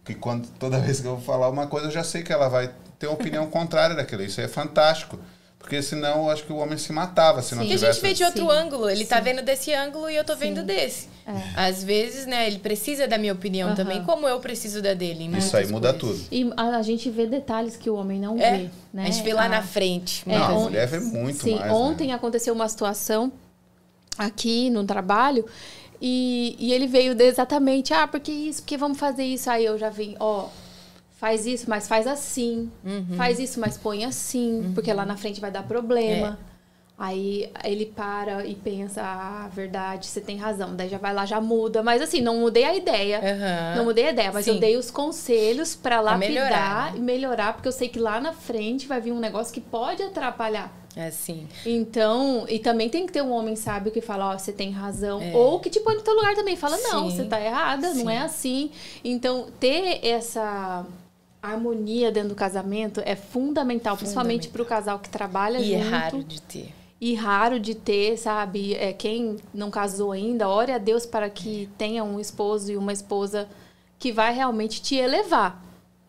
Porque 0.04 0.16
quando, 0.20 0.48
toda 0.60 0.80
vez 0.80 1.00
que 1.00 1.08
eu 1.08 1.16
vou 1.16 1.24
falar 1.24 1.50
uma 1.50 1.68
coisa, 1.68 1.88
eu 1.88 1.92
já 1.92 2.04
sei 2.04 2.24
que 2.24 2.34
ela 2.34 2.50
vai 2.50 2.70
ter 3.00 3.08
uma 3.08 3.14
opinião 3.16 3.48
contrária 3.50 3.96
daquilo. 3.96 4.22
Isso 4.24 4.42
é 4.42 4.48
fantástico. 4.48 5.18
Porque 5.58 5.82
senão 5.82 6.24
eu 6.26 6.30
acho 6.30 6.44
que 6.44 6.52
o 6.52 6.58
homem 6.58 6.78
se 6.78 6.92
matava 6.92 7.42
se 7.42 7.56
não 7.56 7.62
Porque 7.62 7.76
a 7.76 7.78
tivesse. 7.78 8.02
gente 8.02 8.10
vê 8.10 8.14
de 8.14 8.24
outro 8.26 8.44
Sim. 8.44 8.52
ângulo. 8.52 8.90
Ele 8.90 9.06
tá 9.06 9.16
Sim. 9.20 9.24
vendo 9.24 9.42
desse 9.44 9.74
ângulo 9.74 10.10
e 10.10 10.16
eu 10.18 10.26
tô 10.26 10.36
vendo 10.36 10.60
Sim. 10.60 10.66
desse. 10.66 11.08
É. 11.26 11.32
Às 11.56 11.82
vezes, 11.86 12.26
né, 12.26 12.48
ele 12.48 12.60
precisa 12.60 13.08
da 13.08 13.18
minha 13.18 13.32
opinião 13.32 13.70
Aham. 13.70 13.76
também, 13.78 14.04
como 14.04 14.28
eu 14.28 14.42
preciso 14.42 14.82
da 14.82 14.94
dele. 14.94 15.24
em 15.24 15.38
Isso 15.38 15.56
aí 15.56 15.66
muda 15.68 15.94
coisas. 15.94 16.20
tudo. 16.28 16.28
E 16.36 16.52
a, 16.58 16.64
a 16.78 16.82
gente 16.82 17.10
vê 17.10 17.26
detalhes 17.26 17.78
que 17.78 17.90
o 17.90 17.96
homem 17.96 18.20
não 18.20 18.38
É, 18.38 18.58
vê, 18.58 18.70
né? 18.94 19.04
a 19.04 19.06
gente 19.10 19.24
vê 19.24 19.34
lá 19.34 19.46
Ah, 19.46 19.50
na 19.50 19.62
frente. 19.62 20.22
É, 20.28 20.38
não, 20.38 20.46
a 20.46 20.60
mulher 20.64 20.86
vê 20.86 21.00
muito 21.00 21.44
Sim, 21.46 21.52
mais. 21.56 21.72
né? 21.72 21.72
ontem 21.72 22.12
aconteceu 22.12 22.54
uma 22.54 22.68
situação 22.68 23.32
aqui 24.18 24.70
no 24.70 24.84
trabalho 24.84 25.46
e, 26.06 26.58
e 26.60 26.74
ele 26.74 26.86
veio 26.86 27.16
de 27.16 27.24
exatamente, 27.24 27.94
ah, 27.94 28.06
porque 28.06 28.30
isso, 28.30 28.62
porque 28.62 28.76
vamos 28.76 29.00
fazer 29.00 29.24
isso. 29.24 29.50
Aí 29.50 29.64
eu 29.64 29.78
já 29.78 29.90
vim, 29.90 30.18
ó, 30.20 30.50
faz 31.18 31.46
isso, 31.46 31.70
mas 31.70 31.88
faz 31.88 32.06
assim. 32.06 32.70
Uhum. 32.84 33.16
Faz 33.16 33.40
isso, 33.40 33.58
mas 33.58 33.78
põe 33.78 34.04
assim, 34.04 34.74
porque 34.76 34.92
lá 34.92 35.06
na 35.06 35.16
frente 35.16 35.40
vai 35.40 35.50
dar 35.50 35.64
problema. 35.64 36.38
É. 36.50 36.53
Aí 36.98 37.50
ele 37.64 37.88
para 37.88 38.46
e 38.46 38.54
pensa, 38.54 39.02
ah, 39.04 39.50
verdade, 39.52 40.06
você 40.06 40.22
tem 40.22 40.38
razão. 40.38 40.76
Daí 40.76 40.88
já 40.88 41.00
vai 41.00 41.14
lá, 41.14 41.26
já 41.26 41.42
muda. 41.42 41.82
Mas 41.82 42.02
assim, 42.02 42.22
não 42.22 42.38
mudei 42.38 42.64
a 42.64 42.76
ideia. 42.76 43.18
Aham. 43.20 43.78
Não 43.78 43.86
mudei 43.86 44.06
a 44.08 44.12
ideia, 44.12 44.32
mas 44.32 44.46
Sim. 44.46 44.52
eu 44.56 44.60
dei 44.60 44.78
os 44.78 44.92
conselhos 44.92 45.76
pra 45.76 46.00
lapidar 46.00 46.30
melhorar, 46.30 46.92
né? 46.94 46.98
e 47.00 47.02
melhorar, 47.02 47.54
porque 47.54 47.68
eu 47.68 47.72
sei 47.72 47.90
que 47.90 48.00
lá 48.00 48.22
na 48.22 48.32
frente 48.32 48.88
vai 48.88 49.02
vir 49.02 49.12
um 49.12 49.20
negócio 49.20 49.52
que 49.54 49.60
pode 49.60 50.04
atrapalhar. 50.04 50.72
É 50.96 51.08
assim. 51.08 51.48
Então, 51.66 52.46
e 52.48 52.60
também 52.60 52.88
tem 52.88 53.08
que 53.08 53.12
ter 53.12 53.24
um 53.24 53.32
homem 53.32 53.56
sábio 53.56 53.92
que 53.92 54.00
fala, 54.00 54.30
ó, 54.30 54.38
você 54.38 54.52
tem 54.54 54.70
razão. 54.70 55.20
É. 55.20 55.36
Ou 55.36 55.60
que 55.60 55.72
te 55.72 55.80
põe 55.80 55.96
no 55.96 56.02
teu 56.02 56.14
lugar 56.14 56.36
também, 56.36 56.56
fala, 56.56 56.78
não, 56.78 57.10
Sim. 57.10 57.16
você 57.18 57.24
tá 57.26 57.42
errada, 57.42 57.92
Sim. 57.92 58.04
não 58.04 58.12
é 58.12 58.20
assim. 58.20 58.70
Então, 59.04 59.48
ter 59.60 60.06
essa 60.06 60.86
harmonia 61.42 62.12
dentro 62.12 62.30
do 62.30 62.36
casamento 62.36 63.02
é 63.04 63.16
fundamental, 63.16 63.98
principalmente 63.98 64.48
pro 64.50 64.64
casal 64.64 65.00
que 65.00 65.10
trabalha 65.10 65.58
E 65.58 65.74
é 65.74 65.80
junto. 65.80 65.90
raro 65.90 66.24
de 66.24 66.40
ter. 66.40 66.72
E 67.06 67.16
raro 67.16 67.60
de 67.60 67.76
ter, 67.76 68.16
sabe? 68.16 68.76
É, 68.76 68.94
quem 68.94 69.36
não 69.54 69.70
casou 69.70 70.14
ainda, 70.14 70.48
ore 70.48 70.72
a 70.72 70.78
Deus 70.78 71.06
para 71.06 71.30
que 71.30 71.68
tenha 71.78 72.02
um 72.02 72.18
esposo 72.18 72.72
e 72.72 72.78
uma 72.78 72.94
esposa 72.94 73.46
que 74.00 74.10
vai 74.10 74.34
realmente 74.34 74.82
te 74.82 74.96
elevar. 74.96 75.62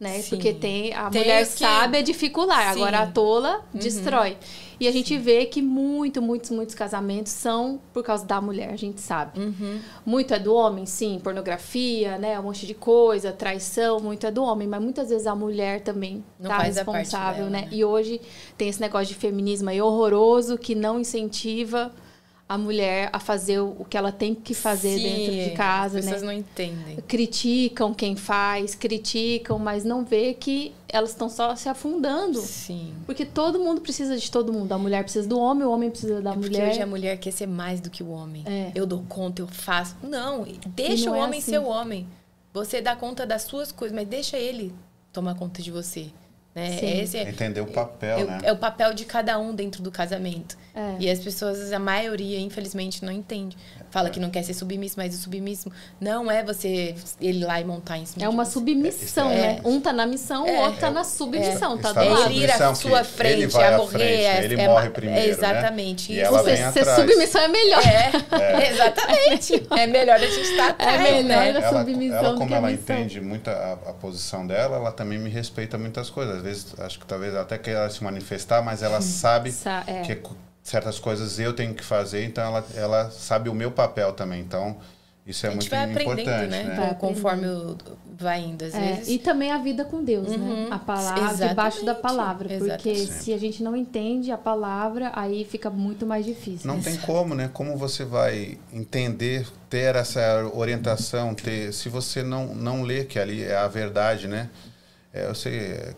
Né? 0.05 0.21
Sim. 0.21 0.31
Porque 0.37 0.53
tem 0.53 0.93
a 0.93 1.09
Tem 1.11 1.23
mulher 1.23 1.41
que- 1.47 1.59
sábia 1.59 2.03
dificular, 2.03 2.73
Sim. 2.75 2.81
Uhum. 2.81 2.87
agora 2.87 2.99
a 3.05 3.07
tola 3.07 3.61
destrói. 3.73 4.37
E 4.79 4.89
a 4.89 4.93
gente 4.93 5.17
vê 5.17 5.47
que 5.47 5.63
muito, 5.63 6.21
muitos, 6.21 6.51
muitos 6.51 6.75
casamentos 6.75 7.33
são 7.33 7.81
por 7.93 8.03
causa 8.03 8.27
da 8.27 8.41
mulher, 8.41 8.71
a 8.73 8.77
gente 8.77 9.01
sabe. 9.01 9.39
Uhum. 9.41 9.79
Muito 10.05 10.35
é 10.35 10.39
do 10.39 10.53
homem, 10.53 10.85
sim, 10.85 11.21
pornografia, 11.23 12.19
né? 12.19 12.39
Um 12.39 12.43
monte 12.43 12.67
de 12.67 12.75
coisa, 12.75 13.33
traição, 13.33 14.01
muito 14.01 14.27
é 14.27 14.31
do 14.33 14.43
homem, 14.43 14.67
mas 14.67 14.83
muitas 14.83 15.09
vezes 15.11 15.27
a 15.29 15.35
mulher 15.35 15.81
também 15.83 16.25
Não 16.39 16.51
tá 16.51 16.59
responsável, 16.59 17.45
dela, 17.47 17.51
né? 17.51 17.61
né? 17.63 17.69
E 17.71 17.85
hoje 17.85 18.21
tem 18.59 18.69
esse 18.69 18.81
negócio 18.81 19.07
de 19.07 19.15
feminismo 19.15 19.71
aí 19.71 19.81
horroroso 19.81 20.59
que 20.59 20.75
não 20.75 20.99
incentiva 21.01 21.93
a 22.55 22.59
mulher 22.59 23.11
a 23.13 23.19
fazer 23.19 23.59
o 23.59 23.85
que 23.89 23.97
ela 23.97 24.13
tem 24.13 24.35
que 24.35 24.55
fazer 24.55 24.97
Sim, 24.97 25.03
dentro 25.03 25.33
de 25.33 25.51
casa, 25.57 25.99
As 25.99 26.05
pessoas 26.05 26.23
né? 26.23 26.27
não 26.29 26.33
entendem. 26.33 26.97
Criticam 27.09 27.93
quem 27.93 28.15
faz, 28.15 28.75
criticam, 28.75 29.59
mas 29.59 29.85
não 29.85 30.05
vê 30.05 30.35
que 30.35 30.73
elas 30.89 31.11
estão 31.11 31.29
só 31.29 31.57
se 31.57 31.69
afundando. 31.69 32.41
Sim. 32.41 32.95
Porque 33.07 33.25
todo 33.27 33.59
mundo 33.59 33.81
precisa 33.81 34.17
de 34.17 34.31
todo 34.31 34.53
mundo. 34.53 34.71
A 34.73 34.79
mulher 34.79 35.03
precisa 35.03 35.29
do 35.29 35.39
homem, 35.39 35.67
o 35.67 35.71
homem 35.73 35.91
precisa 35.91 36.23
da 36.23 36.31
É 36.31 36.35
porque 36.35 36.49
mulher. 36.51 36.71
hoje 36.71 36.81
a 36.83 36.87
mulher 36.87 37.17
quer 37.19 37.33
ser 37.33 37.47
mais 37.49 37.81
do 37.81 37.91
que 37.91 38.03
o 38.03 38.11
homem. 38.11 38.45
É. 38.47 38.71
Eu 38.75 38.87
dou 38.87 39.03
conta, 39.09 39.43
eu 39.43 39.49
faço. 39.49 39.97
Não, 40.03 40.47
deixa 40.69 41.07
não 41.07 41.13
o 41.15 41.17
é 41.17 41.25
homem 41.25 41.41
assim. 41.41 41.51
ser 41.51 41.59
o 41.59 41.67
homem. 41.67 42.07
Você 42.53 42.81
dá 42.81 42.95
conta 42.95 43.27
das 43.27 43.43
suas 43.43 43.73
coisas, 43.73 43.95
mas 43.95 44.07
deixa 44.07 44.37
ele 44.39 44.73
tomar 45.13 45.35
conta 45.35 45.61
de 45.61 45.73
você. 45.73 46.11
Né? 46.55 46.79
Sim. 46.79 47.01
Esse 47.01 47.17
é, 47.19 47.29
Entender 47.29 47.61
o 47.61 47.67
papel, 47.67 48.19
é, 48.19 48.25
né? 48.25 48.39
o- 48.43 48.47
é 48.47 48.53
o 48.53 48.57
papel 48.57 48.95
de 48.95 49.05
cada 49.05 49.39
um 49.39 49.55
dentro 49.55 49.83
do 49.83 49.91
casamento. 49.91 50.57
É. 50.75 50.97
E 51.01 51.11
as 51.11 51.19
pessoas, 51.19 51.73
a 51.73 51.79
maioria, 51.79 52.39
infelizmente, 52.39 53.05
não 53.05 53.13
entende. 53.13 53.57
Fala 53.95 54.11
que 54.11 54.19
não 54.19 54.29
quer 54.29 54.43
ser 54.43 54.55
submisso, 54.55 54.97
mas 54.97 55.15
o 55.15 55.19
submisso 55.19 55.71
não 56.01 56.29
é 56.29 56.43
você 56.43 56.97
ele 57.21 57.39
ir 57.39 57.45
lá 57.45 57.61
e 57.61 57.65
montar 57.65 57.97
em 57.97 58.05
cima 58.05 58.25
É 58.25 58.29
uma 58.29 58.45
você. 58.45 58.51
submissão, 58.55 59.31
É. 59.31 59.35
né? 59.37 59.61
Um 59.65 59.81
tá 59.81 59.93
na 59.93 60.05
missão, 60.05 60.43
o 60.43 60.49
É. 60.49 60.65
outro 60.65 60.81
tá 60.81 60.91
na 60.91 61.05
submissão, 61.05 61.79
tá 61.79 61.93
do 61.93 62.01
Está 62.01 62.05
na 62.05 62.19
lado. 62.19 62.31
Ele 62.33 62.41
ir 62.45 62.51
à 62.51 62.75
sua 62.75 63.05
frente, 63.05 63.33
ele 63.43 63.47
vai 63.47 63.65
a 63.65 63.75
à 63.77 63.79
morrer, 63.79 63.89
frente, 63.91 64.25
é- 64.25 64.45
ele 64.47 64.61
é 64.61 64.66
morre 64.66 64.91
primeiro, 64.91 65.21
né? 65.21 65.29
exatamente. 65.29 66.12
E 66.12 66.16
Isso. 66.16 66.25
ela 66.27 66.43
Você 66.43 66.57
ser 66.57 66.81
atrás. 66.81 66.99
submissão 67.01 67.41
é 67.43 67.49
melhor. 67.49 67.83
É, 67.87 68.66
exatamente. 68.75 69.66
É 69.79 69.87
melhor 69.87 70.16
a 70.16 70.19
gente 70.27 70.41
estar 70.41 70.71
atrás, 70.71 71.01
melhor 71.03 71.25
né? 71.25 71.37
a 71.39 71.45
ela, 71.47 71.79
submissão 71.79 72.19
ela 72.19 72.33
do 72.33 72.39
como 72.39 72.53
ela 72.55 72.73
entende 72.73 73.21
muito 73.21 73.49
a, 73.49 73.73
a 73.75 73.93
posição 73.93 74.45
dela, 74.45 74.75
ela 74.77 74.91
também 74.91 75.21
me 75.21 75.31
respeita 75.31 75.79
muitas 75.79 76.11
coisas. 76.11 76.39
Às 76.39 76.43
vezes, 76.43 76.75
acho 76.81 76.99
que 76.99 77.07
talvez 77.07 77.33
até 77.37 77.57
que 77.59 77.71
ela 77.71 77.89
se 77.89 78.03
manifestar, 78.03 78.61
mas 78.61 78.83
ela 78.83 79.01
sabe 79.01 79.53
Sa- 79.53 79.85
é. 79.87 80.01
que 80.03 80.19
certas 80.65 80.99
coisas 80.99 81.39
eu 81.39 81.53
tenho 81.53 81.74
que 81.74 81.85
fazer, 81.85 82.24
então 82.24 82.43
ela, 82.43 82.66
ela 82.74 83.11
sabe 83.11 83.49
o 83.51 83.55
meu 83.55 83.70
papel 83.70 84.12
também. 84.15 84.41
Então, 84.41 84.78
isso 85.27 85.45
é 85.47 85.51
a 85.51 85.53
gente 85.53 85.61
muito 85.62 85.70
vai 85.70 85.85
aprendendo, 85.91 86.20
importante, 86.20 86.51
né? 86.51 86.62
né? 86.65 86.74
Vai 86.74 86.95
Conforme 86.97 87.47
o- 87.47 87.77
vai 88.19 88.41
indo, 88.41 88.65
às 88.65 88.74
É, 88.74 88.93
vezes. 88.95 89.09
e 89.09 89.19
também 89.19 89.51
a 89.53 89.59
vida 89.59 89.85
com 89.85 90.03
Deus, 90.03 90.28
né? 90.28 90.36
Uhum. 90.36 90.73
A 90.73 90.78
palavra, 90.78 91.20
Exatamente. 91.24 91.49
debaixo 91.49 91.85
da 91.85 91.95
palavra. 91.95 92.49
Porque 92.49 92.89
Exatamente. 92.91 93.12
se 93.12 93.32
a 93.35 93.39
gente 93.39 93.62
não 93.62 93.77
entende 93.77 94.31
a 94.32 94.39
palavra, 94.39 95.12
aí 95.15 95.45
fica 95.45 95.69
muito 95.69 96.07
mais 96.07 96.24
difícil. 96.24 96.66
Não 96.66 96.81
tem 96.81 96.97
como, 96.99 97.35
né? 97.35 97.51
Como 97.53 97.77
você 97.77 98.05
vai 98.05 98.57
entender, 98.73 99.47
ter 99.69 99.97
essa 99.97 100.51
orientação, 100.55 101.35
ter, 101.35 101.73
se 101.74 101.89
você 101.91 102.23
não, 102.23 102.55
não 102.55 102.82
lê 102.82 103.05
que 103.05 103.19
ali 103.19 103.43
é 103.43 103.57
a 103.57 103.69
verdade, 103.69 104.28
né? 104.28 104.49
É, 105.12 105.27
eu 105.27 105.35
sei, 105.35 105.59
é, 105.59 105.95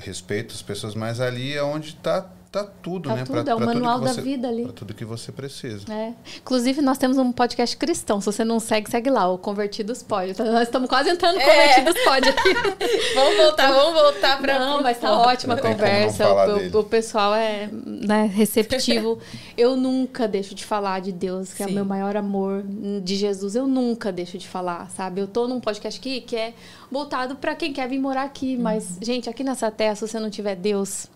respeito 0.00 0.54
as 0.54 0.62
pessoas, 0.62 0.94
mas 0.94 1.20
ali 1.20 1.54
é 1.54 1.62
onde 1.62 1.88
está 1.90 2.24
tá 2.54 2.62
tudo, 2.80 3.08
Tá 3.08 3.16
né? 3.16 3.24
tudo, 3.24 3.50
é 3.50 3.54
o 3.54 3.58
manual 3.58 3.98
da 3.98 4.12
você, 4.12 4.20
vida 4.20 4.46
ali. 4.46 4.62
Pra 4.62 4.72
tudo 4.72 4.94
que 4.94 5.04
você 5.04 5.32
precisa. 5.32 5.92
É. 5.92 6.12
Inclusive, 6.36 6.80
nós 6.80 6.96
temos 6.96 7.18
um 7.18 7.32
podcast 7.32 7.76
cristão. 7.76 8.20
Se 8.20 8.26
você 8.26 8.44
não 8.44 8.60
segue, 8.60 8.88
segue 8.88 9.10
lá, 9.10 9.28
o 9.28 9.36
Convertidos 9.36 10.04
Pode. 10.04 10.30
Então, 10.30 10.46
Nós 10.52 10.62
estamos 10.62 10.88
quase 10.88 11.10
entrando 11.10 11.34
no 11.34 11.40
É. 11.40 11.44
Convertidos 11.44 12.04
Pode 12.04 12.28
aqui. 12.28 12.54
Vamos 13.14 13.36
voltar, 13.36 13.72
vamos 13.72 14.00
voltar 14.00 14.40
pra. 14.40 14.58
Não, 14.58 14.82
mas 14.82 14.98
tá 14.98 15.12
ótima 15.18 15.54
a 15.54 15.60
conversa. 15.60 16.24
O, 16.72 16.78
o 16.80 16.84
pessoal 16.84 17.34
é 17.34 17.68
né, 17.72 18.30
receptivo. 18.32 19.18
eu 19.56 19.76
nunca 19.76 20.28
deixo 20.28 20.54
de 20.54 20.64
falar 20.64 21.00
de 21.00 21.10
Deus, 21.12 21.52
que 21.52 21.62
é 21.62 21.66
o 21.66 21.68
Sim. 21.68 21.74
meu 21.74 21.84
maior 21.84 22.16
amor, 22.16 22.64
de 23.02 23.16
Jesus. 23.16 23.54
Eu 23.56 23.66
nunca 23.66 24.12
deixo 24.12 24.38
de 24.38 24.46
falar, 24.46 24.90
sabe? 24.90 25.20
Eu 25.20 25.26
tô 25.26 25.48
num 25.48 25.60
podcast 25.60 25.98
aqui 25.98 26.20
que 26.20 26.36
é 26.36 26.54
voltado 26.90 27.36
para 27.36 27.54
quem 27.54 27.72
quer 27.72 27.88
vir 27.88 27.98
morar 27.98 28.22
aqui. 28.24 28.56
Mas, 28.56 28.98
gente, 29.00 29.28
aqui 29.28 29.42
nessa 29.42 29.70
terra, 29.70 29.94
se 29.94 30.06
você 30.06 30.18
não 30.20 30.30
tiver 30.30 30.56
Deus, 30.56 31.06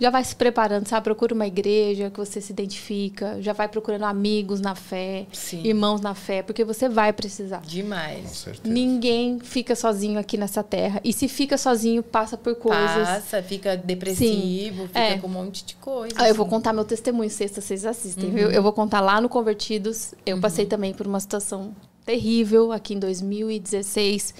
já 0.00 0.10
vai 0.10 0.22
se 0.24 0.34
preparando, 0.36 0.86
sabe? 0.86 1.04
Procura 1.04 1.34
uma 1.34 1.46
igreja 1.46 2.10
que 2.10 2.18
você 2.18 2.40
se 2.40 2.52
identifica. 2.52 3.40
Já 3.40 3.52
vai 3.52 3.68
procurando 3.68 4.04
amigos 4.04 4.60
na 4.60 4.74
fé, 4.74 5.26
Sim. 5.32 5.62
irmãos 5.64 6.00
na 6.00 6.14
fé, 6.14 6.42
porque 6.42 6.64
você 6.64 6.88
vai 6.88 7.12
precisar. 7.12 7.58
Com 7.60 7.66
Demais. 7.66 8.30
certeza. 8.30 8.72
Ninguém 8.72 9.38
fica 9.40 9.74
sozinho 9.74 10.18
aqui 10.18 10.36
nessa 10.36 10.62
terra. 10.62 11.00
E 11.04 11.12
se 11.12 11.28
fica 11.28 11.56
sozinho, 11.58 12.02
passa 12.02 12.36
por 12.36 12.54
coisas. 12.54 13.08
Passa, 13.08 13.42
fica 13.42 13.76
depressivo, 13.76 14.86
fica 14.86 14.98
É. 15.00 15.18
com 15.18 15.26
um 15.26 15.30
monte 15.30 15.64
de 15.64 15.74
coisa. 15.76 16.14
Ah, 16.18 16.28
eu 16.28 16.34
vou 16.34 16.44
assim. 16.46 16.54
contar 16.54 16.72
meu 16.72 16.84
testemunho 16.84 17.30
sexta, 17.30 17.60
vocês 17.60 17.84
assistem, 17.86 18.26
Uhum. 18.30 18.34
viu? 18.34 18.50
Eu 18.50 18.62
vou 18.62 18.72
contar 18.72 19.00
lá 19.00 19.20
no 19.20 19.28
Convertidos. 19.28 20.14
Eu 20.26 20.38
passei 20.40 20.66
também 20.66 20.92
por 20.92 21.06
uma 21.06 21.20
situação 21.20 21.74
terrível 22.04 22.72
aqui 22.72 22.94
em 22.94 22.98
2016, 22.98 24.34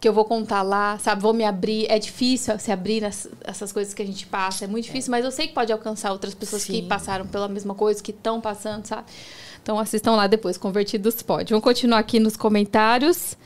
que 0.00 0.08
eu 0.08 0.12
vou 0.12 0.24
contar 0.24 0.62
lá, 0.62 0.98
sabe? 0.98 1.22
Vou 1.22 1.32
me 1.32 1.44
abrir. 1.44 1.86
É 1.88 1.98
difícil 1.98 2.58
se 2.58 2.70
abrir 2.70 3.00
nessas 3.00 3.30
essas 3.42 3.72
coisas 3.72 3.94
que 3.94 4.02
a 4.02 4.06
gente 4.06 4.26
passa, 4.26 4.64
é 4.64 4.68
muito 4.68 4.84
difícil, 4.84 5.10
mas 5.10 5.24
eu 5.24 5.30
sei 5.30 5.48
que 5.48 5.54
pode 5.54 5.72
alcançar 5.72 6.12
outras 6.12 6.34
pessoas 6.34 6.64
que 6.64 6.72
Sim. 6.72 6.86
passaram 6.86 7.26
pela 7.26 7.48
mesma 7.48 7.74
coisa, 7.74 8.02
que 8.02 8.10
estão 8.10 8.40
passando, 8.40 8.86
sabe? 8.86 9.04
Então 9.62 9.78
assistam 9.78 10.12
lá 10.12 10.26
depois, 10.26 10.56
Convertidos 10.56 11.20
pode. 11.22 11.50
Vamos 11.50 11.64
continuar 11.64 11.98
aqui 11.98 12.20
nos 12.20 12.36
comentários. 12.36 13.36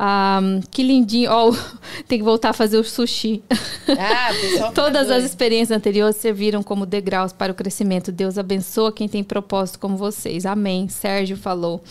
Ah, 0.00 0.40
que 0.70 0.84
lindinho. 0.84 1.30
Ó, 1.32 1.52
tem 2.06 2.18
que 2.18 2.24
voltar 2.24 2.50
a 2.50 2.52
fazer 2.52 2.78
o 2.78 2.84
sushi. 2.84 3.42
Ah, 3.88 4.28
pessoal 4.32 4.70
Todas 4.74 5.10
as 5.10 5.24
experiências 5.24 5.76
anteriores 5.76 6.16
serviram 6.16 6.62
como 6.62 6.86
degraus 6.86 7.32
para 7.32 7.50
o 7.50 7.54
crescimento. 7.54 8.12
Deus 8.12 8.38
abençoa 8.38 8.92
quem 8.92 9.08
tem 9.08 9.24
propósito 9.24 9.80
como 9.80 9.96
vocês. 9.96 10.46
Amém. 10.46 10.88
Sérgio 10.88 11.36
falou. 11.36 11.82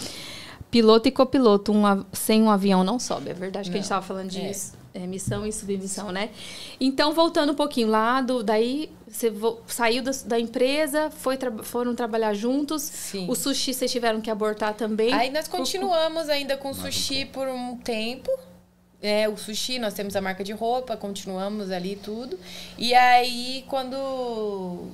Piloto 0.70 1.08
e 1.08 1.12
copiloto, 1.12 1.72
um 1.72 1.86
av- 1.86 2.06
sem 2.12 2.44
um 2.44 2.50
avião 2.50 2.84
não 2.84 3.00
sobe. 3.00 3.30
É 3.30 3.34
verdade 3.34 3.70
que 3.70 3.78
a 3.78 3.82
gente 3.82 3.90
Não. 3.90 3.98
estava 3.98 4.06
falando 4.06 4.36
É. 4.36 4.48
disso. 4.50 4.74
É, 4.94 5.06
missão 5.06 5.46
e 5.46 5.54
submissão, 5.54 6.12
né? 6.12 6.30
Então, 6.82 7.14
voltando 7.14 7.52
um 7.52 7.56
pouquinho 7.56 7.88
lá, 7.88 8.20
do, 8.20 8.42
daí 8.44 8.90
você 9.08 9.30
vo- 9.30 9.60
saiu 9.68 10.02
da, 10.02 10.12
da 10.26 10.40
empresa, 10.40 11.12
foi 11.12 11.38
tra- 11.38 11.52
foram 11.64 11.94
trabalhar 11.94 12.34
juntos. 12.34 12.82
Sim. 12.82 13.28
O 13.30 13.36
sushi 13.36 13.74
vocês 13.76 13.92
tiveram 13.92 14.20
que 14.20 14.30
abortar 14.32 14.74
também. 14.74 15.14
Aí 15.14 15.30
nós 15.30 15.48
continuamos 15.48 16.30
ainda 16.30 16.58
com 16.58 16.72
o 16.72 16.74
sushi 16.74 17.26
por 17.26 17.48
um 17.48 17.78
tempo. 17.78 18.30
É, 19.00 19.30
o 19.30 19.38
sushi, 19.38 19.78
nós 19.78 19.94
temos 19.94 20.16
a 20.16 20.22
marca 20.22 20.44
de 20.44 20.52
roupa, 20.52 20.98
continuamos 20.98 21.70
ali 21.70 21.96
tudo. 21.96 22.38
E 22.80 22.96
aí, 22.96 23.64
quando. 23.68 24.88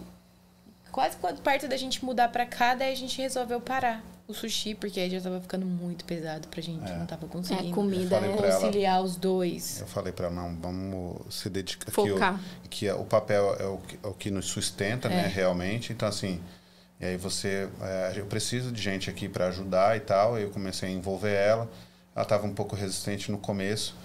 Quase 0.94 1.18
quando 1.18 1.42
perto 1.42 1.68
da 1.68 1.76
gente 1.76 2.06
mudar 2.06 2.30
pra 2.30 2.46
cá, 2.46 2.76
daí 2.76 2.94
a 2.94 2.96
gente 2.96 3.20
resolveu 3.20 3.60
parar 3.60 4.04
o 4.28 4.34
sushi, 4.34 4.76
porque 4.76 5.00
aí 5.00 5.10
já 5.10 5.20
tava 5.20 5.42
ficando 5.42 5.66
muito 5.66 6.06
pesado 6.06 6.48
pra 6.48 6.62
gente. 6.62 6.88
É. 6.88 6.96
Não 6.96 7.08
tava 7.08 7.26
é, 7.26 7.30
conseguindo 7.30 7.74
comida, 7.74 8.04
Eu 8.04 8.10
falei 8.10 8.30
né? 8.30 8.38
pra 8.38 8.48
ela. 8.48 8.60
conciliar 8.62 9.02
os 9.02 9.16
dois. 9.16 9.82
Eu 9.82 9.88
falei 9.88 10.14
pra 10.14 10.28
ela, 10.28 10.36
não, 10.36 10.56
vamos 10.56 11.34
se 11.34 11.50
dedicar. 11.50 11.92
Focar. 11.92 12.40
Que, 12.70 12.88
o, 12.88 12.96
que 12.96 13.02
o 13.02 13.06
papel 13.06 13.56
é 13.60 13.66
o 13.66 13.78
que, 13.80 14.00
é 14.04 14.08
o 14.08 14.14
que 14.14 14.30
nos 14.30 14.46
sustenta, 14.46 15.10
né, 15.10 15.26
É. 15.26 15.28
realmente. 15.28 15.92
Então, 15.92 16.08
assim, 16.08 16.40
e 17.02 17.06
aí 17.06 17.18
você... 17.18 17.68
é, 17.82 18.14
eu 18.16 18.28
preciso 18.28 18.72
de 18.72 18.80
gente 18.80 19.10
aqui 19.10 19.28
para 19.28 19.48
ajudar 19.48 19.98
e 19.98 20.00
tal. 20.00 20.38
Eu 20.38 20.52
comecei 20.52 20.90
a 20.90 20.92
envolver 20.92 21.34
ela. 21.34 21.68
Ela 22.16 22.22
estava 22.24 22.46
um 22.46 22.54
pouco 22.54 22.76
resistente 22.76 23.32
no 23.32 23.40
começo. 23.40 23.96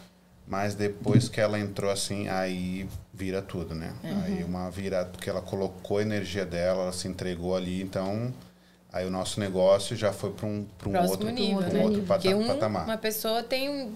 Mas 0.48 0.74
depois 0.74 1.28
que 1.28 1.40
ela 1.40 1.58
entrou 1.58 1.90
assim, 1.90 2.26
aí 2.28 2.88
vira 3.12 3.42
tudo, 3.42 3.74
né? 3.74 3.92
Aí 4.24 4.42
uma 4.42 4.70
virada, 4.70 5.10
porque 5.10 5.28
ela 5.28 5.42
colocou 5.42 5.98
a 5.98 6.02
energia 6.02 6.46
dela, 6.46 6.84
ela 6.84 6.92
se 6.92 7.06
entregou 7.06 7.54
ali, 7.54 7.82
então 7.82 8.32
aí 8.90 9.06
o 9.06 9.10
nosso 9.10 9.38
negócio 9.38 9.94
já 9.94 10.10
foi 10.12 10.30
para 10.32 10.46
um, 10.46 10.64
pra 10.78 10.88
um 10.88 10.92
Próximo 10.92 11.10
outro, 11.12 11.30
nível, 11.30 11.68
um 11.68 11.72
né? 11.72 11.82
outro 11.84 12.02
pata- 12.02 12.22
Porque 12.22 12.34
um, 12.34 12.46
patamar. 12.46 12.84
uma 12.84 12.96
pessoa 12.96 13.42
tem 13.42 13.94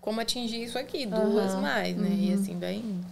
como 0.00 0.20
atingir 0.20 0.64
isso 0.64 0.76
aqui, 0.78 1.06
duas 1.06 1.52
Aham. 1.52 1.60
mais, 1.62 1.96
né? 1.96 2.16
E 2.18 2.32
assim 2.32 2.58
vai 2.58 2.74
indo. 2.74 3.06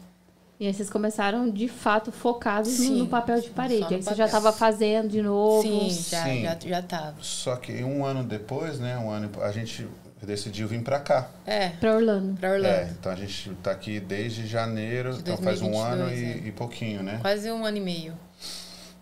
E 0.59 0.67
aí 0.67 0.75
vocês 0.75 0.89
começaram, 0.91 1.51
de 1.51 1.69
fato, 1.69 2.11
focados 2.13 2.79
no- 2.79 2.85
Sim, 2.87 2.99
no 2.99 3.07
papel 3.09 3.41
de 3.41 3.51
parede. 3.51 3.95
Aí 3.95 4.03
você 4.03 4.15
já 4.15 4.27
estava 4.27 4.53
fazendo 4.53 5.09
de 5.09 5.21
novo. 5.23 5.63
Sim, 5.63 5.91
já, 5.91 6.25
Sim. 6.25 6.43
já, 6.43 6.59
já 6.61 6.83
tava. 6.83 7.17
Só 7.21 7.55
que 7.57 7.83
um 7.85 8.05
ano 8.05 8.23
depois, 8.25 8.79
né? 8.81 8.97
Um 8.99 9.11
ano, 9.11 9.31
a 9.43 9.51
gente 9.53 9.87
decidiu 10.27 10.67
vir 10.69 10.83
para 10.83 10.99
cá. 11.01 11.29
É, 11.47 11.69
Pra 11.71 11.95
Orlando. 11.97 12.35
pra 12.39 12.51
Orlando. 12.53 12.67
É, 12.75 12.91
então 12.99 13.13
a 13.13 13.17
gente 13.17 13.51
tá 13.63 13.71
aqui 13.71 14.01
desde 14.01 14.47
janeiro, 14.47 15.13
De 15.15 15.21
então 15.21 15.37
faz 15.39 15.61
um 15.63 15.79
ano 15.79 16.05
2022, 16.05 16.45
e, 16.45 16.49
e 16.49 16.53
pouquinho, 16.53 17.03
né? 17.03 17.19
Quase 17.21 17.51
um 17.51 17.65
ano 17.65 17.77
e 17.77 17.81
meio. 17.81 18.15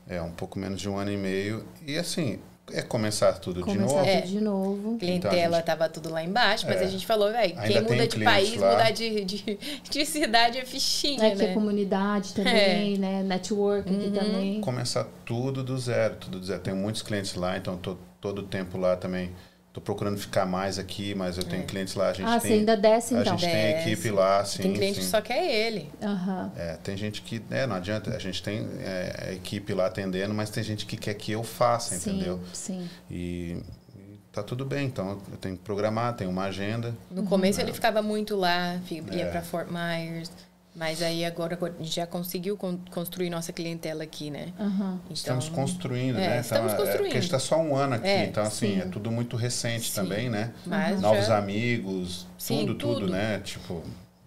É, 0.09 0.21
um 0.21 0.33
pouco 0.33 0.59
menos 0.59 0.81
de 0.81 0.89
um 0.89 0.97
ano 0.99 1.11
e 1.13 1.17
meio. 1.17 1.65
E 1.87 1.97
assim, 1.97 2.39
é 2.73 2.83
começar 2.83 3.33
tudo 3.35 3.61
de 3.61 3.65
Começar 3.67 3.97
novo. 3.97 4.09
É. 4.09 4.21
de 4.23 4.41
novo. 4.41 4.99
Clientela 4.99 5.35
Então, 5.37 5.53
gente- 5.55 5.65
tava 5.65 5.89
tudo 5.89 6.11
lá 6.11 6.23
embaixo, 6.25 6.67
mas 6.67 6.81
É. 6.81 6.85
a 6.85 6.87
gente 6.89 7.07
falou, 7.07 7.31
velho, 7.31 7.55
Ainda 7.59 7.69
quem 7.69 7.83
muda 7.83 8.07
de 8.09 8.25
país, 8.25 8.57
lá. 8.57 8.73
mudar 8.73 8.91
de, 8.91 9.25
de, 9.25 9.59
de 9.89 10.07
cidade 10.07 10.59
é 10.59 10.65
fichinha, 10.65 11.25
É 11.25 11.37
que 11.37 11.43
é 11.43 11.49
né? 11.49 11.55
comunidade 11.55 12.35
também, 12.35 12.99
né? 12.99 13.23
Network 13.23 13.89
aqui 13.89 14.07
Uhum. 14.07 14.13
também. 14.13 14.61
Começar 14.61 15.07
tudo 15.25 15.63
do 15.63 15.79
zero, 15.79 16.17
tudo 16.17 16.39
do 16.41 16.45
zero. 16.47 16.61
Tenho 16.61 16.77
muitos 16.77 17.03
clientes 17.03 17.35
lá, 17.35 17.57
então 17.57 17.77
tô 17.77 17.97
todo 18.21 18.41
o 18.41 18.43
tempo 18.43 18.77
lá 18.79 18.97
também. 18.97 19.31
Tô 19.73 19.81
procurando 19.81 20.19
ficar 20.19 20.45
mais 20.45 20.79
aqui, 20.79 21.15
mas 21.15 21.39
eu 21.39 21.45
tenho 21.45 21.65
clientes 21.65 21.95
lá. 21.95 22.11
A 22.11 22.13
gente 22.13 22.27
Ah, 22.29 22.39
tem, 22.39 22.51
você 22.51 22.59
ainda 22.59 22.77
desce 22.77 23.15
a 23.17 23.21
então. 23.23 23.39
gente 23.39 23.51
tem 23.51 23.73
Desce. 23.73 23.89
equipe 23.91 24.11
lá, 24.11 24.45
sim, 24.45 24.63
Tem 24.65 24.73
cliente 24.75 24.95
sim. 24.97 25.01
que 25.01 25.07
só 25.07 25.21
quer 25.23 25.51
ele. 25.51 25.91
Aham. 26.03 26.53
É, 26.57 26.75
tem 26.83 26.95
gente 26.95 27.23
que, 27.23 27.43
né, 27.49 27.67
não 27.67 27.77
adianta, 27.77 28.15
a 28.15 28.19
gente 28.19 28.43
tem 28.43 28.69
é, 28.81 29.29
a 29.29 29.33
equipe 29.33 29.73
lá 29.73 29.87
atendendo, 29.87 30.35
mas 30.35 30.51
tem 30.51 30.63
gente 30.63 30.85
que 30.85 30.95
quer 30.95 31.15
que 31.15 31.33
eu 31.33 31.43
faça, 31.43 31.95
Sim, 31.97 32.11
entendeu? 32.19 32.41
sim. 32.53 32.87
E, 33.11 33.63
e 33.97 34.19
tá 34.31 34.43
tudo 34.43 34.67
bem, 34.67 34.85
então 34.87 35.19
eu 35.31 35.39
tenho 35.39 35.57
que 35.57 35.63
programar, 35.63 36.15
tenho 36.17 36.29
uma 36.29 36.45
agenda. 36.45 36.95
No 37.11 37.23
começo 37.23 37.59
ele 37.59 37.73
ficava 37.73 38.03
muito 38.03 38.37
lá, 38.37 38.79
ia 38.91 39.23
É. 39.23 39.31
pra 39.31 39.41
Fort 39.41 39.69
Myers. 39.71 40.31
Mas 40.75 41.03
aí 41.03 41.23
agora 41.25 41.59
a 41.61 41.83
gente 41.83 41.95
já 41.97 42.07
conseguiu 42.07 42.57
con- 42.57 42.79
construir 42.91 43.29
nossa 43.29 43.53
clientela 43.53 44.03
aqui, 44.05 44.31
né? 44.31 44.53
Aham. 44.59 44.95
Então, 45.05 45.13
Estamos 45.13 45.49
construindo, 45.51 46.17
é, 46.19 46.29
né? 46.29 46.41
estamos 46.41 46.73
então, 46.73 46.85
é- 46.85 46.89
É, 46.89 46.93
construindo. 46.93 47.03
porque 47.05 47.19
a 47.19 47.21
gente 47.21 47.29
está 47.35 47.39
só 47.39 47.59
um 47.61 47.77
ano 47.77 47.95
aqui, 47.97 48.07
É, 48.09 48.25
então 48.25 48.43
assim, 48.43 48.75
sim. 48.77 48.81
é 48.81 48.87
tudo 48.87 49.11
muito 49.11 49.37
recente 49.37 49.91
Sim. 49.91 49.95
também, 49.95 50.31
né? 50.31 50.51
Mas 50.65 51.01
Novos 51.01 51.27
já 51.27 51.37
amigos, 51.37 52.27
Sim, 52.39 52.61
tudo, 52.61 52.75
tudo, 52.77 53.01
tudo. 53.01 53.13
né? 53.13 53.41
Tipo, 53.41 53.83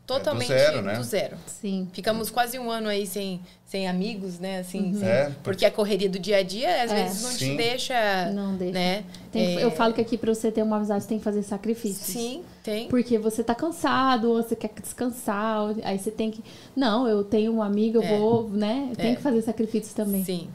totalmente 0.06 0.52
é 0.52 0.56
do 0.56 0.60
zero, 0.72 0.82
né? 0.82 0.96
do 0.98 1.04
zero. 1.04 1.38
Sim. 1.48 1.88
Ficamos 1.94 2.30
quase 2.30 2.58
um 2.60 2.70
ano 2.70 2.88
aí 2.90 3.08
sem, 3.08 3.40
sem 3.66 3.88
amigos, 3.88 4.40
né? 4.40 4.60
Assim, 4.60 4.94
sem- 4.94 5.08
É, 5.08 5.32
porque 5.44 5.66
a 5.66 5.72
correria 5.72 6.10
do 6.10 6.20
dia 6.20 6.38
a 6.38 6.44
dia 6.44 6.84
às 6.84 6.92
É. 6.92 7.04
vezes 7.04 7.22
não 7.24 7.32
te 7.32 7.38
Sim. 7.46 7.56
deixa, 7.58 8.32
Não 8.32 8.56
deixa. 8.56 8.74
né? 8.74 9.04
Tem- 9.32 9.58
É, 9.58 9.64
Eu 9.64 9.72
falo 9.72 9.94
que 9.94 10.02
aqui 10.02 10.18
pra 10.18 10.34
você 10.34 10.52
ter 10.52 10.62
uma 10.64 10.78
amizade, 10.78 11.04
você 11.04 11.10
tem 11.10 11.18
que 11.18 11.24
fazer 11.24 11.42
sacrifícios. 11.44 12.06
Sim, 12.08 12.44
tem. 12.64 12.88
Porque 12.88 13.18
você 13.18 13.44
tá 13.44 13.56
cansado, 13.56 14.30
ou 14.30 14.42
você 14.44 14.56
quer 14.56 14.70
descansar, 14.82 15.62
ou- 15.64 15.76
aí 15.84 15.98
você 15.98 16.12
tem 16.12 16.30
que. 16.32 16.44
Não, 16.76 17.08
eu 17.08 17.24
tenho 17.24 17.54
um 17.54 17.62
amigo, 17.62 17.98
eu 17.98 18.04
É. 18.04 18.18
vou, 18.18 18.50
né? 18.50 18.88
Eu 18.92 18.96
tenho 18.96 19.14
É. 19.14 19.16
que 19.16 19.22
fazer 19.22 19.42
sacrifícios 19.42 19.94
também. 19.94 20.24
Sim. 20.24 20.48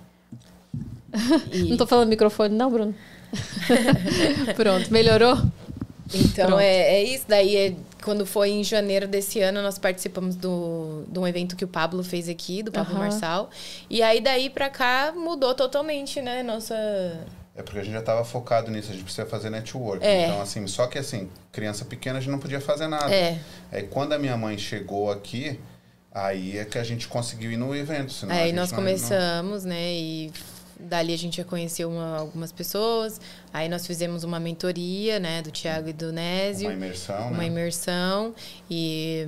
E- 1.52 1.64
Não 1.64 1.77
tô 1.77 1.86
falando 1.86 2.09
microfone, 2.09 2.55
não, 2.55 2.70
Bruno? 2.70 2.94
Pronto, 4.56 4.93
melhorou? 4.93 5.36
Então 6.12 6.47
Pronto. 6.47 6.60
é, 6.60 6.94
é 7.01 7.05
isso. 7.05 7.24
Daí, 7.28 7.56
é, 7.56 7.74
quando 8.02 8.24
foi 8.27 8.51
em 8.51 8.64
janeiro 8.64 9.06
desse 9.09 9.40
ano, 9.40 9.62
nós 9.62 9.78
participamos 9.78 10.36
do, 10.36 11.05
de 11.09 11.18
um 11.18 11.27
evento 11.27 11.55
que 11.56 11.64
o 11.64 11.68
Pablo 11.68 12.02
fez 12.02 12.28
aqui, 12.28 12.62
do 12.62 12.72
Pablo 12.72 12.94
Aham. 12.94 13.02
Marçal. 13.05 13.51
E 13.89 14.02
aí, 14.02 14.20
daí 14.20 14.48
pra 14.51 14.68
cá, 14.70 15.12
mudou 15.16 15.55
totalmente, 15.55 16.20
né? 16.22 16.43
Nossa. 16.43 16.74
é 17.56 17.62
porque 17.62 17.78
a 17.78 17.82
gente 17.82 17.93
já 17.93 18.01
estava 18.01 18.24
focado 18.24 18.70
nisso, 18.70 18.90
a 18.90 18.93
gente 18.94 19.05
precisa 19.05 19.27
fazer 19.27 19.51
network. 19.51 20.05
É. 20.05 20.27
Então, 20.27 20.40
assim, 20.40 20.66
só 20.66 20.86
que 20.86 20.98
assim, 20.98 21.28
criança 21.52 21.85
pequena 21.85 22.18
a 22.18 22.20
gente 22.20 22.31
não 22.31 22.39
podia 22.39 22.60
fazer 22.60 22.86
nada. 22.89 23.12
É. 23.14 23.39
Aí 23.70 23.82
quando 23.82 24.12
a 24.14 24.18
minha 24.18 24.36
mãe 24.36 24.56
chegou 24.56 25.10
aqui, 25.10 25.60
aí 26.12 26.56
é 26.59 26.64
que 26.64 26.78
a 26.78 26.85
gente 26.85 27.06
conseguiu 27.06 27.52
ir 27.52 27.56
no 27.56 27.74
evento. 27.77 28.12
Senão 28.12 28.35
Aí 28.35 28.52
nós 28.52 28.70
não- 28.70 28.78
começamos, 28.78 29.64
né? 29.64 29.93
E 29.93 30.32
dali 30.89 31.12
a 31.15 31.19
gente 31.19 31.36
já 31.39 31.44
conheceu 31.44 31.89
uma- 31.90 32.19
algumas 32.19 32.51
pessoas. 32.52 33.20
Aí 33.52 33.69
nós 33.69 33.86
fizemos 33.86 34.24
uma 34.24 34.40
mentoria, 34.40 35.19
né? 35.19 35.43
Do 35.43 35.51
Tiago 35.51 35.89
e 35.89 35.93
do 35.93 36.12
Nésio. 36.12 36.69
uma 36.69 36.74
imersão, 36.74 37.28
uma 37.28 37.39
né? 37.39 37.47
imersão 37.47 38.35
e 38.70 39.27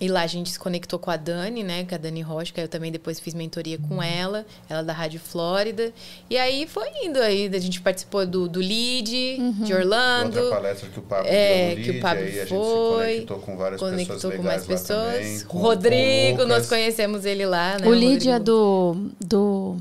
E 0.00 0.08
lá 0.08 0.22
a 0.22 0.26
gente 0.26 0.50
se 0.50 0.58
conectou 0.58 0.98
com 0.98 1.12
a 1.12 1.16
Dani, 1.16 1.62
né? 1.62 1.84
Com 1.84 1.94
a 1.94 1.98
Dani 1.98 2.22
Rocha, 2.22 2.52
que 2.52 2.60
eu 2.60 2.66
também 2.66 2.90
depois 2.90 3.20
fiz 3.20 3.34
mentoria 3.34 3.78
com 3.78 4.02
ela, 4.02 4.44
ela 4.68 4.80
é 4.80 4.82
da 4.82 4.92
Rádio 4.92 5.20
Flórida. 5.20 5.92
E 6.28 6.36
aí 6.36 6.66
foi 6.66 6.88
indo 7.04 7.20
aí, 7.20 7.46
a 7.46 7.58
gente 7.60 7.80
participou 7.80 8.26
do, 8.26 8.48
do 8.48 8.58
LEAD, 8.58 9.36
Uhum. 9.38 9.52
de 9.62 9.72
Orlando. 9.72 10.40
Outra 10.40 10.56
palestra 10.56 10.88
que 10.88 10.98
o 10.98 11.02
Pablo 11.02 11.28
É, 11.30 11.68
deu 11.68 11.76
no 11.78 11.84
que 11.84 11.90
o 11.90 11.92
Lead, 11.92 12.00
Pablo 12.02 12.22
aí 12.24 12.28
a 12.40 12.44
gente 12.44 12.48
foi, 12.48 12.58
se 12.58 13.12
conectou 13.12 13.38
com 13.38 13.56
várias 13.56 13.80
Conectou 13.80 14.14
pessoas 14.16 14.34
com 14.36 14.42
mais 14.42 14.66
pessoas. 14.66 15.14
também. 15.14 15.40
com- 15.42 15.46
com 15.46 15.58
o 15.58 15.60
Rodrigo, 15.60 16.38
nós 16.38 16.48
Lucas. 16.48 16.68
conhecemos 16.68 17.24
ele 17.24 17.46
lá, 17.46 17.78
né? 17.78 17.86
o 17.86 17.94
Lid 17.94 18.28
é 18.28 18.40
do, 18.40 18.96
do. 19.24 19.76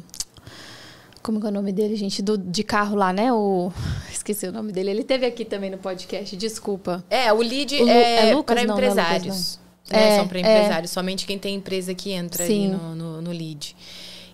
Como 1.23 1.39
é 1.45 1.49
o 1.49 1.51
nome 1.51 1.71
dele, 1.71 1.95
gente? 1.95 2.21
Do, 2.21 2.37
de 2.37 2.63
carro 2.63 2.95
lá, 2.95 3.13
né? 3.13 3.31
O. 3.31 3.71
Esqueci 4.11 4.47
o 4.47 4.51
nome 4.51 4.71
dele. 4.71 4.89
Ele 4.91 5.03
teve 5.03 5.25
aqui 5.25 5.45
também 5.45 5.69
no 5.69 5.77
podcast, 5.77 6.35
desculpa. 6.35 7.03
É, 7.09 7.31
o 7.31 7.37
lead 7.37 7.75
O 7.75 7.83
Lu- 7.83 7.89
é, 7.89 8.29
é 8.29 8.33
Lucas? 8.35 8.55
para 8.55 8.67
Não, 8.67 8.75
não 8.75 8.83
é 8.83 8.87
Lucas, 8.89 9.03
empresários. 9.03 9.59
não. 9.91 9.99
né? 9.99 10.07
É, 10.13 10.17
São 10.17 10.27
para 10.27 10.37
é. 10.37 10.41
empresários. 10.41 10.91
Somente 10.91 11.25
quem 11.25 11.37
tem 11.37 11.55
empresa 11.55 11.93
que 11.93 12.11
entra 12.11 12.43
ali 12.43 12.53
Sim. 12.53 12.67
no, 12.69 12.95
no, 12.95 13.21
no 13.21 13.31
lead. 13.31 13.75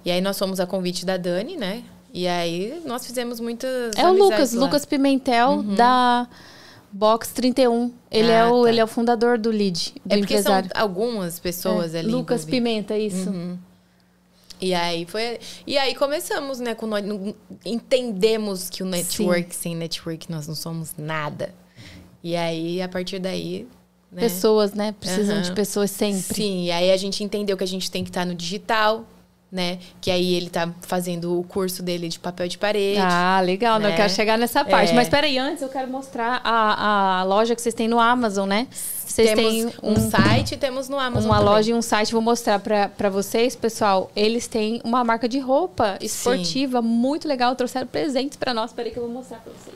E 0.06 0.12
aí 0.12 0.22
nós 0.22 0.38
fomos 0.40 0.60
a 0.60 0.66
convite 0.66 1.06
da 1.06 1.18
Dani, 1.18 1.58
né? 1.58 1.84
E 2.14 2.28
aí 2.28 2.82
nós 2.86 3.06
fizemos 3.06 3.40
muitas 3.40 3.96
É 3.98 4.08
o 4.10 4.14
Lucas, 4.14 4.54
lá. 4.54 4.60
Uhum. 4.60 4.66
Lucas 4.66 4.86
Pimentel, 4.86 5.64
da 5.64 6.28
Box 6.92 7.34
31. 7.34 7.92
Ele, 8.10 8.32
é 8.32 8.40
Ah, 8.42 8.52
o, 8.52 8.64
tá. 8.64 8.70
ele 8.70 8.80
é 8.80 8.84
o 8.84 8.88
fundador 8.88 9.38
do 9.38 9.52
Lead, 9.52 9.94
do 10.06 10.14
É 10.14 10.18
porque 10.18 10.34
empresário. 10.36 10.70
são 10.74 10.82
algumas 10.82 11.38
pessoas 11.40 11.94
É, 11.94 12.00
ali. 12.00 12.08
Lucas 12.10 12.44
envolvidas. 12.44 12.46
Pimenta, 12.46 12.98
isso. 12.98 13.30
Uhum. 13.30 13.58
E 14.60 14.74
aí 14.74 15.06
foi. 15.06 15.40
E 15.66 15.78
aí 15.78 15.94
começamos, 15.96 16.60
né? 16.60 16.74
Com 16.74 16.88
nós, 16.88 17.04
entendemos 17.66 18.70
que 18.70 18.84
o 18.84 18.86
network, 18.86 19.56
sem 19.56 19.76
network, 19.76 20.32
nós 20.32 20.48
não 20.48 20.56
somos 20.56 20.96
nada. 20.98 21.54
E 22.24 22.36
aí, 22.36 22.82
a 22.82 22.90
partir 22.90 23.20
daí. 23.20 23.68
Né? 24.12 24.22
Pessoas, 24.22 24.74
né? 24.74 24.96
Precisam 25.00 25.36
Aham. 25.36 25.44
de 25.44 25.52
pessoas 25.52 25.92
sempre. 25.92 26.36
Sim, 26.36 26.66
e 26.66 26.72
aí 26.72 26.92
a 26.92 26.98
gente 26.98 27.24
entendeu 27.24 27.58
que 27.58 27.64
a 27.64 27.68
gente 27.68 27.92
tem 27.92 28.04
que 28.04 28.10
estar 28.10 28.26
no 28.26 28.34
digital, 28.34 29.06
né? 29.52 29.80
Que 30.02 30.10
aí 30.10 30.34
ele 30.34 30.50
tá 30.50 30.74
fazendo 30.82 31.40
o 31.40 31.44
curso 31.44 31.84
dele 31.84 32.08
de 32.08 32.20
papel 32.20 32.48
de 32.48 32.58
parede. 32.58 33.00
Ah, 33.02 33.42
legal, 33.42 33.80
né? 33.80 33.88
Eu 33.88 33.90
né? 33.92 33.96
quero 33.96 34.14
chegar 34.14 34.38
nessa 34.38 34.64
parte. 34.66 34.92
É. 34.92 34.96
Mas 34.96 35.10
peraí, 35.10 35.38
antes 35.38 35.62
eu 35.62 35.70
quero 35.70 35.90
mostrar 35.90 36.42
a, 36.44 37.20
a 37.20 37.24
loja 37.24 37.56
que 37.56 37.62
vocês 37.62 37.76
têm 37.76 37.88
no 37.88 38.00
Amazon, 38.00 38.48
né? 38.48 38.68
Vocês 39.18 39.34
temos 39.34 39.52
têm 39.52 39.66
um, 39.82 39.94
um, 39.94 40.10
site 40.12 40.52
e 40.52 40.58
temos 40.58 40.88
no 40.88 41.00
Amazon. 41.00 41.32
uma 41.32 41.40
também. 41.40 41.54
loja 41.54 41.72
e 41.72 41.74
um 41.74 41.82
site. 41.82 42.12
Vou 42.12 42.22
mostrar 42.22 42.60
pra 42.60 43.10
vocês, 43.10 43.56
pessoal. 43.56 44.12
Eles 44.16 44.46
têm 44.48 44.80
uma 44.84 45.04
marca 45.04 45.28
de 45.28 45.40
roupa 45.40 45.98
esportiva 46.00 46.84
muito 46.84 47.28
legal. 47.28 47.56
Trouxeram 47.56 47.88
presentes 47.88 48.38
pra 48.38 48.54
nós. 48.54 48.72
Peraí 48.72 48.92
que 48.92 48.98
eu 48.98 49.04
vou 49.04 49.12
mostrar 49.12 49.40
pra 49.40 49.52
vocês. 49.54 49.76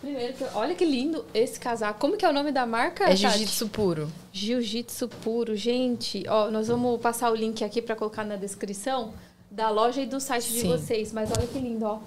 Primeiro, 0.00 0.34
olha 0.54 0.74
que 0.74 0.86
lindo 0.86 1.22
esse 1.34 1.60
casaco. 1.60 2.00
Como 2.00 2.16
que 2.16 2.24
é 2.24 2.30
o 2.30 2.32
nome 2.32 2.50
da 2.50 2.64
marca? 2.64 3.04
É 3.04 3.14
jiu-jitsu 3.14 3.68
puro. 3.68 4.10
Jiu-Jitsu 4.32 5.08
puro, 5.22 5.54
gente. 5.54 6.24
Ó, 6.26 6.50
nós 6.50 6.68
vamos 6.68 6.98
passar 7.02 7.30
o 7.30 7.34
link 7.34 7.62
aqui 7.62 7.82
para 7.82 7.94
colocar 7.94 8.24
na 8.24 8.36
descrição 8.36 9.12
da 9.50 9.68
loja 9.68 10.00
e 10.00 10.06
do 10.06 10.18
site 10.18 10.50
de 10.50 10.60
Sim. 10.62 10.68
vocês. 10.68 11.12
Mas 11.12 11.30
olha 11.30 11.46
que 11.46 11.58
lindo, 11.58 11.84
ó. 11.84 11.98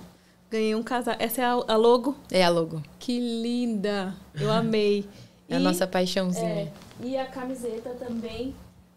Ganhei 0.50 0.74
um 0.74 0.82
casaco. 0.82 1.22
Essa 1.22 1.42
é 1.42 1.46
a, 1.46 1.52
a 1.52 1.76
logo. 1.76 2.16
É 2.32 2.44
a 2.44 2.50
logo. 2.50 2.82
Que 2.98 3.20
linda. 3.20 4.16
Eu 4.34 4.52
amei. 4.52 5.06
É 5.50 5.56
a 5.56 5.60
nossa 5.60 5.88
paixãozinha. 5.88 6.46
é, 6.46 6.72
e 7.02 7.18
a 7.18 7.26
camiseta 7.26 7.92
também. 7.92 8.56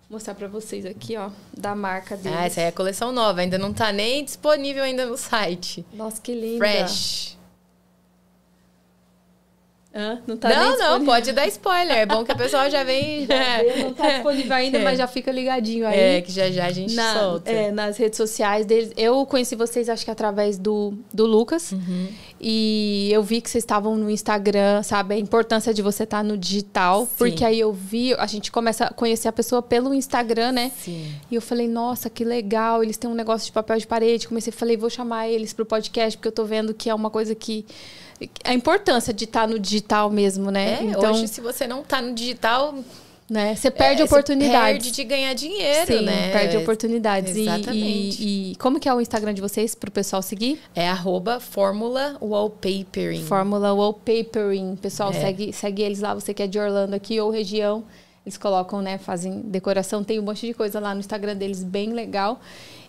Vou 0.08 0.16
mostrar 0.16 0.34
para 0.34 0.48
vocês 0.48 0.84
aqui, 0.84 1.16
ó, 1.16 1.30
da 1.56 1.74
marca 1.74 2.16
deles. 2.16 2.36
Ah, 2.36 2.44
essa 2.46 2.60
aí 2.60 2.66
é 2.66 2.68
a 2.68 2.72
coleção 2.72 3.12
nova. 3.12 3.40
Ainda 3.40 3.56
não 3.58 3.72
tá 3.72 3.92
nem 3.92 4.24
disponível 4.24 4.82
ainda 4.82 5.06
no 5.06 5.16
site. 5.16 5.86
Nossa, 5.92 6.20
que 6.20 6.34
linda. 6.34 6.58
Fresh. 6.58 7.38
Hã? 9.92 10.20
Não 10.24 10.36
tá 10.36 10.48
nem 10.48 10.56
não, 10.56 10.98
não, 11.00 11.04
pode 11.04 11.32
dar 11.32 11.48
spoiler. 11.48 11.96
É 11.96 12.06
bom 12.06 12.24
que 12.24 12.30
a 12.30 12.36
pessoa 12.36 12.70
já 12.70 12.84
vem. 12.84 13.26
Já 13.30 13.58
vê, 13.62 13.82
Não 13.82 13.92
tá 13.92 14.08
disponível 14.10 14.54
ainda, 14.54 14.78
É. 14.78 14.84
mas 14.84 14.96
já 14.98 15.08
fica 15.08 15.32
ligadinho 15.32 15.84
aí. 15.84 15.98
É, 15.98 16.20
que 16.20 16.30
já 16.30 16.48
já 16.48 16.66
a 16.66 16.70
gente 16.70 16.94
Na- 16.94 17.18
solta. 17.18 17.50
é, 17.50 17.72
nas 17.72 17.96
redes 17.96 18.16
sociais 18.16 18.64
deles. 18.64 18.92
Eu 18.96 19.26
conheci 19.26 19.56
vocês, 19.56 19.88
acho 19.88 20.04
que 20.04 20.10
através 20.10 20.56
do, 20.58 20.94
do 21.12 21.26
Lucas. 21.26 21.72
Uhum. 21.72 22.06
E 22.40 23.10
eu 23.12 23.20
vi 23.22 23.40
que 23.40 23.50
vocês 23.50 23.62
estavam 23.64 23.96
no 23.96 24.08
Instagram, 24.08 24.82
sabe? 24.84 25.14
A 25.14 25.18
importância 25.18 25.74
de 25.74 25.82
você 25.82 26.04
estar 26.04 26.22
no 26.22 26.38
digital. 26.38 27.02
Sim. 27.02 27.08
Porque 27.18 27.44
aí 27.44 27.58
eu 27.58 27.72
vi, 27.72 28.14
a 28.14 28.26
gente 28.26 28.52
começa 28.52 28.84
a 28.86 28.92
conhecer 28.92 29.26
a 29.26 29.32
pessoa 29.32 29.60
pelo 29.60 29.92
Instagram, 29.92 30.52
né? 30.52 30.70
Sim. 30.78 31.12
E 31.30 31.34
eu 31.34 31.42
falei, 31.42 31.66
nossa, 31.66 32.08
que 32.08 32.24
legal, 32.24 32.82
eles 32.82 32.96
têm 32.96 33.10
um 33.10 33.14
negócio 33.14 33.44
de 33.46 33.52
papel 33.52 33.76
de 33.76 33.86
parede. 33.88 34.28
Comecei, 34.28 34.52
falei, 34.52 34.76
vou 34.76 34.88
chamar 34.88 35.28
eles 35.28 35.52
pro 35.52 35.66
podcast, 35.66 36.16
porque 36.16 36.28
eu 36.28 36.32
tô 36.32 36.44
vendo 36.44 36.72
que 36.72 36.88
é 36.88 36.94
uma 36.94 37.10
coisa 37.10 37.34
que. 37.34 37.66
A 38.44 38.52
importância 38.54 39.12
de 39.12 39.24
estar 39.24 39.48
no 39.48 39.58
digital 39.58 40.10
mesmo, 40.10 40.50
né? 40.50 40.78
É, 40.80 40.84
então, 40.84 41.12
hoje, 41.12 41.28
se 41.28 41.40
você 41.40 41.66
não 41.66 41.82
tá 41.82 42.02
no 42.02 42.12
digital, 42.14 42.74
né? 43.28 43.54
Você 43.54 43.70
perde 43.70 44.02
é, 44.02 44.04
oportunidades. 44.04 44.82
Perde 44.84 44.90
de 44.90 45.04
ganhar 45.04 45.32
dinheiro, 45.34 45.86
Sim, 45.86 46.02
né? 46.02 46.32
perde 46.32 46.56
oportunidades. 46.56 47.36
E- 47.36 47.42
Exatamente. 47.42 48.22
E, 48.22 48.52
e 48.52 48.56
como 48.56 48.80
que 48.80 48.88
é 48.88 48.94
o 48.94 49.00
Instagram 49.00 49.32
de 49.32 49.40
vocês 49.40 49.74
pro 49.74 49.90
pessoal 49.90 50.20
seguir? 50.20 50.60
É 50.74 50.88
arroba 50.88 51.38
Fórmula 51.38 52.16
Wallpapering. 52.20 53.22
Fórmula 53.24 53.72
Wallpapering. 53.72 54.76
Pessoal, 54.76 55.10
É. 55.10 55.20
segue, 55.20 55.52
segue 55.52 55.82
eles 55.82 56.00
lá, 56.00 56.12
você 56.12 56.34
que 56.34 56.42
é 56.42 56.46
de 56.48 56.58
Orlando 56.58 56.94
aqui 56.96 57.20
ou 57.20 57.30
região. 57.30 57.84
Eles 58.26 58.36
colocam, 58.36 58.82
né, 58.82 58.98
fazem 58.98 59.40
decoração, 59.40 60.04
tem 60.04 60.18
um 60.18 60.22
monte 60.22 60.46
de 60.46 60.52
coisa 60.52 60.78
lá 60.78 60.92
no 60.92 61.00
Instagram 61.00 61.34
deles, 61.36 61.64
bem 61.64 61.92
legal. 61.92 62.38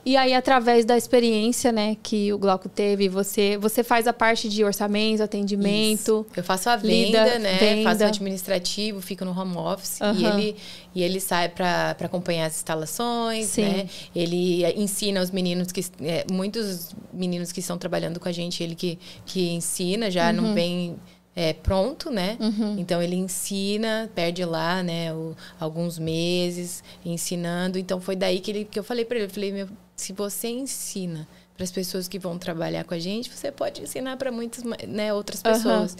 E 0.03 0.17
aí, 0.17 0.33
através 0.33 0.83
da 0.83 0.97
experiência, 0.97 1.71
né, 1.71 1.95
que 2.01 2.33
o 2.33 2.38
Glauco 2.39 2.67
teve, 2.67 3.07
você, 3.07 3.55
você 3.57 3.83
faz 3.83 4.07
a 4.07 4.13
parte 4.13 4.49
de 4.49 4.63
orçamento, 4.63 5.21
atendimento. 5.21 6.01
Isso. 6.01 6.25
Eu 6.35 6.43
faço 6.43 6.69
a 6.69 6.75
Lida, 6.75 7.23
venda, 7.23 7.39
né? 7.39 7.57
venda. 7.59 7.83
Faço 7.89 8.03
o 8.03 8.07
administrativo, 8.07 8.99
fico 8.99 9.23
no 9.23 9.31
home 9.39 9.55
office. 9.57 9.99
E 9.99 10.03
Aham. 10.03 10.39
ele, 10.39 10.55
e 10.95 11.03
ele 11.03 11.19
sai 11.19 11.49
para 11.49 11.95
acompanhar 11.99 12.47
as 12.47 12.55
instalações, 12.55 13.45
Sim. 13.45 13.61
né? 13.61 13.89
Ele 14.15 14.65
ensina 14.75 15.21
os 15.21 15.30
meninos 15.30 15.71
que... 15.71 15.81
eh, 16.01 16.25
muitos 16.31 16.95
meninos 17.13 17.51
que 17.51 17.59
estão 17.59 17.77
trabalhando 17.77 18.19
com 18.19 18.27
a 18.27 18.31
gente, 18.31 18.63
ele 18.63 18.73
que, 18.73 18.97
que 19.25 19.51
ensina, 19.51 20.09
já 20.09 20.30
Uhum. 20.30 20.33
não 20.35 20.53
vem 20.55 20.95
eh, 21.35 21.53
pronto, 21.53 22.09
né? 22.09 22.38
Então, 22.77 23.01
ele 23.01 23.15
ensina, 23.15 24.09
perde 24.13 24.43
lá, 24.43 24.81
né? 24.83 25.13
o- 25.13 25.33
alguns 25.59 25.97
meses 25.99 26.83
ensinando. 27.05 27.77
Então, 27.80 28.01
foi 28.01 28.15
daí 28.15 28.39
que, 28.39 28.51
ele, 28.51 28.65
que 28.65 28.77
eu 28.80 28.83
falei 28.83 29.05
para 29.05 29.17
ele. 29.17 29.25
Eu 29.27 29.30
falei, 29.30 29.51
meu, 29.53 29.67
se 30.01 30.13
você 30.13 30.47
ensina 30.49 31.27
para 31.55 31.63
as 31.63 31.71
pessoas 31.71 32.07
que 32.07 32.17
vão 32.17 32.38
trabalhar 32.38 32.83
com 32.83 32.93
a 32.93 32.99
gente, 32.99 33.30
você 33.30 33.51
pode 33.51 33.81
ensinar 33.83 34.17
para 34.17 34.31
muitas 34.31 34.63
né, 34.88 35.13
outras 35.13 35.41
pessoas. 35.41 35.95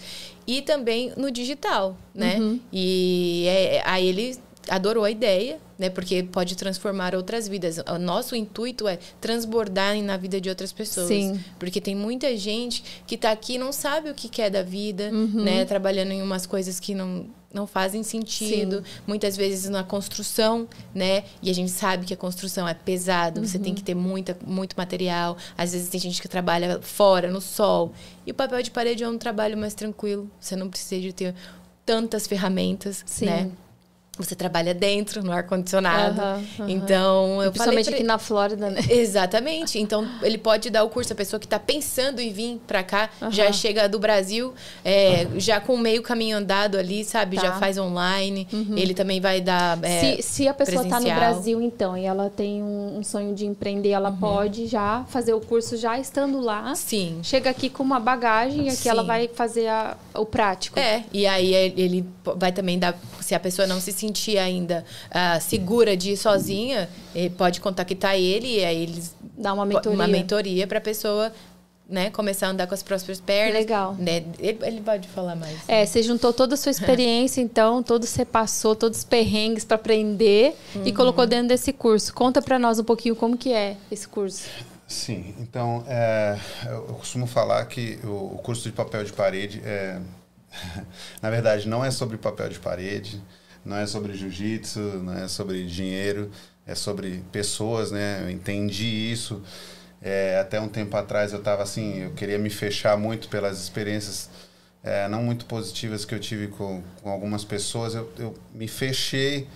E 0.46 0.60
também 0.62 1.12
no 1.16 1.30
digital, 1.30 1.96
né? 2.14 2.38
Uhum. 2.38 2.60
E 2.72 3.44
é- 3.46 3.82
aí 3.86 4.06
ele 4.08 4.36
adorou 4.68 5.04
a 5.04 5.10
ideia, 5.10 5.58
né? 5.78 5.88
Porque 5.90 6.22
pode 6.22 6.56
transformar 6.56 7.14
outras 7.14 7.46
vidas. 7.48 7.78
O 7.78 7.98
nosso 7.98 8.34
intuito 8.36 8.86
é 8.88 8.98
transbordar 9.20 9.96
na 10.02 10.16
vida 10.16 10.40
de 10.40 10.48
outras 10.48 10.72
pessoas. 10.72 11.08
Sim. 11.08 11.38
Porque 11.58 11.80
tem 11.80 11.94
muita 11.94 12.36
gente 12.36 12.82
que 13.06 13.14
está 13.16 13.30
aqui 13.32 13.54
e 13.54 13.58
não 13.58 13.72
sabe 13.72 14.10
o 14.10 14.14
que 14.14 14.28
quer 14.28 14.50
da 14.50 14.62
vida, 14.62 15.10
Uhum. 15.12 15.42
né? 15.44 15.64
Trabalhando 15.64 16.12
em 16.12 16.22
umas 16.22 16.46
coisas 16.46 16.78
que 16.80 16.94
não, 16.94 17.26
não 17.52 17.66
fazem 17.66 18.02
sentido. 18.02 18.82
Muitas 19.06 19.36
vezes 19.36 19.68
na 19.70 19.82
construção, 19.84 20.68
né? 20.94 21.24
E 21.42 21.50
a 21.50 21.54
gente 21.54 21.70
sabe 21.70 22.06
que 22.06 22.14
a 22.14 22.16
construção 22.16 22.66
é 22.68 22.74
pesado, 22.74 23.46
você 23.46 23.56
Uhum. 23.58 23.62
tem 23.64 23.74
que 23.74 23.82
ter 23.82 23.94
muita, 23.94 24.36
muito 24.46 24.74
material. 24.76 25.36
Às 25.56 25.72
vezes 25.72 25.88
tem 25.88 26.00
gente 26.00 26.20
que 26.20 26.28
trabalha 26.28 26.80
fora, 26.82 27.30
no 27.30 27.40
sol. 27.40 27.92
E 28.26 28.30
o 28.30 28.34
papel 28.34 28.62
de 28.62 28.70
parede 28.70 29.02
é 29.04 29.08
um 29.08 29.18
trabalho 29.18 29.56
mais 29.56 29.74
tranquilo. 29.74 30.30
Você 30.40 30.56
não 30.56 30.68
precisa 30.68 31.00
de 31.00 31.12
ter 31.12 31.34
tantas 31.84 32.26
ferramentas, 32.26 33.02
Sim. 33.06 33.26
né? 33.26 33.50
Você 34.18 34.34
trabalha 34.34 34.74
dentro, 34.74 35.22
no 35.24 35.32
ar-condicionado. 35.32 36.20
Aham, 36.20 36.44
aham. 36.60 36.70
Então, 36.70 37.26
eu 37.42 37.50
falei 37.50 37.50
Principalmente 37.50 37.86
pra 37.86 37.94
aqui 37.94 38.04
na 38.04 38.18
Flórida, 38.18 38.68
né? 38.68 38.80
Exatamente. 38.90 39.78
Então, 39.78 40.06
ele 40.22 40.36
pode 40.36 40.68
dar 40.68 40.84
o 40.84 40.90
curso. 40.90 41.14
A 41.14 41.16
pessoa 41.16 41.40
que 41.40 41.46
está 41.46 41.58
pensando 41.58 42.20
em 42.20 42.30
vir 42.30 42.60
para 42.66 42.82
cá, 42.82 43.08
já 43.30 43.44
Aham. 43.44 43.52
chega 43.54 43.88
do 43.88 43.98
Brasil, 43.98 44.52
é, 44.84 45.26
já 45.36 45.60
com 45.60 45.78
meio 45.78 46.02
caminho 46.02 46.36
andado 46.36 46.76
ali, 46.76 47.04
sabe? 47.04 47.36
Tá. 47.36 47.42
Já 47.42 47.52
faz 47.54 47.78
online. 47.78 48.46
Ele 48.76 48.92
também 48.92 49.18
vai 49.18 49.40
dar. 49.40 49.82
é, 49.82 50.16
se, 50.16 50.22
se 50.22 50.48
a 50.48 50.52
pessoa 50.52 50.82
está 50.84 51.00
no. 51.00 51.06
Brasil, 51.12 51.60
então, 51.62 51.96
e 51.96 52.04
ela 52.04 52.28
tem 52.28 52.62
um, 52.62 52.98
um 52.98 53.02
sonho 53.02 53.34
de 53.34 53.46
empreender, 53.46 53.90
ela 53.90 54.12
pode 54.12 54.66
já 54.66 55.04
fazer 55.08 55.32
o 55.32 55.40
curso 55.40 55.76
já 55.78 55.98
estando 55.98 56.38
lá. 56.38 56.74
Sim. 56.74 57.20
Chega 57.22 57.48
aqui 57.48 57.70
com 57.70 57.82
uma 57.82 57.98
bagagem 57.98 58.64
e 58.66 58.68
aqui 58.68 58.76
Sim. 58.76 58.88
ela 58.90 59.02
vai 59.04 59.28
fazer 59.28 59.68
a- 59.68 59.96
o 60.14 60.26
prático. 60.26 60.78
É, 60.78 61.04
e 61.12 61.26
aí 61.26 61.54
ele 61.54 62.04
vai 62.36 62.52
também 62.52 62.78
dar. 62.78 62.94
Se 63.22 63.34
a 63.34 63.40
pessoa 63.40 63.66
não 63.66 63.80
se 63.80 63.92
sentir 63.92 64.36
ainda 64.38 64.84
ah, 65.10 65.38
segura 65.40 65.96
de 65.96 66.10
ir 66.12 66.16
sozinha, 66.16 66.88
ele 67.14 67.30
pode 67.30 67.60
contactar 67.60 68.16
ele 68.16 68.58
e 68.58 68.64
aí 68.64 68.82
eles 68.82 69.14
Dá 69.38 69.52
uma 69.52 69.64
mentoria. 69.64 69.92
uma 69.98 70.06
mentoria 70.06 70.66
para 70.66 70.78
a 70.78 70.80
pessoa, 70.80 71.32
né, 71.88 72.10
começar 72.10 72.46
a 72.46 72.50
andar 72.50 72.66
com 72.66 72.74
as 72.74 72.82
próprias 72.82 73.20
pernas. 73.20 73.54
Legal. 73.54 73.94
Né? 73.98 74.22
Ele, 74.38 74.58
ele 74.62 74.80
pode 74.80 75.08
falar 75.08 75.34
mais. 75.34 75.58
É, 75.66 75.84
você 75.84 76.02
juntou 76.02 76.32
toda 76.32 76.54
a 76.54 76.56
sua 76.56 76.70
experiência, 76.72 77.40
então, 77.40 77.82
todos 77.82 78.08
você 78.08 78.24
passou, 78.24 78.76
todos 78.76 78.98
os 78.98 79.04
perrengues 79.04 79.64
para 79.64 79.76
aprender 79.76 80.54
Uhum. 80.74 80.82
e 80.86 80.92
colocou 80.92 81.26
dentro 81.26 81.48
desse 81.48 81.72
curso. 81.72 82.12
Conta 82.14 82.40
para 82.42 82.58
nós 82.58 82.78
um 82.78 82.84
pouquinho 82.84 83.16
como 83.16 83.36
que 83.36 83.52
é 83.52 83.76
esse 83.90 84.06
curso. 84.06 84.44
Sim, 84.86 85.34
então 85.40 85.82
é, 85.88 86.38
eu 86.66 86.82
costumo 86.94 87.26
falar 87.26 87.64
que 87.66 87.98
o 88.04 88.38
curso 88.42 88.62
de 88.64 88.72
papel 88.72 89.02
de 89.04 89.12
parede 89.12 89.62
é, 89.64 89.98
na 91.20 91.30
verdade, 91.30 91.68
não 91.68 91.84
é 91.84 91.90
sobre 91.90 92.16
papel 92.16 92.48
de 92.48 92.58
parede, 92.58 93.22
não 93.64 93.76
é 93.76 93.86
sobre 93.86 94.14
jiu-jitsu, 94.14 94.80
não 94.80 95.16
é 95.16 95.28
sobre 95.28 95.64
dinheiro, 95.66 96.30
é 96.66 96.74
sobre 96.74 97.22
pessoas, 97.32 97.90
né? 97.90 98.20
Eu 98.22 98.30
entendi 98.30 98.86
isso. 99.12 99.42
É, 100.00 100.38
até 100.40 100.60
um 100.60 100.68
tempo 100.68 100.96
atrás 100.96 101.32
eu 101.32 101.38
estava 101.38 101.62
assim, 101.62 102.00
eu 102.00 102.12
queria 102.12 102.38
me 102.38 102.50
fechar 102.50 102.96
muito 102.96 103.28
pelas 103.28 103.62
experiências 103.62 104.28
é, 104.82 105.08
não 105.08 105.22
muito 105.22 105.46
positivas 105.46 106.04
que 106.04 106.14
eu 106.14 106.18
tive 106.18 106.48
com, 106.48 106.82
com 107.02 107.10
algumas 107.10 107.44
pessoas. 107.44 107.94
Eu, 107.94 108.10
eu 108.18 108.34
me 108.52 108.66
fechei 108.66 109.46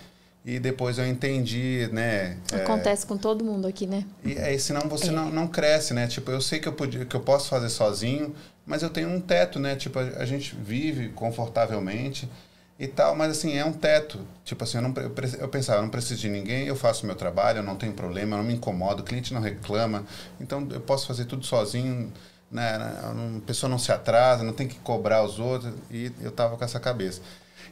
e 0.45 0.59
depois 0.59 0.97
eu 0.97 1.05
entendi, 1.05 1.89
né? 1.91 2.37
É, 2.53 2.55
Acontece 2.63 3.03
é, 3.03 3.07
com 3.07 3.17
todo 3.17 3.43
mundo 3.43 3.67
aqui, 3.67 3.85
né? 3.85 4.05
E 4.23 4.37
aí, 4.37 4.57
senão 4.57 4.87
você 4.87 5.09
é. 5.09 5.11
não, 5.11 5.29
não 5.29 5.47
cresce, 5.47 5.93
né? 5.93 6.07
Tipo, 6.07 6.31
eu 6.31 6.39
sei 6.39 6.59
que 6.59 6.67
eu, 6.67 6.73
podia, 6.73 7.03
que 7.03 7.15
eu 7.15 7.19
posso 7.19 7.49
fazer 7.49 7.67
sozinho, 7.69 8.33
mas 8.67 8.83
eu 8.83 8.89
tenho 8.89 9.09
um 9.09 9.21
teto, 9.21 9.59
né? 9.59 9.77
Tipo, 9.77 9.97
a, 9.97 10.25
gente 10.25 10.53
vive 10.53 11.07
confortavelmente 11.09 12.29
e 12.77 12.85
tal, 12.85 13.15
mas 13.15 13.31
assim, 13.31 13.57
é 13.57 13.63
um 13.63 13.71
teto. 13.71 14.19
Tipo 14.43 14.65
assim, 14.65 14.77
eu, 14.77 14.81
não, 14.81 14.93
eu, 14.97 15.13
eu 15.39 15.47
pensava, 15.47 15.79
eu 15.79 15.83
não 15.83 15.89
preciso 15.89 16.19
de 16.19 16.29
ninguém, 16.29 16.67
eu 16.67 16.75
faço 16.75 17.05
meu 17.05 17.15
trabalho, 17.15 17.59
eu 17.59 17.63
não 17.63 17.77
tenho 17.77 17.93
problema, 17.93 18.35
eu 18.35 18.39
não 18.39 18.45
me 18.45 18.53
incomodo, 18.53 19.01
o 19.01 19.05
cliente 19.05 19.33
não 19.33 19.39
reclama, 19.39 20.03
então 20.39 20.67
eu 20.69 20.81
posso 20.81 21.07
fazer 21.07 21.25
tudo 21.25 21.45
sozinho, 21.45 22.11
né? 22.51 22.75
A 22.75 23.45
pessoa 23.45 23.69
não 23.69 23.79
se 23.79 23.91
atrasa, 23.91 24.43
não 24.43 24.53
tem 24.53 24.67
que 24.67 24.75
cobrar 24.79 25.23
os 25.23 25.39
outros, 25.39 25.73
e 25.89 26.11
eu 26.19 26.31
tava 26.31 26.57
com 26.57 26.65
essa 26.65 26.79
cabeça. 26.79 27.21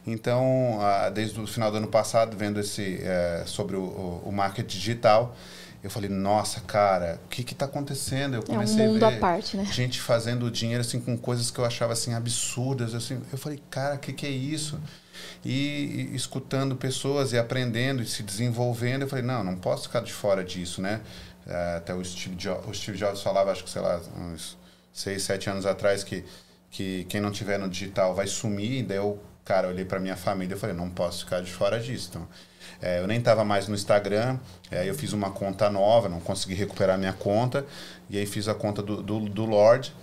Então, 0.06 0.78
desde 1.12 1.38
o 1.38 1.46
final 1.46 1.70
do 1.70 1.76
ano 1.76 1.88
passado, 1.88 2.36
vendo 2.36 2.58
esse 2.60 3.00
é, 3.02 3.42
sobre 3.44 3.76
o, 3.76 4.22
o 4.24 4.32
marketing 4.32 4.78
digital, 4.78 5.36
eu 5.86 5.90
falei, 5.90 6.10
nossa, 6.10 6.60
cara, 6.62 7.20
o 7.24 7.28
que 7.28 7.44
que 7.44 7.54
tá 7.54 7.66
acontecendo? 7.66 8.34
Eu 8.34 8.42
comecei 8.42 8.84
é 8.84 8.88
um 8.88 8.94
mundo 8.94 9.04
a 9.04 9.10
ver 9.10 9.16
à 9.16 9.20
parte, 9.20 9.56
né? 9.56 9.64
gente 9.66 10.00
fazendo 10.00 10.50
dinheiro 10.50 10.80
assim 10.80 10.98
com 10.98 11.16
coisas 11.16 11.48
que 11.48 11.60
eu 11.60 11.64
achava 11.64 11.92
assim 11.92 12.12
absurdas, 12.12 12.92
assim. 12.92 13.22
Eu 13.30 13.38
falei, 13.38 13.62
cara, 13.70 13.94
o 13.94 13.98
que 14.00 14.12
que 14.12 14.26
é 14.26 14.30
isso? 14.30 14.80
E, 15.44 16.10
e, 16.12 16.16
escutando 16.16 16.74
pessoas 16.74 17.32
e 17.32 17.38
aprendendo 17.38 18.02
e 18.02 18.06
se 18.06 18.24
desenvolvendo, 18.24 19.02
eu 19.02 19.08
falei, 19.08 19.24
não, 19.24 19.44
não 19.44 19.54
posso 19.54 19.84
ficar 19.84 20.00
de 20.00 20.12
fora 20.12 20.42
disso, 20.42 20.82
né? 20.82 21.02
É, 21.46 21.76
até 21.76 21.94
o 21.94 22.04
Steve, 22.04 22.34
Jobs, 22.34 22.66
o 22.66 22.74
Steve 22.74 22.98
Jobs 22.98 23.22
falava, 23.22 23.52
acho 23.52 23.62
que 23.62 23.70
sei 23.70 23.80
lá, 23.80 24.00
uns 24.18 24.58
seis, 24.92 25.22
sete 25.22 25.48
anos 25.48 25.66
atrás, 25.66 26.02
que 26.02 26.24
que 26.68 27.04
quem 27.04 27.20
não 27.20 27.30
tiver 27.30 27.58
no 27.58 27.68
digital 27.68 28.12
vai 28.12 28.26
sumir. 28.26 28.82
Daí 28.82 28.96
eu 28.98 29.20
cara, 29.46 29.68
olhei 29.68 29.84
para 29.84 30.00
minha 30.00 30.16
família 30.16 30.56
e 30.56 30.58
falei, 30.58 30.74
não 30.74 30.90
posso 30.90 31.24
ficar 31.24 31.40
de 31.40 31.52
fora 31.52 31.78
disso. 31.78 32.08
Então, 32.10 32.28
é, 32.80 33.00
eu 33.00 33.06
nem 33.06 33.18
estava 33.18 33.44
mais 33.44 33.68
no 33.68 33.74
Instagram, 33.74 34.38
é, 34.70 34.88
eu 34.88 34.94
fiz 34.94 35.12
uma 35.12 35.30
conta 35.30 35.70
nova, 35.70 36.08
não 36.08 36.20
consegui 36.20 36.54
recuperar 36.54 36.98
minha 36.98 37.12
conta, 37.12 37.64
e 38.10 38.18
aí 38.18 38.26
fiz 38.26 38.48
a 38.48 38.54
conta 38.54 38.82
do, 38.82 39.02
do, 39.02 39.20
do 39.20 39.44
Lord, 39.44 39.94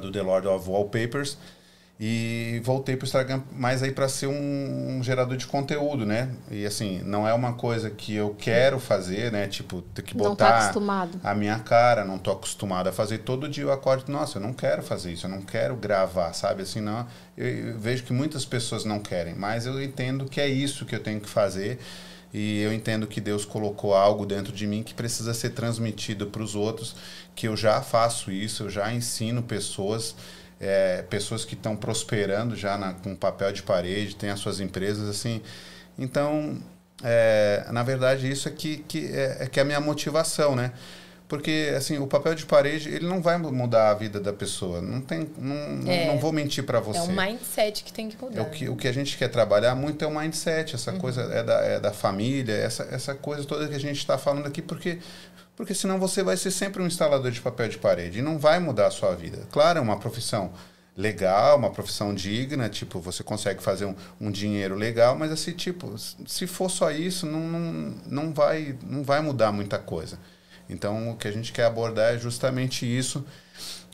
do 0.00 0.12
The 0.12 0.22
Lord 0.22 0.46
of 0.46 0.68
Wallpapers, 0.68 1.36
e 2.02 2.62
voltei 2.64 2.96
para 2.96 3.04
o 3.04 3.06
Instagram 3.06 3.42
mais 3.52 3.82
aí 3.82 3.92
para 3.92 4.08
ser 4.08 4.26
um, 4.26 4.96
um, 4.96 5.02
gerador 5.02 5.36
de 5.36 5.46
conteúdo, 5.46 6.06
né? 6.06 6.30
E 6.50 6.64
assim, 6.64 7.02
não 7.04 7.28
é 7.28 7.34
uma 7.34 7.52
coisa 7.52 7.90
que 7.90 8.14
eu 8.14 8.34
quero 8.38 8.80
fazer, 8.80 9.30
né? 9.30 9.46
Tipo, 9.46 9.82
ter 9.82 10.00
que 10.00 10.16
botar 10.16 10.72
a 11.22 11.34
minha 11.34 11.58
cara, 11.58 12.02
não 12.02 12.18
tô 12.18 12.30
acostumado 12.30 12.88
a 12.88 12.92
fazer. 12.92 13.18
Todo 13.18 13.46
dia 13.46 13.64
eu 13.64 13.70
acordo, 13.70 14.10
nossa, 14.10 14.38
eu 14.38 14.42
não 14.42 14.54
quero 14.54 14.82
fazer 14.82 15.12
isso, 15.12 15.26
eu 15.26 15.30
não 15.30 15.42
quero 15.42 15.76
gravar, 15.76 16.32
sabe? 16.32 16.62
Assim, 16.62 16.80
não. 16.80 17.06
Eu, 17.36 17.46
eu 17.46 17.78
vejo 17.78 18.02
que 18.04 18.14
muitas 18.14 18.46
pessoas 18.46 18.86
não 18.86 18.98
querem, 18.98 19.34
mas 19.34 19.66
eu 19.66 19.82
entendo 19.82 20.24
que 20.24 20.40
é 20.40 20.48
isso 20.48 20.86
que 20.86 20.94
eu 20.94 21.02
tenho 21.02 21.20
que 21.20 21.28
fazer. 21.28 21.78
E 22.32 22.60
eu 22.60 22.72
entendo 22.72 23.06
que 23.06 23.20
Deus 23.20 23.44
colocou 23.44 23.94
algo 23.94 24.24
dentro 24.24 24.54
de 24.54 24.66
mim 24.66 24.82
que 24.82 24.94
precisa 24.94 25.34
ser 25.34 25.50
transmitido 25.50 26.28
para 26.28 26.42
os 26.42 26.54
outros, 26.54 26.96
que 27.34 27.46
eu 27.46 27.56
já 27.56 27.82
faço 27.82 28.30
isso, 28.30 28.62
eu 28.62 28.70
já 28.70 28.90
ensino 28.90 29.42
pessoas 29.42 30.14
é, 30.60 31.02
pessoas 31.08 31.44
que 31.44 31.54
estão 31.54 31.74
prosperando 31.74 32.54
já 32.54 32.76
na, 32.76 32.92
com 32.92 33.16
papel 33.16 33.50
de 33.50 33.62
parede, 33.62 34.14
têm 34.14 34.28
as 34.28 34.38
suas 34.38 34.60
empresas, 34.60 35.08
assim. 35.08 35.40
Então, 35.98 36.58
é, 37.02 37.66
na 37.70 37.82
verdade, 37.82 38.30
isso 38.30 38.46
é 38.46 38.52
que, 38.52 38.78
que, 38.86 39.06
é, 39.06 39.38
é, 39.40 39.46
que 39.46 39.58
é 39.58 39.62
a 39.62 39.64
minha 39.64 39.80
motivação, 39.80 40.54
né? 40.54 40.72
Porque, 41.26 41.72
assim, 41.76 41.96
o 41.96 42.08
papel 42.08 42.34
de 42.34 42.44
parede, 42.44 42.88
ele 42.88 43.06
não 43.06 43.22
vai 43.22 43.38
mudar 43.38 43.90
a 43.90 43.94
vida 43.94 44.18
da 44.18 44.32
pessoa. 44.32 44.80
Não 44.80 45.00
tem... 45.00 45.30
Não, 45.38 45.88
é, 45.88 46.08
não 46.08 46.18
vou 46.18 46.32
mentir 46.32 46.64
para 46.64 46.80
você. 46.80 46.98
É 46.98 47.02
o 47.02 47.08
mindset 47.08 47.84
que 47.84 47.92
tem 47.92 48.08
que 48.08 48.20
mudar. 48.20 48.40
É 48.40 48.42
o, 48.42 48.50
que, 48.50 48.68
o 48.68 48.74
que 48.74 48.88
a 48.88 48.92
gente 48.92 49.16
quer 49.16 49.28
trabalhar 49.28 49.76
muito 49.76 50.04
é 50.04 50.08
o 50.08 50.10
mindset. 50.10 50.74
Essa 50.74 50.90
uhum. 50.90 50.98
coisa 50.98 51.22
é 51.22 51.44
da, 51.44 51.60
é 51.60 51.78
da 51.78 51.92
família, 51.92 52.52
essa, 52.54 52.82
essa 52.90 53.14
coisa 53.14 53.44
toda 53.44 53.68
que 53.68 53.76
a 53.76 53.78
gente 53.78 53.98
está 53.98 54.18
falando 54.18 54.44
aqui, 54.44 54.60
porque 54.60 54.98
porque 55.60 55.74
senão 55.74 55.98
você 55.98 56.22
vai 56.22 56.38
ser 56.38 56.50
sempre 56.50 56.82
um 56.82 56.86
instalador 56.86 57.30
de 57.30 57.38
papel 57.38 57.68
de 57.68 57.76
parede 57.76 58.20
e 58.20 58.22
não 58.22 58.38
vai 58.38 58.58
mudar 58.58 58.86
a 58.86 58.90
sua 58.90 59.14
vida. 59.14 59.46
Claro, 59.52 59.78
é 59.78 59.82
uma 59.82 59.98
profissão 59.98 60.54
legal, 60.96 61.58
uma 61.58 61.68
profissão 61.68 62.14
digna, 62.14 62.66
tipo, 62.70 62.98
você 62.98 63.22
consegue 63.22 63.62
fazer 63.62 63.84
um, 63.84 63.94
um 64.18 64.30
dinheiro 64.30 64.74
legal, 64.74 65.18
mas 65.18 65.30
assim, 65.30 65.52
tipo, 65.52 65.94
se 65.98 66.46
for 66.46 66.70
só 66.70 66.90
isso, 66.90 67.26
não, 67.26 67.40
não, 67.40 67.94
não, 68.06 68.32
vai, 68.32 68.74
não 68.82 69.02
vai 69.02 69.20
mudar 69.20 69.52
muita 69.52 69.78
coisa. 69.78 70.18
Então, 70.66 71.10
o 71.10 71.16
que 71.16 71.28
a 71.28 71.30
gente 71.30 71.52
quer 71.52 71.66
abordar 71.66 72.14
é 72.14 72.18
justamente 72.18 72.86
isso, 72.86 73.22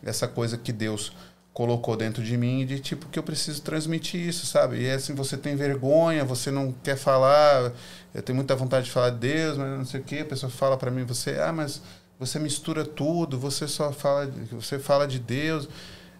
essa 0.04 0.28
coisa 0.28 0.56
que 0.56 0.70
Deus 0.70 1.12
colocou 1.56 1.96
dentro 1.96 2.22
de 2.22 2.36
mim 2.36 2.66
de 2.66 2.78
tipo 2.78 3.08
que 3.08 3.18
eu 3.18 3.22
preciso 3.22 3.62
transmitir 3.62 4.20
isso, 4.20 4.44
sabe? 4.44 4.82
E 4.82 4.90
assim, 4.90 5.14
você 5.14 5.38
tem 5.38 5.56
vergonha, 5.56 6.22
você 6.22 6.50
não 6.50 6.70
quer 6.84 6.98
falar, 6.98 7.72
eu 8.12 8.20
tenho 8.20 8.36
muita 8.36 8.54
vontade 8.54 8.84
de 8.84 8.90
falar 8.90 9.08
de 9.08 9.20
Deus, 9.20 9.56
mas 9.56 9.78
não 9.78 9.86
sei 9.86 10.00
o 10.00 10.04
quê, 10.04 10.18
a 10.18 10.24
pessoa 10.26 10.50
fala 10.50 10.76
para 10.76 10.90
mim, 10.90 11.04
você, 11.04 11.40
ah, 11.40 11.54
mas 11.54 11.80
você 12.20 12.38
mistura 12.38 12.84
tudo, 12.84 13.38
você 13.38 13.66
só 13.66 13.90
fala, 13.90 14.30
você 14.52 14.78
fala 14.78 15.08
de 15.08 15.18
Deus. 15.18 15.66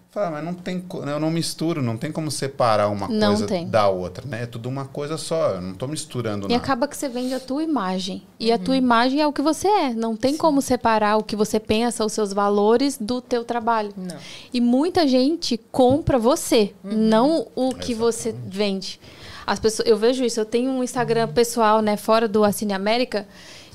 Fala, 0.09 0.31
mas 0.31 0.43
não 0.43 0.53
tem, 0.53 0.83
eu 1.05 1.19
não 1.19 1.29
misturo, 1.29 1.81
não 1.81 1.97
tem 1.97 2.11
como 2.11 2.31
separar 2.31 2.87
uma 2.87 3.09
não 3.09 3.27
coisa 3.27 3.45
tem. 3.45 3.67
da 3.67 3.89
outra, 3.89 4.25
né? 4.25 4.43
É 4.43 4.45
tudo 4.45 4.69
uma 4.69 4.85
coisa 4.85 5.17
só, 5.17 5.49
eu 5.49 5.61
não 5.61 5.71
estou 5.71 5.87
misturando 5.87 6.47
e 6.47 6.49
nada. 6.49 6.53
E 6.53 6.55
acaba 6.55 6.87
que 6.87 6.95
você 6.95 7.09
vende 7.09 7.33
a 7.33 7.39
tua 7.39 7.61
imagem. 7.61 8.23
E 8.39 8.47
uhum. 8.49 8.55
a 8.55 8.57
tua 8.57 8.77
imagem 8.77 9.21
é 9.21 9.27
o 9.27 9.33
que 9.33 9.41
você 9.41 9.67
é. 9.67 9.93
Não 9.93 10.15
tem 10.15 10.31
Sim. 10.31 10.37
como 10.37 10.61
separar 10.61 11.17
o 11.17 11.23
que 11.23 11.35
você 11.35 11.59
pensa, 11.59 12.05
os 12.05 12.13
seus 12.13 12.31
valores 12.31 12.97
do 12.97 13.21
teu 13.21 13.43
trabalho. 13.43 13.93
Não. 13.97 14.15
E 14.53 14.61
muita 14.61 15.05
gente 15.05 15.59
compra 15.71 16.17
você, 16.17 16.73
uhum. 16.83 16.91
não 16.93 17.47
o 17.53 17.73
que 17.75 17.91
Exatamente. 17.91 17.95
você 17.95 18.35
vende. 18.47 18.99
As 19.45 19.59
pessoas, 19.59 19.87
eu 19.87 19.97
vejo 19.97 20.23
isso, 20.23 20.39
eu 20.39 20.45
tenho 20.45 20.71
um 20.71 20.83
Instagram 20.83 21.27
pessoal, 21.27 21.81
né, 21.81 21.95
fora 21.95 22.27
do 22.27 22.43
Assine 22.43 22.73
América, 22.73 23.27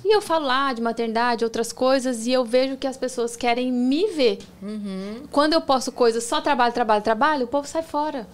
e 0.04 0.14
eu 0.14 0.20
falo 0.20 0.46
lá 0.46 0.72
de 0.72 0.82
maternidade, 0.82 1.44
outras 1.44 1.72
coisas, 1.72 2.26
e 2.26 2.32
eu 2.32 2.44
vejo 2.44 2.76
que 2.76 2.86
as 2.86 2.96
pessoas 2.96 3.36
querem 3.36 3.70
me 3.70 4.08
ver. 4.08 4.38
Uhum. 4.60 5.22
Quando 5.30 5.52
eu 5.52 5.60
posto 5.60 5.92
coisas 5.92 6.24
só 6.24 6.40
trabalho, 6.40 6.72
trabalho, 6.72 7.02
trabalho, 7.02 7.44
o 7.44 7.48
povo 7.48 7.66
sai 7.66 7.82
fora. 7.82 8.26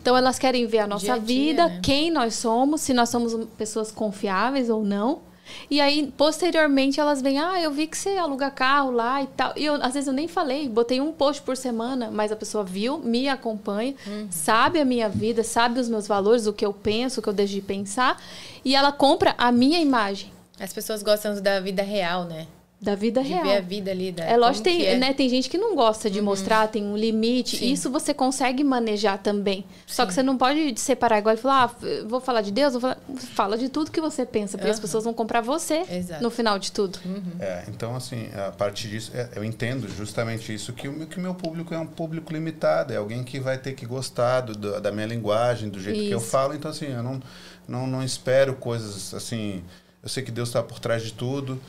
Então 0.00 0.16
elas 0.16 0.38
querem 0.38 0.66
ver 0.66 0.78
a 0.78 0.86
nossa 0.86 1.04
dia 1.04 1.16
vida, 1.18 1.66
dia, 1.66 1.74
né? 1.74 1.80
quem 1.82 2.10
nós 2.10 2.34
somos, 2.34 2.80
se 2.80 2.94
nós 2.94 3.10
somos 3.10 3.34
pessoas 3.58 3.90
confiáveis 3.90 4.70
ou 4.70 4.82
não. 4.82 5.20
E 5.68 5.80
aí, 5.80 6.12
posteriormente, 6.16 7.00
elas 7.00 7.20
vêm, 7.20 7.38
ah, 7.38 7.60
eu 7.60 7.72
vi 7.72 7.86
que 7.86 7.98
você 7.98 8.10
aluga 8.10 8.50
carro 8.50 8.92
lá 8.92 9.20
e 9.20 9.26
tal. 9.26 9.52
E 9.56 9.64
eu, 9.64 9.74
às 9.82 9.94
vezes 9.94 10.06
eu 10.06 10.12
nem 10.12 10.28
falei, 10.28 10.68
botei 10.68 11.00
um 11.00 11.12
post 11.12 11.42
por 11.42 11.56
semana, 11.56 12.08
mas 12.10 12.30
a 12.30 12.36
pessoa 12.36 12.62
viu, 12.62 12.98
me 12.98 13.28
acompanha, 13.28 13.94
uhum. 14.06 14.28
sabe 14.30 14.80
a 14.80 14.84
minha 14.84 15.08
vida, 15.08 15.42
sabe 15.42 15.80
os 15.80 15.88
meus 15.88 16.06
valores, 16.06 16.46
o 16.46 16.52
que 16.52 16.64
eu 16.64 16.72
penso, 16.72 17.18
o 17.18 17.22
que 17.22 17.28
eu 17.28 17.32
deixo 17.32 17.54
de 17.54 17.60
pensar, 17.60 18.20
e 18.64 18.74
ela 18.76 18.92
compra 18.92 19.34
a 19.36 19.50
minha 19.50 19.80
imagem. 19.80 20.30
As 20.60 20.72
pessoas 20.72 21.02
gostam 21.02 21.40
da 21.40 21.58
vida 21.58 21.82
real, 21.82 22.24
né? 22.24 22.46
Da 22.80 22.94
vida 22.94 23.22
de 23.22 23.28
real. 23.28 23.44
ver 23.44 23.56
a 23.56 23.60
vida 23.60 23.90
ali. 23.90 24.10
Da, 24.10 24.24
é 24.24 24.38
lógico, 24.38 24.64
tem, 24.64 24.86
é. 24.86 24.96
Né, 24.96 25.12
tem 25.12 25.28
gente 25.28 25.50
que 25.50 25.58
não 25.58 25.76
gosta 25.76 26.08
de 26.08 26.18
uhum. 26.18 26.24
mostrar, 26.24 26.66
tem 26.66 26.82
um 26.82 26.96
limite. 26.96 27.58
Sim. 27.58 27.70
Isso 27.70 27.90
você 27.90 28.14
consegue 28.14 28.64
manejar 28.64 29.18
também. 29.18 29.66
Sim. 29.86 29.94
Só 29.94 30.06
que 30.06 30.14
você 30.14 30.22
não 30.22 30.38
pode 30.38 30.80
separar 30.80 31.18
igual 31.18 31.34
e 31.34 31.38
falar, 31.38 31.64
ah, 31.64 32.06
vou 32.06 32.22
falar 32.22 32.40
de 32.40 32.50
Deus, 32.50 32.72
vou 32.72 32.80
falar... 32.80 32.98
fala 33.34 33.58
de 33.58 33.68
tudo 33.68 33.90
que 33.90 34.00
você 34.00 34.24
pensa, 34.24 34.56
porque 34.56 34.70
uhum. 34.70 34.74
as 34.74 34.80
pessoas 34.80 35.04
vão 35.04 35.12
comprar 35.12 35.42
você 35.42 35.84
Exato. 35.90 36.22
no 36.22 36.30
final 36.30 36.58
de 36.58 36.72
tudo. 36.72 36.98
Uhum. 37.04 37.22
É, 37.38 37.64
então, 37.68 37.94
assim, 37.94 38.30
a 38.34 38.50
partir 38.50 38.88
disso, 38.88 39.12
é, 39.14 39.28
eu 39.36 39.44
entendo 39.44 39.86
justamente 39.86 40.54
isso, 40.54 40.72
que 40.72 40.88
o 40.88 41.06
que 41.06 41.20
meu 41.20 41.34
público 41.34 41.74
é 41.74 41.78
um 41.78 41.86
público 41.86 42.32
limitado, 42.32 42.94
é 42.94 42.96
alguém 42.96 43.22
que 43.22 43.38
vai 43.38 43.58
ter 43.58 43.74
que 43.74 43.84
gostar 43.84 44.40
do, 44.40 44.54
do, 44.54 44.80
da 44.80 44.90
minha 44.90 45.06
linguagem, 45.06 45.68
do 45.68 45.78
jeito 45.78 45.98
isso. 45.98 46.08
que 46.08 46.14
eu 46.14 46.20
falo. 46.20 46.54
Então, 46.54 46.70
assim, 46.70 46.86
eu 46.86 47.02
não, 47.02 47.20
não, 47.68 47.86
não 47.86 48.02
espero 48.02 48.54
coisas 48.54 49.12
assim 49.12 49.62
eu 50.02 50.08
sei 50.08 50.22
que 50.22 50.30
Deus 50.30 50.48
está 50.48 50.62
por 50.62 50.78
trás 50.78 51.02
de 51.02 51.12
tudo 51.12 51.60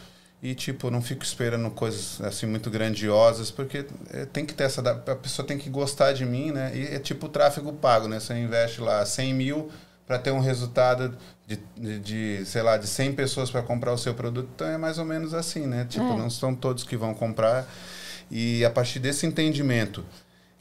e 0.42 0.56
tipo 0.56 0.90
não 0.90 1.02
fico 1.02 1.24
esperando 1.24 1.70
coisas 1.70 2.20
assim 2.22 2.48
muito 2.48 2.70
grandiosas 2.70 3.52
porque 3.52 3.86
é, 4.10 4.26
tem 4.26 4.46
que 4.46 4.54
ter 4.54 4.64
essa 4.64 4.82
a 4.82 5.16
pessoa 5.16 5.48
tem 5.48 5.58
que 5.58 5.70
gostar 5.70 6.14
de 6.14 6.26
mim 6.26 6.52
né? 6.52 6.72
E 6.76 6.96
é 6.96 7.00
tipo 7.00 7.30
tráfego 7.30 7.72
pago 7.74 8.08
né? 8.08 8.20
Você 8.20 8.34
investe 8.34 8.82
lá 8.82 9.06
100 9.06 9.34
mil 9.34 9.72
para 10.08 10.18
ter 10.18 10.32
um 10.32 10.40
resultado 10.40 11.16
de, 11.48 11.60
de, 11.78 12.00
de, 12.00 12.46
sei 12.46 12.62
lá 12.62 12.76
de 12.76 12.88
100 12.88 13.14
pessoas 13.14 13.50
para 13.50 13.62
comprar 13.62 13.94
o 13.94 13.98
seu 13.98 14.14
produto. 14.14 14.50
Então 14.56 14.68
é 14.68 14.78
mais 14.78 14.98
ou 14.98 15.06
menos 15.06 15.34
assim 15.34 15.68
né? 15.68 15.86
Tipo 15.88 16.06
é. 16.06 16.18
não 16.18 16.30
são 16.30 16.56
todos 16.56 16.84
que 16.84 16.98
vão 16.98 17.14
comprar. 17.14 17.68
E 18.30 18.66
a 18.66 18.70
partir 18.72 19.00
desse 19.00 19.28
entendimento 19.28 20.04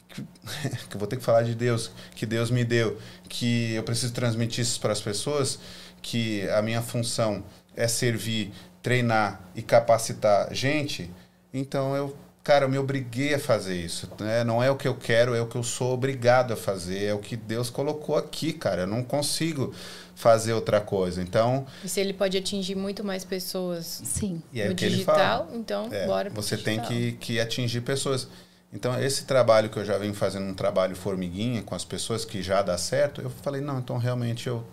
que, 0.08 0.22
que 0.90 0.94
eu 0.94 0.98
vou 0.98 1.08
ter 1.08 1.16
que 1.16 1.22
falar 1.22 1.42
de 1.42 1.54
Deus 1.54 1.90
que 2.14 2.26
Deus 2.26 2.50
me 2.50 2.64
deu 2.64 2.98
que 3.30 3.72
eu 3.72 3.82
preciso 3.82 4.12
transmitir 4.12 4.60
isso 4.62 4.78
para 4.78 4.92
as 4.92 5.00
pessoas 5.00 5.58
que 6.02 6.48
a 6.50 6.60
minha 6.60 6.82
função 6.82 7.42
é 7.76 7.86
servir, 7.88 8.52
treinar 8.82 9.40
e 9.54 9.62
capacitar 9.62 10.52
gente, 10.54 11.10
então 11.52 11.94
eu, 11.96 12.16
cara, 12.42 12.64
eu 12.64 12.68
me 12.68 12.78
obriguei 12.78 13.34
a 13.34 13.38
fazer 13.38 13.76
isso. 13.76 14.08
Né? 14.18 14.44
Não 14.44 14.62
é 14.62 14.70
o 14.70 14.76
que 14.76 14.88
eu 14.88 14.94
quero, 14.94 15.34
é 15.34 15.40
o 15.40 15.46
que 15.46 15.56
eu 15.56 15.62
sou 15.62 15.92
obrigado 15.92 16.52
a 16.52 16.56
fazer. 16.56 17.04
É 17.04 17.14
o 17.14 17.18
que 17.18 17.36
Deus 17.36 17.68
colocou 17.70 18.16
aqui, 18.16 18.52
cara. 18.52 18.82
Eu 18.82 18.86
não 18.86 19.02
consigo 19.02 19.74
fazer 20.14 20.52
outra 20.52 20.80
coisa. 20.80 21.20
Então. 21.22 21.66
E 21.82 21.88
se 21.88 22.00
ele 22.00 22.12
pode 22.12 22.36
atingir 22.36 22.74
muito 22.76 23.02
mais 23.02 23.24
pessoas 23.24 24.00
Sim. 24.04 24.42
E 24.52 24.60
é 24.60 24.68
no 24.68 24.74
digital, 24.74 25.46
fala. 25.46 25.56
então 25.56 25.88
É, 25.90 26.06
bora 26.06 26.30
pro 26.30 26.40
você 26.42 26.56
tem 26.56 26.78
digital. 26.80 26.88
que, 26.88 27.12
que 27.12 27.40
atingir 27.40 27.80
pessoas. 27.80 28.28
Então, 28.72 28.96
esse 29.02 29.24
trabalho 29.24 29.68
que 29.68 29.78
eu 29.78 29.84
já 29.84 29.98
venho 29.98 30.14
fazendo, 30.14 30.44
um 30.46 30.54
trabalho 30.54 30.94
formiguinha 30.94 31.60
com 31.60 31.74
as 31.74 31.84
pessoas 31.84 32.24
que 32.24 32.40
já 32.40 32.62
dá 32.62 32.78
certo, 32.78 33.20
eu 33.20 33.28
falei, 33.28 33.60
não, 33.60 33.80
então 33.80 33.98
realmente 33.98 34.46
eu 34.46 34.64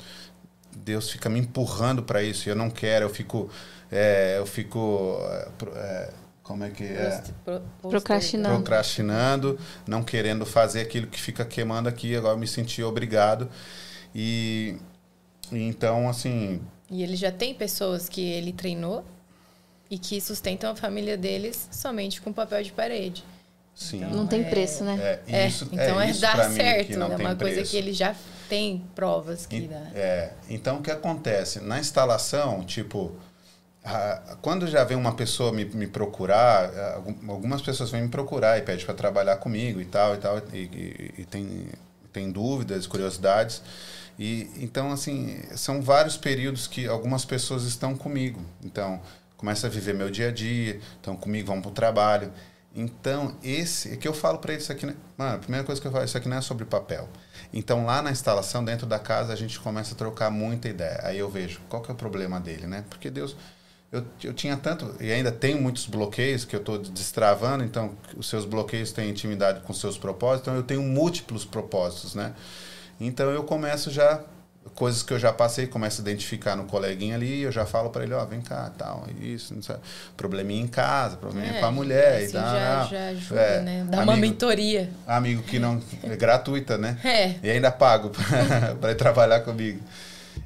Deus 0.83 1.09
fica 1.09 1.29
me 1.29 1.39
empurrando 1.39 2.03
para 2.03 2.21
isso 2.23 2.47
e 2.47 2.51
eu 2.51 2.55
não 2.55 2.69
quero, 2.69 3.05
eu 3.05 3.09
fico 3.09 3.49
é, 3.91 4.35
eu 4.37 4.45
fico 4.45 5.17
é, 5.29 5.47
é, 5.75 6.13
como 6.43 6.63
é 6.63 6.69
que 6.69 6.83
é? 6.83 7.21
Procrastinando. 7.81 8.55
procrastinando, 8.55 9.59
não 9.85 10.01
querendo 10.03 10.45
fazer 10.45 10.81
aquilo 10.81 11.07
que 11.07 11.19
fica 11.19 11.43
queimando 11.45 11.89
aqui, 11.89 12.15
agora 12.15 12.33
eu 12.35 12.39
me 12.39 12.47
senti 12.47 12.81
obrigado. 12.83 13.49
E, 14.15 14.77
então, 15.51 16.07
assim, 16.09 16.61
E 16.89 17.03
ele 17.03 17.15
já 17.17 17.31
tem 17.31 17.53
pessoas 17.53 18.07
que 18.07 18.21
ele 18.21 18.53
treinou 18.53 19.03
e 19.89 19.97
que 19.97 20.19
sustentam 20.21 20.71
a 20.71 20.75
família 20.75 21.17
deles 21.17 21.67
somente 21.71 22.21
com 22.21 22.31
papel 22.33 22.63
de 22.63 22.71
parede. 22.71 23.23
sim. 23.75 23.97
Então, 23.97 24.11
Não 24.11 24.27
tem 24.27 24.41
é- 24.41 24.49
preço, 24.49 24.83
né? 24.83 24.97
É, 25.27 25.43
É, 25.43 25.47
isso, 25.47 25.67
então 25.71 25.99
é, 25.99 26.09
isso 26.09 26.21
dar 26.21 26.49
mim 26.49 26.55
certo, 26.55 26.91
é 26.93 27.05
uma 27.15 27.35
coisa 27.35 27.55
preço. 27.55 27.71
que 27.71 27.77
ele 27.77 27.93
já 27.93 28.15
tem 28.49 28.85
provas 28.95 29.45
que 29.45 29.57
E- 29.57 29.67
dá. 29.67 29.81
É, 29.93 30.33
então 30.49 30.77
o 30.77 30.81
que 30.81 30.91
acontece? 30.91 31.59
Na 31.61 31.79
instalação, 31.79 32.63
tipo, 32.63 33.15
quando 34.41 34.67
já 34.67 34.83
vem 34.83 34.97
uma 34.97 35.13
pessoa 35.13 35.51
me, 35.53 35.63
me 35.65 35.87
procurar, 35.87 36.69
algumas 37.27 37.61
pessoas 37.61 37.89
vêm 37.89 38.01
me 38.03 38.09
procurar 38.09 38.57
e 38.57 38.61
pedem 38.61 38.85
para 38.85 38.93
trabalhar 38.93 39.37
comigo 39.37 39.79
e 39.79 39.85
tal 39.85 40.15
e 40.15 40.17
tal, 40.17 40.37
e, 40.53 40.57
e- 40.57 41.13
e 41.19 41.25
tem, 41.25 41.67
tem 42.11 42.31
dúvidas, 42.31 42.85
curiosidades. 42.85 43.61
E 44.19 44.49
então, 44.57 44.91
assim, 44.91 45.39
são 45.55 45.81
vários 45.81 46.17
períodos 46.17 46.67
que 46.67 46.87
algumas 46.87 47.23
pessoas 47.23 47.63
estão 47.63 47.95
comigo. 47.95 48.41
Então, 48.63 48.99
começa 49.37 49.67
a 49.67 49.69
viver 49.69 49.93
meu 49.93 50.09
dia 50.09 50.29
a 50.29 50.31
dia, 50.31 50.79
estão 50.95 51.15
comigo, 51.15 51.47
vão 51.47 51.61
para 51.61 51.69
o 51.69 51.73
trabalho. 51.73 52.31
Então, 52.75 53.35
esse, 53.43 53.93
é 53.93 53.95
que 53.95 54.07
eu 54.07 54.13
falo 54.13 54.39
para 54.39 54.51
eles 54.53 54.63
isso 54.63 54.71
aqui, 54.71 54.85
né? 54.85 54.95
mano, 55.17 55.35
a 55.35 55.39
primeira 55.39 55.65
coisa 55.65 55.79
que 55.79 55.87
eu 55.87 55.91
falo, 55.91 56.03
isso 56.03 56.17
aqui 56.17 56.27
não 56.27 56.37
é 56.37 56.41
sobre 56.41 56.65
papel. 56.65 57.07
Então, 57.53 57.85
lá 57.85 58.01
na 58.01 58.11
instalação, 58.11 58.63
dentro 58.63 58.85
da 58.85 58.99
casa, 58.99 59.33
a 59.33 59.35
gente 59.35 59.59
começa 59.59 59.93
a 59.93 59.97
trocar 59.97 60.29
muita 60.29 60.67
ideia. 60.67 60.99
Aí 61.03 61.17
eu 61.17 61.29
vejo 61.29 61.59
qual 61.69 61.81
que 61.81 61.89
é 61.89 61.93
o 61.93 61.97
problema 61.97 62.39
dele, 62.39 62.67
né? 62.67 62.83
Porque 62.89 63.09
Deus, 63.09 63.35
eu, 63.91 64.05
eu 64.23 64.33
tinha 64.33 64.57
tanto, 64.57 64.95
e 64.99 65.11
ainda 65.11 65.31
tenho 65.31 65.61
muitos 65.61 65.85
bloqueios 65.85 66.43
que 66.43 66.55
eu 66.55 66.59
estou 66.59 66.77
destravando, 66.77 67.63
então 67.63 67.95
os 68.15 68.27
seus 68.27 68.45
bloqueios 68.45 68.91
têm 68.91 69.09
intimidade 69.09 69.61
com 69.61 69.73
seus 69.73 69.97
propósitos, 69.97 70.41
então 70.41 70.55
eu 70.55 70.63
tenho 70.63 70.81
múltiplos 70.81 71.45
propósitos, 71.45 72.13
né? 72.15 72.33
Então 72.99 73.29
eu 73.29 73.43
começo 73.43 73.91
já 73.91 74.23
coisas 74.77 75.01
que 75.01 75.11
eu 75.11 75.17
já 75.17 75.33
passei, 75.33 75.65
começo 75.65 75.99
a 75.99 76.03
identificar 76.03 76.55
no 76.55 76.65
coleguinha 76.65 77.15
ali, 77.15 77.41
eu 77.41 77.51
já 77.51 77.65
falo 77.65 77.89
para 77.89 78.03
ele, 78.03 78.13
ó, 78.13 78.23
vem 78.25 78.41
cá, 78.41 78.71
tal, 78.77 79.07
isso, 79.19 79.53
não 79.55 79.61
sei, 79.63 79.75
probleminha 80.15 80.61
em 80.61 80.67
casa, 80.67 81.17
probleminha 81.17 81.55
É, 81.55 81.59
com 81.59 81.65
a 81.65 81.71
mulher 81.71 82.17
assim 82.17 82.29
e 82.29 82.31
tal. 82.33 82.43
já, 82.55 82.79
não. 82.83 82.89
já 82.89 83.07
ajuda, 83.07 83.41
É, 83.41 83.61
né? 83.61 83.87
Dá 83.89 83.97
uma 84.03 84.13
amigo- 84.13 84.27
mentoria. 84.27 84.89
Amigo 85.07 85.41
que 85.41 85.57
não 85.57 85.81
é 86.03 86.15
gratuita, 86.15 86.77
né? 86.77 86.95
É. 87.03 87.35
E 87.41 87.49
ainda 87.49 87.71
pago 87.71 88.11
para 88.79 88.91
ir 88.93 88.95
trabalhar 88.95 89.39
comigo. 89.41 89.79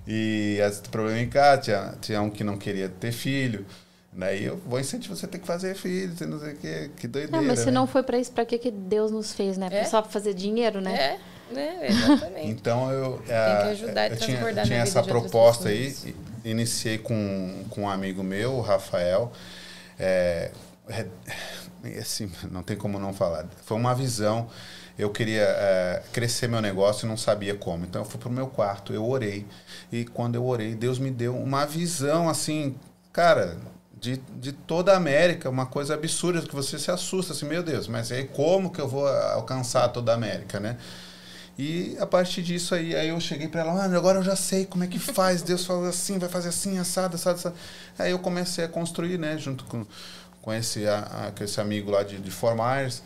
E 0.08 0.58
esse 0.66 0.82
problema 0.84 1.19
em 1.19 1.27
casa, 1.30 1.61
tinha, 1.61 1.93
tinha 2.01 2.22
um 2.22 2.30
que 2.30 2.43
não 2.43 2.58
queria 2.58 2.88
ter 2.88 3.11
filho. 3.11 3.66
Daí 4.14 4.45
eu 4.45 4.58
vou 4.66 4.80
incentivar 4.80 5.18
você 5.18 5.26
a 5.26 5.30
ter 5.30 5.40
que 5.40 5.48
fazer 5.48 5.76
filho, 5.76 6.14
você 6.16 6.26
não 6.26 6.40
sei 6.40 6.53
o 6.53 6.56
que, 6.58 6.90
que 6.98 7.08
doideira. 7.08 7.38
É, 7.45 7.48
mas 7.48 7.60
se 7.60 7.66
né? 7.68 7.72
não 7.72 7.88
foi 7.88 8.03
pra 8.03 8.18
isso, 8.18 8.32
pra 8.32 8.43
que, 8.45 8.58
que 8.58 8.69
Deus 8.72 9.11
nos 9.11 9.34
fez, 9.34 9.58
né? 9.58 9.68
É? 9.72 9.84
Só 9.85 10.01
pra 10.01 10.11
fazer 10.11 10.34
dinheiro, 10.34 10.82
né? 10.82 10.93
É, 10.95 11.19
né? 11.52 11.88
Exatamente. 11.88 12.48
Então 12.50 12.92
eu, 12.92 13.18
que 13.20 13.32
eh, 13.32 13.70
ajudar 13.72 14.08
e 14.10 14.12
eu 14.12 14.18
tinha, 14.18 14.64
tinha 14.64 14.80
essa 14.80 15.04
proposta 15.04 15.70
aí, 15.70 15.96
iniciei 16.44 16.98
com, 16.98 17.66
com 17.70 17.82
um 17.82 17.90
amigo 17.90 18.24
meu, 18.24 18.54
o 18.54 18.62
Rafael. 18.62 19.32
É, 20.00 20.52
é, 20.90 21.06
assim, 22.00 22.32
não 22.52 22.64
tem 22.64 22.76
como 22.76 23.00
não 23.00 23.14
falar. 23.14 23.46
Foi 23.64 23.78
uma 23.78 23.94
visão. 23.94 24.50
Eu 24.98 25.10
queria 25.10 25.46
eh, 25.48 26.04
crescer 26.12 26.48
meu 26.48 26.62
negócio 26.62 27.06
e 27.06 27.10
não 27.10 27.18
sabia 27.18 27.56
como. 27.56 27.86
Então 27.86 28.02
eu 28.02 28.06
fui 28.06 28.20
pro 28.20 28.30
meu 28.30 28.48
quarto, 28.48 28.94
eu 28.94 29.08
orei. 29.08 29.46
E 29.92 30.06
quando 30.06 30.36
eu 30.36 30.46
orei, 30.46 30.76
Deus 30.76 31.00
me 31.00 31.10
deu 31.10 31.36
uma 31.36 31.66
visão 31.66 32.30
assim, 32.30 32.76
cara, 33.12 33.58
de, 34.02 34.18
de 34.36 34.52
toda 34.52 34.94
a 34.94 34.98
América, 34.98 35.48
uma 35.50 35.68
coisa 35.68 35.94
absurda 35.94 36.42
que 36.42 36.56
você 36.56 36.80
se 36.80 36.90
assusta 36.90 37.34
assim, 37.34 37.46
meu 37.46 37.62
Deus, 37.62 37.88
mas 37.88 38.12
aí 38.12 38.26
como 38.26 38.72
que 38.72 38.82
eu 38.82 38.88
vou 38.88 39.08
alcançar 39.08 39.88
toda 39.90 40.12
a 40.12 40.16
América, 40.16 40.60
né? 40.60 40.78
E 41.64 41.96
a 42.00 42.08
partir 42.08 42.42
disso 42.42 42.74
aí, 42.74 42.96
aí 42.96 43.10
eu 43.10 43.20
cheguei 43.20 43.48
para 43.48 43.62
ela, 43.62 43.74
mano, 43.74 43.96
agora 43.96 44.18
eu 44.18 44.24
já 44.24 44.36
sei 44.36 44.66
como 44.66 44.84
é 44.84 44.88
que 44.88 44.98
faz. 44.98 45.44
Deus 45.44 45.64
falou 45.64 45.88
assim, 45.88 46.18
vai 46.18 46.28
fazer 46.28 46.50
assim, 46.50 46.80
assado, 46.80 47.16
assado, 47.16 47.38
assado. 47.38 47.56
Aí 48.00 48.10
eu 48.10 48.18
comecei 48.18 48.64
a 48.64 48.68
construir, 48.68 49.20
né, 49.20 49.38
junto 49.38 49.64
com, 49.66 49.86
com, 50.42 50.52
esse, 50.52 50.88
a, 50.88 51.32
a- 51.38 51.44
esse 51.44 51.62
amigo 51.62 51.92
lá 51.92 52.02
de, 52.02 52.18
de 52.18 52.32
Fort 52.32 52.58
Myers. 52.58 53.04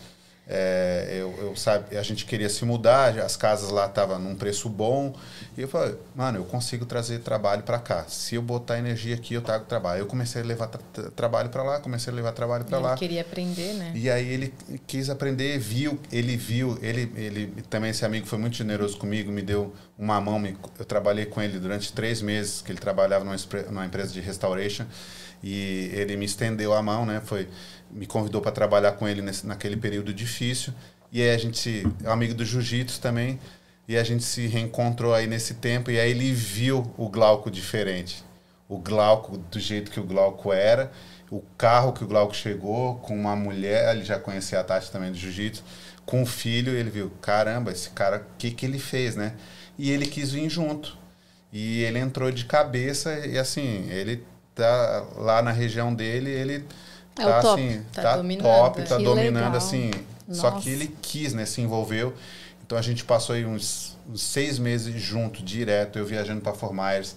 É, 0.48 1.08
eu, 1.20 1.34
eu 1.40 1.56
sabe, 1.56 1.98
a 1.98 2.04
gente 2.04 2.24
queria 2.26 2.50
se 2.50 2.64
mudar, 2.66 3.18
as 3.20 3.36
casas 3.36 3.70
lá 3.72 3.88
estavam 3.88 4.20
num 4.20 4.36
preço 4.36 4.70
bom. 4.70 5.14
E 5.58 5.62
eu 5.62 5.68
falei, 5.68 5.96
mano, 6.16 6.38
eu 6.38 6.44
consigo 6.46 6.86
trazer 6.86 7.20
trabalho 7.20 7.64
para 7.64 7.80
cá. 7.80 8.06
Se 8.08 8.36
eu 8.36 8.42
botar 8.42 8.78
energia 8.78 9.16
aqui, 9.16 9.34
eu 9.34 9.42
trago 9.42 9.66
trabalho. 9.66 10.02
Eu 10.02 10.06
comecei 10.06 10.42
a 10.42 10.46
levar 10.46 10.68
tra- 10.68 10.82
tra- 10.94 11.10
trabalho 11.12 11.50
para 11.50 11.64
lá, 11.64 11.80
comecei 11.80 12.12
a 12.14 12.16
levar 12.16 12.32
trabalho 12.32 12.64
para 12.66 12.78
Ele 12.78 12.86
lá. 12.86 12.96
queria 12.96 13.22
aprender, 13.22 13.74
né? 13.74 13.92
E 13.96 14.10
aí 14.10 14.28
ele 14.28 14.54
quis 14.86 15.10
aprender, 15.10 15.58
viu, 15.58 16.00
ele 16.12 16.38
viu, 16.38 16.78
ele, 16.82 17.12
ele 17.16 17.48
também 17.70 17.90
esse 17.90 18.06
amigo 18.06 18.28
foi 18.28 18.38
muito 18.38 18.56
generoso 18.56 18.98
comigo, 18.98 19.32
me 19.32 19.42
deu 19.42 19.74
uma 19.98 20.20
mão, 20.20 20.44
eu 20.78 20.86
trabalhei 20.86 21.26
com 21.26 21.42
ele 21.42 21.60
durante 21.60 21.94
três 21.94 22.22
meses, 22.22 22.62
que 22.62 22.72
ele 22.72 22.80
trabalhava 22.80 23.24
numa, 23.24 23.36
numa 23.70 23.86
empresa 23.86 24.12
de 24.12 24.20
restauration, 24.20 24.86
e 25.42 25.90
ele 25.94 26.18
me 26.18 26.26
estendeu 26.26 26.74
a 26.74 26.82
mão, 26.82 27.06
né, 27.06 27.22
foi, 27.24 27.48
me 27.92 28.06
convidou 28.06 28.42
para 28.42 28.52
trabalhar 28.52 28.94
com 28.94 29.08
ele 29.08 29.22
nesse, 29.22 29.46
naquele 29.48 29.78
período 29.78 30.14
difícil, 30.14 30.74
e 31.12 31.22
aí 31.22 31.30
a 31.30 31.38
gente 31.38 31.88
é 32.04 32.10
amigo 32.10 32.34
do 32.34 32.44
jiu-jitsu 32.44 33.00
também, 33.00 33.40
e 33.88 33.96
a 33.96 34.04
gente 34.04 34.24
se 34.24 34.48
reencontrou 34.48 35.14
aí 35.14 35.28
nesse 35.28 35.56
tempo, 35.56 35.90
e 35.92 36.00
aí 36.00 36.12
ele 36.12 36.34
viu 36.34 36.94
o 36.98 37.08
Glauco 37.08 37.50
diferente, 37.50 38.24
o 38.68 38.78
Glauco 38.78 39.38
do 39.38 39.60
jeito 39.60 39.92
que 39.92 40.00
o 40.00 40.04
Glauco 40.04 40.52
era, 40.52 40.92
o 41.32 41.42
carro 41.58 41.94
que 41.94 42.04
o 42.04 42.08
Glauco 42.08 42.36
chegou, 42.36 42.96
com 42.96 43.16
uma 43.16 43.36
mulher, 43.36 43.96
ele 43.96 44.04
já 44.04 44.20
conhecia 44.20 44.60
a 44.60 44.64
Tati 44.64 44.92
também 44.92 45.12
do 45.12 45.18
jiu-jitsu, 45.18 45.64
com 46.06 46.22
um 46.22 46.26
filho, 46.26 46.74
ele 46.74 46.90
viu, 46.90 47.12
caramba, 47.22 47.72
esse 47.72 47.90
cara, 47.90 48.18
o 48.18 48.38
que, 48.38 48.52
que 48.52 48.66
ele 48.66 48.78
fez, 48.78 49.16
né? 49.16 49.34
E 49.78 49.92
ele 49.92 50.06
quis 50.06 50.32
vir 50.32 50.50
junto. 50.50 50.98
E 51.52 51.82
ele 51.84 52.00
entrou 52.00 52.32
de 52.32 52.46
cabeça 52.46 53.26
e 53.26 53.38
assim, 53.38 53.88
ele 53.90 54.24
tá 54.54 55.06
lá 55.18 55.42
na 55.42 55.52
região 55.52 55.94
dele, 55.94 56.30
ele 56.30 56.66
É 57.18 57.24
tá 57.24 57.42
top. 57.42 57.62
assim, 57.62 57.82
Tá 57.94 58.02
tá, 58.02 58.18
dominando, 58.18 58.44
top, 58.46 58.82
tá 58.84 58.98
Que 58.98 59.04
dominando 59.04 59.36
legal. 59.44 59.56
assim. 59.58 59.92
Só 60.32 60.50
Nossa. 60.52 60.64
que 60.64 60.70
ele 60.70 60.96
quis, 61.02 61.34
né, 61.34 61.46
se 61.46 61.62
envolveu. 61.62 62.14
Então 62.66 62.78
a 62.78 62.82
gente 62.82 63.04
passou 63.06 63.36
aí 63.36 63.46
uns, 63.46 63.96
uns 64.10 64.22
seis 64.22 64.58
meses 64.58 65.00
junto, 65.00 65.44
direto, 65.44 66.00
eu 66.00 66.06
viajando 66.06 66.42
para 66.42 66.54
Fort 66.54 66.74
Myers. 66.74 67.16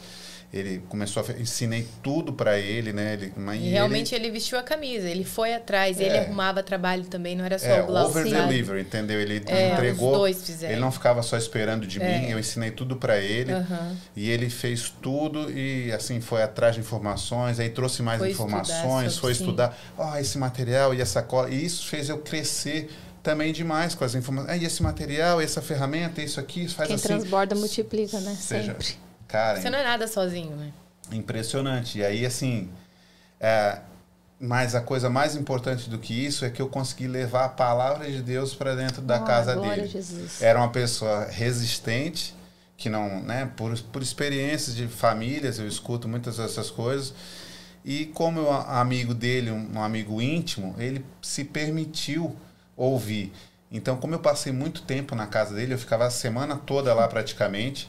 Ele 0.50 0.82
começou 0.88 1.22
a 1.22 1.32
ensinei 1.40 1.86
tudo 2.02 2.32
para 2.32 2.58
ele, 2.58 2.90
né? 2.90 3.12
Ele, 3.12 3.32
mas 3.36 3.60
E 3.60 3.64
ele- 3.64 3.70
realmente 3.72 4.14
ele 4.14 4.30
vestiu 4.30 4.58
a 4.58 4.62
camisa, 4.62 5.06
ele 5.06 5.22
foi 5.22 5.52
atrás, 5.52 6.00
ele 6.00 6.08
É. 6.16 6.20
arrumava 6.20 6.62
trabalho 6.62 7.04
também, 7.04 7.36
não 7.36 7.44
era 7.44 7.58
só 7.58 7.66
É, 7.66 7.82
o 7.82 7.86
Glauco. 7.86 8.08
over 8.18 8.24
deliver, 8.24 8.80
entendeu? 8.80 9.20
Ele 9.20 9.42
É, 9.46 9.72
entregou. 9.74 10.12
os 10.12 10.18
dois 10.18 10.42
fizeram. 10.46 10.72
Ele 10.72 10.80
não 10.80 10.90
ficava 10.90 11.22
só 11.22 11.36
esperando 11.36 11.86
de 11.86 12.00
É. 12.00 12.18
mim, 12.20 12.30
eu 12.30 12.38
ensinei 12.38 12.70
tudo 12.70 12.96
para 12.96 13.18
ele. 13.18 13.52
Aham. 13.52 13.94
E 14.16 14.30
ele 14.30 14.48
fez 14.48 14.88
tudo 15.02 15.50
e 15.50 15.92
assim 15.92 16.18
foi 16.22 16.42
atrás 16.42 16.74
de 16.76 16.80
informações, 16.80 17.60
aí 17.60 17.68
trouxe 17.68 18.00
mais 18.02 18.18
Foi 18.18 18.30
estudar 18.30 18.46
informações, 18.46 19.12
sobre- 19.12 19.20
foi 19.20 19.34
sim. 19.34 19.42
estudar, 19.42 19.78
ó, 19.98 20.16
esse 20.16 20.38
material 20.38 20.94
e 20.94 21.00
essa 21.02 21.20
cola. 21.22 21.50
E 21.50 21.62
isso 21.62 21.86
fez 21.86 22.08
eu 22.08 22.16
crescer 22.18 22.88
também 23.22 23.52
demais 23.52 23.94
com 23.94 24.02
as 24.02 24.14
informações. 24.14 24.50
Ah, 24.50 24.56
e 24.56 24.64
esse 24.64 24.82
material, 24.82 25.42
essa 25.42 25.60
ferramenta, 25.60 26.22
isso 26.22 26.40
aqui, 26.40 26.64
isso 26.64 26.74
faz 26.74 26.86
Quem 26.86 26.96
assim. 26.96 27.06
transborda 27.08 27.54
multiplica, 27.54 28.18
né? 28.20 28.34
Seja- 28.40 28.72
Sempre. 28.72 28.96
Cara, 29.28 29.60
Você 29.60 29.68
não 29.70 29.78
é 29.78 29.84
nada 29.84 30.08
sozinho, 30.08 30.56
né? 30.56 30.72
Impressionante. 31.12 31.98
E 31.98 32.04
aí, 32.04 32.24
assim, 32.24 32.70
é, 33.38 33.78
mas 34.40 34.74
a 34.74 34.80
coisa 34.80 35.10
mais 35.10 35.36
importante 35.36 35.88
do 35.90 35.98
que 35.98 36.14
isso 36.14 36.44
é 36.44 36.50
que 36.50 36.60
eu 36.62 36.68
consegui 36.68 37.06
levar 37.06 37.44
a 37.44 37.48
palavra 37.48 38.10
de 38.10 38.22
Deus 38.22 38.54
para 38.54 38.74
dentro 38.74 39.02
da 39.02 39.16
Ah, 39.16 39.20
casa 39.20 39.54
dele. 39.56 39.82
a 39.82 39.86
Jesus. 39.86 40.40
Era 40.42 40.58
uma 40.58 40.70
pessoa 40.70 41.26
resistente, 41.26 42.34
que 42.76 42.88
não, 42.88 43.20
né, 43.22 43.50
por, 43.56 43.78
por 43.92 44.02
experiências 44.02 44.74
de 44.74 44.86
famílias, 44.88 45.58
eu 45.58 45.66
escuto 45.66 46.08
muitas 46.08 46.36
dessas 46.38 46.70
coisas. 46.70 47.12
E 47.84 48.06
como 48.06 48.40
eu, 48.40 48.52
amigo 48.52 49.14
dele, 49.14 49.50
um, 49.50 49.72
um 49.74 49.82
amigo 49.82 50.20
íntimo, 50.22 50.74
ele 50.78 51.04
se 51.22 51.44
permitiu 51.44 52.36
ouvir. 52.76 53.32
Então, 53.70 53.96
como 53.96 54.14
eu 54.14 54.18
passei 54.20 54.52
muito 54.52 54.82
tempo 54.82 55.14
na 55.14 55.26
casa 55.26 55.54
dele, 55.54 55.74
eu 55.74 55.78
ficava 55.78 56.06
a 56.06 56.10
semana 56.10 56.56
toda 56.56 56.94
lá 56.94 57.06
praticamente. 57.08 57.88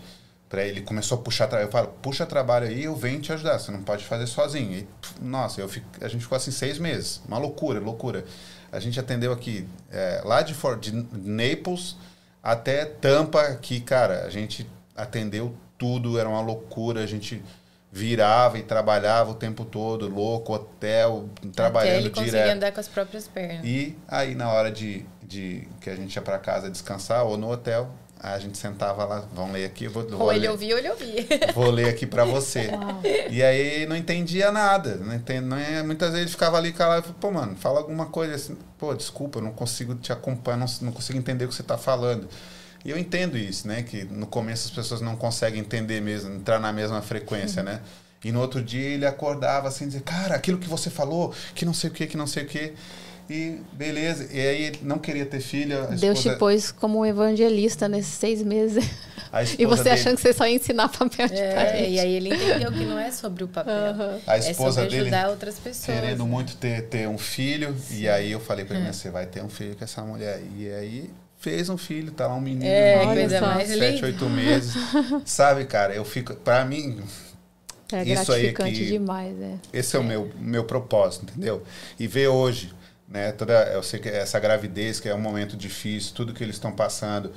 Para 0.50 0.66
ele 0.66 0.82
começou 0.82 1.20
a 1.20 1.22
puxar, 1.22 1.48
tra- 1.48 1.62
eu 1.62 1.70
falo, 1.70 1.90
puxa 2.02 2.26
trabalho 2.26 2.68
aí, 2.68 2.84
eu 2.86 2.96
venho 2.96 3.22
te 3.22 3.32
ajudar. 3.32 3.60
Você 3.60 3.72
não 3.72 3.84
pode 3.84 4.04
fazer 4.04 4.26
sozinho. 4.26 4.80
E, 4.80 4.88
nossa, 5.22 5.62
eu 5.62 5.70
fico, 5.70 5.86
a 6.02 6.08
gente 6.08 6.22
ficou 6.24 6.36
assim 6.36 6.50
seis 6.50 6.80
meses, 6.80 7.22
uma 7.28 7.38
loucura, 7.38 7.80
loucura. 7.80 8.26
A 8.72 8.80
gente 8.80 9.00
atendeu 9.00 9.32
aqui, 9.32 9.68
é, 9.92 10.22
lá 10.26 10.42
de, 10.42 10.56
For, 10.56 10.76
de 10.78 10.92
Naples 11.14 11.96
até 12.42 12.84
Tampa, 12.86 13.42
aqui, 13.42 13.80
cara, 13.80 14.24
a 14.26 14.30
gente 14.30 14.68
atendeu 14.96 15.56
tudo, 15.78 16.18
era 16.20 16.28
uma 16.28 16.42
loucura, 16.42 17.04
a 17.04 17.06
gente 17.06 17.44
virava 17.92 18.58
e 18.60 18.64
trabalhava 18.64 19.32
o 19.32 19.36
tempo 19.36 19.66
todo, 19.66 20.08
louco, 20.08 20.54
hotel, 20.54 21.30
trabalhando 21.56 21.90
Até 21.90 21.98
ele 22.00 22.10
direto. 22.10 22.16
conseguia 22.26 22.54
andar 22.54 22.72
com 22.72 22.80
as 22.80 22.88
próprias 22.88 23.28
pernas. 23.28 23.66
E 23.66 23.98
aí, 24.08 24.36
na 24.36 24.52
hora 24.52 24.72
de, 24.72 25.06
de 25.24 25.68
que 25.82 25.90
a 25.90 25.96
gente 25.96 26.16
ia 26.16 26.22
para 26.22 26.38
casa 26.38 26.70
descansar 26.70 27.24
ou 27.26 27.36
no 27.38 27.52
hotel, 27.52 27.90
a 28.22 28.38
gente 28.38 28.58
sentava 28.58 29.06
lá, 29.06 29.24
vamos 29.34 29.54
ler 29.54 29.66
aqui, 29.66 29.86
eu 29.86 29.92
vou, 29.92 30.08
vou 30.08 30.24
Ou 30.24 30.32
ele 30.32 30.42
ler, 30.42 30.50
ouvia 30.50 30.74
ou 30.74 30.80
ele 30.80 30.90
ouvia. 30.90 31.26
vou 31.56 31.72
ler 31.72 31.88
aqui 31.88 32.06
para 32.06 32.26
você. 32.26 32.68
Uau. 32.68 33.02
E 33.30 33.42
aí 33.42 33.86
não 33.86 33.96
entendia 33.96 34.52
nada, 34.52 34.96
não 34.98 35.16
entende, 35.16 35.46
não 35.46 35.58
é, 35.58 35.82
muitas 35.82 36.10
vezes 36.10 36.24
ele 36.24 36.32
ficava 36.32 36.58
ali 36.58 36.74
calado, 36.74 37.00
e 37.00 37.04
falava, 37.04 37.20
pô, 37.20 37.32
mano, 37.32 37.56
fala 37.56 37.80
alguma 37.80 38.08
coisa 38.08 38.36
assim, 38.36 38.58
pô, 38.78 38.94
desculpa, 38.94 39.40
eu 39.40 39.44
não 39.44 39.54
consigo 39.54 39.96
te 39.96 40.12
acompanhar, 40.12 40.58
não, 40.58 40.68
não 40.82 40.92
consigo 40.92 41.18
entender 41.18 41.46
o 41.46 41.48
que 41.48 41.56
você 41.56 41.62
está 41.62 41.78
falando. 41.78 42.28
E 42.84 42.90
eu 42.92 42.98
entendo 42.98 43.38
isso, 43.38 43.68
né, 43.68 43.84
que 43.84 44.04
no 44.04 44.28
começo 44.28 44.68
as 44.68 44.74
pessoas 44.74 45.00
não 45.02 45.16
conseguem 45.16 45.62
entender 45.62 46.02
mesmo, 46.02 46.34
entrar 46.36 46.60
na 46.60 46.74
mesma 46.74 47.02
frequência, 47.02 47.64
né? 47.64 47.82
E 48.24 48.32
no 48.32 48.42
outro 48.42 48.62
dia 48.62 48.86
ele 48.90 49.06
acordava 49.06 49.68
assim, 49.70 49.88
dizer, 49.88 50.02
cara, 50.02 50.36
aquilo 50.36 50.58
que 50.58 50.68
você 50.68 50.90
falou, 50.90 51.34
que 51.56 51.66
não 51.66 51.74
sei 51.74 51.90
o 51.90 51.94
que, 51.94 52.06
que 52.06 52.18
não 52.18 52.28
sei 52.28 52.44
o 52.44 52.48
que. 52.48 52.74
E 53.30 53.62
beleza. 53.74 54.28
E 54.32 54.40
aí 54.40 54.64
ele 54.64 54.80
não 54.82 54.98
queria 54.98 55.26
ter 55.26 55.40
filha. 55.40 55.84
a 55.84 55.86
Deus 55.88 56.20
te 56.20 56.30
esposa- 56.30 56.38
pôs 56.38 56.72
como 56.72 57.00
um 57.00 57.06
evangelista 57.06 57.88
nesses 57.88 58.14
seis 58.14 58.42
meses. 58.44 58.84
E 59.32 59.44
esposa 59.44 59.68
você 59.78 59.84
dele- 59.84 59.90
achando 59.96 60.16
que 60.16 60.22
você 60.24 60.34
só 60.34 60.48
ia 60.48 60.56
ensinar 60.56 60.90
papel 60.90 61.28
de 61.28 61.36
É, 61.36 61.54
parede. 61.54 61.92
e 61.94 62.00
aí 62.00 62.14
ele 62.16 62.34
entendeu 62.34 62.72
que 62.72 62.84
não 62.84 62.98
é 62.98 63.12
sobre 63.12 63.44
o 63.44 63.48
papel. 63.48 63.72
Aham. 63.76 64.20
A 64.26 64.38
é 64.38 64.40
esposa 64.40 64.82
sobre 64.82 64.90
dele 64.90 65.02
ajudar 65.16 65.30
outras 65.30 65.60
pessoas. 65.60 65.86
querendo 65.86 66.26
muito 66.26 66.58
ter, 66.58 66.82
ter 66.88 67.08
um 67.08 67.18
filho. 67.20 67.76
E 67.92 68.10
aí 68.10 68.32
eu 68.32 68.40
falei 68.40 68.66
pra 68.66 68.76
ele, 68.76 68.88
"Mas 68.88 68.96
você 68.96 69.12
vai 69.12 69.28
ter 69.28 69.44
um 69.44 69.50
filho 69.50 69.76
com 69.76 69.84
essa 69.84 70.02
mulher. 70.02 70.42
E 70.58 70.68
aí 70.72 71.12
fez 71.38 71.70
um 71.70 71.78
filho, 71.78 72.12
tá 72.12 72.26
lá 72.26 72.34
um 72.34 72.42
menino 72.42 72.66
É, 72.66 73.04
coisa 73.06 73.42
mais 73.42 73.70
sete, 73.70 74.04
oito 74.06 74.26
meses. 74.28 74.74
Sabe, 75.26 75.64
cara, 75.66 75.94
eu 75.94 76.04
fico. 76.04 76.34
Pra 76.34 76.66
mim, 76.66 77.00
É 77.92 78.02
Isso 78.04 78.32
aí 78.32 78.52
gratificante 78.52 78.80
que- 78.80 78.86
demais, 78.88 79.40
é. 79.40 79.54
esse 79.72 79.96
é 79.96 80.00
o 80.00 80.04
meu, 80.04 80.32
meu 80.40 80.64
propósito, 80.64 81.26
entendeu? 81.30 81.62
E 82.00 82.08
ver 82.08 82.28
hoje, 82.30 82.72
né, 83.10 83.32
toda, 83.32 83.54
eu 83.74 83.82
sei 83.82 84.00
que 84.00 84.08
essa 84.10 84.40
gravidez, 84.40 85.00
que 85.00 85.10
é 85.10 85.16
um 85.16 85.20
momento 85.20 85.58
difícil, 85.58 86.14
tudo 86.14 86.34
que 86.34 86.44
eles 86.44 86.56
estão 86.56 86.72
passando, 86.72 87.32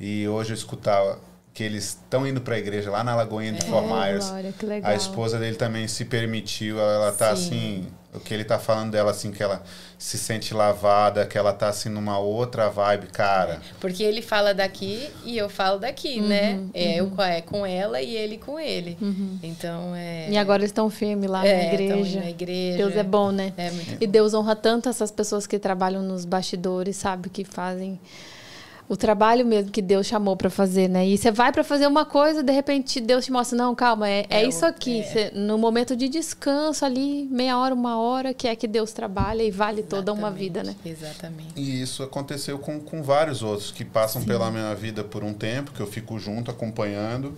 e 0.00 0.26
hoje 0.26 0.50
eu 0.50 0.54
escutava 0.54 1.20
que 1.52 1.62
eles 1.64 1.84
estão 1.84 2.26
indo 2.26 2.40
para 2.40 2.54
a 2.54 2.58
igreja 2.58 2.90
lá 2.90 3.02
na 3.02 3.14
Lagoinha 3.16 3.52
de 3.52 3.64
Fort 3.66 3.84
Oh, 3.84 3.94
Myers. 4.00 4.28
Glória. 4.28 4.54
A 4.84 4.94
esposa 4.94 5.38
dele 5.38 5.56
também 5.56 5.88
se 5.88 6.04
permitiu, 6.04 6.78
ela, 6.78 7.10
tá 7.12 7.34
Sim. 7.34 7.46
assim, 7.46 7.86
o 8.14 8.18
que 8.20 8.32
ele 8.32 8.44
tá 8.44 8.58
falando 8.58 8.90
dela 8.92 9.10
assim 9.10 9.30
que 9.30 9.42
ela 9.42 9.62
se 9.98 10.16
sente 10.16 10.54
lavada, 10.54 11.26
que 11.26 11.36
ela 11.36 11.52
tá 11.52 11.68
assim 11.68 11.88
numa 11.88 12.18
outra 12.18 12.68
vibe, 12.70 13.08
cara. 13.08 13.60
Porque 13.80 14.02
ele 14.02 14.22
fala 14.22 14.54
daqui 14.54 15.08
e 15.24 15.36
eu 15.36 15.48
falo 15.50 15.78
daqui, 15.78 16.20
né? 16.20 16.60
É, 16.72 17.00
eu 17.00 17.10
com- 17.10 17.22
é 17.22 17.40
com 17.42 17.66
ela 17.66 18.00
e 18.00 18.16
ele 18.16 18.38
com 18.38 18.58
ele. 18.58 18.96
Então 19.42 19.94
é. 19.94 20.28
E 20.30 20.38
agora 20.38 20.60
eles 20.62 20.70
estão 20.70 20.88
firmes 20.88 21.28
lá 21.28 21.46
é, 21.46 21.56
na 21.68 21.74
igreja. 21.74 22.20
na 22.20 22.30
igreja. 22.30 22.78
Deus 22.78 22.96
é 22.96 23.02
bom, 23.02 23.30
né? 23.30 23.52
É 23.56 23.70
muito 23.70 23.96
E 24.02 24.06
Deus 24.06 24.32
honra 24.34 24.56
tanto 24.56 24.88
essas 24.88 25.10
pessoas 25.10 25.46
que 25.46 25.58
trabalham 25.58 26.02
nos 26.02 26.24
bastidores, 26.24 26.96
sabe? 26.96 27.28
Que 27.28 27.44
fazem 27.44 28.00
o 28.88 28.96
trabalho 28.96 29.44
mesmo 29.44 29.70
que 29.70 29.82
Deus 29.82 30.06
chamou 30.06 30.34
pra 30.34 30.48
fazer, 30.48 30.88
né? 30.88 31.06
E 31.06 31.18
você 31.18 31.30
vai 31.30 31.52
pra 31.52 31.62
fazer 31.62 31.86
uma 31.86 32.06
coisa, 32.06 32.42
de 32.42 32.50
repente 32.52 33.00
Deus 33.00 33.24
te 33.26 33.30
mostra, 33.30 33.56
não, 33.58 33.74
calma, 33.74 34.08
é, 34.08 34.24
é 34.30 34.42
É 34.42 34.44
isso 34.48 34.64
aqui. 34.64 35.00
é. 35.00 35.02
Você- 35.04 35.30
no 35.34 35.58
momento 35.58 35.94
de 35.94 36.08
descanso 36.08 36.84
ali, 36.86 37.28
meia 37.30 37.58
hora, 37.58 37.74
uma 37.74 37.98
hora, 38.00 38.32
que 38.32 38.48
é 38.48 38.56
que 38.56 38.66
Deus 38.66 38.92
trabalha 38.92 39.42
e 39.42 39.50
vale 39.50 39.82
toda 39.82 40.10
uma 40.12 40.28
Exatamente, 40.28 40.38
vida, 40.42 40.62
né? 40.64 40.76
Exatamente. 40.84 41.52
E 41.54 41.82
isso 41.82 42.02
aconteceu 42.02 42.58
com, 42.58 42.80
com 42.80 43.02
vários 43.02 43.42
outros 43.42 43.70
que 43.70 43.84
passam 43.84 44.24
pela 44.24 44.50
minha 44.50 44.74
vida 44.74 45.04
por 45.04 45.22
um 45.22 45.34
tempo, 45.34 45.70
que 45.72 45.80
eu 45.80 45.86
fico 45.86 46.18
junto 46.18 46.50
acompanhando, 46.50 47.36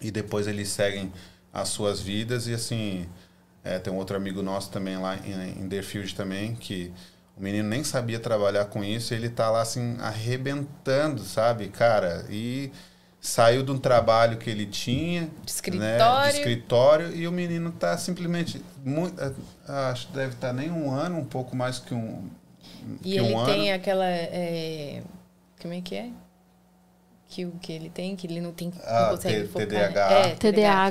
e 0.00 0.10
depois 0.10 0.46
eles 0.46 0.68
seguem 0.68 1.12
as 1.52 1.68
suas 1.68 2.00
vidas. 2.00 2.46
E 2.46 2.54
assim, 2.54 3.06
é, 3.64 3.78
tem 3.80 3.92
um 3.92 3.96
outro 3.96 4.16
amigo 4.16 4.40
nosso 4.40 4.70
também 4.70 4.96
lá 4.96 5.16
em, 5.16 5.62
em 5.64 5.66
Deerfield 5.68 6.14
também, 6.14 6.54
que 6.54 6.92
o 7.40 7.42
menino 7.42 7.66
nem 7.68 7.82
sabia 7.82 8.20
trabalhar 8.20 8.66
com 8.66 8.84
isso, 8.84 9.14
ele 9.14 9.30
tá 9.30 9.50
lá 9.50 9.62
assim, 9.62 9.96
arrebentando, 9.98 11.22
sabe, 11.22 11.68
cara? 11.68 12.26
E 12.28 12.70
saiu 13.18 13.62
de 13.62 13.70
um 13.72 13.78
trabalho 13.78 14.36
que 14.36 14.50
ele 14.50 14.66
tinha, 14.66 15.22
De 15.22 15.26
né, 15.26 15.30
escritório. 15.46 16.32
de 16.32 16.38
escritório, 16.38 17.16
e 17.16 17.26
o 17.26 17.32
menino 17.32 17.72
tá 17.72 17.96
simplesmente, 17.96 18.62
muito, 18.84 19.14
acho 19.66 20.08
que 20.08 20.12
deve 20.12 20.34
estar 20.34 20.52
nem 20.52 20.70
um 20.70 20.90
ano, 20.90 21.18
um 21.18 21.24
pouco 21.24 21.56
mais 21.56 21.78
que 21.78 21.94
um, 21.94 22.28
E 23.02 23.12
que 23.12 23.18
ele 23.18 23.34
um 23.34 23.44
tem 23.46 23.70
ano. 23.70 23.80
aquela. 23.80 24.06
é, 24.06 25.02
como 25.62 25.72
é 25.72 25.80
que 25.80 25.94
é? 25.96 26.10
Que 27.30 27.44
o 27.44 27.52
que 27.52 27.72
ele 27.72 27.88
tem, 27.88 28.16
que 28.16 28.26
ele 28.26 28.40
não 28.40 28.50
tem 28.52 28.72
Ah, 28.84 29.02
não 29.02 29.10
consegue 29.10 29.42
T- 29.42 29.48
focar. 29.48 29.66
TDAH. 29.68 30.10
É, 30.12 30.34
TDAH. 30.34 30.90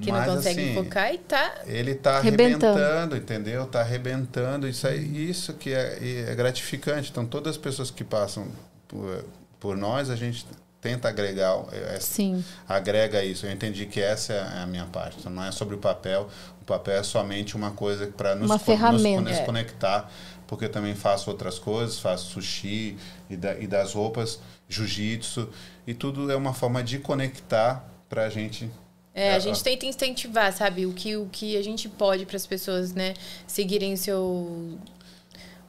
Que, 0.00 0.10
não- 0.10 0.18
é, 0.18 0.24
que 0.24 0.30
consegue 0.34 0.60
assim, 0.62 0.74
focar 0.74 1.14
e 1.14 1.18
tá. 1.18 1.54
Ele 1.64 1.94
tá 1.94 2.16
Arrebentando. 2.18 2.66
arrebentando, 2.66 3.16
entendeu? 3.16 3.66
Tá 3.66 3.80
arrebentando. 3.80 4.66
Isso, 4.68 4.86
aí, 4.88 5.30
isso 5.30 5.54
que 5.54 5.72
é, 5.72 6.26
é 6.28 6.34
gratificante. 6.34 7.10
Então, 7.12 7.24
todas 7.24 7.52
as 7.52 7.56
pessoas 7.56 7.88
que 7.88 8.02
passam 8.02 8.48
por, 8.88 9.24
por 9.60 9.76
nós, 9.76 10.10
a 10.10 10.16
gente 10.16 10.44
tenta 10.80 11.08
agregar, 11.08 11.56
é, 11.70 12.00
Sim. 12.00 12.44
agrega 12.68 13.22
isso. 13.24 13.46
Eu 13.46 13.52
entendi 13.52 13.86
que 13.86 14.00
essa 14.00 14.32
é 14.32 14.62
a 14.62 14.66
minha 14.66 14.86
parte. 14.86 15.18
Então, 15.20 15.30
não 15.30 15.44
é 15.44 15.52
sobre 15.52 15.76
o 15.76 15.78
papel. 15.78 16.28
O 16.60 16.64
papel 16.64 16.94
é 16.98 17.02
somente 17.04 17.54
uma 17.54 17.70
coisa 17.70 18.08
para 18.08 18.34
nos, 18.34 18.50
Uma 18.50 18.58
con- 18.58 18.64
ferramenta. 18.64 19.20
nos, 19.20 19.30
nos 19.30 19.40
É. 19.40 19.44
conectar. 19.44 20.10
Porque 20.48 20.64
eu 20.64 20.68
também 20.68 20.96
faço 20.96 21.30
outras 21.30 21.60
coisas, 21.60 22.00
faço 22.00 22.24
sushi 22.32 22.96
e, 23.28 23.36
da- 23.36 23.54
e 23.54 23.68
das 23.68 23.92
roupas, 23.92 24.40
jiu-jitsu. 24.70 25.50
E 25.86 25.92
tudo 25.92 26.30
é 26.30 26.36
uma 26.36 26.54
forma 26.54 26.82
de 26.82 26.98
conectar 26.98 27.84
para 28.08 28.24
a 28.24 28.30
gente 28.30 28.70
É, 29.12 29.28
É, 29.28 29.34
a 29.34 29.38
gente 29.38 29.62
tenta 29.62 29.84
incentivar, 29.84 30.52
sabe? 30.52 30.86
O 30.86 30.92
que, 30.92 31.16
o 31.16 31.26
que 31.26 31.56
a 31.56 31.62
gente 31.62 31.88
pode 31.88 32.24
para 32.24 32.36
as 32.36 32.46
pessoas, 32.46 32.94
né? 32.94 33.14
Seguirem 33.46 33.92
o 33.92 33.96
seu. 33.96 34.78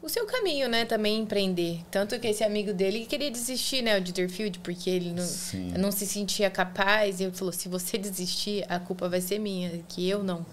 O 0.01 0.09
seu 0.09 0.25
caminho, 0.25 0.67
né? 0.67 0.83
Também 0.85 1.19
empreender. 1.19 1.81
Tanto 1.91 2.19
que 2.19 2.27
esse 2.27 2.43
amigo 2.43 2.73
dele 2.73 3.05
queria 3.05 3.29
desistir, 3.29 3.83
né? 3.83 3.97
O 3.97 4.01
de 4.01 4.11
Deerfield, 4.11 4.59
porque 4.59 4.89
ele 4.89 5.11
não, 5.11 5.23
Sim. 5.23 5.73
não 5.77 5.91
se 5.91 6.07
sentia 6.07 6.49
capaz. 6.49 7.19
E 7.19 7.23
ele 7.25 7.31
falou: 7.33 7.51
se 7.51 7.67
você 7.69 7.97
desistir, 7.97 8.65
a 8.67 8.79
culpa 8.79 9.07
vai 9.09 9.21
ser 9.21 9.37
minha, 9.39 9.83
que 9.87 10.07
eu 10.07 10.23
não. 10.23 10.45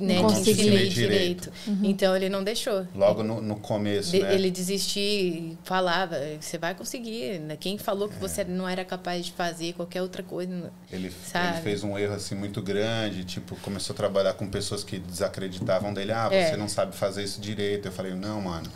Né, 0.00 0.20
Não 0.20 0.30
ensinei 0.32 0.88
direito. 0.88 0.94
direito. 0.94 1.52
Então 1.84 2.14
ele 2.16 2.28
não 2.28 2.42
deixou. 2.42 2.84
Logo 2.94 3.22
no, 3.22 3.40
no 3.40 3.54
começo, 3.56 4.10
De- 4.10 4.20
né? 4.20 4.34
Ele 4.34 4.50
desistir 4.50 5.00
e 5.00 5.58
falava, 5.62 6.16
você 6.40 6.58
vai 6.58 6.74
conseguir. 6.74 7.38
né? 7.38 7.56
Quem 7.56 7.78
falou 7.78 8.08
que 8.08 8.16
você 8.16 8.42
não 8.42 8.68
era 8.68 8.84
capaz 8.84 9.24
de 9.26 9.32
fazer 9.32 9.74
qualquer 9.74 10.02
outra 10.02 10.24
coisa. 10.24 10.72
Ele, 10.90 11.10
Sabe? 11.24 11.54
ele 11.54 11.62
fez 11.62 11.84
um 11.84 11.96
erro 11.96 12.14
assim 12.14 12.34
muito 12.34 12.60
grande, 12.60 13.24
tipo, 13.24 13.54
começou 13.60 13.94
a 13.94 13.96
trabalhar 13.96 14.34
com 14.34 14.48
pessoas 14.48 14.82
que 14.82 14.98
desacreditavam 14.98 15.94
dele. 15.94 16.10
Ah, 16.12 16.28
você 16.28 16.34
É. 16.34 16.56
não 16.56 16.68
sabe 16.68 16.94
fazer 16.96 17.22
isso 17.22 17.40
direito. 17.40 17.86
Eu 17.86 17.92
falei, 17.92 18.12
não, 18.14 18.40
mano. 18.40 18.68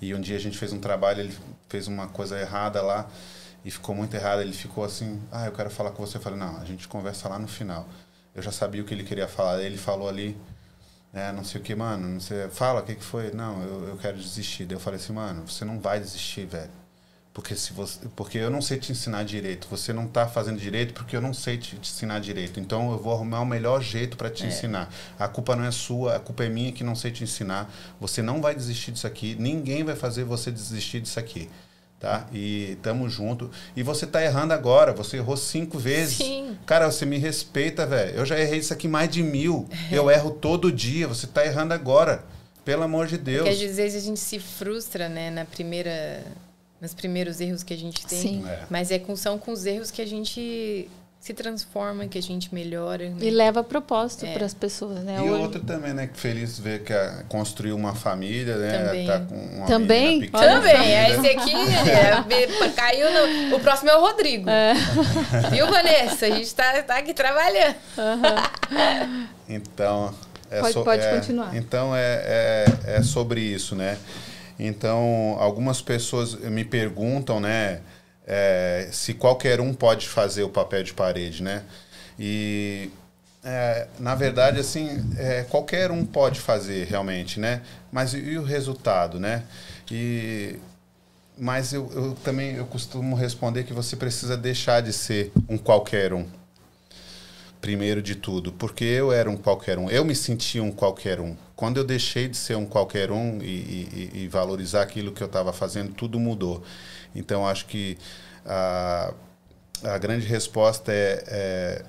E 0.00 0.14
um 0.14 0.20
dia 0.20 0.36
a 0.36 0.40
gente 0.40 0.58
fez 0.58 0.72
um 0.74 0.78
trabalho, 0.78 1.20
ele 1.20 1.34
fez 1.70 1.86
uma 1.88 2.06
coisa 2.06 2.38
errada 2.38 2.82
lá 2.82 3.08
e 3.64 3.70
ficou 3.70 3.94
muito 3.94 4.14
errado. 4.14 4.40
Ele 4.42 4.52
ficou 4.52 4.84
assim, 4.84 5.20
ah, 5.32 5.46
eu 5.46 5.52
quero 5.52 5.70
falar 5.70 5.90
com 5.92 6.04
você. 6.04 6.18
Eu 6.18 6.20
falei, 6.22 6.38
não, 6.38 6.58
a 6.60 6.64
gente 6.66 6.86
conversa 6.86 7.28
lá 7.30 7.38
no 7.38 7.48
final. 7.48 7.88
Eu 8.34 8.42
já 8.42 8.52
sabia 8.52 8.82
o 8.82 8.84
que 8.84 8.94
ele 8.94 9.04
queria 9.04 9.28
falar. 9.28 9.62
Ele 9.62 9.76
falou 9.76 10.08
ali, 10.08 10.36
é, 11.12 11.32
não 11.32 11.44
sei 11.44 11.60
o 11.60 11.64
que, 11.64 11.74
mano, 11.74 12.06
não 12.08 12.20
sei, 12.20 12.48
fala, 12.48 12.80
o 12.80 12.84
que, 12.84 12.94
que 12.94 13.04
foi? 13.04 13.32
Não, 13.32 13.62
eu, 13.62 13.88
eu 13.88 13.96
quero 13.96 14.16
desistir. 14.16 14.64
Daí 14.64 14.76
eu 14.76 14.80
falei 14.80 15.00
assim, 15.00 15.12
mano, 15.12 15.46
você 15.46 15.64
não 15.64 15.80
vai 15.80 15.98
desistir, 15.98 16.46
velho. 16.46 16.70
Porque, 17.32 17.54
se 17.54 17.72
você, 17.72 18.08
porque 18.16 18.38
eu 18.38 18.50
não 18.50 18.60
sei 18.60 18.78
te 18.78 18.90
ensinar 18.90 19.24
direito. 19.24 19.66
Você 19.70 19.92
não 19.92 20.04
está 20.04 20.28
fazendo 20.28 20.58
direito 20.58 20.92
porque 20.94 21.16
eu 21.16 21.20
não 21.20 21.32
sei 21.32 21.58
te, 21.58 21.76
te 21.76 21.90
ensinar 21.90 22.20
direito. 22.20 22.58
Então 22.58 22.90
eu 22.92 22.98
vou 22.98 23.12
arrumar 23.12 23.40
o 23.40 23.46
melhor 23.46 23.80
jeito 23.80 24.16
para 24.16 24.28
te 24.28 24.44
ensinar. 24.44 24.92
A 25.18 25.28
culpa 25.28 25.54
não 25.54 25.64
é 25.64 25.70
sua, 25.70 26.16
a 26.16 26.20
culpa 26.20 26.44
é 26.44 26.48
minha 26.48 26.72
que 26.72 26.82
não 26.82 26.96
sei 26.96 27.12
te 27.12 27.22
ensinar. 27.22 27.72
Você 28.00 28.20
não 28.20 28.40
vai 28.40 28.54
desistir 28.54 28.90
disso 28.92 29.06
aqui. 29.06 29.36
Ninguém 29.38 29.84
vai 29.84 29.94
fazer 29.94 30.24
você 30.24 30.50
desistir 30.50 31.00
disso 31.00 31.20
aqui. 31.20 31.48
Tá? 32.00 32.26
E 32.32 32.78
tamo 32.82 33.10
junto. 33.10 33.50
E 33.76 33.82
você 33.82 34.06
tá 34.06 34.24
errando 34.24 34.54
agora. 34.54 34.94
Você 34.94 35.18
errou 35.18 35.36
cinco 35.36 35.78
vezes. 35.78 36.16
Sim. 36.16 36.56
Cara, 36.64 36.90
você 36.90 37.04
me 37.04 37.18
respeita, 37.18 37.86
velho. 37.86 38.16
Eu 38.16 38.24
já 38.24 38.40
errei 38.40 38.58
isso 38.58 38.72
aqui 38.72 38.88
mais 38.88 39.10
de 39.10 39.22
mil. 39.22 39.68
Eu 39.92 40.10
erro 40.10 40.30
todo 40.30 40.72
dia. 40.72 41.06
Você 41.06 41.26
tá 41.26 41.44
errando 41.44 41.74
agora. 41.74 42.24
Pelo 42.64 42.84
amor 42.84 43.06
de 43.06 43.18
Deus. 43.18 43.46
Porque 43.46 43.64
às 43.64 43.76
vezes 43.76 44.02
a 44.02 44.06
gente 44.06 44.18
se 44.18 44.38
frustra, 44.38 45.10
né, 45.10 45.30
na 45.30 45.44
primeira, 45.44 46.24
nos 46.80 46.94
primeiros 46.94 47.38
erros 47.38 47.62
que 47.62 47.74
a 47.74 47.76
gente 47.76 48.06
tem. 48.06 48.18
Sim. 48.18 48.48
É. 48.48 48.64
Mas 48.70 48.90
é 48.90 48.98
com, 48.98 49.14
são 49.14 49.38
com 49.38 49.52
os 49.52 49.66
erros 49.66 49.90
que 49.90 50.00
a 50.00 50.06
gente 50.06 50.88
se 51.20 51.34
transforma, 51.34 52.06
que 52.06 52.16
a 52.16 52.22
gente 52.22 52.52
melhora. 52.54 53.10
né? 53.10 53.16
E 53.20 53.30
leva 53.30 53.62
propósito 53.62 54.24
É. 54.24 54.32
para 54.32 54.46
as 54.46 54.54
pessoas, 54.54 55.00
né? 55.04 55.16
E 55.18 55.20
Hoje- 55.28 55.42
outro 55.42 55.60
também, 55.60 55.92
né? 55.92 56.06
que 56.06 56.18
Feliz 56.18 56.58
ver 56.58 56.82
que 56.82 56.94
a- 56.94 57.24
construiu 57.28 57.76
uma 57.76 57.94
família, 57.94 58.56
né? 58.56 58.78
Também. 58.86 59.06
Tá 59.06 59.20
com 59.20 59.34
uma 59.34 59.66
Também? 59.66 60.20
pequena, 60.20 60.42
Também, 60.54 60.72
família. 60.76 60.96
é 60.96 61.10
esse 61.10 61.26
aqui 61.28 61.54
é, 62.64 62.68
caiu 62.70 63.06
no. 63.50 63.56
O 63.56 63.60
próximo 63.60 63.90
é 63.90 63.96
o 63.96 64.00
Rodrigo. 64.00 64.46
Viu, 65.50 65.66
Vanessa? 65.66 66.24
A 66.24 66.30
gente 66.30 66.54
tá, 66.54 66.82
tá 66.82 66.96
aqui 66.96 67.12
trabalhando. 67.12 67.74
Então, 69.48 70.14
é 70.50 70.60
Pode- 70.60 70.72
so- 70.72 70.84
pode 70.84 71.04
é- 71.04 71.14
continuar. 71.14 71.54
Então 71.56 71.94
é, 71.94 72.22
é, 72.24 72.96
é 72.96 73.02
sobre 73.02 73.40
isso, 73.42 73.74
né? 73.76 73.98
Então, 74.58 75.36
algumas 75.38 75.80
pessoas 75.80 76.34
me 76.34 76.64
perguntam, 76.64 77.40
né, 77.40 77.80
é, 78.32 78.88
se 78.92 79.12
qualquer 79.12 79.60
um 79.60 79.74
pode 79.74 80.08
fazer 80.08 80.44
o 80.44 80.48
papel 80.48 80.84
de 80.84 80.94
parede, 80.94 81.42
né? 81.42 81.64
E 82.16 82.88
é, 83.42 83.88
na 83.98 84.14
verdade, 84.14 84.60
assim, 84.60 85.04
é, 85.18 85.42
qualquer 85.42 85.90
um 85.90 86.06
pode 86.06 86.38
fazer 86.38 86.86
realmente, 86.86 87.40
né? 87.40 87.60
Mas 87.90 88.14
e, 88.14 88.38
o 88.38 88.44
resultado, 88.44 89.18
né? 89.18 89.42
E 89.90 90.56
mas 91.36 91.72
eu, 91.72 91.90
eu 91.92 92.14
também 92.22 92.54
eu 92.54 92.66
costumo 92.66 93.16
responder 93.16 93.64
que 93.64 93.72
você 93.72 93.96
precisa 93.96 94.36
deixar 94.36 94.80
de 94.80 94.92
ser 94.92 95.32
um 95.48 95.58
qualquer 95.58 96.12
um 96.12 96.24
primeiro 97.60 98.00
de 98.00 98.14
tudo, 98.14 98.52
porque 98.52 98.84
eu 98.84 99.10
era 99.12 99.28
um 99.28 99.36
qualquer 99.36 99.76
um, 99.76 99.90
eu 99.90 100.04
me 100.04 100.14
sentia 100.14 100.62
um 100.62 100.70
qualquer 100.70 101.18
um. 101.18 101.34
Quando 101.56 101.78
eu 101.78 101.84
deixei 101.84 102.28
de 102.28 102.36
ser 102.36 102.56
um 102.56 102.64
qualquer 102.64 103.10
um 103.10 103.38
e, 103.42 103.44
e, 103.44 104.10
e 104.22 104.28
valorizar 104.28 104.82
aquilo 104.82 105.10
que 105.10 105.22
eu 105.22 105.26
estava 105.26 105.52
fazendo, 105.52 105.92
tudo 105.92 106.20
mudou. 106.20 106.62
Então, 107.14 107.46
acho 107.46 107.66
que 107.66 107.98
a, 108.44 109.12
a 109.82 109.98
grande 109.98 110.26
resposta 110.26 110.92
é, 110.92 111.24
é, 111.26 111.82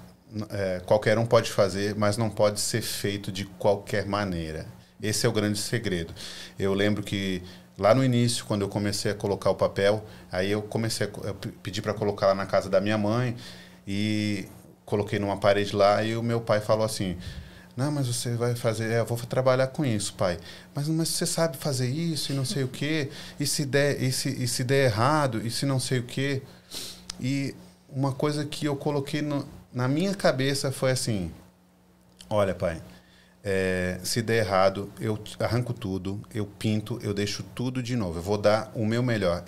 é, 0.49 0.81
qualquer 0.85 1.17
um 1.17 1.25
pode 1.25 1.51
fazer, 1.51 1.95
mas 1.95 2.17
não 2.17 2.29
pode 2.29 2.59
ser 2.59 2.81
feito 2.81 3.31
de 3.31 3.45
qualquer 3.45 4.05
maneira. 4.05 4.65
Esse 5.01 5.25
é 5.25 5.29
o 5.29 5.31
grande 5.31 5.57
segredo. 5.57 6.13
Eu 6.59 6.73
lembro 6.73 7.03
que 7.03 7.41
lá 7.77 7.95
no 7.95 8.03
início, 8.03 8.45
quando 8.45 8.61
eu 8.61 8.69
comecei 8.69 9.11
a 9.11 9.15
colocar 9.15 9.49
o 9.49 9.55
papel, 9.55 10.05
aí 10.31 10.51
eu 10.51 10.61
comecei 10.61 11.07
a 11.07 11.33
pedir 11.63 11.81
para 11.81 11.93
colocar 11.93 12.27
lá 12.27 12.35
na 12.35 12.45
casa 12.45 12.69
da 12.69 12.79
minha 12.79 12.97
mãe 12.97 13.35
e 13.87 14.45
coloquei 14.85 15.17
numa 15.17 15.37
parede 15.37 15.75
lá 15.75 16.03
e 16.03 16.15
o 16.15 16.21
meu 16.21 16.41
pai 16.41 16.59
falou 16.59 16.85
assim: 16.85 17.17
Não, 17.75 17.91
mas 17.91 18.07
você 18.07 18.35
vai 18.35 18.55
fazer, 18.55 18.91
é, 18.91 18.99
eu 18.99 19.05
vou 19.05 19.17
trabalhar 19.17 19.67
com 19.67 19.85
isso, 19.85 20.13
pai. 20.13 20.37
Mas, 20.75 20.87
mas 20.87 21.09
você 21.09 21.25
sabe 21.25 21.57
fazer 21.57 21.89
isso 21.89 22.31
e 22.31 22.35
não 22.35 22.45
sei 22.45 22.63
o 22.63 22.67
quê, 22.67 23.09
e 23.39 23.45
se 23.45 23.65
der, 23.65 24.01
e 24.01 24.11
se, 24.11 24.29
e 24.29 24.47
se 24.47 24.63
der 24.63 24.85
errado, 24.85 25.45
e 25.45 25.49
se 25.49 25.65
não 25.65 25.79
sei 25.79 25.99
o 25.99 26.03
quê. 26.03 26.41
E 27.19 27.55
uma 27.89 28.11
coisa 28.11 28.45
que 28.45 28.65
eu 28.65 28.75
coloquei 28.75 29.21
no, 29.21 29.47
na 29.73 29.87
minha 29.87 30.13
cabeça 30.13 30.71
foi 30.71 30.91
assim: 30.91 31.31
Olha, 32.29 32.53
pai, 32.53 32.81
é, 33.43 33.99
se 34.03 34.21
der 34.21 34.45
errado, 34.45 34.91
eu 34.99 35.17
arranco 35.39 35.73
tudo, 35.73 36.21
eu 36.33 36.45
pinto, 36.45 36.99
eu 37.01 37.13
deixo 37.13 37.43
tudo 37.55 37.81
de 37.81 37.95
novo, 37.95 38.19
eu 38.19 38.23
vou 38.23 38.37
dar 38.37 38.71
o 38.75 38.85
meu 38.85 39.01
melhor. 39.01 39.43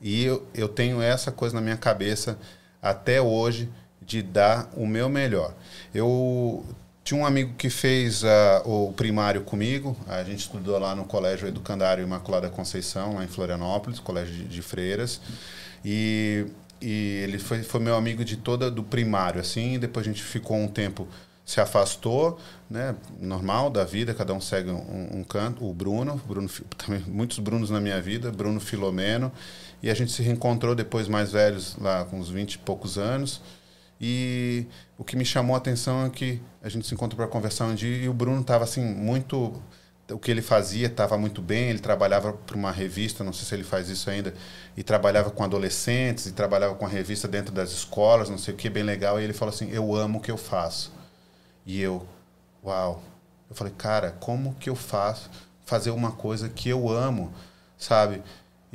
E 0.00 0.24
eu, 0.24 0.46
eu 0.54 0.68
tenho 0.68 1.00
essa 1.00 1.32
coisa 1.32 1.54
na 1.54 1.60
minha 1.60 1.76
cabeça 1.76 2.38
até 2.80 3.20
hoje 3.20 3.70
de 4.00 4.22
dar 4.22 4.68
o 4.76 4.86
meu 4.86 5.08
melhor. 5.08 5.54
Eu 5.94 6.64
tinha 7.04 7.20
um 7.20 7.26
amigo 7.26 7.52
que 7.58 7.68
fez 7.68 8.22
uh, 8.22 8.26
o 8.64 8.92
primário 8.94 9.42
comigo, 9.42 9.94
a 10.08 10.24
gente 10.24 10.40
estudou 10.40 10.78
lá 10.78 10.94
no 10.94 11.04
Colégio 11.04 11.46
Educandário 11.46 12.02
Imaculada 12.02 12.48
Conceição, 12.48 13.16
lá 13.16 13.24
em 13.24 13.28
Florianópolis, 13.28 14.00
colégio 14.00 14.34
de, 14.34 14.44
de 14.44 14.62
freiras, 14.62 15.20
e, 15.84 16.46
e 16.80 17.20
ele 17.22 17.38
foi, 17.38 17.62
foi 17.62 17.80
meu 17.80 17.94
amigo 17.94 18.24
de 18.24 18.38
toda 18.38 18.70
do 18.70 18.82
primário, 18.82 19.38
assim, 19.38 19.78
depois 19.78 20.06
a 20.06 20.08
gente 20.08 20.22
ficou 20.22 20.56
um 20.56 20.66
tempo 20.66 21.06
se 21.44 21.60
afastou, 21.60 22.38
né? 22.70 22.94
Normal 23.20 23.68
da 23.68 23.84
vida, 23.84 24.14
cada 24.14 24.32
um 24.32 24.40
segue 24.40 24.70
um, 24.70 25.18
um 25.18 25.22
canto. 25.22 25.68
O 25.68 25.74
Bruno, 25.74 26.16
Bruno, 26.26 26.48
também 26.78 27.02
muitos 27.06 27.38
Brunos 27.38 27.68
na 27.68 27.80
minha 27.80 28.00
vida, 28.00 28.32
Bruno 28.32 28.58
Filomeno, 28.58 29.30
e 29.82 29.90
a 29.90 29.94
gente 29.94 30.10
se 30.10 30.22
reencontrou 30.22 30.74
depois 30.74 31.06
mais 31.06 31.32
velhos, 31.32 31.76
lá 31.78 32.04
com 32.06 32.18
uns 32.18 32.30
20 32.30 32.54
e 32.54 32.58
poucos 32.58 32.96
anos. 32.96 33.42
E 34.06 34.66
o 34.98 35.02
que 35.02 35.16
me 35.16 35.24
chamou 35.24 35.54
a 35.54 35.56
atenção 35.56 36.04
é 36.04 36.10
que 36.10 36.38
a 36.62 36.68
gente 36.68 36.86
se 36.86 36.92
encontrou 36.92 37.16
para 37.16 37.26
conversar 37.26 37.64
um 37.64 37.74
dia 37.74 38.04
e 38.04 38.06
o 38.06 38.12
Bruno 38.12 38.42
estava 38.42 38.62
assim 38.62 38.84
muito 38.84 39.62
o 40.10 40.18
que 40.18 40.30
ele 40.30 40.42
fazia 40.42 40.88
estava 40.88 41.16
muito 41.16 41.40
bem, 41.40 41.70
ele 41.70 41.78
trabalhava 41.78 42.34
para 42.34 42.54
uma 42.54 42.70
revista, 42.70 43.24
não 43.24 43.32
sei 43.32 43.46
se 43.46 43.54
ele 43.54 43.64
faz 43.64 43.88
isso 43.88 44.10
ainda, 44.10 44.34
e 44.76 44.82
trabalhava 44.82 45.30
com 45.30 45.42
adolescentes, 45.42 46.26
e 46.26 46.32
trabalhava 46.32 46.74
com 46.74 46.84
a 46.84 46.88
revista 46.88 47.26
dentro 47.26 47.54
das 47.54 47.70
escolas, 47.70 48.28
não 48.28 48.36
sei 48.36 48.52
o 48.52 48.56
que, 48.58 48.68
bem 48.68 48.82
legal, 48.82 49.18
e 49.18 49.24
ele 49.24 49.32
falou 49.32 49.54
assim, 49.54 49.70
eu 49.70 49.96
amo 49.96 50.18
o 50.18 50.20
que 50.20 50.30
eu 50.30 50.36
faço. 50.36 50.92
E 51.64 51.80
eu, 51.80 52.06
uau, 52.62 53.02
eu 53.48 53.56
falei, 53.56 53.72
cara, 53.72 54.10
como 54.10 54.54
que 54.56 54.68
eu 54.68 54.76
faço 54.76 55.30
fazer 55.64 55.92
uma 55.92 56.12
coisa 56.12 56.50
que 56.50 56.68
eu 56.68 56.90
amo, 56.90 57.32
sabe? 57.78 58.22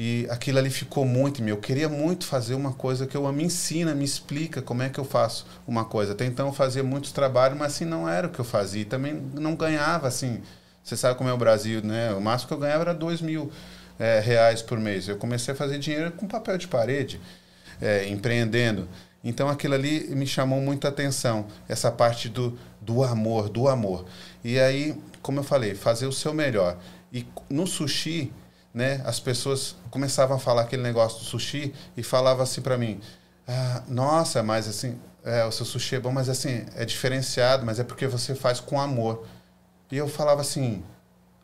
E 0.02 0.26
aquilo 0.30 0.60
ali 0.60 0.70
ficou 0.70 1.04
muito 1.04 1.42
em 1.42 1.44
mim. 1.44 1.50
Eu 1.50 1.58
queria 1.58 1.90
muito 1.90 2.26
fazer 2.26 2.54
uma 2.54 2.72
coisa 2.72 3.06
que 3.06 3.18
eu 3.18 3.32
me 3.34 3.44
ensina, 3.44 3.94
me 3.94 4.06
explica 4.06 4.62
como 4.62 4.82
é 4.82 4.88
que 4.88 4.98
eu 4.98 5.04
faço 5.04 5.46
uma 5.68 5.84
coisa. 5.84 6.14
Até 6.14 6.26
então 6.26 6.48
eu 6.48 6.54
fazia 6.54 6.82
muitos 6.82 7.12
trabalhos, 7.12 7.60
mas 7.60 7.74
assim 7.74 7.84
não 7.84 8.08
era 8.08 8.28
o 8.28 8.30
que 8.30 8.40
eu 8.40 8.46
fazia. 8.46 8.86
Também 8.86 9.22
não 9.34 9.58
ganhava 9.58 10.08
assim. 10.08 10.42
Você 10.82 10.96
sabe 10.96 11.18
como 11.18 11.30
é 11.30 11.34
o 11.34 11.38
Brasil, 11.38 11.82
né? 11.84 12.14
O 12.14 12.22
máximo 12.22 12.48
que 12.48 12.54
eu 12.54 12.60
ganhava 12.60 12.84
era 12.84 12.94
dois 12.94 13.20
mil 13.20 13.52
é, 14.00 14.22
reais 14.22 14.62
por 14.62 14.80
mês. 14.80 15.06
Eu 15.10 15.18
comecei 15.18 15.54
a 15.54 15.58
fazer 15.58 15.78
dinheiro 15.80 16.14
com 16.14 16.26
papel 16.30 16.58
de 16.58 16.70
parede, 16.70 17.20
é, 17.82 18.08
empreendendo. 18.08 18.88
Então 19.22 19.50
aquilo 19.50 19.74
ali 19.74 20.16
me 20.16 20.26
chamou 20.26 20.62
muita 20.62 20.88
atenção, 20.88 21.46
essa 21.68 21.92
parte 21.92 22.30
do, 22.30 22.58
do 22.80 23.04
amor, 23.04 23.50
do 23.50 23.68
amor. 23.68 24.06
E 24.46 24.58
aí, 24.62 24.96
como 25.22 25.40
eu 25.40 25.44
falei, 25.44 25.76
fazer 25.76 26.06
o 26.06 26.14
seu 26.14 26.34
melhor. 26.34 26.78
E 27.12 27.28
no 27.50 27.68
sushi, 27.68 28.32
né, 28.74 29.02
as 29.06 29.20
pessoas 29.20 29.76
começavam 29.90 30.38
a 30.38 30.40
falar 30.40 30.62
aquele 30.62 30.84
negócio 30.84 31.20
do 31.20 31.26
sushi 31.26 31.74
e 31.98 32.04
falava 32.04 32.44
assim 32.44 32.62
para 32.62 32.78
mim: 32.78 33.00
ah, 33.48 33.84
"Nossa, 33.88 34.44
mas 34.44 34.68
assim, 34.68 35.00
é, 35.24 35.44
o 35.46 35.52
seu 35.52 35.66
sushi 35.66 35.96
é 35.96 36.00
bom, 36.00 36.12
mas 36.12 36.30
assim, 36.30 36.66
é 36.76 36.86
diferenciado, 36.86 37.66
mas 37.66 37.80
é 37.80 37.84
porque 37.84 38.08
você 38.08 38.36
faz 38.36 38.60
com 38.60 38.80
amor". 38.80 39.26
E 39.92 39.98
eu 39.98 40.08
falava 40.08 40.42
assim: 40.42 40.84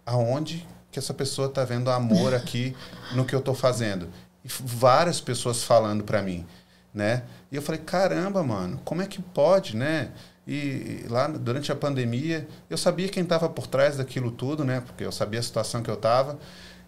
"Aonde 0.06 0.68
que 0.92 1.00
essa 1.00 1.14
pessoa 1.14 1.48
está 1.48 1.64
vendo 1.66 1.90
amor 1.90 2.34
aqui 2.36 2.76
no 3.14 3.26
que 3.26 3.34
eu 3.34 3.40
estou 3.40 3.56
fazendo?" 3.56 4.10
E 4.44 4.48
várias 4.48 5.20
pessoas 5.20 5.64
falando 5.64 6.04
para 6.04 6.22
mim, 6.22 6.46
né? 6.94 7.24
E 7.52 7.56
eu 7.56 7.62
falei: 7.62 7.82
"Caramba, 7.82 8.44
mano, 8.44 8.80
como 8.86 9.02
é 9.02 9.08
que 9.08 9.22
pode, 9.22 9.76
né?" 9.76 10.12
E 10.48 11.04
lá 11.10 11.28
durante 11.28 11.72
a 11.72 11.76
pandemia, 11.76 12.48
eu 12.70 12.78
sabia 12.78 13.10
quem 13.10 13.24
estava 13.24 13.50
por 13.50 13.66
trás 13.66 13.98
daquilo 13.98 14.30
tudo, 14.30 14.64
né? 14.64 14.80
Porque 14.86 15.04
eu 15.04 15.12
sabia 15.12 15.40
a 15.40 15.44
situação 15.44 15.82
que 15.82 15.90
eu 15.90 15.96
estava. 15.96 16.38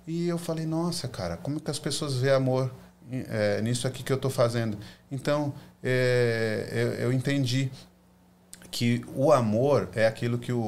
E 0.08 0.30
eu 0.30 0.38
falei, 0.38 0.66
nossa, 0.66 1.06
cara, 1.10 1.36
como 1.36 1.60
que 1.60 1.70
as 1.70 1.78
pessoas 1.78 2.16
veem 2.16 2.34
amor 2.34 2.74
é, 3.12 3.62
nisso 3.62 3.86
aqui 3.86 4.02
que 4.02 4.12
eu 4.12 4.16
estou 4.16 4.32
fazendo? 4.32 4.78
Então, 5.12 5.54
é, 5.84 6.70
eu, 6.72 7.08
eu, 7.08 7.14
entendi 7.14 7.70
que 8.72 9.04
o 9.14 9.34
amor 9.34 9.90
é 9.94 10.08
aquilo 10.08 10.38
que 10.38 10.54
o, 10.54 10.60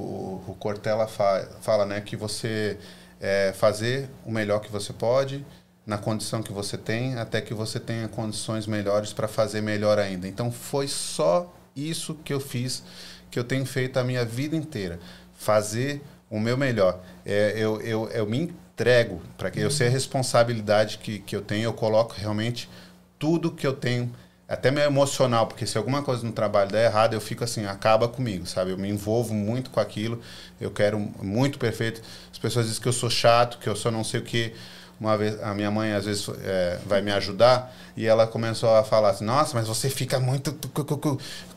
o 0.45 0.58
Cortella 0.59 1.08
fa, 1.08 1.48
fala, 1.61 1.85
né? 1.85 2.01
Que 2.01 2.18
você 2.18 2.77
é, 3.22 3.53
fazer 3.56 4.09
o 4.26 4.32
melhor 4.32 4.59
que 4.59 4.69
você 4.69 4.92
pode, 4.92 5.45
na 5.85 5.98
condição 5.98 6.43
que 6.43 6.51
você 6.51 6.77
tem, 6.77 7.18
até 7.18 7.40
que 7.40 7.53
você 7.53 7.80
tenha 7.80 8.09
condições 8.09 8.68
melhores 8.68 9.14
para 9.14 9.27
fazer 9.30 9.61
melhor 9.61 10.00
ainda. 10.00 10.27
Então, 10.27 10.51
foi 10.51 10.90
só 10.90 11.56
isso 11.74 12.14
que 12.26 12.34
eu 12.34 12.42
fiz, 12.42 12.84
que 13.32 13.40
eu 13.40 13.45
tenho 13.45 13.66
feito 13.66 13.95
a 14.00 14.03
minha 14.03 14.26
vida 14.26 14.53
inteira. 14.53 15.00
Fazer 15.34 16.01
o 16.30 16.42
meu 16.42 16.58
melhor. 16.58 17.01
É, 17.26 17.53
eu, 17.56 17.80
eu, 17.80 18.09
eu 18.09 18.26
me 18.26 18.53
entrego, 18.80 19.22
para 19.38 19.51
que 19.51 19.59
eu 19.59 19.69
sei 19.69 19.88
a 19.88 19.90
responsabilidade 19.90 20.99
que, 20.99 21.19
que 21.19 21.35
eu 21.35 21.41
tenho, 21.41 21.66
eu 21.66 21.74
coloco 21.74 22.16
realmente 22.17 22.69
tudo 23.17 23.51
que 23.51 23.67
eu 23.67 23.74
tenho, 23.74 24.09
até 24.48 24.72
meu 24.72 24.83
emocional, 24.83 25.45
porque 25.45 25.67
se 25.67 25.77
alguma 25.77 26.01
coisa 26.01 26.25
no 26.25 26.32
trabalho 26.32 26.72
der 26.72 26.85
errado, 26.85 27.14
eu 27.14 27.22
fico 27.22 27.43
assim, 27.43 27.66
acaba 27.66 28.08
comigo, 28.08 28.48
sabe? 28.48 28.72
Eu 28.72 28.77
me 28.77 28.90
envolvo 28.90 29.33
muito 29.33 29.69
com 29.69 29.80
aquilo, 29.80 30.22
eu 30.59 30.72
quero 30.72 30.98
muito 31.22 31.59
perfeito. 31.59 32.01
As 32.32 32.38
pessoas 32.40 32.66
dizem 32.66 32.82
que 32.82 32.88
eu 32.88 32.93
sou 32.93 33.09
chato, 33.09 33.59
que 33.59 33.67
eu 33.67 33.75
sou 33.75 33.91
não 33.91 34.03
sei 34.03 34.22
o 34.22 34.24
quê. 34.24 34.53
Uma 34.99 35.17
vez, 35.17 35.41
a 35.43 35.53
minha 35.53 35.69
mãe 35.69 35.93
às 35.93 36.06
vezes 36.06 36.27
é, 36.43 36.80
vai 36.85 37.01
me 37.01 37.11
ajudar 37.11 37.74
e 37.95 38.06
ela 38.08 38.25
começou 38.25 38.75
a 38.75 38.83
falar 38.83 39.11
assim: 39.11 39.24
Nossa, 39.24 39.56
mas 39.56 39.67
você 39.67 39.90
fica 39.90 40.19
muito 40.19 40.51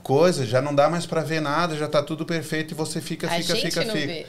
coisa, 0.03 0.45
já 0.45 0.61
não 0.61 0.75
dá 0.75 0.89
mais 0.91 1.07
para 1.07 1.23
ver 1.23 1.41
nada, 1.41 1.77
já 1.77 1.89
tá 1.89 2.03
tudo 2.03 2.27
perfeito 2.27 2.73
e 2.73 2.75
você 2.75 3.01
fica, 3.01 3.29
fica, 3.29 3.57
fica, 3.57 3.83
fica. 3.83 4.29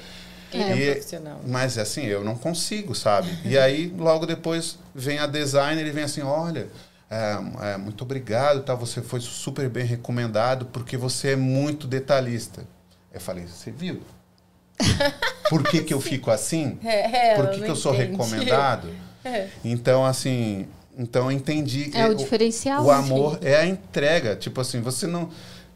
É, 0.57 0.77
e, 0.77 0.91
profissional. 0.91 1.39
Mas 1.45 1.77
assim, 1.77 2.05
eu 2.05 2.23
não 2.23 2.35
consigo, 2.35 2.93
sabe? 2.93 3.37
e 3.45 3.57
aí, 3.57 3.93
logo 3.97 4.25
depois, 4.25 4.77
vem 4.93 5.19
a 5.19 5.27
designer 5.27 5.85
e 5.85 5.91
vem 5.91 6.03
assim: 6.03 6.21
olha, 6.21 6.67
é, 7.09 7.73
é, 7.73 7.77
muito 7.77 8.03
obrigado, 8.03 8.63
tá? 8.63 8.73
você 8.73 9.01
foi 9.01 9.19
super 9.19 9.69
bem 9.69 9.85
recomendado 9.85 10.65
porque 10.65 10.97
você 10.97 11.31
é 11.31 11.35
muito 11.35 11.87
detalhista. 11.87 12.65
Eu 13.13 13.19
falei: 13.19 13.45
você 13.45 13.71
viu? 13.71 14.01
Por 15.49 15.63
que, 15.63 15.83
que 15.83 15.93
eu 15.93 16.01
fico 16.01 16.31
assim? 16.31 16.79
É, 16.83 17.33
é 17.33 17.35
Por 17.35 17.49
que, 17.51 17.61
que 17.61 17.69
eu 17.69 17.75
sou 17.75 17.91
recomendado? 17.91 18.89
É. 19.25 19.47
Então, 19.63 20.05
assim, 20.05 20.67
então 20.97 21.31
eu 21.31 21.31
entendi. 21.31 21.89
É 21.93 22.05
o 22.07 22.13
diferencial. 22.13 22.83
O, 22.83 22.87
o 22.87 22.91
amor 22.91 23.39
é 23.41 23.55
a 23.55 23.65
entrega. 23.65 24.35
Tipo 24.35 24.59
assim, 24.59 24.81
você 24.81 25.07
não 25.07 25.29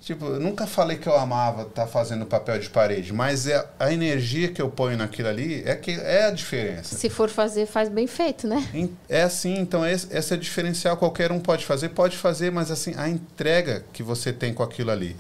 Tipo, 0.08 0.24
eu 0.24 0.40
nunca 0.40 0.66
falei 0.66 0.96
que 0.96 1.06
eu 1.06 1.18
amava 1.18 1.64
estar 1.64 1.82
tá 1.82 1.86
fazendo 1.86 2.26
papel 2.26 2.58
de 2.58 2.70
parede, 2.70 3.12
mas 3.12 3.46
é 3.46 3.68
a 3.78 3.92
energia 3.92 4.48
que 4.48 4.62
eu 4.62 4.70
ponho 4.70 4.96
naquilo 4.96 5.28
ali 5.28 5.62
é 5.66 5.76
que 5.76 5.92
é 5.92 6.28
a 6.28 6.32
diferença. 6.32 6.96
Se 6.96 7.10
for 7.10 7.30
fazer, 7.30 7.66
faz 7.66 7.90
bem 7.90 8.08
feito, 8.08 8.48
né? 8.48 8.66
É 9.10 9.24
assim, 9.24 9.58
então 9.58 9.86
esse, 9.86 10.08
esse 10.16 10.34
é 10.34 10.38
o 10.38 10.40
diferencial. 10.40 10.96
Qualquer 10.96 11.30
um 11.30 11.42
pode 11.42 11.66
fazer, 11.66 11.90
pode 11.90 12.16
fazer, 12.16 12.54
mas 12.54 12.72
assim, 12.72 12.94
a 12.96 13.10
entrega 13.10 13.84
que 13.92 14.02
você 14.02 14.32
tem 14.32 14.54
com 14.54 14.64
aquilo 14.64 14.92
ali. 14.92 15.14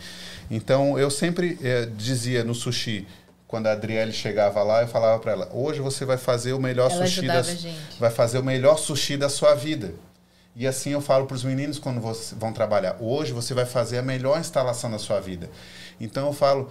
Então 0.49 0.97
eu 0.97 1.11
sempre 1.11 1.59
é, 1.61 1.85
dizia 1.85 2.45
no 2.45 2.55
sushi, 2.55 3.05
quando 3.45 3.67
a 3.67 3.73
Adriele 3.73 4.13
chegava 4.13 4.63
lá, 4.63 4.83
eu 4.83 4.87
falava 4.87 5.19
para 5.19 5.33
ela: 5.33 5.49
hoje 5.53 5.81
você 5.81 6.05
vai 6.05 6.17
fazer 6.17 6.53
o 6.53 6.61
melhor 6.61 6.89
Ela 6.89 7.05
sushi 7.05 7.27
da, 7.27 7.33
ajudava 7.33 7.51
a 7.51 7.61
gente. 7.61 7.99
vai 7.99 8.09
fazer 8.09 8.39
o 8.39 8.43
melhor 8.43 8.77
sushi 8.77 9.17
da 9.17 9.27
sua 9.27 9.53
vida. 9.53 9.93
E 10.59 10.65
assim 10.65 10.89
eu 10.91 11.01
falo 11.01 11.27
para 11.27 11.35
os 11.35 11.43
meninos 11.43 11.77
quando 11.77 12.01
você- 12.01 12.33
vão 12.33 12.51
trabalhar. 12.51 12.97
Hoje 12.99 13.31
você 13.31 13.53
vai 13.53 13.65
fazer 13.65 13.99
a 13.99 14.01
melhor 14.01 14.39
instalação 14.39 14.89
da 14.89 14.97
sua 14.97 15.19
vida. 15.19 15.49
Então 16.01 16.25
eu 16.25 16.33
falo, 16.33 16.67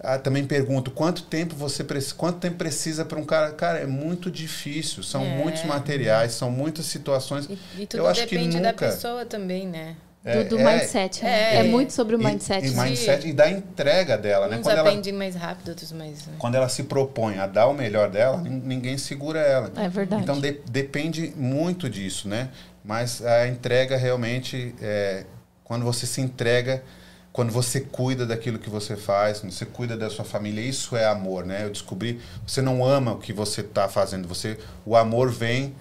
ah, 0.00 0.18
também 0.18 0.44
pergunto 0.44 0.90
quanto 0.90 1.22
tempo 1.22 1.54
você 1.54 1.84
quanto 2.16 2.38
tempo 2.40 2.56
precisa 2.56 3.04
para 3.04 3.16
um 3.18 3.24
cara. 3.24 3.52
Cara, 3.52 3.78
é 3.78 3.86
muito 3.86 4.28
difícil. 4.28 5.04
São 5.04 5.22
É. 5.24 5.36
muitos 5.36 5.62
materiais, 5.64 6.32
são 6.32 6.50
muitas 6.50 6.86
situações. 6.86 7.46
E, 7.48 7.82
e 7.82 7.86
tudo 7.86 8.00
eu 8.00 8.06
acho 8.08 8.26
que 8.26 8.34
depende 8.36 8.58
da 8.60 8.72
nunca- 8.72 8.86
pessoa 8.86 9.24
também, 9.24 9.68
né? 9.68 9.94
É, 10.24 10.42
do, 10.42 10.56
do 10.56 10.58
é- 10.58 10.64
mindset. 10.64 11.22
né? 11.22 11.30
é, 11.30 11.60
É, 11.60 11.62
muito 11.62 11.92
sobre 11.92 12.16
o 12.16 12.20
E- 12.20 12.24
mindset. 12.24 12.66
E, 12.66 12.70
né? 12.70 12.84
mindset 12.84 13.28
e 13.28 13.32
da 13.32 13.48
entrega 13.48 14.18
dela, 14.18 14.48
né? 14.48 14.56
Uns 14.58 14.62
Quando 14.62 14.76
ela, 14.78 14.88
aprendem 14.88 15.12
mais 15.12 15.36
rápido, 15.36 15.68
outros 15.68 15.92
mais... 15.92 16.26
né? 16.26 16.34
quando 16.40 16.56
ela 16.56 16.68
se 16.68 16.82
propõe 16.82 17.38
a 17.38 17.46
dar 17.46 17.68
o 17.68 17.72
melhor 17.72 18.10
dela, 18.10 18.36
nin- 18.38 18.60
ninguém 18.64 18.98
segura 18.98 19.38
ela. 19.38 19.72
É 19.76 19.88
verdade. 19.88 20.22
Então 20.22 20.40
de- 20.40 20.60
depende 20.68 21.32
muito 21.36 21.88
disso, 21.88 22.28
né? 22.28 22.48
Mas 22.88 23.22
a 23.22 23.46
entrega 23.46 23.98
realmente 23.98 24.74
é 24.80 25.26
quando 25.62 25.84
você 25.84 26.06
se 26.06 26.22
entrega, 26.22 26.82
quando 27.30 27.52
você 27.52 27.82
cuida 27.82 28.24
daquilo 28.24 28.58
que 28.58 28.70
você 28.70 28.96
faz, 28.96 29.40
quando 29.40 29.52
você 29.52 29.66
cuida 29.66 29.94
da 29.94 30.08
sua 30.08 30.24
família, 30.24 30.62
isso 30.62 30.96
é 30.96 31.04
amor, 31.04 31.44
né? 31.44 31.66
Eu 31.66 31.70
descobri, 31.70 32.18
você 32.46 32.62
não 32.62 32.82
ama 32.82 33.12
o 33.12 33.18
que 33.18 33.30
você 33.30 33.60
está 33.60 33.90
fazendo, 33.90 34.26
você, 34.26 34.56
o 34.86 34.96
amor 34.96 35.30
vem 35.30 35.74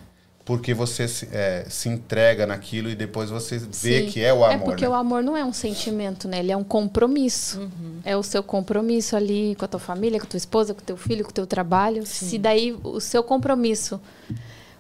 porque 0.44 0.74
você 0.74 1.08
se, 1.08 1.30
é, 1.32 1.66
se 1.70 1.88
entrega 1.88 2.46
naquilo 2.46 2.90
e 2.90 2.96
depois 2.96 3.30
você 3.30 3.58
vê 3.58 4.02
Sim. 4.02 4.06
que 4.08 4.22
é 4.22 4.34
o 4.34 4.44
amor. 4.44 4.56
É 4.56 4.58
porque 4.58 4.84
né? 4.84 4.90
o 4.90 4.94
amor 4.94 5.24
não 5.24 5.38
é 5.38 5.46
um 5.46 5.54
sentimento, 5.54 6.28
né? 6.28 6.40
Ele 6.40 6.52
é 6.52 6.58
um 6.58 6.64
compromisso. 6.64 7.70
É 8.04 8.18
o 8.18 8.24
seu 8.24 8.44
compromisso 8.44 9.16
ali 9.16 9.56
com 9.56 9.64
a 9.64 9.68
tua 9.70 9.80
família, 9.80 10.20
com 10.20 10.26
a 10.26 10.30
tua 10.30 10.38
esposa, 10.38 10.74
com 10.74 10.82
o 10.82 10.84
teu 10.84 10.98
filho, 10.98 11.24
com 11.24 11.32
o 11.32 11.34
teu 11.34 11.48
trabalho. 11.48 12.06
Se 12.06 12.38
daí 12.38 12.78
o 12.84 13.00
seu 13.00 13.24
compromisso 13.24 14.00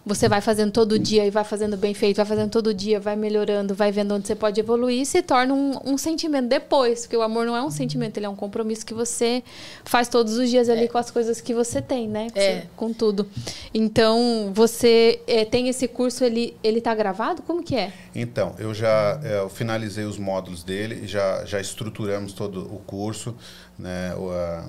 você 0.07 0.27
vai 0.29 0.41
fazendo 0.41 0.71
todo 0.71 0.97
dia 0.97 1.25
e 1.25 1.29
vai 1.29 1.43
fazendo 1.43 1.75
bem 1.77 1.93
feito, 1.93 2.17
vai 2.17 2.25
fazendo 2.25 2.49
todo 2.49 2.73
dia, 2.73 2.99
vai 2.99 3.15
melhorando, 3.15 3.75
vai 3.75 3.91
vendo 3.91 4.15
onde 4.15 4.25
você 4.27 4.35
pode 4.35 4.59
evoluir, 4.59 5.05
se 5.05 5.21
torna 5.21 5.53
um, 5.53 5.77
um 5.85 5.97
sentimento 5.97 6.47
depois. 6.47 7.01
Porque 7.01 7.17
o 7.17 7.21
amor 7.21 7.45
não 7.45 7.55
é 7.55 7.61
um 7.61 7.69
sentimento, 7.69 8.17
ele 8.17 8.25
é 8.25 8.29
um 8.29 8.35
compromisso 8.35 8.85
que 8.85 8.93
você 8.93 9.43
faz 9.85 10.07
todos 10.07 10.33
os 10.37 10.49
dias 10.49 10.69
ali 10.69 10.87
com 10.87 10.97
as 10.97 11.11
coisas 11.11 11.41
que 11.41 11.53
você 11.53 11.81
tem, 11.81 12.07
né? 12.07 12.27
Com, 12.31 12.39
É. 12.39 12.63
com 12.75 12.93
tudo. 12.93 13.27
Então, 13.73 14.51
você 14.53 15.19
eh, 15.27 15.45
tem 15.45 15.67
esse 15.69 15.87
curso, 15.87 16.23
ele, 16.23 16.55
ele 16.63 16.81
tá 16.81 16.95
gravado? 16.95 17.41
Como 17.41 17.61
que 17.63 17.75
é? 17.75 17.91
Então, 18.15 18.55
eu 18.57 18.73
já 18.73 19.19
é, 19.23 19.39
eu 19.39 19.49
finalizei 19.49 20.05
os 20.05 20.17
módulos 20.17 20.63
dele, 20.63 21.05
já, 21.07 21.45
já 21.45 21.59
estruturamos 21.59 22.33
todo 22.33 22.61
o 22.73 22.79
curso, 22.79 23.35
né? 23.77 24.15
O, 24.15 24.31
a- 24.31 24.65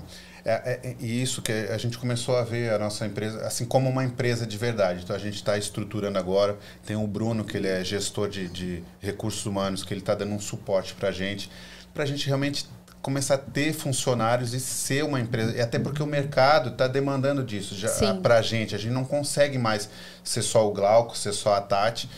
é, 0.49 0.81
é- 0.83 0.89
é- 0.91 0.97
e 0.99 1.23
isso 1.23 1.43
que 1.43 1.53
a 1.53 1.77
gente 1.77 1.99
começou 1.99 2.37
a 2.37 2.43
ver 2.43 2.73
a 2.73 2.79
nossa 2.79 3.07
empresa 3.07 3.47
assim 3.47 3.65
como 3.65 3.89
uma 3.89 4.05
empresa 4.05 4.47
de 4.47 4.57
verdade. 4.57 5.03
Então 5.05 5.15
a 5.15 5.19
gente 5.19 5.37
está 5.37 5.59
estruturando 5.59 6.19
agora. 6.19 6.57
Tem 6.87 6.97
o 6.97 7.07
Bruno 7.07 7.45
que 7.45 7.57
ele 7.57 7.69
é 7.69 7.85
gestor 7.85 8.29
de, 8.29 8.49
de 8.49 8.83
recursos 9.01 9.45
humanos, 9.47 9.85
que 9.85 9.93
ele 9.93 10.01
está 10.01 10.15
dando 10.15 10.33
um 10.33 10.41
suporte 10.41 10.95
para 10.95 11.11
a 11.11 11.13
gente, 11.13 11.51
para 11.93 12.05
a 12.05 12.07
gente 12.07 12.27
realmente 12.27 12.67
começar 13.03 13.35
a 13.35 13.39
ter 13.39 13.73
funcionários 13.73 14.55
e 14.55 14.61
ser 14.61 15.05
uma 15.05 15.21
empresa. 15.21 15.57
E 15.57 15.61
até 15.61 15.79
porque 15.79 16.03
o 16.03 16.07
mercado 16.07 16.71
está 16.71 16.89
demandando 16.89 17.45
disso 17.45 17.75
para 18.23 18.39
a 18.39 18.43
gente. 18.43 18.75
A 18.75 18.79
gente 18.79 18.93
não 18.93 19.05
consegue 19.05 19.59
mais 19.59 19.89
ser 20.25 20.43
só 20.43 20.67
o 20.67 20.73
Glauco, 20.73 21.17
ser 21.17 21.33
só 21.33 21.55
a 21.55 21.61
Tati. 21.61 22.09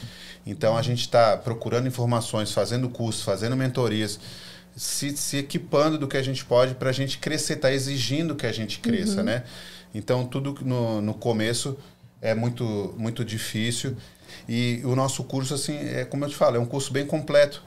Então 0.46 0.76
a 0.76 0.82
gente 0.82 1.00
está 1.00 1.36
procurando 1.36 1.86
informações, 1.86 2.52
fazendo 2.52 2.88
cursos, 2.88 3.22
fazendo 3.22 3.56
mentorias, 3.56 4.18
se, 4.80 5.14
se 5.16 5.36
equipando 5.36 5.98
do 5.98 6.08
que 6.08 6.16
a 6.16 6.22
gente 6.22 6.42
pode 6.44 6.74
para 6.74 6.88
a 6.88 6.92
gente 6.92 7.18
crescer, 7.18 7.54
está 7.54 7.70
exigindo 7.70 8.34
que 8.34 8.46
a 8.46 8.52
gente 8.52 8.78
cresça, 8.80 9.22
né? 9.22 9.44
Então 9.94 10.24
tudo 10.24 10.56
no, 10.62 11.02
no 11.02 11.12
começo 11.12 11.76
é 12.22 12.34
muito, 12.34 12.94
muito 12.96 13.22
difícil. 13.22 13.94
E 14.48 14.80
o 14.84 14.96
nosso 14.96 15.22
curso, 15.24 15.52
assim, 15.52 15.76
é 15.76 16.04
como 16.06 16.24
eu 16.24 16.30
te 16.30 16.36
falo, 16.36 16.56
é 16.56 16.58
um 16.58 16.64
curso 16.64 16.92
bem 16.92 17.04
completo. 17.04 17.62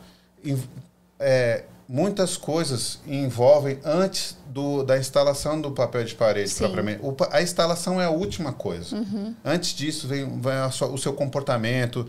É, 1.19 1.63
muitas 1.87 2.35
coisas 2.37 2.99
envolvem 3.07 3.77
antes 3.83 4.35
do, 4.47 4.83
da 4.83 4.97
instalação 4.97 5.59
do 5.61 5.71
papel 5.71 6.03
de 6.03 6.15
parede 6.15 6.49
Sim. 6.49 6.63
propriamente. 6.63 6.99
O 7.03 7.15
a 7.31 7.41
instalação 7.41 8.01
é 8.01 8.05
a 8.05 8.09
última 8.09 8.51
coisa. 8.53 8.97
Antes 9.43 9.73
disso 9.73 10.07
vem, 10.07 10.25
vem 10.39 10.71
sua- 10.71 10.89
o 10.89 10.97
seu 10.97 11.13
comportamento, 11.13 12.07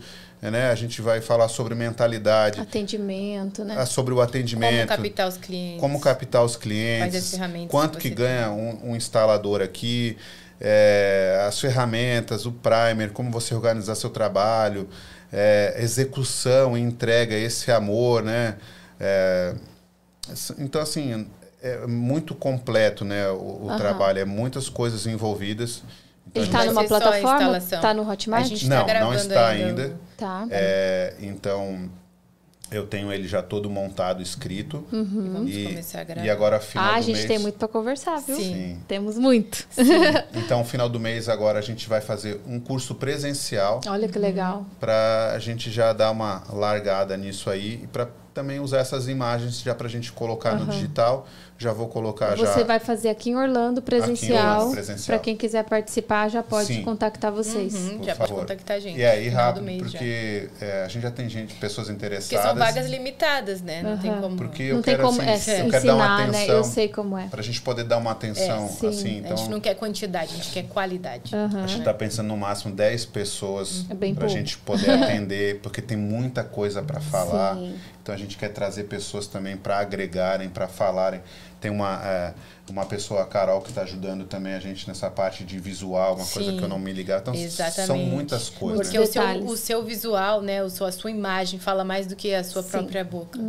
né? 0.49 0.69
A 0.69 0.75
gente 0.75 1.01
vai 1.01 1.21
falar 1.21 1.47
sobre 1.47 1.75
mentalidade, 1.75 2.59
Atendimento, 2.59 3.63
né? 3.63 3.75
ah, 3.77 3.85
sobre 3.85 4.13
o 4.13 4.17
Como 4.17 4.27
atendimento, 4.27 4.87
captar 4.87 5.27
os 5.27 5.37
clientes. 5.37 5.79
como 5.79 5.99
captar 5.99 6.43
os 6.43 6.55
Quais 6.55 6.55
as 6.55 6.61
clientes, 6.61 7.31
ferramentas 7.31 7.71
quanto 7.71 7.97
que 7.97 8.09
que 8.09 8.15
ganha 8.15 8.49
um, 8.51 8.91
um 8.91 8.95
instalador 8.95 9.61
aqui, 9.61 10.17
é, 10.59 11.43
as 11.47 11.59
ferramentas, 11.59 12.45
o 12.45 12.51
primer, 12.51 13.11
como 13.11 13.29
você 13.31 13.53
organizar 13.53 13.95
seu 13.95 14.09
trabalho, 14.09 14.87
é, 15.31 15.75
execução 15.79 16.77
e 16.77 16.81
entrega, 16.81 17.35
esse 17.35 17.71
amor, 17.71 18.23
né? 18.23 18.55
É, 18.99 19.53
então, 20.57 20.81
assim, 20.81 21.27
é 21.61 21.85
muito 21.87 22.33
completo, 22.33 23.03
né? 23.03 23.29
O, 23.29 23.65
o 23.65 23.67
Aham. 23.69 23.77
trabalho, 23.77 24.19
é 24.19 24.25
muitas 24.25 24.69
coisas 24.69 25.05
envolvidas. 25.05 25.83
Ele 26.35 26.45
tá 26.47 26.51
vai 26.57 26.61
gente- 26.67 26.75
numa 26.75 26.87
plataforma? 26.87 27.33
instalação. 27.39 27.81
Tá 27.81 27.93
no 27.93 28.09
Hotmart? 28.09 28.43
A 28.43 28.47
gente 28.47 28.67
Não, 28.67 28.75
tá 28.77 28.81
não 28.81 28.87
gravando 28.87 29.15
está 29.17 29.47
ainda. 29.47 29.83
ainda. 29.83 29.99
Tá. 30.17 30.47
É, 30.51 31.13
então, 31.21 31.89
eu 32.71 32.85
tenho 32.85 33.11
ele 33.13 33.27
já 33.27 33.41
todo 33.41 33.69
montado, 33.69 34.21
escrito. 34.21 34.83
E 34.91 34.95
vamos 34.95 35.51
E, 35.55 35.63
começar 35.67 36.01
a 36.01 36.03
gravar. 36.03 36.25
e 36.25 36.29
agora, 36.29 36.59
final 36.59 36.85
Ah, 36.85 36.95
a 36.95 36.99
do 36.99 37.05
gente 37.05 37.15
mês... 37.17 37.25
tem 37.27 37.39
muito 37.39 37.57
pra 37.57 37.67
conversar, 37.67 38.17
viu? 38.21 38.35
Sim. 38.35 38.43
Sim. 38.53 38.79
Temos 38.87 39.17
muito. 39.17 39.65
Então, 40.33 40.63
final 40.65 40.89
do 40.89 40.99
mês 40.99 41.29
agora 41.29 41.59
a 41.59 41.61
gente 41.61 41.87
vai 41.87 42.01
fazer 42.01 42.39
um 42.47 42.59
curso 42.59 42.95
presencial 42.95 43.79
Olha 43.87 44.07
que 44.07 44.19
legal. 44.19 44.65
para 44.79 45.31
a 45.35 45.39
gente 45.39 45.71
já 45.71 45.93
dar 45.93 46.11
uma 46.11 46.43
largada 46.51 47.15
nisso 47.17 47.49
aí 47.49 47.81
e 47.83 47.87
para 47.87 48.07
também 48.33 48.59
usar 48.59 48.79
essas 48.79 49.07
imagens 49.07 49.61
já 49.61 49.73
para 49.73 49.87
a 49.87 49.89
gente 49.89 50.11
colocar 50.11 50.55
no 50.55 50.63
Aham. 50.63 50.71
digital. 50.71 51.27
Já 51.57 51.71
vou 51.71 51.87
colocar 51.87 52.35
Você 52.35 52.59
já. 52.59 52.63
vai 52.65 52.79
fazer 52.79 53.07
aqui 53.07 53.29
em 53.29 53.35
Orlando 53.37 53.81
presencial. 53.81 54.73
Para 55.05 55.19
quem 55.19 55.37
quiser 55.37 55.63
participar, 55.63 56.27
já 56.29 56.43
pode 56.43 56.67
Sim. 56.67 56.81
contactar 56.83 57.31
vocês. 57.31 57.73
Uhum, 57.73 57.97
por 57.99 58.05
já 58.05 58.15
pode 58.15 58.29
favor. 58.29 58.41
contactar 58.41 58.75
a 58.75 58.79
gente. 58.81 58.99
E 58.99 59.05
aí, 59.05 59.29
rápido, 59.29 59.63
mês 59.63 59.81
porque 59.81 60.49
é, 60.59 60.83
a 60.83 60.87
gente 60.89 61.01
já 61.03 61.11
tem 61.11 61.29
gente, 61.29 61.53
pessoas 61.55 61.87
Porque 61.87 62.05
interessadas. 62.05 62.45
são 62.45 62.55
vagas 62.55 62.89
limitadas, 62.89 63.61
né? 63.61 63.81
Não 63.81 63.97
tem 63.97 64.11
Aham. 64.11 64.21
como. 64.21 64.35
Porque 64.35 64.63
eu 64.63 64.75
Não 64.75 64.81
tem 64.81 64.95
quero, 64.95 65.07
como 65.07 65.21
assim, 65.21 65.51
é, 65.51 65.61
eu 65.61 65.69
quero 65.69 65.85
dar 65.85 65.95
uma 65.95 66.05
ensinar, 66.05 66.27
né? 66.27 66.37
atenção. 66.39 66.55
Eu 66.57 66.63
sei 66.65 66.87
como 66.89 67.17
é. 67.17 67.27
Para 67.27 67.39
a 67.39 67.43
gente 67.43 67.61
poder 67.61 67.83
dar 67.85 67.97
uma 67.99 68.11
atenção, 68.11 68.65
É, 68.65 68.67
sim. 68.67 68.87
assim. 68.87 69.07
A 69.23 69.27
gente 69.29 69.31
Então, 69.33 69.49
não 69.49 69.59
quer 69.61 69.75
quantidade, 69.75 70.33
a 70.33 70.35
gente 70.35 70.51
quer 70.51 70.63
qualidade. 70.67 71.33
Aham. 71.33 71.63
A 71.63 71.67
gente 71.67 71.79
está 71.79 71.93
pensando 71.93 72.27
no 72.27 72.35
máximo 72.35 72.75
10 72.75 73.05
pessoas 73.05 73.85
É 73.89 73.93
bem 73.93 74.13
para 74.13 74.25
a 74.25 74.29
gente 74.29 74.57
poder 74.57 74.89
atender, 74.91 75.59
porque 75.61 75.81
tem 75.81 75.95
muita 75.95 76.43
coisa 76.43 76.81
para 76.81 76.99
falar. 76.99 77.55
Sim. 77.55 77.75
Então 78.03 78.13
a 78.13 78.17
gente 78.17 78.37
quer 78.37 78.49
trazer 78.49 78.83
pessoas 78.83 79.25
também 79.25 79.57
para 79.57 79.79
agregarem, 79.79 80.47
para 80.49 80.67
falarem. 80.67 81.21
Tem 81.59 81.71
uma, 81.71 82.01
é, 82.03 82.33
uma 82.69 82.85
pessoa, 82.85 83.21
a 83.21 83.25
Carol, 83.25 83.61
que 83.61 83.69
está 83.69 83.81
ajudando 83.83 84.25
também 84.25 84.53
a 84.53 84.59
gente 84.59 84.87
nessa 84.87 85.09
parte 85.09 85.43
de 85.43 85.59
visual, 85.59 86.15
uma 86.15 86.25
coisa 86.25 86.51
Sim. 86.51 86.57
que 86.57 86.63
eu 86.63 86.67
não 86.67 86.79
me 86.79 86.91
ligava. 86.91 87.21
Então 87.21 87.33
são 87.35 87.43
Exatamente. 87.43 88.09
muitas 88.09 88.49
coisas. 88.49 88.87
Porque 88.87 88.97
né? 88.97 89.03
o 89.03 89.07
seu, 89.07 89.45
o 89.45 89.57
seu 89.57 89.83
visual, 89.83 90.41
né, 90.41 90.63
o 90.63 90.69
seu, 90.69 90.85
a 90.85 90.91
sua 90.91 91.11
imagem 91.11 91.59
fala 91.59 91.83
mais 91.83 92.07
do 92.07 92.15
que 92.15 92.33
a 92.33 92.43
sua 92.43 92.63
Sim. 92.63 92.69
própria 92.69 93.03
boca. 93.03 93.39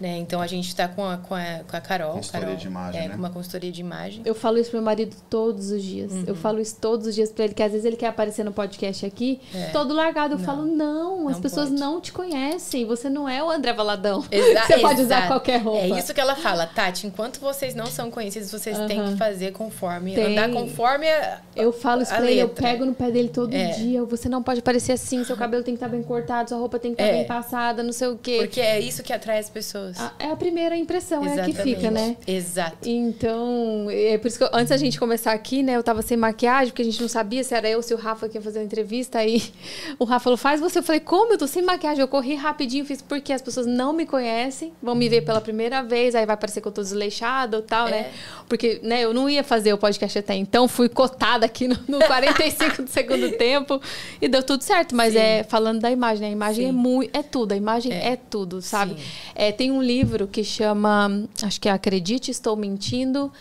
Né? 0.00 0.18
Então 0.18 0.40
a 0.42 0.46
gente 0.46 0.68
está 0.68 0.88
com 0.88 1.04
a, 1.08 1.16
com, 1.18 1.34
a, 1.34 1.60
com 1.68 1.76
a 1.76 1.80
Carol. 1.80 2.14
Consultoria 2.14 2.46
Carol, 2.48 2.60
de 2.60 2.66
imagem, 2.66 3.00
é, 3.00 3.08
né? 3.08 3.14
com 3.14 3.18
uma 3.20 3.30
consultoria 3.30 3.70
de 3.72 3.80
imagem. 3.80 4.22
Eu 4.24 4.34
falo 4.34 4.58
isso 4.58 4.70
pro 4.70 4.78
meu 4.80 4.84
marido 4.84 5.16
todos 5.30 5.70
os 5.70 5.82
dias. 5.82 6.12
Uhum. 6.12 6.24
Eu 6.26 6.34
falo 6.34 6.60
isso 6.60 6.76
todos 6.80 7.06
os 7.06 7.14
dias 7.14 7.30
pra 7.30 7.44
ele, 7.44 7.54
que 7.54 7.62
às 7.62 7.70
vezes 7.70 7.84
ele 7.86 7.96
quer 7.96 8.08
aparecer 8.08 8.44
no 8.44 8.52
podcast 8.52 9.06
aqui, 9.06 9.40
É. 9.54 9.66
todo 9.66 9.94
largado. 9.94 10.34
Eu 10.34 10.38
Não. 10.38 10.44
falo, 10.44 10.66
não, 10.66 11.28
as 11.28 11.34
Não 11.36 11.42
pessoas 11.42 11.68
pode. 11.68 11.80
não 11.80 12.00
te 12.00 12.12
conhecem. 12.12 12.84
Você 12.86 13.08
não 13.08 13.28
é 13.28 13.42
o 13.42 13.50
André 13.50 13.72
Valadão. 13.72 14.24
Exa- 14.30 14.62
Você 14.66 14.78
pode 14.78 15.02
usar 15.02 15.28
qualquer 15.28 15.58
roupa. 15.62 15.80
É 15.84 15.98
isso 15.98 16.12
que 16.12 16.20
ela 16.20 16.34
fala, 16.34 16.66
Tati. 16.66 17.06
Enquanto 17.06 17.38
vocês 17.40 17.74
não 17.74 17.86
são 17.86 18.10
conhecidos, 18.10 18.50
vocês 18.50 18.63
têm 18.86 19.00
Aham. 19.00 19.12
que 19.12 19.18
fazer 19.18 19.52
conforme, 19.52 20.14
Tem. 20.14 20.24
andar 20.32 20.50
conforme 20.50 21.06
a, 21.08 21.40
Eu 21.56 21.72
falo 21.72 22.02
isso 22.02 22.14
pra 22.14 22.30
ele, 22.30 22.40
eu 22.40 22.48
pego 22.48 22.84
no 22.84 22.94
pé 22.94 23.10
dele 23.10 23.28
todo 23.28 23.54
É. 23.54 23.68
dia. 23.68 24.02
Você 24.04 24.28
não 24.28 24.42
pode 24.42 24.60
parecer 24.62 24.92
assim, 24.92 25.22
seu 25.24 25.36
cabelo 25.36 25.62
tem 25.62 25.74
que 25.74 25.76
estar 25.84 25.88
bem 25.88 26.02
cortado, 26.02 26.48
sua 26.48 26.58
roupa 26.58 26.78
tem 26.78 26.94
que 26.94 27.00
estar 27.02 27.12
É. 27.14 27.18
bem 27.18 27.26
passada, 27.26 27.82
não 27.82 27.92
sei 27.92 28.08
o 28.08 28.16
quê. 28.20 28.38
Porque 28.40 28.60
é 28.60 28.80
isso 28.80 29.02
que 29.02 29.12
atrai 29.12 29.38
as 29.38 29.48
pessoas. 29.48 29.98
A- 30.00 30.12
É 30.18 30.30
a 30.30 30.36
primeira 30.36 30.76
impressão, 30.76 31.24
é 31.24 31.40
a 31.40 31.44
que 31.44 31.50
Exatamente. 31.50 31.76
fica, 31.76 31.90
né? 31.90 32.16
Exato. 32.26 32.88
Então, 32.88 33.86
é 33.90 34.18
por 34.18 34.26
isso 34.28 34.38
que 34.38 34.44
eu- 34.44 34.50
antes 34.52 34.68
da 34.70 34.76
gente 34.76 34.98
começar 34.98 35.32
aqui, 35.32 35.62
né, 35.62 35.76
eu 35.76 35.82
tava 35.82 36.02
sem 36.02 36.16
maquiagem, 36.16 36.68
porque 36.70 36.82
a 36.82 36.84
gente 36.84 37.00
não 37.00 37.08
sabia 37.08 37.44
se 37.44 37.54
era 37.54 37.68
eu 37.68 37.76
ou 37.78 37.82
se 37.82 37.94
o 37.94 37.96
Rafa 37.96 38.28
que 38.28 38.36
ia 38.38 38.42
fazer 38.42 38.58
a 38.60 38.62
entrevista. 38.64 39.18
Aí 39.18 39.42
o 39.98 40.04
Rafa 40.04 40.24
falou, 40.24 40.36
faz 40.36 40.60
você. 40.60 40.78
Eu 40.78 40.82
falei, 40.82 41.00
como? 41.00 41.32
Eu 41.32 41.38
tô 41.38 41.46
sem 41.46 41.62
maquiagem. 41.62 42.00
Eu 42.00 42.08
corri 42.08 42.34
rapidinho, 42.34 42.84
fiz 42.84 43.00
porque 43.02 43.32
as 43.32 43.42
pessoas 43.42 43.66
não 43.66 43.92
me 43.92 44.06
conhecem, 44.06 44.72
vão 44.82 44.94
me 44.94 45.08
ver 45.08 45.22
pela 45.22 45.40
primeira 45.40 45.82
vez, 45.82 46.14
aí 46.14 46.26
vai 46.26 46.36
parecer 46.36 46.60
que 46.60 46.68
eu 46.68 46.72
tô 46.72 46.82
desleixada 46.82 47.56
ou 47.56 47.62
tal, 47.62 47.88
É. 47.88 47.90
né? 47.90 48.10
Porque, 48.54 48.78
né, 48.84 49.02
eu 49.04 49.12
não 49.12 49.28
ia 49.28 49.42
fazer 49.42 49.72
o 49.72 49.76
podcast 49.78 50.16
até 50.16 50.36
então, 50.36 50.68
fui 50.68 50.88
cotada 50.88 51.44
aqui 51.44 51.66
no, 51.66 51.76
no 51.88 51.98
45 52.06 52.82
do 52.84 52.88
segundo 52.88 53.32
tempo 53.32 53.82
e 54.22 54.28
deu 54.28 54.44
tudo 54.44 54.62
certo. 54.62 54.94
Mas 54.94 55.14
Sim. 55.14 55.18
é 55.18 55.42
falando 55.42 55.80
da 55.80 55.90
imagem, 55.90 56.20
né? 56.20 56.28
A 56.28 56.30
imagem 56.30 56.64
Sim. 56.66 56.68
é 56.68 56.72
muito, 56.72 57.18
é 57.18 57.20
tudo, 57.20 57.50
a 57.50 57.56
imagem 57.56 57.92
É. 57.92 58.10
é, 58.12 58.16
tudo, 58.16 58.62
sabe? 58.62 58.94
É, 59.34 59.50
tem 59.50 59.72
um 59.72 59.82
livro 59.82 60.28
que 60.28 60.44
chama, 60.44 61.24
acho 61.42 61.60
que 61.60 61.68
é 61.68 61.72
Acredite, 61.72 62.30
Estou 62.30 62.54
Mentindo, 62.54 63.32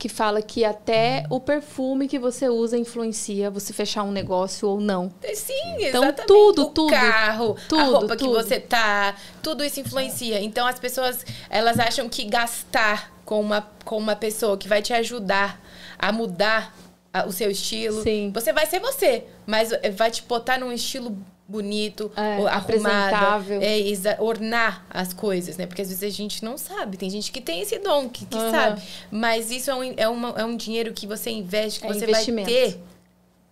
que 0.00 0.08
fala 0.08 0.40
que 0.40 0.64
até 0.64 1.24
o 1.28 1.38
perfume 1.38 2.08
que 2.08 2.18
você 2.18 2.48
usa 2.48 2.76
influencia 2.78 3.50
você 3.50 3.70
fechar 3.72 4.02
um 4.02 4.10
negócio 4.10 4.66
ou 4.66 4.80
não. 4.80 5.12
Sim, 5.34 5.52
Então, 5.78 6.02
exatamente. 6.04 6.26
tudo, 6.26 6.62
o 6.62 6.70
tudo, 6.70 6.90
carro, 6.90 7.56
a 7.58 7.68
tudo, 7.68 7.90
roupa 7.92 8.16
que 8.16 8.24
tudo. 8.24 8.32
você 8.34 8.58
tá, 8.58 9.14
tudo 9.42 9.62
isso 9.62 9.78
influencia. 9.78 10.40
Então 10.40 10.66
as 10.66 10.78
pessoas, 10.80 11.24
elas 11.50 11.78
acham 11.78 12.08
que 12.08 12.24
gastar 12.24 13.12
com 13.26 13.38
uma, 13.40 13.68
com 13.84 13.98
uma 13.98 14.16
pessoa 14.16 14.56
que 14.56 14.66
vai 14.66 14.80
te 14.80 14.92
ajudar 14.94 15.60
a 15.98 16.10
mudar 16.10 16.74
a- 17.12 17.26
o 17.26 17.32
seu 17.32 17.50
estilo, 17.50 18.02
Sim. 18.02 18.30
você 18.32 18.52
vai 18.54 18.64
ser 18.66 18.80
você, 18.80 19.24
mas 19.46 19.70
eh, 19.70 19.90
vai 19.90 20.10
te 20.10 20.22
botar 20.22 20.58
num 20.58 20.72
estilo 20.72 21.14
bonito, 21.50 22.10
É, 22.16 22.36
apresentável. 22.48 23.60
é, 23.60 24.16
ornar 24.20 24.86
as 24.88 25.12
coisas, 25.12 25.56
né? 25.56 25.66
Porque 25.66 25.82
às 25.82 25.88
vezes 25.88 26.04
a 26.04 26.08
gente 26.16 26.44
não 26.44 26.56
sabe. 26.56 26.96
Tem 26.96 27.10
gente 27.10 27.32
que 27.32 27.40
tem 27.40 27.60
esse 27.60 27.78
dom, 27.80 28.08
que, 28.08 28.24
que 28.24 28.36
Aham. 28.38 28.50
sabe. 28.50 28.82
Mas 29.10 29.50
isso 29.50 29.70
é 29.70 29.74
um, 29.74 29.94
é, 29.96 30.08
uma, 30.08 30.28
é 30.36 30.44
um 30.44 30.56
dinheiro 30.56 30.92
que 30.92 31.06
você 31.06 31.30
investe, 31.30 31.80
que 31.80 31.86
É 31.86 31.92
você 31.92 32.06
vai 32.06 32.24
ter 32.24 32.78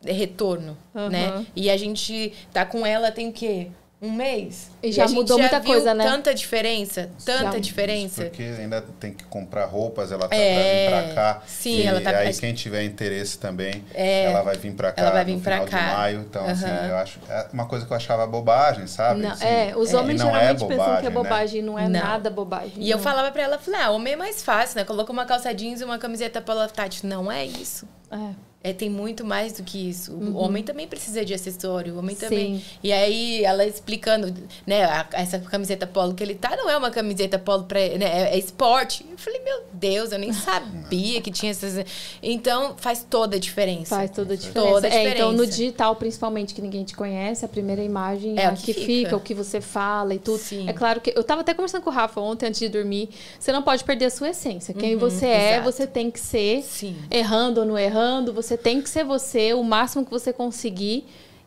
retorno, 0.04 0.78
Aham. 0.94 1.10
né? 1.10 1.46
E 1.56 1.68
a 1.68 1.76
gente 1.76 2.32
tá 2.52 2.64
com 2.64 2.86
ela 2.86 3.10
tem 3.10 3.28
o 3.28 3.32
quê? 3.32 3.68
Um 4.00 4.12
mês? 4.12 4.70
E 4.80 4.92
já 4.92 5.02
a 5.02 5.06
gente 5.08 5.16
mudou 5.16 5.36
muita 5.40 5.58
viu 5.58 5.72
coisa, 5.72 5.92
né? 5.92 6.04
tanta 6.04 6.32
diferença, 6.32 7.10
tanta 7.24 7.52
Já. 7.54 7.58
diferença. 7.58 8.22
Porque 8.26 8.44
ainda 8.44 8.80
tem 9.00 9.12
que 9.12 9.24
comprar 9.24 9.64
roupas, 9.64 10.12
ela 10.12 10.28
tá 10.28 10.36
É, 10.36 10.88
pra 10.88 11.00
vir 11.00 11.04
pra 11.06 11.14
cá. 11.14 11.42
sim, 11.48 11.78
e 11.80 11.82
ela 11.84 12.00
tá- 12.00 12.10
aí 12.10 12.32
quem 12.32 12.54
tiver 12.54 12.84
interesse 12.84 13.40
também, 13.40 13.84
É, 13.92 14.26
ela 14.26 14.42
vai 14.42 14.56
vir 14.56 14.72
pra 14.72 14.92
cá 14.92 15.02
ela 15.02 15.10
vai 15.10 15.24
vir 15.24 15.34
no 15.34 15.40
pra 15.40 15.64
final 15.64 15.68
cá. 15.68 15.88
de 15.90 15.96
maio. 15.96 16.20
Então, 16.20 16.46
assim, 16.46 16.66
eu 16.88 16.96
acho... 16.96 17.18
É 17.28 17.46
uma 17.52 17.66
coisa 17.66 17.84
que 17.86 17.92
eu 17.92 17.96
achava 17.96 18.24
bobagem, 18.24 18.86
sabe? 18.86 19.20
Não, 19.20 19.32
Assim, 19.32 19.44
é, 19.44 19.72
os 19.76 19.90
e 19.90 19.96
homens 19.96 20.20
é 20.20 20.24
geralmente 20.24 20.58
pensam 20.64 20.68
que 20.68 20.72
é 20.72 20.76
bobagem, 20.76 21.02
né? 21.02 21.10
bobagem, 21.10 21.62
não 21.62 21.76
é 21.78 21.88
Não. 21.88 22.00
nada 22.00 22.30
bobagem. 22.30 22.72
E 22.76 22.88
eu 22.90 22.98
não. 22.98 23.02
falava 23.02 23.32
pra 23.32 23.42
ela, 23.42 23.58
falei, 23.58 23.80
ah, 23.80 23.90
homem 23.90 24.12
é 24.12 24.16
mais 24.16 24.44
fácil, 24.44 24.76
né? 24.78 24.84
Coloca 24.84 25.12
uma 25.12 25.26
calça 25.26 25.52
jeans 25.52 25.80
e 25.80 25.84
uma 25.84 25.98
camiseta 25.98 26.40
polo 26.40 26.64
Tati. 26.68 27.04
Não 27.04 27.32
é 27.32 27.44
isso. 27.44 27.88
É. 28.12 28.47
É, 28.60 28.72
tem 28.72 28.90
muito 28.90 29.24
mais 29.24 29.52
do 29.52 29.62
que 29.62 29.88
isso. 29.88 30.12
O 30.12 30.34
homem 30.36 30.64
também 30.64 30.88
precisa 30.88 31.24
de 31.24 31.32
acessório, 31.32 31.94
o 31.94 31.98
homem 32.00 32.16
Sim. 32.16 32.20
também. 32.28 32.64
E 32.82 32.92
aí, 32.92 33.44
ela 33.44 33.64
explicando, 33.64 34.34
né, 34.66 34.82
a- 34.84 35.06
essa 35.12 35.38
camiseta 35.38 35.86
polo 35.86 36.12
que 36.12 36.24
ele 36.24 36.34
tá, 36.34 36.56
não 36.56 36.68
é 36.68 36.76
uma 36.76 36.90
camiseta 36.90 37.38
polo 37.38 37.62
pra, 37.64 37.78
né, 37.78 38.04
é, 38.30 38.34
é 38.34 38.38
esporte. 38.38 39.06
Eu 39.08 39.16
falei, 39.16 39.40
meu 39.44 39.60
Deus, 39.72 40.10
eu 40.10 40.18
nem 40.18 40.32
sabia 40.34 41.22
que 41.22 41.30
tinha 41.30 41.52
essas. 41.52 41.84
Então, 42.20 42.74
faz 42.76 43.06
toda 43.08 43.36
a 43.36 43.38
diferença. 43.38 43.94
Faz 43.94 44.10
toda 44.10 44.34
a 44.34 44.36
diferença. 44.36 44.72
Toda 44.72 44.88
a 44.88 44.90
É, 44.90 45.10
então, 45.14 45.28
no 45.28 45.34
diferença. 45.38 45.56
digital, 45.56 45.94
principalmente, 45.96 46.52
que 46.52 46.60
ninguém 46.60 46.82
te 46.82 46.96
conhece, 46.96 47.44
a 47.44 47.48
primeira 47.48 47.82
imagem 47.82 48.36
é, 48.38 48.42
É 48.42 48.46
a 48.46 48.52
que 48.54 48.64
que 48.66 48.74
fica. 48.74 48.86
fica. 48.86 49.16
o 49.16 49.20
que 49.20 49.34
você 49.34 49.60
fala 49.60 50.14
e 50.14 50.18
tudo. 50.18 50.38
Sim. 50.38 50.68
É 50.68 50.72
claro 50.72 51.00
que. 51.00 51.12
Eu 51.16 51.22
tava 51.22 51.42
até 51.42 51.54
conversando 51.54 51.82
com 51.82 51.90
o 51.90 51.92
Rafa 51.92 52.20
ontem, 52.20 52.46
antes 52.46 52.58
de 52.58 52.68
dormir. 52.68 53.08
Você 53.38 53.52
não 53.52 53.62
pode 53.62 53.84
perder 53.84 54.06
a 54.06 54.10
sua 54.10 54.30
essência. 54.30 54.74
Quem 54.74 54.96
você 54.96 55.26
é, 55.26 55.52
exato. 55.54 55.70
você 55.72 55.86
tem 55.86 56.10
que 56.10 56.18
ser. 56.18 56.62
Sim. 56.64 56.96
Errando 57.08 57.60
ou 57.60 57.66
não 57.66 57.78
errando, 57.78 58.32
você 58.32 58.57
tem 58.62 58.80
que 58.82 58.88
ser 58.88 59.04
você, 59.04 59.54
o 59.54 59.62
máximo 59.62 60.04
que 60.04 60.10
você 60.10 60.32
conseguir. 60.32 61.06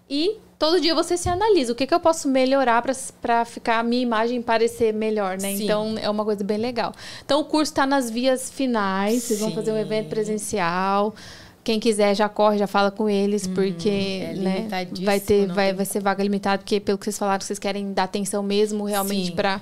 E 0.09 0.38
todo 0.59 0.81
dia 0.81 0.93
você 0.93 1.15
se 1.15 1.30
analisa. 1.30 1.72
O 1.72 1.75
que, 1.75 1.88
que 1.88 1.93
eu 1.93 1.99
posso 1.99 2.27
melhorar 2.27 2.83
para 3.22 3.45
ficar 3.45 3.80
a 3.80 3.83
minha 3.83 4.01
imagem 4.01 4.41
parecer 4.41 4.93
melhor, 4.93 5.38
né? 5.38 5.56
Sim. 5.56 5.64
Então, 5.64 5.95
é 5.98 6.09
uma 6.09 6.25
coisa 6.25 6.43
bem 6.43 6.57
legal. 6.57 6.93
Então, 7.25 7.40
o 7.40 7.45
curso 7.45 7.72
está 7.72 7.85
nas 7.85 8.09
vias 8.09 8.51
finais. 8.51 9.23
Vocês 9.23 9.40
vão 9.40 9.51
fazer 9.51 9.72
um 9.72 9.75
Sim. 9.75 9.81
evento 9.81 10.09
presencial. 10.09 11.15
Quem 11.64 11.80
quiser 11.80 12.15
já 12.15 12.27
corre, 12.27 12.57
já 12.57 12.65
fala 12.67 12.90
com 12.90 13.07
eles, 13.07 13.45
porque 13.45 13.90
é 14.23 14.33
né, 14.33 14.67
vai 14.67 14.85
ter, 14.85 15.06
vai, 15.06 15.19
tem- 15.19 15.48
vai 15.48 15.85
ser 15.85 15.99
vaga 16.01 16.23
limitada, 16.23 16.57
porque 16.57 16.80
pelo 16.80 16.98
que 16.98 17.06
vocês 17.06 17.17
falaram, 17.19 17.40
vocês 17.41 17.59
querem 17.59 17.93
dar 17.93 18.03
atenção 18.06 18.41
mesmo 18.41 18.83
realmente 18.83 19.27
Sim. 19.27 19.35
para 19.35 19.61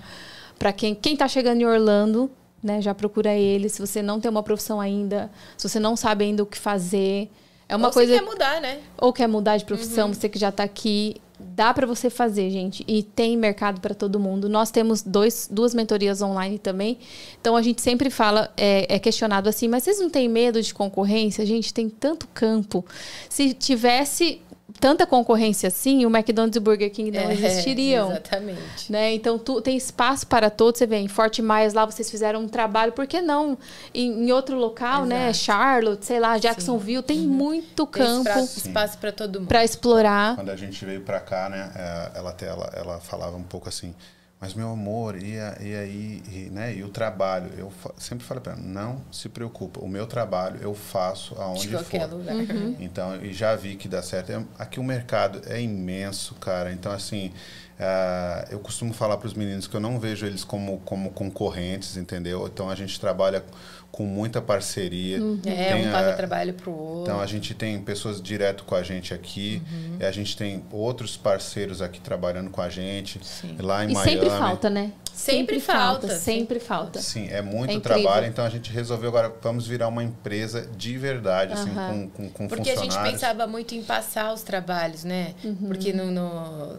para 0.57 0.71
quem 0.73 0.95
quem 0.95 1.15
tá 1.15 1.27
chegando 1.27 1.61
em 1.61 1.65
Orlando, 1.65 2.31
né, 2.63 2.81
já 2.81 2.93
procura 2.95 3.33
ele. 3.33 3.67
Se 3.69 3.79
você 3.81 4.01
não 4.01 4.19
tem 4.19 4.31
uma 4.31 4.41
profissão 4.43 4.79
ainda, 4.79 5.29
se 5.57 5.67
você 5.67 5.77
não 5.79 5.95
sabe 5.97 6.23
ainda 6.23 6.41
o 6.41 6.45
que 6.45 6.57
fazer, 6.57 7.29
é 7.69 7.75
uma 7.75 7.87
Ou 7.87 7.93
coisa 7.93 8.11
Você 8.13 8.19
quer 8.19 8.25
mudar, 8.25 8.59
né? 8.61 8.79
ou 8.97 9.13
quer 9.13 9.27
mudar 9.27 9.55
de 9.57 9.63
profissão, 9.63 10.07
Uhum. 10.07 10.13
você 10.13 10.27
que 10.27 10.37
já 10.39 10.49
está 10.49 10.63
aqui, 10.63 11.15
dá 11.39 11.73
para 11.73 11.87
você 11.87 12.09
fazer, 12.09 12.49
gente. 12.49 12.83
E 12.87 13.01
tem 13.01 13.37
mercado 13.37 13.79
para 13.79 13.95
todo 13.95 14.19
mundo. 14.19 14.49
Nós 14.49 14.71
temos 14.71 15.01
dois, 15.01 15.47
duas 15.49 15.73
mentorias 15.73 16.21
online 16.21 16.59
também. 16.59 16.97
Então 17.39 17.55
a 17.55 17.61
gente 17.61 17.81
sempre 17.81 18.09
fala, 18.09 18.51
é, 18.57 18.95
é 18.95 18.99
questionado 18.99 19.47
assim, 19.47 19.67
mas 19.69 19.83
vocês 19.83 19.99
não 19.99 20.09
têm 20.09 20.27
medo 20.27 20.61
de 20.61 20.73
concorrência? 20.73 21.45
Gente, 21.45 21.73
tem 21.73 21.87
tanto 21.89 22.27
campo. 22.33 22.83
Se 23.29 23.53
tivesse 23.53 24.41
tanta 24.79 25.05
concorrência 25.05 25.67
assim, 25.67 26.05
o 26.05 26.09
McDonald's 26.09 26.55
e 26.55 26.59
o 26.59 26.61
Burger 26.61 26.91
King 26.91 27.11
não 27.11 27.29
É, 27.29 27.33
existiriam. 27.33 28.11
Exatamente. 28.11 28.91
Né? 28.91 29.13
Então, 29.13 29.37
tu, 29.37 29.61
tem 29.61 29.75
espaço 29.75 30.25
para 30.27 30.49
todos. 30.49 30.79
Você 30.79 30.87
vê, 30.87 30.97
em 30.97 31.07
Fort 31.07 31.39
Myers 31.39 31.73
lá 31.73 31.85
vocês 31.85 32.09
fizeram 32.09 32.41
um 32.41 32.47
trabalho, 32.47 32.91
por 32.91 33.05
que 33.07 33.21
não? 33.21 33.57
Em, 33.93 34.25
em 34.27 34.31
outro 34.31 34.57
local, 34.57 35.05
né? 35.05 35.29
Exato. 35.29 35.37
Charlotte, 35.45 36.05
sei 36.05 36.19
lá, 36.19 36.37
Jacksonville, 36.37 37.03
tem 37.03 37.19
muito 37.19 37.85
Tem 37.85 38.03
campo 38.03 38.29
espaço, 38.29 38.57
espaço 38.67 38.97
para 38.97 39.11
todo 39.11 39.39
mundo. 39.39 39.47
para 39.47 39.63
explorar. 39.63 40.35
Quando 40.35 40.49
a 40.49 40.55
gente 40.55 40.83
veio 40.85 41.01
pra 41.01 41.19
cá, 41.19 41.49
né, 41.49 41.71
é, 41.75 42.17
ela 42.19 42.29
até 42.29 42.47
ela, 42.47 42.71
ela 42.75 42.99
falava 42.99 43.35
um 43.35 43.43
pouco 43.43 43.67
assim, 43.69 43.93
mas 44.41 44.53
meu 44.53 44.69
amor, 44.69 45.17
e, 45.21 45.33
e 45.33 45.75
aí, 45.75 46.23
e, 46.31 46.49
né, 46.51 46.73
e 46.73 46.83
o 46.83 46.89
trabalho? 46.89 47.49
Eu 47.57 47.69
fa- 47.69 47.93
sempre 47.97 48.25
falei 48.25 48.41
pra 48.41 48.53
ela, 48.53 48.61
não 48.61 49.01
se 49.11 49.27
preocupa, 49.29 49.79
o 49.81 49.87
meu 49.87 50.07
trabalho 50.07 50.59
eu 50.61 50.73
faço 50.73 51.35
aonde 51.41 51.67
De 51.67 51.73
qualquer 51.75 52.07
for. 52.07 52.15
lugar. 52.17 52.35
Uhum. 52.35 52.75
Então, 52.79 53.21
e 53.21 53.33
já 53.33 53.55
vi 53.55 53.75
que 53.75 53.87
dá 53.87 54.01
certo. 54.01 54.31
É- 54.31 54.43
Aqui 54.57 54.79
o 54.79 54.83
mercado 54.83 55.41
é 55.45 55.61
imenso, 55.61 56.35
cara. 56.35 56.71
Então, 56.71 56.91
assim, 56.91 57.33
ah, 57.79 58.45
eu 58.49 58.59
costumo 58.59 58.93
falar 58.93 59.17
para 59.17 59.27
os 59.27 59.33
meninos 59.33 59.67
que 59.67 59.75
eu 59.75 59.79
não 59.81 59.99
vejo 59.99 60.25
eles 60.25 60.43
como, 60.43 60.79
como 60.85 61.11
concorrentes, 61.11 61.97
entendeu? 61.97 62.47
Então, 62.47 62.69
a 62.69 62.75
gente 62.75 62.99
trabalha 62.99 63.43
com 63.91 64.03
muita 64.05 64.41
parceria. 64.41 65.17
É, 65.45 65.73
Tem 65.73 65.85
um 65.85 65.89
a- 65.89 65.91
passa 65.91 66.13
trabalho 66.13 66.53
pro 66.53 66.71
outro. 66.71 67.01
então 67.03 67.19
a 67.19 67.25
gente 67.25 67.53
tem 67.53 67.79
pessoas 67.81 68.21
direto 68.21 68.63
com 68.63 68.75
a 68.75 68.83
gente 68.83 69.13
aqui, 69.13 69.61
Uhum. 69.71 69.97
e 69.99 70.05
a 70.05 70.11
gente 70.11 70.37
tem 70.37 70.63
outros 70.71 71.17
parceiros 71.17 71.81
aqui 71.81 71.99
trabalhando 71.99 72.49
com 72.49 72.61
a 72.61 72.69
gente, 72.69 73.19
Sim. 73.23 73.55
lá 73.59 73.83
em 73.83 73.89
E 73.89 73.93
Miami. 73.93 74.11
sempre 74.11 74.29
falta, 74.29 74.69
né? 74.69 74.91
Sempre 75.13 75.59
falta, 75.59 76.07
Sempre 76.07 76.23
sempre 76.23 76.59
falta. 76.61 77.01
Sim, 77.01 77.27
é 77.29 77.41
muito 77.41 77.75
É 77.75 77.79
trabalho, 77.81 78.25
então 78.27 78.45
a 78.45 78.49
gente 78.49 78.71
resolveu 78.71 79.09
agora, 79.09 79.33
vamos 79.41 79.67
virar 79.67 79.89
uma 79.89 80.01
empresa 80.01 80.65
de 80.77 80.97
verdade, 80.97 81.51
assim, 81.51 81.69
Aham. 81.71 81.91
com, 81.91 82.09
com, 82.09 82.29
com 82.29 82.47
Porque 82.47 82.69
a 82.69 82.75
gente 82.75 82.83
funcionários. 82.85 83.13
pensava 83.19 83.45
muito 83.45 83.75
em 83.75 83.83
passar 83.83 84.31
os 84.33 84.43
trabalhos, 84.43 85.03
né? 85.03 85.33
Porque 85.67 85.91
no. 85.91 86.09
no... 86.09 86.77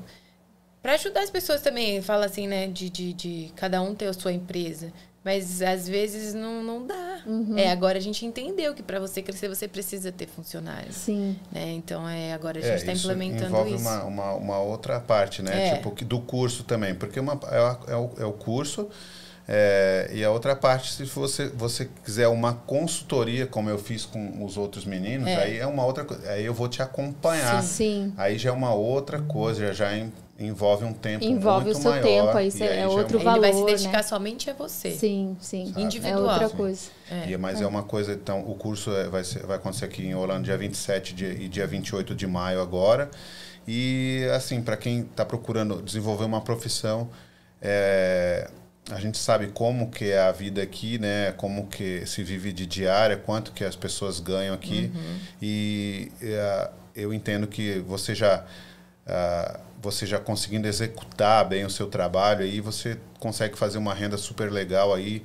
Para 0.82 0.94
ajudar 0.94 1.20
as 1.22 1.28
pessoas 1.30 1.60
também, 1.60 2.00
fala 2.00 2.24
assim, 2.24 2.48
né? 2.48 2.66
De, 2.66 2.88
de, 2.88 3.12
de 3.12 3.52
cada 3.54 3.82
um 3.82 3.94
ter 3.94 4.06
a 4.06 4.14
sua 4.14 4.32
empresa. 4.32 4.90
Mas 5.22 5.60
às 5.60 5.86
vezes 5.86 6.32
não, 6.32 6.62
não 6.62 6.86
dá. 6.86 7.18
É, 7.56 7.70
agora 7.70 7.98
a 7.98 8.00
gente 8.00 8.24
entendeu 8.24 8.72
que 8.74 8.82
para 8.82 8.98
você 8.98 9.20
crescer 9.20 9.48
você 9.48 9.68
precisa 9.68 10.10
ter 10.10 10.26
funcionários. 10.26 10.96
Sim. 10.96 11.36
Né? 11.52 11.72
Então 11.72 12.08
é, 12.08 12.32
agora 12.32 12.58
a 12.58 12.62
É, 12.62 12.66
gente 12.66 12.78
está 12.78 12.92
isso 12.92 13.04
implementando 13.06 13.46
envolve 13.48 13.74
isso. 13.74 13.82
Uma, 13.84 14.04
uma, 14.04 14.32
uma 14.34 14.58
outra 14.60 14.98
parte, 14.98 15.42
né? 15.42 15.68
É. 15.68 15.76
Tipo, 15.76 15.90
do 16.04 16.20
curso 16.20 16.64
também. 16.64 16.94
Porque 16.94 17.20
uma, 17.20 17.38
é, 17.50 17.92
é 17.92 17.96
o, 17.96 18.10
é 18.20 18.24
o 18.24 18.32
curso, 18.32 18.88
é, 19.46 20.08
e 20.14 20.24
a 20.24 20.30
outra 20.30 20.54
parte, 20.56 20.92
se 20.92 21.04
você, 21.04 21.48
você 21.48 21.90
quiser 22.04 22.28
uma 22.28 22.54
consultoria, 22.54 23.46
como 23.46 23.68
eu 23.68 23.78
fiz 23.78 24.06
com 24.06 24.44
os 24.44 24.56
outros 24.56 24.84
meninos, 24.84 25.26
É. 25.28 25.36
aí 25.36 25.58
é 25.58 25.66
uma 25.66 25.84
outra 25.84 26.04
coisa. 26.04 26.30
Aí 26.30 26.44
eu 26.44 26.54
vou 26.54 26.68
te 26.68 26.80
acompanhar. 26.80 27.62
Sim. 27.62 28.14
Aí 28.16 28.38
já 28.38 28.50
é 28.50 28.52
uma 28.52 28.72
outra 28.72 29.20
coisa, 29.20 29.66
já, 29.66 29.72
já 29.72 30.08
envolve 30.40 30.84
um 30.84 30.92
tempo 30.92 31.24
Envolve 31.24 31.66
muito 31.66 31.78
o 31.78 31.82
seu 31.82 31.90
maior, 31.90 32.02
tempo, 32.02 32.36
aí 32.38 32.48
e 32.48 32.50
cê- 32.50 32.64
é 32.64 32.86
outro 32.88 33.18
uma- 33.18 33.32
Ele 33.32 33.40
vai 33.40 33.50
se 33.52 33.58
valor, 33.58 33.70
dedicar 33.70 33.96
né? 33.98 34.02
somente 34.02 34.48
a 34.50 34.54
você. 34.54 34.90
Sim, 34.90 35.36
sim. 35.40 35.66
Sabe? 35.66 35.82
Individual. 35.82 36.24
É 36.28 36.32
outra 36.32 36.48
Sim. 36.48 36.56
coisa. 36.56 36.90
E, 37.28 37.36
mas 37.36 37.60
é. 37.60 37.66
uma 37.66 37.82
coisa, 37.82 38.12
então, 38.14 38.40
o 38.40 38.54
curso 38.54 38.90
é- 38.94 39.08
vai, 39.08 39.22
ser, 39.22 39.44
vai 39.46 39.56
acontecer 39.58 39.84
aqui 39.84 40.02
em 40.06 40.14
Orlando 40.14 40.44
dia 40.44 40.56
27 40.56 41.14
de, 41.14 41.24
e 41.26 41.48
dia 41.48 41.66
28 41.66 42.14
de 42.14 42.26
maio 42.26 42.60
agora. 42.60 43.10
E, 43.68 44.26
assim, 44.34 44.62
para 44.62 44.76
quem 44.76 45.00
está 45.00 45.24
procurando 45.24 45.82
desenvolver 45.82 46.24
uma 46.24 46.40
profissão, 46.40 47.10
é, 47.60 48.48
a 48.90 48.98
gente 48.98 49.18
sabe 49.18 49.48
como 49.48 49.90
que 49.90 50.06
é 50.10 50.20
a 50.20 50.32
vida 50.32 50.62
aqui, 50.62 50.98
né? 50.98 51.32
Como 51.36 51.66
que 51.66 52.04
se 52.06 52.24
vive 52.24 52.52
de 52.52 52.64
diária, 52.66 53.16
quanto 53.16 53.52
que 53.52 53.62
as 53.62 53.76
pessoas 53.76 54.18
ganham 54.18 54.54
aqui. 54.54 54.90
E 55.40 56.10
é, 56.22 56.70
eu 56.96 57.12
entendo 57.12 57.46
que 57.46 57.78
você 57.80 58.14
já... 58.14 58.44
ah, 59.06 59.60
você 59.82 60.06
já 60.06 60.18
conseguindo 60.18 60.66
executar 60.66 61.48
bem 61.48 61.64
o 61.64 61.70
seu 61.70 61.86
trabalho, 61.86 62.44
aí 62.44 62.60
você 62.60 62.98
consegue 63.18 63.56
fazer 63.58 63.78
uma 63.78 63.94
renda 63.94 64.16
super 64.16 64.50
legal 64.52 64.94
aí. 64.94 65.22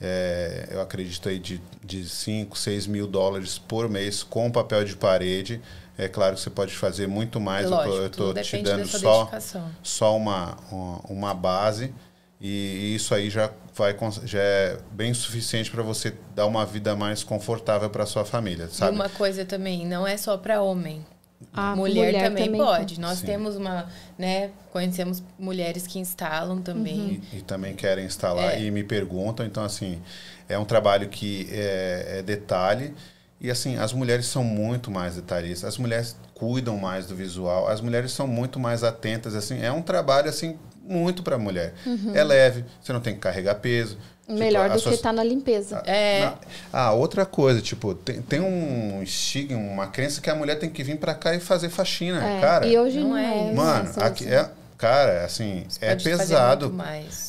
É, 0.00 0.68
eu 0.70 0.80
acredito 0.80 1.28
aí 1.28 1.38
de, 1.38 1.60
de 1.84 2.08
5, 2.08 2.58
6 2.58 2.86
mil 2.88 3.06
dólares 3.06 3.56
por 3.58 3.88
mês 3.88 4.22
com 4.22 4.50
papel 4.50 4.84
de 4.84 4.96
parede. 4.96 5.60
É 5.96 6.08
claro 6.08 6.34
que 6.34 6.40
você 6.40 6.50
pode 6.50 6.74
fazer 6.74 7.06
muito 7.06 7.38
mais. 7.40 7.70
Lógico, 7.70 7.96
eu 7.96 8.10
tô 8.10 8.34
te 8.34 8.58
dando 8.62 8.86
só, 8.86 9.20
dedicação. 9.24 9.70
só 9.82 10.16
uma, 10.16 10.56
uma, 10.70 10.98
uma 11.08 11.34
base. 11.34 11.94
E 12.40 12.96
isso 12.96 13.14
aí 13.14 13.30
já, 13.30 13.52
vai, 13.72 13.96
já 14.24 14.40
é 14.40 14.78
bem 14.90 15.14
suficiente 15.14 15.70
para 15.70 15.84
você 15.84 16.12
dar 16.34 16.46
uma 16.46 16.66
vida 16.66 16.96
mais 16.96 17.22
confortável 17.22 17.88
para 17.88 18.04
sua 18.04 18.24
família, 18.24 18.64
E 18.64 18.74
sabe? 18.74 18.96
uma 18.96 19.08
coisa 19.08 19.44
também, 19.44 19.86
não 19.86 20.04
é 20.04 20.16
só 20.16 20.36
para 20.36 20.60
homem. 20.60 21.06
A 21.52 21.76
mulher, 21.76 22.06
mulher 22.06 22.24
também, 22.24 22.44
também, 22.46 22.60
pode. 22.60 23.00
Nós 23.00 23.18
Sim. 23.18 23.26
temos 23.26 23.56
uma, 23.56 23.86
né, 24.18 24.50
conhecemos 24.70 25.22
mulheres 25.38 25.86
que 25.86 25.98
instalam 25.98 26.60
também. 26.60 27.00
Uhum. 27.00 27.20
E, 27.32 27.38
e, 27.38 27.42
também 27.42 27.74
querem 27.74 28.04
instalar 28.04 28.54
é. 28.54 28.62
e 28.62 28.70
me 28.70 28.84
perguntam. 28.84 29.44
Então, 29.44 29.64
assim, 29.64 30.00
é 30.48 30.58
um 30.58 30.64
trabalho 30.64 31.08
que 31.08 31.48
é, 31.50 32.18
é 32.18 32.22
detalhe. 32.22 32.94
E, 33.40 33.50
assim, 33.50 33.76
as 33.76 33.92
mulheres 33.92 34.26
são 34.26 34.44
muito 34.44 34.90
mais 34.90 35.16
detalhistas. 35.16 35.64
As 35.64 35.78
mulheres 35.78 36.16
cuidam 36.34 36.76
mais 36.76 37.06
do 37.06 37.16
visual. 37.16 37.68
As 37.68 37.80
mulheres 37.80 38.12
são 38.12 38.26
muito 38.26 38.60
mais 38.60 38.84
atentas. 38.84 39.34
Assim, 39.34 39.60
é 39.62 39.72
um 39.72 39.82
trabalho, 39.82 40.28
assim, 40.28 40.56
muito 40.84 41.22
para 41.22 41.36
a 41.36 41.38
mulher. 41.38 41.74
Uhum. 41.86 42.14
É 42.14 42.22
leve, 42.22 42.64
você 42.80 42.92
não 42.92 43.00
tem 43.00 43.14
que 43.14 43.20
carregar 43.20 43.56
peso. 43.56 43.98
Tipo, 44.32 44.44
Melhor 44.44 44.70
tipo, 44.70 44.78
do 44.78 44.88
que 44.88 44.94
estar 44.94 45.10
tá 45.10 45.12
na 45.12 45.24
limpeza. 45.24 45.82
é. 45.86 46.20
Na, 46.20 46.34
ah, 46.72 46.92
outra 46.92 47.24
coisa, 47.26 47.60
tipo, 47.60 47.94
tem, 47.94 48.22
tem 48.22 48.40
um 48.40 49.02
estigma, 49.02 49.58
uma 49.58 49.86
crença 49.86 50.20
que 50.20 50.30
a 50.30 50.34
mulher 50.34 50.58
tem 50.58 50.70
que 50.70 50.82
vir 50.82 50.96
para 50.96 51.14
cá 51.14 51.34
e 51.34 51.40
fazer 51.40 51.68
faxina, 51.68 52.22
é, 52.24 52.40
cara. 52.40 52.66
E 52.66 52.78
hoje 52.78 53.00
não, 53.00 53.16
é. 53.16 53.50
é 53.50 53.52
mano, 53.52 53.90
aqui 53.98 54.26
é, 54.26 54.48
Cara, 54.82 55.24
assim, 55.24 55.64
Você 55.68 55.84
é 55.84 55.94
pesado. 55.94 56.74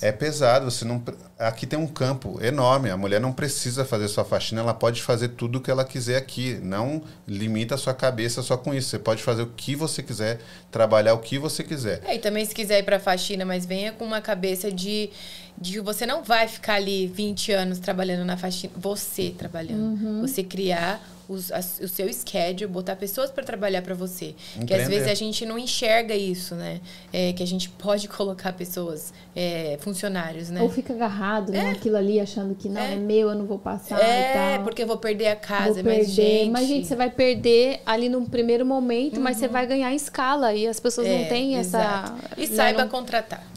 É 0.01 0.11
pesado. 0.11 0.71
Você 0.71 0.83
não. 0.83 1.03
Aqui 1.37 1.67
tem 1.67 1.77
um 1.77 1.85
campo 1.85 2.43
enorme. 2.43 2.89
A 2.89 2.97
mulher 2.97 3.21
não 3.21 3.31
precisa 3.31 3.85
fazer 3.85 4.07
sua 4.07 4.25
faxina, 4.25 4.61
ela 4.61 4.73
pode 4.73 5.03
fazer 5.03 5.27
tudo 5.27 5.59
o 5.59 5.61
que 5.61 5.69
ela 5.69 5.85
quiser 5.85 6.17
aqui. 6.17 6.59
Não 6.63 7.03
limita 7.27 7.75
a 7.75 7.77
sua 7.77 7.93
cabeça 7.93 8.41
só 8.41 8.57
com 8.57 8.73
isso. 8.73 8.89
Você 8.89 8.97
pode 8.97 9.21
fazer 9.21 9.43
o 9.43 9.51
que 9.55 9.75
você 9.75 10.01
quiser, 10.01 10.39
trabalhar 10.71 11.13
o 11.13 11.19
que 11.19 11.37
você 11.37 11.63
quiser. 11.63 12.01
É, 12.05 12.15
e 12.15 12.17
também 12.17 12.43
se 12.43 12.55
quiser 12.55 12.79
ir 12.79 12.83
pra 12.83 12.99
faxina, 12.99 13.45
mas 13.45 13.67
venha 13.67 13.91
com 13.91 14.03
uma 14.03 14.19
cabeça 14.19 14.71
de, 14.71 15.11
de 15.57 15.73
que 15.73 15.81
você 15.81 16.05
não 16.05 16.23
vai 16.23 16.47
ficar 16.47 16.75
ali 16.75 17.07
20 17.07 17.51
anos 17.51 17.79
trabalhando 17.79 18.25
na 18.25 18.37
faxina. 18.37 18.73
Você 18.75 19.33
trabalhando. 19.37 20.01
Uhum. 20.01 20.21
Você 20.21 20.43
criar 20.43 21.01
os, 21.27 21.51
a, 21.51 21.59
o 21.59 21.87
seu 21.87 22.11
schedule, 22.11 22.71
botar 22.71 22.95
pessoas 22.95 23.31
para 23.31 23.43
trabalhar 23.43 23.81
para 23.81 23.95
você. 23.95 24.35
Empreender. 24.55 24.67
Que 24.67 24.73
às 24.73 24.87
vezes 24.87 25.07
a 25.07 25.13
gente 25.13 25.45
não 25.45 25.57
enxerga 25.57 26.15
isso, 26.15 26.55
né? 26.55 26.81
É, 27.11 27.33
que 27.33 27.41
a 27.41 27.47
gente 27.47 27.69
pode 27.69 28.07
colocar 28.07 28.53
pessoas, 28.53 29.13
é, 29.35 29.77
funcionários, 29.79 30.49
né? 30.49 30.61
Ou 30.61 30.69
fica 30.69 30.93
agarrado 30.93 31.51
né, 31.51 31.59
é. 31.59 31.63
naquilo 31.73 31.97
ali, 31.97 32.19
achando 32.19 32.55
que 32.55 32.67
não, 32.67 32.81
é. 32.81 32.93
é, 32.93 32.95
meu, 32.95 33.29
eu 33.29 33.35
não 33.35 33.45
vou 33.45 33.59
passar 33.59 33.99
é, 33.99 34.59
porque 34.59 34.83
eu 34.83 34.87
vou 34.87 34.97
perder 34.97 35.27
a 35.27 35.35
casa, 35.35 35.81
vou 35.81 35.91
mas 35.91 36.09
gente... 36.09 36.49
Mas, 36.49 36.67
gente, 36.67 36.87
você 36.87 36.95
vai 36.95 37.09
perder 37.09 37.81
ali 37.85 38.09
no 38.09 38.27
primeiro 38.27 38.65
momento, 38.65 39.17
uhum. 39.17 39.23
mas 39.23 39.37
você 39.37 39.45
uhum. 39.45 39.51
vai 39.51 39.65
ganhar 39.65 39.93
escala 39.93 40.53
e 40.53 40.67
as 40.67 40.79
pessoas 40.79 41.07
não 41.07 41.15
é, 41.15 41.25
têm 41.25 41.55
essa... 41.55 42.15
E 42.37 42.47
saiba 42.47 42.83
não... 42.83 42.89
contratar. 42.89 43.52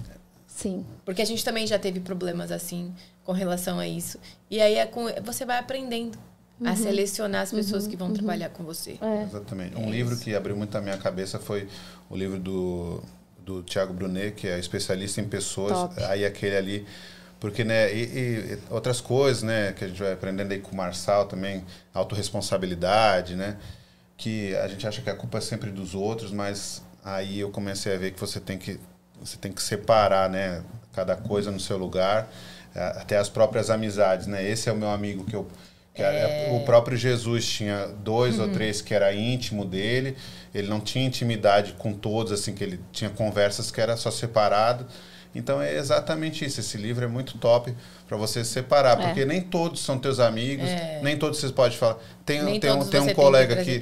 Sim. 0.57 0.87
Porque 1.05 1.21
a 1.21 1.25
gente 1.25 1.45
também 1.45 1.67
já 1.67 1.79
teve 1.79 2.01
problemas 2.01 2.51
assim 2.51 2.95
com 3.23 3.33
relação 3.33 3.79
a 3.79 3.87
isso. 3.87 4.19
E 4.51 4.59
aí 4.59 4.77
é 4.77 4.87
com, 4.87 5.07
você 5.23 5.45
vai 5.45 5.59
aprendendo 5.59 6.19
a 6.65 6.71
uhum. 6.71 6.77
selecionar 6.77 7.43
as 7.43 7.53
pessoas 7.53 7.85
uhum. 7.85 7.91
que 7.91 7.97
vão 7.97 8.09
uhum. 8.09 8.15
trabalhar 8.15 8.49
com 8.49 8.65
você. 8.65 8.97
É. 9.03 9.25
Exatamente. 9.25 9.77
Um 9.77 9.89
é 9.89 9.91
livro 9.91 10.15
isso. 10.15 10.25
que 10.25 10.35
abriu 10.35 10.57
muito 10.57 10.75
a 10.75 10.81
minha 10.81 10.97
cabeça 10.97 11.39
foi 11.39 11.69
o 12.09 12.17
livro 12.17 12.39
do, 12.39 13.03
do 13.45 13.63
Tiago 13.63 13.93
Brunet, 13.93 14.33
que 14.35 14.49
é 14.49 14.59
especialista 14.59 15.21
em 15.21 15.29
pessoas. 15.29 15.73
Top. 15.73 16.03
Aí 16.05 16.25
aquele 16.25 16.57
ali. 16.57 16.87
Porque, 17.39 17.63
né, 17.63 17.95
e, 17.95 18.03
e, 18.03 18.59
outras 18.71 18.99
coisas, 18.99 19.43
né, 19.43 19.75
que 19.75 19.85
a 19.85 19.89
gente 19.89 20.03
vai 20.03 20.15
aprendendo 20.15 20.53
aí 20.53 20.59
com 20.59 20.73
o 20.73 20.75
Marçal 20.75 21.27
também, 21.27 21.63
autorresponsabilidade, 21.93 23.37
né, 23.37 23.59
que 24.17 24.57
a 24.57 24.67
gente 24.69 24.87
acha 24.87 25.03
que 25.03 25.11
a 25.11 25.15
culpa 25.15 25.37
é 25.37 25.41
sempre 25.43 25.71
dos 25.71 25.95
outros, 25.95 26.33
mas 26.33 26.83
aí 27.05 27.39
eu 27.39 27.51
comecei 27.51 27.95
a 27.95 27.99
ver 27.99 28.13
que 28.13 28.19
você 28.19 28.41
tem 28.41 28.57
que, 28.57 28.81
você 29.21 29.37
tem 29.37 29.53
que 29.53 29.63
separar, 29.63 30.29
né, 30.29 30.63
cada 30.93 31.17
coisa 31.17 31.51
no 31.51 31.61
seu 31.61 31.77
lugar, 31.77 32.29
até 32.75 33.17
as 33.17 33.29
próprias 33.29 33.71
amizades, 33.71 34.27
né, 34.27 34.49
esse 34.49 34.69
é 34.69 34.73
o 34.73 34.77
meu 34.77 34.91
amigo 34.91 35.25
que 35.25 35.35
eu 35.35 35.49
é... 35.99 36.51
O 36.53 36.65
próprio 36.65 36.97
Jesus 36.97 37.47
tinha 37.47 37.87
dois 37.87 38.39
uhum. 38.39 38.47
ou 38.47 38.53
três 38.53 38.83
que 38.83 38.93
era 38.93 39.15
íntimo 39.15 39.65
dele. 39.65 40.17
Ele 40.55 40.69
não 40.69 40.81
tinha 40.81 41.07
intimidade 41.07 41.73
com 41.73 41.93
todos, 41.93 42.33
assim, 42.33 42.55
que 42.55 42.63
ele 42.63 42.81
tinha 42.93 43.11
conversas 43.11 43.71
que 43.71 43.81
era 43.81 43.97
só 43.97 44.11
separado. 44.11 44.87
Então 45.35 45.61
é 45.61 45.75
exatamente 45.75 46.45
isso. 46.45 46.61
Esse 46.61 46.77
livro 46.77 47.05
é 47.05 47.09
muito 47.09 47.39
top 47.39 47.75
para 48.07 48.17
você 48.17 48.45
separar, 48.45 49.01
é. 49.01 49.07
porque 49.07 49.25
nem 49.25 49.41
todos 49.41 49.81
são 49.81 49.99
teus 49.99 50.21
amigos, 50.21 50.69
é. 50.69 51.01
nem 51.03 51.17
todos 51.19 51.41
vocês 51.41 51.51
podem 51.51 51.77
falar. 51.77 51.99
Tem, 52.25 52.43
nem 52.43 52.59
tem, 52.59 52.73
um, 52.73 52.85
tem 52.85 53.01
um 53.01 53.15
colega 53.15 53.57
que, 53.63 53.81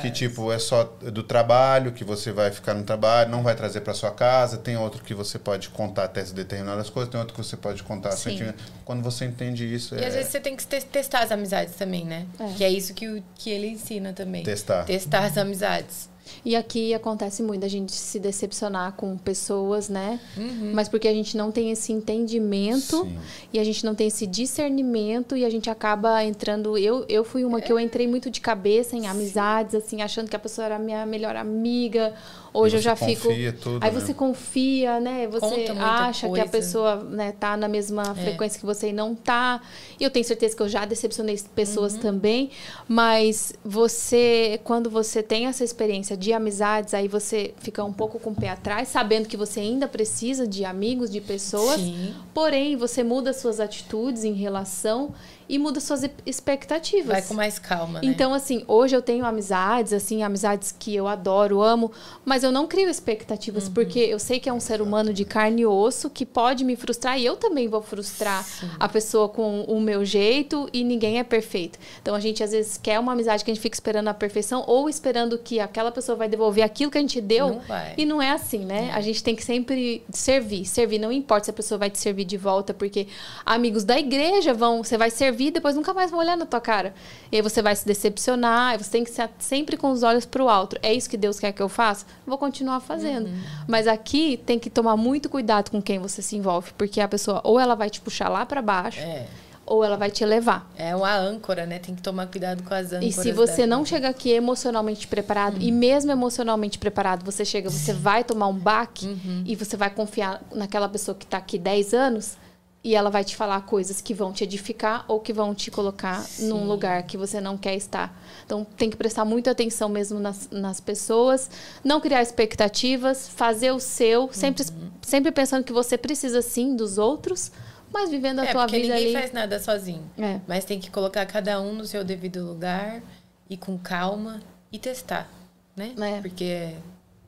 que, 0.00 0.10
tipo, 0.10 0.50
é 0.50 0.58
só 0.58 0.84
do 0.84 1.22
trabalho, 1.22 1.92
que 1.92 2.04
você 2.04 2.32
vai 2.32 2.50
ficar 2.50 2.72
no 2.72 2.84
trabalho, 2.84 3.30
não 3.30 3.42
vai 3.42 3.54
trazer 3.54 3.82
para 3.82 3.92
sua 3.92 4.10
casa. 4.10 4.56
Tem 4.56 4.78
outro 4.78 5.04
que 5.04 5.12
você 5.12 5.38
pode 5.38 5.68
contar 5.68 6.04
até 6.04 6.22
determinadas 6.22 6.88
coisas, 6.88 7.10
tem 7.10 7.20
outro 7.20 7.34
que 7.34 7.44
você 7.44 7.54
pode 7.54 7.82
contar 7.82 8.12
sentimento. 8.12 8.62
Quando 8.84 9.02
você 9.02 9.26
entende 9.26 9.66
isso. 9.72 9.94
E 9.94 10.02
é... 10.02 10.06
às 10.06 10.14
vezes 10.14 10.30
você 10.30 10.40
tem 10.40 10.56
que 10.56 10.64
testar 10.64 11.20
as 11.20 11.30
amizades 11.30 11.74
também, 11.74 12.06
né? 12.06 12.26
É. 12.40 12.46
Que 12.56 12.64
é 12.64 12.70
isso 12.70 12.94
que, 12.94 13.22
que 13.34 13.50
ele 13.50 13.68
ensina 13.68 14.14
também. 14.14 14.42
Testar. 14.42 14.84
Testar 14.84 15.24
as 15.26 15.36
amizades. 15.36 16.11
E 16.44 16.56
aqui 16.56 16.92
acontece 16.94 17.42
muito 17.42 17.64
a 17.64 17.68
gente 17.68 17.92
se 17.92 18.18
decepcionar 18.18 18.92
com 18.92 19.16
pessoas, 19.16 19.88
né? 19.88 20.20
Uhum. 20.36 20.72
Mas 20.74 20.88
porque 20.88 21.08
a 21.08 21.12
gente 21.12 21.36
não 21.36 21.50
tem 21.50 21.70
esse 21.70 21.92
entendimento 21.92 23.04
Sim. 23.04 23.18
e 23.52 23.58
a 23.58 23.64
gente 23.64 23.84
não 23.84 23.94
tem 23.94 24.06
esse 24.06 24.26
discernimento 24.26 25.36
e 25.36 25.44
a 25.44 25.50
gente 25.50 25.70
acaba 25.70 26.24
entrando. 26.24 26.76
Eu, 26.76 27.04
eu 27.08 27.24
fui 27.24 27.44
uma 27.44 27.60
que 27.60 27.72
eu 27.72 27.78
entrei 27.78 28.06
muito 28.06 28.30
de 28.30 28.40
cabeça 28.40 28.96
em 28.96 29.06
amizades, 29.06 29.74
assim, 29.74 30.02
achando 30.02 30.28
que 30.28 30.36
a 30.36 30.38
pessoa 30.38 30.64
era 30.64 30.78
minha 30.78 31.06
melhor 31.06 31.36
amiga 31.36 32.14
Hoje 32.54 32.76
eu 32.76 32.80
já 32.82 32.94
fico. 32.94 33.28
Tudo, 33.60 33.82
aí 33.82 33.90
né? 33.90 34.00
você 34.00 34.12
confia, 34.12 35.00
né? 35.00 35.26
Você 35.26 35.66
acha 35.78 36.28
coisa. 36.28 36.42
que 36.42 36.48
a 36.48 36.50
pessoa 36.50 36.96
né, 36.96 37.32
tá 37.32 37.56
na 37.56 37.66
mesma 37.66 38.14
é. 38.16 38.22
frequência 38.22 38.60
que 38.60 38.66
você 38.66 38.90
e 38.90 38.92
não 38.92 39.14
tá. 39.14 39.62
E 39.98 40.04
eu 40.04 40.10
tenho 40.10 40.24
certeza 40.24 40.54
que 40.54 40.62
eu 40.62 40.68
já 40.68 40.84
decepcionei 40.84 41.40
pessoas 41.54 41.94
uhum. 41.94 42.00
também. 42.00 42.50
Mas 42.86 43.54
você, 43.64 44.60
quando 44.64 44.90
você 44.90 45.22
tem 45.22 45.46
essa 45.46 45.64
experiência 45.64 46.11
de 46.16 46.32
amizades, 46.32 46.94
aí 46.94 47.08
você 47.08 47.54
fica 47.58 47.84
um 47.84 47.92
pouco 47.92 48.18
com 48.18 48.30
o 48.30 48.34
pé 48.34 48.50
atrás, 48.50 48.88
sabendo 48.88 49.28
que 49.28 49.36
você 49.36 49.60
ainda 49.60 49.88
precisa 49.88 50.46
de 50.46 50.64
amigos, 50.64 51.10
de 51.10 51.20
pessoas. 51.20 51.80
Sim. 51.80 52.14
Porém, 52.32 52.76
você 52.76 53.02
muda 53.02 53.32
suas 53.32 53.60
atitudes 53.60 54.24
em 54.24 54.32
relação 54.32 55.14
e 55.52 55.58
muda 55.58 55.80
suas 55.80 56.02
expectativas. 56.24 57.08
Vai 57.08 57.20
com 57.20 57.34
mais 57.34 57.58
calma, 57.58 58.00
né? 58.00 58.08
Então, 58.08 58.32
assim, 58.32 58.64
hoje 58.66 58.96
eu 58.96 59.02
tenho 59.02 59.22
amizades, 59.26 59.92
assim, 59.92 60.22
amizades 60.22 60.74
que 60.76 60.96
eu 60.96 61.06
adoro, 61.06 61.60
amo, 61.60 61.92
mas 62.24 62.42
eu 62.42 62.50
não 62.50 62.66
crio 62.66 62.88
expectativas, 62.88 63.66
uhum. 63.66 63.74
porque 63.74 63.98
eu 63.98 64.18
sei 64.18 64.40
que 64.40 64.48
é 64.48 64.52
um 64.52 64.58
ser 64.58 64.80
humano 64.80 65.12
de 65.12 65.26
carne 65.26 65.60
e 65.60 65.66
osso 65.66 66.08
que 66.08 66.24
pode 66.24 66.64
me 66.64 66.74
frustrar 66.74 67.20
e 67.20 67.26
eu 67.26 67.36
também 67.36 67.68
vou 67.68 67.82
frustrar 67.82 68.42
Sim. 68.42 68.66
a 68.80 68.88
pessoa 68.88 69.28
com 69.28 69.64
o 69.64 69.78
meu 69.78 70.06
jeito 70.06 70.70
e 70.72 70.82
ninguém 70.82 71.18
é 71.18 71.22
perfeito. 71.22 71.78
Então, 72.00 72.14
a 72.14 72.20
gente 72.20 72.42
às 72.42 72.52
vezes 72.52 72.78
quer 72.78 72.98
uma 72.98 73.12
amizade 73.12 73.44
que 73.44 73.50
a 73.50 73.54
gente 73.54 73.62
fica 73.62 73.76
esperando 73.76 74.08
a 74.08 74.14
perfeição 74.14 74.64
ou 74.66 74.88
esperando 74.88 75.36
que 75.36 75.60
aquela 75.60 75.92
pessoa 75.92 76.16
vai 76.16 76.30
devolver 76.30 76.64
aquilo 76.64 76.90
que 76.90 76.96
a 76.96 77.02
gente 77.02 77.20
deu. 77.20 77.48
Não 77.48 77.62
e 77.98 78.06
não 78.06 78.22
é 78.22 78.30
assim, 78.30 78.64
né? 78.64 78.88
É. 78.88 78.92
A 78.94 79.02
gente 79.02 79.22
tem 79.22 79.36
que 79.36 79.44
sempre 79.44 80.02
servir, 80.10 80.64
servir, 80.64 80.98
não 80.98 81.12
importa 81.12 81.44
se 81.44 81.50
a 81.50 81.54
pessoa 81.54 81.76
vai 81.76 81.90
te 81.90 81.98
servir 81.98 82.24
de 82.24 82.38
volta, 82.38 82.72
porque 82.72 83.06
amigos 83.44 83.84
da 83.84 83.98
igreja 83.98 84.54
vão, 84.54 84.82
você 84.82 84.96
vai 84.96 85.10
servir 85.10 85.41
vida, 85.42 85.54
depois 85.54 85.74
nunca 85.74 85.92
mais 85.92 86.10
vão 86.10 86.20
olhar 86.20 86.36
na 86.36 86.46
tua 86.46 86.60
cara. 86.60 86.94
E 87.30 87.36
aí 87.36 87.42
você 87.42 87.60
vai 87.60 87.74
se 87.74 87.86
decepcionar, 87.86 88.78
você 88.78 88.90
tem 88.90 89.04
que 89.04 89.10
ser 89.10 89.28
sempre 89.38 89.76
com 89.76 89.90
os 89.90 90.02
olhos 90.02 90.24
para 90.24 90.42
o 90.42 90.48
alto. 90.48 90.76
É 90.82 90.92
isso 90.92 91.08
que 91.08 91.16
Deus 91.16 91.38
quer 91.38 91.52
que 91.52 91.62
eu 91.62 91.68
faça? 91.68 92.06
Vou 92.26 92.38
continuar 92.38 92.80
fazendo. 92.80 93.26
Uhum. 93.26 93.42
Mas 93.66 93.86
aqui 93.86 94.40
tem 94.46 94.58
que 94.58 94.70
tomar 94.70 94.96
muito 94.96 95.28
cuidado 95.28 95.70
com 95.70 95.82
quem 95.82 95.98
você 95.98 96.22
se 96.22 96.36
envolve, 96.36 96.72
porque 96.76 97.00
a 97.00 97.08
pessoa 97.08 97.40
ou 97.44 97.58
ela 97.58 97.74
vai 97.74 97.90
te 97.90 98.00
puxar 98.00 98.28
lá 98.28 98.46
para 98.46 98.62
baixo. 98.62 99.00
É 99.00 99.26
ou 99.64 99.84
ela 99.84 99.96
vai 99.96 100.10
te 100.10 100.24
levar. 100.24 100.70
É 100.76 100.94
uma 100.94 101.14
âncora, 101.16 101.64
né? 101.64 101.78
Tem 101.78 101.94
que 101.94 102.02
tomar 102.02 102.26
cuidado 102.26 102.62
com 102.62 102.74
as 102.74 102.92
âncoras. 102.92 103.04
E 103.04 103.12
se 103.12 103.32
você 103.32 103.64
não 103.64 103.84
chega 103.84 104.08
aqui 104.08 104.30
emocionalmente 104.30 105.06
preparado, 105.06 105.54
uhum. 105.54 105.62
e 105.62 105.70
mesmo 105.70 106.10
emocionalmente 106.10 106.78
preparado, 106.78 107.24
você 107.24 107.44
chega, 107.44 107.70
você 107.70 107.92
vai 107.94 108.24
tomar 108.24 108.48
um 108.48 108.58
baque 108.58 109.06
uhum. 109.06 109.44
e 109.46 109.54
você 109.54 109.76
vai 109.76 109.90
confiar 109.90 110.42
naquela 110.52 110.88
pessoa 110.88 111.14
que 111.14 111.24
está 111.24 111.38
aqui 111.38 111.58
10 111.58 111.94
anos, 111.94 112.36
e 112.84 112.96
ela 112.96 113.10
vai 113.10 113.22
te 113.22 113.36
falar 113.36 113.60
coisas 113.62 114.00
que 114.00 114.12
vão 114.12 114.32
te 114.32 114.42
edificar 114.42 115.04
ou 115.06 115.20
que 115.20 115.32
vão 115.32 115.54
te 115.54 115.70
colocar 115.70 116.20
Sim. 116.22 116.48
num 116.48 116.66
lugar 116.66 117.04
que 117.04 117.16
você 117.16 117.40
não 117.40 117.56
quer 117.56 117.76
estar. 117.76 118.12
Então 118.44 118.64
tem 118.64 118.90
que 118.90 118.96
prestar 118.96 119.24
muita 119.24 119.52
atenção 119.52 119.88
mesmo 119.88 120.18
nas, 120.18 120.48
nas 120.50 120.80
pessoas, 120.80 121.48
não 121.84 122.00
criar 122.00 122.22
expectativas, 122.22 123.28
fazer 123.28 123.70
o 123.70 123.78
seu, 123.78 124.22
uhum. 124.22 124.32
sempre, 124.32 124.64
sempre 125.00 125.30
pensando 125.30 125.62
que 125.62 125.72
você 125.72 125.96
precisa 125.96 126.42
sim 126.42 126.74
dos 126.74 126.98
outros, 126.98 127.52
mas 127.92 128.10
vivendo 128.10 128.40
a 128.40 128.46
é, 128.46 128.52
tua 128.52 128.66
vida 128.66 128.94
ninguém 128.94 129.04
ali. 129.06 129.12
faz 129.12 129.32
nada 129.32 129.60
sozinho. 129.60 130.02
É. 130.18 130.40
Mas 130.48 130.64
tem 130.64 130.80
que 130.80 130.90
colocar 130.90 131.24
cada 131.26 131.60
um 131.60 131.74
no 131.74 131.84
seu 131.84 132.02
devido 132.02 132.44
lugar 132.44 133.00
e 133.48 133.56
com 133.56 133.78
calma 133.78 134.40
e 134.72 134.78
testar, 134.78 135.30
né? 135.76 135.94
É. 135.98 136.20
Porque 136.20 136.74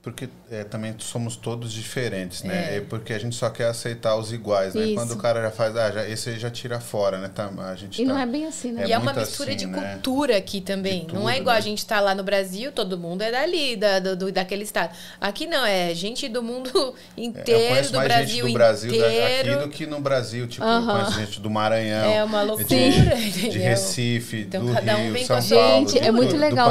porque 0.05 0.29
é, 0.51 0.63
também 0.65 0.95
somos 0.99 1.35
todos 1.35 1.73
diferentes, 1.73 2.43
né? 2.43 2.77
É. 2.77 2.81
porque 2.83 3.15
a 3.15 3.19
gente 3.19 3.35
só 3.35 3.49
quer 3.49 3.69
aceitar 3.69 4.15
os 4.17 4.35
iguais, 4.35 4.75
né? 4.75 4.85
Isso. 4.85 4.95
Quando 4.95 5.13
o 5.13 5.17
cara 5.17 5.41
já 5.41 5.51
faz, 5.51 5.75
ah, 5.79 5.91
já, 5.91 6.07
esse 6.07 6.29
aí 6.29 6.39
já 6.39 6.51
tira 6.51 6.79
fora, 6.79 7.19
né? 7.19 7.31
Tá, 7.35 7.51
a 7.57 7.75
gente 7.75 8.03
e 8.03 8.05
tá, 8.05 8.13
não 8.13 8.21
é 8.21 8.27
bem 8.27 8.45
assim, 8.45 8.71
né? 8.71 8.85
É 8.85 8.89
e 8.89 8.93
é 8.93 8.99
uma 8.99 9.15
mistura 9.15 9.49
assim, 9.49 9.59
de 9.59 9.67
né? 9.67 9.95
cultura 9.95 10.37
aqui 10.37 10.61
também. 10.61 11.07
Tudo, 11.07 11.15
não 11.21 11.31
é 11.31 11.39
igual 11.39 11.55
né? 11.55 11.59
a 11.59 11.63
gente 11.63 11.87
tá 11.87 12.01
lá 12.01 12.15
no 12.15 12.23
Brasil, 12.23 12.71
todo 12.71 12.99
mundo 12.99 13.23
é 13.23 13.31
dali, 13.31 13.77
da, 13.77 13.99
do, 13.99 14.31
daquele 14.31 14.65
estado. 14.65 14.95
Aqui 15.19 15.47
não, 15.47 15.65
é 15.65 15.95
gente 15.95 16.29
do 16.29 16.43
mundo 16.43 16.95
inteiro, 17.17 17.91
do 17.91 18.01
Brasil, 18.01 18.47
do 18.47 18.53
Brasil 18.53 18.95
inteiro. 18.95 19.55
aqui 19.55 19.65
do 19.65 19.69
que 19.71 19.87
no 19.87 20.01
Brasil, 20.03 20.47
tipo, 20.47 20.67
uh 20.67 20.69
-huh. 20.69 21.13
gente 21.15 21.41
do 21.41 21.49
Maranhão. 21.49 22.13
É 22.13 22.23
uma 22.23 22.43
loucura. 22.43 22.67
De, 22.69 23.49
de 23.49 23.59
Recife, 23.59 24.43
então, 24.43 24.67
do 24.67 24.75
cada 24.75 24.99
um 24.99 25.13
Rio, 25.15 25.27
São 25.27 25.43
Paulo. 25.43 25.89
Gente, 25.89 25.99
é 25.99 26.13
muito 26.13 26.37
legal. 26.37 26.71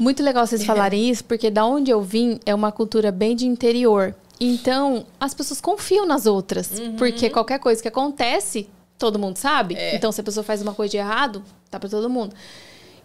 Muito 0.00 0.20
legal 0.20 0.44
vocês 0.44 0.64
falarem 0.66 1.08
isso, 1.08 1.22
porque 1.22 1.48
da 1.48 1.64
onde 1.64 1.92
eu 1.92 2.02
vim 2.02 2.39
é 2.46 2.54
uma 2.54 2.72
cultura 2.72 3.10
bem 3.10 3.34
de 3.34 3.46
interior. 3.46 4.14
Então, 4.40 5.04
as 5.20 5.34
pessoas 5.34 5.60
confiam 5.60 6.06
nas 6.06 6.24
outras. 6.24 6.70
Uhum. 6.78 6.96
Porque 6.96 7.28
qualquer 7.28 7.58
coisa 7.58 7.82
que 7.82 7.88
acontece, 7.88 8.68
todo 8.98 9.18
mundo 9.18 9.36
sabe. 9.36 9.74
É. 9.74 9.94
Então, 9.94 10.10
se 10.10 10.20
a 10.20 10.24
pessoa 10.24 10.42
faz 10.42 10.62
uma 10.62 10.74
coisa 10.74 10.90
de 10.90 10.96
errado, 10.96 11.42
tá 11.70 11.78
para 11.78 11.88
todo 11.88 12.08
mundo. 12.08 12.34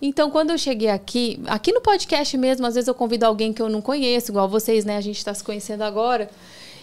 Então, 0.02 0.30
quando 0.32 0.52
eu 0.52 0.58
cheguei 0.58 0.90
aqui, 0.90 1.42
aqui 1.48 1.74
no 1.74 1.82
podcast 1.82 2.38
mesmo, 2.38 2.66
às 2.66 2.76
vezes 2.76 2.88
eu 2.88 2.94
convido 2.94 3.26
alguém 3.26 3.52
que 3.52 3.62
eu 3.62 3.70
não 3.70 3.82
conheço, 3.82 4.32
igual 4.32 4.48
vocês, 4.48 4.86
né? 4.86 4.98
A 4.98 5.02
gente 5.02 5.18
está 5.18 5.34
se 5.34 5.44
conhecendo 5.44 5.84
agora. 5.84 6.30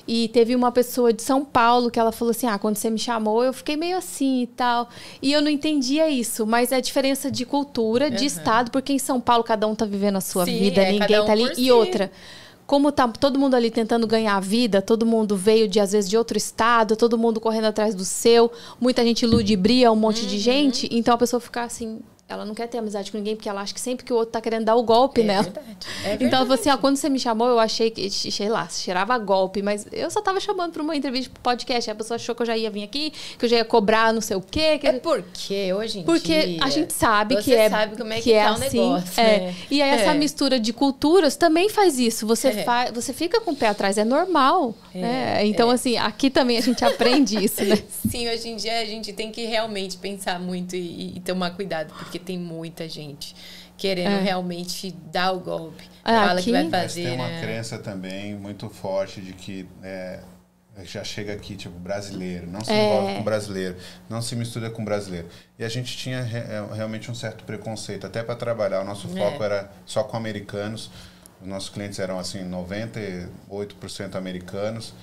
E 0.06 0.28
teve 0.28 0.56
uma 0.56 0.72
pessoa 0.72 1.12
de 1.12 1.22
São 1.22 1.44
Paulo 1.44 1.88
que 1.88 1.98
ela 1.98 2.10
falou 2.10 2.32
assim: 2.32 2.46
Ah, 2.46 2.58
quando 2.58 2.76
você 2.76 2.90
me 2.90 2.98
chamou, 2.98 3.44
eu 3.44 3.52
fiquei 3.52 3.76
meio 3.76 3.96
assim 3.96 4.42
e 4.42 4.46
tal. 4.48 4.88
E 5.20 5.32
eu 5.32 5.40
não 5.40 5.48
entendia 5.48 6.08
isso, 6.08 6.44
mas 6.44 6.72
é 6.72 6.76
a 6.76 6.80
diferença 6.80 7.30
de 7.30 7.46
cultura, 7.46 8.10
de 8.10 8.18
uhum. 8.18 8.26
estado, 8.26 8.70
porque 8.72 8.92
em 8.92 8.98
São 8.98 9.20
Paulo 9.20 9.44
cada 9.44 9.66
um 9.66 9.74
tá 9.76 9.84
vivendo 9.84 10.16
a 10.16 10.20
sua 10.20 10.44
Sim, 10.44 10.58
vida, 10.58 10.82
é, 10.82 10.92
ninguém 10.92 11.20
um 11.20 11.24
tá 11.24 11.32
ali. 11.32 11.52
E 11.52 11.54
si. 11.54 11.70
outra 11.72 12.10
como 12.66 12.90
tá 12.92 13.06
todo 13.08 13.38
mundo 13.38 13.54
ali 13.54 13.70
tentando 13.70 14.06
ganhar 14.06 14.36
a 14.36 14.40
vida, 14.40 14.80
todo 14.80 15.04
mundo 15.04 15.36
veio 15.36 15.68
de 15.68 15.80
às 15.80 15.92
vezes 15.92 16.08
de 16.08 16.16
outro 16.16 16.38
estado, 16.38 16.96
todo 16.96 17.18
mundo 17.18 17.40
correndo 17.40 17.66
atrás 17.66 17.94
do 17.94 18.04
seu, 18.04 18.50
muita 18.80 19.04
gente 19.04 19.26
ludibria 19.26 19.90
um 19.92 19.96
monte 19.96 20.22
uhum. 20.22 20.28
de 20.28 20.38
gente, 20.38 20.88
então 20.90 21.14
a 21.14 21.18
pessoa 21.18 21.40
fica 21.40 21.64
assim, 21.64 22.00
ela 22.32 22.44
não 22.44 22.54
quer 22.54 22.66
ter 22.66 22.78
amizade 22.78 23.10
com 23.10 23.18
ninguém 23.18 23.36
porque 23.36 23.48
ela 23.48 23.60
acha 23.60 23.72
que 23.72 23.80
sempre 23.80 24.04
que 24.04 24.12
o 24.12 24.16
outro 24.16 24.32
tá 24.32 24.40
querendo 24.40 24.64
dar 24.64 24.76
o 24.76 24.82
golpe 24.82 25.20
é 25.20 25.24
nela. 25.24 25.42
Verdade. 25.42 25.66
É 25.68 26.02
verdade. 26.02 26.24
Então 26.24 26.38
ela 26.38 26.46
falou 26.46 26.60
assim: 26.60 26.70
ó, 26.70 26.76
quando 26.76 26.96
você 26.96 27.08
me 27.08 27.18
chamou, 27.18 27.48
eu 27.48 27.58
achei 27.58 27.90
que, 27.90 28.10
sei 28.10 28.48
lá, 28.48 28.68
cheirava 28.68 29.16
golpe, 29.18 29.62
mas 29.62 29.86
eu 29.92 30.10
só 30.10 30.20
tava 30.20 30.40
chamando 30.40 30.72
pra 30.72 30.82
uma 30.82 30.96
entrevista 30.96 31.30
pro 31.32 31.42
podcast. 31.42 31.90
A 31.90 31.94
pessoa 31.94 32.16
achou 32.16 32.34
que 32.34 32.42
eu 32.42 32.46
já 32.46 32.56
ia 32.56 32.70
vir 32.70 32.82
aqui, 32.82 33.12
que 33.38 33.44
eu 33.44 33.48
já 33.48 33.56
ia 33.56 33.64
cobrar 33.64 34.12
não 34.12 34.20
sei 34.20 34.36
o 34.36 34.40
quê. 34.40 34.78
Que... 34.78 34.86
É 34.86 34.92
porque 34.92 35.72
hoje 35.72 36.00
em 36.00 36.02
porque 36.04 36.28
dia. 36.28 36.58
Porque 36.58 36.64
a 36.64 36.70
gente 36.70 36.92
sabe 36.92 37.36
que 37.42 37.54
é. 37.54 37.68
sabe 37.68 37.96
como 37.96 38.12
é 38.12 38.16
que, 38.16 38.22
que 38.22 38.32
é 38.32 38.44
tá 38.44 38.50
assim. 38.52 38.80
Negócio, 38.80 39.20
é. 39.20 39.38
Né? 39.38 39.54
E 39.70 39.82
aí 39.82 39.90
essa 39.90 40.12
é. 40.12 40.14
mistura 40.14 40.58
de 40.58 40.72
culturas 40.72 41.36
também 41.36 41.68
faz 41.68 41.98
isso. 41.98 42.26
Você, 42.26 42.48
é. 42.48 42.62
fa... 42.64 42.90
você 42.92 43.12
fica 43.12 43.40
com 43.40 43.52
o 43.52 43.56
pé 43.56 43.68
atrás, 43.68 43.98
é 43.98 44.04
normal. 44.04 44.74
É, 44.94 45.00
né? 45.00 45.46
Então, 45.46 45.70
assim, 45.70 45.96
aqui 45.96 46.30
também 46.30 46.58
a 46.58 46.60
gente 46.60 46.84
aprende 46.84 47.42
isso, 47.42 47.64
né? 47.64 47.78
Sim, 48.10 48.28
hoje 48.28 48.48
em 48.48 48.56
dia 48.56 48.80
a 48.80 48.84
gente 48.84 49.12
tem 49.12 49.30
que 49.30 49.44
realmente 49.44 49.96
pensar 49.96 50.38
muito 50.38 50.76
e, 50.76 51.16
e 51.16 51.20
tomar 51.20 51.50
cuidado, 51.50 51.92
porque 51.98 52.18
tem 52.22 52.38
muita 52.38 52.88
gente 52.88 53.34
querendo 53.76 54.12
é. 54.12 54.22
realmente 54.22 54.92
dar 55.10 55.32
o 55.32 55.40
golpe. 55.40 55.84
Ah, 56.04 56.26
Fala 56.26 56.32
aqui, 56.34 56.44
que 56.44 56.52
vai 56.52 56.70
fazer. 56.70 57.02
Mas 57.02 57.10
tem 57.10 57.14
uma 57.14 57.28
né? 57.28 57.40
crença 57.40 57.78
também 57.78 58.34
muito 58.34 58.68
forte 58.70 59.20
de 59.20 59.32
que 59.32 59.68
é, 59.82 60.20
já 60.84 61.04
chega 61.04 61.32
aqui, 61.32 61.56
tipo, 61.56 61.78
brasileiro, 61.78 62.46
não 62.46 62.64
se 62.64 62.72
é. 62.72 62.84
envolve 62.84 63.14
com 63.16 63.22
brasileiro, 63.22 63.76
não 64.08 64.22
se 64.22 64.34
mistura 64.34 64.70
com 64.70 64.84
brasileiro. 64.84 65.28
E 65.58 65.64
a 65.64 65.68
gente 65.68 65.96
tinha 65.96 66.18
é, 66.18 66.74
realmente 66.74 67.10
um 67.10 67.14
certo 67.14 67.44
preconceito, 67.44 68.06
até 68.06 68.22
para 68.22 68.34
trabalhar. 68.34 68.80
O 68.80 68.84
nosso 68.84 69.08
é. 69.08 69.20
foco 69.20 69.42
era 69.42 69.70
só 69.84 70.02
com 70.02 70.16
americanos. 70.16 70.90
Os 71.40 71.46
nossos 71.48 71.68
clientes 71.68 71.98
eram, 71.98 72.18
assim, 72.18 72.48
98% 72.48 74.14
americanos. 74.14 74.94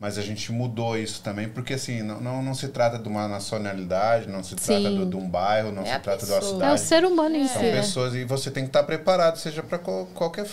Mas 0.00 0.16
a 0.16 0.22
gente 0.22 0.52
mudou 0.52 0.96
isso 0.96 1.20
também, 1.22 1.48
porque 1.48 1.74
assim, 1.74 2.02
não, 2.02 2.20
não, 2.20 2.40
não 2.40 2.54
se 2.54 2.68
trata 2.68 3.00
de 3.00 3.08
uma 3.08 3.26
nacionalidade, 3.26 4.28
não 4.28 4.44
se 4.44 4.54
trata 4.54 4.90
de, 4.90 5.06
de 5.06 5.16
um 5.16 5.28
bairro, 5.28 5.72
não 5.72 5.82
é 5.82 5.94
se 5.94 5.98
trata 5.98 6.20
pessoa. 6.20 6.38
de 6.38 6.46
uma 6.46 6.52
cidade. 6.52 6.70
É 6.70 6.74
o 6.74 6.78
ser 6.78 7.04
humano 7.04 7.34
em 7.34 7.48
si. 7.48 7.54
São 7.54 7.62
pessoas 7.62 8.14
e 8.14 8.24
você 8.24 8.48
tem 8.48 8.62
que 8.62 8.68
estar 8.68 8.84
preparado, 8.84 9.38
seja 9.38 9.60
para 9.60 9.78
qualquer, 9.78 10.46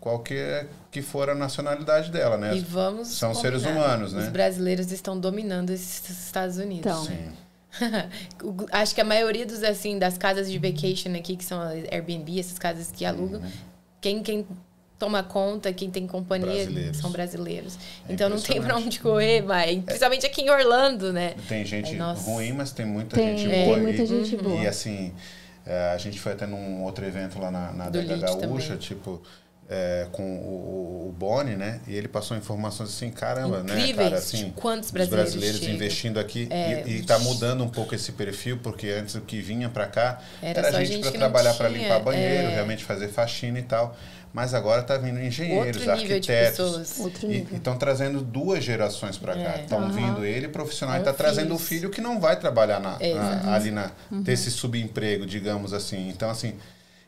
qualquer 0.00 0.68
que 0.90 1.02
for 1.02 1.28
a 1.28 1.34
nacionalidade 1.34 2.10
dela, 2.10 2.38
né? 2.38 2.56
E 2.56 2.60
vamos 2.60 3.08
São 3.08 3.34
combinar. 3.34 3.58
seres 3.58 3.70
humanos, 3.70 4.14
né? 4.14 4.22
Os 4.22 4.28
brasileiros 4.30 4.90
estão 4.90 5.20
dominando 5.20 5.70
esses 5.70 6.08
Estados 6.08 6.56
Unidos. 6.56 6.90
Então. 6.90 7.04
Sim. 7.04 7.32
Acho 8.72 8.94
que 8.94 9.00
a 9.02 9.04
maioria 9.04 9.44
dos 9.44 9.62
assim 9.62 9.98
das 9.98 10.16
casas 10.16 10.50
de 10.50 10.58
vacation 10.58 11.14
aqui 11.14 11.36
que 11.36 11.44
são 11.44 11.60
Airbnb, 11.60 12.40
essas 12.40 12.58
casas 12.58 12.90
que 12.90 13.04
alugam, 13.04 13.40
uhum. 13.40 13.50
quem 14.00 14.22
quem 14.22 14.46
toma 14.98 15.22
conta, 15.22 15.72
quem 15.72 15.90
tem 15.90 16.06
companhia 16.06 16.64
brasileiros. 16.64 16.96
são 16.96 17.10
brasileiros. 17.10 17.78
É 18.08 18.12
então 18.12 18.28
não 18.28 18.40
tem 18.40 18.60
para 18.60 18.76
onde 18.76 18.98
correr, 19.00 19.42
vai. 19.42 19.80
Principalmente 19.80 20.26
aqui 20.26 20.42
em 20.42 20.50
Orlando, 20.50 21.12
né? 21.12 21.34
Tem 21.48 21.64
gente 21.64 21.94
é, 21.94 22.12
ruim, 22.24 22.52
mas 22.52 22.72
tem 22.72 22.86
muita 22.86 23.16
tem, 23.16 23.36
gente 23.36 23.54
boa. 23.54 23.74
Tem 23.74 23.82
muita 23.82 24.02
e, 24.02 24.06
gente 24.06 24.36
boa. 24.36 24.62
E 24.62 24.66
assim, 24.66 25.12
é, 25.66 25.90
a 25.92 25.98
gente 25.98 26.18
foi 26.18 26.32
até 26.32 26.46
num 26.46 26.82
outro 26.82 27.04
evento 27.04 27.38
lá 27.38 27.50
na, 27.50 27.72
na 27.72 27.84
Adega 27.86 28.16
Gaúcha, 28.16 28.68
também. 28.68 28.78
tipo. 28.78 29.22
É, 29.68 30.06
com 30.12 30.22
o, 30.22 31.08
o 31.08 31.14
Boni, 31.18 31.56
né? 31.56 31.80
E 31.88 31.96
ele 31.96 32.06
passou 32.06 32.36
informações 32.36 32.88
assim, 32.88 33.10
caramba, 33.10 33.58
Incríveis. 33.58 33.96
né, 33.96 34.04
cara? 34.04 34.16
Assim, 34.18 34.52
quantos 34.54 34.92
brasileiros, 34.92 35.32
brasileiros 35.34 35.68
investindo 35.74 36.20
aqui 36.20 36.46
é, 36.52 36.84
e, 36.86 37.00
está 37.00 37.18
mudando 37.18 37.64
um 37.64 37.68
pouco 37.68 37.92
esse 37.92 38.12
perfil, 38.12 38.60
porque 38.62 38.90
antes 38.90 39.16
o 39.16 39.22
que 39.22 39.40
vinha 39.40 39.68
para 39.68 39.88
cá 39.88 40.20
era, 40.40 40.68
era 40.68 40.84
gente, 40.84 40.92
gente 40.92 41.08
para 41.08 41.18
trabalhar 41.18 41.54
para 41.54 41.68
limpar 41.68 41.98
banheiro, 41.98 42.46
é... 42.46 42.54
realmente 42.54 42.84
fazer 42.84 43.08
faxina 43.08 43.58
e 43.58 43.62
tal. 43.64 43.96
Mas 44.36 44.52
agora 44.52 44.82
está 44.82 44.98
vindo 44.98 45.18
engenheiros, 45.18 45.88
arquitetos. 45.88 47.00
E 47.22 47.46
estão 47.54 47.74
trazendo 47.78 48.20
duas 48.20 48.62
gerações 48.62 49.16
para 49.16 49.34
cá. 49.34 49.62
Estão 49.62 49.78
é. 49.78 49.86
uhum. 49.86 49.92
vindo 49.92 50.26
ele 50.26 50.46
profissional 50.46 50.96
e 50.96 50.98
está 50.98 51.10
trazendo 51.10 51.54
o 51.54 51.58
filho 51.58 51.88
que 51.88 52.02
não 52.02 52.20
vai 52.20 52.38
trabalhar 52.38 52.78
na, 52.78 52.98
na, 52.98 53.54
ali 53.54 53.70
na 53.70 53.90
uhum. 54.12 54.22
ter 54.22 54.32
esse 54.32 54.50
subemprego, 54.50 55.24
digamos 55.24 55.72
assim. 55.72 56.10
Então, 56.10 56.28
assim. 56.28 56.52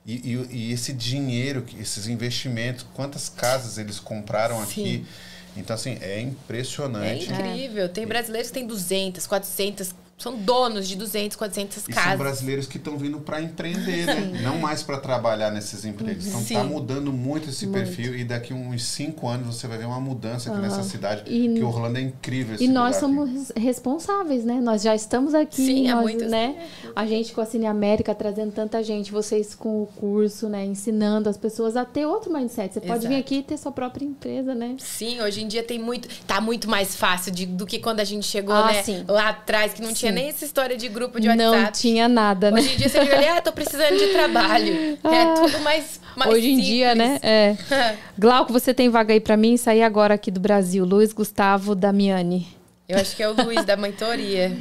E, 0.07 0.15
e, 0.15 0.48
e, 0.57 0.73
esse 0.73 0.90
dinheiro, 0.90 1.66
esses 1.78 2.08
investimentos, 2.08 2.86
quantas 2.94 3.28
casas 3.28 3.76
eles 3.76 4.00
compraram 4.00 4.57
Sim. 4.65 4.65
aqui. 4.65 5.07
Então, 5.55 5.74
assim, 5.74 5.98
é 6.00 6.18
impressionante. 6.23 7.31
É 7.31 7.36
incrível. 7.36 7.90
Tem 7.90 8.07
brasileiros 8.07 8.48
que 8.50 8.55
têm 8.55 8.66
200, 8.66 9.26
400 9.26 9.94
são 10.18 10.36
donos 10.36 10.88
de 10.88 10.97
200, 10.97 11.36
400 11.36 11.76
e 11.76 11.92
casas. 11.92 12.10
são 12.10 12.18
brasileiros 12.18 12.66
que 12.66 12.76
estão 12.76 12.98
vindo 12.98 13.20
para 13.20 13.40
empreender, 13.40 14.05
né? 14.05 14.40
Não 14.42 14.58
mais 14.58 14.82
para 14.82 14.98
trabalhar 14.98 15.52
nesses 15.52 15.84
empregos. 15.84 16.26
Então 16.26 16.40
está 16.40 16.64
mudando 16.64 17.12
muito 17.12 17.48
esse 17.48 17.66
muito. 17.66 17.84
perfil 17.84 18.16
e 18.16 18.24
daqui 18.24 18.52
uns 18.52 18.82
cinco 18.82 19.28
anos 19.28 19.55
você 19.55 19.68
vai 19.68 19.78
ver 19.78 19.84
uma 19.84 20.00
mudança 20.00 20.50
aqui 20.50 20.58
uhum. 20.58 20.66
nessa 20.66 20.82
cidade. 20.82 21.22
E, 21.26 21.55
que 21.55 21.62
Orlando 21.62 21.98
é 21.98 22.00
incrível. 22.00 22.56
e 22.58 22.66
nós 22.66 22.97
somos 22.97 23.50
aqui. 23.50 23.60
responsáveis, 23.60 24.44
né? 24.44 24.60
Nós 24.60 24.82
já 24.82 24.92
estamos 24.92 25.34
aqui, 25.34 25.64
Sim, 25.64 25.88
nós, 25.88 26.02
muito 26.02 26.24
né? 26.24 26.66
A 26.97 27.06
gente 27.06 27.32
com 27.32 27.40
a 27.40 27.47
Cine 27.47 27.66
América 27.66 28.12
trazendo 28.12 28.50
tanta 28.50 28.82
gente, 28.82 29.12
vocês 29.12 29.55
com 29.55 29.82
o 29.82 29.86
curso, 29.86 30.48
né? 30.48 30.64
Ensinando 30.64 31.28
as 31.28 31.36
pessoas 31.36 31.76
a 31.76 31.84
ter 31.84 32.06
outro 32.06 32.32
mindset. 32.32 32.74
Você 32.74 32.80
pode 32.80 33.06
vir 33.06 33.16
aqui 33.16 33.36
e 33.36 33.42
ter 33.44 33.56
sua 33.56 33.70
própria 33.70 34.05
empresa, 34.05 34.52
né? 34.52 34.74
Sim, 34.78 35.20
hoje 35.20 35.44
em 35.44 35.47
dia 35.47 35.62
tem 35.62 35.78
muito, 35.78 36.08
tá 36.26 36.40
muito 36.40 36.68
mais 36.68 36.97
fácil 36.97 37.30
de, 37.30 37.47
do 37.47 37.64
que 37.64 37.78
quando 37.78 38.00
a 38.00 38.05
gente 38.05 38.26
chegou, 38.26 38.55
ah, 38.55 38.66
né? 38.66 38.82
Sim. 38.82 39.05
Lá 39.06 39.28
atrás 39.28 39.72
que 39.72 39.80
não 39.80 39.90
sim. 39.90 39.94
tinha 39.94 40.08
nem 40.12 40.28
essa 40.28 40.45
história 40.45 40.77
de 40.77 40.89
grupo 40.89 41.20
de 41.20 41.28
WhatsApp. 41.28 41.57
Não 41.57 41.73
tinha 41.73 42.09
nada, 42.09 42.51
né? 42.51 42.61
Hoje 42.61 42.75
em 42.75 42.77
dia 42.77 42.89
você 42.89 43.01
diga, 43.01 43.37
ah, 43.37 43.41
tô 43.41 43.53
precisando 43.53 43.97
de 43.97 44.09
trabalho. 44.09 44.99
É 45.09 45.23
ah, 45.23 45.35
tudo 45.35 45.59
mais, 45.61 46.01
mais 46.17 46.33
Hoje 46.33 46.49
em 46.49 46.57
simples. 46.57 46.67
dia, 46.67 46.95
né? 46.95 47.19
É. 47.23 47.57
Glauco, 48.19 48.53
você 48.53 48.75
tem 48.75 48.89
vaga 48.89 49.12
aí 49.12 49.20
para 49.20 49.37
mim? 49.37 49.57
Sair 49.57 49.83
agora 49.83 50.15
aqui 50.15 50.31
do 50.31 50.41
Brasil. 50.41 50.85
Luiz 50.85 51.12
Gustavo 51.12 51.75
Damiani. 51.75 52.47
Eu 52.89 52.99
acho 52.99 53.15
que 53.15 53.23
é 53.23 53.28
o 53.28 53.33
Luiz 53.33 53.65
da 53.65 53.77
mentoria. 53.77 54.57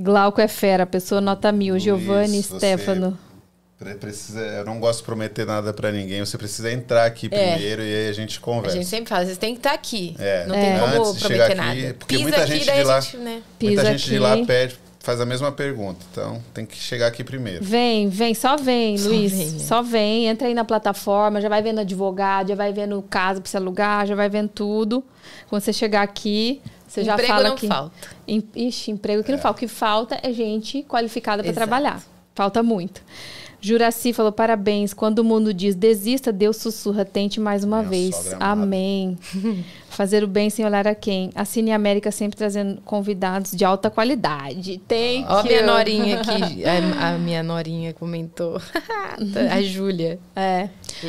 Glauco 0.00 0.40
é 0.40 0.48
fera, 0.48 0.86
pessoa 0.86 1.20
nota 1.20 1.52
mil. 1.52 1.74
Luiz, 1.74 1.82
Giovanni, 1.82 2.42
Stefano. 2.42 3.18
Precisa, 3.98 4.40
eu 4.40 4.64
não 4.64 4.78
gosto 4.78 5.00
de 5.00 5.04
prometer 5.04 5.44
nada 5.44 5.72
para 5.72 5.90
ninguém. 5.90 6.20
Você 6.20 6.38
precisa 6.38 6.70
entrar 6.70 7.04
aqui 7.04 7.28
é. 7.30 7.54
primeiro 7.54 7.82
e 7.82 7.94
aí 7.94 8.08
a 8.08 8.12
gente 8.12 8.38
conversa. 8.38 8.76
A 8.76 8.80
gente 8.80 8.88
sempre 8.88 9.08
fala, 9.08 9.24
vocês 9.24 9.38
têm 9.38 9.54
que 9.54 9.58
estar 9.58 9.72
aqui. 9.72 10.14
É. 10.18 10.46
Não 10.46 10.54
tem 10.54 10.78
como 10.78 11.18
prometer 11.18 11.54
nada. 11.56 11.94
porque 11.98 12.16
Pisa 12.16 12.22
muita 12.22 12.42
aqui, 12.42 12.52
gente 12.52 12.72
de 12.72 12.84
lá, 12.84 13.00
gente, 13.00 13.16
né? 13.16 13.42
muita 13.60 13.84
gente 13.84 14.04
de 14.04 14.18
lá 14.18 14.46
pede 14.46 14.78
faz 15.02 15.20
a 15.20 15.26
mesma 15.26 15.50
pergunta. 15.50 15.98
Então, 16.10 16.42
tem 16.54 16.64
que 16.64 16.76
chegar 16.76 17.08
aqui 17.08 17.24
primeiro. 17.24 17.64
Vem, 17.64 18.08
vem, 18.08 18.34
só 18.34 18.56
vem, 18.56 18.96
só 18.96 19.08
Luiz. 19.08 19.32
Vem, 19.32 19.50
né? 19.50 19.58
Só 19.58 19.82
vem, 19.82 20.26
entra 20.28 20.48
aí 20.48 20.54
na 20.54 20.64
plataforma, 20.64 21.40
já 21.40 21.48
vai 21.48 21.60
vendo 21.62 21.80
advogado, 21.80 22.48
já 22.48 22.54
vai 22.54 22.72
vendo 22.72 23.02
casa 23.02 23.40
para 23.40 23.50
você 23.50 23.56
alugar, 23.56 24.06
já 24.06 24.14
vai 24.14 24.28
vendo 24.28 24.48
tudo. 24.48 25.04
Quando 25.48 25.62
você 25.62 25.72
chegar 25.72 26.02
aqui, 26.02 26.62
você 26.86 27.02
emprego 27.02 27.22
já 27.22 27.26
fala 27.26 27.48
não 27.48 27.56
que 27.56 27.66
falta. 27.66 27.94
Ixi, 28.54 28.90
emprego 28.92 29.24
que 29.24 29.32
é. 29.32 29.34
não 29.34 29.42
falta. 29.42 29.56
O 29.56 29.60
que 29.60 29.68
falta 29.68 30.18
é 30.22 30.32
gente 30.32 30.82
qualificada 30.84 31.42
para 31.42 31.52
trabalhar. 31.52 32.02
Falta 32.34 32.62
muito. 32.62 33.02
Juraci 33.62 34.12
falou: 34.12 34.32
parabéns. 34.32 34.92
Quando 34.92 35.20
o 35.20 35.24
mundo 35.24 35.54
diz 35.54 35.74
desista, 35.74 36.32
Deus 36.32 36.56
sussurra, 36.56 37.04
tente 37.04 37.40
mais 37.40 37.62
uma 37.62 37.78
Minha 37.78 37.88
vez. 37.88 38.34
Amém. 38.40 39.16
Fazer 39.92 40.24
o 40.24 40.26
bem 40.26 40.48
sem 40.50 40.64
olhar 40.64 40.86
a 40.88 40.94
quem. 40.94 41.30
A 41.34 41.44
Cine 41.44 41.70
América 41.70 42.10
sempre 42.10 42.36
trazendo 42.36 42.80
convidados 42.82 43.52
de 43.52 43.64
alta 43.64 43.90
qualidade. 43.90 44.80
Tem 44.88 45.24
Ó, 45.28 45.38
a 45.38 45.42
minha 45.42 45.62
norinha 45.62 46.20
aqui. 46.20 46.64
A, 46.64 47.12
a 47.14 47.18
minha 47.18 47.42
norinha 47.42 47.92
comentou. 47.92 48.60
a 49.50 49.62
Júlia. 49.62 50.18
É. 50.34 50.68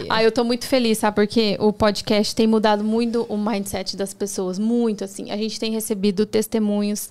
Ah, 0.10 0.24
eu 0.24 0.32
tô 0.32 0.44
muito 0.44 0.68
feliz, 0.68 0.98
sabe? 0.98 1.16
Porque 1.16 1.58
o 1.60 1.72
podcast 1.72 2.36
tem 2.36 2.46
mudado 2.46 2.84
muito 2.84 3.26
o 3.30 3.38
mindset 3.38 3.96
das 3.96 4.14
pessoas. 4.14 4.60
Muito, 4.60 5.04
assim. 5.04 5.32
A 5.32 5.38
gente 5.38 5.60
tem 5.60 5.72
recebido 5.72 6.26
testemunhos 6.26 7.10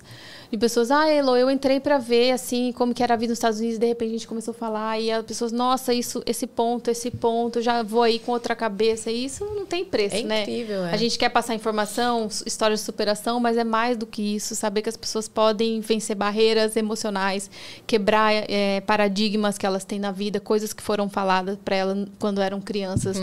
de 0.53 0.57
pessoas, 0.59 0.91
ah, 0.91 1.09
Elo, 1.09 1.35
eu 1.35 1.49
entrei 1.49 1.79
para 1.79 1.97
ver 1.97 2.29
assim 2.29 2.71
como 2.73 2.93
que 2.93 3.01
era 3.01 3.15
a 3.15 3.17
vida 3.17 3.31
nos 3.31 3.39
Estados 3.39 3.59
Unidos, 3.59 3.79
de 3.79 3.87
repente 3.87 4.09
a 4.09 4.11
gente 4.11 4.27
começou 4.27 4.51
a 4.51 4.53
falar 4.53 4.99
e 4.99 5.09
as 5.09 5.25
pessoas, 5.25 5.51
nossa, 5.51 5.91
isso, 5.95 6.21
esse 6.27 6.45
ponto, 6.45 6.91
esse 6.91 7.09
ponto, 7.09 7.59
já 7.59 7.81
vou 7.81 8.03
aí 8.03 8.19
com 8.19 8.31
outra 8.31 8.55
cabeça, 8.55 9.09
e 9.09 9.25
isso 9.25 9.43
não 9.45 9.65
tem 9.65 9.83
preço, 9.83 10.17
É 10.17 10.21
né? 10.21 10.43
incrível, 10.43 10.85
é. 10.85 10.91
A 10.93 10.95
gente 10.95 11.17
quer 11.17 11.29
passar 11.29 11.55
informação, 11.55 12.29
histórias 12.45 12.81
de 12.81 12.85
superação, 12.85 13.39
mas 13.39 13.57
é 13.57 13.63
mais 13.63 13.97
do 13.97 14.05
que 14.05 14.35
isso, 14.35 14.53
saber 14.53 14.83
que 14.83 14.89
as 14.89 14.95
pessoas 14.95 15.27
podem 15.27 15.81
vencer 15.81 16.15
barreiras 16.15 16.77
emocionais, 16.77 17.49
quebrar 17.87 18.31
é, 18.31 18.79
paradigmas 18.81 19.57
que 19.57 19.65
elas 19.65 19.83
têm 19.83 19.97
na 19.97 20.11
vida, 20.11 20.39
coisas 20.39 20.71
que 20.71 20.83
foram 20.83 21.09
faladas 21.09 21.57
para 21.65 21.75
elas 21.77 22.07
quando 22.19 22.39
eram 22.39 22.61
crianças, 22.61 23.17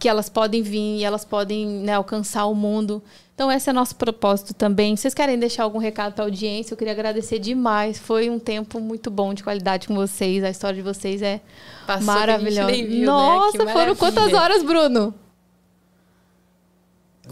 que 0.00 0.08
elas 0.08 0.28
podem 0.28 0.60
vir 0.60 0.98
e 0.98 1.04
elas 1.04 1.24
podem 1.24 1.68
né, 1.68 1.94
alcançar 1.94 2.46
o 2.46 2.54
mundo. 2.54 3.00
Então, 3.34 3.50
esse 3.50 3.68
é 3.68 3.72
nosso 3.72 3.96
propósito 3.96 4.54
também. 4.54 4.96
Vocês 4.96 5.12
querem 5.12 5.36
deixar 5.36 5.64
algum 5.64 5.78
recado 5.78 6.12
para 6.14 6.22
a 6.24 6.26
audiência? 6.26 6.72
Eu 6.72 6.78
queria 6.78 6.92
agradecer 6.92 7.40
demais. 7.40 7.98
Foi 7.98 8.30
um 8.30 8.38
tempo 8.38 8.78
muito 8.78 9.10
bom 9.10 9.34
de 9.34 9.42
qualidade 9.42 9.88
com 9.88 9.94
vocês. 9.94 10.44
A 10.44 10.50
história 10.50 10.76
de 10.76 10.82
vocês 10.82 11.20
é 11.20 11.40
Passou 11.84 12.06
maravilhosa. 12.06 12.72
viu, 12.72 13.00
né? 13.00 13.06
Nossa, 13.06 13.58
Que 13.58 13.72
foram 13.72 13.96
quantas 13.96 14.32
horas, 14.32 14.62
Bruno? 14.62 15.12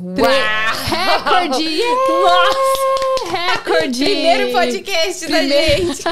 Recorde! 0.03 1.63
yeah! 1.63 1.93
Recorde! 3.31 4.05
Primeiro 4.05 4.51
podcast 4.53 5.27
da 5.29 5.39
Primeiro. 5.39 5.87
gente. 5.87 6.03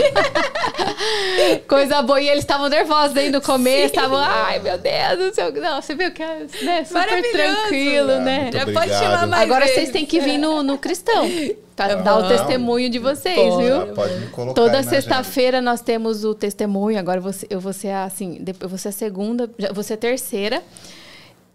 Coisa 1.67 2.01
boa. 2.03 2.21
E 2.21 2.29
eles 2.29 2.45
estavam 2.45 2.69
nervosos 2.69 3.17
aí 3.17 3.31
no 3.31 3.41
começo. 3.41 3.87
Estavam, 3.87 4.19
ai, 4.19 4.61
meu 4.61 4.79
Deus, 4.79 5.19
não 5.19 5.35
sei 5.35 5.49
o 5.49 5.53
que. 5.53 5.61
Não, 5.61 5.83
você 5.83 5.95
viu 5.95 6.13
que 6.13 6.23
é 6.23 6.47
né, 6.63 6.85
super 6.85 7.33
tranquilo, 7.33 8.13
Ah, 8.13 8.21
né? 8.21 8.51
Já 8.53 8.65
pode 8.67 8.91
chamar 8.93 9.27
mais 9.27 9.43
Agora 9.43 9.61
vezes. 9.65 9.75
vocês 9.75 9.91
têm 9.91 10.07
que 10.07 10.21
vir 10.21 10.39
no, 10.39 10.63
no 10.63 10.79
cristão. 10.79 11.29
Pra 11.75 11.95
dar 11.95 12.19
o 12.19 12.23
Não. 12.23 12.29
testemunho 12.29 12.89
de 12.91 12.99
vocês, 12.99 13.37
viu? 13.57 13.87
Pode 13.95 14.15
me 14.15 14.27
colocar 14.29 14.55
Toda 14.61 14.83
sexta-feira 14.83 15.61
nós 15.61 15.81
temos 15.81 16.25
o 16.25 16.35
testemunho. 16.35 16.99
Agora 16.99 17.19
eu 17.19 17.23
vou 17.23 17.33
ser- 17.33 17.47
eu 17.51 17.59
vou 17.59 17.73
ser 17.73 17.89
a, 17.89 18.05
assim, 18.05 18.37
depois 18.41 18.63
eu 18.63 18.69
vou 18.69 18.79
ser 18.79 18.89
a 18.89 18.93
segunda, 18.93 19.51
ser 19.83 19.95
a 19.95 19.97
terceira. 19.97 20.63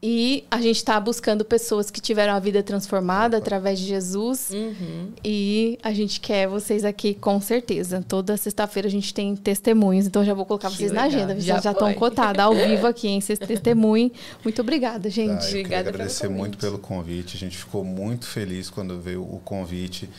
E 0.02 0.44
a 0.52 0.62
gente 0.62 0.78
está 0.78 1.00
buscando 1.00 1.44
pessoas 1.44 1.90
que 1.90 2.00
tiveram 2.00 2.34
a 2.34 2.40
vida 2.40 2.62
transformada 2.62 3.38
através 3.38 3.80
de 3.80 3.86
Jesus. 3.86 4.50
Uhum. 4.52 5.12
E 5.24 5.80
a 5.82 5.92
gente 5.94 6.20
quer 6.20 6.48
vocês 6.48 6.86
aqui 6.86 7.14
com 7.16 7.42
certeza. 7.42 8.04
Toda 8.08 8.38
sexta-feira 8.38 8.88
a 8.88 8.92
gente 8.92 9.14
tem 9.14 9.36
testemunhos. 9.36 10.06
Então 10.06 10.24
já 10.24 10.34
vou 10.34 10.46
colocar 10.46 10.70
Que 10.70 10.78
vocês 10.78 10.92
na 10.92 11.04
legal. 11.06 11.20
agenda. 11.24 11.40
Já 11.42 11.60
Já 11.60 11.72
estão 11.72 11.88
foi. 11.88 11.96
cotadas 11.96 12.44
ao 12.46 12.54
vivo 12.54 12.86
aqui, 12.86 13.08
hein? 13.08 13.20
Vocês 13.22 13.40
testemunhem. 13.40 14.12
Muito 14.44 14.62
obrigada, 14.62 15.10
gente. 15.10 15.32
Ah, 15.32 15.50
eu 15.52 15.60
Obrigada 15.60 15.84
pelo 15.86 15.96
agradecer 15.96 16.28
convite. 16.28 16.40
muito 16.40 16.58
pelo 16.60 16.78
convite. 16.78 17.36
A 17.38 17.40
gente 17.40 17.58
ficou 17.58 17.84
muito 17.84 18.28
feliz 18.28 18.70
quando 18.70 19.00
veio 19.02 19.24
o 19.24 19.40
convite. 19.44 20.10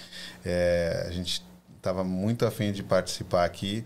É, 0.44 1.04
a 1.08 1.12
gente 1.12 1.42
estava 1.76 2.02
muito 2.02 2.44
afim 2.44 2.72
de 2.72 2.82
participar 2.82 3.44
aqui. 3.44 3.84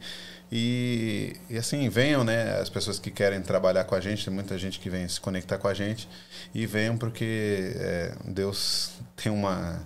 E, 0.53 1.37
e 1.49 1.57
assim, 1.57 1.89
venham, 1.89 2.25
né? 2.25 2.59
As 2.59 2.69
pessoas 2.69 2.99
que 2.99 3.11
querem 3.11 3.41
trabalhar 3.41 3.85
com 3.85 3.95
a 3.95 4.01
gente, 4.01 4.25
tem 4.25 4.35
muita 4.35 4.59
gente 4.59 4.81
que 4.81 4.91
vem 4.91 5.07
se 5.07 5.21
conectar 5.21 5.59
com 5.59 5.69
a 5.69 5.75
gente. 5.75 6.09
E 6.53 6.67
venham 6.67 6.99
porque 6.99 7.73
é, 7.77 8.15
Deus 8.25 8.93
tem 9.17 9.31
uma. 9.31 9.81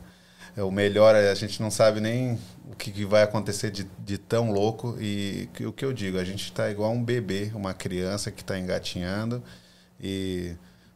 É 0.57 0.63
o 0.63 0.71
melhor, 0.71 1.17
a 1.17 1.35
gente 1.35 1.61
não 1.61 1.71
sabe 1.71 2.01
nem 2.01 2.39
o 2.71 2.77
que, 2.77 2.93
que 2.93 3.05
vai 3.05 3.25
acontecer 3.25 3.71
de, 3.71 3.85
de 3.99 4.17
tão 4.17 4.53
louco. 4.53 4.97
E 5.01 5.49
o 5.67 5.73
que 5.73 5.85
eu 5.85 5.93
digo, 5.93 6.19
a 6.19 6.25
gente 6.25 6.45
está 6.45 6.71
igual 6.71 6.93
um 6.93 7.03
bebê, 7.03 7.51
uma 7.55 7.75
criança 7.75 8.31
que 8.31 8.41
está 8.41 8.59
engatinhando. 8.59 9.43
E 10.01 10.55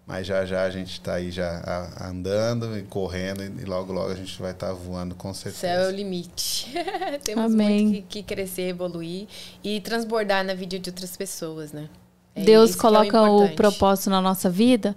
mas 0.09 0.27
já 0.27 0.47
já 0.47 0.62
a 0.62 0.70
gente 0.70 0.93
está 0.93 1.15
aí 1.15 1.31
já 1.31 1.62
a- 1.67 2.09
andando 2.09 2.78
e 2.78 2.83
correndo 2.83 3.43
e 3.43 3.65
logo 3.67 3.93
logo 3.93 4.11
a 4.11 4.15
gente 4.15 4.41
vai 4.41 4.53
estar 4.53 4.73
voando 4.73 5.15
com 5.15 5.35
certeza. 5.35 5.61
Céu 5.61 5.83
é 5.83 5.89
o 5.89 5.91
limite. 5.91 6.73
Temos 7.23 7.53
Amém. 7.53 7.89
muito 7.89 8.07
que, 8.07 8.23
que 8.23 8.35
crescer, 8.35 8.70
evoluir 8.70 9.28
e 9.62 9.83
transbordar 9.83 10.43
na 10.43 10.55
vida 10.55 10.78
de 10.78 10.89
outras 10.89 11.15
pessoas, 11.15 11.73
né? 11.73 11.91
É 12.35 12.43
Deus 12.43 12.70
que 12.70 12.77
é 12.77 12.78
o 12.78 12.81
coloca 12.81 13.23
o, 13.23 13.55
propósito 13.55 14.09
na 14.09 14.23
nossa 14.23 14.49
vida, 14.49 14.97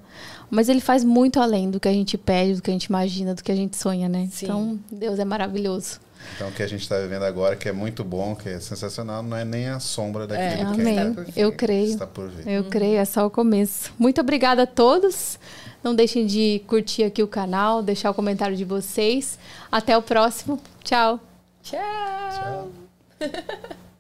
mas 0.50 0.70
ele 0.70 0.80
faz 0.80 1.04
muito 1.04 1.42
além 1.42 1.70
do 1.70 1.78
que 1.78 1.90
a 1.90 1.94
gente 1.94 2.18
pede, 2.18 2.56
do 2.56 2.62
que 2.62 2.70
a 2.70 2.74
gente 2.74 2.86
imagina, 2.86 3.36
do 3.36 3.44
que 3.44 3.52
a 3.52 3.56
gente 3.56 3.76
sonha, 3.76 4.08
né? 4.08 4.30
Sim. 4.32 4.46
Então, 4.46 4.80
Deus 4.90 5.20
é 5.20 5.26
maravilhoso. 5.26 6.00
Então 6.36 6.50
o 6.50 6.52
que 6.52 6.64
a 6.64 6.68
gente 6.68 6.82
está 6.82 6.98
vivendo 7.00 7.24
agora, 7.24 7.56
que 7.56 7.68
é 7.70 7.72
muito 7.72 8.04
bom, 8.04 8.36
que 8.36 8.50
é 8.50 8.60
sensacional, 8.60 9.22
não 9.22 9.36
é 9.38 9.46
nem 9.46 9.70
a 9.70 9.80
sombra 9.80 10.24
É, 10.24 10.28
daquilo 10.28 10.74
que 10.74 10.82
Amém. 10.82 10.98
está 10.98 11.14
por 11.14 11.26
vir. 11.26 11.34
Eu 11.36 11.52
creio. 11.52 11.86
está 11.90 12.08
por 12.08 12.30
vir. 12.30 12.48
Eu 12.48 12.64
creio, 12.66 12.98
é 12.98 13.06
só 13.06 13.26
o 13.26 13.30
começo. 13.30 13.94
Muito 14.00 14.20
obrigada 14.22 14.64
a 14.64 14.68
todos. 14.68 15.38
Não 15.84 15.96
deixem 15.96 16.26
de 16.28 16.62
curtir 16.68 17.04
aqui 17.04 17.24
o 17.24 17.28
canal, 17.28 17.82
deixar 17.82 18.12
o 18.12 18.14
comentário 18.14 18.56
de 18.56 18.64
vocês. 18.66 19.38
Até 19.72 19.98
o 19.98 20.02
próximo. 20.02 20.60
Tchau. 20.84 21.20
Tchau. 21.64 21.80
Tchau. 22.32 22.72